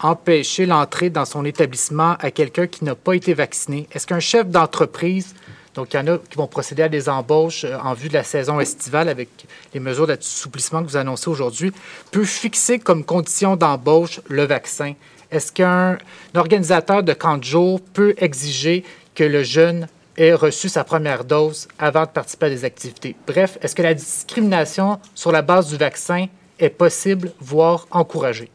empêcher 0.00 0.66
l'entrée 0.66 1.08
dans 1.08 1.24
son 1.24 1.44
établissement 1.44 2.16
à 2.20 2.30
quelqu'un 2.30 2.66
qui 2.66 2.84
n'a 2.84 2.94
pas 2.94 3.14
été 3.14 3.32
vacciné? 3.32 3.88
Est-ce 3.92 4.06
qu'un 4.06 4.20
chef 4.20 4.48
d'entreprise, 4.48 5.34
donc 5.74 5.92
il 5.92 5.96
y 5.96 6.00
en 6.00 6.06
a 6.06 6.18
qui 6.18 6.36
vont 6.36 6.46
procéder 6.46 6.82
à 6.82 6.88
des 6.88 7.08
embauches 7.08 7.64
euh, 7.64 7.76
en 7.82 7.94
vue 7.94 8.08
de 8.08 8.14
la 8.14 8.24
saison 8.24 8.60
estivale 8.60 9.08
avec 9.08 9.28
les 9.72 9.80
mesures 9.80 10.06
d'assouplissement 10.06 10.82
que 10.82 10.88
vous 10.88 10.96
annoncez 10.96 11.28
aujourd'hui, 11.28 11.72
peut 12.10 12.24
fixer 12.24 12.78
comme 12.78 13.04
condition 13.04 13.56
d'embauche 13.56 14.20
le 14.28 14.44
vaccin? 14.44 14.94
Est-ce 15.30 15.52
qu'un 15.52 15.98
organisateur 16.34 17.02
de 17.02 17.12
camp 17.12 17.38
de 17.38 17.44
jour 17.44 17.80
peut 17.92 18.14
exiger 18.18 18.84
que 19.14 19.24
le 19.24 19.42
jeune 19.42 19.88
ait 20.16 20.32
reçu 20.34 20.68
sa 20.68 20.84
première 20.84 21.24
dose 21.24 21.66
avant 21.78 22.02
de 22.02 22.10
participer 22.10 22.46
à 22.46 22.50
des 22.50 22.64
activités? 22.64 23.16
Bref, 23.26 23.58
est-ce 23.60 23.74
que 23.74 23.82
la 23.82 23.94
discrimination 23.94 25.00
sur 25.14 25.32
la 25.32 25.42
base 25.42 25.68
du 25.68 25.76
vaccin 25.76 26.26
est 26.60 26.70
possible, 26.70 27.32
voire 27.40 27.88
encouragée? 27.90 28.50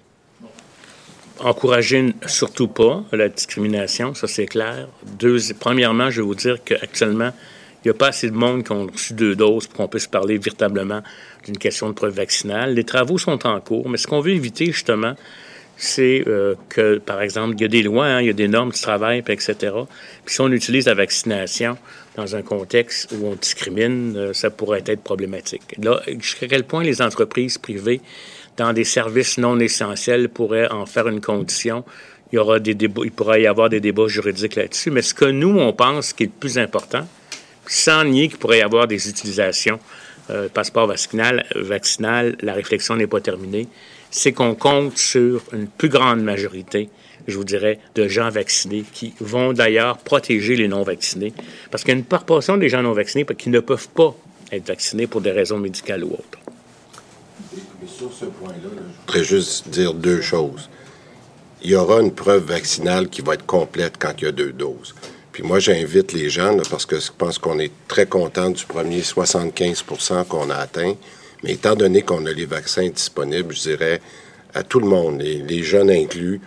Encourager 1.41 2.13
surtout 2.25 2.67
pas 2.67 3.03
la 3.11 3.29
discrimination, 3.29 4.13
ça 4.13 4.27
c'est 4.27 4.45
clair. 4.45 4.87
Premièrement, 5.59 6.09
je 6.09 6.21
vais 6.21 6.27
vous 6.27 6.35
dire 6.35 6.57
qu'actuellement, 6.63 7.31
il 7.83 7.87
n'y 7.87 7.91
a 7.91 7.93
pas 7.93 8.07
assez 8.07 8.29
de 8.29 8.35
monde 8.35 8.65
qui 8.65 8.71
ont 8.73 8.87
reçu 8.87 9.13
deux 9.13 9.35
doses 9.35 9.67
pour 9.67 9.77
qu'on 9.77 9.87
puisse 9.87 10.07
parler 10.07 10.37
véritablement 10.37 11.01
d'une 11.45 11.57
question 11.57 11.87
de 11.87 11.93
preuve 11.93 12.13
vaccinale. 12.13 12.73
Les 12.73 12.83
travaux 12.83 13.17
sont 13.17 13.47
en 13.47 13.61
cours, 13.61 13.87
mais 13.87 13.97
ce 13.97 14.05
qu'on 14.05 14.19
veut 14.19 14.33
éviter 14.33 14.65
justement, 14.65 15.15
c'est 15.77 16.25
euh, 16.27 16.55
que, 16.67 16.97
par 16.97 17.21
exemple, 17.21 17.55
il 17.57 17.61
y 17.61 17.65
a 17.65 17.69
des 17.69 17.83
lois, 17.83 18.05
hein, 18.05 18.21
il 18.21 18.27
y 18.27 18.29
a 18.29 18.33
des 18.33 18.49
normes 18.49 18.71
du 18.71 18.81
travail, 18.81 19.23
etc. 19.25 19.55
Puis 20.25 20.35
si 20.35 20.41
on 20.41 20.51
utilise 20.51 20.87
la 20.87 20.93
vaccination 20.93 21.77
dans 22.17 22.35
un 22.35 22.41
contexte 22.41 23.13
où 23.13 23.27
on 23.27 23.35
discrimine, 23.35 24.13
euh, 24.17 24.33
ça 24.33 24.49
pourrait 24.49 24.83
être 24.85 25.01
problématique. 25.01 25.77
Là, 25.81 26.01
jusqu'à 26.19 26.47
quel 26.47 26.65
point 26.65 26.83
les 26.83 27.01
entreprises 27.01 27.57
privées 27.57 28.01
dans 28.59 28.73
des 28.73 28.83
services 28.83 29.37
non 29.37 29.57
essentiels 29.59 30.27
pourraient 30.29 30.69
en 30.69 30.85
faire 30.85 31.07
une 31.07 31.21
condition. 31.21 31.85
Il, 32.31 32.35
y 32.35 32.39
aura 32.39 32.59
des 32.59 32.77
il 32.81 33.11
pourrait 33.11 33.41
y 33.41 33.47
avoir 33.47 33.69
des 33.69 33.79
débats 33.79 34.07
juridiques 34.07 34.55
là-dessus. 34.55 34.91
Mais 34.91 35.01
ce 35.01 35.13
que 35.13 35.25
nous, 35.25 35.57
on 35.57 35.73
pense 35.73 36.13
qui 36.13 36.23
est 36.23 36.27
le 36.27 36.31
plus 36.39 36.57
important, 36.57 37.07
sans 37.65 38.03
nier 38.03 38.27
qu'il 38.27 38.37
pourrait 38.37 38.59
y 38.59 38.61
avoir 38.61 38.85
des 38.85 39.09
utilisations 39.09 39.79
euh, 40.29 40.49
passeport 40.49 40.87
vaccinal, 40.87 41.45
vaccinal, 41.55 42.35
la 42.41 42.53
réflexion 42.53 42.95
n'est 42.97 43.07
pas 43.07 43.21
terminée, 43.21 43.67
c'est 44.11 44.33
qu'on 44.33 44.55
compte 44.55 44.97
sur 44.97 45.41
une 45.53 45.67
plus 45.67 45.89
grande 45.89 46.21
majorité, 46.21 46.89
je 47.27 47.37
vous 47.37 47.45
dirais, 47.45 47.79
de 47.95 48.07
gens 48.07 48.29
vaccinés 48.29 48.83
qui 48.93 49.13
vont 49.21 49.53
d'ailleurs 49.53 49.97
protéger 49.97 50.55
les 50.55 50.67
non-vaccinés. 50.67 51.33
Parce 51.71 51.83
qu'il 51.83 51.93
y 51.93 51.95
a 51.95 51.99
une 51.99 52.05
proportion 52.05 52.57
des 52.57 52.69
gens 52.69 52.83
non 52.83 52.91
vaccinés 52.91 53.25
qui 53.37 53.49
ne 53.49 53.61
peuvent 53.61 53.89
pas 53.89 54.13
être 54.51 54.67
vaccinés 54.67 55.07
pour 55.07 55.21
des 55.21 55.31
raisons 55.31 55.57
médicales 55.57 56.03
ou 56.03 56.11
autres. 56.11 56.39
Sur 57.99 58.13
ce 58.13 58.25
point-là, 58.25 58.55
là, 58.63 58.81
je 58.81 59.11
voudrais 59.11 59.23
juste 59.25 59.67
dire 59.67 59.93
deux 59.93 60.21
choses. 60.21 60.69
Il 61.61 61.71
y 61.71 61.75
aura 61.75 61.99
une 61.99 62.13
preuve 62.13 62.45
vaccinale 62.45 63.09
qui 63.09 63.21
va 63.21 63.33
être 63.33 63.45
complète 63.45 63.95
quand 63.99 64.13
il 64.19 64.23
y 64.23 64.27
a 64.27 64.31
deux 64.31 64.53
doses. 64.53 64.95
Puis 65.33 65.43
moi, 65.43 65.59
j'invite 65.59 66.13
les 66.13 66.29
gens, 66.29 66.55
parce 66.71 66.85
que 66.85 66.97
je 66.97 67.11
pense 67.11 67.37
qu'on 67.37 67.59
est 67.59 67.73
très 67.89 68.05
content 68.05 68.51
du 68.51 68.65
premier 68.65 69.01
75 69.01 69.83
qu'on 70.29 70.49
a 70.49 70.55
atteint. 70.55 70.93
Mais 71.43 71.55
étant 71.55 71.75
donné 71.75 72.01
qu'on 72.01 72.25
a 72.25 72.31
les 72.31 72.45
vaccins 72.45 72.87
disponibles, 72.87 73.53
je 73.53 73.63
dirais 73.63 73.99
à 74.53 74.63
tout 74.63 74.79
le 74.79 74.87
monde, 74.87 75.21
les, 75.21 75.63
jeunes 75.63 75.91
inclus, 75.91 76.39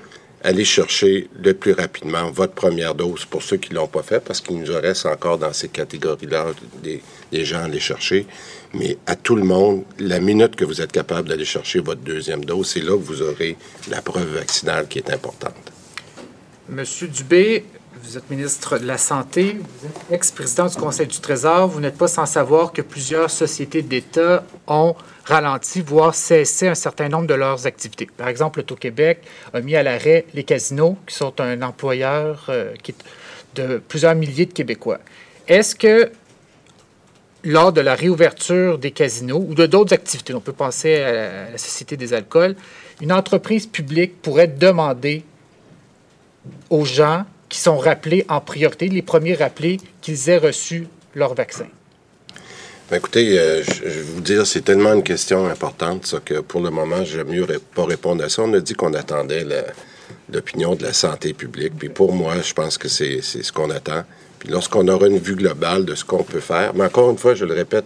allez 0.43 0.65
chercher 0.65 1.29
le 1.39 1.53
plus 1.53 1.73
rapidement 1.73 2.31
votre 2.31 2.55
première 2.55 2.95
dose 2.95 3.27
pour 3.27 3.43
ceux 3.43 3.59
qui 3.59 3.73
ne 3.73 3.75
l'ont 3.75 3.89
pas 3.89 4.03
fait, 4.03 4.21
parce 4.21 4.41
qu'il 4.41 4.59
nous 4.59 4.73
reste 4.73 5.05
encore 5.05 5.37
dans 5.37 5.53
ces 5.53 5.69
catégories-là 5.69 6.47
des, 6.83 7.03
des 7.31 7.45
gens 7.45 7.59
à 7.59 7.65
aller 7.65 7.79
chercher. 7.79 8.27
Mais 8.75 8.97
à 9.07 9.17
tout 9.17 9.37
le 9.37 9.45
monde, 9.45 9.85
la 9.99 10.19
minute 10.21 10.57
que 10.57 10.65
vous 10.65 10.81
êtes 10.81 10.93
capable 10.93 11.29
d'aller 11.29 11.45
chercher 11.45 11.81
votre 11.81 12.01
deuxième 12.01 12.45
dose, 12.45 12.69
c'est 12.69 12.81
là 12.81 12.97
que 12.97 13.03
vous 13.03 13.23
aurez 13.23 13.57
la 13.91 14.01
preuve 14.01 14.37
vaccinale 14.37 14.89
qui 14.89 14.99
est 14.99 15.11
importante. 15.11 15.73
Monsieur 16.69 17.09
Dubé, 17.09 17.65
vous 18.03 18.17
êtes 18.17 18.31
ministre 18.31 18.79
de 18.79 18.87
la 18.87 18.99
Santé, 18.99 19.59
vous 19.61 19.87
êtes 19.87 20.01
ex-président 20.11 20.67
du 20.67 20.77
Conseil 20.77 21.07
du 21.07 21.21
Trésor. 21.21 21.69
Vous 21.69 21.81
n'êtes 21.81 21.99
pas 21.99 22.09
sans 22.09 22.27
savoir 22.27 22.73
que 22.73 22.83
plusieurs 22.83 23.31
sociétés 23.31 23.83
d'État 23.83 24.45
ont 24.67 24.95
ralenti, 25.25 25.83
voire 25.83 26.15
cessé 26.15 26.67
un 26.67 26.75
certain 26.75 27.09
nombre 27.09 27.27
de 27.27 27.35
leurs 27.35 27.67
activités. 27.67 28.09
Par 28.17 28.29
exemple, 28.29 28.59
l'Auto-Québec 28.61 29.23
a 29.53 29.61
mis 29.61 29.77
à 29.77 29.83
l'arrêt 29.83 30.25
les 30.35 30.45
casinos, 30.45 30.97
qui 31.07 31.15
sont 31.15 31.41
un 31.41 31.63
employeur 31.63 32.47
euh, 32.49 32.75
de 33.55 33.83
plusieurs 33.87 34.15
milliers 34.15 34.47
de 34.47 34.53
Québécois. 34.53 34.99
Est-ce 35.47 35.75
que 35.75 36.11
lors 37.45 37.73
de 37.73 37.81
la 37.81 37.95
réouverture 37.95 38.79
des 38.79 38.91
casinos 38.91 39.45
ou 39.49 39.55
de 39.55 39.67
d'autres 39.67 39.93
activités, 39.93 40.35
on 40.35 40.41
peut 40.41 40.53
penser 40.53 40.97
à 40.97 41.51
la 41.51 41.59
Société 41.59 41.97
des 41.97 42.13
alcools, 42.15 42.55
une 43.01 43.13
entreprise 43.13 43.67
publique 43.67 44.23
pourrait 44.23 44.49
demander 44.49 45.25
aux 46.71 46.85
gens 46.85 47.25
qui 47.49 47.59
sont 47.59 47.77
rappelés 47.77 48.25
en 48.29 48.41
priorité, 48.41 48.89
les 48.89 49.03
premiers 49.03 49.35
rappelés 49.35 49.79
qu'ils 50.01 50.31
aient 50.31 50.39
reçu 50.39 50.87
leur 51.15 51.35
vaccin? 51.35 51.67
Ben, 52.91 52.97
écoutez, 52.97 53.39
euh, 53.39 53.63
je, 53.63 53.85
vais 53.85 54.03
vous 54.03 54.21
dire, 54.21 54.47
c'est 54.47 54.63
tellement 54.63 54.93
une 54.93 55.03
question 55.03 55.47
importante 55.47 56.07
ça, 56.07 56.21
que 56.25 56.41
pour 56.41 56.61
le 56.61 56.71
moment, 56.71 57.05
j'aime 57.05 57.29
mieux 57.29 57.47
pas 57.75 57.85
répondre 57.85 58.25
à 58.25 58.29
ça. 58.29 58.43
On 58.43 58.53
a 58.55 58.61
dit 58.61 58.75
qu'on 58.75 58.95
attendait 58.95 59.47
l'opinion 60.31 60.75
de 60.75 60.83
la 60.83 60.93
santé 60.93 61.33
publique. 61.33 61.75
Puis 61.79 61.89
pour 61.89 62.13
moi, 62.13 62.41
je 62.43 62.53
pense 62.53 62.79
que 62.79 62.89
c'est 62.89 63.23
ce 63.23 63.53
qu'on 63.53 63.71
attend. 63.71 64.05
Puis 64.43 64.51
lorsqu'on 64.51 64.89
aura 64.89 65.07
une 65.07 65.21
vue 65.21 65.37
globale 65.37 65.85
de 65.85 65.95
ce 65.95 66.05
qu'on 66.05 66.25
peut 66.25 66.41
faire, 66.41 66.75
mais 66.75 66.83
encore 66.83 67.09
une 67.13 67.17
fois, 67.17 67.37
je 67.37 67.45
le 67.45 67.55
répète, 67.55 67.85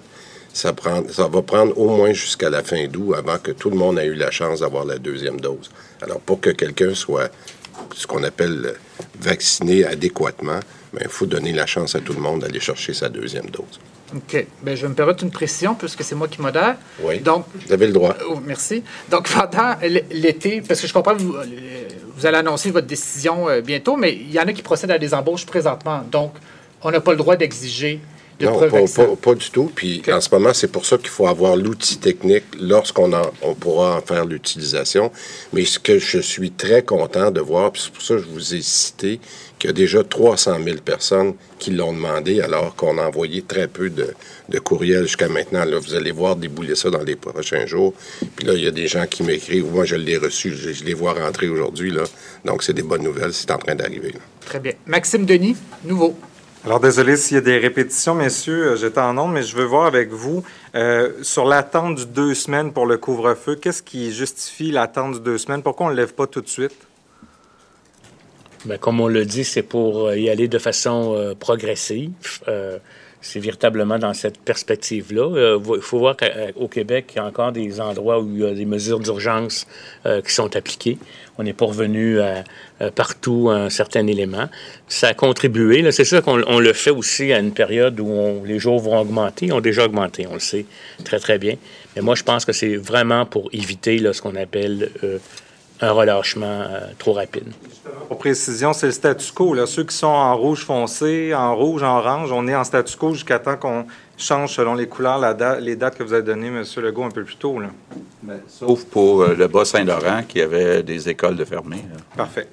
ça, 0.54 0.72
prend, 0.72 1.02
ça 1.06 1.28
va 1.28 1.42
prendre 1.42 1.78
au 1.78 1.94
moins 1.94 2.14
jusqu'à 2.14 2.48
la 2.48 2.62
fin 2.62 2.86
d'août 2.86 3.12
avant 3.14 3.36
que 3.36 3.50
tout 3.50 3.68
le 3.68 3.76
monde 3.76 3.98
ait 3.98 4.06
eu 4.06 4.14
la 4.14 4.30
chance 4.30 4.60
d'avoir 4.60 4.86
la 4.86 4.96
deuxième 4.96 5.38
dose. 5.38 5.70
Alors 6.00 6.18
pour 6.18 6.40
que 6.40 6.48
quelqu'un 6.48 6.94
soit 6.94 7.30
ce 7.94 8.06
qu'on 8.06 8.24
appelle 8.24 8.72
vacciné 9.20 9.84
adéquatement, 9.84 10.60
ben, 10.94 11.02
il 11.02 11.10
faut 11.10 11.26
donner 11.26 11.52
la 11.52 11.66
chance 11.66 11.94
à 11.94 12.00
tout 12.00 12.14
le 12.14 12.20
monde 12.20 12.40
d'aller 12.40 12.60
chercher 12.60 12.94
sa 12.94 13.10
deuxième 13.10 13.50
dose. 13.50 13.78
OK. 14.14 14.46
Ben, 14.62 14.74
je 14.74 14.80
vais 14.80 14.88
me 14.88 14.94
permettre 14.94 15.24
une 15.24 15.30
précision 15.30 15.74
puisque 15.74 16.02
c'est 16.04 16.14
moi 16.14 16.26
qui 16.26 16.40
modère. 16.40 16.76
Oui. 17.02 17.18
Donc, 17.18 17.44
Vous 17.66 17.72
avez 17.74 17.86
le 17.86 17.92
droit. 17.92 18.16
Oh, 18.30 18.40
merci. 18.42 18.82
Donc, 19.10 19.28
pendant 19.28 19.74
l'été, 20.10 20.62
parce 20.66 20.80
que 20.80 20.86
je 20.86 20.92
comprends 20.94 21.14
que 21.16 21.20
vous, 21.22 21.34
euh, 21.34 21.44
vous 22.16 22.26
allez 22.26 22.38
annoncer 22.38 22.70
votre 22.70 22.86
décision 22.86 23.48
euh, 23.48 23.60
bientôt, 23.60 23.96
mais 23.96 24.12
il 24.14 24.32
y 24.32 24.40
en 24.40 24.44
a 24.46 24.52
qui 24.52 24.62
procèdent 24.62 24.90
à 24.90 24.98
des 24.98 25.12
embauches 25.14 25.46
présentement. 25.46 26.02
Donc, 26.10 26.32
on 26.82 26.90
n'a 26.90 27.00
pas 27.00 27.10
le 27.12 27.18
droit 27.18 27.36
d'exiger 27.36 28.00
de 28.38 28.44
non, 28.46 28.52
preuves 28.56 28.70
pas, 28.70 29.06
pas- 29.06 29.16
pas 29.16 29.34
du 29.34 29.50
tout. 29.50 29.72
Puis 29.74 30.02
en 30.12 30.20
ce 30.20 30.28
moment, 30.30 30.52
c'est 30.52 30.70
pour 30.70 30.84
ça 30.84 30.98
qu'il 30.98 31.08
faut 31.08 31.26
avoir 31.26 31.56
l'outil 31.56 31.96
technique 31.98 32.44
lorsqu'on 32.60 33.10
on 33.42 33.54
pourra 33.54 33.96
en 33.96 34.00
faire 34.02 34.26
l'utilisation. 34.26 35.10
Mais 35.54 35.64
ce 35.64 35.78
que 35.78 35.98
je 35.98 36.18
suis 36.18 36.50
très 36.50 36.82
content 36.82 37.30
de 37.30 37.40
voir, 37.40 37.72
puis 37.72 37.82
c'est 37.84 37.92
pour 37.92 38.02
ça 38.02 38.14
que 38.14 38.20
je 38.20 38.26
vous 38.26 38.54
ai 38.54 38.60
cité 38.60 39.20
qu'il 39.58 39.68
y 39.68 39.70
a 39.70 39.74
déjà 39.74 40.04
300 40.04 40.58
000 40.64 40.78
personnes 40.84 41.34
qui 41.58 41.70
l'ont 41.70 41.92
demandé, 41.92 42.40
alors 42.40 42.74
qu'on 42.76 42.98
a 42.98 43.06
envoyé 43.06 43.42
très 43.42 43.68
peu 43.68 43.90
de, 43.90 44.08
de 44.48 44.58
courriels 44.58 45.04
jusqu'à 45.04 45.28
maintenant. 45.28 45.64
Là, 45.64 45.78
vous 45.78 45.94
allez 45.94 46.12
voir 46.12 46.36
débouler 46.36 46.74
ça 46.74 46.90
dans 46.90 47.02
les 47.02 47.16
prochains 47.16 47.66
jours. 47.66 47.94
Puis 48.36 48.46
là, 48.46 48.54
il 48.54 48.62
y 48.62 48.66
a 48.66 48.70
des 48.70 48.86
gens 48.86 49.06
qui 49.06 49.22
m'écrivent. 49.22 49.72
Moi, 49.72 49.84
je 49.84 49.96
l'ai 49.96 50.18
reçu. 50.18 50.54
Je, 50.54 50.72
je 50.72 50.84
les 50.84 50.94
vois 50.94 51.14
rentrer 51.14 51.48
aujourd'hui. 51.48 51.90
Là. 51.90 52.04
Donc, 52.44 52.62
c'est 52.62 52.74
des 52.74 52.82
bonnes 52.82 53.02
nouvelles. 53.02 53.32
C'est 53.32 53.50
en 53.50 53.58
train 53.58 53.74
d'arriver. 53.74 54.14
Très 54.44 54.60
bien. 54.60 54.72
Maxime 54.86 55.24
Denis, 55.24 55.56
nouveau. 55.84 56.14
Alors, 56.66 56.80
désolé 56.80 57.16
s'il 57.16 57.36
y 57.36 57.38
a 57.38 57.42
des 57.42 57.58
répétitions, 57.58 58.16
messieurs, 58.16 58.72
euh, 58.72 58.76
j'étais 58.76 59.00
en 59.00 59.16
onde, 59.18 59.32
mais 59.32 59.44
je 59.44 59.54
veux 59.54 59.64
voir 59.64 59.86
avec 59.86 60.10
vous 60.10 60.42
euh, 60.74 61.12
sur 61.22 61.44
l'attente 61.44 61.94
du 61.94 62.06
deux 62.06 62.34
semaines 62.34 62.72
pour 62.72 62.86
le 62.86 62.98
couvre-feu. 62.98 63.54
Qu'est-ce 63.54 63.84
qui 63.84 64.12
justifie 64.12 64.72
l'attente 64.72 65.14
du 65.14 65.20
deux 65.20 65.38
semaines? 65.38 65.62
Pourquoi 65.62 65.86
on 65.86 65.90
ne 65.90 65.94
le 65.94 66.00
lève 66.00 66.14
pas 66.14 66.26
tout 66.26 66.40
de 66.40 66.48
suite? 66.48 66.85
Ben, 68.64 68.78
comme 68.78 69.00
on 69.00 69.08
l'a 69.08 69.24
dit, 69.24 69.44
c'est 69.44 69.62
pour 69.62 70.06
euh, 70.08 70.18
y 70.18 70.28
aller 70.28 70.48
de 70.48 70.58
façon 70.58 71.14
euh, 71.16 71.34
progressive. 71.34 72.10
Euh, 72.48 72.78
c'est 73.20 73.40
véritablement 73.40 73.98
dans 73.98 74.14
cette 74.14 74.38
perspective-là. 74.38 75.22
Euh, 75.36 75.58
Il 75.76 75.80
faut 75.82 75.98
voir 75.98 76.16
qu'au 76.16 76.68
Québec, 76.68 77.06
il 77.14 77.16
y 77.16 77.18
a 77.20 77.24
encore 77.24 77.50
des 77.50 77.80
endroits 77.80 78.20
où 78.20 78.28
il 78.32 78.40
y 78.40 78.46
a 78.46 78.54
des 78.54 78.64
mesures 78.66 79.00
d'urgence 79.00 79.66
euh, 80.04 80.20
qui 80.22 80.32
sont 80.32 80.54
appliquées. 80.54 80.98
On 81.38 81.42
n'est 81.42 81.52
pas 81.52 81.66
revenu 81.66 82.20
à, 82.20 82.44
à 82.80 82.90
partout 82.90 83.48
à 83.50 83.56
un 83.56 83.70
certain 83.70 84.06
élément. 84.06 84.48
Ça 84.86 85.08
a 85.08 85.14
contribué. 85.14 85.90
C'est 85.92 86.04
sûr 86.04 86.22
qu'on 86.22 86.42
on 86.46 86.60
le 86.60 86.72
fait 86.72 86.90
aussi 86.90 87.32
à 87.32 87.38
une 87.40 87.52
période 87.52 87.98
où 88.00 88.06
on- 88.06 88.44
les 88.44 88.58
jours 88.58 88.78
vont 88.80 88.98
augmenter. 89.00 89.46
Ils 89.46 89.52
ont 89.52 89.60
déjà 89.60 89.84
augmenté, 89.86 90.26
on 90.28 90.34
le 90.34 90.40
sait 90.40 90.66
très, 91.04 91.18
très 91.18 91.38
bien. 91.38 91.54
Mais 91.96 92.02
moi, 92.02 92.14
je 92.14 92.22
pense 92.22 92.44
que 92.44 92.52
c'est 92.52 92.76
vraiment 92.76 93.26
pour 93.26 93.48
éviter 93.52 93.98
là, 93.98 94.12
ce 94.12 94.22
qu'on 94.22 94.36
appelle 94.36 94.90
un 95.80 95.90
relâchement 95.92 96.46
euh, 96.68 96.80
trop 96.98 97.12
rapide. 97.12 97.48
Pour 98.08 98.18
précision, 98.18 98.72
c'est 98.72 98.86
le 98.86 98.92
statu 98.92 99.32
quo. 99.32 99.52
Là. 99.54 99.66
Ceux 99.66 99.84
qui 99.84 99.94
sont 99.96 100.06
en 100.06 100.36
rouge 100.36 100.64
foncé, 100.64 101.34
en 101.34 101.54
rouge, 101.56 101.82
en 101.82 101.98
orange, 101.98 102.30
on 102.32 102.46
est 102.48 102.54
en 102.54 102.64
statu 102.64 102.96
quo 102.96 103.12
jusqu'à 103.12 103.38
temps 103.38 103.56
qu'on 103.56 103.86
change 104.16 104.54
selon 104.54 104.74
les 104.74 104.86
couleurs 104.86 105.18
la 105.18 105.34
da- 105.34 105.60
les 105.60 105.76
dates 105.76 105.96
que 105.98 106.02
vous 106.02 106.12
avez 106.12 106.22
données, 106.22 106.46
M. 106.48 106.64
Legault, 106.78 107.04
un 107.04 107.10
peu 107.10 107.24
plus 107.24 107.36
tôt. 107.36 107.58
Là. 107.60 107.68
Sauf 108.48 108.84
pour 108.84 109.22
euh, 109.22 109.34
le 109.34 109.46
Bas-Saint-Laurent 109.48 110.22
qui 110.26 110.40
avait 110.40 110.82
des 110.82 111.08
écoles 111.08 111.36
de 111.36 111.44
fermées. 111.44 111.84
là. 111.92 111.98
Parfait. 112.16 112.48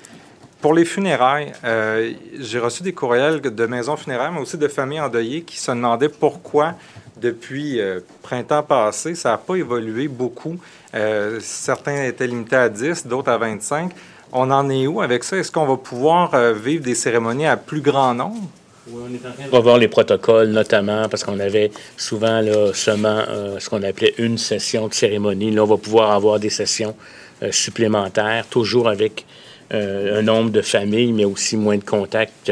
Pour 0.61 0.73
les 0.73 0.85
funérailles, 0.85 1.51
euh, 1.65 2.13
j'ai 2.39 2.59
reçu 2.59 2.83
des 2.83 2.93
courriels 2.93 3.41
de 3.41 3.65
maisons 3.65 3.97
funéraires, 3.97 4.31
mais 4.31 4.39
aussi 4.39 4.57
de 4.57 4.67
familles 4.69 5.01
endeuillées 5.01 5.41
qui 5.41 5.57
se 5.59 5.71
demandaient 5.71 6.07
pourquoi, 6.09 6.73
depuis 7.19 7.81
euh, 7.81 7.99
printemps 8.21 8.63
passé, 8.63 9.13
ça 9.15 9.31
n'a 9.31 9.37
pas 9.37 9.55
évolué 9.55 10.07
beaucoup. 10.07 10.55
Euh, 10.95 11.39
certains 11.41 12.03
étaient 12.03 12.27
limités 12.27 12.55
à 12.55 12.69
10, 12.69 13.07
d'autres 13.07 13.31
à 13.31 13.37
25. 13.37 13.91
On 14.31 14.49
en 14.51 14.69
est 14.69 14.87
où 14.87 15.01
avec 15.01 15.23
ça? 15.23 15.37
Est-ce 15.37 15.51
qu'on 15.51 15.65
va 15.65 15.77
pouvoir 15.77 16.33
euh, 16.33 16.53
vivre 16.53 16.83
des 16.83 16.95
cérémonies 16.95 17.47
à 17.47 17.57
plus 17.57 17.81
grand 17.81 18.13
nombre? 18.13 18.49
On 18.91 19.49
va 19.49 19.59
voir 19.59 19.77
les 19.77 19.87
protocoles, 19.87 20.49
notamment 20.49 21.07
parce 21.07 21.23
qu'on 21.23 21.39
avait 21.39 21.71
souvent 21.95 22.41
là, 22.41 22.73
seulement 22.73 23.23
euh, 23.29 23.57
ce 23.59 23.69
qu'on 23.69 23.81
appelait 23.81 24.13
une 24.17 24.37
session 24.37 24.87
de 24.87 24.93
cérémonie. 24.93 25.51
Là, 25.51 25.63
on 25.63 25.67
va 25.67 25.77
pouvoir 25.77 26.11
avoir 26.11 26.39
des 26.39 26.49
sessions 26.49 26.93
euh, 27.41 27.51
supplémentaires, 27.51 28.45
toujours 28.47 28.89
avec 28.89 29.25
euh, 29.73 30.19
un 30.19 30.21
nombre 30.21 30.49
de 30.49 30.61
familles, 30.61 31.13
mais 31.13 31.25
aussi 31.25 31.55
moins 31.55 31.77
de 31.77 31.83
contacts 31.83 32.51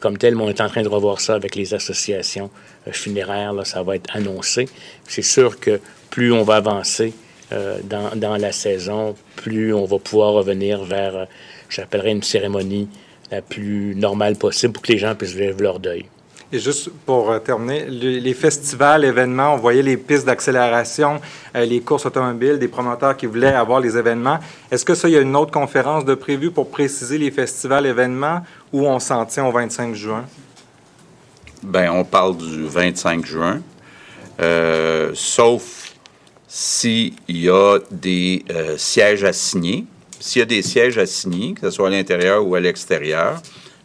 comme 0.00 0.16
tel. 0.16 0.36
Mais 0.36 0.44
on 0.44 0.48
est 0.48 0.60
en 0.60 0.68
train 0.68 0.82
de 0.82 0.88
revoir 0.88 1.20
ça 1.20 1.34
avec 1.34 1.56
les 1.56 1.74
associations 1.74 2.50
euh, 2.86 2.92
funéraires. 2.92 3.52
Là, 3.52 3.64
ça 3.64 3.82
va 3.82 3.96
être 3.96 4.14
annoncé. 4.14 4.68
C'est 5.06 5.22
sûr 5.22 5.58
que 5.60 5.80
plus 6.10 6.32
on 6.32 6.42
va 6.42 6.56
avancer 6.56 7.14
euh, 7.52 7.78
dans, 7.84 8.10
dans 8.16 8.36
la 8.36 8.50
saison, 8.52 9.14
plus 9.36 9.72
on 9.74 9.84
va 9.84 9.98
pouvoir 9.98 10.32
revenir 10.32 10.82
vers, 10.84 11.14
euh, 11.16 11.24
j'appellerais 11.68 12.12
une 12.12 12.22
cérémonie 12.22 12.88
la 13.30 13.42
plus 13.42 13.94
normale 13.94 14.36
possible 14.36 14.72
pour 14.72 14.82
que 14.82 14.92
les 14.92 14.98
gens 14.98 15.14
puissent 15.14 15.34
vivre 15.34 15.60
leur 15.62 15.78
deuil. 15.78 16.06
Et 16.54 16.58
juste 16.58 16.90
pour 17.06 17.30
euh, 17.30 17.38
terminer, 17.38 17.86
le- 17.86 18.18
les 18.18 18.34
festivals, 18.34 19.04
événements, 19.06 19.54
on 19.54 19.56
voyait 19.56 19.82
les 19.82 19.96
pistes 19.96 20.26
d'accélération, 20.26 21.18
les 21.54 21.80
courses 21.80 22.04
automobiles, 22.04 22.58
des 22.58 22.68
promoteurs 22.68 23.16
qui 23.16 23.24
voulaient 23.26 23.54
avoir 23.54 23.80
les 23.80 23.96
événements. 23.96 24.38
Est-ce 24.70 24.84
que 24.84 24.94
ça, 24.94 25.08
il 25.08 25.12
y 25.12 25.16
a 25.16 25.20
une 25.20 25.34
autre 25.34 25.50
conférence 25.50 26.04
de 26.04 26.14
prévue 26.14 26.50
pour 26.50 26.68
préciser 26.70 27.16
les 27.16 27.30
festivals, 27.30 27.86
événements, 27.86 28.40
ou 28.72 28.86
on 28.86 28.98
s'en 28.98 29.24
tient 29.24 29.46
au 29.46 29.52
25 29.52 29.94
juin? 29.94 30.24
Ben, 31.62 31.90
on 31.90 32.04
parle 32.04 32.36
du 32.36 32.64
25 32.66 33.24
juin, 33.24 33.60
euh, 34.40 35.12
sauf 35.14 35.81
s'il 36.54 37.14
y 37.28 37.48
a 37.48 37.78
des 37.90 38.44
euh, 38.50 38.76
sièges 38.76 39.24
à 39.24 39.32
signer. 39.32 39.86
S'il 40.20 40.40
y 40.40 40.42
a 40.42 40.46
des 40.46 40.60
sièges 40.60 40.98
à 40.98 41.06
signer, 41.06 41.54
que 41.54 41.62
ce 41.62 41.70
soit 41.70 41.88
à 41.88 41.90
l'intérieur 41.90 42.46
ou 42.46 42.54
à 42.54 42.60
l'extérieur, 42.60 43.40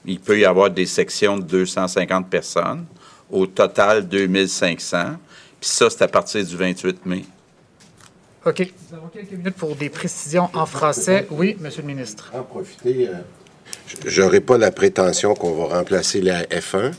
il 0.06 0.20
peut 0.20 0.38
y 0.38 0.44
avoir 0.44 0.70
des 0.70 0.86
sections 0.86 1.38
de 1.38 1.44
250 1.44 2.30
personnes. 2.30 2.86
Au 3.32 3.48
total, 3.48 4.06
2500. 4.06 5.16
Puis 5.62 5.70
ça, 5.70 5.90
c'est 5.90 6.02
à 6.02 6.10
partir 6.10 6.46
du 6.46 6.58
28 6.58 7.06
mai. 7.06 7.24
OK. 8.46 8.60
Nous 8.60 8.98
avons 8.98 9.08
quelques 9.08 9.32
minutes 9.32 9.56
pour 9.56 9.74
des 9.78 9.90
précisions 9.90 10.50
en 10.54 10.66
français. 10.66 11.26
Oui, 11.32 11.56
Monsieur 11.62 11.84
le 11.84 11.88
ministre. 11.88 12.34
En 12.34 12.44
profiter. 12.44 13.10
J'aurai 14.06 14.42
pas 14.42 14.58
la 14.58 14.72
prétention 14.72 15.36
qu'on 15.36 15.54
va 15.54 15.78
remplacer 15.78 16.20
la 16.20 16.44
F1, 16.44 16.92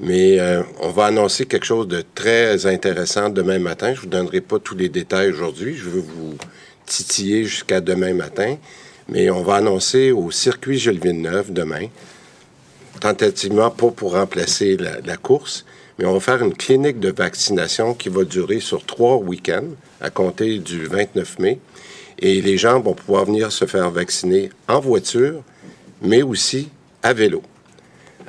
mais 0.00 0.40
euh, 0.40 0.62
on 0.80 0.90
va 0.90 1.06
annoncer 1.06 1.46
quelque 1.46 1.66
chose 1.66 1.88
de 1.88 2.02
très 2.14 2.66
intéressant 2.66 3.28
demain 3.28 3.58
matin. 3.58 3.94
Je 3.94 4.00
vous 4.00 4.06
donnerai 4.06 4.40
pas 4.40 4.58
tous 4.58 4.76
les 4.76 4.88
détails 4.88 5.30
aujourd'hui. 5.30 5.74
Je 5.74 5.88
veux 5.88 6.00
vous 6.00 6.36
titiller 6.86 7.44
jusqu'à 7.44 7.80
demain 7.80 8.14
matin, 8.14 8.56
mais 9.08 9.30
on 9.30 9.42
va 9.42 9.56
annoncer 9.56 10.10
au 10.10 10.30
circuit 10.30 10.78
Gilles 10.78 11.00
Villeneuve 11.00 11.52
demain, 11.52 11.86
tentativement 13.00 13.70
pas 13.70 13.90
pour 13.90 14.12
remplacer 14.12 14.76
la, 14.76 15.00
la 15.00 15.16
course, 15.16 15.64
mais 15.98 16.06
on 16.06 16.14
va 16.14 16.20
faire 16.20 16.42
une 16.42 16.54
clinique 16.54 16.98
de 16.98 17.10
vaccination 17.10 17.94
qui 17.94 18.08
va 18.08 18.24
durer 18.24 18.60
sur 18.60 18.84
trois 18.84 19.16
week-ends 19.16 19.68
à 20.00 20.10
compter 20.10 20.58
du 20.58 20.86
29 20.86 21.38
mai. 21.38 21.58
Et 22.18 22.40
les 22.40 22.56
gens 22.56 22.80
vont 22.80 22.94
pouvoir 22.94 23.24
venir 23.24 23.50
se 23.50 23.64
faire 23.64 23.90
vacciner 23.90 24.50
en 24.68 24.80
voiture, 24.80 25.42
mais 26.00 26.22
aussi 26.22 26.68
à 27.02 27.12
vélo. 27.12 27.42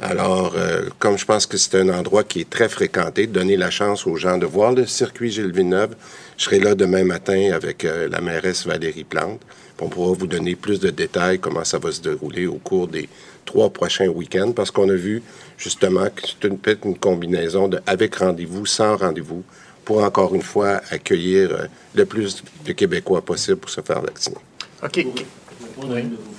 Alors, 0.04 0.54
euh, 0.58 0.90
comme 1.00 1.18
je 1.18 1.24
pense 1.24 1.46
que 1.46 1.56
c'est 1.56 1.80
un 1.80 1.88
endroit 1.88 2.26
qui 2.26 2.42
est 2.42 2.50
très 2.50 2.68
fréquenté, 2.68 3.26
donner 3.26 3.56
la 3.56 3.72
chance 3.72 4.06
aux 4.06 4.18
gens 4.18 4.38
de 4.38 4.46
voir 4.46 4.74
le 4.74 4.86
circuit 4.86 5.32
Gilles 5.32 5.54
Villeneuve. 5.54 5.96
Je 6.38 6.44
serai 6.44 6.60
là 6.60 6.76
demain 6.76 7.06
matin 7.06 7.52
avec 7.54 7.86
euh, 7.86 8.10
la 8.10 8.20
mairesse 8.20 8.68
Valérie 8.68 9.06
Plante. 9.06 9.40
On 9.80 9.88
pourra 9.88 10.14
vous 10.14 10.28
donner 10.28 10.56
plus 10.56 10.82
de 10.82 10.90
détails 10.90 11.40
comment 11.40 11.64
ça 11.64 11.80
va 11.80 11.92
se 11.92 12.02
dérouler 12.02 12.48
au 12.48 12.56
cours 12.56 12.90
des 12.90 13.08
trois 13.46 13.70
prochains 13.70 14.08
week-ends, 14.08 14.52
parce 14.52 14.72
qu'on 14.72 14.90
a 14.90 14.94
vu 14.94 15.24
justement 15.58 16.06
que 16.06 16.22
c'est 16.26 16.48
une, 16.48 16.58
peut-être 16.58 16.86
une 16.86 16.98
combinaison 16.98 17.70
de 17.70 17.80
avec 17.86 18.16
rendez-vous, 18.16 18.66
sans 18.66 18.98
rendez-vous, 18.98 19.44
pour 19.86 20.04
encore 20.04 20.36
une 20.36 20.42
fois 20.42 20.82
accueillir 20.90 21.52
euh, 21.52 21.66
le 21.96 22.06
plus 22.06 22.44
de 22.66 22.74
Québécois 22.74 23.22
possible 23.22 23.58
pour 23.58 23.70
se 23.70 23.80
faire 23.80 24.02
vacciner. 24.02 24.38
OK. 24.84 25.06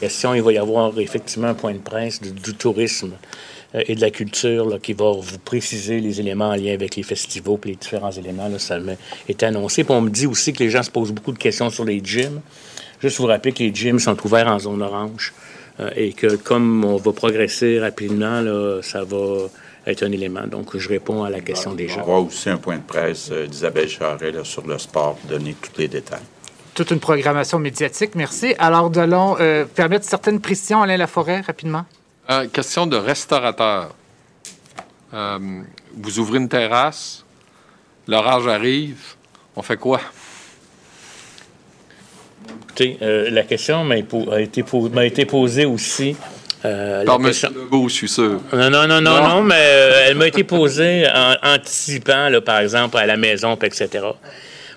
question, 0.01 0.35
il 0.35 0.43
va 0.43 0.53
y 0.53 0.59
avoir 0.59 0.99
effectivement 0.99 1.49
un 1.49 1.55
point 1.55 1.73
de 1.73 1.79
presse 1.79 2.21
du, 2.21 2.31
du 2.31 2.55
tourisme 2.55 3.13
et 3.75 3.95
de 3.95 4.01
la 4.01 4.11
culture 4.11 4.69
là, 4.69 4.79
qui 4.79 4.93
va 4.93 5.13
vous 5.13 5.39
préciser 5.39 6.01
les 6.01 6.21
éléments 6.21 6.51
en 6.51 6.55
lien 6.55 6.73
avec 6.73 6.97
les 6.97 7.03
festivals 7.03 7.59
et 7.65 7.69
les 7.69 7.77
différents 7.77 8.13
éléments. 8.13 8.49
Là, 8.49 8.59
ça 8.59 8.79
est 9.29 9.43
annoncé. 9.43 9.83
Puis 9.85 9.93
on 9.93 10.01
me 10.01 10.11
dit 10.11 10.27
aussi 10.27 10.53
que 10.53 10.63
les 10.63 10.71
gens 10.71 10.83
se 10.83 10.91
posent 10.91 11.13
beaucoup 11.13 11.33
de 11.33 11.39
questions 11.39 11.71
sur 11.71 11.85
les 11.85 12.01
gyms. 12.03 12.41
Juste 13.01 13.19
vous 13.19 13.27
rappeler 13.27 13.53
que 13.53 13.59
les 13.59 13.75
gyms 13.75 13.99
sont 13.99 14.17
ouverts 14.25 14.49
en 14.49 14.59
zone 14.59 14.83
orange 14.83 15.35
euh, 15.81 15.91
et 15.97 16.13
que 16.13 16.37
comme 16.37 16.85
on 16.85 16.97
va 16.97 17.13
progresser 17.13 17.81
rapidement, 17.81 18.41
là, 18.41 18.81
ça 18.83 19.03
va 19.03 19.49
être 19.87 20.03
un 20.03 20.13
élément. 20.13 20.47
Donc, 20.47 20.77
je 20.77 20.89
réponds 20.89 21.25
à 21.25 21.31
la 21.31 21.41
question 21.41 21.75
des 21.75 21.89
gens. 21.89 22.01
avoir 22.01 22.25
aussi 22.25 22.49
un 22.49 22.57
point 22.57 22.77
de 22.77 22.83
presse 22.83 23.29
euh, 23.33 23.47
d'Isabelle 23.47 23.89
Charret 23.89 24.31
là, 24.31 24.45
sur 24.45 24.67
le 24.67 24.79
sport 24.79 25.17
pour 25.17 25.31
donner 25.31 25.55
tous 25.61 25.79
les 25.79 25.89
détails. 25.89 26.23
Toute 26.75 26.91
une 26.91 27.01
programmation 27.01 27.59
médiatique, 27.59 28.15
merci. 28.15 28.55
Alors, 28.59 28.91
allons 28.97 29.37
euh, 29.41 29.65
permettre 29.65 30.05
certaines 30.05 30.41
précisions, 30.41 30.83
Alain 30.83 30.97
Laforêt, 30.97 31.41
rapidement. 31.41 31.85
Euh, 32.31 32.47
question 32.49 32.87
de 32.87 32.97
restaurateur. 32.97 33.95
Euh, 35.13 35.39
vous 35.97 36.19
ouvrez 36.19 36.39
une 36.39 36.49
terrasse, 36.49 37.25
l'orage 38.09 38.47
arrive, 38.47 38.99
on 39.55 39.63
fait 39.63 39.77
quoi? 39.77 40.01
Écoutez, 42.65 42.99
euh, 43.03 43.31
la 43.31 43.43
question 43.43 43.85
m'a 43.85 43.97
été, 43.99 45.25
posée 45.25 45.65
aussi. 45.67 46.17
euh, 46.65 47.05
Par 47.05 47.17
M. 47.17 47.27
question- 47.27 47.51
Legault, 47.55 47.89
je 47.89 47.95
suis 47.95 48.09
sûr. 48.09 48.41
Non, 48.53 48.71
non, 48.71 48.87
non, 48.89 49.01
non, 49.01 49.29
non, 49.29 49.43
mais 49.43 49.55
euh, 49.59 50.05
elle 50.07 50.15
m'a 50.17 50.27
été 50.27 50.43
posée 50.45 51.07
en 51.15 51.35
anticipant, 51.43 52.31
là, 52.31 52.41
par 52.41 52.59
exemple, 52.59 52.97
à 52.97 53.07
la 53.07 53.17
maison, 53.19 53.55
etc. 53.63 53.89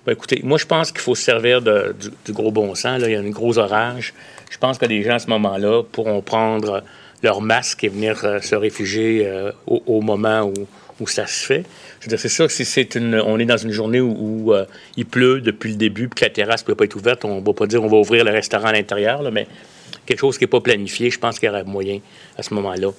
Ben, 0.05 0.11
écoutez, 0.11 0.41
moi, 0.43 0.57
je 0.57 0.65
pense 0.65 0.91
qu'il 0.91 1.01
faut 1.01 1.15
se 1.15 1.23
servir 1.23 1.61
de- 1.61 1.95
du, 1.99 2.09
du 2.25 2.33
gros 2.33 2.51
bon 2.51 2.75
sens. 2.75 2.99
Là. 3.01 3.07
Il 3.07 3.13
y 3.13 3.15
a 3.15 3.19
un 3.19 3.29
gros 3.29 3.57
orage. 3.57 4.13
Je 4.49 4.57
pense 4.57 4.77
que 4.77 4.85
les 4.85 5.01
gens, 5.03 5.15
à 5.15 5.19
ce 5.19 5.27
moment-là, 5.27 5.81
pourront 5.91 6.21
prendre 6.21 6.83
leur 7.23 7.41
masque 7.41 7.84
et 7.84 7.89
venir 7.89 8.23
euh, 8.23 8.39
se 8.41 8.56
réfugier 8.56 9.26
euh, 9.26 9.52
au, 9.65 10.02
moment 10.02 10.52
où, 10.99 11.07
ça 11.07 11.27
se 11.27 11.45
fait. 11.45 11.64
C'est 11.99 12.30
sûr 12.30 12.49
si 12.49 12.65
c'est 12.65 12.95
une, 12.95 13.15
on 13.15 13.39
est 13.39 13.45
dans 13.45 13.57
une 13.57 13.72
journée 13.72 14.02
où, 14.02 14.53
euh, 14.53 14.65
il 14.95 15.06
pleut 15.06 15.41
depuis 15.41 15.72
le 15.72 15.77
début, 15.77 16.07
puis 16.07 16.19
que 16.19 16.26
la 16.26 16.31
terrasse 16.31 16.61
ne 16.61 16.68
peut 16.68 16.76
pas 16.76 16.85
être 16.85 16.95
ouverte, 16.95 17.26
on 17.26 17.39
ne 17.39 17.45
va 17.45 17.53
pas 17.53 17.68
dire 17.68 17.84
on 17.84 17.88
va 17.88 17.98
ouvrir 17.98 18.23
le 18.23 18.31
restaurant 18.31 18.68
à 18.68 18.73
l'intérieur, 18.73 19.22
mais 19.31 19.48
quelque 20.06 20.19
chose 20.19 20.38
qui 20.38 20.44
n'est 20.44 20.49
pas 20.49 20.61
planifié, 20.61 21.10
je 21.10 21.19
pense 21.19 21.38
qu'il 21.38 21.48
y 21.48 21.49
aurait 21.49 21.64
moyen 21.64 21.99
à 22.38 22.44
ce 22.44 22.53
moment-là, 22.56 22.89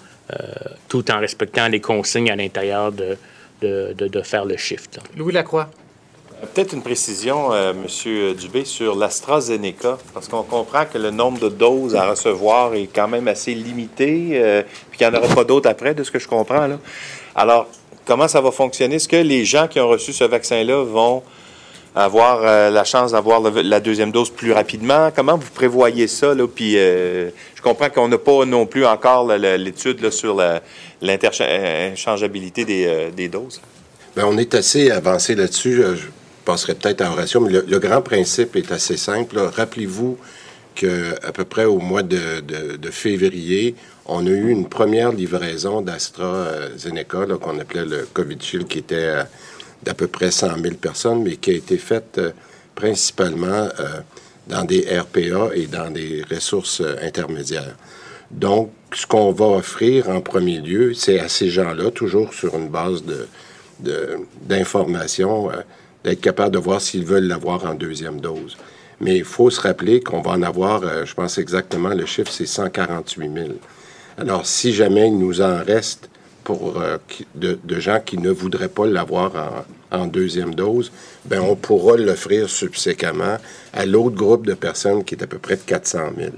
tout 0.89 1.11
en 1.11 1.19
respectant 1.21 1.69
les 1.69 1.81
consignes 1.81 2.31
à 2.31 2.37
l'intérieur 2.37 2.93
de, 2.93 3.17
de, 3.63 4.23
faire 4.23 4.45
le 4.45 4.57
shift. 4.57 5.01
Louis 5.17 5.33
Lacroix. 5.33 5.71
Peut-être 6.41 6.73
une 6.73 6.83
précision, 6.83 7.53
euh, 7.53 7.73
M. 7.73 8.35
Dubé, 8.35 8.65
sur 8.65 8.95
l'AstraZeneca, 8.95 9.99
parce 10.15 10.29
qu'on 10.29 10.45
comprend 10.45 10.85
que 10.85 10.97
le 10.97 11.11
nombre 11.11 11.41
de 11.41 11.49
doses 11.49 11.97
à 11.97 12.09
recevoir 12.09 12.75
est 12.75 12.89
quand 12.95 13.09
même 13.09 13.27
assez 13.27 13.55
limité, 13.55 14.31
euh, 14.35 14.63
puis 14.89 14.99
qu'il 14.99 15.09
n'y 15.09 15.17
en 15.17 15.19
aura 15.19 15.35
pas 15.35 15.43
d'autres 15.43 15.69
après, 15.69 15.95
de 15.95 16.05
ce 16.05 16.13
que 16.13 16.21
je 16.21 16.29
comprends. 16.29 16.69
Alors, 17.35 17.67
comment 18.05 18.29
ça 18.29 18.41
va 18.41 18.53
fonctionner? 18.53 18.97
Est-ce 18.97 19.09
que 19.09 19.17
les 19.17 19.45
gens 19.45 19.67
qui 19.67 19.81
ont 19.81 19.89
reçu 19.89 20.13
ce 20.13 20.23
vaccin-là 20.23 20.85
vont 20.85 21.25
avoir 21.97 22.43
euh, 22.45 22.71
la 22.71 22.85
chance 22.85 23.11
d'avoir 23.13 23.41
la 23.41 23.81
deuxième 23.81 24.13
dose 24.13 24.31
plus 24.31 24.53
rapidement? 24.53 25.11
Comment 25.15 25.37
vous 25.37 25.51
prévoyez 25.53 26.07
ça? 26.07 26.35
Puis, 26.55 26.75
je 26.75 27.63
comprends 27.65 27.91
qu'on 27.91 28.07
n'a 28.07 28.19
pas 28.19 28.45
non 28.45 28.65
plus 28.65 28.87
encore 28.87 29.27
l'étude 29.27 30.09
sur 30.11 30.41
l'interchangeabilité 31.03 32.65
des, 32.65 33.11
des 33.17 33.29
doses. 33.29 33.61
Bien, 34.15 34.27
on 34.27 34.39
est 34.39 34.55
assez 34.55 34.93
avancé 34.93 35.35
là-dessus. 35.35 35.83
Passerai 36.49 36.77
peut-être 36.77 37.03
à 37.03 37.11
Horatio, 37.11 37.41
mais 37.41 37.53
le, 37.53 37.79
grand 37.79 38.01
principe 38.01 38.57
est 38.57 38.73
assez 38.73 38.97
simple. 38.97 39.39
Rappelez-vous 39.39 40.17
qu'à 40.75 41.31
peu 41.35 41.45
près 41.45 41.67
au 41.67 41.79
mois 41.79 42.03
de, 42.03 42.91
février, 42.91 43.75
on 44.07 44.27
a 44.27 44.31
eu 44.31 44.49
une 44.49 44.67
première 44.67 45.13
livraison 45.13 45.83
d'AstraZeneca, 45.83 47.27
qu'on 47.39 47.59
appelait 47.59 47.85
le 47.85 48.09
COVID-Shield, 48.15 48.67
qui 48.67 48.79
était 48.79 48.95
euh, 48.95 49.25
d'à 49.83 49.93
peu 49.93 50.07
près 50.07 50.31
100 50.31 50.59
000 50.63 50.77
personnes, 50.77 51.23
mais 51.23 51.37
qui 51.37 51.51
a 51.51 51.53
été 51.53 51.77
faite 51.77 52.17
euh, 52.17 52.31
principalement 52.75 53.69
euh, 53.79 54.01
dans 54.47 54.65
des 54.65 54.87
RPA 54.99 55.51
et 55.55 55.67
dans 55.67 55.91
des 55.91 56.25
ressources 56.31 56.83
intermédiaires. 57.03 57.77
Donc, 58.31 58.73
ce 58.95 59.07
qu'on 59.07 59.33
va 59.33 59.49
offrir 59.49 60.09
en 60.09 60.23
premier 60.23 60.61
lieu, 60.63 60.95
c'est 60.95 61.21
à 61.21 61.29
ces 61.29 61.51
gens-là, 61.51 61.91
toujours 61.91 62.33
sur 62.33 62.57
une 62.57 62.71
base 62.71 63.05
de, 63.05 63.29
de- 63.81 64.17
d'information, 64.41 65.51
euh, 65.51 65.57
d'être 66.05 66.21
capable 66.21 66.55
de 66.55 66.59
voir 66.59 66.81
s'ils 66.81 67.05
veulent 67.05 67.27
l'avoir 67.27 67.65
en 67.65 67.75
deuxième 67.75 68.21
dose. 68.21 68.57
Mais 69.01 69.17
il 69.17 69.25
faut 69.25 69.51
se 69.51 69.61
rappeler 69.61 70.01
qu'on 70.01 70.23
va 70.23 70.33
en 70.33 70.43
avoir, 70.43 70.83
euh, 70.83 71.05
je 71.05 71.15
pense 71.15 71.39
exactement, 71.39 71.91
le 71.91 72.07
chiffre, 72.07 72.33
c'est 72.33 72.47
148 72.47 73.33
000. 73.33 73.49
Alors, 74.17 74.47
si 74.47 74.73
jamais 74.73 75.07
il 75.09 75.19
nous 75.19 75.41
en 75.41 75.63
reste 75.63 76.11
pour 76.43 76.81
euh, 76.81 76.97
de, 77.37 77.59
gens 77.79 78.01
qui 78.05 78.19
ne 78.19 78.31
voudraient 78.31 78.69
pas 78.69 78.87
l'avoir 78.87 79.65
en, 79.93 80.07
deuxième 80.07 80.55
dose, 80.55 80.91
ben 81.27 81.41
on 81.41 81.55
pourra 81.55 81.97
l'offrir 81.97 82.49
subséquemment 82.49 83.37
à 83.73 83.87
l'autre 83.87 84.17
groupe 84.17 84.47
de 84.47 84.55
personnes 84.55 85.05
qui 85.05 85.15
est 85.15 85.23
à 85.23 85.27
peu 85.27 85.39
près 85.39 85.57
de 85.57 85.63
400 85.63 85.99
000. 86.17 86.31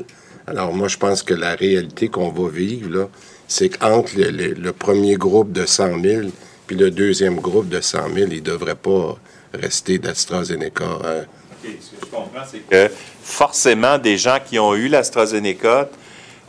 Alors 0.46 0.74
moi, 0.74 0.88
je 0.88 0.96
pense 0.96 1.22
que 1.22 1.32
la 1.32 1.54
réalité 1.54 2.08
qu'on 2.08 2.30
va 2.30 2.48
vivre, 2.50 3.08
c'est 3.46 3.68
qu'entre 3.68 4.12
le, 4.16 4.30
le- 4.30 4.72
premier 4.72 5.14
groupe 5.14 5.52
de 5.52 5.64
100 5.64 6.02
000 6.02 6.22
puis 6.66 6.76
le 6.76 6.90
deuxième 6.90 7.36
groupe 7.36 7.68
de 7.68 7.80
100 7.80 8.14
000, 8.14 8.28
il 8.30 8.36
ne 8.36 8.40
devrait 8.40 8.74
pas 8.74 9.18
rester 9.52 9.98
d'AstraZeneca. 9.98 10.84
hein. 11.04 11.24
ce 11.62 11.68
que 11.68 11.76
je 12.00 12.06
comprends, 12.06 12.44
c'est 12.50 12.60
que 12.68 12.92
forcément, 13.22 13.98
des 13.98 14.16
gens 14.16 14.38
qui 14.44 14.58
ont 14.58 14.74
eu 14.74 14.88
l'AstraZeneca 14.88 15.88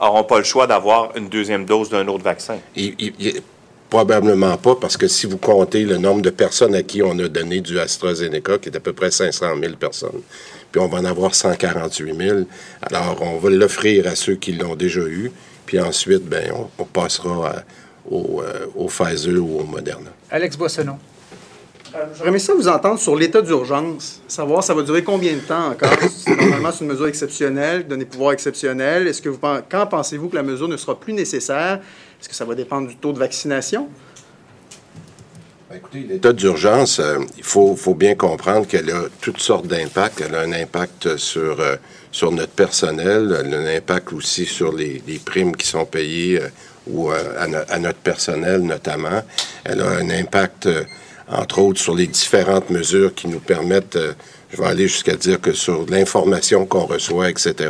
n'auront 0.02 0.24
pas 0.24 0.38
le 0.40 0.44
choix 0.44 0.68
d'avoir 0.68 1.16
une 1.18 1.30
deuxième 1.30 1.66
dose 1.66 1.90
d'un 1.90 2.08
autre 2.08 2.24
vaccin. 2.24 2.58
Il- 2.76 2.96
il- 3.00 3.14
il- 3.20 3.42
probablement 3.90 4.56
pas, 4.56 4.76
parce 4.76 4.96
que 4.96 5.08
si 5.10 5.26
vous 5.28 5.38
comptez 5.38 5.84
le 5.84 5.98
nombre 5.98 6.22
de 6.22 6.30
personnes 6.30 6.74
à 6.76 6.82
qui 6.82 7.04
on 7.04 7.18
a 7.20 7.28
donné 7.28 7.60
du 7.60 7.78
AstraZeneca, 7.78 8.58
qui 8.58 8.70
est 8.70 8.76
à 8.78 8.80
peu 8.80 8.94
près 8.94 9.12
500 9.12 9.48
000 9.62 9.76
personnes, 9.76 10.22
puis 10.72 10.80
on 10.80 10.88
va 10.88 11.00
en 11.00 11.06
avoir 11.06 11.36
148 11.36 12.16
000, 12.18 12.40
alors 12.84 13.18
on 13.22 13.38
va 13.38 13.50
l'offrir 13.50 14.08
à 14.08 14.16
ceux 14.16 14.36
qui 14.36 14.54
l'ont 14.54 14.76
déjà 14.78 15.02
eu, 15.02 15.30
puis 15.66 15.78
ensuite, 15.82 16.24
ben, 16.24 16.54
on, 16.56 16.70
on 16.84 16.86
passera 16.86 17.50
à- 17.50 17.64
au, 18.10 18.42
euh, 18.42 18.66
au 18.76 18.88
Pfizer 18.88 19.38
ou 19.44 19.60
au 19.60 19.64
Moderna. 19.66 20.10
Alex 20.32 20.56
Boissonneau. 20.58 20.96
Aimé 22.26 22.40
ça 22.40 22.54
vous 22.54 22.68
entendre 22.68 23.00
sur 23.00 23.16
l'état 23.16 23.42
d'urgence, 23.42 24.22
savoir 24.28 24.64
ça 24.64 24.74
va 24.74 24.82
durer 24.82 25.04
combien 25.04 25.34
de 25.34 25.40
temps 25.40 25.72
encore? 25.72 25.90
Normalement, 26.28 26.72
c'est 26.72 26.86
une 26.86 26.92
mesure 26.92 27.08
exceptionnelle, 27.08 27.88
donner 27.88 28.06
pouvoir 28.06 28.32
exceptionnel. 28.32 29.08
Est-ce 29.08 29.22
que 29.22 29.30
vous 29.30 29.40
quand 29.70 29.88
pensez-vous 29.88 30.30
que 30.30 30.36
la 30.36 30.44
mesure 30.44 30.68
ne 30.68 30.78
sera 30.78 31.00
plus 31.00 31.14
nécessaire? 31.14 31.80
Est-ce 32.20 32.30
que 32.30 32.36
ça 32.36 32.46
va 32.46 32.56
dépendre 32.56 32.88
du 32.88 32.96
taux 32.96 33.12
de 33.12 33.20
vaccination? 33.20 33.90
L'état 35.94 36.34
d'urgence, 36.34 37.00
euh, 37.00 37.20
il 37.38 37.44
faut, 37.44 37.96
bien 37.96 38.16
comprendre 38.16 38.68
qu'elle 38.68 38.90
a 38.90 39.04
toutes 39.22 39.40
sortes 39.40 39.68
d'impacts. 39.68 40.22
Elle 40.22 40.36
a 40.36 40.42
un 40.42 40.52
impact 40.52 41.16
sur, 41.18 41.60
euh, 41.60 41.76
sur 42.12 42.32
notre 42.32 42.52
personnel, 42.52 43.38
elle 43.40 43.54
a 43.54 43.58
un 43.58 43.78
impact 43.78 44.12
aussi 44.14 44.46
sur 44.46 44.74
les, 44.74 45.02
primes 45.24 45.56
qui 45.56 45.66
sont 45.66 45.86
payées 45.86 46.42
euh, 46.42 46.48
ou 46.88 47.10
à, 47.12 47.18
à 47.70 47.80
notre 47.80 48.00
personnel 48.00 48.62
notamment. 48.62 49.22
Elle 49.64 49.82
a 49.82 49.90
un 49.90 50.10
impact, 50.10 50.68
entre 51.32 51.60
autres, 51.60 51.80
sur 51.80 51.96
les 51.96 52.08
différentes 52.08 52.70
mesures 52.70 53.16
qui 53.16 53.28
nous 53.28 53.40
permettent, 53.40 53.96
euh, 53.96 54.14
je 54.52 54.58
vais 54.58 54.68
aller 54.68 54.88
jusqu'à 54.88 55.16
dire 55.16 55.40
que 55.40 55.54
sur 55.54 55.86
l'information 55.88 56.66
qu'on 56.66 56.86
reçoit, 56.86 57.30
etc. 57.30 57.70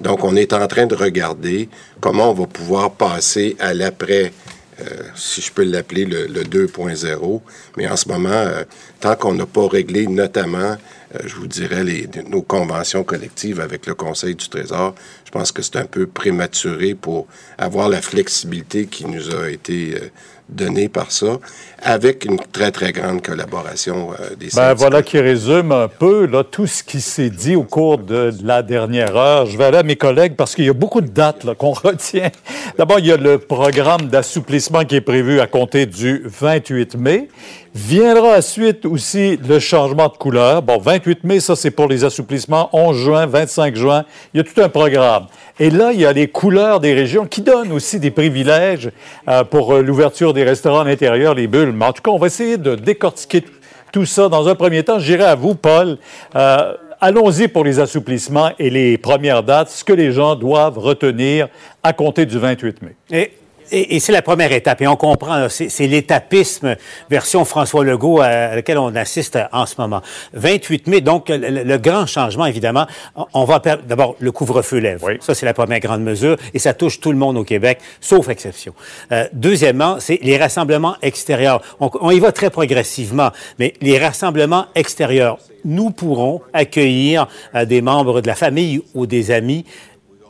Donc, 0.00 0.24
on 0.24 0.34
est 0.36 0.54
en 0.54 0.66
train 0.66 0.86
de 0.86 0.94
regarder 0.94 1.68
comment 2.00 2.30
on 2.30 2.34
va 2.34 2.46
pouvoir 2.46 2.92
passer 2.92 3.56
à 3.60 3.74
l'après 3.74 4.32
euh, 4.80 4.84
si 5.14 5.42
je 5.42 5.52
peux 5.52 5.64
l'appeler 5.64 6.06
le, 6.06 6.26
le 6.26 6.44
2.0. 6.44 7.40
Mais 7.76 7.86
en 7.86 7.96
ce 7.96 8.08
moment, 8.08 8.30
euh, 8.30 8.64
tant 9.00 9.16
qu'on 9.16 9.34
n'a 9.34 9.46
pas 9.46 9.68
réglé 9.68 10.06
notamment, 10.06 10.76
je 11.24 11.34
vous 11.36 11.46
dirais, 11.46 11.84
nos 12.28 12.42
conventions 12.42 13.04
collectives 13.04 13.60
avec 13.60 13.86
le 13.86 13.94
Conseil 13.94 14.34
du 14.34 14.48
Trésor, 14.48 14.96
pense 15.34 15.50
que 15.50 15.62
c'est 15.62 15.76
un 15.76 15.84
peu 15.84 16.06
prématuré 16.06 16.94
pour 16.94 17.26
avoir 17.58 17.88
la 17.88 18.00
flexibilité 18.00 18.86
qui 18.86 19.04
nous 19.04 19.34
a 19.34 19.50
été 19.50 19.96
euh, 19.96 20.10
donnée 20.48 20.88
par 20.88 21.10
ça, 21.10 21.38
avec 21.82 22.24
une 22.24 22.38
très, 22.38 22.70
très 22.70 22.92
grande 22.92 23.22
collaboration 23.22 24.12
euh, 24.12 24.36
des 24.36 24.48
Ben 24.54 24.74
voilà 24.74 25.02
qui 25.02 25.18
résume 25.18 25.72
un 25.72 25.88
peu 25.88 26.26
là, 26.26 26.44
tout 26.44 26.66
ce 26.66 26.82
qui 26.82 27.00
s'est 27.00 27.30
dit 27.30 27.56
au 27.56 27.64
cours 27.64 27.98
de 27.98 28.30
la 28.42 28.62
dernière 28.62 29.16
heure. 29.16 29.46
Je 29.46 29.56
vais 29.56 29.64
aller 29.64 29.78
à 29.78 29.82
mes 29.82 29.96
collègues 29.96 30.36
parce 30.36 30.54
qu'il 30.54 30.66
y 30.66 30.68
a 30.68 30.74
beaucoup 30.74 31.00
de 31.00 31.08
dates 31.08 31.44
là, 31.44 31.54
qu'on 31.54 31.72
retient. 31.72 32.30
D'abord, 32.78 32.98
il 32.98 33.06
y 33.06 33.12
a 33.12 33.16
le 33.16 33.38
programme 33.38 34.08
d'assouplissement 34.08 34.84
qui 34.84 34.96
est 34.96 35.00
prévu 35.00 35.40
à 35.40 35.46
compter 35.46 35.86
du 35.86 36.22
28 36.26 36.96
mai. 36.96 37.28
Viendra 37.74 38.34
à 38.34 38.42
suite 38.42 38.86
aussi 38.86 39.36
le 39.36 39.58
changement 39.58 40.08
de 40.08 40.16
couleur. 40.16 40.62
Bon, 40.62 40.78
28 40.78 41.24
mai, 41.24 41.40
ça 41.40 41.56
c'est 41.56 41.72
pour 41.72 41.88
les 41.88 42.04
assouplissements. 42.04 42.68
11 42.72 42.96
juin, 42.96 43.26
25 43.26 43.74
juin, 43.74 44.04
il 44.32 44.38
y 44.38 44.40
a 44.40 44.44
tout 44.44 44.60
un 44.60 44.68
programme. 44.68 45.23
Et 45.58 45.70
là, 45.70 45.92
il 45.92 46.00
y 46.00 46.06
a 46.06 46.12
les 46.12 46.28
couleurs 46.28 46.80
des 46.80 46.94
régions 46.94 47.26
qui 47.26 47.42
donnent 47.42 47.72
aussi 47.72 48.00
des 48.00 48.10
privilèges 48.10 48.90
euh, 49.28 49.44
pour 49.44 49.74
euh, 49.74 49.82
l'ouverture 49.82 50.32
des 50.32 50.44
restaurants 50.44 50.80
à 50.80 50.84
l'intérieur, 50.84 51.34
les 51.34 51.46
bulles. 51.46 51.72
Mais 51.72 51.86
en 51.86 51.92
tout 51.92 52.02
cas, 52.02 52.10
on 52.10 52.18
va 52.18 52.26
essayer 52.26 52.56
de 52.56 52.74
décortiquer 52.74 53.44
tout 53.92 54.06
ça 54.06 54.28
dans 54.28 54.48
un 54.48 54.54
premier 54.54 54.82
temps. 54.82 54.98
Je 54.98 55.06
dirais 55.06 55.24
à 55.24 55.34
vous, 55.34 55.54
Paul, 55.54 55.98
euh, 56.34 56.74
allons-y 57.00 57.48
pour 57.48 57.64
les 57.64 57.78
assouplissements 57.78 58.50
et 58.58 58.70
les 58.70 58.98
premières 58.98 59.42
dates, 59.42 59.70
ce 59.70 59.84
que 59.84 59.92
les 59.92 60.12
gens 60.12 60.34
doivent 60.34 60.78
retenir 60.78 61.48
à 61.82 61.92
compter 61.92 62.26
du 62.26 62.38
28 62.38 62.82
mai. 62.82 63.30
Et, 63.76 63.98
c'est 63.98 64.12
la 64.12 64.22
première 64.22 64.52
étape. 64.52 64.80
Et 64.82 64.86
on 64.86 64.94
comprend, 64.94 65.48
c'est 65.48 65.86
l'étapisme 65.88 66.76
version 67.10 67.44
François 67.44 67.84
Legault 67.84 68.20
à, 68.20 68.54
laquelle 68.54 68.78
on 68.78 68.94
assiste 68.94 69.36
en 69.52 69.66
ce 69.66 69.74
moment. 69.78 70.00
28 70.32 70.86
mai, 70.86 71.00
donc 71.00 71.28
le, 71.28 71.76
grand 71.78 72.06
changement, 72.06 72.46
évidemment, 72.46 72.86
on 73.32 73.44
va 73.44 73.60
d'abord 73.86 74.14
le 74.20 74.30
couvre-feu 74.30 74.78
lève. 74.78 75.02
Ça, 75.20 75.34
c'est 75.34 75.46
la 75.46 75.54
première 75.54 75.80
grande 75.80 76.02
mesure 76.02 76.36
et 76.52 76.60
ça 76.60 76.72
touche 76.72 77.00
tout 77.00 77.10
le 77.10 77.18
monde 77.18 77.36
au 77.36 77.44
Québec, 77.44 77.80
sauf 78.00 78.28
exception. 78.28 78.74
Euh, 79.10 79.26
deuxièmement, 79.32 79.96
c'est 79.98 80.20
les 80.22 80.38
rassemblements 80.38 80.96
extérieurs. 81.02 81.60
On, 81.80 81.90
on 82.00 82.10
y 82.12 82.20
va 82.20 82.30
très 82.30 82.50
progressivement, 82.50 83.30
mais 83.58 83.74
les 83.80 83.98
rassemblements 83.98 84.66
extérieurs, 84.76 85.38
nous 85.64 85.90
pourrons 85.90 86.42
accueillir 86.52 87.26
euh, 87.54 87.64
des 87.64 87.82
membres 87.82 88.20
de 88.20 88.26
la 88.26 88.34
famille 88.34 88.82
ou 88.94 89.06
des 89.06 89.30
amis 89.30 89.64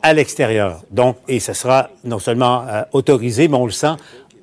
à 0.05 0.13
l'extérieur. 0.13 0.81
Donc, 0.91 1.17
et 1.27 1.39
ce 1.39 1.53
sera 1.53 1.89
non 2.03 2.19
seulement 2.19 2.63
euh, 2.67 2.83
autorisé, 2.93 3.47
mais 3.47 3.57
on 3.57 3.65
le 3.65 3.71
sent 3.71 3.95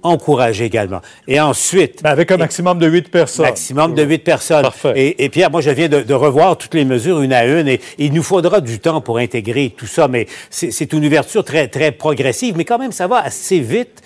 encouragé 0.03 0.65
également. 0.65 1.01
Et 1.29 1.41
ensuite... 1.41 2.03
Ben, 2.03 2.11
avec 2.11 2.33
un 2.33 2.37
maximum 2.37 2.81
de 2.81 2.89
huit 2.89 3.09
personnes. 3.09 3.47
Maximum 3.47 3.95
de 3.95 4.03
huit 4.03 4.25
personnes. 4.25 4.63
Parfait. 4.63 5.15
Et, 5.17 5.29
Pierre, 5.29 5.53
moi, 5.53 5.61
je 5.61 5.71
viens 5.71 5.89
de, 5.89 6.15
revoir 6.15 6.59
toutes 6.59 6.75
les 6.75 6.85
mesures 6.85 7.21
une 7.21 7.33
à 7.33 7.47
une 7.47 7.69
et, 7.69 7.81
il 7.99 8.13
nous 8.13 8.25
faudra 8.25 8.61
du 8.61 8.81
temps 8.81 9.01
pour 9.01 9.19
intégrer 9.19 9.73
tout 9.77 9.87
ça, 9.87 10.09
mais 10.09 10.27
c'est 10.51 10.93
une 10.93 11.07
ouverture 11.07 11.45
très, 11.45 11.69
très 11.69 11.93
progressive, 11.93 12.57
mais 12.57 12.65
quand 12.65 12.79
même, 12.79 12.91
ça 12.91 13.07
va 13.07 13.19
assez 13.19 13.61
vite. 13.61 14.03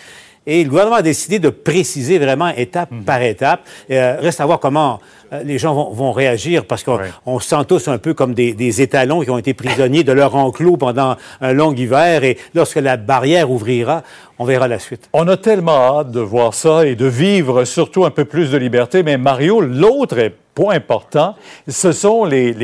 Et 0.46 0.62
le 0.62 0.70
gouvernement 0.70 0.96
a 0.96 1.02
décidé 1.02 1.38
de 1.38 1.50
préciser 1.50 2.18
vraiment 2.18 2.48
étape 2.48 2.90
mhm. 2.92 3.04
par 3.04 3.22
étape. 3.22 3.60
Euh, 3.90 4.16
reste 4.20 4.40
à 4.40 4.46
voir 4.46 4.60
comment 4.60 5.00
euh, 5.32 5.42
les 5.42 5.58
gens 5.58 5.90
vont, 5.90 6.12
réagir 6.12 6.66
parce 6.66 6.84
qu'on 6.84 7.40
se 7.40 7.48
sent 7.48 7.64
tous 7.66 7.88
un 7.88 7.98
peu 7.98 8.14
comme 8.14 8.32
des, 8.32 8.80
étalons 8.80 9.22
qui 9.22 9.30
ont 9.30 9.38
été 9.38 9.54
prisonniers 9.54 10.04
de 10.04 10.12
leur 10.12 10.36
enclos 10.36 10.76
pendant 10.76 11.16
un 11.40 11.52
long 11.52 11.74
hiver 11.74 12.22
et 12.24 12.38
lorsque 12.54 12.76
la 12.76 12.96
barrière 12.96 13.50
ouvrira, 13.50 14.02
on 14.38 14.44
verra 14.44 14.68
la 14.68 14.78
suite. 14.78 15.08
On 15.12 15.26
a 15.28 15.36
tellement 15.36 15.98
hâte 15.98 16.10
de 16.10 16.20
voir 16.20 16.54
ça 16.54 16.86
et 16.86 16.94
de 16.94 17.06
vivre 17.06 17.64
surtout 17.64 18.04
un 18.04 18.10
peu 18.10 18.24
plus 18.24 18.50
de 18.50 18.56
liberté, 18.56 19.02
mais 19.02 19.18
Mario, 19.18 19.60
l'autre 19.60 20.18
point 20.56 20.74
important, 20.74 21.36
ce 21.68 21.92
sont 21.92 22.24
les, 22.24 22.54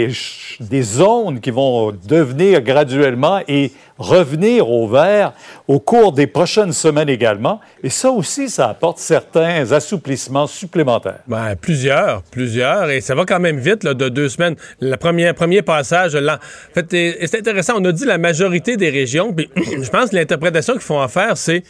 des 0.61 0.83
zones 0.83 1.41
qui 1.41 1.51
vont 1.51 1.93
devenir 1.93 2.63
graduellement 2.63 3.41
et 3.47 3.71
revenir 3.99 4.69
au 4.71 4.89
vert 4.89 5.35
au 5.69 5.79
cours 5.79 6.13
des 6.13 6.27
prochaines 6.27 6.73
semaines 6.73 7.11
également. 7.11 7.61
Et 7.85 7.91
ça 7.91 8.11
aussi, 8.11 8.49
ça 8.49 8.71
apporte 8.71 8.99
certains 8.99 9.71
assouplissements 9.73 10.47
supplémentaires. 10.47 11.21
Ben, 11.27 11.55
plusieurs, 11.55 12.23
plusieurs. 12.23 12.89
Et 12.89 13.03
ça 13.03 13.15
va 13.15 13.27
quand 13.27 13.41
même 13.41 13.59
vite, 13.59 13.85
là, 13.85 13.93
de 13.93 14.09
deux 14.09 14.31
semaines. 14.31 14.57
Le 14.81 14.97
premier, 14.97 15.31
premier 15.35 15.61
passage, 15.61 16.17
là. 16.17 16.41
En 16.71 16.75
fait, 16.75 16.87
c'est 17.27 17.39
intéressant. 17.39 17.75
On 17.77 17.85
a 17.85 17.93
dit 17.93 18.07
la 18.07 18.19
majorité 18.19 18.79
des 18.79 18.89
régions. 18.89 19.35
Puis 19.35 19.51
je 19.57 19.91
pense 19.91 20.11
que 20.11 20.17
l'interprétation 20.17 20.73
qu'il 20.73 20.83
faut 20.83 20.99
en 20.99 21.09
faire, 21.09 21.37
c'est 21.37 21.63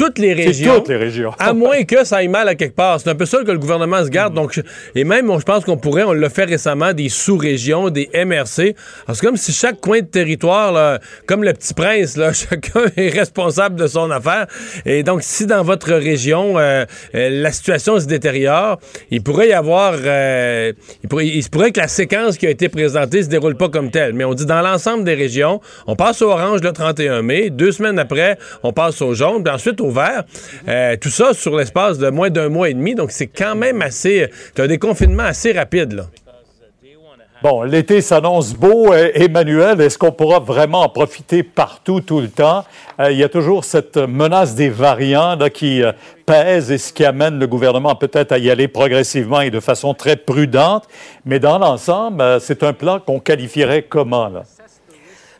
toutes 0.00 0.18
les 0.18 0.32
régions. 0.32 0.76
toutes 0.76 0.88
les 0.88 0.96
régions. 0.96 1.32
à 1.38 1.52
moins 1.52 1.84
que 1.84 2.04
ça 2.04 2.16
aille 2.16 2.28
mal 2.28 2.48
à 2.48 2.54
quelque 2.54 2.74
part. 2.74 2.98
C'est 2.98 3.10
un 3.10 3.14
peu 3.14 3.26
ça 3.26 3.44
que 3.44 3.50
le 3.50 3.58
gouvernement 3.58 4.02
se 4.02 4.08
garde. 4.08 4.32
Donc, 4.32 4.58
et 4.94 5.04
même, 5.04 5.30
je 5.38 5.44
pense 5.44 5.62
qu'on 5.66 5.76
pourrait, 5.76 6.04
on 6.04 6.14
l'a 6.14 6.30
fait 6.30 6.44
récemment, 6.44 6.94
des 6.94 7.10
sous-régions, 7.10 7.90
des 7.90 8.08
MRC. 8.14 8.74
C'est 9.12 9.20
comme 9.20 9.36
si 9.36 9.52
chaque 9.52 9.78
coin 9.78 10.00
de 10.00 10.06
territoire, 10.06 10.72
là, 10.72 11.00
comme 11.26 11.44
le 11.44 11.52
petit 11.52 11.74
prince, 11.74 12.16
là, 12.16 12.32
chacun 12.32 12.84
est 12.96 13.10
responsable 13.10 13.76
de 13.76 13.86
son 13.86 14.10
affaire. 14.10 14.46
Et 14.86 15.02
donc, 15.02 15.22
si 15.22 15.44
dans 15.44 15.62
votre 15.62 15.92
région, 15.92 16.58
euh, 16.58 16.86
euh, 17.14 17.42
la 17.42 17.52
situation 17.52 18.00
se 18.00 18.06
détériore, 18.06 18.78
il 19.10 19.22
pourrait 19.22 19.48
y 19.48 19.52
avoir... 19.52 19.96
Euh, 20.02 20.72
il, 21.02 21.10
pourrait, 21.10 21.26
il 21.26 21.42
se 21.42 21.50
pourrait 21.50 21.72
que 21.72 21.80
la 21.80 21.88
séquence 21.88 22.38
qui 22.38 22.46
a 22.46 22.50
été 22.50 22.70
présentée 22.70 23.22
se 23.22 23.28
déroule 23.28 23.58
pas 23.58 23.68
comme 23.68 23.90
telle. 23.90 24.14
Mais 24.14 24.24
on 24.24 24.32
dit 24.32 24.46
dans 24.46 24.62
l'ensemble 24.62 25.04
des 25.04 25.14
régions, 25.14 25.60
on 25.86 25.94
passe 25.94 26.22
au 26.22 26.30
orange 26.30 26.62
le 26.62 26.72
31 26.72 27.20
mai. 27.20 27.50
Deux 27.50 27.72
semaines 27.72 27.98
après, 27.98 28.38
on 28.62 28.72
passe 28.72 29.02
au 29.02 29.12
jaune. 29.12 29.42
Puis 29.44 29.52
ensuite, 29.52 29.82
au 29.82 29.89
Euh, 30.68 30.96
tout 31.00 31.10
ça 31.10 31.32
sur 31.34 31.56
l'espace 31.56 31.98
de 31.98 32.10
moins 32.10 32.30
d'un 32.30 32.48
mois 32.48 32.68
et 32.68 32.74
demi. 32.74 32.94
Donc, 32.94 33.10
c'est 33.10 33.26
quand 33.26 33.54
même 33.54 33.82
assez. 33.82 34.28
Tu 34.54 34.62
as 34.62 34.66
des 34.66 34.78
confinements 34.78 35.24
assez 35.24 35.52
rapides, 35.52 35.92
là. 35.92 36.06
Bon, 37.42 37.62
l'été 37.62 38.02
s'annonce 38.02 38.52
beau. 38.52 38.92
Euh, 38.92 39.10
Emmanuel, 39.14 39.80
est-ce 39.80 39.96
qu'on 39.96 40.12
pourra 40.12 40.40
vraiment 40.40 40.82
en 40.82 40.90
profiter 40.90 41.42
partout, 41.42 42.02
tout 42.02 42.20
le 42.20 42.28
temps? 42.28 42.64
Euh, 43.00 43.10
il 43.10 43.16
y 43.16 43.24
a 43.24 43.30
toujours 43.30 43.64
cette 43.64 43.96
menace 43.96 44.54
des 44.54 44.68
variants 44.68 45.36
là, 45.36 45.48
qui 45.48 45.82
pèse 46.26 46.70
et 46.70 46.76
ce 46.76 46.92
qui 46.92 47.02
amène 47.02 47.38
le 47.38 47.46
gouvernement 47.46 47.94
peut-être 47.94 48.32
à 48.32 48.38
y 48.38 48.50
aller 48.50 48.68
progressivement 48.68 49.40
et 49.40 49.50
de 49.50 49.60
façon 49.60 49.94
très 49.94 50.16
prudente. 50.16 50.84
Mais 51.24 51.38
dans 51.38 51.58
l'ensemble, 51.58 52.22
c'est 52.42 52.62
un 52.62 52.74
plan 52.74 53.00
qu'on 53.00 53.20
qualifierait 53.20 53.84
comment? 53.84 54.28
Là? 54.28 54.42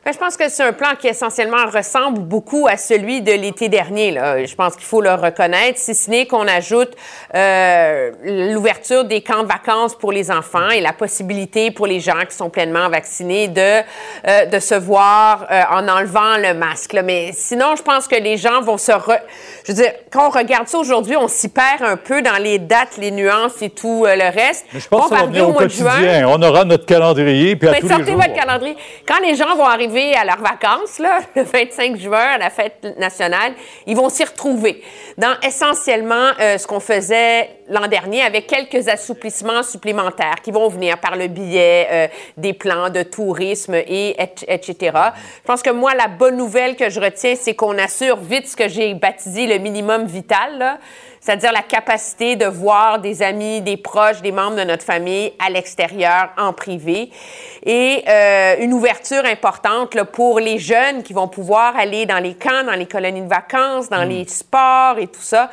Ben, 0.02 0.12
je 0.12 0.18
pense 0.18 0.38
que 0.38 0.48
c'est 0.48 0.62
un 0.62 0.72
plan 0.72 0.94
qui 0.98 1.08
essentiellement 1.08 1.66
ressemble 1.70 2.20
beaucoup 2.20 2.66
à 2.66 2.78
celui 2.78 3.20
de 3.20 3.32
l'été 3.32 3.68
dernier. 3.68 4.12
Là. 4.12 4.42
Je 4.46 4.54
pense 4.54 4.74
qu'il 4.74 4.86
faut 4.86 5.02
le 5.02 5.12
reconnaître, 5.12 5.78
si 5.78 5.94
ce 5.94 6.08
n'est 6.08 6.26
qu'on 6.26 6.48
ajoute 6.48 6.92
euh, 7.34 8.10
l'ouverture 8.24 9.04
des 9.04 9.20
camps 9.20 9.42
de 9.42 9.48
vacances 9.48 9.94
pour 9.94 10.10
les 10.10 10.30
enfants 10.30 10.70
et 10.70 10.80
la 10.80 10.94
possibilité 10.94 11.70
pour 11.70 11.86
les 11.86 12.00
gens 12.00 12.24
qui 12.26 12.34
sont 12.34 12.48
pleinement 12.48 12.88
vaccinés 12.88 13.48
de, 13.48 13.82
euh, 14.26 14.46
de 14.46 14.58
se 14.58 14.74
voir 14.74 15.46
euh, 15.50 15.60
en 15.70 15.86
enlevant 15.86 16.38
le 16.38 16.54
masque. 16.54 16.94
Là. 16.94 17.02
Mais 17.02 17.32
sinon, 17.34 17.76
je 17.76 17.82
pense 17.82 18.08
que 18.08 18.16
les 18.16 18.38
gens 18.38 18.62
vont 18.62 18.78
se... 18.78 18.92
Re... 18.92 19.18
Je 19.66 19.72
veux 19.72 19.82
dire, 19.82 19.92
quand 20.10 20.28
on 20.28 20.30
regarde 20.30 20.66
ça 20.66 20.78
aujourd'hui, 20.78 21.18
on 21.18 21.28
s'y 21.28 21.50
perd 21.50 21.82
un 21.82 21.98
peu 21.98 22.22
dans 22.22 22.42
les 22.42 22.58
dates, 22.58 22.96
les 22.96 23.10
nuances 23.10 23.60
et 23.60 23.68
tout 23.68 24.06
le 24.06 24.34
reste. 24.34 24.64
Mais 24.72 24.80
je 24.80 24.88
pense 24.88 25.10
que 25.10 25.14
ça 25.14 25.20
va 25.20 25.26
venir 25.26 25.46
au, 25.46 25.52
quotidien. 25.52 26.26
On 26.26 26.40
aura 26.42 26.64
notre 26.64 26.86
calendrier, 26.86 27.54
puis 27.54 27.68
à 27.68 27.74
tous 27.74 27.86
les 27.86 28.06
jours. 28.06 28.16
votre 28.16 28.32
calendrier. 28.32 28.76
Quand 29.06 29.20
les 29.22 29.34
gens 29.34 29.54
vont 29.56 29.66
arriver 29.66 29.89
à 29.98 30.24
leurs 30.24 30.40
vacances, 30.40 30.98
là, 30.98 31.20
le 31.34 31.42
25 31.42 31.96
juin, 31.96 32.18
à 32.18 32.38
la 32.38 32.50
fête 32.50 32.86
nationale, 32.98 33.52
ils 33.86 33.96
vont 33.96 34.08
s'y 34.08 34.24
retrouver 34.24 34.82
dans 35.18 35.34
essentiellement 35.42 36.30
euh, 36.40 36.58
ce 36.58 36.66
qu'on 36.66 36.80
faisait 36.80 37.50
l'an 37.68 37.86
dernier 37.86 38.22
avec 38.22 38.46
quelques 38.46 38.88
assouplissements 38.88 39.62
supplémentaires 39.62 40.36
qui 40.42 40.50
vont 40.50 40.68
venir 40.68 40.98
par 40.98 41.16
le 41.16 41.28
biais 41.28 41.88
euh, 41.90 42.08
des 42.36 42.52
plans 42.52 42.90
de 42.90 43.02
tourisme 43.02 43.74
et 43.74 44.16
etc. 44.48 44.76
Je 44.84 45.46
pense 45.46 45.62
que 45.62 45.70
moi, 45.70 45.94
la 45.94 46.08
bonne 46.08 46.36
nouvelle 46.36 46.76
que 46.76 46.88
je 46.88 47.00
retiens, 47.00 47.34
c'est 47.36 47.54
qu'on 47.54 47.78
assure 47.78 48.16
vite 48.16 48.48
ce 48.48 48.56
que 48.56 48.68
j'ai 48.68 48.94
baptisé 48.94 49.46
le 49.46 49.58
minimum 49.58 50.06
vital. 50.06 50.78
C'est-à-dire 51.20 51.52
la 51.52 51.62
capacité 51.62 52.34
de 52.36 52.46
voir 52.46 52.98
des 52.98 53.22
amis, 53.22 53.60
des 53.60 53.76
proches, 53.76 54.22
des 54.22 54.32
membres 54.32 54.56
de 54.56 54.64
notre 54.64 54.84
famille 54.84 55.32
à 55.38 55.50
l'extérieur, 55.50 56.30
en 56.38 56.52
privé. 56.52 57.10
Et 57.64 58.02
euh, 58.08 58.56
une 58.60 58.72
ouverture 58.72 59.24
importante 59.26 59.94
là, 59.94 60.06
pour 60.06 60.40
les 60.40 60.58
jeunes 60.58 61.02
qui 61.02 61.12
vont 61.12 61.28
pouvoir 61.28 61.76
aller 61.76 62.06
dans 62.06 62.18
les 62.18 62.34
camps, 62.34 62.64
dans 62.64 62.74
les 62.74 62.86
colonies 62.86 63.22
de 63.22 63.28
vacances, 63.28 63.90
dans 63.90 64.06
mm. 64.06 64.08
les 64.08 64.26
sports 64.28 64.98
et 64.98 65.06
tout 65.06 65.20
ça 65.20 65.50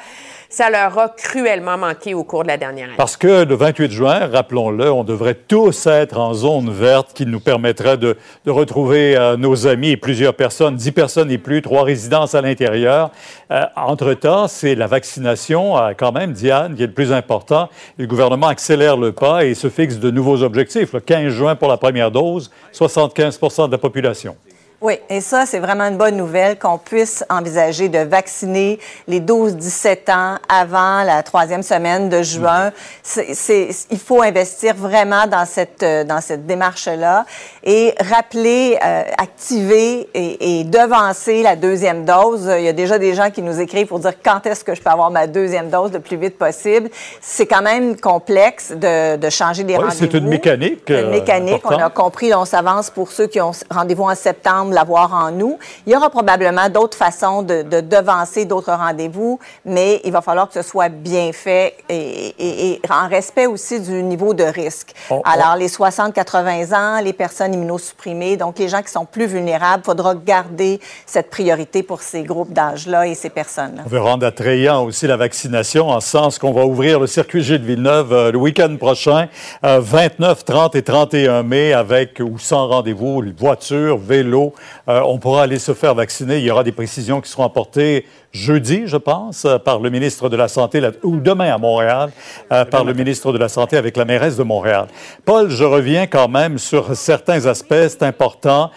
ça 0.49 0.69
leur 0.69 0.97
a 0.97 1.09
cruellement 1.09 1.77
manqué 1.77 2.13
au 2.13 2.23
cours 2.23 2.43
de 2.43 2.47
la 2.47 2.57
dernière 2.57 2.87
année. 2.87 2.97
Parce 2.97 3.17
que 3.17 3.43
le 3.43 3.55
28 3.55 3.91
juin, 3.91 4.27
rappelons-le, 4.27 4.91
on 4.91 5.03
devrait 5.03 5.35
tous 5.35 5.87
être 5.87 6.17
en 6.17 6.33
zone 6.33 6.69
verte 6.69 7.11
qui 7.13 7.25
nous 7.25 7.39
permettrait 7.39 7.97
de, 7.97 8.15
retrouver 8.45 9.17
euh, 9.17 9.35
nos 9.35 9.67
amis 9.67 9.89
et 9.89 9.97
plusieurs 9.97 10.33
personnes, 10.33 10.75
dix 10.75 10.91
personnes 10.91 11.29
et 11.31 11.37
plus, 11.37 11.61
trois 11.61 11.83
résidences 11.83 12.33
à 12.33 12.41
l'intérieur. 12.41 13.11
Euh, 13.51 13.63
entre-temps, 13.75 14.47
c'est 14.47 14.75
la 14.75 14.87
vaccination, 14.87 15.77
euh, 15.77 15.91
quand 15.97 16.11
même, 16.11 16.31
Diane, 16.31 16.75
qui 16.75 16.83
est 16.83 16.87
le 16.87 16.93
plus 16.93 17.11
important. 17.11 17.69
Le 17.97 18.07
gouvernement 18.07 18.47
accélère 18.47 18.97
le 18.97 19.11
pas 19.11 19.45
et 19.45 19.53
se 19.53 19.69
fixe 19.69 19.97
de 19.97 20.11
nouveaux 20.11 20.43
objectifs. 20.43 20.93
Le 20.93 20.99
15 20.99 21.29
juin 21.29 21.55
pour 21.55 21.67
la 21.67 21.77
première 21.77 22.11
dose, 22.11 22.51
75% 22.73 23.67
de 23.67 23.71
la 23.71 23.77
population. 23.77 24.35
Oui, 24.79 24.93
et 25.09 25.21
ça, 25.21 25.47
c'est 25.47 25.57
vraiment 25.57 25.85
une 25.85 25.97
bonne 25.97 26.17
nouvelle 26.17 26.59
qu'on 26.59 26.77
puisse 26.77 27.25
envisager 27.31 27.89
de 27.89 27.97
vacciner 27.97 28.79
les 29.07 29.19
12-17 29.19 30.11
ans 30.11 30.35
avant 30.47 31.01
la 31.01 31.23
troisième 31.23 31.63
semaine 31.63 32.09
de 32.09 32.21
juin. 32.21 32.71
C'est, 33.01 33.69
il 33.89 33.97
faut 33.97 34.21
investir 34.21 34.75
vraiment 34.75 35.25
dans 35.25 35.45
cette, 35.45 35.81
euh, 35.81 36.03
dans 36.03 36.21
cette 36.21 36.45
démarche-là 36.45 37.25
et 37.63 37.95
rappeler, 37.99 38.77
euh, 38.85 39.01
activer 39.17 40.07
et, 40.13 40.59
et, 40.59 40.63
devancer 40.63 41.41
la 41.41 41.55
deuxième 41.55 42.05
dose. 42.05 42.47
Il 42.59 42.63
y 42.63 42.67
a 42.67 42.73
déjà 42.73 42.99
des 42.99 43.15
gens 43.15 43.31
qui 43.31 43.41
nous 43.41 43.59
écrivent 43.59 43.87
pour 43.87 43.99
dire 43.99 44.13
quand 44.23 44.45
est-ce 44.45 44.63
que 44.63 44.75
je 44.75 44.81
peux 44.83 44.91
avoir 44.91 45.09
ma 45.09 45.25
deuxième 45.25 45.71
dose 45.71 45.91
le 45.91 46.01
plus 46.01 46.17
vite 46.17 46.37
possible. 46.37 46.91
C'est 47.19 47.47
quand 47.47 47.63
même 47.63 47.99
complexe 47.99 48.71
de, 48.71 49.15
de 49.15 49.29
changer 49.31 49.63
des 49.63 49.75
rendez-vous. 49.75 49.97
C'est 49.97 50.13
une 50.13 50.27
mécanique. 50.27 50.87
Une 50.87 51.09
mécanique. 51.09 51.65
Euh, 51.65 51.75
on 51.75 51.83
a 51.83 51.89
compris, 51.89 52.31
on 52.35 52.45
s'avance 52.45 52.91
pour 52.91 53.11
ceux 53.11 53.25
qui 53.25 53.41
ont 53.41 53.53
rendez-vous 53.71 54.03
en 54.03 54.13
septembre 54.13 54.66
l'avoir 54.73 55.13
en 55.13 55.31
nous. 55.31 55.57
Il 55.85 55.93
y 55.93 55.95
aura 55.95 56.09
probablement 56.09 56.69
d'autres 56.69 56.97
façons 56.97 57.41
de, 57.41 57.61
devancer 57.61 58.45
d'autres 58.45 58.73
rendez-vous, 58.73 59.39
mais 59.65 60.01
il 60.03 60.11
va 60.11 60.21
falloir 60.21 60.47
que 60.47 60.53
ce 60.53 60.61
soit 60.61 60.89
bien 60.89 61.31
fait 61.33 61.75
et, 61.89 62.81
en 62.89 63.07
respect 63.07 63.45
aussi 63.45 63.79
du 63.79 64.03
niveau 64.03 64.33
de 64.33 64.43
risque. 64.43 64.93
Alors, 65.23 65.55
les 65.55 65.67
60-80 65.67 66.75
ans, 66.75 67.01
les 67.01 67.13
personnes 67.13 67.53
immunosupprimées, 67.53 68.37
donc 68.37 68.59
les 68.59 68.67
gens 68.67 68.81
qui 68.81 68.91
sont 68.91 69.05
plus 69.05 69.25
vulnérables, 69.25 69.83
il 69.83 69.85
faudra 69.85 70.15
garder 70.15 70.79
cette 71.05 71.29
priorité 71.29 71.83
pour 71.83 72.01
ces 72.01 72.23
groupes 72.23 72.53
d'âge-là 72.53 73.07
et 73.07 73.15
ces 73.15 73.29
personnes-là. 73.29 73.83
On 73.85 73.89
veut 73.89 74.01
rendre 74.01 74.25
attrayant 74.25 74.83
aussi 74.83 75.07
la 75.07 75.17
vaccination 75.17 75.89
en 75.89 75.99
sens 75.99 76.39
qu'on 76.39 76.53
va 76.53 76.65
ouvrir 76.65 76.99
le 76.99 77.07
circuit 77.07 77.43
Gilles 77.43 77.63
Villeneuve 77.63 78.13
euh, 78.13 78.31
le 78.31 78.37
week-end 78.37 78.75
prochain, 78.77 79.27
29, 79.63 80.39
euh, 80.39 80.53
30 80.53 80.75
et 80.75 80.83
31 80.83 81.43
mai, 81.43 81.73
avec 81.73 82.19
ou 82.19 82.37
sans 82.37 82.67
rendez-vous, 82.67 83.23
voiture, 83.37 83.97
vélo, 83.97 84.53
Euh, 84.87 85.01
on 85.05 85.17
pourra 85.17 85.43
aller 85.43 85.59
se 85.59 85.73
faire 85.73 85.95
vacciner. 85.95 86.37
Il 86.37 86.43
y 86.43 86.51
aura 86.51 86.63
des 86.63 86.71
précisions 86.71 87.21
qui 87.21 87.29
seront 87.29 87.45
apportées 87.45 88.05
jeudi, 88.31 88.83
je 88.85 88.97
pense, 88.97 89.45
euh, 89.45 89.57
par 89.57 89.79
le 89.79 89.89
ministre 89.89 90.29
de 90.29 90.37
la 90.37 90.47
Santé, 90.47 90.81
ou 91.03 91.17
demain 91.17 91.53
à 91.53 91.57
Montréal, 91.57 92.11
euh, 92.51 92.65
par 92.65 92.83
le 92.83 92.93
ministre 92.93 93.31
de 93.31 93.37
la 93.37 93.49
Santé 93.49 93.77
avec 93.77 93.97
la 93.97 94.05
mairesse 94.05 94.37
de 94.37 94.43
Montréal. 94.43 94.87
Paul, 95.25 95.49
je 95.49 95.63
reviens 95.63 96.07
quand 96.07 96.27
même 96.27 96.57
sur 96.57 96.95
certains 96.95 97.45
aspects, 97.45 97.87
c'est 97.89 98.03
important. 98.03 98.71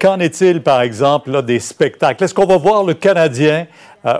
Qu'en 0.00 0.18
est-il, 0.18 0.62
par 0.62 0.80
exemple, 0.82 1.30
là, 1.30 1.42
des 1.42 1.60
spectacles? 1.60 2.24
Est-ce 2.24 2.34
qu'on 2.34 2.46
va 2.46 2.56
voir 2.56 2.84
le 2.84 2.94
Canadien 2.94 3.66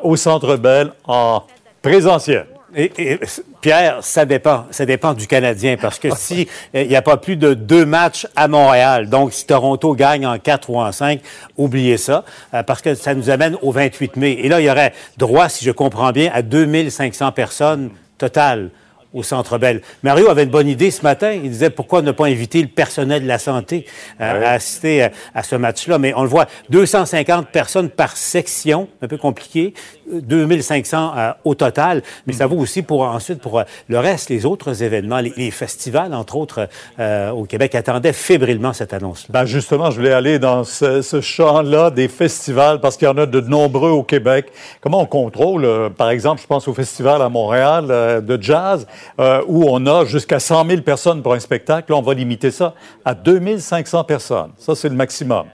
au 0.03 0.17
Centre 0.17 0.57
Bell 0.57 0.93
en 1.07 1.43
présentiel? 1.83 2.47
Et, 2.77 3.19
Pierre, 3.61 3.99
ça 4.03 4.25
dépend. 4.25 4.67
Ça 4.71 4.85
dépend 4.85 5.15
du 5.15 5.27
Canadien 5.27 5.77
parce 5.81 5.99
que 5.99 6.15
si 6.15 6.49
il 6.75 6.89
n'y 6.89 6.97
a 6.97 7.03
pas 7.03 7.17
plus 7.17 7.37
de 7.37 7.55
deux 7.55 7.87
matchs 7.87 8.27
à 8.37 8.47
Montréal, 8.49 9.09
donc 9.09 9.33
si 9.33 9.47
Toronto 9.47 9.95
gagne 9.95 10.27
en 10.27 10.39
quatre 10.39 10.69
ou 10.71 10.79
en 10.79 10.93
cinq, 10.93 11.21
oubliez 11.57 11.97
ça 11.97 12.25
euh, 12.55 12.63
parce 12.63 12.83
que 12.83 12.95
ça 12.95 13.15
nous 13.15 13.31
amène 13.31 13.57
au 13.63 13.73
28 13.73 14.17
mai. 14.17 14.33
Et 14.33 14.49
là, 14.49 14.61
il 14.61 14.67
y 14.67 14.71
aurait 14.71 14.93
droit, 15.17 15.49
si 15.49 15.65
je 15.65 15.71
comprends 15.71 16.13
bien, 16.13 16.31
à 16.33 16.43
2500 16.43 17.33
personnes 17.33 17.91
totales 18.19 18.71
au 19.15 19.23
Centre 19.23 19.59
Bell. 19.59 19.81
Mario 20.03 20.29
avait 20.29 20.45
une 20.45 20.51
bonne 20.51 20.69
idée 20.69 20.91
ce 20.91 21.03
matin. 21.03 21.33
Il 21.33 21.51
disait 21.51 21.71
pourquoi 21.71 22.03
ne 22.03 22.13
pas 22.13 22.27
inviter 22.27 22.61
le 22.61 22.69
personnel 22.69 23.23
de 23.23 23.29
la 23.29 23.39
santé 23.39 23.87
euh, 24.21 24.47
à 24.47 24.51
assister 24.53 25.05
euh, 25.05 25.09
à, 25.35 25.43
ce 25.43 25.57
match-là? 25.57 25.99
Mais 25.99 26.13
on 26.15 26.23
le 26.23 26.29
voit, 26.29 26.47
250 26.71 27.49
personnes 27.49 27.89
par 27.89 28.17
section, 28.17 28.89
un 29.01 29.09
peu 29.09 29.17
compliqué, 29.17 29.75
2500 30.13 31.13
euh, 31.17 31.33
au 31.45 31.55
total. 31.55 32.03
Mais 32.27 32.33
ça 32.33 32.47
vaut 32.47 32.59
aussi 32.59 32.83
pour 32.83 33.03
ensuite 33.03 33.41
pour 33.41 33.63
le 33.89 33.99
reste, 33.99 34.31
les 34.31 34.47
autres 34.47 34.83
événements, 34.83 35.21
les, 35.21 35.51
festivals, 35.51 36.15
entre 36.15 36.37
autres, 36.37 36.69
au 36.99 37.45
Québec 37.45 37.75
attendaient 37.75 38.13
fébrilement 38.13 38.73
cette 38.73 38.93
annonce. 38.93 39.27
Ben 39.31 39.45
justement, 39.45 39.91
je 39.91 39.97
voulais 39.97 40.13
aller 40.13 40.39
dans 40.39 40.65
ce, 40.65 41.01
ce 41.01 41.21
champ-là 41.21 41.91
des 41.91 42.09
festivals 42.09 42.81
parce 42.81 42.97
qu'il 42.97 43.07
y 43.07 43.11
en 43.11 43.17
a 43.17 43.27
de 43.27 43.41
nombreux 43.41 43.91
au 43.91 44.03
Québec. 44.03 44.53
Comment 44.81 45.01
on 45.01 45.07
contrôle, 45.07 45.91
par 45.97 46.11
exemple, 46.11 46.43
je 46.43 46.47
pense 46.47 46.69
au 46.69 46.75
festival 46.75 47.23
à 47.23 47.29
Montréal 47.29 47.87
de 48.25 48.39
jazz. 48.41 48.87
Euh, 49.21 49.43
où 49.47 49.65
on 49.69 49.85
a 49.87 50.05
jusqu'à 50.05 50.39
100 50.39 50.67
000 50.67 50.83
personnes 50.83 51.23
pour 51.23 51.35
un 51.35 51.41
spectacle. 51.41 51.93
Là, 51.93 51.99
on 51.99 52.03
va 52.03 52.15
limiter 52.15 52.51
ça 52.51 52.75
à 53.05 53.15
2500 53.15 54.05
personnes. 54.05 54.53
Ça, 54.59 54.75
c'est 54.75 54.89
le 54.89 54.95
maximum. 54.95 55.47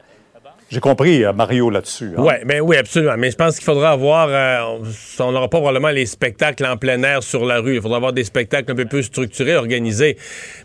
J'ai 0.70 0.80
compris, 0.80 1.24
euh, 1.24 1.32
Mario, 1.32 1.68
là-dessus. 1.68 2.12
Hein. 2.16 2.22
Ouais, 2.22 2.42
ben 2.44 2.60
oui, 2.60 2.76
absolument. 2.76 3.14
Mais 3.18 3.30
je 3.30 3.36
pense 3.36 3.56
qu'il 3.56 3.64
faudra 3.64 3.90
avoir. 3.90 4.28
Euh, 4.30 4.80
on 5.20 5.30
n'aura 5.30 5.48
pas 5.48 5.58
probablement 5.58 5.90
les 5.90 6.06
spectacles 6.06 6.64
en 6.64 6.78
plein 6.78 7.02
air 7.02 7.22
sur 7.22 7.44
la 7.44 7.60
rue. 7.60 7.76
Il 7.76 7.82
faudra 7.82 7.98
avoir 7.98 8.14
des 8.14 8.24
spectacles 8.24 8.72
un 8.72 8.74
peu 8.74 8.86
plus 8.86 9.04
structurés, 9.04 9.56
organisés. 9.56 10.16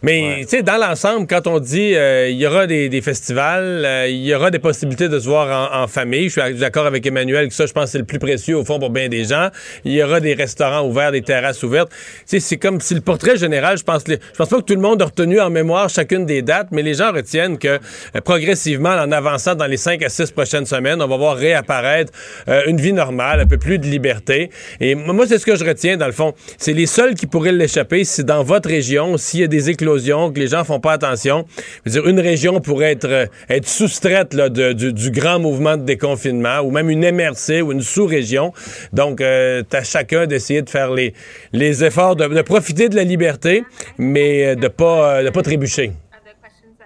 Mais, 0.01 0.39
tu 0.41 0.47
sais, 0.47 0.63
dans 0.63 0.77
l'ensemble, 0.77 1.27
quand 1.27 1.47
on 1.47 1.59
dit 1.59 1.95
euh, 1.95 2.29
il 2.29 2.37
y 2.37 2.47
aura 2.47 2.65
des, 2.65 3.01
festivals, 3.01 3.87
il 4.07 4.25
y 4.25 4.33
aura 4.33 4.51
des 4.51 4.59
possibilités 4.59 5.09
de 5.09 5.19
se 5.19 5.27
voir 5.27 5.73
en, 5.73 5.87
famille. 5.87 6.29
Je 6.29 6.39
suis 6.39 6.53
d'accord 6.55 6.85
avec 6.85 7.05
Emmanuel 7.05 7.49
que 7.49 7.53
ça, 7.53 7.65
je 7.65 7.73
pense 7.73 7.91
c'est 7.91 7.97
le 7.97 8.05
plus 8.05 8.19
précieux, 8.19 8.57
au 8.57 8.63
fond, 8.63 8.79
pour 8.79 8.91
bien 8.91 9.09
des 9.09 9.25
gens. 9.25 9.49
Il 9.83 9.91
y 9.91 10.01
aura 10.01 10.21
des 10.21 10.33
restaurants 10.33 10.87
ouverts, 10.87 11.11
des 11.11 11.21
terrasses 11.21 11.61
ouvertes. 11.61 11.89
Tu 11.91 12.23
sais, 12.25 12.39
c'est 12.39 12.57
comme 12.57 12.79
si 12.79 12.95
le 12.95 13.01
portrait 13.01 13.37
général, 13.37 13.77
je 13.77 13.83
pense, 13.83 14.03
je 14.07 14.15
pense 14.37 14.49
pas 14.49 14.57
que 14.57 14.65
tout 14.65 14.75
le 14.75 14.81
monde 14.81 15.01
a 15.01 15.05
retenu 15.05 15.41
en 15.41 15.49
mémoire 15.49 15.89
chacune 15.89 16.25
des 16.25 16.41
dates, 16.41 16.69
mais 16.71 16.83
les 16.83 16.95
gens 16.95 17.11
retiennent 17.11 17.57
que 17.57 17.79
progressivement, 18.23 18.91
en 18.91 19.11
avançant 19.11 19.55
dans 19.55 19.65
les 19.65 19.77
à 19.89 20.09
six 20.09 20.31
prochaines 20.31 20.65
semaines, 20.65 21.01
on 21.01 21.07
va 21.07 21.17
voir 21.17 21.35
réapparaître 21.35 22.13
euh, 22.47 22.61
une 22.67 22.77
vie 22.77 22.93
normale, 22.93 23.41
un 23.41 23.47
peu 23.47 23.57
plus 23.57 23.79
de 23.79 23.87
liberté. 23.87 24.49
Et 24.79 24.95
moi, 24.95 25.25
c'est 25.27 25.39
ce 25.39 25.45
que 25.45 25.55
je 25.55 25.65
retiens, 25.65 25.97
dans 25.97 26.05
le 26.05 26.11
fond. 26.11 26.33
C'est 26.57 26.73
les 26.73 26.85
seuls 26.85 27.15
qui 27.15 27.25
pourraient 27.25 27.51
l'échapper 27.51 28.03
si 28.03 28.23
dans 28.23 28.43
votre 28.43 28.69
région, 28.69 29.17
s'il 29.17 29.41
y 29.41 29.43
a 29.43 29.47
des 29.47 29.69
éclosions, 29.69 30.31
que 30.31 30.39
les 30.39 30.47
gens 30.47 30.63
font 30.63 30.79
pas 30.79 30.93
attention. 30.93 31.45
Dire, 31.85 32.07
une 32.07 32.19
région 32.19 32.59
pourrait 32.61 32.91
être, 32.91 33.05
euh, 33.05 33.25
être 33.49 33.67
soustraite 33.67 34.33
là, 34.33 34.49
du, 34.49 35.11
grand 35.11 35.39
mouvement 35.39 35.75
de 35.75 35.83
déconfinement, 35.83 36.59
ou 36.59 36.71
même 36.71 36.89
une 36.89 37.09
MRC 37.11 37.61
ou 37.61 37.71
une 37.71 37.81
sous-région. 37.81 38.53
Donc, 38.93 39.21
euh, 39.21 39.63
à 39.73 39.83
chacun 39.83 40.27
d'essayer 40.27 40.61
de 40.61 40.69
faire 40.69 40.93
les, 40.93 41.13
les 41.51 41.83
efforts 41.83 42.15
de, 42.15 42.41
profiter 42.41 42.89
de 42.89 42.95
la 42.95 43.03
liberté, 43.03 43.63
mais 43.97 44.55
de 44.55 44.67
pas, 44.67 45.23
de 45.23 45.29
pas 45.29 45.41
trébucher. 45.41 45.91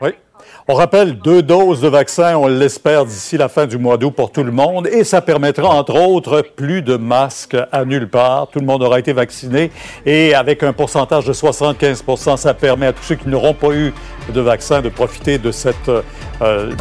Oui. 0.02 0.12
On 0.70 0.76
rappelle 0.76 1.18
deux 1.20 1.42
doses 1.42 1.82
de 1.82 1.90
vaccin, 1.90 2.38
on 2.38 2.48
l'espère 2.48 3.06
d'ici 3.06 3.36
la 3.36 3.50
fin 3.50 3.66
du 3.66 3.78
mois 3.78 3.98
d'août 3.98 4.12
pour 4.12 4.32
tout 4.32 4.46
le 4.46 4.52
monde, 4.54 4.88
et 4.88 5.04
ça 5.04 5.22
permettra 5.22 5.68
entre 5.68 6.00
autres 6.00 6.42
plus 6.56 6.82
de 6.82 6.96
masques 6.96 7.58
à 7.74 7.84
nulle 7.84 8.08
part. 8.08 8.48
Tout 8.48 8.60
le 8.60 8.66
monde 8.66 8.82
aura 8.82 8.98
été 8.98 9.12
vacciné, 9.12 9.72
et 10.06 10.34
avec 10.34 10.64
un 10.64 10.72
pourcentage 10.72 11.26
de 11.26 11.34
75% 11.34 12.38
ça 12.38 12.54
permet 12.54 12.86
à 12.86 12.94
tous 12.94 13.04
ceux 13.04 13.16
qui 13.16 13.28
n'auront 13.28 13.54
pas 13.54 13.74
eu 13.74 13.94
de 14.34 14.40
vaccin 14.40 14.82
de 14.82 14.88
profiter 14.88 15.38
de 15.38 15.52
cette 15.52 15.92
euh, 16.42 16.72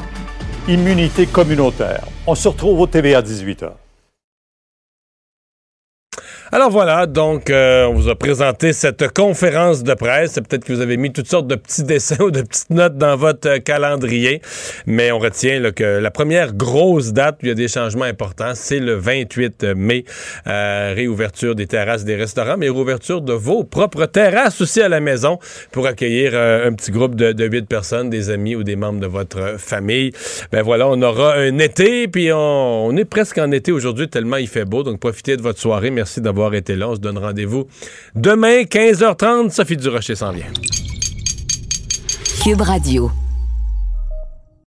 immunité 0.68 1.26
communautaire. 1.26 2.04
On 2.28 2.36
se 2.36 2.46
retrouve 2.46 2.78
au 2.78 2.86
TVA 2.86 3.20
18h. 3.20 3.81
Alors 6.54 6.68
voilà, 6.68 7.06
donc 7.06 7.48
euh, 7.48 7.86
on 7.86 7.94
vous 7.94 8.10
a 8.10 8.14
présenté 8.14 8.74
cette 8.74 9.10
conférence 9.14 9.82
de 9.82 9.94
presse. 9.94 10.34
Peut-être 10.34 10.66
que 10.66 10.74
vous 10.74 10.82
avez 10.82 10.98
mis 10.98 11.10
toutes 11.10 11.26
sortes 11.26 11.46
de 11.46 11.54
petits 11.54 11.82
dessins 11.82 12.20
ou 12.22 12.30
de 12.30 12.42
petites 12.42 12.68
notes 12.68 12.98
dans 12.98 13.16
votre 13.16 13.48
euh, 13.48 13.58
calendrier, 13.58 14.42
mais 14.84 15.10
on 15.12 15.18
retient 15.18 15.72
que 15.72 15.82
la 15.98 16.10
première 16.10 16.52
grosse 16.52 17.14
date 17.14 17.36
où 17.36 17.46
il 17.46 17.48
y 17.48 17.52
a 17.52 17.54
des 17.54 17.68
changements 17.68 18.04
importants, 18.04 18.52
c'est 18.54 18.80
le 18.80 18.96
28 18.96 19.64
mai. 19.74 20.04
Euh, 20.46 20.92
réouverture 20.94 21.54
des 21.54 21.66
terrasses 21.66 22.04
des 22.04 22.16
restaurants, 22.16 22.58
mais 22.58 22.68
réouverture 22.68 23.22
de 23.22 23.32
vos 23.32 23.64
propres 23.64 24.04
terrasses 24.04 24.60
aussi 24.60 24.82
à 24.82 24.90
la 24.90 25.00
maison 25.00 25.38
pour 25.70 25.86
accueillir 25.86 26.34
un 26.34 26.74
petit 26.74 26.90
groupe 26.90 27.14
de, 27.14 27.32
de 27.32 27.46
8 27.46 27.66
personnes, 27.66 28.10
des 28.10 28.28
amis 28.28 28.56
ou 28.56 28.62
des 28.62 28.76
membres 28.76 29.00
de 29.00 29.06
votre 29.06 29.58
famille. 29.58 30.12
Ben 30.52 30.60
voilà, 30.60 30.86
on 30.86 31.00
aura 31.00 31.32
un 31.32 31.56
été, 31.56 32.08
puis 32.08 32.30
on, 32.30 32.88
on 32.88 32.96
est 32.98 33.06
presque 33.06 33.38
en 33.38 33.50
été 33.52 33.72
aujourd'hui 33.72 34.08
tellement 34.08 34.36
il 34.36 34.48
fait 34.48 34.66
beau, 34.66 34.82
donc 34.82 35.00
profitez 35.00 35.38
de 35.38 35.42
votre 35.42 35.58
soirée. 35.58 35.90
Merci 35.90 36.20
On 36.42 36.94
se 36.94 37.00
donne 37.00 37.18
rendez-vous 37.18 37.66
demain, 38.14 38.62
15h30. 38.62 39.50
Sophie 39.50 39.76
Durocher 39.76 40.14
s'en 40.14 40.32
vient. 40.32 40.46
Cube 42.42 42.60
Radio. 42.60 43.10